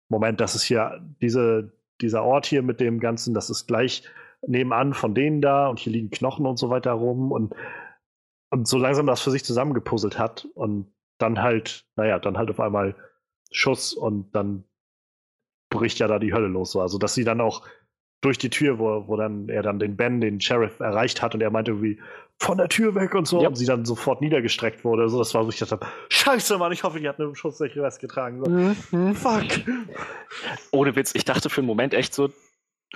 Moment, 0.08 0.40
das 0.40 0.54
ist 0.54 0.62
hier 0.62 1.00
diese, 1.22 1.72
dieser 2.00 2.22
Ort 2.24 2.46
hier 2.46 2.62
mit 2.62 2.80
dem 2.80 3.00
Ganzen, 3.00 3.34
das 3.34 3.50
ist 3.50 3.66
gleich 3.66 4.04
nebenan 4.46 4.92
von 4.92 5.14
denen 5.14 5.40
da 5.40 5.68
und 5.68 5.78
hier 5.78 5.92
liegen 5.92 6.10
Knochen 6.10 6.46
und 6.46 6.58
so 6.58 6.68
weiter 6.70 6.92
rum 6.92 7.32
und, 7.32 7.54
und 8.50 8.68
so 8.68 8.78
langsam 8.78 9.06
das 9.06 9.22
für 9.22 9.30
sich 9.30 9.44
zusammengepuzzelt 9.44 10.18
hat 10.18 10.46
und 10.54 10.92
dann 11.18 11.40
halt, 11.40 11.86
naja, 11.96 12.18
dann 12.18 12.36
halt 12.36 12.50
auf 12.50 12.60
einmal 12.60 12.94
Schuss 13.50 13.94
und 13.94 14.34
dann 14.34 14.64
bricht 15.74 15.98
ja 15.98 16.08
da 16.08 16.18
die 16.18 16.32
Hölle 16.32 16.48
los. 16.48 16.70
So. 16.72 16.80
Also, 16.80 16.96
dass 16.98 17.14
sie 17.14 17.24
dann 17.24 17.40
auch 17.40 17.62
durch 18.22 18.38
die 18.38 18.48
Tür, 18.48 18.78
wo, 18.78 19.06
wo 19.06 19.16
dann 19.16 19.50
er 19.50 19.62
dann 19.62 19.78
den 19.78 19.96
Ben, 19.96 20.20
den 20.22 20.40
Sheriff, 20.40 20.80
erreicht 20.80 21.20
hat 21.20 21.34
und 21.34 21.42
er 21.42 21.50
meinte 21.50 21.72
irgendwie, 21.72 22.00
von 22.40 22.56
der 22.58 22.68
Tür 22.68 22.94
weg 22.94 23.14
und 23.14 23.28
so 23.28 23.42
Ja. 23.42 23.48
und 23.48 23.54
sie 23.54 23.66
dann 23.66 23.84
sofort 23.84 24.20
niedergestreckt 24.22 24.82
wurde. 24.84 25.08
So, 25.10 25.18
das 25.18 25.34
war 25.34 25.44
so, 25.44 25.50
ich 25.50 25.58
dachte, 25.58 25.78
scheiße, 26.08 26.56
Mann, 26.58 26.72
ich 26.72 26.82
hoffe, 26.84 26.98
die 26.98 27.08
hat 27.08 27.20
eine 27.20 27.34
schutzsichere 27.34 27.82
West 27.84 28.00
getragen. 28.00 28.42
So, 28.42 29.14
fuck. 29.14 29.44
Ohne 30.72 30.96
Witz, 30.96 31.14
ich 31.14 31.24
dachte 31.24 31.50
für 31.50 31.60
einen 31.60 31.68
Moment 31.68 31.94
echt 31.94 32.14
so, 32.14 32.30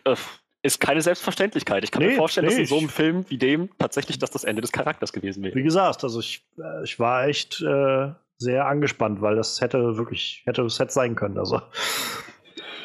äh, 0.04 0.16
ist 0.62 0.80
keine 0.80 1.02
Selbstverständlichkeit. 1.02 1.84
Ich 1.84 1.90
kann 1.92 2.02
mir 2.02 2.08
Nee, 2.10 2.16
vorstellen, 2.16 2.46
dass 2.46 2.54
nee, 2.56 2.62
in 2.62 2.66
so 2.66 2.78
einem 2.78 2.88
Film 2.88 3.24
wie 3.28 3.38
dem 3.38 3.68
tatsächlich 3.78 4.18
das 4.18 4.30
das 4.30 4.44
Ende 4.44 4.60
des 4.62 4.72
Charakters 4.72 5.12
gewesen 5.12 5.44
wäre. 5.44 5.54
Wie 5.54 5.62
gesagt, 5.62 6.02
also 6.02 6.18
ich, 6.20 6.44
äh, 6.58 6.82
ich 6.84 6.98
war 6.98 7.26
echt 7.28 7.60
äh, 7.62 8.08
sehr 8.38 8.66
angespannt, 8.66 9.20
weil 9.20 9.36
das 9.36 9.60
hätte 9.60 9.96
wirklich, 9.96 10.42
hätte 10.46 10.62
das 10.62 10.78
hätte 10.80 10.92
sein 10.92 11.14
können. 11.14 11.38
Also 11.38 11.60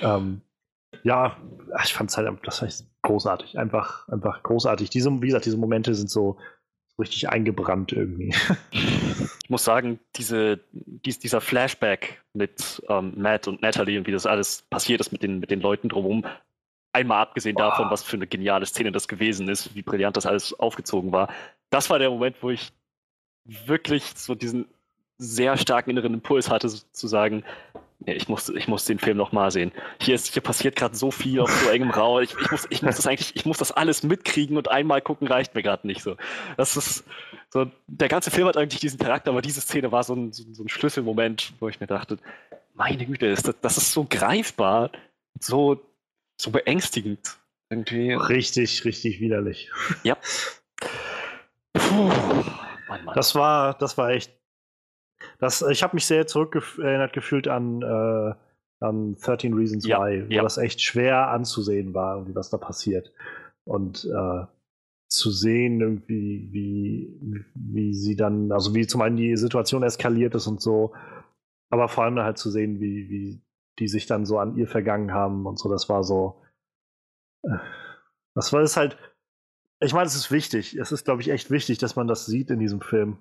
ähm, 0.02 0.42
ja, 1.04 1.38
ich 1.84 1.94
fand 1.94 2.10
es 2.10 2.18
halt, 2.18 2.30
das 2.44 2.62
heißt 2.62 2.88
großartig, 3.02 3.58
einfach, 3.58 4.08
einfach 4.10 4.44
großartig. 4.44 4.90
Diese, 4.90 5.12
wie 5.22 5.28
gesagt, 5.28 5.46
diese 5.46 5.58
Momente 5.58 5.94
sind 5.96 6.10
so, 6.10 6.38
so 6.96 7.02
richtig 7.02 7.30
eingebrannt 7.30 7.92
irgendwie. 7.92 8.34
Ich 9.44 9.50
muss 9.50 9.66
sagen, 9.66 10.00
diese, 10.16 10.62
dies, 10.72 11.20
dieser 11.20 11.42
Flashback 11.42 12.24
mit 12.32 12.82
ähm, 12.88 13.14
Matt 13.18 13.50
und 13.50 13.62
Natalie 13.62 14.00
und 14.00 14.08
wie 14.08 14.12
das 14.14 14.26
alles 14.26 14.64
passiert 14.70 15.02
ist 15.02 15.12
mit 15.12 15.22
den, 15.22 15.40
mit 15.40 15.52
den 15.52 15.60
Leuten 15.60 15.90
drumherum, 15.90 16.26
einmal 16.94 17.22
abgesehen 17.22 17.56
Boah. 17.56 17.70
davon, 17.70 17.92
was 17.92 18.04
für 18.04 18.16
eine 18.16 18.26
geniale 18.26 18.66
Szene 18.66 18.94
das 18.94 19.10
gewesen 19.10 19.50
ist, 19.50 19.76
wie 19.76 19.82
brillant 19.82 20.16
das 20.16 20.26
alles 20.26 20.58
aufgezogen 20.58 21.12
war, 21.12 21.28
das 21.70 21.90
war 21.90 22.00
der 22.00 22.10
Moment, 22.10 22.38
wo 22.42 22.52
ich 22.52 22.72
wirklich 23.44 24.06
so 24.16 24.34
diesen 24.34 24.66
sehr 25.18 25.58
starken 25.58 25.90
inneren 25.90 26.14
Impuls 26.14 26.50
hatte, 26.50 26.70
zu 26.70 27.08
sagen, 27.08 27.44
nee, 28.06 28.14
ich 28.14 28.28
muss, 28.28 28.50
ich 28.50 28.68
muss 28.68 28.86
den 28.86 29.00
Film 29.00 29.18
nochmal 29.18 29.52
sehen. 29.52 29.72
Hier, 30.00 30.16
ist, 30.16 30.34
hier 30.34 30.42
passiert 30.42 30.76
gerade 30.76 30.96
so 30.96 31.12
viel 31.12 31.40
auf 31.40 31.52
so 31.52 31.70
engem 31.70 31.92
Raum. 31.92 32.22
Ich, 32.22 32.36
ich, 32.40 32.52
muss, 32.52 32.68
ich 32.70 32.82
muss 32.82 32.96
das 32.96 33.08
eigentlich, 33.08 33.36
ich 33.36 33.46
muss 33.46 33.58
das 33.58 33.72
alles 33.72 34.04
mitkriegen 34.04 34.58
und 34.58 34.70
einmal 34.70 35.02
gucken 35.02 35.28
reicht 35.28 35.56
mir 35.56 35.64
gerade 35.64 35.88
nicht 35.88 36.02
so. 36.02 36.16
Das 36.58 36.78
ist 36.78 37.06
so, 37.50 37.70
der 37.88 38.08
ganze 38.08 38.32
Film 38.32 38.48
hat 38.48 38.58
eigentlich 38.58 38.82
diesen 38.82 39.00
Charakter, 39.00 39.32
aber 39.32 39.42
diese 39.42 39.62
Szene 39.62 39.92
war 39.92 40.04
so 40.04 40.16
ein, 40.16 40.32
so, 40.32 40.44
so 40.54 40.64
ein 40.64 40.70
Schlüsselmoment, 40.70 41.54
wo 41.60 41.70
ich 41.70 41.80
mir 41.80 41.88
dachte, 41.88 42.18
meine 42.74 43.06
Güte, 43.06 43.28
ist 43.28 43.48
das, 43.48 43.56
das 43.62 43.78
ist 43.78 43.92
so 43.92 44.06
greifbar, 44.10 44.92
so, 45.40 45.80
so 46.38 46.52
beängstigend. 46.52 47.38
Irgendwie. 47.70 48.14
richtig, 48.14 48.86
richtig 48.86 49.20
widerlich. 49.20 49.72
Ja. 50.04 50.16
Puh. 51.74 52.12
Mann, 52.88 53.06
Mann. 53.06 53.16
Das 53.16 53.34
war, 53.36 53.74
das 53.76 53.98
war 53.98 54.12
echt. 54.12 54.32
Das, 55.44 55.62
ich 55.62 55.84
habe 55.84 55.96
mich 55.96 56.06
sehr 56.06 56.26
zurückerinnert 56.26 57.14
gefühlt 57.14 57.48
an, 57.48 57.82
äh, 57.82 58.34
an 58.80 59.16
13 59.16 59.54
Reasons 59.54 59.86
Ja, 59.86 60.00
Why, 60.00 60.26
wo 60.28 60.32
ja. 60.32 60.42
das 60.42 60.58
echt 60.58 60.82
schwer 60.82 61.30
anzusehen 61.30 61.94
war, 61.94 62.16
irgendwie, 62.16 62.36
was 62.36 62.50
da 62.50 62.58
passiert. 62.58 63.12
Und 63.66 64.06
äh, 64.06 64.46
zu 65.08 65.32
sehen, 65.32 65.82
irgendwie, 65.82 66.50
wie, 66.52 67.46
wie 67.54 67.94
sie 67.94 68.16
dann, 68.16 68.52
also 68.52 68.74
wie 68.74 68.88
zum 68.88 69.02
einen 69.02 69.18
die 69.18 69.36
Situation 69.38 69.84
eskaliert 69.84 70.34
ist 70.34 70.48
und 70.48 70.62
so, 70.62 70.94
aber 71.70 71.90
vor 71.90 72.06
allem 72.06 72.20
halt 72.20 72.38
zu 72.38 72.50
sehen, 72.50 72.80
wie, 72.80 73.10
wie 73.10 73.42
die 73.80 73.88
sich 73.88 74.06
dann 74.06 74.26
so 74.26 74.40
an 74.40 74.56
ihr 74.58 74.68
vergangen 74.68 75.14
haben 75.14 75.46
und 75.46 75.60
so, 75.60 75.70
das 75.70 75.90
war 75.90 76.04
so. 76.04 76.42
Äh, 77.44 77.58
das 78.36 78.54
war 78.54 78.62
es 78.62 78.78
halt. 78.78 78.98
Ich 79.82 79.94
meine, 79.94 80.06
es 80.06 80.16
ist 80.16 80.32
wichtig. 80.32 80.76
Es 80.78 80.92
ist, 80.92 81.04
glaube 81.04 81.22
ich, 81.22 81.30
echt 81.30 81.52
wichtig, 81.52 81.80
dass 81.80 81.96
man 81.96 82.08
das 82.08 82.26
sieht 82.26 82.50
in 82.50 82.60
diesem 82.60 82.80
Film. 82.80 83.18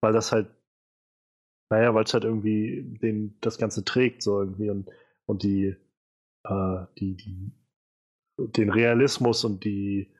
Weil 0.00 0.12
das 0.12 0.30
halt, 0.30 0.48
naja, 1.70 1.94
weil 1.94 2.04
es 2.04 2.14
halt 2.14 2.24
irgendwie 2.24 2.82
den, 3.02 3.36
das 3.40 3.58
Ganze 3.58 3.84
trägt, 3.84 4.22
so 4.22 4.40
irgendwie 4.40 4.70
und, 4.70 4.88
und 5.26 5.42
die, 5.42 5.76
äh, 6.44 6.78
die, 6.98 7.16
die, 7.16 7.52
den 8.38 8.70
Realismus 8.70 9.44
und 9.44 9.64
die 9.64 10.12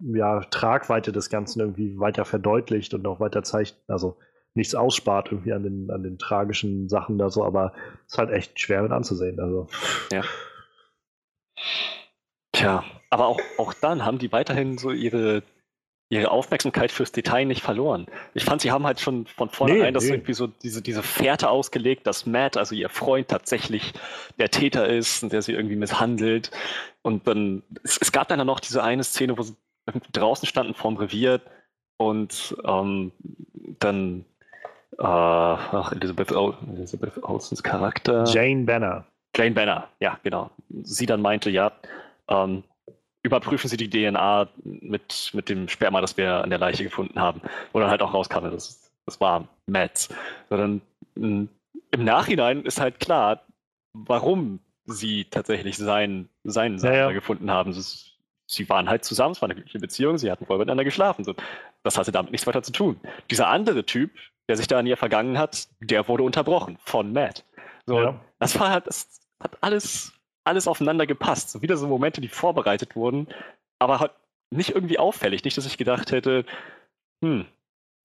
ja, 0.00 0.40
Tragweite 0.40 1.12
des 1.12 1.30
Ganzen 1.30 1.60
irgendwie 1.60 1.98
weiter 1.98 2.24
verdeutlicht 2.24 2.94
und 2.94 3.06
auch 3.06 3.20
weiter 3.20 3.42
zeigt, 3.42 3.76
also 3.86 4.18
nichts 4.54 4.74
ausspart 4.74 5.32
irgendwie 5.32 5.52
an 5.52 5.62
den, 5.62 5.90
an 5.90 6.02
den 6.02 6.18
tragischen 6.18 6.88
Sachen 6.88 7.18
da 7.18 7.30
so, 7.30 7.44
aber 7.44 7.72
es 8.06 8.12
ist 8.12 8.18
halt 8.18 8.30
echt 8.30 8.60
schwer 8.60 8.82
mit 8.82 8.92
anzusehen. 8.92 9.40
Also. 9.40 9.68
Tja, 12.52 12.84
aber 13.10 13.26
auch, 13.26 13.40
auch 13.58 13.72
dann 13.74 14.04
haben 14.04 14.18
die 14.18 14.30
weiterhin 14.32 14.78
so 14.78 14.90
ihre, 14.90 15.42
ihre 16.14 16.30
Aufmerksamkeit 16.30 16.92
fürs 16.92 17.12
Detail 17.12 17.44
nicht 17.44 17.62
verloren. 17.62 18.06
Ich 18.34 18.44
fand, 18.44 18.62
sie 18.62 18.70
haben 18.70 18.86
halt 18.86 19.00
schon 19.00 19.26
von 19.26 19.50
vornherein 19.50 19.86
Nee, 19.86 19.92
das 19.92 20.04
nee. 20.04 20.12
irgendwie 20.12 20.32
so 20.34 20.46
diese, 20.46 20.80
diese 20.80 21.02
Fährte 21.02 21.50
ausgelegt, 21.50 22.06
dass 22.06 22.24
Matt, 22.24 22.56
also 22.56 22.74
ihr 22.74 22.88
Freund, 22.88 23.28
tatsächlich 23.28 23.92
der 24.38 24.50
Täter 24.50 24.88
ist 24.88 25.22
und 25.22 25.32
der 25.32 25.42
sie 25.42 25.52
irgendwie 25.52 25.76
misshandelt. 25.76 26.50
Und 27.02 27.26
dann, 27.26 27.62
es, 27.82 27.98
es 28.00 28.12
gab 28.12 28.28
dann 28.28 28.46
noch 28.46 28.60
diese 28.60 28.82
eine 28.82 29.04
Szene, 29.04 29.36
wo 29.36 29.42
sie 29.42 29.56
irgendwie 29.86 30.12
draußen 30.12 30.46
standen 30.46 30.74
vorm 30.74 30.96
Revier 30.96 31.40
und 31.96 32.56
ähm, 32.64 33.12
dann 33.80 34.24
äh, 34.98 35.02
ach, 35.02 35.92
Elizabeth, 35.92 36.32
o 36.32 36.54
Elizabeth 36.76 37.22
Olsens 37.22 37.62
Charakter. 37.62 38.24
Jane 38.24 38.64
Banner. 38.64 39.04
Jane 39.36 39.50
Banner, 39.50 39.88
ja, 40.00 40.18
genau. 40.22 40.50
Sie 40.82 41.06
dann 41.06 41.20
meinte, 41.20 41.50
ja, 41.50 41.72
ähm, 42.28 42.62
überprüfen 43.24 43.68
Sie 43.68 43.76
die 43.76 43.90
DNA 43.90 44.48
mit, 44.62 45.30
mit 45.34 45.48
dem 45.48 45.68
Sperma, 45.68 46.00
das 46.00 46.16
wir 46.16 46.44
an 46.44 46.50
der 46.50 46.58
Leiche 46.60 46.84
gefunden 46.84 47.18
haben. 47.18 47.40
Wo 47.72 47.80
dann 47.80 47.90
halt 47.90 48.02
auch 48.02 48.14
rauskam, 48.14 48.44
das, 48.44 48.92
das 49.06 49.20
war 49.20 49.48
Matt. 49.66 50.08
Sondern 50.48 50.80
mh, 51.16 51.48
im 51.90 52.04
Nachhinein 52.04 52.62
ist 52.62 52.80
halt 52.80 53.00
klar, 53.00 53.42
warum 53.92 54.60
sie 54.86 55.24
tatsächlich 55.24 55.76
seinen, 55.76 56.28
seinen 56.44 56.78
Samen 56.78 56.94
ja. 56.94 57.06
da 57.06 57.12
gefunden 57.12 57.50
haben. 57.50 57.70
Ist- 57.72 58.10
Sie 58.46 58.68
waren 58.68 58.90
halt 58.90 59.06
zusammen, 59.06 59.32
es 59.32 59.40
war 59.40 59.46
eine 59.46 59.54
glückliche 59.54 59.78
Beziehung, 59.78 60.18
sie 60.18 60.30
hatten 60.30 60.44
vorher 60.44 60.58
miteinander 60.58 60.84
geschlafen. 60.84 61.24
Das 61.82 61.96
hatte 61.96 62.12
damit 62.12 62.30
nichts 62.30 62.46
weiter 62.46 62.62
zu 62.62 62.72
tun. 62.72 63.00
Dieser 63.30 63.48
andere 63.48 63.86
Typ, 63.86 64.10
der 64.50 64.58
sich 64.58 64.66
da 64.66 64.78
an 64.78 64.86
ihr 64.86 64.98
vergangen 64.98 65.38
hat, 65.38 65.66
der 65.80 66.06
wurde 66.08 66.24
unterbrochen 66.24 66.76
von 66.84 67.10
Matt. 67.14 67.42
So, 67.86 67.98
Ja. 68.02 68.20
das 68.38 68.60
war 68.60 68.68
halt, 68.68 68.86
das 68.86 69.08
hat 69.40 69.56
alles, 69.62 70.12
alles 70.44 70.68
aufeinander 70.68 71.06
gepasst. 71.06 71.50
So 71.50 71.62
wieder 71.62 71.76
so 71.76 71.86
Momente, 71.88 72.20
die 72.20 72.28
vorbereitet 72.28 72.96
wurden, 72.96 73.28
aber 73.78 74.00
halt 74.00 74.12
nicht 74.50 74.70
irgendwie 74.70 74.98
auffällig. 74.98 75.42
Nicht, 75.44 75.56
dass 75.56 75.66
ich 75.66 75.78
gedacht 75.78 76.12
hätte, 76.12 76.44
hm, 77.24 77.46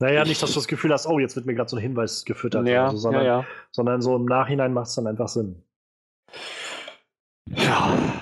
Naja, 0.02 0.22
Ich- 0.24 0.30
nicht, 0.30 0.42
dass 0.42 0.52
du 0.52 0.56
das 0.60 0.70
Gefühl 0.70 0.94
hast, 0.94 1.06
oh, 1.08 1.20
jetzt 1.20 1.36
wird 1.36 1.46
mir 1.46 1.56
gerade 1.56 1.70
so 1.70 1.76
ein 1.76 1.82
Hinweis 1.82 2.24
gefüttert, 2.24 2.66
ja, 2.66 2.84
oder 2.84 2.92
so, 2.92 2.98
sondern, 3.00 3.26
ja, 3.26 3.46
sondern 3.72 4.02
so 4.02 4.16
im 4.16 4.24
Nachhinein 4.24 4.72
macht 4.74 4.88
es 4.88 4.96
dann 4.96 5.08
einfach 5.08 5.28
Sinn. 5.28 5.62
ja. 7.48 7.58
Ja. 7.58 8.22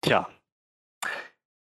Tja. 0.00 0.28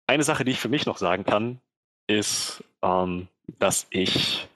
Eine 0.06 0.22
Sache, 0.22 0.44
die 0.46 0.52
ich 0.52 0.60
für 0.60 0.70
mich 0.70 0.86
noch 0.86 0.96
sagen 0.96 1.24
kann, 1.24 1.60
ist, 2.06 2.64
ähm, 2.80 3.28
dass 3.58 3.86
ich 3.90 4.48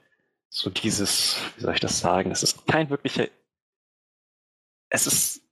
so 0.49 0.71
dieses, 0.71 1.37
wie 1.55 1.61
soll 1.61 1.73
ich 1.75 1.79
das 1.79 1.99
sagen, 1.99 2.31
es 2.31 2.41
ist 2.41 2.65
kein 2.65 2.89
wirklicher, 2.89 3.27
es 4.89 5.05
ist 5.05 5.43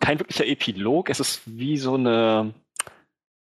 kein 0.00 0.18
wirklicher 0.18 0.46
Epilog, 0.46 1.10
es 1.10 1.20
ist 1.20 1.42
wie 1.46 1.76
so 1.78 1.94
eine, 1.94 2.52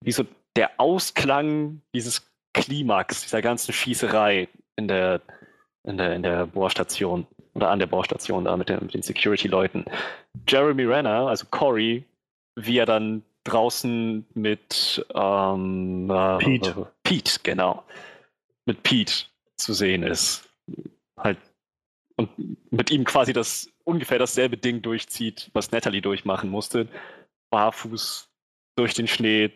wie 0.05 0.13
so 0.13 0.25
der 0.57 0.71
Ausklang 0.79 1.83
dieses 1.95 2.29
Klimax, 2.55 3.23
dieser 3.23 3.43
ganzen 3.43 3.73
Schießerei 3.73 4.49
in 4.77 4.89
der, 4.89 5.21
in 5.87 5.97
der, 5.99 6.15
in 6.15 6.23
der 6.23 6.47
Bohrstation 6.47 7.27
oder 7.55 7.71
an 7.71 7.79
der 7.79 7.87
Bohrstation 7.87 8.45
da 8.45 8.57
mit, 8.57 8.69
den- 8.69 8.81
mit 8.81 8.95
den 8.95 9.03
Security-Leuten. 9.03 9.85
Jeremy 10.49 10.85
Renner, 10.85 11.27
also 11.29 11.47
Cory, 11.51 12.05
wie 12.57 12.79
er 12.79 12.87
dann 12.87 13.23
draußen 13.45 14.27
mit 14.35 15.05
ähm, 15.15 16.11
äh, 16.11 16.39
Pete. 16.39 16.93
Pete, 17.03 17.41
genau. 17.43 17.83
Mit 18.67 18.83
Pete 18.83 19.13
zu 19.57 19.73
sehen 19.73 20.03
ist. 20.03 20.49
Halt 21.19 21.39
und 22.19 22.29
mit 22.73 22.91
ihm 22.91 23.05
quasi 23.05 23.33
das 23.33 23.71
ungefähr 23.85 24.19
dasselbe 24.19 24.57
Ding 24.57 24.83
durchzieht, 24.83 25.51
was 25.53 25.71
Natalie 25.71 26.03
durchmachen 26.03 26.51
musste. 26.51 26.89
Barfuß 27.51 28.29
durch 28.75 28.93
den 28.95 29.07
Schnee, 29.07 29.53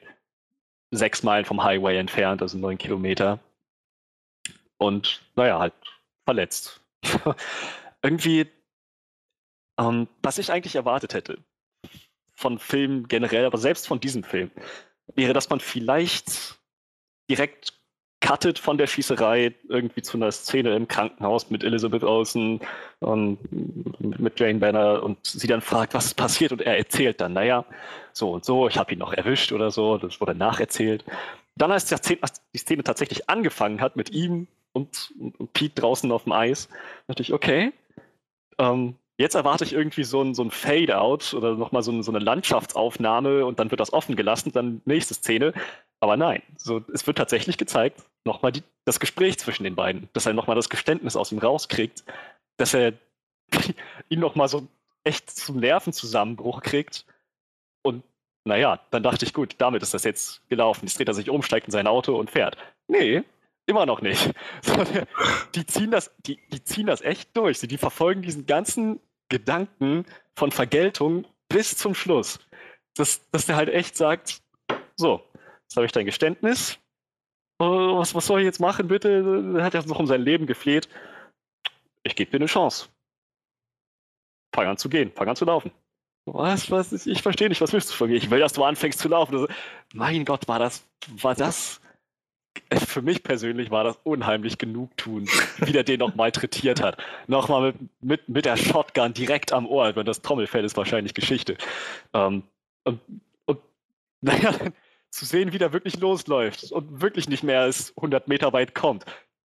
sechs 0.92 1.24
Meilen 1.24 1.44
vom 1.44 1.64
Highway 1.64 1.98
entfernt, 1.98 2.40
also 2.40 2.56
neun 2.56 2.78
Kilometer. 2.78 3.40
Und 4.78 5.22
naja, 5.34 5.58
halt 5.58 5.74
verletzt. 6.24 6.80
Irgendwie, 8.02 8.46
ähm, 9.78 10.06
was 10.22 10.38
ich 10.38 10.52
eigentlich 10.52 10.76
erwartet 10.76 11.14
hätte 11.14 11.38
von 12.32 12.60
Filmen 12.60 13.08
generell, 13.08 13.44
aber 13.44 13.58
selbst 13.58 13.88
von 13.88 13.98
diesem 13.98 14.22
Film, 14.22 14.52
wäre, 15.16 15.32
dass 15.32 15.50
man 15.50 15.58
vielleicht 15.58 16.58
direkt 17.28 17.81
cuttet 18.22 18.58
von 18.58 18.78
der 18.78 18.86
Schießerei 18.86 19.52
irgendwie 19.68 20.00
zu 20.00 20.16
einer 20.16 20.32
Szene 20.32 20.74
im 20.74 20.88
Krankenhaus 20.88 21.50
mit 21.50 21.64
Elizabeth 21.64 22.04
Olsen 22.04 22.60
und 23.00 23.38
mit 24.00 24.40
Jane 24.40 24.60
Banner 24.60 25.02
und 25.02 25.18
sie 25.26 25.48
dann 25.48 25.60
fragt, 25.60 25.92
was 25.92 26.06
ist 26.06 26.14
passiert 26.14 26.52
und 26.52 26.62
er 26.62 26.78
erzählt 26.78 27.20
dann, 27.20 27.34
naja, 27.34 27.66
so 28.12 28.30
und 28.30 28.44
so, 28.44 28.68
ich 28.68 28.78
habe 28.78 28.92
ihn 28.92 29.00
noch 29.00 29.12
erwischt 29.12 29.52
oder 29.52 29.70
so, 29.70 29.98
das 29.98 30.20
wurde 30.20 30.34
nacherzählt. 30.34 31.04
Dann, 31.56 31.72
als 31.72 31.86
die 31.86 32.58
Szene, 32.58 32.84
tatsächlich 32.84 33.28
angefangen 33.28 33.80
hat 33.80 33.96
mit 33.96 34.10
ihm 34.10 34.46
und 34.72 35.12
Pete 35.52 35.80
draußen 35.80 36.10
auf 36.12 36.22
dem 36.22 36.32
Eis, 36.32 36.68
dachte 37.08 37.22
ich, 37.22 37.32
okay, 37.34 37.72
ähm, 38.58 38.96
Jetzt 39.18 39.34
erwarte 39.34 39.64
ich 39.64 39.72
irgendwie 39.72 40.04
so 40.04 40.22
ein, 40.22 40.34
so 40.34 40.42
ein 40.42 40.50
Fade-out 40.50 41.34
oder 41.34 41.54
nochmal 41.54 41.82
so, 41.82 41.92
ein, 41.92 42.02
so 42.02 42.10
eine 42.10 42.18
Landschaftsaufnahme 42.18 43.44
und 43.44 43.58
dann 43.60 43.70
wird 43.70 43.78
das 43.80 43.92
offen 43.92 44.16
gelassen, 44.16 44.50
dann 44.52 44.80
nächste 44.84 45.14
Szene. 45.14 45.52
Aber 46.00 46.16
nein, 46.16 46.42
so, 46.56 46.80
es 46.92 47.06
wird 47.06 47.18
tatsächlich 47.18 47.56
gezeigt, 47.56 48.02
nochmal 48.24 48.52
das 48.84 49.00
Gespräch 49.00 49.38
zwischen 49.38 49.64
den 49.64 49.74
beiden, 49.74 50.08
dass 50.12 50.26
er 50.26 50.32
nochmal 50.32 50.56
das 50.56 50.68
Geständnis 50.68 51.16
aus 51.16 51.32
ihm 51.32 51.38
rauskriegt, 51.38 52.04
dass 52.56 52.74
er 52.74 52.92
ihn 54.08 54.20
nochmal 54.20 54.48
so 54.48 54.66
echt 55.04 55.30
zum 55.30 55.58
Nervenzusammenbruch 55.58 56.62
kriegt. 56.62 57.06
Und 57.82 58.04
naja, 58.44 58.80
dann 58.90 59.02
dachte 59.02 59.24
ich, 59.24 59.34
gut, 59.34 59.54
damit 59.58 59.82
ist 59.82 59.94
das 59.94 60.04
jetzt 60.04 60.48
gelaufen. 60.48 60.86
Jetzt 60.86 60.98
dreht 60.98 61.08
er 61.08 61.14
sich 61.14 61.30
um, 61.30 61.42
steigt 61.42 61.66
in 61.66 61.72
sein 61.72 61.86
Auto 61.86 62.16
und 62.16 62.30
fährt. 62.30 62.56
Nee, 62.88 63.22
immer 63.66 63.86
noch 63.86 64.00
nicht. 64.00 64.32
die, 65.54 65.66
ziehen 65.66 65.90
das, 65.90 66.10
die, 66.26 66.38
die 66.52 66.64
ziehen 66.64 66.86
das 66.86 67.00
echt 67.00 67.36
durch. 67.36 67.60
Die 67.60 67.78
verfolgen 67.78 68.22
diesen 68.22 68.46
ganzen 68.46 69.00
Gedanken 69.28 70.04
von 70.36 70.50
Vergeltung 70.50 71.26
bis 71.48 71.76
zum 71.76 71.94
Schluss. 71.94 72.40
Dass, 72.94 73.28
dass 73.30 73.46
der 73.46 73.56
halt 73.56 73.70
echt 73.70 73.96
sagt, 73.96 74.42
so, 74.96 75.24
jetzt 75.62 75.76
habe 75.76 75.86
ich 75.86 75.92
dein 75.92 76.06
Geständnis. 76.06 76.78
Oh, 77.62 77.98
was, 77.98 78.12
was 78.12 78.26
soll 78.26 78.40
ich 78.40 78.44
jetzt 78.44 78.58
machen, 78.58 78.88
bitte? 78.88 79.54
Er 79.56 79.62
hat 79.62 79.74
ja 79.74 79.82
noch 79.86 80.00
um 80.00 80.08
sein 80.08 80.22
Leben 80.22 80.46
gefleht. 80.46 80.88
Ich 82.02 82.16
gebe 82.16 82.28
dir 82.28 82.38
eine 82.38 82.46
Chance. 82.46 82.88
Fang 84.52 84.66
an 84.66 84.76
zu 84.76 84.88
gehen, 84.88 85.12
fang 85.14 85.28
an 85.28 85.36
zu 85.36 85.44
laufen. 85.44 85.70
Was, 86.24 86.72
was, 86.72 87.06
ich 87.06 87.22
verstehe 87.22 87.48
nicht, 87.48 87.60
was 87.60 87.72
willst 87.72 87.90
du 87.90 87.94
von 87.94 88.10
mir? 88.10 88.16
Ich 88.16 88.30
will, 88.30 88.40
dass 88.40 88.52
du 88.52 88.64
anfängst 88.64 88.98
zu 88.98 89.08
laufen. 89.08 89.34
Also, 89.34 89.48
mein 89.94 90.24
Gott, 90.24 90.48
war 90.48 90.58
das, 90.58 90.84
war 91.20 91.36
das, 91.36 91.80
für 92.88 93.00
mich 93.00 93.22
persönlich 93.22 93.70
war 93.70 93.84
das 93.84 93.96
unheimlich 94.02 94.58
genugtun, 94.58 95.28
wie 95.58 95.72
der 95.72 95.84
den 95.84 96.00
noch 96.00 96.16
malträtiert 96.16 96.82
hat. 96.82 97.00
Nochmal 97.28 97.72
mit, 97.72 98.02
mit, 98.02 98.28
mit 98.28 98.44
der 98.44 98.56
Shotgun 98.56 99.14
direkt 99.14 99.52
am 99.52 99.68
Ohr, 99.68 99.94
wenn 99.94 100.06
das 100.06 100.20
Trommelfell 100.20 100.64
ist 100.64 100.76
wahrscheinlich 100.76 101.14
Geschichte. 101.14 101.56
Ähm, 102.12 102.42
und, 102.82 103.00
und 103.46 103.60
naja, 104.20 104.52
zu 105.12 105.24
sehen, 105.26 105.52
wie 105.52 105.58
der 105.58 105.72
wirklich 105.72 105.98
losläuft 106.00 106.72
und 106.72 107.02
wirklich 107.02 107.28
nicht 107.28 107.42
mehr 107.42 107.60
als 107.60 107.92
100 107.96 108.28
Meter 108.28 108.52
weit 108.52 108.74
kommt, 108.74 109.04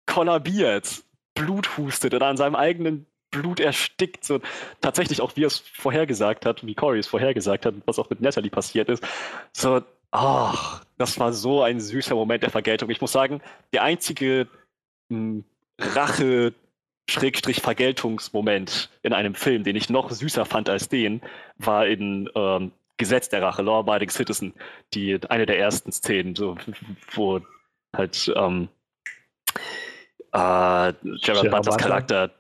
kollabiert, 0.05 1.03
Blut 1.35 1.77
hustet 1.77 2.15
und 2.15 2.23
an 2.23 2.37
seinem 2.37 2.55
eigenen 2.55 3.07
Blut 3.31 3.59
erstickt. 3.59 4.25
So, 4.25 4.41
tatsächlich 4.81 5.21
auch, 5.21 5.35
wie 5.37 5.45
er 5.45 5.49
es 5.49 5.59
vorhergesagt 5.59 6.47
hat, 6.47 6.65
wie 6.65 6.75
Corey 6.75 7.01
es 7.01 7.07
vorhergesagt 7.07 7.67
hat, 7.67 7.75
was 7.87 7.99
auch 7.99 8.11
mit 8.11 8.21
Natalie 8.21 8.51
passiert 8.51 8.89
ist. 8.91 9.03
So, 9.53 9.83
ach, 10.11 10.85
das 10.99 11.19
war 11.19 11.33
so 11.33 11.63
ein 11.63 11.81
süßer 11.81 12.15
Moment 12.15 12.43
der 12.43 12.51
Vergeltung. 12.51 12.91
Ich 12.91 13.01
muss 13.01 13.13
sagen, 13.13 13.41
der 13.73 13.83
einzige 13.83 14.49
hm, 15.11 15.45
Rache- 15.79 16.53
Vergeltungsmoment 17.09 18.91
in 19.03 19.13
einem 19.13 19.37
Film, 19.37 19.63
den 19.63 19.77
ich 19.77 19.89
noch 19.91 20.11
süßer 20.11 20.45
fand 20.45 20.69
als 20.69 20.89
den, 20.89 21.23
war 21.57 21.87
in 21.87 22.29
ähm, 22.35 22.73
Gesetz 22.97 23.29
der 23.29 23.43
Rache, 23.43 23.63
Law 23.63 23.81
Abiding 23.81 24.11
Citizen, 24.11 24.55
die 24.95 25.19
eine 25.29 25.47
der 25.47 25.59
ersten 25.59 25.93
Szenen, 25.93 26.35
so, 26.35 26.57
wo 27.13 27.41
halt 27.95 28.33
ähm, 28.37 28.69
äh, 30.33 30.93
Gerard 31.23 31.51
Butlers 31.51 31.77
Charakter 31.77 32.31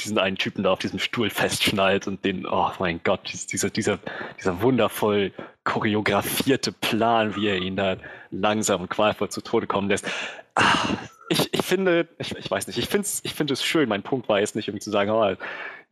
diesen 0.00 0.18
einen 0.18 0.36
Typen 0.36 0.62
da 0.62 0.72
auf 0.72 0.78
diesem 0.78 0.98
Stuhl 0.98 1.28
festschnallt 1.28 2.06
und 2.06 2.24
den, 2.24 2.46
oh 2.46 2.70
mein 2.78 3.00
Gott, 3.04 3.20
dieser, 3.52 3.68
dieser, 3.68 3.98
dieser 4.38 4.62
wundervoll 4.62 5.32
choreografierte 5.64 6.72
Plan, 6.72 7.36
wie 7.36 7.48
er 7.48 7.58
ihn 7.58 7.76
da 7.76 7.96
langsam 8.30 8.82
und 8.82 8.88
qualvoll 8.88 9.28
zu 9.28 9.42
Tode 9.42 9.66
kommen 9.66 9.88
lässt. 9.88 10.06
Ah, 10.54 10.94
ich, 11.28 11.52
ich 11.52 11.62
finde, 11.62 12.08
ich, 12.18 12.36
ich 12.36 12.50
weiß 12.50 12.66
nicht, 12.66 12.78
ich 12.78 12.88
finde 12.88 13.06
ich 13.24 13.38
es 13.38 13.64
schön. 13.64 13.88
Mein 13.88 14.02
Punkt 14.02 14.28
war 14.28 14.40
jetzt 14.40 14.56
nicht 14.56 14.68
irgendwie 14.68 14.82
zu 14.82 14.90
sagen, 14.90 15.10
oh, 15.10 15.34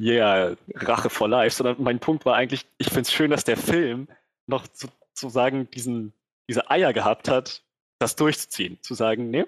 yeah, 0.01 0.57
Rache 0.75 1.11
for 1.11 1.29
Life, 1.29 1.57
sondern 1.57 1.83
mein 1.83 1.99
Punkt 1.99 2.25
war 2.25 2.37
eigentlich, 2.37 2.67
ich 2.79 2.89
finde 2.89 3.03
es 3.03 3.13
schön, 3.13 3.31
dass 3.31 3.45
der 3.45 3.57
Film 3.57 4.09
noch 4.47 4.67
sozusagen 4.73 5.71
diesen, 5.71 6.13
diese 6.49 6.71
Eier 6.71 6.93
gehabt 6.93 7.29
hat, 7.29 7.63
das 7.99 8.17
durchzuziehen. 8.17 8.79
Zu 8.83 8.95
sagen, 8.95 9.31
nee, 9.31 9.45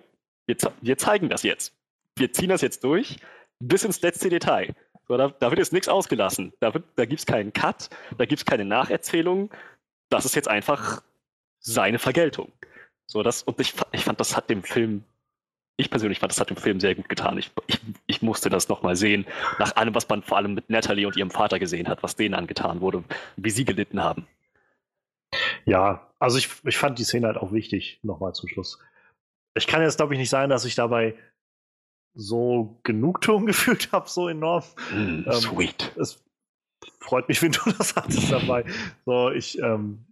wir, 0.47 0.57
wir 0.81 0.99
zeigen 0.99 1.29
das 1.29 1.43
jetzt. 1.43 1.73
Wir 2.17 2.33
ziehen 2.33 2.49
das 2.49 2.63
jetzt 2.63 2.85
durch 2.85 3.19
bis 3.61 3.85
ins 3.85 4.01
letzte 4.03 4.29
Detail. 4.29 4.75
So, 5.07 5.17
da, 5.17 5.29
da, 5.29 5.51
wird 5.51 5.59
jetzt 5.59 5.73
nichts 5.73 5.89
ausgelassen. 5.89 6.53
Da, 6.61 6.73
da 6.97 7.05
gibt 7.05 7.21
es 7.21 7.27
keinen 7.27 7.53
Cut, 7.53 7.89
da 8.17 8.27
gibt 8.27 8.41
es 8.41 8.45
keine 8.45 8.65
Nacherzählung. 8.65 9.51
Das 10.11 10.25
ist 10.25 10.35
jetzt 10.35 10.49
einfach 10.49 11.03
seine 11.61 11.99
Vergeltung. 11.99 12.53
So, 13.07 13.23
das, 13.23 13.43
und 13.43 13.59
ich, 13.61 13.75
ich 13.93 14.05
fand, 14.05 14.21
das 14.21 14.37
hat 14.37 14.51
dem 14.51 14.63
Film, 14.63 15.05
ich 15.79 15.91
persönlich 15.91 16.19
fand, 16.19 16.33
das 16.33 16.41
hat 16.41 16.51
dem 16.51 16.57
Film 16.57 16.81
sehr 16.81 16.97
gut 16.97 17.09
getan. 17.09 17.39
Ich, 17.39 17.53
ich, 17.69 17.81
ich 18.07 18.21
musste 18.21 18.51
das 18.51 18.69
nochmal 18.69 18.97
sehen, 18.97 19.25
nach 19.61 19.77
allem, 19.77 19.95
was 19.95 20.09
man 20.09 20.23
vor 20.23 20.37
allem 20.37 20.55
mit 20.55 20.69
Natalie 20.69 21.07
und 21.07 21.17
ihrem 21.17 21.31
Vater 21.31 21.61
gesehen 21.61 21.89
hat, 21.89 22.03
was 22.03 22.17
denen 22.17 22.35
angetan 22.35 22.81
wurde, 22.81 23.05
wie 23.37 23.51
sie 23.51 23.65
gelitten 23.65 24.03
haben. 24.03 24.27
Ja, 25.65 26.11
also 26.19 26.37
ich, 26.37 26.49
ich 26.65 26.77
fand 26.77 26.99
die 26.99 27.05
Szene 27.05 27.29
halt 27.29 27.37
auch 27.37 27.53
wichtig, 27.53 28.01
nochmal 28.03 28.35
zum 28.35 28.49
Schluss. 28.49 28.81
Ich 29.57 29.69
kann 29.69 29.81
jetzt, 29.81 29.99
glaube 29.99 30.15
ich, 30.15 30.19
nicht 30.19 30.31
sein, 30.31 30.51
dass 30.51 30.65
ich 30.65 30.75
dabei 30.75 31.15
so 32.15 32.81
Genugtuung 32.83 33.47
gefühlt 33.47 33.93
habe, 33.93 34.09
so 34.09 34.29
enorm. 34.29 34.65
Mm, 34.91 35.25
ähm, 35.27 35.33
sweet. 35.33 35.93
Es 35.97 36.25
freut 36.99 37.29
mich, 37.29 37.41
wenn 37.41 37.53
du 37.53 37.61
das 37.79 37.95
hattest 37.95 38.33
dabei. 38.33 38.65
So, 39.07 39.31
ich, 39.31 39.61
ähm, 39.61 40.07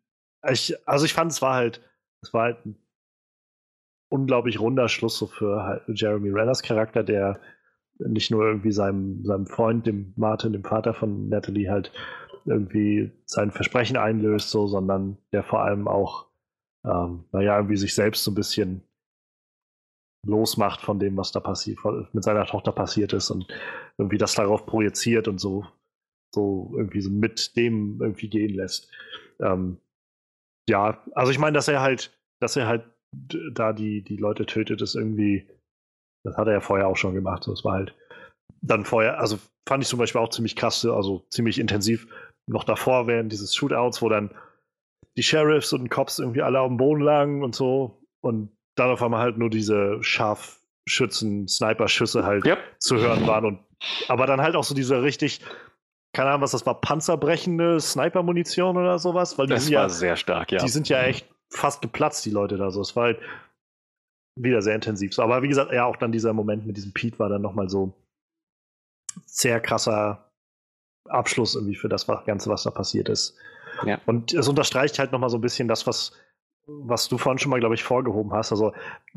ich, 0.48 0.76
also 0.88 1.04
ich 1.04 1.12
fand, 1.12 1.32
es 1.32 1.42
war 1.42 1.54
halt, 1.54 1.80
es 2.22 2.32
war 2.32 2.44
halt 2.44 2.64
ein 2.64 2.85
unglaublich 4.08 4.60
runder 4.60 4.88
Schluss 4.88 5.18
so 5.18 5.26
für 5.26 5.62
halt 5.62 5.82
Jeremy 5.88 6.30
Renners 6.30 6.62
Charakter, 6.62 7.02
der 7.02 7.40
nicht 7.98 8.30
nur 8.30 8.44
irgendwie 8.44 8.72
seinem, 8.72 9.24
seinem 9.24 9.46
Freund, 9.46 9.86
dem 9.86 10.12
Martin, 10.16 10.52
dem 10.52 10.64
Vater 10.64 10.94
von 10.94 11.28
Natalie, 11.28 11.70
halt 11.70 11.92
irgendwie 12.44 13.12
sein 13.24 13.50
Versprechen 13.50 13.96
einlöst, 13.96 14.50
so, 14.50 14.66
sondern 14.66 15.18
der 15.32 15.42
vor 15.42 15.62
allem 15.62 15.88
auch, 15.88 16.26
ähm, 16.84 17.24
naja, 17.32 17.56
irgendwie 17.56 17.76
sich 17.76 17.94
selbst 17.94 18.22
so 18.22 18.30
ein 18.30 18.36
bisschen 18.36 18.82
losmacht 20.24 20.80
von 20.80 20.98
dem, 20.98 21.16
was 21.16 21.32
da 21.32 21.40
passiert, 21.40 21.78
mit 22.12 22.24
seiner 22.24 22.46
Tochter 22.46 22.72
passiert 22.72 23.12
ist 23.12 23.30
und 23.30 23.46
irgendwie 23.96 24.18
das 24.18 24.34
darauf 24.34 24.66
projiziert 24.66 25.28
und 25.28 25.38
so, 25.38 25.64
so 26.34 26.72
irgendwie 26.76 27.00
so 27.00 27.10
mit 27.10 27.56
dem 27.56 27.98
irgendwie 28.00 28.28
gehen 28.28 28.54
lässt. 28.54 28.90
Ähm, 29.40 29.78
ja, 30.68 31.02
also 31.14 31.30
ich 31.30 31.38
meine, 31.38 31.54
dass 31.54 31.68
er 31.68 31.80
halt, 31.80 32.16
dass 32.40 32.56
er 32.56 32.66
halt 32.66 32.84
da 33.12 33.72
die, 33.72 34.02
die 34.02 34.16
Leute 34.16 34.46
tötet, 34.46 34.82
ist 34.82 34.94
irgendwie, 34.94 35.48
das 36.24 36.36
hat 36.36 36.46
er 36.46 36.54
ja 36.54 36.60
vorher 36.60 36.88
auch 36.88 36.96
schon 36.96 37.14
gemacht. 37.14 37.44
So, 37.44 37.52
das 37.52 37.64
war 37.64 37.74
halt 37.74 37.94
dann 38.62 38.84
vorher, 38.84 39.18
also 39.20 39.38
fand 39.68 39.82
ich 39.82 39.88
zum 39.88 39.98
Beispiel 39.98 40.20
auch 40.20 40.30
ziemlich 40.30 40.56
krass, 40.56 40.84
also 40.84 41.24
ziemlich 41.30 41.58
intensiv. 41.58 42.06
Noch 42.48 42.64
davor 42.64 43.06
während 43.06 43.32
dieses 43.32 43.54
Shootouts, 43.54 44.02
wo 44.02 44.08
dann 44.08 44.30
die 45.16 45.22
Sheriffs 45.22 45.72
und 45.72 45.88
Cops 45.88 46.18
irgendwie 46.18 46.42
alle 46.42 46.60
auf 46.60 46.68
dem 46.68 46.76
Boden 46.76 47.00
lagen 47.00 47.42
und 47.42 47.54
so 47.54 48.02
und 48.20 48.50
dann 48.76 48.90
auf 48.90 49.02
einmal 49.02 49.20
halt 49.20 49.38
nur 49.38 49.50
diese 49.50 50.02
Scharfschützen, 50.02 51.48
Sniper-Schüsse 51.48 52.24
halt 52.24 52.44
yep. 52.44 52.58
zu 52.78 52.98
hören 52.98 53.26
waren. 53.26 53.44
Und, 53.46 53.60
aber 54.08 54.26
dann 54.26 54.40
halt 54.40 54.54
auch 54.54 54.64
so 54.64 54.74
diese 54.74 55.02
richtig, 55.02 55.40
keine 56.12 56.30
Ahnung, 56.30 56.42
was 56.42 56.52
das 56.52 56.66
war, 56.66 56.80
panzerbrechende 56.80 57.80
Sniper-Munition 57.80 58.76
oder 58.76 58.98
sowas. 58.98 59.38
Weil 59.38 59.46
das 59.46 59.66
war 59.66 59.72
ja, 59.72 59.88
sehr 59.88 60.16
stark, 60.16 60.52
ja. 60.52 60.58
Die 60.58 60.68
sind 60.68 60.88
ja 60.88 61.02
echt 61.02 61.26
fast 61.50 61.82
geplatzt, 61.82 62.24
die 62.24 62.30
Leute 62.30 62.56
da 62.56 62.70
so. 62.70 62.80
Es 62.80 62.96
war 62.96 63.04
halt 63.04 63.20
wieder 64.38 64.62
sehr 64.62 64.74
intensiv. 64.74 65.14
So, 65.14 65.22
aber 65.22 65.42
wie 65.42 65.48
gesagt, 65.48 65.72
ja, 65.72 65.84
auch 65.84 65.96
dann 65.96 66.12
dieser 66.12 66.32
Moment 66.32 66.66
mit 66.66 66.76
diesem 66.76 66.92
Pete 66.92 67.18
war 67.18 67.28
dann 67.28 67.42
nochmal 67.42 67.68
so 67.68 67.94
sehr 69.24 69.60
krasser 69.60 70.30
Abschluss 71.08 71.54
irgendwie 71.54 71.76
für 71.76 71.88
das 71.88 72.06
Ganze, 72.06 72.50
was 72.50 72.64
da 72.64 72.70
passiert 72.70 73.08
ist. 73.08 73.36
Ja. 73.84 74.00
Und 74.06 74.34
es 74.34 74.48
unterstreicht 74.48 74.98
halt 74.98 75.12
nochmal 75.12 75.30
so 75.30 75.38
ein 75.38 75.42
bisschen 75.42 75.68
das, 75.68 75.86
was 75.86 76.12
was 76.66 77.08
du 77.08 77.18
vorhin 77.18 77.38
schon 77.38 77.50
mal, 77.50 77.60
glaube 77.60 77.74
ich, 77.74 77.84
vorgehoben 77.84 78.32
hast. 78.32 78.52
Also 78.52 78.72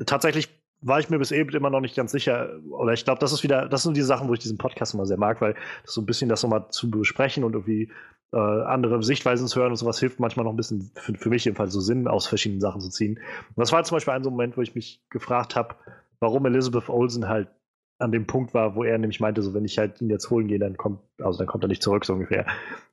tatsächlich 0.06 0.50
war 0.82 1.00
ich 1.00 1.10
mir 1.10 1.20
bis 1.20 1.32
eben 1.32 1.50
immer 1.50 1.70
noch 1.70 1.82
nicht 1.82 1.96
ganz 1.96 2.12
sicher, 2.12 2.60
oder 2.70 2.94
ich 2.94 3.04
glaube, 3.04 3.20
das 3.20 3.34
ist 3.34 3.44
wieder, 3.44 3.68
das 3.68 3.84
sind 3.84 3.98
die 3.98 4.02
Sachen, 4.02 4.30
wo 4.30 4.34
ich 4.34 4.40
diesen 4.40 4.58
Podcast 4.58 4.94
immer 4.94 5.06
sehr 5.06 5.18
mag, 5.18 5.42
weil 5.42 5.56
das 5.84 5.94
so 5.94 6.02
ein 6.02 6.06
bisschen 6.06 6.30
das 6.30 6.44
nochmal 6.44 6.70
zu 6.70 6.90
besprechen 6.90 7.44
und 7.44 7.54
irgendwie 7.54 7.92
äh, 8.34 8.38
andere 8.38 9.02
Sichtweisen 9.04 9.48
zu 9.48 9.60
hören 9.60 9.72
und 9.72 9.78
sowas 9.78 10.00
hilft 10.00 10.20
manchmal 10.20 10.46
noch 10.46 10.54
ein 10.54 10.58
bisschen, 10.58 10.92
für, 10.96 11.14
für 11.16 11.30
mich 11.30 11.46
jedenfalls, 11.46 11.74
so 11.74 11.80
Sinn 11.80 12.08
aus 12.08 12.28
verschiedenen 12.28 12.62
Sachen 12.62 12.82
zu 12.82 12.90
ziehen. 12.90 13.18
Und 13.18 13.58
das 13.58 13.72
war 13.72 13.84
zum 13.84 13.96
Beispiel 13.96 14.14
ein 14.14 14.24
so 14.24 14.30
Moment, 14.30 14.58
wo 14.58 14.62
ich 14.62 14.76
mich 14.76 15.04
gefragt 15.10 15.56
habe, 15.56 15.76
warum 16.20 16.46
Elizabeth 16.46 16.90
Olsen 16.90 17.28
halt 17.28 17.50
an 17.98 18.12
dem 18.12 18.28
Punkt 18.28 18.54
war, 18.54 18.76
wo 18.76 18.84
er 18.84 18.98
nämlich 18.98 19.20
meinte, 19.20 19.42
so 19.42 19.54
wenn 19.54 19.66
ich 19.66 19.78
halt 19.78 20.00
ihn 20.02 20.10
jetzt 20.10 20.30
holen 20.30 20.48
gehe, 20.48 20.60
dann 20.60 20.78
kommt, 20.78 21.00
also 21.22 21.38
dann 21.38 21.48
kommt 21.48 21.64
er 21.66 21.68
nicht 21.68 21.84
zurück, 21.84 22.06
so 22.06 22.14
ungefähr. 22.14 22.46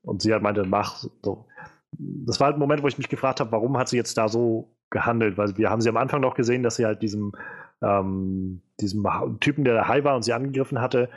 Und 0.02 0.20
sie 0.22 0.32
halt 0.32 0.42
meinte, 0.42 0.64
mach 0.64 0.96
so 1.22 1.46
das 1.98 2.40
war 2.40 2.46
halt 2.46 2.56
ein 2.56 2.60
Moment, 2.60 2.82
wo 2.82 2.88
ich 2.88 2.98
mich 2.98 3.08
gefragt 3.08 3.40
habe, 3.40 3.52
warum 3.52 3.76
hat 3.78 3.88
sie 3.88 3.96
jetzt 3.96 4.18
da 4.18 4.28
so 4.28 4.76
gehandelt? 4.90 5.38
Weil 5.38 5.56
wir 5.56 5.70
haben 5.70 5.80
sie 5.80 5.88
am 5.88 5.96
Anfang 5.96 6.20
noch 6.20 6.34
gesehen, 6.34 6.62
dass 6.62 6.76
sie 6.76 6.86
halt 6.86 7.02
diesem, 7.02 7.32
ähm, 7.82 8.62
diesem 8.80 9.06
Typen, 9.40 9.64
der 9.64 9.74
da 9.74 9.88
high 9.88 10.04
war 10.04 10.16
und 10.16 10.22
sie 10.22 10.32
angegriffen 10.32 10.80
hatte, 10.80 11.08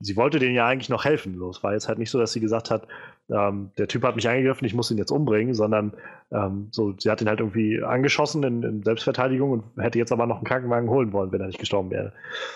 sie 0.00 0.16
wollte 0.16 0.38
denen 0.38 0.54
ja 0.54 0.66
eigentlich 0.66 0.88
noch 0.88 1.04
helfen. 1.04 1.40
Es 1.48 1.62
war 1.62 1.72
jetzt 1.72 1.88
halt 1.88 1.98
nicht 1.98 2.10
so, 2.10 2.18
dass 2.18 2.32
sie 2.32 2.40
gesagt 2.40 2.70
hat, 2.70 2.86
ähm, 3.30 3.70
der 3.78 3.88
Typ 3.88 4.02
hat 4.02 4.16
mich 4.16 4.28
angegriffen, 4.28 4.66
ich 4.66 4.74
muss 4.74 4.90
ihn 4.90 4.98
jetzt 4.98 5.10
umbringen, 5.10 5.54
sondern 5.54 5.94
ähm, 6.30 6.68
so, 6.70 6.94
sie 6.98 7.10
hat 7.10 7.22
ihn 7.22 7.28
halt 7.28 7.40
irgendwie 7.40 7.82
angeschossen 7.82 8.42
in, 8.42 8.62
in, 8.62 8.82
Selbstverteidigung 8.82 9.50
und 9.50 9.64
hätte 9.82 9.98
jetzt 9.98 10.12
aber 10.12 10.26
noch 10.26 10.36
einen 10.36 10.44
Krankenwagen 10.44 10.90
holen 10.90 11.12
wollen, 11.12 11.32
wenn 11.32 11.40
er 11.40 11.46
nicht 11.46 11.58
gestorben 11.58 11.90
wäre. 11.90 12.12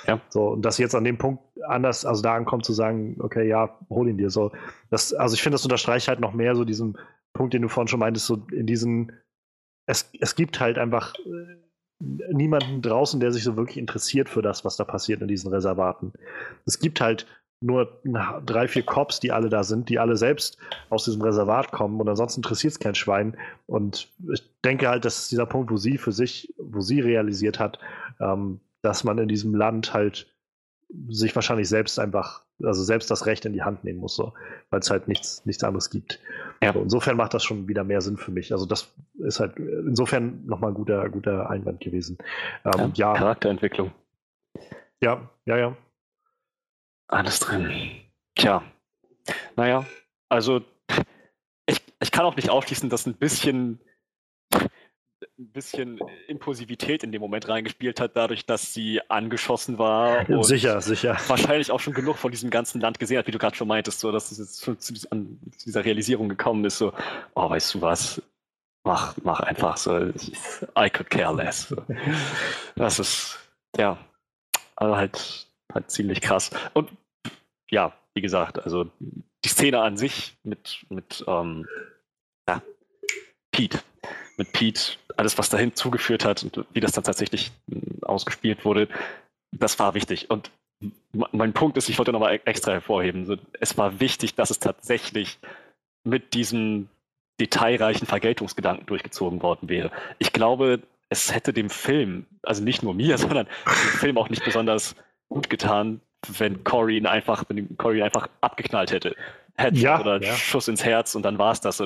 Ja. 0.06 0.20
So, 0.28 0.48
und 0.48 0.62
dass 0.62 0.76
sie 0.76 0.82
jetzt 0.82 0.94
an 0.94 1.04
dem 1.04 1.16
Punkt 1.16 1.42
anders, 1.66 2.04
also 2.04 2.22
da 2.22 2.34
ankommt 2.34 2.66
zu 2.66 2.74
sagen, 2.74 3.16
okay, 3.20 3.48
ja, 3.48 3.78
hol 3.88 4.08
ihn 4.08 4.18
dir 4.18 4.30
so. 4.30 4.52
Das, 4.90 5.14
also 5.14 5.34
ich 5.34 5.42
finde, 5.42 5.54
das 5.54 5.64
unterstreicht 5.64 6.08
halt 6.08 6.20
noch 6.20 6.34
mehr 6.34 6.54
so 6.54 6.64
diesen 6.64 6.98
Punkt, 7.32 7.54
den 7.54 7.62
du 7.62 7.68
vorhin 7.68 7.88
schon 7.88 8.00
meintest, 8.00 8.26
so 8.26 8.46
in 8.52 8.66
diesen, 8.66 9.12
es, 9.86 10.10
es 10.20 10.34
gibt 10.34 10.60
halt 10.60 10.76
einfach 10.76 11.14
äh, 11.14 11.58
niemanden 12.30 12.82
draußen, 12.82 13.20
der 13.20 13.32
sich 13.32 13.42
so 13.42 13.56
wirklich 13.56 13.78
interessiert 13.78 14.28
für 14.28 14.42
das, 14.42 14.66
was 14.66 14.76
da 14.76 14.84
passiert 14.84 15.22
in 15.22 15.28
diesen 15.28 15.50
Reservaten. 15.50 16.12
Es 16.66 16.78
gibt 16.78 17.00
halt 17.00 17.26
nur 17.60 18.00
drei, 18.44 18.68
vier 18.68 18.84
Cops, 18.84 19.20
die 19.20 19.32
alle 19.32 19.48
da 19.48 19.64
sind, 19.64 19.88
die 19.88 19.98
alle 19.98 20.16
selbst 20.16 20.58
aus 20.90 21.04
diesem 21.04 21.22
Reservat 21.22 21.72
kommen 21.72 22.00
und 22.00 22.08
ansonsten 22.08 22.40
interessiert 22.40 22.72
es 22.72 22.78
kein 22.78 22.94
Schwein. 22.94 23.36
Und 23.66 24.08
ich 24.32 24.42
denke 24.64 24.88
halt, 24.88 25.04
das 25.04 25.18
ist 25.18 25.32
dieser 25.32 25.46
Punkt, 25.46 25.70
wo 25.70 25.76
sie 25.76 25.98
für 25.98 26.12
sich, 26.12 26.54
wo 26.58 26.80
sie 26.80 27.00
realisiert 27.00 27.58
hat, 27.58 27.78
ähm, 28.20 28.60
dass 28.82 29.02
man 29.02 29.18
in 29.18 29.28
diesem 29.28 29.54
Land 29.54 29.92
halt 29.92 30.32
sich 31.08 31.34
wahrscheinlich 31.34 31.68
selbst 31.68 31.98
einfach, 31.98 32.42
also 32.62 32.82
selbst 32.82 33.10
das 33.10 33.26
Recht 33.26 33.44
in 33.44 33.52
die 33.52 33.62
Hand 33.62 33.84
nehmen 33.84 33.98
muss, 33.98 34.14
so, 34.14 34.32
weil 34.70 34.80
es 34.80 34.90
halt 34.90 35.08
nichts, 35.08 35.44
nichts 35.44 35.62
anderes 35.64 35.90
gibt. 35.90 36.20
Ja. 36.62 36.68
Also 36.68 36.80
insofern 36.80 37.16
macht 37.16 37.34
das 37.34 37.44
schon 37.44 37.68
wieder 37.68 37.84
mehr 37.84 38.00
Sinn 38.00 38.16
für 38.16 38.30
mich. 38.30 38.52
Also 38.52 38.66
das 38.66 38.94
ist 39.18 39.40
halt 39.40 39.56
insofern 39.58 40.46
nochmal 40.46 40.70
ein 40.70 40.74
guter, 40.74 41.08
guter 41.10 41.50
Einwand 41.50 41.80
gewesen. 41.80 42.18
Ähm, 42.64 42.92
ja, 42.94 43.12
ja. 43.12 43.14
Charakterentwicklung. 43.14 43.90
Ja, 45.02 45.28
ja, 45.44 45.56
ja. 45.56 45.76
Alles 47.08 47.40
drin. 47.40 47.90
Tja. 48.34 48.62
Naja, 49.56 49.84
also 50.28 50.62
ich, 51.66 51.82
ich 52.00 52.10
kann 52.10 52.24
auch 52.24 52.36
nicht 52.36 52.50
ausschließen, 52.50 52.88
dass 52.88 53.06
ein 53.06 53.14
bisschen 53.14 53.80
ein 55.38 55.50
bisschen 55.52 56.00
Impulsivität 56.26 57.02
in 57.02 57.12
dem 57.12 57.20
Moment 57.20 57.48
reingespielt 57.48 58.00
hat, 58.00 58.16
dadurch, 58.16 58.46
dass 58.46 58.72
sie 58.72 59.00
angeschossen 59.08 59.78
war. 59.78 60.28
Und 60.28 60.44
sicher, 60.44 60.80
sicher. 60.80 61.16
Wahrscheinlich 61.28 61.70
auch 61.70 61.80
schon 61.80 61.94
genug 61.94 62.16
von 62.16 62.30
diesem 62.30 62.50
ganzen 62.50 62.80
Land 62.80 62.98
gesehen 62.98 63.18
hat, 63.18 63.26
wie 63.26 63.32
du 63.32 63.38
gerade 63.38 63.56
schon 63.56 63.68
meintest, 63.68 64.00
so 64.00 64.12
dass 64.12 64.30
es 64.30 64.38
jetzt 64.38 64.64
schon 64.64 64.78
zu, 64.78 64.94
an 65.10 65.38
dieser 65.64 65.84
Realisierung 65.84 66.28
gekommen 66.28 66.64
ist, 66.64 66.78
so, 66.78 66.92
oh, 67.34 67.50
weißt 67.50 67.74
du 67.74 67.80
was, 67.80 68.22
mach, 68.84 69.16
mach 69.22 69.40
einfach 69.40 69.76
so, 69.76 70.08
I 70.76 70.90
could 70.90 71.10
care 71.10 71.34
less. 71.34 71.74
Das 72.76 72.98
ist, 72.98 73.38
ja, 73.76 73.98
also 74.76 74.96
halt, 74.96 75.47
halt 75.72 75.90
ziemlich 75.90 76.20
krass. 76.20 76.50
Und 76.74 76.90
ja, 77.70 77.92
wie 78.14 78.22
gesagt, 78.22 78.58
also 78.58 78.90
die 79.44 79.48
Szene 79.48 79.80
an 79.80 79.96
sich 79.96 80.36
mit, 80.42 80.86
mit 80.88 81.24
ähm, 81.26 81.66
ja, 82.48 82.62
Pete 83.52 83.80
mit 84.38 84.52
Pete, 84.52 84.92
alles, 85.16 85.36
was 85.36 85.50
dahin 85.50 85.74
zugeführt 85.74 86.24
hat 86.24 86.42
und 86.44 86.64
wie 86.72 86.80
das 86.80 86.92
dann 86.92 87.04
tatsächlich 87.04 87.50
hm, 87.70 88.02
ausgespielt 88.02 88.64
wurde, 88.64 88.88
das 89.50 89.78
war 89.78 89.94
wichtig. 89.94 90.30
Und 90.30 90.50
mein 91.10 91.52
Punkt 91.52 91.76
ist, 91.76 91.88
ich 91.88 91.98
wollte 91.98 92.12
nochmal 92.12 92.36
e-, 92.36 92.40
extra 92.44 92.72
hervorheben, 92.72 93.40
es 93.60 93.76
war 93.76 94.00
wichtig, 94.00 94.36
dass 94.36 94.50
es 94.50 94.60
tatsächlich 94.60 95.38
mit 96.04 96.34
diesem 96.34 96.88
detailreichen 97.40 98.06
Vergeltungsgedanken 98.06 98.86
durchgezogen 98.86 99.42
worden 99.42 99.68
wäre. 99.68 99.90
Ich 100.18 100.32
glaube, 100.32 100.80
es 101.08 101.34
hätte 101.34 101.52
dem 101.52 101.70
Film, 101.70 102.26
also 102.42 102.62
nicht 102.62 102.82
nur 102.82 102.94
mir, 102.94 103.18
sondern 103.18 103.46
dem 103.66 103.98
Film 103.98 104.18
auch 104.18 104.30
nicht 104.30 104.44
besonders 104.44 104.94
gut 105.28 105.50
getan, 105.50 106.00
wenn 106.26 106.64
Corey 106.64 106.96
ihn 106.96 107.06
einfach, 107.06 107.44
wenn 107.48 107.76
Corey 107.76 107.98
ihn 107.98 108.04
einfach 108.04 108.28
abgeknallt 108.40 108.92
hätte. 108.92 109.16
Headshot 109.56 109.82
ja, 109.82 110.00
oder 110.00 110.22
ja. 110.22 110.34
Schuss 110.34 110.68
ins 110.68 110.84
Herz 110.84 111.14
und 111.14 111.22
dann 111.22 111.38
war 111.38 111.52
es 111.52 111.60
das. 111.60 111.82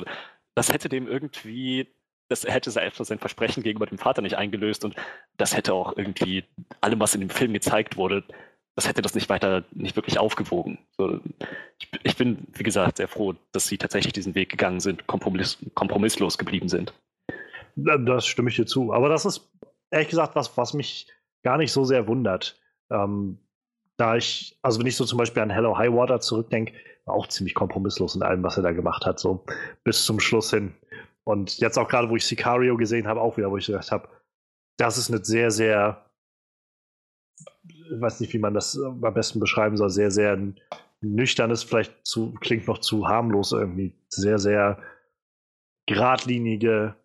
Das 0.55 0.71
hätte 0.71 0.89
dem 0.89 1.07
irgendwie 1.07 1.87
das 2.29 2.45
hätte 2.45 2.71
sein 2.71 3.19
Versprechen 3.19 3.63
gegenüber 3.63 3.85
dem 3.85 3.97
Vater 3.97 4.21
nicht 4.21 4.37
eingelöst 4.37 4.85
und 4.85 4.95
das 5.37 5.55
hätte 5.55 5.73
auch 5.73 5.95
irgendwie 5.97 6.43
allem, 6.81 6.99
was 6.99 7.13
in 7.13 7.21
dem 7.21 7.29
Film 7.29 7.53
gezeigt 7.53 7.97
wurde, 7.97 8.23
das 8.75 8.87
hätte 8.87 9.01
das 9.01 9.13
nicht 9.13 9.29
weiter, 9.29 9.63
nicht 9.71 9.95
wirklich 9.95 10.17
aufgewogen. 10.17 10.79
So, 10.97 11.19
ich, 11.79 11.89
ich, 12.03 12.17
bin, 12.17 12.47
wie 12.53 12.63
gesagt, 12.63 12.97
sehr 12.97 13.07
froh, 13.07 13.35
dass 13.51 13.67
sie 13.67 13.77
tatsächlich 13.77 14.13
diesen 14.13 14.33
Weg 14.35 14.49
gegangen 14.49 14.79
sind, 14.79 15.05
kompromiss, 15.05 15.59
kompromisslos 15.75 16.37
geblieben 16.37 16.69
sind. 16.69 16.93
Das 17.75 18.25
stimme 18.25 18.49
ich 18.49 18.55
dir 18.55 18.65
zu. 18.65 18.93
Aber 18.93 19.09
das 19.09 19.25
ist 19.25 19.51
ehrlich 19.91 20.09
gesagt 20.09 20.35
was, 20.35 20.57
was 20.57 20.73
mich 20.73 21.07
gar 21.43 21.57
nicht 21.57 21.71
so 21.71 21.83
sehr 21.83 22.07
wundert. 22.07 22.59
Ähm, 22.91 23.39
da 23.97 24.15
ich, 24.15 24.57
also 24.61 24.79
wenn 24.79 24.87
ich 24.87 24.95
so 24.95 25.05
zum 25.05 25.17
Beispiel 25.17 25.43
an 25.43 25.49
Hello 25.49 25.77
High 25.77 25.93
Water 25.93 26.19
zurückdenke, 26.19 26.73
war 27.05 27.15
auch 27.15 27.27
ziemlich 27.27 27.53
kompromisslos 27.53 28.15
in 28.15 28.23
allem, 28.23 28.43
was 28.43 28.57
er 28.57 28.63
da 28.63 28.71
gemacht 28.71 29.05
hat, 29.05 29.19
so 29.19 29.45
bis 29.83 30.05
zum 30.05 30.19
Schluss 30.19 30.49
hin. 30.49 30.73
Und 31.25 31.57
jetzt 31.59 31.77
auch 31.77 31.87
gerade, 31.87 32.09
wo 32.09 32.15
ich 32.15 32.25
Sicario 32.25 32.75
gesehen 32.77 33.07
habe, 33.07 33.21
auch 33.21 33.37
wieder, 33.37 33.51
wo 33.51 33.57
ich 33.57 33.67
gedacht 33.67 33.91
habe, 33.91 34.09
das 34.77 34.97
ist 34.97 35.09
eine 35.09 35.23
sehr, 35.23 35.51
sehr, 35.51 36.05
ich 37.67 38.01
weiß 38.01 38.19
nicht, 38.19 38.33
wie 38.33 38.39
man 38.39 38.53
das 38.53 38.77
am 38.79 39.13
besten 39.13 39.39
beschreiben 39.39 39.77
soll, 39.77 39.89
sehr, 39.89 40.11
sehr 40.11 40.37
nüchternes, 41.01 41.63
vielleicht 41.63 42.05
zu, 42.05 42.33
klingt 42.41 42.67
noch 42.67 42.79
zu 42.79 43.07
harmlos 43.07 43.51
irgendwie, 43.51 43.93
sehr, 44.09 44.39
sehr 44.39 44.81
geradlinige, 45.85 46.95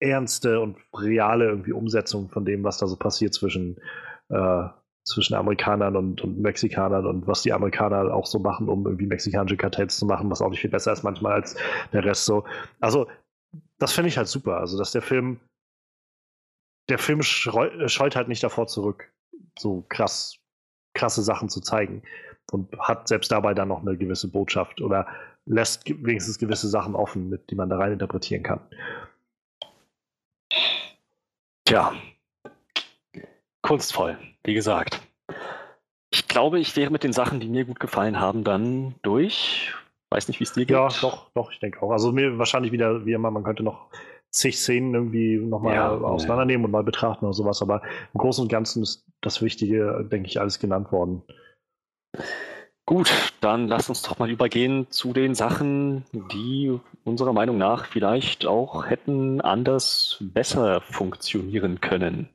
ernste 0.00 0.60
und 0.60 0.76
reale 0.94 1.46
irgendwie 1.46 1.72
Umsetzung 1.72 2.28
von 2.28 2.44
dem, 2.44 2.62
was 2.64 2.78
da 2.78 2.86
so 2.86 2.96
passiert 2.96 3.34
zwischen, 3.34 3.80
äh, 4.28 4.68
zwischen 5.06 5.34
Amerikanern 5.34 5.96
und, 5.96 6.20
und, 6.22 6.38
Mexikanern 6.40 7.06
und 7.06 7.26
was 7.26 7.42
die 7.42 7.52
Amerikaner 7.52 8.12
auch 8.12 8.26
so 8.26 8.38
machen, 8.38 8.68
um 8.68 8.84
irgendwie 8.84 9.06
mexikanische 9.06 9.56
Kartells 9.56 9.96
zu 9.96 10.04
machen, 10.04 10.30
was 10.30 10.42
auch 10.42 10.50
nicht 10.50 10.60
viel 10.60 10.70
besser 10.70 10.92
ist 10.92 11.04
manchmal 11.04 11.32
als 11.32 11.56
der 11.92 12.04
Rest 12.04 12.24
so. 12.24 12.44
Also 12.80 13.06
das 13.78 13.92
finde 13.92 14.08
ich 14.08 14.16
halt 14.16 14.28
super. 14.28 14.58
Also, 14.58 14.78
dass 14.78 14.92
der 14.92 15.02
Film, 15.02 15.40
der 16.88 16.98
Film 16.98 17.22
scheut 17.22 18.16
halt 18.16 18.28
nicht 18.28 18.42
davor 18.42 18.66
zurück, 18.66 19.12
so 19.58 19.84
krass, 19.88 20.38
krasse 20.94 21.22
Sachen 21.22 21.48
zu 21.48 21.60
zeigen. 21.60 22.02
Und 22.52 22.78
hat 22.78 23.08
selbst 23.08 23.32
dabei 23.32 23.54
dann 23.54 23.68
noch 23.68 23.80
eine 23.80 23.96
gewisse 23.96 24.30
Botschaft 24.30 24.80
oder 24.80 25.08
lässt 25.46 25.88
wenigstens 25.88 26.38
gewisse 26.38 26.68
Sachen 26.68 26.94
offen, 26.94 27.28
mit 27.28 27.50
die 27.50 27.56
man 27.56 27.68
da 27.68 27.76
rein 27.76 27.92
interpretieren 27.92 28.44
kann. 28.44 28.60
Tja, 31.64 31.92
kunstvoll, 33.62 34.16
wie 34.46 34.54
gesagt. 34.54 35.00
Ich 36.10 36.28
glaube, 36.28 36.58
ich 36.60 36.76
wäre 36.76 36.90
mit 36.90 37.02
den 37.02 37.12
Sachen, 37.12 37.40
die 37.40 37.48
mir 37.48 37.64
gut 37.64 37.80
gefallen 37.80 38.20
haben, 38.20 38.44
dann 38.44 38.94
durch. 39.02 39.74
Weiß 40.10 40.28
nicht, 40.28 40.38
wie 40.38 40.44
es 40.44 40.52
dir 40.52 40.66
geht. 40.66 40.70
Ja, 40.70 40.88
doch, 41.00 41.30
doch, 41.34 41.50
ich 41.50 41.58
denke 41.58 41.82
auch. 41.82 41.90
Also 41.90 42.12
mir 42.12 42.38
wahrscheinlich 42.38 42.72
wieder, 42.72 43.04
wie 43.04 43.12
immer, 43.12 43.30
man 43.30 43.42
könnte 43.42 43.64
noch 43.64 43.88
zig 44.30 44.56
Szenen 44.56 44.94
irgendwie 44.94 45.36
nochmal 45.36 45.74
ja, 45.74 45.90
auseinandernehmen 45.90 46.62
ja. 46.62 46.64
und 46.66 46.70
mal 46.72 46.84
betrachten 46.84 47.24
oder 47.24 47.34
sowas, 47.34 47.62
aber 47.62 47.82
im 48.14 48.18
Großen 48.18 48.42
und 48.42 48.48
Ganzen 48.48 48.82
ist 48.82 49.04
das 49.20 49.42
Wichtige, 49.42 50.06
denke 50.10 50.28
ich, 50.28 50.38
alles 50.40 50.58
genannt 50.58 50.92
worden. 50.92 51.22
Gut, 52.84 53.32
dann 53.40 53.66
lass 53.66 53.88
uns 53.88 54.02
doch 54.02 54.20
mal 54.20 54.30
übergehen 54.30 54.86
zu 54.90 55.12
den 55.12 55.34
Sachen, 55.34 56.04
die 56.12 56.78
unserer 57.02 57.32
Meinung 57.32 57.58
nach 57.58 57.86
vielleicht 57.86 58.46
auch 58.46 58.86
hätten 58.86 59.40
anders 59.40 60.18
besser 60.20 60.80
funktionieren 60.82 61.80
können. 61.80 62.28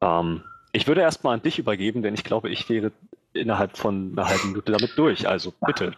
Ähm, 0.00 0.42
ich 0.76 0.86
würde 0.86 1.00
erstmal 1.00 1.34
an 1.34 1.42
dich 1.42 1.58
übergeben, 1.58 2.02
denn 2.02 2.12
ich 2.12 2.22
glaube, 2.22 2.50
ich 2.50 2.68
wäre 2.68 2.92
innerhalb 3.32 3.78
von 3.78 4.12
einer 4.12 4.28
halben 4.28 4.48
Minute 4.48 4.72
damit 4.72 4.92
durch. 4.96 5.26
Also 5.26 5.54
bitte. 5.66 5.94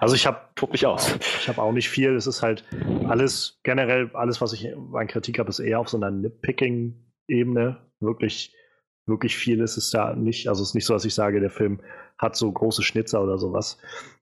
Also 0.00 0.16
ich 0.16 0.26
habe 0.26 0.40
mich 0.70 0.84
aus. 0.84 1.16
Ich 1.40 1.48
habe 1.48 1.62
auch 1.62 1.72
nicht 1.72 1.88
viel. 1.88 2.14
Es 2.16 2.26
ist 2.26 2.42
halt 2.42 2.64
alles 3.08 3.60
generell 3.62 4.10
alles, 4.14 4.40
was 4.40 4.52
ich 4.52 4.68
an 4.94 5.06
Kritik 5.06 5.38
habe, 5.38 5.50
ist 5.50 5.60
eher 5.60 5.78
auf 5.78 5.88
so 5.88 5.96
einer 5.96 6.10
Nitpicking-Ebene. 6.10 7.76
Wirklich, 8.00 8.52
wirklich 9.06 9.36
viel 9.36 9.60
ist 9.60 9.76
es 9.76 9.90
da 9.90 10.14
nicht. 10.14 10.48
Also 10.48 10.62
es 10.62 10.70
ist 10.70 10.74
nicht 10.74 10.86
so, 10.86 10.94
dass 10.94 11.04
ich 11.04 11.14
sage, 11.14 11.40
der 11.40 11.50
Film 11.50 11.80
hat 12.18 12.34
so 12.34 12.50
große 12.50 12.82
Schnitzer 12.82 13.22
oder 13.22 13.38
sowas. 13.38 13.78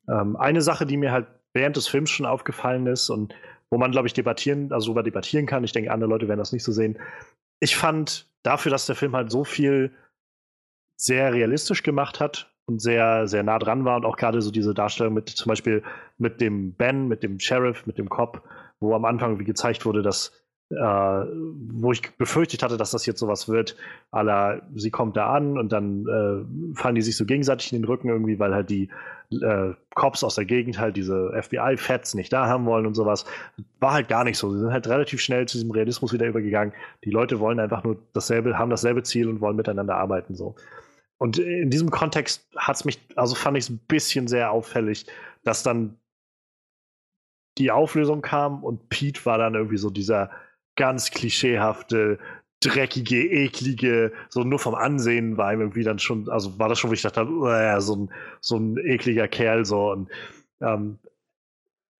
Ähm, 0.08 0.36
eine 0.36 0.60
Sache, 0.60 0.84
die 0.84 0.98
mir 0.98 1.12
halt 1.12 1.28
während 1.54 1.76
des 1.76 1.88
Films 1.88 2.10
schon 2.10 2.26
aufgefallen 2.26 2.86
ist 2.86 3.08
und 3.08 3.34
wo 3.70 3.78
man, 3.78 3.90
glaube 3.90 4.06
ich, 4.06 4.12
debattieren, 4.12 4.70
also 4.70 4.88
darüber 4.88 5.02
debattieren 5.02 5.46
kann. 5.46 5.64
Ich 5.64 5.72
denke, 5.72 5.90
andere 5.90 6.10
Leute 6.10 6.28
werden 6.28 6.40
das 6.40 6.52
nicht 6.52 6.64
so 6.64 6.72
sehen. 6.72 6.98
Ich 7.64 7.76
fand 7.76 8.30
dafür, 8.42 8.70
dass 8.70 8.86
der 8.86 8.94
Film 8.94 9.16
halt 9.16 9.30
so 9.30 9.42
viel 9.44 9.92
sehr 10.96 11.32
realistisch 11.32 11.82
gemacht 11.82 12.20
hat, 12.20 12.54
und 12.66 12.80
sehr, 12.80 13.28
sehr 13.28 13.42
nah 13.42 13.58
dran 13.58 13.84
war 13.84 13.96
und 13.96 14.04
auch 14.04 14.16
gerade 14.16 14.40
so 14.40 14.50
diese 14.50 14.74
Darstellung 14.74 15.14
mit 15.14 15.28
zum 15.28 15.50
Beispiel 15.50 15.82
mit 16.18 16.40
dem 16.40 16.74
Ben, 16.74 17.08
mit 17.08 17.22
dem 17.22 17.38
Sheriff, 17.38 17.86
mit 17.86 17.98
dem 17.98 18.08
Cop, 18.08 18.42
wo 18.80 18.94
am 18.94 19.04
Anfang 19.04 19.38
wie 19.38 19.44
gezeigt 19.44 19.84
wurde, 19.84 20.02
dass 20.02 20.32
äh, 20.76 21.26
wo 21.70 21.92
ich 21.92 22.16
befürchtet 22.16 22.62
hatte, 22.62 22.76
dass 22.76 22.90
das 22.90 23.06
jetzt 23.06 23.20
sowas 23.20 23.48
wird, 23.48 23.76
aller 24.10 24.62
sie 24.74 24.90
kommt 24.90 25.16
da 25.16 25.32
an 25.32 25.58
und 25.58 25.72
dann 25.72 26.06
äh, 26.06 26.76
fallen 26.76 26.94
die 26.94 27.02
sich 27.02 27.16
so 27.16 27.24
gegenseitig 27.24 27.72
in 27.72 27.80
den 27.80 27.84
Rücken 27.86 28.08
irgendwie, 28.08 28.38
weil 28.38 28.54
halt 28.54 28.70
die 28.70 28.88
äh, 29.30 29.72
Cops 29.94 30.24
aus 30.24 30.34
der 30.34 30.44
Gegend 30.44 30.78
halt 30.78 30.96
diese 30.96 31.32
FBI-Fats 31.40 32.14
nicht 32.14 32.32
da 32.32 32.46
haben 32.46 32.66
wollen 32.66 32.86
und 32.86 32.94
sowas. 32.94 33.24
War 33.80 33.92
halt 33.92 34.08
gar 34.08 34.24
nicht 34.24 34.38
so. 34.38 34.52
Sie 34.52 34.60
sind 34.60 34.72
halt 34.72 34.86
relativ 34.86 35.20
schnell 35.20 35.46
zu 35.46 35.58
diesem 35.58 35.70
Realismus 35.70 36.12
wieder 36.12 36.26
übergegangen. 36.26 36.74
Die 37.04 37.10
Leute 37.10 37.40
wollen 37.40 37.60
einfach 37.60 37.84
nur 37.84 37.96
dasselbe, 38.12 38.58
haben 38.58 38.70
dasselbe 38.70 39.02
Ziel 39.02 39.28
und 39.28 39.40
wollen 39.40 39.56
miteinander 39.56 39.96
arbeiten 39.96 40.34
so. 40.34 40.54
Und 41.18 41.38
in 41.38 41.70
diesem 41.70 41.90
Kontext 41.90 42.46
hat 42.56 42.76
es 42.76 42.84
mich, 42.84 43.00
also 43.16 43.34
fand 43.34 43.56
ich 43.56 43.64
es 43.64 43.70
ein 43.70 43.80
bisschen 43.88 44.26
sehr 44.26 44.50
auffällig, 44.50 45.06
dass 45.42 45.62
dann 45.62 45.96
die 47.58 47.70
Auflösung 47.70 48.20
kam 48.20 48.64
und 48.64 48.88
Pete 48.88 49.24
war 49.24 49.38
dann 49.38 49.54
irgendwie 49.54 49.76
so 49.76 49.90
dieser 49.90 50.30
ganz 50.76 51.10
klischeehafte, 51.10 52.18
dreckige, 52.60 53.28
eklige, 53.30 54.12
so 54.28 54.42
nur 54.42 54.58
vom 54.58 54.74
Ansehen 54.74 55.36
war 55.36 55.52
ihm 55.52 55.60
irgendwie 55.60 55.84
dann 55.84 55.98
schon, 55.98 56.28
also 56.28 56.58
war 56.58 56.68
das 56.68 56.78
schon, 56.78 56.90
wo 56.90 56.94
ich 56.94 57.02
dachte, 57.02 57.20
ja, 57.20 57.80
so 57.80 57.96
ein, 57.96 58.10
so 58.40 58.56
ein 58.56 58.78
ekliger 58.78 59.28
Kerl 59.28 59.64
so. 59.64 59.90
Und 59.92 60.10
ähm, 60.60 60.98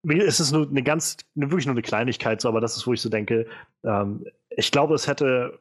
es 0.07 0.41
ist 0.41 0.53
nur 0.53 0.69
eine 0.69 0.83
ganz, 0.83 1.17
wirklich 1.35 1.67
nur 1.67 1.75
eine 1.75 1.83
Kleinigkeit, 1.83 2.41
so, 2.41 2.49
aber 2.49 2.61
das 2.61 2.77
ist, 2.77 2.87
wo 2.87 2.93
ich 2.93 3.01
so 3.01 3.09
denke, 3.09 3.47
ähm, 3.85 4.25
ich 4.51 4.71
glaube, 4.71 4.95
es 4.95 5.07
hätte 5.07 5.59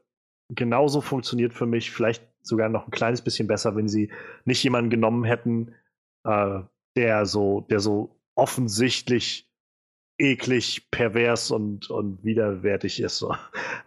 genauso 0.49 1.01
funktioniert 1.01 1.53
für 1.53 1.65
mich, 1.65 1.91
vielleicht 1.91 2.23
sogar 2.41 2.69
noch 2.69 2.87
ein 2.87 2.91
kleines 2.91 3.21
bisschen 3.21 3.47
besser, 3.47 3.75
wenn 3.75 3.87
sie 3.87 4.11
nicht 4.45 4.63
jemanden 4.63 4.89
genommen 4.89 5.23
hätten, 5.23 5.73
äh, 6.25 6.59
der 6.95 7.25
so, 7.25 7.61
der 7.69 7.79
so 7.79 8.15
offensichtlich 8.35 9.49
eklig, 10.17 10.89
pervers 10.91 11.51
und, 11.51 11.89
und 11.89 12.23
widerwärtig 12.23 13.01
ist. 13.01 13.17
So. 13.17 13.35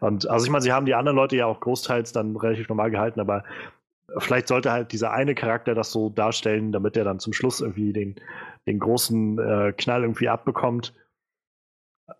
Und 0.01 0.28
also 0.28 0.44
ich 0.44 0.51
meine, 0.51 0.62
sie 0.62 0.73
haben 0.73 0.86
die 0.86 0.94
anderen 0.94 1.16
Leute 1.16 1.36
ja 1.36 1.47
auch 1.47 1.61
großteils 1.61 2.12
dann 2.12 2.36
relativ 2.36 2.69
normal 2.69 2.90
gehalten, 2.90 3.20
aber 3.20 3.44
vielleicht 4.19 4.48
sollte 4.48 4.73
halt 4.73 4.93
dieser 4.93 5.12
eine 5.12 5.35
Charakter 5.35 5.74
das 5.74 5.93
so 5.93 6.11
darstellen, 6.11 6.73
damit 6.73 6.97
er 6.97 7.05
dann 7.05 7.20
zum 7.20 7.32
Schluss 7.32 7.61
irgendwie 7.61 7.93
den, 7.93 8.16
den 8.66 8.78
großen 8.78 9.39
äh, 9.39 9.73
Knall 9.77 10.03
irgendwie 10.03 10.28
abbekommt. 10.28 10.94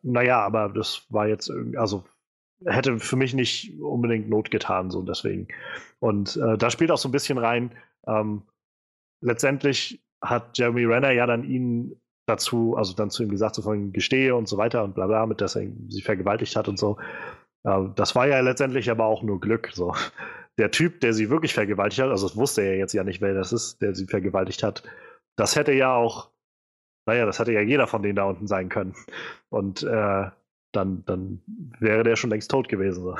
Naja, 0.03 0.41
aber 0.41 0.69
das 0.69 1.07
war 1.11 1.28
jetzt 1.28 1.53
also 1.77 2.05
hätte 2.65 2.99
für 2.99 3.16
mich 3.16 3.35
nicht 3.35 3.78
unbedingt 3.81 4.28
Not 4.28 4.51
getan, 4.51 4.91
so 4.91 5.03
deswegen. 5.03 5.49
Und 5.99 6.37
äh, 6.37 6.57
da 6.57 6.70
spielt 6.70 6.91
auch 6.91 6.99
so 6.99 7.09
ein 7.09 7.12
bisschen 7.12 7.39
rein, 7.39 7.73
ähm, 8.07 8.43
letztendlich 9.20 10.03
hat 10.23 10.57
Jeremy 10.57 10.85
Renner 10.85 11.11
ja 11.11 11.27
dann 11.27 11.45
ihn 11.45 12.01
dazu, 12.27 12.77
also 12.77 12.94
dann 12.94 13.11
zu 13.11 13.23
ihm 13.23 13.31
gesagt, 13.31 13.55
so 13.55 13.62
von 13.62 13.93
gestehe 13.93 14.35
und 14.35 14.48
so 14.48 14.59
weiter 14.59 14.85
und 14.85 14.94
bla 14.94 15.07
bla, 15.07 15.27
mit 15.27 15.40
dass 15.40 15.57
er 15.57 15.66
sie 15.89 16.03
vergewaltigt 16.03 16.57
hat 16.57 16.69
und 16.69 16.78
so. 16.78 16.98
Äh, 17.65 17.85
das 17.94 18.15
war 18.15 18.27
ja 18.27 18.40
letztendlich 18.40 18.90
aber 18.90 19.07
auch 19.07 19.23
nur 19.23 19.40
Glück. 19.40 19.70
So. 19.73 19.94
Der 20.59 20.70
Typ, 20.70 21.01
der 21.01 21.12
sie 21.12 21.31
wirklich 21.31 21.55
vergewaltigt 21.55 22.03
hat, 22.03 22.11
also 22.11 22.27
das 22.27 22.36
wusste 22.36 22.62
er 22.62 22.77
jetzt 22.77 22.93
ja 22.93 23.05
nicht, 23.05 23.20
wer 23.20 23.35
das 23.35 23.53
ist, 23.53 23.81
der 23.82 23.94
sie 23.94 24.07
vergewaltigt 24.07 24.62
hat, 24.62 24.82
das 25.36 25.55
hätte 25.55 25.73
ja 25.73 25.94
auch, 25.94 26.31
naja, 27.07 27.27
das 27.27 27.39
hätte 27.39 27.53
ja 27.53 27.61
jeder 27.61 27.86
von 27.86 28.03
denen 28.03 28.16
da 28.16 28.24
unten 28.24 28.47
sein 28.47 28.69
können. 28.69 28.94
Und 29.51 29.82
äh, 29.82 30.31
dann, 30.73 31.05
dann 31.07 31.43
wäre 31.78 32.03
der 32.03 32.16
schon 32.16 32.31
längst 32.31 32.51
tot 32.51 32.69
gewesen. 32.69 33.03
So. 33.03 33.16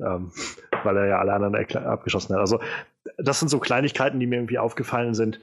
Ähm, 0.00 0.30
weil 0.84 0.96
er 0.96 1.06
ja 1.06 1.18
alle 1.18 1.32
anderen 1.32 1.54
abgeschossen 1.54 2.34
hat. 2.34 2.40
Also, 2.40 2.60
das 3.16 3.40
sind 3.40 3.48
so 3.48 3.58
Kleinigkeiten, 3.58 4.20
die 4.20 4.26
mir 4.26 4.36
irgendwie 4.36 4.58
aufgefallen 4.58 5.14
sind. 5.14 5.40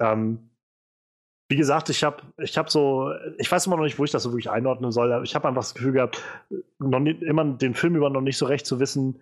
Ähm, 0.00 0.50
wie 1.48 1.56
gesagt, 1.56 1.90
ich 1.90 2.04
habe 2.04 2.22
ich 2.38 2.56
hab 2.56 2.70
so, 2.70 3.12
ich 3.38 3.50
weiß 3.50 3.66
immer 3.66 3.76
noch 3.76 3.84
nicht, 3.84 3.98
wo 3.98 4.04
ich 4.04 4.10
das 4.10 4.22
so 4.22 4.30
wirklich 4.30 4.50
einordnen 4.50 4.92
soll, 4.92 5.22
ich 5.24 5.34
habe 5.34 5.48
einfach 5.48 5.62
das 5.62 5.74
Gefühl 5.74 5.92
gehabt, 5.92 6.22
noch 6.78 7.00
nie, 7.00 7.10
immer 7.10 7.44
den 7.44 7.74
Film 7.74 7.96
über 7.96 8.10
noch 8.10 8.22
nicht 8.22 8.38
so 8.38 8.46
recht 8.46 8.66
zu 8.66 8.80
wissen, 8.80 9.20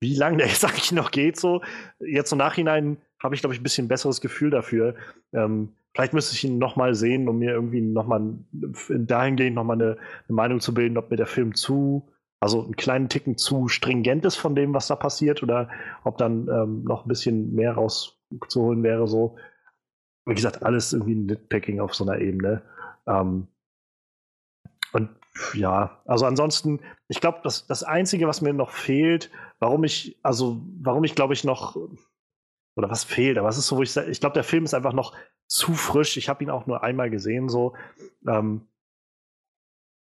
wie 0.00 0.16
lange 0.16 0.38
der 0.38 0.46
jetzt 0.48 0.64
eigentlich 0.64 0.92
noch 0.92 1.10
geht. 1.10 1.38
So. 1.38 1.62
Jetzt 2.00 2.32
im 2.32 2.38
Nachhinein 2.38 2.98
habe 3.22 3.34
ich, 3.34 3.40
glaube 3.40 3.54
ich, 3.54 3.60
ein 3.60 3.62
bisschen 3.62 3.88
besseres 3.88 4.20
Gefühl 4.20 4.50
dafür. 4.50 4.96
Ähm, 5.32 5.74
vielleicht 5.94 6.12
müsste 6.12 6.34
ich 6.34 6.44
ihn 6.44 6.58
nochmal 6.58 6.94
sehen, 6.94 7.28
um 7.28 7.38
mir 7.38 7.52
irgendwie 7.52 7.80
nochmal 7.80 8.34
dahingehend 8.52 9.54
nochmal 9.54 9.76
eine, 9.80 9.96
eine 10.28 10.34
Meinung 10.34 10.60
zu 10.60 10.74
bilden, 10.74 10.98
ob 10.98 11.10
mir 11.10 11.16
der 11.16 11.26
Film 11.26 11.54
zu, 11.54 12.08
also 12.40 12.64
einen 12.64 12.76
kleinen 12.76 13.08
Ticken 13.08 13.38
zu 13.38 13.68
stringent 13.68 14.24
ist 14.24 14.36
von 14.36 14.54
dem, 14.54 14.74
was 14.74 14.88
da 14.88 14.96
passiert, 14.96 15.42
oder 15.42 15.68
ob 16.02 16.18
dann 16.18 16.48
ähm, 16.48 16.82
noch 16.84 17.04
ein 17.04 17.08
bisschen 17.08 17.54
mehr 17.54 17.74
rauszuholen 17.74 18.82
wäre. 18.82 19.06
So 19.06 19.36
wie 20.24 20.34
gesagt, 20.34 20.62
alles 20.62 20.92
irgendwie 20.92 21.14
ein 21.14 21.26
Nitpicking 21.26 21.80
auf 21.80 21.94
so 21.94 22.04
einer 22.04 22.20
Ebene. 22.20 22.62
Ähm, 23.06 23.48
und 24.92 25.10
ja, 25.54 26.02
also 26.04 26.26
ansonsten, 26.26 26.80
ich 27.08 27.20
glaube, 27.20 27.40
das, 27.42 27.66
das 27.66 27.82
Einzige, 27.82 28.28
was 28.28 28.42
mir 28.42 28.52
noch 28.52 28.70
fehlt, 28.70 29.30
warum 29.58 29.84
ich, 29.84 30.18
also 30.22 30.60
warum 30.80 31.04
ich 31.04 31.14
glaube 31.14 31.34
ich 31.34 31.44
noch, 31.44 31.76
oder 32.76 32.90
was 32.90 33.04
fehlt, 33.04 33.38
aber 33.38 33.48
es 33.48 33.58
ist 33.58 33.66
so, 33.66 33.76
wo 33.76 33.82
ich 33.82 33.96
ich 33.96 34.20
glaube, 34.20 34.34
der 34.34 34.44
Film 34.44 34.64
ist 34.64 34.74
einfach 34.74 34.92
noch 34.92 35.14
zu 35.46 35.74
frisch. 35.74 36.16
Ich 36.16 36.28
habe 36.28 36.42
ihn 36.42 36.50
auch 36.50 36.66
nur 36.66 36.82
einmal 36.82 37.10
gesehen, 37.10 37.48
so. 37.48 37.74
Ähm, 38.26 38.66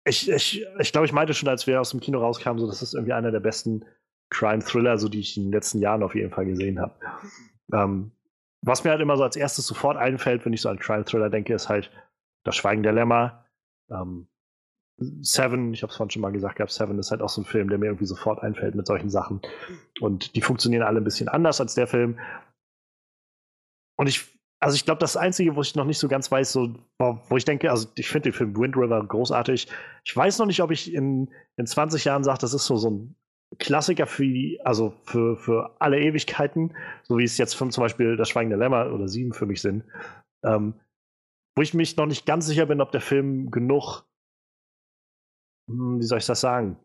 ich, 0.05 0.29
ich, 0.29 0.67
ich 0.79 0.93
glaube, 0.93 1.07
ich 1.07 1.13
meinte 1.13 1.35
schon, 1.35 1.49
als 1.49 1.67
wir 1.67 1.81
aus 1.81 1.91
dem 1.91 2.01
Kino 2.01 2.19
rauskamen, 2.19 2.59
so, 2.61 2.67
das 2.67 2.83
ist 2.83 2.95
irgendwie 2.95 3.13
einer 3.13 3.31
der 3.31 3.41
besten 3.41 3.85
Crime-Thriller, 4.31 4.99
so 4.99 5.09
die 5.09 5.21
ich 5.21 5.37
in 5.37 5.45
den 5.45 5.53
letzten 5.53 5.81
Jahren 5.81 6.03
auf 6.03 6.15
jeden 6.15 6.31
Fall 6.31 6.47
gesehen 6.47 6.81
habe. 6.81 6.95
Ähm, 7.73 8.13
was 8.63 8.85
mir 8.85 8.91
halt 8.91 9.01
immer 9.01 9.17
so 9.17 9.25
als 9.25 9.37
erstes 9.37 9.67
sofort 9.67 9.97
einfällt, 9.97 10.45
wenn 10.45 10.53
ich 10.53 10.63
so 10.63 10.69
an 10.69 10.79
Crime 10.79 11.05
Thriller 11.05 11.31
denke, 11.31 11.55
ist 11.55 11.69
halt 11.69 11.91
Das 12.45 12.57
Schweigen 12.57 12.83
der 12.83 12.93
Lämmer. 12.93 13.45
Ähm, 13.91 14.29
Seven, 15.21 15.75
ich 15.75 15.83
habe 15.83 15.91
es 15.91 15.97
vorhin 15.97 16.11
schon 16.11 16.23
mal 16.23 16.33
gesagt 16.33 16.57
gehabt, 16.57 16.71
Seven 16.71 16.99
ist 16.99 17.11
halt 17.11 17.23
auch 17.23 17.29
so 17.29 17.41
ein 17.41 17.45
Film, 17.45 17.69
der 17.69 17.79
mir 17.79 17.87
irgendwie 17.87 18.07
sofort 18.07 18.43
einfällt 18.43 18.75
mit 18.75 18.87
solchen 18.87 19.11
Sachen. 19.11 19.41
Und 20.01 20.37
die 20.37 20.43
funktionieren 20.43 20.83
alle 20.83 21.01
ein 21.01 21.05
bisschen 21.05 21.29
anders 21.29 21.61
als 21.61 21.75
der 21.75 21.87
Film. 21.87 22.19
Und 23.97 24.09
ich, 24.09 24.39
also 24.61 24.77
ich 24.77 24.85
glaube, 24.85 25.01
das 25.01 25.17
Einzige, 25.17 25.57
wo 25.57 25.63
ich 25.63 25.75
noch 25.75 25.85
nicht 25.85 25.99
so 25.99 26.09
ganz 26.09 26.31
weiß, 26.31 26.53
so, 26.53 26.75
wo 26.99 27.37
ich 27.37 27.45
denke, 27.45 27.71
also 27.71 27.89
ich 27.97 28.09
finde 28.09 28.31
den 28.31 28.33
Film 28.33 28.57
Wind 28.57 28.77
River 28.77 29.05
großartig. 29.05 29.69
Ich 30.05 30.17
weiß 30.17 30.39
noch 30.39 30.47
nicht, 30.47 30.63
ob 30.63 30.71
ich 30.71 30.93
in, 30.93 31.33
in 31.57 31.67
20 31.67 32.05
Jahren 32.05 32.23
sage, 32.23 32.39
das 32.39 32.55
ist 32.55 32.67
so, 32.67 32.77
so 32.77 32.91
ein 32.91 33.17
Klassiker 33.59 34.07
für, 34.07 34.59
also 34.65 34.95
für, 35.05 35.37
für 35.37 35.77
alle 35.79 36.01
Ewigkeiten, 36.01 36.75
so 37.03 37.19
wie 37.19 37.25
es 37.25 37.39
jetzt 37.39 37.57
zum 37.57 37.71
Beispiel 37.71 38.17
das 38.17 38.29
Schweigende 38.29 38.57
Lämmer 38.57 38.93
oder 38.93 39.09
Sieben 39.09 39.33
für 39.33 39.47
mich 39.47 39.61
sind, 39.61 39.85
ähm, 40.45 40.75
wo 41.57 41.63
ich 41.63 41.75
mich 41.75 41.97
noch 41.97 42.07
nicht 42.07 42.27
ganz 42.27 42.47
sicher 42.47 42.67
bin, 42.67 42.81
ob 42.81 42.93
der 42.93 43.01
Film 43.01 43.51
genug, 43.51 44.05
hm, 45.71 45.99
wie 45.99 46.05
soll 46.05 46.19
ich 46.19 46.27
das 46.27 46.41
sagen, 46.41 46.79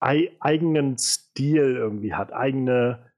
ei 0.00 0.36
eigenen 0.40 0.98
Stil 0.98 1.76
irgendwie 1.76 2.14
hat, 2.14 2.32
eigene, 2.32 3.12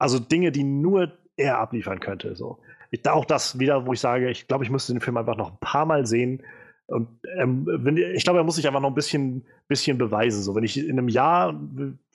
also 0.00 0.18
Dinge, 0.18 0.52
die 0.52 0.64
nur 0.64 1.18
er 1.36 1.58
abliefern 1.58 2.00
könnte. 2.00 2.36
So. 2.36 2.60
Ich, 2.90 3.06
auch 3.08 3.24
das 3.24 3.58
wieder, 3.58 3.86
wo 3.86 3.92
ich 3.92 4.00
sage, 4.00 4.30
ich 4.30 4.46
glaube, 4.46 4.64
ich 4.64 4.70
müsste 4.70 4.92
den 4.92 5.00
Film 5.00 5.16
einfach 5.16 5.36
noch 5.36 5.52
ein 5.52 5.58
paar 5.60 5.86
Mal 5.86 6.06
sehen, 6.06 6.42
und 6.92 7.08
ähm, 7.38 7.66
wenn, 7.66 7.96
ich 7.96 8.24
glaube, 8.24 8.38
er 8.38 8.44
muss 8.44 8.56
sich 8.56 8.66
einfach 8.66 8.80
noch 8.80 8.90
ein 8.90 8.94
bisschen, 8.94 9.44
bisschen 9.66 9.96
beweisen. 9.96 10.42
So, 10.42 10.54
wenn 10.54 10.64
ich 10.64 10.78
in 10.78 10.98
einem 10.98 11.08
Jahr, 11.08 11.58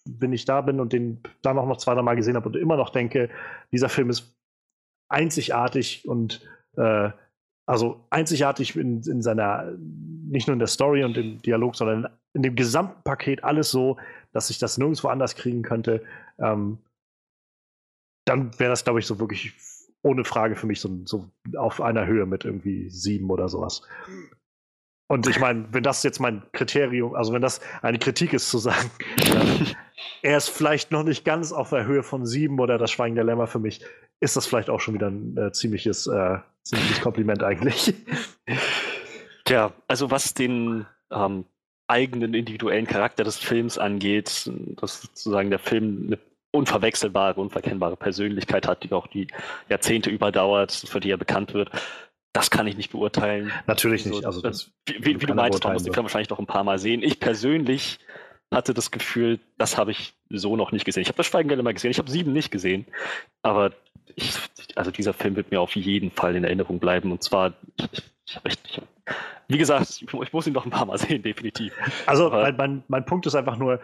wenn 0.06 0.34
ich 0.34 0.46
da 0.46 0.62
bin 0.62 0.80
und 0.80 0.94
den 0.94 1.20
dann 1.42 1.58
auch 1.58 1.68
noch 1.68 1.78
zwei, 1.78 1.96
drei 1.96 2.04
Mal 2.04 2.16
gesehen 2.16 2.36
habe 2.36 2.48
und 2.48 2.56
immer 2.56 2.78
noch 2.78 2.92
denke, 2.92 3.30
dieser 3.72 3.90
Film 3.90 4.10
ist 4.10 4.38
einzigartig 5.10 6.08
und 6.08 6.42
äh, 6.76 7.10
also 7.66 8.06
einzigartig 8.12 8.76
in, 8.76 9.02
in 9.02 9.22
seiner, 9.22 9.74
nicht 9.78 10.48
nur 10.48 10.54
in 10.54 10.60
der 10.60 10.68
Story 10.68 11.04
und 11.04 11.18
im 11.18 11.42
Dialog, 11.42 11.76
sondern 11.76 12.08
in 12.34 12.44
dem 12.44 12.56
gesamten 12.56 13.02
Paket 13.04 13.44
alles 13.44 13.72
so, 13.72 13.98
dass 14.32 14.50
ich 14.52 14.60
das 14.60 14.78
nirgendwo 14.78 15.08
anders 15.08 15.36
kriegen 15.36 15.64
könnte, 15.64 16.04
ähm, 16.38 16.78
dann 18.26 18.58
wäre 18.60 18.70
das, 18.70 18.84
glaube 18.84 19.00
ich, 19.00 19.08
so 19.08 19.20
wirklich 19.20 19.54
ohne 20.04 20.24
Frage 20.24 20.56
für 20.56 20.68
mich 20.68 20.80
so, 20.80 20.90
so, 21.06 21.30
auf 21.58 21.82
einer 21.82 22.06
Höhe 22.06 22.26
mit 22.26 22.46
irgendwie 22.46 22.90
sieben 22.90 23.30
oder 23.30 23.50
sowas. 23.50 23.82
Und 25.08 25.26
ich 25.28 25.40
meine, 25.40 25.66
wenn 25.72 25.84
das 25.84 26.04
jetzt 26.04 26.20
mein 26.20 26.44
Kriterium, 26.52 27.16
also 27.16 27.32
wenn 27.32 27.42
das 27.42 27.62
eine 27.82 27.98
Kritik 27.98 28.34
ist 28.34 28.50
zu 28.50 28.58
sagen, 28.58 28.92
er 30.22 30.38
ist 30.38 30.50
vielleicht 30.50 30.92
noch 30.92 31.04
nicht 31.04 31.24
ganz 31.24 31.54
auf 31.54 31.70
der 31.70 31.86
Höhe 31.86 32.04
von 32.04 32.26
sieben 32.26 32.60
oder 32.60 32.78
das 32.78 32.92
Schweigen 32.92 33.16
der 33.16 33.24
Lämmer 33.24 33.48
für 33.48 33.60
mich, 33.60 33.82
ist 34.20 34.36
das 34.36 34.46
vielleicht 34.46 34.70
auch 34.70 34.82
schon 34.82 34.96
wieder 34.96 35.08
ein 35.08 35.38
äh, 35.38 35.52
ziemliches, 35.54 36.08
äh, 36.08 36.38
ziemliches 36.64 37.00
Kompliment 37.00 37.42
eigentlich. 37.42 37.94
Tja, 39.46 39.72
also 39.88 40.12
was 40.12 40.34
den 40.34 40.86
ähm, 41.12 41.46
eigenen 41.88 42.34
individuellen 42.34 42.86
Charakter 42.86 43.24
des 43.24 43.38
Films 43.38 43.78
angeht, 43.78 44.52
dass 44.82 45.02
sozusagen 45.02 45.50
der 45.50 45.60
Film 45.60 46.08
eine 46.08 46.20
unverwechselbare, 46.52 47.40
unverkennbare 47.40 47.96
Persönlichkeit 47.96 48.68
hat, 48.68 48.84
die 48.84 48.92
auch 48.92 49.08
die 49.08 49.28
Jahrzehnte 49.70 50.10
überdauert, 50.10 50.72
für 50.72 51.00
die 51.00 51.12
er 51.12 51.18
bekannt 51.18 51.54
wird 51.54 51.70
das 52.38 52.52
kann 52.52 52.68
ich 52.68 52.78
nicht 52.78 52.92
beurteilen. 52.92 53.52
Natürlich 53.66 54.06
nicht. 54.06 54.24
Also 54.24 54.42
das, 54.42 54.70
wie, 54.86 55.04
wie, 55.04 55.22
wie 55.22 55.26
du 55.26 55.34
meinst, 55.34 55.64
Thomas, 55.64 55.82
den 55.82 55.92
können 55.92 56.04
wir 56.04 56.10
wahrscheinlich 56.10 56.30
noch 56.30 56.38
ein 56.38 56.46
paar 56.46 56.64
Mal 56.64 56.78
sehen. 56.78 57.02
Ich 57.02 57.20
persönlich 57.20 57.98
hatte 58.54 58.76
das 58.76 58.92
Gefühl, 58.92 59.40
das 59.58 59.76
habe 59.76 59.90
ich 59.90 60.14
so 60.30 60.56
noch 60.56 60.72
nicht 60.72 60.86
gesehen. 60.86 61.02
Ich 61.02 61.08
habe 61.08 61.18
das 61.18 61.26
Schweigen 61.26 61.64
mal 61.64 61.74
gesehen, 61.74 61.90
ich 61.90 61.98
habe 61.98 62.12
sieben 62.12 62.34
nicht 62.34 62.52
gesehen, 62.52 62.86
aber 63.42 63.72
ich, 64.16 64.34
also 64.76 64.92
dieser 64.92 65.14
Film 65.14 65.36
wird 65.36 65.50
mir 65.50 65.60
auf 65.60 65.76
jeden 65.76 66.12
Fall 66.12 66.36
in 66.36 66.44
Erinnerung 66.44 66.78
bleiben 66.80 67.12
und 67.12 67.24
zwar, 67.24 67.54
ich, 67.76 68.04
ich, 68.44 68.60
ich, 68.64 68.82
wie 69.48 69.58
gesagt, 69.58 70.04
ich 70.22 70.34
muss 70.34 70.46
ihn 70.46 70.54
noch 70.54 70.66
ein 70.66 70.72
paar 70.72 70.86
Mal 70.86 71.00
sehen, 71.00 71.24
definitiv. 71.24 71.74
Also 72.06 72.30
mein, 72.30 72.56
mein, 72.56 72.84
mein 72.88 73.06
Punkt 73.06 73.26
ist 73.26 73.34
einfach 73.34 73.58
nur, 73.58 73.82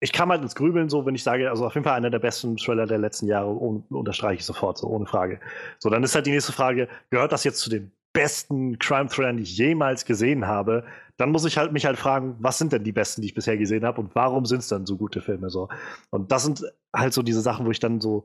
ich 0.00 0.12
kam 0.12 0.30
halt 0.30 0.42
ins 0.42 0.54
Grübeln 0.54 0.88
so, 0.88 1.04
wenn 1.04 1.14
ich 1.14 1.22
sage, 1.22 1.50
also 1.50 1.66
auf 1.66 1.74
jeden 1.74 1.84
Fall 1.84 1.94
einer 1.94 2.10
der 2.10 2.18
besten 2.18 2.56
Thriller 2.56 2.86
der 2.86 2.98
letzten 2.98 3.26
Jahre, 3.26 3.50
unterstreiche 3.50 4.40
ich 4.40 4.46
sofort, 4.46 4.78
so 4.78 4.88
ohne 4.88 5.06
Frage. 5.06 5.40
So, 5.78 5.90
dann 5.90 6.02
ist 6.02 6.14
halt 6.14 6.26
die 6.26 6.30
nächste 6.30 6.52
Frage, 6.52 6.88
gehört 7.10 7.32
das 7.32 7.44
jetzt 7.44 7.60
zu 7.60 7.68
den 7.68 7.92
besten 8.12 8.78
Crime-Thrillern, 8.78 9.36
die 9.36 9.42
ich 9.42 9.56
jemals 9.56 10.06
gesehen 10.06 10.46
habe? 10.46 10.84
Dann 11.18 11.30
muss 11.30 11.44
ich 11.44 11.58
halt 11.58 11.72
mich 11.72 11.84
halt 11.84 11.98
fragen, 11.98 12.34
was 12.38 12.56
sind 12.56 12.72
denn 12.72 12.82
die 12.82 12.92
besten, 12.92 13.20
die 13.20 13.28
ich 13.28 13.34
bisher 13.34 13.58
gesehen 13.58 13.84
habe 13.84 14.00
und 14.00 14.14
warum 14.14 14.46
sind 14.46 14.60
es 14.60 14.68
dann 14.68 14.86
so 14.86 14.96
gute 14.96 15.20
Filme 15.20 15.50
so? 15.50 15.68
Und 16.08 16.32
das 16.32 16.44
sind 16.44 16.64
halt 16.96 17.12
so 17.12 17.22
diese 17.22 17.42
Sachen, 17.42 17.66
wo 17.66 17.70
ich 17.70 17.78
dann 17.78 18.00
so, 18.00 18.24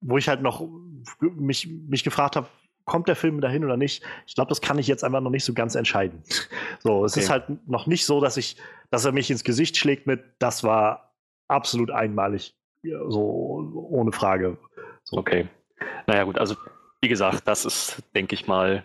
wo 0.00 0.16
ich 0.16 0.28
halt 0.28 0.40
noch 0.40 0.66
mich, 1.20 1.68
mich 1.68 2.02
gefragt 2.02 2.34
habe, 2.34 2.48
kommt 2.86 3.08
der 3.08 3.16
Film 3.16 3.40
dahin 3.42 3.64
oder 3.64 3.76
nicht? 3.76 4.02
Ich 4.26 4.34
glaube, 4.34 4.48
das 4.48 4.62
kann 4.62 4.78
ich 4.78 4.86
jetzt 4.86 5.04
einfach 5.04 5.20
noch 5.20 5.30
nicht 5.30 5.44
so 5.44 5.52
ganz 5.52 5.74
entscheiden. 5.74 6.22
So, 6.80 7.04
es 7.04 7.12
okay. 7.12 7.20
ist 7.20 7.30
halt 7.30 7.68
noch 7.68 7.86
nicht 7.86 8.06
so, 8.06 8.20
dass 8.20 8.36
ich, 8.36 8.56
dass 8.90 9.04
er 9.04 9.12
mich 9.12 9.30
ins 9.30 9.44
Gesicht 9.44 9.76
schlägt 9.76 10.06
mit, 10.06 10.22
das 10.38 10.64
war 10.64 11.12
absolut 11.48 11.90
einmalig, 11.90 12.54
so 12.82 13.88
ohne 13.90 14.12
Frage. 14.12 14.56
So. 15.04 15.18
Okay. 15.18 15.48
Naja, 16.06 16.24
gut, 16.24 16.38
also 16.38 16.56
wie 17.00 17.08
gesagt, 17.08 17.46
das 17.46 17.64
ist, 17.64 18.02
denke 18.14 18.34
ich 18.34 18.46
mal, 18.46 18.84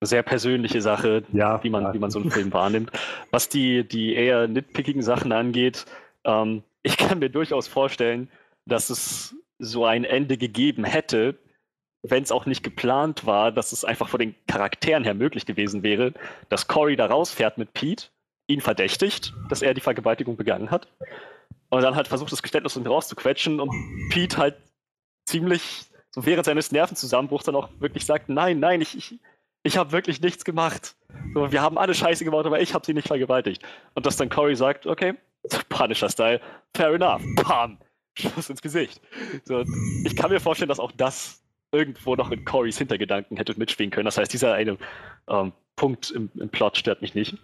eine 0.00 0.08
sehr 0.08 0.22
persönliche 0.22 0.80
Sache, 0.80 1.24
ja, 1.32 1.62
wie, 1.62 1.70
man, 1.70 1.82
ja. 1.82 1.94
wie 1.94 1.98
man 1.98 2.10
so 2.10 2.20
einen 2.20 2.30
Film 2.30 2.52
wahrnimmt. 2.52 2.90
Was 3.30 3.48
die, 3.48 3.86
die 3.86 4.14
eher 4.14 4.48
nitpickigen 4.48 5.02
Sachen 5.02 5.32
angeht, 5.32 5.84
ähm, 6.24 6.62
ich 6.82 6.96
kann 6.96 7.18
mir 7.18 7.28
durchaus 7.28 7.68
vorstellen, 7.68 8.30
dass 8.64 8.88
es 8.88 9.36
so 9.58 9.84
ein 9.84 10.04
Ende 10.04 10.38
gegeben 10.38 10.84
hätte, 10.84 11.36
wenn 12.02 12.22
es 12.22 12.32
auch 12.32 12.46
nicht 12.46 12.62
geplant 12.62 13.26
war, 13.26 13.52
dass 13.52 13.72
es 13.72 13.84
einfach 13.84 14.08
von 14.08 14.20
den 14.20 14.34
Charakteren 14.46 15.04
her 15.04 15.14
möglich 15.14 15.46
gewesen 15.46 15.82
wäre, 15.82 16.12
dass 16.48 16.68
Cory 16.68 16.96
da 16.96 17.06
rausfährt 17.06 17.58
mit 17.58 17.72
Pete, 17.74 18.06
ihn 18.46 18.60
verdächtigt, 18.60 19.34
dass 19.48 19.62
er 19.62 19.74
die 19.74 19.80
Vergewaltigung 19.80 20.36
begangen 20.36 20.70
hat 20.70 20.88
und 21.68 21.82
dann 21.82 21.94
halt 21.94 22.08
versucht, 22.08 22.32
das 22.32 22.42
Geständnis 22.42 22.76
um 22.76 22.86
rauszuquetschen 22.86 23.60
und 23.60 23.70
Pete 24.10 24.36
halt 24.38 24.56
ziemlich 25.26 25.84
so 26.10 26.26
während 26.26 26.44
seines 26.44 26.72
Nervenzusammenbruchs 26.72 27.44
dann 27.44 27.54
auch 27.54 27.68
wirklich 27.78 28.04
sagt, 28.04 28.28
nein, 28.28 28.58
nein, 28.58 28.80
ich, 28.80 28.96
ich, 28.96 29.20
ich 29.62 29.76
habe 29.76 29.92
wirklich 29.92 30.20
nichts 30.20 30.44
gemacht. 30.44 30.96
So, 31.34 31.52
wir 31.52 31.62
haben 31.62 31.78
alle 31.78 31.94
Scheiße 31.94 32.24
gebaut, 32.24 32.46
aber 32.46 32.60
ich 32.60 32.74
habe 32.74 32.84
sie 32.84 32.94
nicht 32.94 33.06
vergewaltigt. 33.06 33.62
Und 33.94 34.06
dass 34.06 34.16
dann 34.16 34.28
Cory 34.28 34.56
sagt, 34.56 34.86
okay, 34.86 35.14
Punisher-Style, 35.68 36.40
fair 36.74 36.94
enough, 36.94 37.22
bam, 37.36 37.78
Schuss 38.14 38.50
ins 38.50 38.60
Gesicht. 38.60 39.00
So, 39.44 39.64
ich 40.04 40.16
kann 40.16 40.30
mir 40.30 40.40
vorstellen, 40.40 40.68
dass 40.68 40.80
auch 40.80 40.92
das 40.92 41.42
irgendwo 41.72 42.16
noch 42.16 42.30
in 42.30 42.44
Corys 42.44 42.78
Hintergedanken 42.78 43.36
hätte 43.36 43.58
mitspielen 43.58 43.90
können. 43.90 44.06
Das 44.06 44.18
heißt, 44.18 44.32
dieser 44.32 44.54
eine 44.54 44.78
ähm, 45.28 45.52
Punkt 45.76 46.10
im, 46.10 46.30
im, 46.34 46.48
Plot 46.48 46.76
stört 46.76 47.02
mich 47.02 47.14
nicht. 47.14 47.38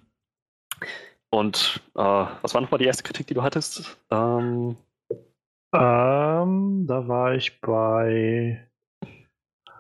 Und 1.31 1.81
äh, 1.95 2.01
was 2.01 2.55
war 2.55 2.61
nochmal 2.61 2.79
die 2.79 2.87
erste 2.87 3.03
Kritik, 3.03 3.27
die 3.27 3.35
du 3.35 3.43
hattest? 3.43 3.99
Ähm, 4.11 4.77
ähm, 5.75 6.87
da 6.87 7.09
war 7.09 7.35
ich 7.35 7.61
bei. 7.61 8.69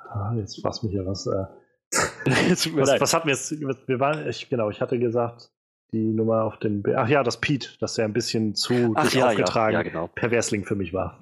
Ah, 0.08 0.34
jetzt 0.36 0.60
fass 0.62 0.82
mich 0.82 0.92
ja 0.92 1.04
was. 1.06 1.26
Äh, 1.26 1.46
was, 2.26 3.00
was 3.00 3.14
hatten 3.14 3.28
wir 3.28 3.34
jetzt? 3.34 3.52
Wir 3.88 4.00
waren, 4.00 4.28
ich, 4.28 4.48
genau, 4.48 4.70
ich 4.70 4.80
hatte 4.80 4.98
gesagt, 4.98 5.50
die 5.92 6.12
Nummer 6.12 6.44
auf. 6.44 6.58
Be 6.58 6.94
Ach 6.96 7.08
ja, 7.08 7.22
das 7.22 7.40
Pete, 7.40 7.78
dass 7.78 7.96
er 7.98 8.04
ein 8.04 8.12
bisschen 8.12 8.54
zu 8.54 8.92
Ach, 8.96 9.12
ja, 9.12 9.28
aufgetragen 9.28 9.74
ja, 9.74 9.80
ja, 9.80 9.82
genau. 9.82 10.08
Perversling 10.08 10.64
für 10.64 10.74
mich 10.74 10.92
war. 10.92 11.18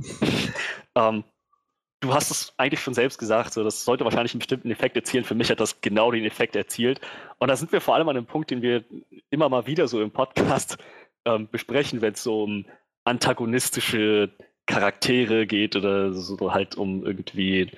ähm, 0.95 1.25
du 2.05 2.15
hast 2.15 2.31
es 2.31 2.53
eigentlich 2.59 2.81
schon 2.81 2.95
selbst 2.95 3.19
gesagt, 3.19 3.53
so, 3.55 3.65
das 3.65 3.85
sollte 3.85 4.05
wahrscheinlich 4.05 4.35
einen 4.35 4.41
bestimmten 4.41 4.71
Effekt 4.71 4.95
erzielen. 4.95 5.25
Für 5.25 5.35
mich 5.35 5.51
hat 5.51 5.61
das 5.61 5.81
genau 5.81 6.11
den 6.11 6.25
Effekt 6.25 6.55
erzielt. 6.55 7.01
Und 7.39 7.49
da 7.49 7.57
sind 7.57 7.73
wir 7.73 7.81
vor 7.81 7.95
allem 7.95 8.09
an 8.09 8.17
einem 8.17 8.27
Punkt, 8.27 8.51
den 8.51 8.63
wir 8.63 8.85
immer 9.31 9.49
mal 9.49 9.67
wieder 9.67 9.89
so 9.89 10.03
im 10.03 10.11
Podcast 10.11 10.77
ähm, 11.25 11.49
besprechen, 11.51 12.03
wenn 12.03 12.13
es 12.13 12.23
so 12.23 12.45
um 12.45 12.67
antagonistische 13.05 14.31
Charaktere 14.67 15.47
geht 15.47 15.77
oder 15.77 16.13
so 16.13 16.53
halt 16.53 16.77
um 16.77 17.05
irgendwie 17.05 17.71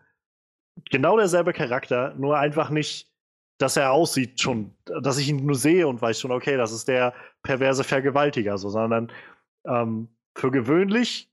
Genau 0.91 1.17
derselbe 1.17 1.53
Charakter, 1.53 2.13
nur 2.17 2.37
einfach 2.37 2.69
nicht, 2.69 3.11
dass 3.59 3.75
er 3.75 3.91
aussieht 3.91 4.39
schon, 4.39 4.75
dass 4.85 5.17
ich 5.17 5.29
ihn 5.29 5.43
nur 5.43 5.55
sehe 5.55 5.87
und 5.87 5.99
weiß 5.99 6.19
schon, 6.19 6.31
okay, 6.31 6.57
das 6.57 6.71
ist 6.71 6.87
der 6.87 7.13
perverse 7.41 7.83
Vergewaltiger, 7.83 8.59
so, 8.59 8.69
sondern 8.69 9.11
ähm, 9.65 10.09
für 10.35 10.51
gewöhnlich, 10.51 11.31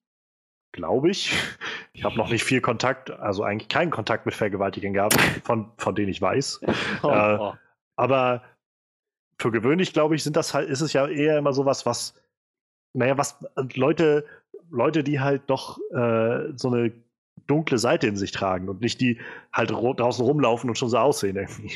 glaube 0.74 1.08
ich, 1.10 1.32
ich 1.92 2.04
habe 2.04 2.16
noch 2.16 2.28
nicht 2.28 2.44
viel 2.44 2.60
Kontakt, 2.60 3.10
also 3.10 3.44
eigentlich 3.44 3.68
keinen 3.68 3.90
Kontakt 3.90 4.26
mit 4.26 4.34
Vergewaltigern 4.34 4.92
gehabt, 4.92 5.18
von, 5.44 5.70
von 5.78 5.94
denen 5.94 6.10
ich 6.10 6.20
weiß. 6.20 6.60
Oh, 7.02 7.08
äh, 7.08 7.38
oh. 7.38 7.54
Aber 7.96 8.42
für 9.38 9.50
gewöhnlich, 9.50 9.92
glaube 9.92 10.14
ich, 10.14 10.24
sind 10.24 10.36
das 10.36 10.54
halt, 10.54 10.68
ist 10.68 10.80
es 10.80 10.92
ja 10.92 11.06
eher 11.06 11.38
immer 11.38 11.52
sowas, 11.52 11.86
was, 11.86 12.14
naja, 12.92 13.16
was 13.16 13.36
Leute, 13.74 14.24
Leute, 14.70 15.04
die 15.04 15.20
halt 15.20 15.42
doch 15.46 15.78
äh, 15.92 16.52
so 16.56 16.68
eine 16.68 16.92
dunkle 17.46 17.78
Seite 17.78 18.06
in 18.06 18.16
sich 18.16 18.32
tragen 18.32 18.68
und 18.68 18.80
nicht 18.80 19.00
die 19.00 19.20
halt 19.52 19.70
draußen 19.70 20.24
rumlaufen 20.24 20.70
und 20.70 20.76
schon 20.76 20.88
so 20.88 20.98
aussehen 20.98 21.36
irgendwie. 21.36 21.72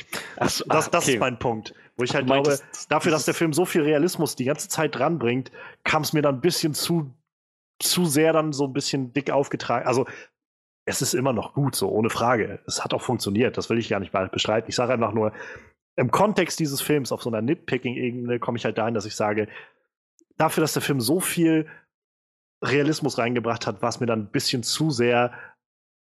So, 0.47 0.65
das, 0.67 0.91
das 0.91 1.05
okay. 1.05 1.15
ist 1.15 1.21
mein 1.21 1.39
Punkt. 1.39 1.75
Wo 1.97 2.05
ich 2.05 2.15
halt 2.15 2.27
glaube, 2.27 2.59
dafür, 2.89 3.13
dass 3.13 3.25
der 3.25 3.35
Film 3.35 3.53
so 3.53 3.65
viel 3.65 3.83
Realismus 3.83 4.37
die 4.37 4.45
ganze 4.45 4.69
Zeit 4.69 4.95
dranbringt, 4.95 5.51
kam 5.85 6.03
es 6.03 6.13
mir 6.13 6.23
dann 6.23 6.37
ein 6.37 6.41
bisschen 6.41 6.73
zu, 6.73 7.13
zu 7.79 8.05
sehr 8.05 8.33
dann 8.33 8.53
so 8.53 8.65
ein 8.65 8.73
bisschen 8.73 9.13
dick 9.13 9.31
aufgetragen. 9.31 9.87
Also 9.87 10.07
es 10.85 11.03
ist 11.03 11.15
immer 11.15 11.33
noch 11.33 11.55
gut, 11.55 11.75
so 11.75 11.89
ohne 11.91 12.11
Frage. 12.11 12.61
Es 12.67 12.83
hat 12.83 12.95
auch 12.95 13.03
funktioniert, 13.03 13.57
das 13.57 13.69
will 13.71 13.79
ich 13.79 13.89
gar 13.89 14.01
nicht 14.01 14.13
bestreiten. 14.33 14.69
Ich 14.69 14.77
sage 14.77 14.93
einfach 14.93 15.13
nur, 15.13 15.33
im 15.97 16.11
Kontext 16.11 16.61
dieses 16.61 16.81
Films, 16.81 17.13
auf 17.13 17.23
so 17.23 17.31
einer 17.31 17.43
Nitpicking-Ebene, 17.43 18.39
komme 18.39 18.57
ich 18.57 18.65
halt 18.65 18.79
dahin, 18.79 18.95
dass 18.95 19.05
ich 19.05 19.17
sage, 19.17 19.49
dafür, 20.37 20.61
dass 20.63 20.73
der 20.73 20.83
Film 20.83 21.01
so 21.01 21.21
viel 21.21 21.67
Realismus 22.63 23.19
reingebracht 23.19 23.67
hat, 23.67 23.83
war 23.83 23.89
es 23.89 24.01
mir 24.01 24.07
dann 24.07 24.21
ein 24.21 24.31
bisschen 24.31 24.63
zu 24.63 24.91
sehr 24.91 25.33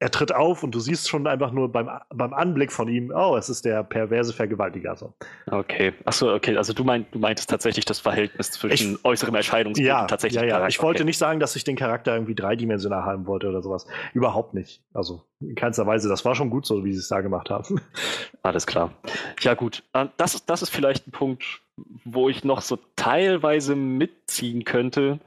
er 0.04 0.12
tritt 0.12 0.36
auf 0.36 0.64
und 0.64 0.76
du 0.76 0.82
siehst 0.82 1.08
schon 1.08 1.26
einfach 1.28 1.54
nur 1.54 1.72
beim, 1.72 1.90
beim 2.10 2.34
Anblick 2.34 2.74
von 2.74 2.90
ihm, 2.90 3.14
oh, 3.16 3.38
es 3.38 3.48
ist 3.48 3.64
der 3.64 3.86
perverse 3.86 4.34
Vergewaltiger. 4.34 4.98
So. 4.98 5.14
Okay, 5.50 5.94
achso, 6.04 6.36
okay, 6.36 6.58
also 6.58 6.74
du, 6.74 6.84
mein, 6.84 7.06
du 7.12 7.20
meintest 7.20 7.50
tatsächlich 7.50 7.86
das 7.86 8.02
Verhältnis 8.02 8.52
zwischen 8.52 8.96
ich, 8.96 9.06
äußerem 9.06 9.34
Erscheinungsbild 9.34 9.88
ja, 9.88 10.02
und 10.02 10.10
tatsächlich 10.10 10.42
ja, 10.42 10.46
ja. 10.46 10.56
Charakter. 10.56 10.70
Ich 10.70 10.82
wollte 10.82 11.04
okay. 11.04 11.06
nicht 11.06 11.18
sagen, 11.18 11.40
dass 11.40 11.56
ich 11.56 11.64
den 11.64 11.78
Charakter 11.78 12.14
irgendwie 12.14 12.36
dreidimensional 12.36 13.04
haben 13.04 13.28
wollte 13.28 13.48
oder 13.48 13.62
sowas. 13.62 13.88
Überhaupt 14.14 14.54
nicht. 14.54 14.84
Also 14.94 15.24
in 15.40 15.56
keinster 15.56 15.88
Weise. 15.88 16.10
Das 16.10 16.26
war 16.26 16.36
schon 16.36 16.50
gut 16.50 16.66
so, 16.66 16.84
wie 16.84 16.92
sie 16.92 17.00
es 17.00 17.08
da 17.08 17.22
gemacht 17.22 17.50
haben. 17.50 17.80
Alles 18.44 18.68
klar. 18.68 18.92
Ja, 19.40 19.54
gut. 19.54 19.84
Ähm, 19.94 20.10
das 20.18 20.36
ist, 20.36 20.50
das 20.50 20.62
ist 20.62 20.70
vielleicht 20.70 21.08
ein 21.08 21.12
Punkt, 21.12 21.62
wo 22.04 22.28
ich 22.28 22.44
noch 22.44 22.60
so 22.60 22.78
teilweise 22.98 23.78
mitziehen 23.78 24.66
könnte, 24.66 25.22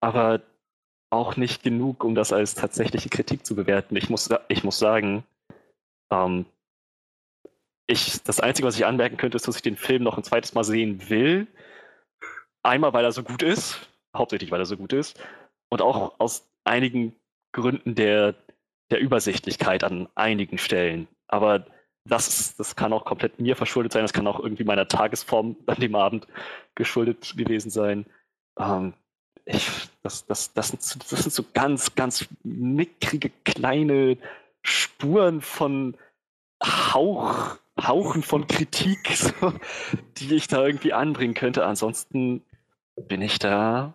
aber 0.00 0.40
auch 1.14 1.36
nicht 1.36 1.62
genug, 1.62 2.04
um 2.04 2.14
das 2.14 2.32
als 2.32 2.54
tatsächliche 2.54 3.08
Kritik 3.08 3.46
zu 3.46 3.54
bewerten. 3.54 3.96
Ich 3.96 4.10
muss, 4.10 4.28
ich 4.48 4.64
muss 4.64 4.78
sagen, 4.78 5.24
ähm, 6.10 6.44
ich, 7.86 8.22
das 8.24 8.40
Einzige, 8.40 8.66
was 8.66 8.76
ich 8.76 8.84
anmerken 8.84 9.16
könnte, 9.16 9.36
ist, 9.36 9.46
dass 9.46 9.56
ich 9.56 9.62
den 9.62 9.76
Film 9.76 10.02
noch 10.02 10.16
ein 10.16 10.24
zweites 10.24 10.54
Mal 10.54 10.64
sehen 10.64 11.08
will. 11.08 11.46
Einmal, 12.62 12.92
weil 12.92 13.04
er 13.04 13.12
so 13.12 13.22
gut 13.22 13.42
ist, 13.42 13.88
hauptsächlich, 14.16 14.50
weil 14.50 14.60
er 14.60 14.66
so 14.66 14.76
gut 14.76 14.92
ist, 14.92 15.20
und 15.68 15.82
auch 15.82 16.18
aus 16.18 16.48
einigen 16.64 17.14
Gründen 17.52 17.94
der, 17.94 18.34
der 18.90 19.00
Übersichtlichkeit 19.00 19.84
an 19.84 20.08
einigen 20.14 20.58
Stellen. 20.58 21.06
Aber 21.28 21.66
das, 22.06 22.56
das 22.56 22.74
kann 22.74 22.92
auch 22.92 23.04
komplett 23.04 23.38
mir 23.38 23.54
verschuldet 23.54 23.92
sein, 23.92 24.02
das 24.02 24.12
kann 24.12 24.26
auch 24.26 24.40
irgendwie 24.40 24.64
meiner 24.64 24.88
Tagesform 24.88 25.56
an 25.66 25.80
dem 25.80 25.94
Abend 25.94 26.26
geschuldet 26.74 27.34
gewesen 27.36 27.70
sein. 27.70 28.06
Ähm, 28.58 28.94
ich, 29.46 29.70
das, 30.02 30.26
das, 30.26 30.52
das, 30.54 30.68
sind, 30.68 31.12
das 31.12 31.20
sind 31.20 31.32
so 31.32 31.44
ganz, 31.52 31.94
ganz 31.94 32.26
mickrige 32.42 33.30
kleine 33.44 34.16
Spuren 34.62 35.40
von 35.40 35.96
Hauch, 36.62 37.58
Hauchen 37.80 38.22
von 38.22 38.46
Kritik, 38.46 39.10
so, 39.14 39.52
die 40.16 40.34
ich 40.34 40.48
da 40.48 40.64
irgendwie 40.64 40.92
anbringen 40.92 41.34
könnte. 41.34 41.66
Ansonsten 41.66 42.42
bin 42.96 43.20
ich 43.20 43.38
da, 43.38 43.94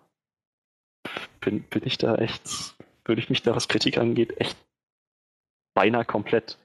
bin, 1.40 1.62
bin 1.64 1.82
ich 1.84 1.98
da 1.98 2.14
echt, 2.16 2.76
würde 3.04 3.20
ich 3.20 3.30
mich 3.30 3.42
da, 3.42 3.56
was 3.56 3.68
Kritik 3.68 3.98
angeht, 3.98 4.38
echt 4.40 4.56
beinahe 5.74 6.04
komplett 6.04 6.58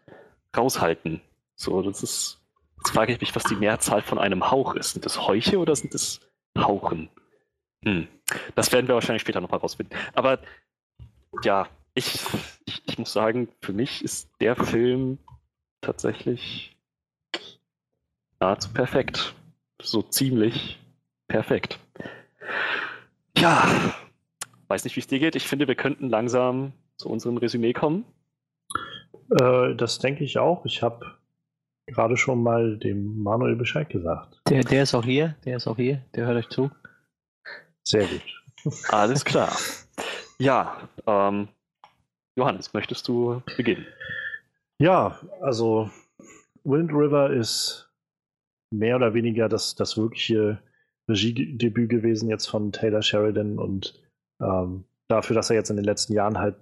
raushalten. 0.56 1.22
So, 1.56 1.82
das 1.82 2.04
ist, 2.04 2.40
jetzt 2.78 2.92
frage 2.92 3.14
ich 3.14 3.22
mich, 3.22 3.36
was 3.36 3.46
die 3.46 3.56
Mehrzahl 3.56 4.02
von 4.02 4.20
einem 4.20 4.52
Hauch 4.52 4.76
ist. 4.76 4.92
Sind 4.92 5.06
das 5.06 5.28
Heuche 5.28 5.58
oder 5.58 5.76
sind 5.76 5.94
das 5.94 6.20
hauchen. 6.58 7.10
Hm. 7.86 8.08
Das 8.56 8.72
werden 8.72 8.88
wir 8.88 8.96
wahrscheinlich 8.96 9.22
später 9.22 9.42
noch 9.42 9.52
herausfinden. 9.52 9.96
Aber 10.14 10.40
ja, 11.44 11.68
ich, 11.94 12.20
ich, 12.66 12.82
ich 12.86 12.98
muss 12.98 13.14
sagen, 13.14 13.48
für 13.62 13.74
mich 13.74 14.04
ist 14.04 14.30
der 14.42 14.56
Film 14.56 15.20
tatsächlich 15.82 16.76
nahezu 18.40 18.74
perfekt. 18.74 19.36
So 19.82 20.02
ziemlich 20.02 20.80
perfekt. 21.28 21.80
Ja, 23.38 23.94
weiß 24.68 24.84
nicht, 24.84 24.96
wie 24.96 25.02
es 25.02 25.08
dir 25.08 25.20
geht. 25.20 25.36
Ich 25.36 25.48
finde, 25.48 25.68
wir 25.68 25.76
könnten 25.76 26.10
langsam 26.10 26.74
zu 26.98 27.10
unserem 27.10 27.38
Resümee 27.38 27.74
kommen. 27.74 28.06
Äh, 29.30 29.76
das 29.76 30.00
denke 30.00 30.24
ich 30.24 30.38
auch. 30.38 30.66
Ich 30.66 30.82
habe 30.82 31.18
gerade 31.88 32.18
schon 32.18 32.42
mal 32.42 32.78
dem 32.78 33.22
Manuel 33.22 33.56
Bescheid 33.56 33.90
gesagt. 33.90 34.42
Der, 34.50 34.64
der 34.64 34.84
ist 34.84 34.96
auch 34.96 35.04
hier, 35.04 35.36
der 35.46 35.58
ist 35.58 35.68
auch 35.68 35.76
hier, 35.76 36.02
der 36.16 36.26
hört 36.26 36.38
euch 36.38 36.50
zu. 36.50 36.72
Sehr 37.88 38.08
gut. 38.08 38.84
Alles 38.90 39.24
klar. 39.24 39.56
Ja, 40.40 40.90
ähm, 41.06 41.48
Johannes, 42.36 42.74
möchtest 42.74 43.08
du 43.08 43.42
beginnen? 43.58 43.86
Ja, 44.80 45.20
also 45.42 45.90
Wind 46.64 46.92
River 46.92 47.32
ist 47.32 47.90
mehr 48.72 48.96
oder 48.96 49.14
weniger 49.14 49.48
das, 49.48 49.76
das 49.76 49.98
wirkliche 49.98 50.60
Regiedebüt 51.08 51.90
gewesen 51.90 52.30
jetzt 52.30 52.48
von 52.48 52.72
Taylor 52.72 53.02
Sheridan 53.02 53.60
und 53.60 54.02
ähm, 54.42 54.84
dafür, 55.08 55.36
dass 55.36 55.50
er 55.50 55.56
jetzt 55.56 55.70
in 55.70 55.76
den 55.76 55.86
letzten 55.86 56.14
Jahren 56.14 56.40
halt 56.40 56.56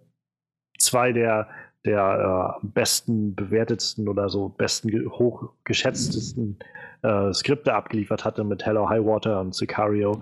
zwei 0.77 1.14
der, 1.14 1.48
der 1.85 2.60
äh, 2.61 2.68
besten, 2.68 3.34
bewertetsten 3.34 4.08
oder 4.08 4.30
so 4.30 4.50
besten, 4.50 5.10
hochgeschätztesten 5.10 6.60
äh, 7.02 7.34
Skripte 7.34 7.74
abgeliefert 7.74 8.26
hatte 8.26 8.43
mit 8.43 8.66
Hello 8.66 8.90
High 8.90 9.06
Water 9.06 9.40
und 9.40 9.56
Sicario, 9.56 10.22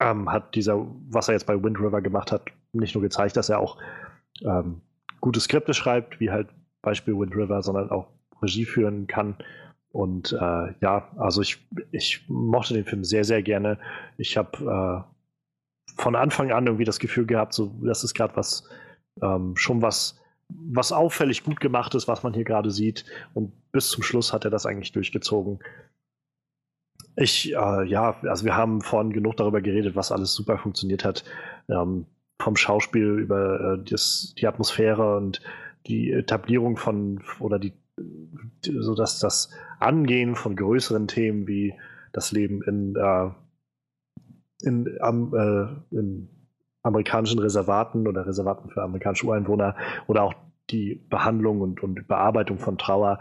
ähm, 0.00 0.30
hat 0.30 0.54
dieser, 0.54 0.86
was 1.08 1.28
er 1.28 1.34
jetzt 1.34 1.46
bei 1.46 1.62
Wind 1.62 1.78
River 1.78 2.02
gemacht 2.02 2.32
hat, 2.32 2.46
nicht 2.72 2.94
nur 2.94 3.02
gezeigt, 3.02 3.36
dass 3.36 3.48
er 3.48 3.60
auch 3.60 3.78
ähm, 4.44 4.82
gute 5.20 5.40
Skripte 5.40 5.74
schreibt, 5.74 6.20
wie 6.20 6.30
halt 6.30 6.48
Beispiel 6.82 7.18
Wind 7.18 7.34
River, 7.34 7.62
sondern 7.62 7.90
auch 7.90 8.08
Regie 8.42 8.64
führen 8.64 9.06
kann. 9.06 9.36
Und 9.90 10.32
äh, 10.32 10.74
ja, 10.80 11.10
also 11.16 11.40
ich, 11.40 11.66
ich 11.90 12.24
mochte 12.28 12.74
den 12.74 12.84
Film 12.84 13.02
sehr, 13.02 13.24
sehr 13.24 13.42
gerne. 13.42 13.78
Ich 14.18 14.36
habe 14.36 15.06
äh, 15.06 15.92
von 16.00 16.14
Anfang 16.14 16.52
an 16.52 16.66
irgendwie 16.66 16.84
das 16.84 16.98
Gefühl 16.98 17.26
gehabt, 17.26 17.54
so 17.54 17.72
das 17.82 18.04
ist 18.04 18.14
gerade 18.14 18.36
was, 18.36 18.68
ähm, 19.22 19.56
schon 19.56 19.80
was, 19.80 20.20
was 20.48 20.92
auffällig 20.92 21.44
gut 21.44 21.60
gemacht 21.60 21.94
ist, 21.94 22.08
was 22.08 22.22
man 22.22 22.34
hier 22.34 22.44
gerade 22.44 22.70
sieht. 22.70 23.06
Und 23.32 23.52
bis 23.72 23.88
zum 23.88 24.02
Schluss 24.02 24.32
hat 24.32 24.44
er 24.44 24.50
das 24.50 24.66
eigentlich 24.66 24.92
durchgezogen. 24.92 25.60
Ich, 27.16 27.52
äh, 27.52 27.84
ja, 27.84 28.16
also 28.22 28.44
wir 28.44 28.56
haben 28.56 28.82
vorhin 28.82 29.12
genug 29.12 29.36
darüber 29.36 29.60
geredet, 29.60 29.96
was 29.96 30.12
alles 30.12 30.34
super 30.34 30.58
funktioniert 30.58 31.04
hat. 31.04 31.24
Ähm, 31.68 32.06
vom 32.38 32.56
Schauspiel 32.56 33.18
über 33.18 33.78
äh, 33.78 33.84
das, 33.90 34.34
die 34.38 34.46
Atmosphäre 34.46 35.16
und 35.16 35.40
die 35.86 36.12
Etablierung 36.12 36.76
von 36.76 37.22
oder 37.40 37.58
die 37.58 37.72
so 38.62 38.94
dass 38.94 39.18
das 39.18 39.50
Angehen 39.80 40.34
von 40.36 40.56
größeren 40.56 41.08
Themen 41.08 41.46
wie 41.46 41.74
das 42.12 42.32
Leben 42.32 42.62
in, 42.62 42.94
äh, 42.96 43.30
in, 44.62 44.98
am, 45.00 45.34
äh, 45.34 45.96
in 45.96 46.28
amerikanischen 46.82 47.38
Reservaten 47.38 48.06
oder 48.06 48.26
Reservaten 48.26 48.70
für 48.70 48.82
amerikanische 48.82 49.26
Ureinwohner 49.26 49.76
oder 50.06 50.22
auch 50.22 50.34
die 50.70 50.94
Behandlung 51.08 51.60
und, 51.60 51.82
und 51.82 52.06
Bearbeitung 52.08 52.58
von 52.58 52.78
Trauer. 52.78 53.20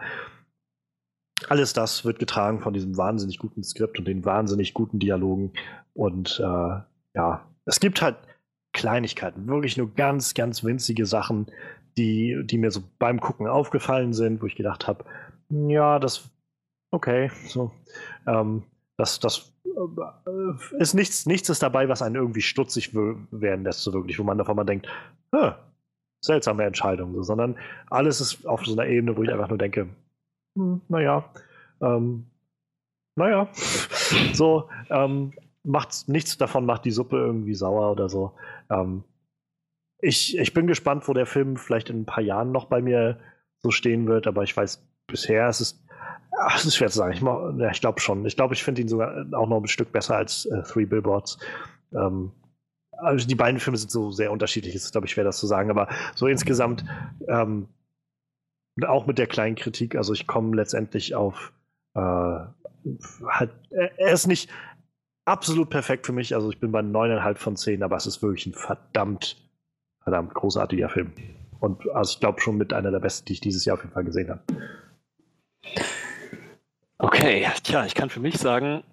Alles 1.48 1.74
das 1.74 2.06
wird 2.06 2.20
getragen 2.20 2.62
von 2.62 2.74
diesem 2.74 2.98
wahnsinnig 2.98 3.38
guten 3.40 3.64
Skript 3.64 4.00
und 4.00 4.08
den 4.08 4.26
wahnsinnig 4.26 4.74
guten 4.74 5.00
Dialogen. 5.00 5.54
Und 5.94 6.40
äh, 6.40 6.80
ja, 7.14 7.46
es 7.66 7.80
gibt 7.80 8.02
halt 8.02 8.18
Kleinigkeiten, 8.74 9.48
wirklich 9.48 9.78
nur 9.78 9.94
ganz, 9.94 10.34
ganz 10.34 10.64
winzige 10.64 11.06
Sachen, 11.06 11.48
die, 11.98 12.42
die 12.44 12.58
mir 12.58 12.72
so 12.72 12.84
beim 13.00 13.22
Gucken 13.22 13.48
aufgefallen 13.48 14.14
sind, 14.14 14.42
wo 14.42 14.48
ich 14.48 14.56
gedacht 14.56 14.88
habe, 14.88 15.06
ja, 15.50 16.00
das, 16.00 16.30
okay, 16.92 17.32
so, 17.48 17.72
ähm, 18.28 18.64
das, 18.98 19.20
das 19.20 19.54
äh, 19.66 20.78
ist 20.78 20.94
nichts, 20.94 21.26
nichts 21.26 21.48
ist 21.48 21.64
dabei, 21.64 21.88
was 21.88 22.02
einen 22.02 22.16
irgendwie 22.16 22.42
stutzig 22.42 22.94
werden 22.94 23.64
lässt, 23.64 23.82
so 23.82 23.94
wirklich, 23.94 24.20
wo 24.20 24.24
man 24.24 24.38
davon 24.38 24.58
mal 24.58 24.66
denkt, 24.66 24.88
seltsame 26.22 26.64
Entscheidung, 26.64 27.14
so, 27.14 27.24
sondern 27.24 27.56
alles 27.90 28.20
ist 28.20 28.46
auf 28.46 28.66
so 28.66 28.74
einer 28.74 28.90
Ebene, 28.90 29.16
wo 29.16 29.24
ich 29.24 29.32
einfach 29.32 29.50
nur 29.50 29.58
denke, 29.58 29.88
hm, 30.56 30.82
naja, 30.88 31.30
ähm, 31.82 32.26
naja, 33.16 33.50
so, 34.34 34.70
ähm, 34.90 35.34
macht 35.64 36.08
nichts 36.08 36.38
davon 36.38 36.66
macht 36.66 36.86
die 36.86 36.92
Suppe 36.92 37.18
irgendwie 37.18 37.56
sauer 37.56 37.92
oder 37.92 38.08
so. 38.08 38.34
Ähm, 38.70 39.04
ich, 40.00 40.38
ich 40.38 40.54
bin 40.54 40.68
gespannt, 40.68 41.08
wo 41.08 41.14
der 41.14 41.26
Film 41.26 41.58
vielleicht 41.58 41.90
in 41.90 42.02
ein 42.02 42.06
paar 42.06 42.24
Jahren 42.24 42.52
noch 42.52 42.66
bei 42.66 42.82
mir 42.82 43.20
so 43.64 43.72
stehen 43.72 44.08
wird, 44.08 44.28
aber 44.28 44.44
ich 44.44 44.56
weiß, 44.56 44.86
bisher 45.08 45.50
ist 45.50 45.62
es, 45.62 45.84
ach, 46.40 46.58
es 46.58 46.66
ist 46.66 46.76
schwer 46.76 46.90
zu 46.90 46.98
sagen. 46.98 47.14
Ich, 47.14 47.22
ja, 47.22 47.72
ich 47.72 47.82
glaube 47.82 48.00
schon. 48.00 48.26
Ich 48.26 48.36
glaube, 48.36 48.54
ich 48.54 48.64
finde 48.64 48.82
ihn 48.82 48.88
sogar 48.88 49.26
auch 49.34 49.48
noch 49.48 49.62
ein 49.62 49.68
Stück 49.68 49.92
besser 49.92 50.16
als 50.18 50.46
äh, 50.46 50.62
Three 50.64 50.86
Billboards. 50.86 51.40
Ähm, 51.94 52.32
also 52.92 53.28
die 53.28 53.36
beiden 53.36 53.60
Filme 53.60 53.78
sind 53.78 53.92
so 53.92 54.12
sehr 54.12 54.32
unterschiedlich, 54.32 54.76
ist 54.76 54.92
glaube 54.92 55.08
ich 55.08 55.12
schwer 55.12 55.24
das 55.24 55.38
zu 55.38 55.48
sagen, 55.48 55.70
aber 55.70 55.90
so 56.16 56.28
insgesamt 56.28 56.86
ähm, 57.28 57.68
auch 58.84 59.06
mit 59.06 59.18
der 59.18 59.28
kleinen 59.28 59.56
Kritik, 59.56 59.96
also 59.96 60.14
ich 60.14 60.28
komme 60.28 60.56
letztendlich 60.56 61.16
auf 61.16 61.54
äh, 61.94 62.00
halt, 62.00 63.52
er 63.72 64.12
ist 64.12 64.28
nicht, 64.28 64.50
absolut 65.26 65.70
perfekt 65.70 66.06
für 66.06 66.14
mich. 66.14 66.36
Also 66.36 66.50
ich 66.50 66.60
bin 66.60 66.72
bei 66.72 66.80
9,5 66.80 67.36
von 67.36 67.56
10, 67.58 67.84
aber 67.84 67.98
es 67.98 68.06
ist 68.06 68.22
wirklich 68.22 68.46
ein 68.46 68.54
verdammt, 68.54 69.38
verdammt 70.04 70.34
großartiger 70.34 70.90
Film. 70.90 71.12
Und 71.60 71.90
also 71.92 72.14
ich 72.14 72.20
glaube 72.20 72.40
schon 72.42 72.58
mit 72.58 72.74
einer 72.74 72.92
der 72.92 73.00
besten, 73.00 73.26
die 73.26 73.34
ich 73.34 73.42
dieses 73.42 73.66
Jahr 73.66 73.76
auf 73.76 73.84
jeden 73.84 73.94
Fall 73.94 74.04
gesehen 74.04 74.30
habe. 74.30 74.42
Okay, 76.98 77.48
tja, 77.64 77.86
ich 77.86 77.96
kann 77.96 78.10
für 78.10 78.20
mich 78.20 78.38
sagen, 78.38 78.84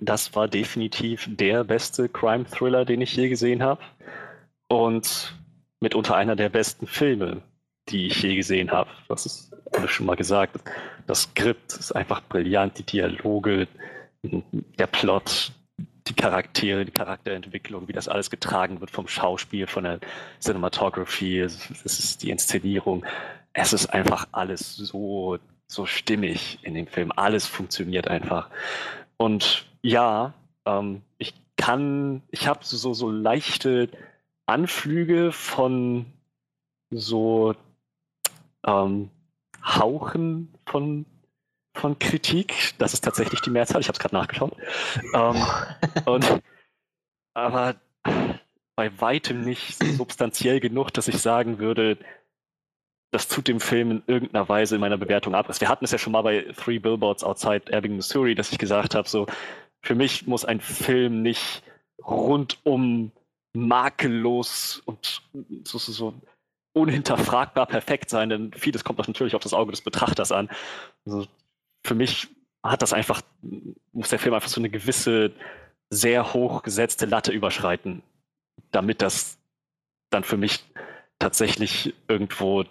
das 0.00 0.34
war 0.34 0.48
definitiv 0.48 1.28
der 1.30 1.64
beste 1.64 2.08
Crime-Thriller, 2.08 2.84
den 2.84 3.00
ich 3.00 3.14
je 3.14 3.28
gesehen 3.28 3.62
habe. 3.62 3.80
Und 4.68 5.38
mitunter 5.80 6.16
einer 6.16 6.36
der 6.36 6.48
besten 6.48 6.86
Filme, 6.86 7.42
die 7.88 8.08
ich 8.08 8.22
je 8.22 8.36
gesehen 8.36 8.70
habe. 8.70 8.90
Das 9.08 9.26
ist 9.26 9.52
alles 9.72 9.90
schon 9.90 10.06
mal 10.06 10.16
gesagt. 10.16 10.58
Das 11.06 11.22
Skript 11.22 11.72
ist 11.72 11.92
einfach 11.92 12.22
brillant, 12.22 12.78
die 12.78 12.84
Dialoge, 12.84 13.66
der 14.22 14.86
Plot, 14.86 15.52
die 16.06 16.14
Charaktere, 16.14 16.84
die 16.84 16.92
Charakterentwicklung, 16.92 17.88
wie 17.88 17.92
das 17.92 18.08
alles 18.08 18.30
getragen 18.30 18.80
wird 18.80 18.90
vom 18.90 19.08
Schauspiel, 19.08 19.66
von 19.66 19.84
der 19.84 20.00
Cinematography, 20.40 21.40
es 21.40 21.70
ist 21.84 22.22
die 22.22 22.30
Inszenierung. 22.30 23.04
Es 23.52 23.72
ist 23.72 23.86
einfach 23.86 24.28
alles 24.32 24.76
so, 24.76 25.38
so 25.66 25.86
stimmig 25.86 26.58
in 26.62 26.74
dem 26.74 26.86
Film. 26.86 27.12
Alles 27.14 27.46
funktioniert 27.46 28.08
einfach. 28.08 28.48
Und 29.16 29.66
ja, 29.82 30.32
ähm, 30.64 31.02
ich 31.18 31.34
kann, 31.56 32.22
ich 32.30 32.46
habe 32.46 32.60
so, 32.62 32.94
so 32.94 33.10
leichte 33.10 33.88
Anflüge 34.46 35.32
von 35.32 36.06
so 36.90 37.54
ähm, 38.66 39.10
Hauchen 39.64 40.54
von 40.66 41.06
von 41.74 41.98
Kritik. 41.98 42.74
Das 42.78 42.92
ist 42.92 43.02
tatsächlich 43.02 43.40
die 43.40 43.50
Mehrzahl. 43.50 43.80
Ich 43.80 43.88
habe 43.88 43.96
es 43.96 43.98
gerade 43.98 44.14
nachgeschaut. 44.14 44.54
ähm, 45.14 45.36
und, 46.04 46.42
aber 47.34 47.76
bei 48.76 49.00
weitem 49.00 49.42
nicht 49.42 49.82
substanziell 49.82 50.60
genug, 50.60 50.92
dass 50.92 51.08
ich 51.08 51.18
sagen 51.18 51.58
würde, 51.58 51.98
das 53.10 53.28
tut 53.28 53.48
dem 53.48 53.60
Film 53.60 53.90
in 53.90 54.02
irgendeiner 54.06 54.48
Weise 54.48 54.76
in 54.76 54.80
meiner 54.80 54.96
Bewertung 54.96 55.34
ab. 55.34 55.48
Wir 55.60 55.68
hatten 55.68 55.84
es 55.84 55.90
ja 55.90 55.98
schon 55.98 56.12
mal 56.12 56.22
bei 56.22 56.42
Three 56.56 56.78
Billboards 56.78 57.22
Outside 57.22 57.70
Ebbing, 57.70 57.96
Missouri, 57.96 58.34
dass 58.34 58.50
ich 58.52 58.58
gesagt 58.58 58.94
habe, 58.94 59.08
so, 59.08 59.26
für 59.82 59.94
mich 59.94 60.26
muss 60.26 60.44
ein 60.44 60.60
Film 60.60 61.20
nicht 61.20 61.62
rundum 62.02 63.12
makellos 63.54 64.82
und 64.86 65.22
so, 65.64 65.76
so, 65.76 65.92
so 65.92 66.14
unhinterfragbar 66.72 67.66
perfekt 67.66 68.10
sein, 68.10 68.28
denn 68.28 68.52
vieles 68.54 68.84
kommt 68.84 68.98
natürlich 68.98 69.34
auf 69.34 69.42
das 69.42 69.52
Auge 69.52 69.72
des 69.72 69.82
Betrachters 69.82 70.32
an. 70.32 70.48
Also, 71.04 71.26
für 71.84 71.94
mich 71.94 72.28
hat 72.62 72.82
das 72.82 72.92
einfach, 72.92 73.22
muss 73.92 74.10
der 74.10 74.18
Film 74.18 74.34
einfach 74.34 74.48
so 74.48 74.60
eine 74.60 74.70
gewisse, 74.70 75.32
sehr 75.90 76.32
hoch 76.32 76.62
gesetzte 76.62 77.06
Latte 77.06 77.32
überschreiten, 77.32 78.02
damit 78.70 79.02
das 79.02 79.38
dann 80.10 80.24
für 80.24 80.36
mich 80.36 80.64
tatsächlich 81.18 81.94
irgendwo 82.08 82.64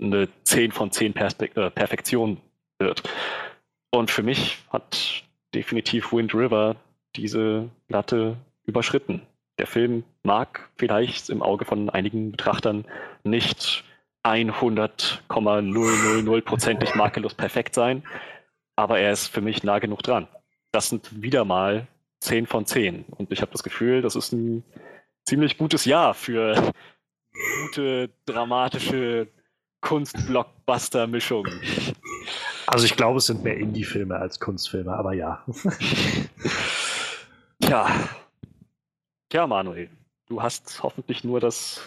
eine 0.00 0.28
10 0.44 0.72
von 0.72 0.90
10 0.90 1.12
Perspekt 1.14 1.56
äh, 1.56 1.70
Perfektion 1.70 2.40
wird. 2.78 3.02
Und 3.90 4.10
für 4.10 4.22
mich 4.22 4.58
hat 4.70 5.24
definitiv 5.54 6.12
Wind 6.12 6.34
River 6.34 6.76
diese 7.14 7.70
Latte 7.88 8.36
überschritten. 8.64 9.22
Der 9.58 9.66
Film 9.66 10.04
mag 10.22 10.70
vielleicht 10.76 11.30
im 11.30 11.42
Auge 11.42 11.64
von 11.64 11.90
einigen 11.90 12.30
Betrachtern 12.30 12.84
nicht 13.24 13.82
100,000%ig 14.24 16.94
makellos 16.94 17.34
perfekt 17.34 17.74
sein, 17.74 18.04
aber 18.76 18.98
er 18.98 19.12
ist 19.12 19.28
für 19.28 19.40
mich 19.40 19.62
nah 19.62 19.78
genug 19.78 20.02
dran. 20.02 20.28
Das 20.72 20.88
sind 20.88 21.22
wieder 21.22 21.44
mal 21.44 21.86
10 22.20 22.46
von 22.46 22.66
10. 22.66 23.04
Und 23.16 23.32
ich 23.32 23.40
habe 23.40 23.52
das 23.52 23.62
Gefühl, 23.62 24.02
das 24.02 24.16
ist 24.16 24.32
ein 24.32 24.64
ziemlich 25.24 25.58
gutes 25.58 25.84
Jahr 25.84 26.14
für 26.14 26.72
gute, 27.62 28.10
dramatische 28.26 29.28
Kunst-Blockbuster-Mischung. 29.80 31.46
Also 32.66 32.84
ich 32.84 32.96
glaube, 32.96 33.18
es 33.18 33.26
sind 33.26 33.44
mehr 33.44 33.56
Indie-Filme 33.56 34.16
als 34.16 34.40
Kunstfilme, 34.40 34.92
aber 34.92 35.12
ja. 35.12 35.44
Tja. 37.60 37.86
Tja, 39.28 39.46
Manuel, 39.46 39.90
du 40.28 40.40
hast 40.40 40.82
hoffentlich 40.82 41.24
nur 41.24 41.40
das 41.40 41.80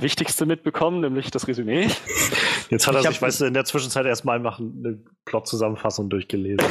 Wichtigste 0.00 0.46
mitbekommen, 0.46 1.00
nämlich 1.00 1.30
das 1.30 1.46
Resümee. 1.46 1.88
Jetzt 2.70 2.86
hat 2.86 2.94
er 2.94 3.02
sich, 3.02 3.20
weißt 3.20 3.40
du, 3.40 3.44
in 3.46 3.54
der 3.54 3.64
Zwischenzeit 3.64 4.06
erstmal 4.06 4.36
einfach 4.36 4.58
eine 4.58 4.98
Plot-Zusammenfassung 5.24 6.08
durchgelesen. 6.08 6.66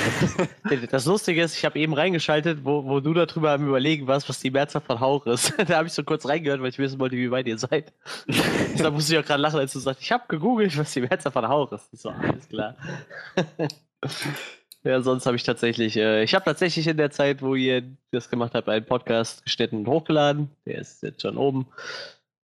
Das 0.92 1.06
Lustige 1.06 1.44
ist, 1.44 1.58
ich 1.58 1.66
habe 1.66 1.78
eben 1.78 1.94
reingeschaltet, 1.94 2.60
wo, 2.64 2.86
wo 2.86 3.00
du 3.00 3.14
darüber 3.14 3.52
am 3.52 3.68
Überlegen 3.68 4.08
warst, 4.08 4.30
was 4.30 4.40
die 4.40 4.50
Mehrzahl 4.50 4.82
von 4.82 5.00
Hauch 5.00 5.26
ist. 5.26 5.54
da 5.68 5.78
habe 5.78 5.88
ich 5.88 5.94
so 5.94 6.04
kurz 6.04 6.26
reingehört, 6.26 6.62
weil 6.62 6.70
ich 6.70 6.80
wissen 6.80 7.00
wollte, 7.00 7.18
wie 7.18 7.30
weit 7.30 7.48
ihr 7.48 7.58
seid. 7.58 7.94
da 8.78 8.92
musste 8.92 9.14
ich 9.14 9.20
auch 9.20 9.26
gerade 9.26 9.42
lachen, 9.42 9.60
als 9.60 9.74
du 9.74 9.80
sagst, 9.80 10.02
ich 10.02 10.12
habe 10.12 10.24
gegoogelt, 10.28 10.78
was 10.78 10.94
die 10.94 11.02
Mehrzahl 11.02 11.32
von 11.32 11.48
Hauch 11.48 11.72
ist. 11.74 11.90
So, 11.92 12.10
alles 12.10 12.48
klar. 12.48 12.76
Ja, 14.84 15.02
sonst 15.02 15.26
habe 15.26 15.36
ich 15.36 15.44
tatsächlich, 15.44 15.98
äh, 15.98 16.24
ich 16.24 16.34
habe 16.34 16.46
tatsächlich 16.46 16.88
in 16.88 16.98
der 16.98 17.12
Zeit, 17.12 17.42
wo 17.42 17.56
ihr 17.56 17.84
das 18.12 18.30
gemacht 18.30 18.54
habt, 18.54 18.70
einen 18.70 18.86
Podcast 18.86 19.44
geschnitten 19.44 19.80
und 19.80 19.88
hochgeladen. 19.88 20.50
Der 20.66 20.78
ist 20.80 21.04
jetzt 21.04 21.22
schon 21.22 21.38
oben. 21.38 21.68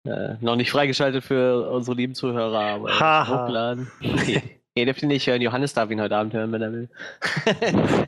Äh, 0.05 0.35
noch 0.39 0.55
nicht 0.55 0.71
freigeschaltet 0.71 1.23
für 1.23 1.69
unsere 1.69 1.97
lieben 1.97 2.15
Zuhörer, 2.15 2.59
aber 2.59 3.27
hochladen. 3.27 3.91
nee, 3.99 4.85
dürft 4.85 5.01
ihr 5.01 5.07
nicht 5.07 5.27
hören. 5.27 5.41
Johannes 5.41 5.73
darf 5.73 5.89
ihn 5.89 6.01
heute 6.01 6.15
Abend 6.15 6.33
hören, 6.33 6.51
wenn 6.51 6.61
er 6.61 6.71
will. 6.71 6.89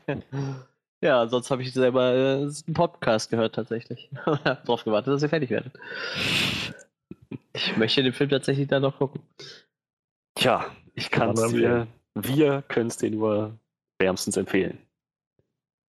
ja, 1.01 1.27
sonst 1.27 1.49
habe 1.49 1.63
ich 1.63 1.73
selber 1.73 2.13
äh, 2.13 2.35
einen 2.43 2.73
Podcast 2.73 3.29
gehört 3.29 3.55
tatsächlich. 3.55 4.09
hab 4.25 4.65
drauf 4.65 4.83
gewartet, 4.83 5.13
dass 5.13 5.23
ihr 5.23 5.29
fertig 5.29 5.49
werdet. 5.49 5.73
Ich 7.53 7.75
möchte 7.75 8.03
den 8.03 8.13
Film 8.13 8.29
tatsächlich 8.29 8.67
dann 8.67 8.83
noch 8.83 8.97
gucken. 8.97 9.21
Tja, 10.35 10.65
ich 10.93 11.11
kann 11.11 11.31
es 11.31 11.51
dir, 11.51 11.87
wir 12.13 12.61
können 12.67 12.87
es 12.87 12.97
dir 12.97 13.11
nur 13.11 13.59
wärmstens 14.01 14.35
empfehlen. 14.35 14.77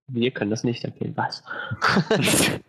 Wir 0.09 0.33
können 0.33 0.51
das 0.51 0.65
nicht 0.65 0.85
empfehlen, 0.85 1.17
was? 1.17 1.45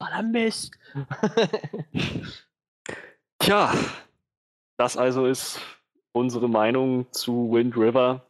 Voller 0.00 0.22
Mist. 0.22 0.72
Tja, 3.38 3.72
das 4.78 4.96
also 4.96 5.26
ist 5.26 5.60
unsere 6.12 6.48
Meinung 6.48 7.06
zu 7.12 7.52
Wind 7.52 7.76
River. 7.76 8.26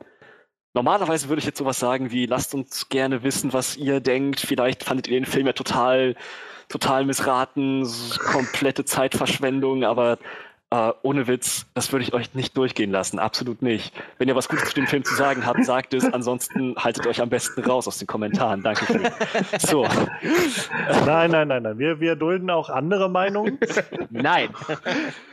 Normalerweise 0.75 1.29
würde 1.29 1.41
ich 1.41 1.47
jetzt 1.47 1.59
sowas 1.59 1.79
sagen 1.79 2.11
wie, 2.11 2.27
lasst 2.27 2.55
uns 2.55 2.89
gerne 2.89 3.23
wissen, 3.23 3.53
was 3.53 3.77
ihr 3.77 4.01
denkt. 4.01 4.41
Vielleicht 4.41 4.85
fandet 4.85 5.09
ihr 5.09 5.19
den 5.19 5.27
Film 5.27 5.47
ja 5.47 5.53
total, 5.53 6.17
total 6.69 7.05
missraten, 7.05 7.87
komplette 8.19 8.85
Zeitverschwendung, 8.85 9.85
aber 9.85 10.19
Uh, 10.71 10.93
ohne 11.01 11.27
Witz, 11.27 11.65
das 11.73 11.93
würde 11.93 12.03
ich 12.03 12.13
euch 12.13 12.35
nicht 12.35 12.55
durchgehen 12.55 12.91
lassen, 12.91 13.19
absolut 13.19 13.63
nicht. 13.63 13.95
Wenn 14.19 14.29
ihr 14.29 14.37
was 14.37 14.51
Gutes 14.51 14.69
zu 14.69 14.75
dem 14.75 14.87
Film 14.87 15.03
zu 15.03 15.15
sagen 15.15 15.47
habt, 15.47 15.65
sagt 15.65 15.95
es, 15.95 16.05
ansonsten 16.13 16.77
haltet 16.77 17.07
euch 17.07 17.23
am 17.23 17.31
besten 17.31 17.65
raus 17.65 17.89
aus 17.89 17.97
den 17.97 18.07
Kommentaren. 18.07 18.63
Dankeschön. 18.63 19.09
So. 19.61 19.85
Nein, 21.07 21.31
nein, 21.31 21.49
nein, 21.49 21.63
nein. 21.63 21.79
Wir, 21.79 22.01
wir 22.01 22.17
dulden 22.17 22.51
auch 22.51 22.69
andere 22.69 23.09
Meinungen. 23.09 23.59
Nein. 24.11 24.51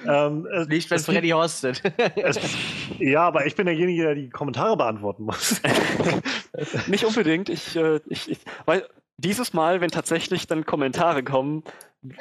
ähm, 0.07 0.47
es, 0.53 0.67
nicht, 0.69 0.89
wenn 0.89 0.99
Freddy 0.99 1.30
hostet. 1.31 1.83
Es, 2.15 2.39
ja, 2.99 3.23
aber 3.23 3.45
ich 3.45 3.55
bin 3.55 3.65
derjenige, 3.65 4.03
der 4.03 4.15
die 4.15 4.30
Kommentare 4.30 4.77
beantworten 4.77 5.23
muss. 5.23 5.61
nicht 6.88 7.03
unbedingt. 7.03 7.49
Ich, 7.49 7.75
äh, 7.75 7.99
ich, 8.07 8.31
ich, 8.31 8.39
weil 8.65 8.88
dieses 9.17 9.53
Mal, 9.53 9.81
wenn 9.81 9.91
tatsächlich 9.91 10.47
dann 10.47 10.65
Kommentare 10.65 11.23
kommen, 11.23 11.64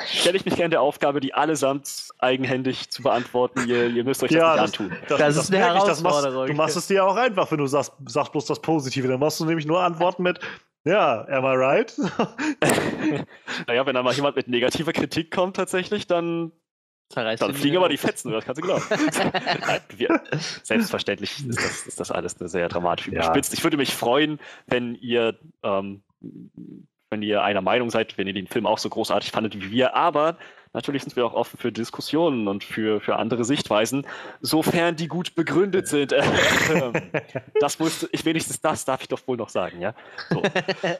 stelle 0.06 0.36
ich 0.36 0.44
mich 0.44 0.56
gerne 0.56 0.70
der 0.70 0.80
Aufgabe, 0.80 1.20
die 1.20 1.34
allesamt 1.34 2.08
eigenhändig 2.18 2.90
zu 2.90 3.02
beantworten. 3.02 3.68
Ihr, 3.68 3.88
ihr 3.88 4.04
müsst 4.04 4.22
euch 4.22 4.30
das 4.30 4.38
ja, 4.38 4.52
nicht 4.52 4.62
das, 4.62 4.80
antun. 4.80 4.90
Das, 4.90 5.08
das, 5.08 5.18
das 5.18 5.36
ist 5.44 5.54
eine 5.54 5.64
Herausforderung. 5.64 6.38
Machst, 6.38 6.50
du 6.50 6.54
machst 6.54 6.76
es 6.76 6.86
dir 6.86 7.06
auch 7.06 7.16
einfach, 7.16 7.50
wenn 7.50 7.58
du 7.58 7.66
sagst, 7.66 7.92
sagst 8.06 8.32
bloß 8.32 8.46
das 8.46 8.60
Positive. 8.60 9.08
Dann 9.08 9.20
machst 9.20 9.40
du 9.40 9.44
nämlich 9.44 9.66
nur 9.66 9.80
Antworten 9.82 10.22
mit, 10.22 10.40
ja, 10.84 11.26
am 11.28 11.44
I 11.44 11.56
right? 11.56 11.94
naja, 13.66 13.86
wenn 13.86 13.94
da 13.94 14.02
mal 14.02 14.14
jemand 14.14 14.36
mit 14.36 14.48
negativer 14.48 14.92
Kritik 14.92 15.30
kommt 15.30 15.56
tatsächlich, 15.56 16.06
dann 16.06 16.52
dann 17.14 17.54
fliegen 17.54 17.76
aber 17.76 17.88
die 17.88 17.96
Fetzen, 17.96 18.32
das 18.32 18.44
kannst 18.44 18.60
du 18.60 18.66
glauben. 18.66 18.82
Wir, 19.96 20.20
selbstverständlich 20.62 21.46
ist 21.46 21.58
das, 21.58 21.86
ist 21.86 22.00
das, 22.00 22.10
alles 22.10 22.32
sehr 22.32 22.68
dramatisch 22.68 23.08
überspitzt. 23.08 23.52
Ja. 23.52 23.58
Ich 23.58 23.64
würde 23.64 23.76
mich 23.76 23.94
freuen, 23.94 24.40
wenn 24.66 24.94
ihr 24.96 25.38
ähm, 25.62 26.02
wenn 27.10 27.22
ihr 27.22 27.42
einer 27.42 27.60
Meinung 27.60 27.90
seid, 27.90 28.18
wenn 28.18 28.26
ihr 28.26 28.32
den 28.32 28.46
Film 28.46 28.66
auch 28.66 28.78
so 28.78 28.88
großartig 28.88 29.30
fandet 29.30 29.54
wie 29.60 29.70
wir. 29.70 29.94
Aber 29.94 30.36
natürlich 30.74 31.02
sind 31.02 31.16
wir 31.16 31.24
auch 31.24 31.34
offen 31.34 31.58
für 31.58 31.72
Diskussionen 31.72 32.48
und 32.48 32.64
für, 32.64 33.00
für 33.00 33.16
andere 33.16 33.44
Sichtweisen, 33.44 34.06
sofern 34.40 34.96
die 34.96 35.08
gut 35.08 35.34
begründet 35.34 35.88
sind. 35.88 36.12
das 37.60 37.78
musste 37.78 38.08
ich 38.12 38.24
wenigstens 38.24 38.60
das 38.60 38.84
darf 38.84 39.02
ich 39.02 39.08
doch 39.08 39.20
wohl 39.26 39.36
noch 39.36 39.48
sagen, 39.48 39.80
ja. 39.80 39.94
So, 40.30 40.42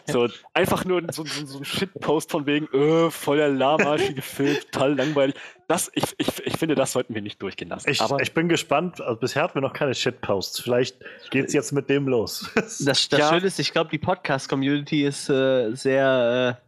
so 0.07 0.29
einfach 0.55 0.85
nur 0.85 1.03
so, 1.11 1.25
so, 1.25 1.45
so 1.45 1.59
ein 1.59 1.65
Shitpost 1.65 2.31
von 2.31 2.47
wegen, 2.47 2.69
öh, 2.73 3.11
voller 3.11 3.49
lahmarschige 3.49 4.23
Film, 4.23 4.57
total 4.71 4.95
langweilig. 4.95 5.35
Das, 5.67 5.91
ich, 5.95 6.05
ich, 6.19 6.47
ich 6.47 6.57
finde, 6.59 6.75
das 6.75 6.93
sollten 6.93 7.15
wir 7.15 7.23
nicht 7.23 7.41
durchgehen 7.41 7.69
lassen. 7.69 7.89
Ich, 7.89 8.01
Aber, 8.01 8.21
ich 8.21 8.35
bin 8.35 8.49
gespannt. 8.49 9.01
Also 9.01 9.19
bisher 9.19 9.43
hatten 9.43 9.55
wir 9.55 9.63
noch 9.63 9.73
keine 9.73 9.95
Shitposts. 9.95 10.61
Vielleicht 10.61 10.97
geht 11.31 11.47
es 11.47 11.53
jetzt 11.55 11.73
mit 11.73 11.89
dem 11.89 12.07
los. 12.07 12.51
das 12.55 12.79
das 12.79 13.09
ja. 13.11 13.29
Schöne 13.31 13.47
ist, 13.47 13.59
ich 13.59 13.73
glaube, 13.73 13.91
die 13.91 13.99
Podcast-Community 13.99 15.05
ist 15.05 15.31
äh, 15.31 15.73
sehr 15.75 16.59
äh, 16.61 16.64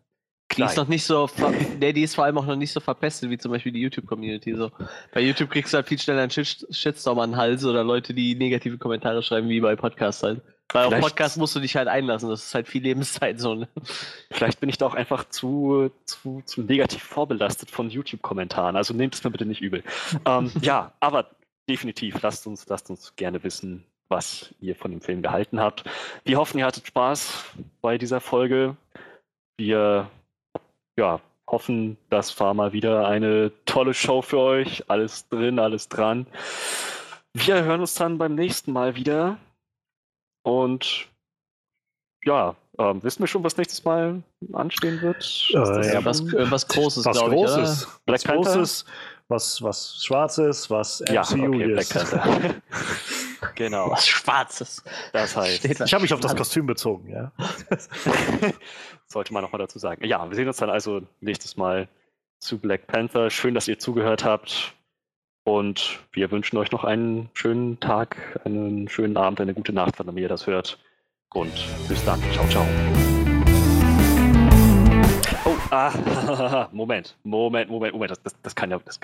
die 0.55 0.63
ist 0.63 0.77
noch 0.77 0.89
nicht 0.89 1.05
so, 1.05 1.29
nee, 1.81 1.93
die 1.93 2.03
ist 2.03 2.15
vor 2.15 2.25
allem 2.25 2.39
auch 2.39 2.47
noch 2.47 2.57
nicht 2.57 2.73
so 2.73 2.81
verpestet 2.81 3.31
wie 3.31 3.39
zum 3.39 3.51
Beispiel 3.51 3.73
die 3.73 3.81
YouTube-Community. 3.81 4.55
So. 4.55 4.71
Bei 5.13 5.21
YouTube 5.21 5.51
kriegst 5.51 5.73
du 5.73 5.77
halt 5.77 5.89
viel 5.89 5.99
schneller 5.99 6.23
einen 6.23 6.31
Shitstorm 6.31 7.19
an 7.19 7.33
den 7.33 7.37
Hals 7.37 7.65
oder 7.65 7.85
Leute, 7.85 8.15
die 8.15 8.35
negative 8.35 8.79
Kommentare 8.79 9.23
schreiben, 9.23 9.49
wie 9.49 9.61
bei 9.61 9.77
Podcasts 9.77 10.23
halt. 10.23 10.41
Weil 10.73 10.87
auf 10.87 11.01
Podcast 11.01 11.37
musst 11.37 11.55
du 11.55 11.61
dich 11.61 11.77
halt 11.77 11.89
einlassen, 11.89 12.29
das 12.29 12.47
ist 12.47 12.55
halt 12.55 12.67
viel 12.69 12.83
Lebenszeit 12.83 13.39
so. 13.39 13.55
Ne? 13.55 13.69
Vielleicht 14.31 14.59
bin 14.61 14.69
ich 14.69 14.79
da 14.79 14.87
auch 14.87 14.95
einfach 14.95 15.29
zu, 15.29 15.91
zu, 16.05 16.43
zu 16.45 16.63
negativ 16.63 17.03
vorbelastet 17.03 17.71
von 17.71 17.89
YouTube-Kommentaren. 17.89 18.77
Also 18.77 18.93
nehmt 18.95 19.15
es 19.15 19.23
mir 19.23 19.31
bitte 19.31 19.47
nicht 19.47 19.61
übel. 19.61 19.85
ähm, 20.27 20.51
ja, 20.63 20.93
aber 21.01 21.31
definitiv, 21.69 22.21
lasst 22.23 22.47
uns, 22.47 22.67
lasst 22.69 22.91
uns 22.91 23.15
gerne 23.17 23.43
wissen, 23.45 23.85
was 24.09 24.55
ihr 24.61 24.75
von 24.75 24.91
dem 24.91 25.01
Film 25.01 25.23
gehalten 25.23 25.61
habt. 25.61 25.85
Wir 26.25 26.39
hoffen, 26.39 26.59
ihr 26.59 26.67
hattet 26.67 26.87
Spaß 26.87 27.45
bei 27.81 27.99
dieser 27.99 28.21
Folge. 28.21 28.77
Wir 29.57 30.11
ja, 30.97 31.21
hoffen, 31.49 31.97
das 32.11 32.39
war 32.41 32.55
mal 32.55 32.73
wieder 32.73 33.07
eine 33.07 33.53
tolle 33.65 33.95
Show 33.95 34.23
für 34.23 34.39
euch. 34.39 34.89
Alles 34.89 35.29
drin, 35.29 35.59
alles 35.59 35.89
dran. 35.89 36.27
Wir 37.35 37.63
hören 37.65 37.81
uns 37.81 37.95
dann 37.95 38.19
beim 38.19 38.35
nächsten 38.35 38.73
Mal 38.73 38.97
wieder. 38.97 39.39
Und 40.43 41.09
ja, 42.25 42.57
ähm, 42.79 43.03
wissen 43.03 43.21
wir 43.21 43.27
schon, 43.27 43.45
was 43.45 43.57
nächstes 43.57 43.85
Mal 43.85 44.23
anstehen 44.53 45.01
wird? 45.01 45.51
Äh, 45.53 45.95
ja, 45.95 46.05
was, 46.05 46.21
äh, 46.21 46.51
was 46.51 46.67
Großes, 46.69 47.05
was 47.05 47.19
Großes. 47.19 47.83
Ich, 47.83 48.13
was 48.13 48.25
Großes, 48.25 48.85
was, 49.29 49.63
was 49.63 50.05
Schwarzes, 50.05 50.71
was 50.71 51.01
MCU 51.01 51.13
ja, 51.13 51.23
okay, 51.23 51.73
ist. 51.73 51.95
genau. 53.55 53.91
Was 53.91 54.07
Schwarzes. 54.07 54.83
Das 55.13 55.37
heißt. 55.37 55.65
Ich 55.65 55.93
habe 55.93 56.03
mich 56.03 56.13
auf 56.13 56.21
das 56.21 56.37
Kostüm 56.37 56.67
bezogen, 56.67 57.11
ja. 57.11 57.33
Sollte 59.07 59.33
man 59.33 59.43
nochmal 59.43 59.61
dazu 59.61 59.79
sagen. 59.79 60.05
Ja, 60.05 60.29
wir 60.29 60.35
sehen 60.35 60.49
uns 60.49 60.57
dann 60.57 60.71
also 60.71 61.03
nächstes 61.21 61.57
Mal 61.57 61.89
zu 62.39 62.59
Black 62.59 62.87
Panther. 62.87 63.31
Schön, 63.31 63.55
dass 63.55 63.69
ihr 63.69 63.79
zugehört 63.79 64.25
habt. 64.25 64.75
Und 65.45 66.01
wir 66.13 66.33
wünschen 66.33 66.57
euch 66.57 66.73
noch 66.73 66.83
einen 66.83 67.31
schönen 67.33 67.79
Tag, 67.79 68.41
einen 68.45 68.89
schönen 68.89 69.17
Abend, 69.17 69.41
eine 69.41 69.55
gute 69.55 69.73
Nacht, 69.73 69.95
wann 69.99 70.17
ihr 70.17 70.29
das 70.29 70.47
hört. 70.49 70.79
Und 71.33 71.53
bis 71.89 72.05
dann. 72.05 72.21
Ciao, 72.33 72.49
ciao. 72.49 72.67
Oh, 75.45 75.57
ah, 75.71 76.69
Moment, 76.73 77.17
Moment, 77.23 77.71
Moment, 77.71 77.93
Moment. 77.93 78.11
Das, 78.11 78.23
das, 78.23 78.43
das 78.43 78.57
kann 78.57 78.73
ja, 78.73 78.81
das, 78.85 78.99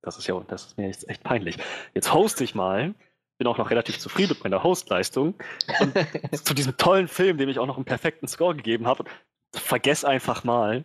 das 0.00 0.16
ist 0.16 0.26
ja, 0.26 0.40
das 0.48 0.66
ist 0.66 0.78
mir 0.78 0.86
jetzt 0.86 1.08
echt 1.10 1.22
peinlich. 1.22 1.58
Jetzt 1.92 2.14
hoste 2.14 2.42
ich 2.44 2.54
mal 2.54 2.94
bin 3.42 3.50
auch 3.50 3.58
noch 3.58 3.70
relativ 3.70 3.98
zufrieden 3.98 4.34
mit 4.34 4.44
meiner 4.44 4.62
Hostleistung. 4.62 5.34
Und 5.80 5.94
zu 6.44 6.54
diesem 6.54 6.76
tollen 6.76 7.08
Film, 7.08 7.38
dem 7.38 7.48
ich 7.48 7.58
auch 7.58 7.66
noch 7.66 7.74
einen 7.74 7.84
perfekten 7.84 8.28
Score 8.28 8.54
gegeben 8.54 8.86
habe, 8.86 9.02
vergess 9.52 10.04
einfach 10.04 10.44
mal, 10.44 10.84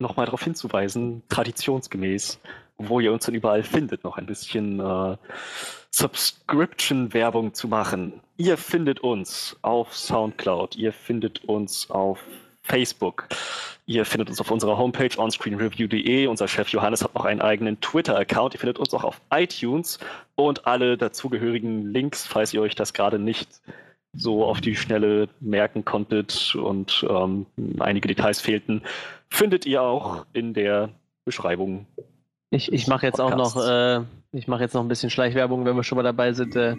nochmal 0.00 0.26
darauf 0.26 0.42
hinzuweisen, 0.42 1.22
traditionsgemäß, 1.28 2.40
wo 2.76 2.98
ihr 2.98 3.12
uns 3.12 3.26
denn 3.26 3.36
überall 3.36 3.62
findet, 3.62 4.02
noch 4.02 4.18
ein 4.18 4.26
bisschen 4.26 4.80
äh, 4.80 5.16
Subscription-Werbung 5.92 7.54
zu 7.54 7.68
machen. 7.68 8.20
Ihr 8.36 8.56
findet 8.56 8.98
uns 8.98 9.56
auf 9.62 9.96
Soundcloud, 9.96 10.74
ihr 10.74 10.92
findet 10.92 11.44
uns 11.44 11.88
auf 11.88 12.18
Facebook. 12.66 13.28
Ihr 13.86 14.04
findet 14.04 14.28
uns 14.28 14.40
auf 14.40 14.50
unserer 14.50 14.76
Homepage 14.76 15.16
onscreenreview.de. 15.16 16.26
Unser 16.26 16.48
Chef 16.48 16.68
Johannes 16.70 17.04
hat 17.04 17.14
noch 17.14 17.24
einen 17.24 17.40
eigenen 17.40 17.80
Twitter-Account. 17.80 18.54
Ihr 18.54 18.60
findet 18.60 18.78
uns 18.78 18.92
auch 18.92 19.04
auf 19.04 19.20
iTunes 19.30 19.98
und 20.34 20.66
alle 20.66 20.98
dazugehörigen 20.98 21.92
Links, 21.92 22.26
falls 22.26 22.52
ihr 22.52 22.60
euch 22.60 22.74
das 22.74 22.92
gerade 22.92 23.18
nicht 23.18 23.60
so 24.12 24.44
auf 24.44 24.60
die 24.60 24.74
Schnelle 24.74 25.28
merken 25.40 25.84
konntet 25.84 26.54
und 26.54 27.06
ähm, 27.08 27.46
einige 27.78 28.08
Details 28.08 28.40
fehlten, 28.40 28.82
findet 29.28 29.66
ihr 29.66 29.82
auch 29.82 30.26
in 30.32 30.54
der 30.54 30.90
Beschreibung. 31.24 31.86
Ich, 32.50 32.72
ich 32.72 32.86
mache 32.86 33.06
jetzt 33.06 33.18
Podcasts. 33.18 33.56
auch 33.56 33.64
noch, 33.64 33.68
äh, 33.68 34.04
ich 34.32 34.48
mache 34.48 34.62
jetzt 34.62 34.74
noch 34.74 34.80
ein 34.80 34.88
bisschen 34.88 35.10
Schleichwerbung, 35.10 35.64
wenn 35.64 35.76
wir 35.76 35.84
schon 35.84 35.96
mal 35.96 36.02
dabei 36.02 36.32
sind. 36.32 36.56
Äh, 36.56 36.76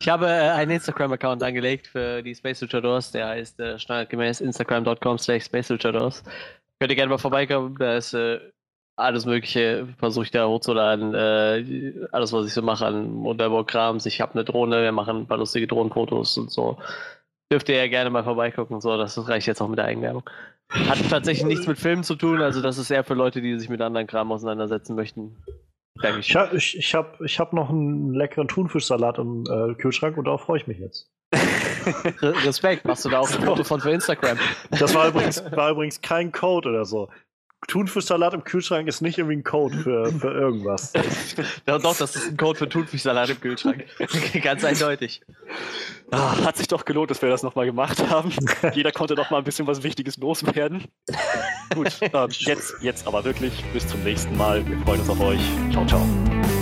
ich 0.00 0.08
habe 0.08 0.26
äh, 0.26 0.50
einen 0.50 0.72
Instagram-Account 0.72 1.42
angelegt 1.42 1.86
für 1.86 2.22
die 2.22 2.34
Space 2.34 2.60
Luchadors, 2.60 3.12
der 3.12 3.28
heißt 3.28 3.60
äh, 3.60 3.78
standardgemäß 3.78 4.40
instagram.com 4.40 5.18
slash 5.18 5.44
Space 5.44 5.68
Luchadors. 5.70 6.22
Könnt 6.78 6.92
ihr 6.92 6.96
gerne 6.96 7.10
mal 7.10 7.18
vorbeikommen, 7.18 7.76
da 7.78 7.96
ist 7.96 8.12
äh, 8.12 8.40
alles 8.96 9.26
Mögliche 9.26 9.88
versuche 9.98 10.24
ich 10.24 10.30
da 10.30 10.46
hochzuladen. 10.46 11.14
Äh, 11.14 12.08
alles, 12.12 12.32
was 12.32 12.46
ich 12.46 12.54
so 12.54 12.62
mache 12.62 12.86
an 12.86 13.12
Modellbaukrams. 13.12 14.06
Ich 14.06 14.20
habe 14.20 14.34
eine 14.34 14.44
Drohne, 14.44 14.82
wir 14.82 14.92
machen 14.92 15.18
ein 15.18 15.26
paar 15.26 15.38
lustige 15.38 15.66
Drohnenfotos 15.66 16.38
und 16.38 16.50
so. 16.50 16.78
Dürft 17.52 17.68
ihr 17.68 17.76
ja 17.76 17.88
gerne 17.88 18.10
mal 18.10 18.24
vorbeigucken. 18.24 18.80
So, 18.80 18.96
das 18.96 19.28
reicht 19.28 19.46
jetzt 19.46 19.60
auch 19.60 19.68
mit 19.68 19.78
der 19.78 19.84
Eigenwerbung. 19.84 20.28
Hat 20.70 20.98
tatsächlich 21.10 21.46
nichts 21.46 21.66
mit 21.66 21.78
Filmen 21.78 22.02
zu 22.02 22.16
tun, 22.16 22.42
also 22.42 22.60
das 22.60 22.76
ist 22.76 22.90
eher 22.90 23.04
für 23.04 23.14
Leute, 23.14 23.40
die 23.40 23.58
sich 23.58 23.68
mit 23.68 23.80
anderen 23.80 24.08
Kram 24.08 24.32
auseinandersetzen 24.32 24.96
möchten. 24.96 25.36
Ich 26.18 26.36
habe 26.36 26.56
ich, 26.56 26.76
ich 26.76 26.94
hab, 26.94 27.20
ich 27.20 27.38
hab 27.38 27.52
noch 27.52 27.70
einen 27.70 28.12
leckeren 28.12 28.48
Thunfischsalat 28.48 29.18
im 29.18 29.44
äh, 29.44 29.74
Kühlschrank 29.74 30.16
und 30.16 30.26
darauf 30.26 30.42
freue 30.42 30.58
ich 30.58 30.66
mich 30.66 30.78
jetzt. 30.78 31.10
Respekt, 32.22 32.84
machst 32.84 33.04
du 33.04 33.08
da 33.08 33.20
auch 33.20 33.30
ein 33.30 33.42
Foto 33.44 33.64
von 33.64 33.80
für 33.80 33.90
Instagram? 33.90 34.38
Das 34.70 34.94
war 34.94 35.08
übrigens, 35.08 35.42
war 35.52 35.70
übrigens 35.70 36.00
kein 36.00 36.32
Code 36.32 36.68
oder 36.68 36.84
so. 36.84 37.08
Thunfischsalat 37.66 38.34
im 38.34 38.44
Kühlschrank 38.44 38.88
ist 38.88 39.00
nicht 39.00 39.18
irgendwie 39.18 39.36
ein 39.36 39.44
Code 39.44 39.76
für, 39.76 40.12
für 40.12 40.30
irgendwas. 40.32 40.92
ja, 41.66 41.78
doch, 41.78 41.96
das 41.96 42.16
ist 42.16 42.28
ein 42.28 42.36
Code 42.36 42.58
für 42.58 42.68
Thunfischsalat 42.68 43.30
im 43.30 43.40
Kühlschrank. 43.40 43.84
Ganz 44.42 44.64
eindeutig. 44.64 45.22
Ah, 46.10 46.44
hat 46.44 46.56
sich 46.56 46.68
doch 46.68 46.84
gelohnt, 46.84 47.10
dass 47.10 47.20
wir 47.22 47.28
das 47.28 47.42
nochmal 47.42 47.66
gemacht 47.66 48.08
haben. 48.08 48.32
Jeder 48.74 48.92
konnte 48.92 49.14
doch 49.14 49.30
mal 49.30 49.38
ein 49.38 49.44
bisschen 49.44 49.66
was 49.66 49.82
Wichtiges 49.82 50.16
loswerden. 50.18 50.84
Gut, 51.74 52.00
äh, 52.00 52.26
jetzt, 52.30 52.74
jetzt 52.80 53.06
aber 53.06 53.24
wirklich. 53.24 53.64
Bis 53.72 53.86
zum 53.88 54.02
nächsten 54.04 54.36
Mal. 54.36 54.66
Wir 54.66 54.78
freuen 54.78 55.00
uns 55.00 55.10
auf 55.10 55.20
euch. 55.20 55.40
Ciao, 55.72 55.84
ciao. 55.86 56.55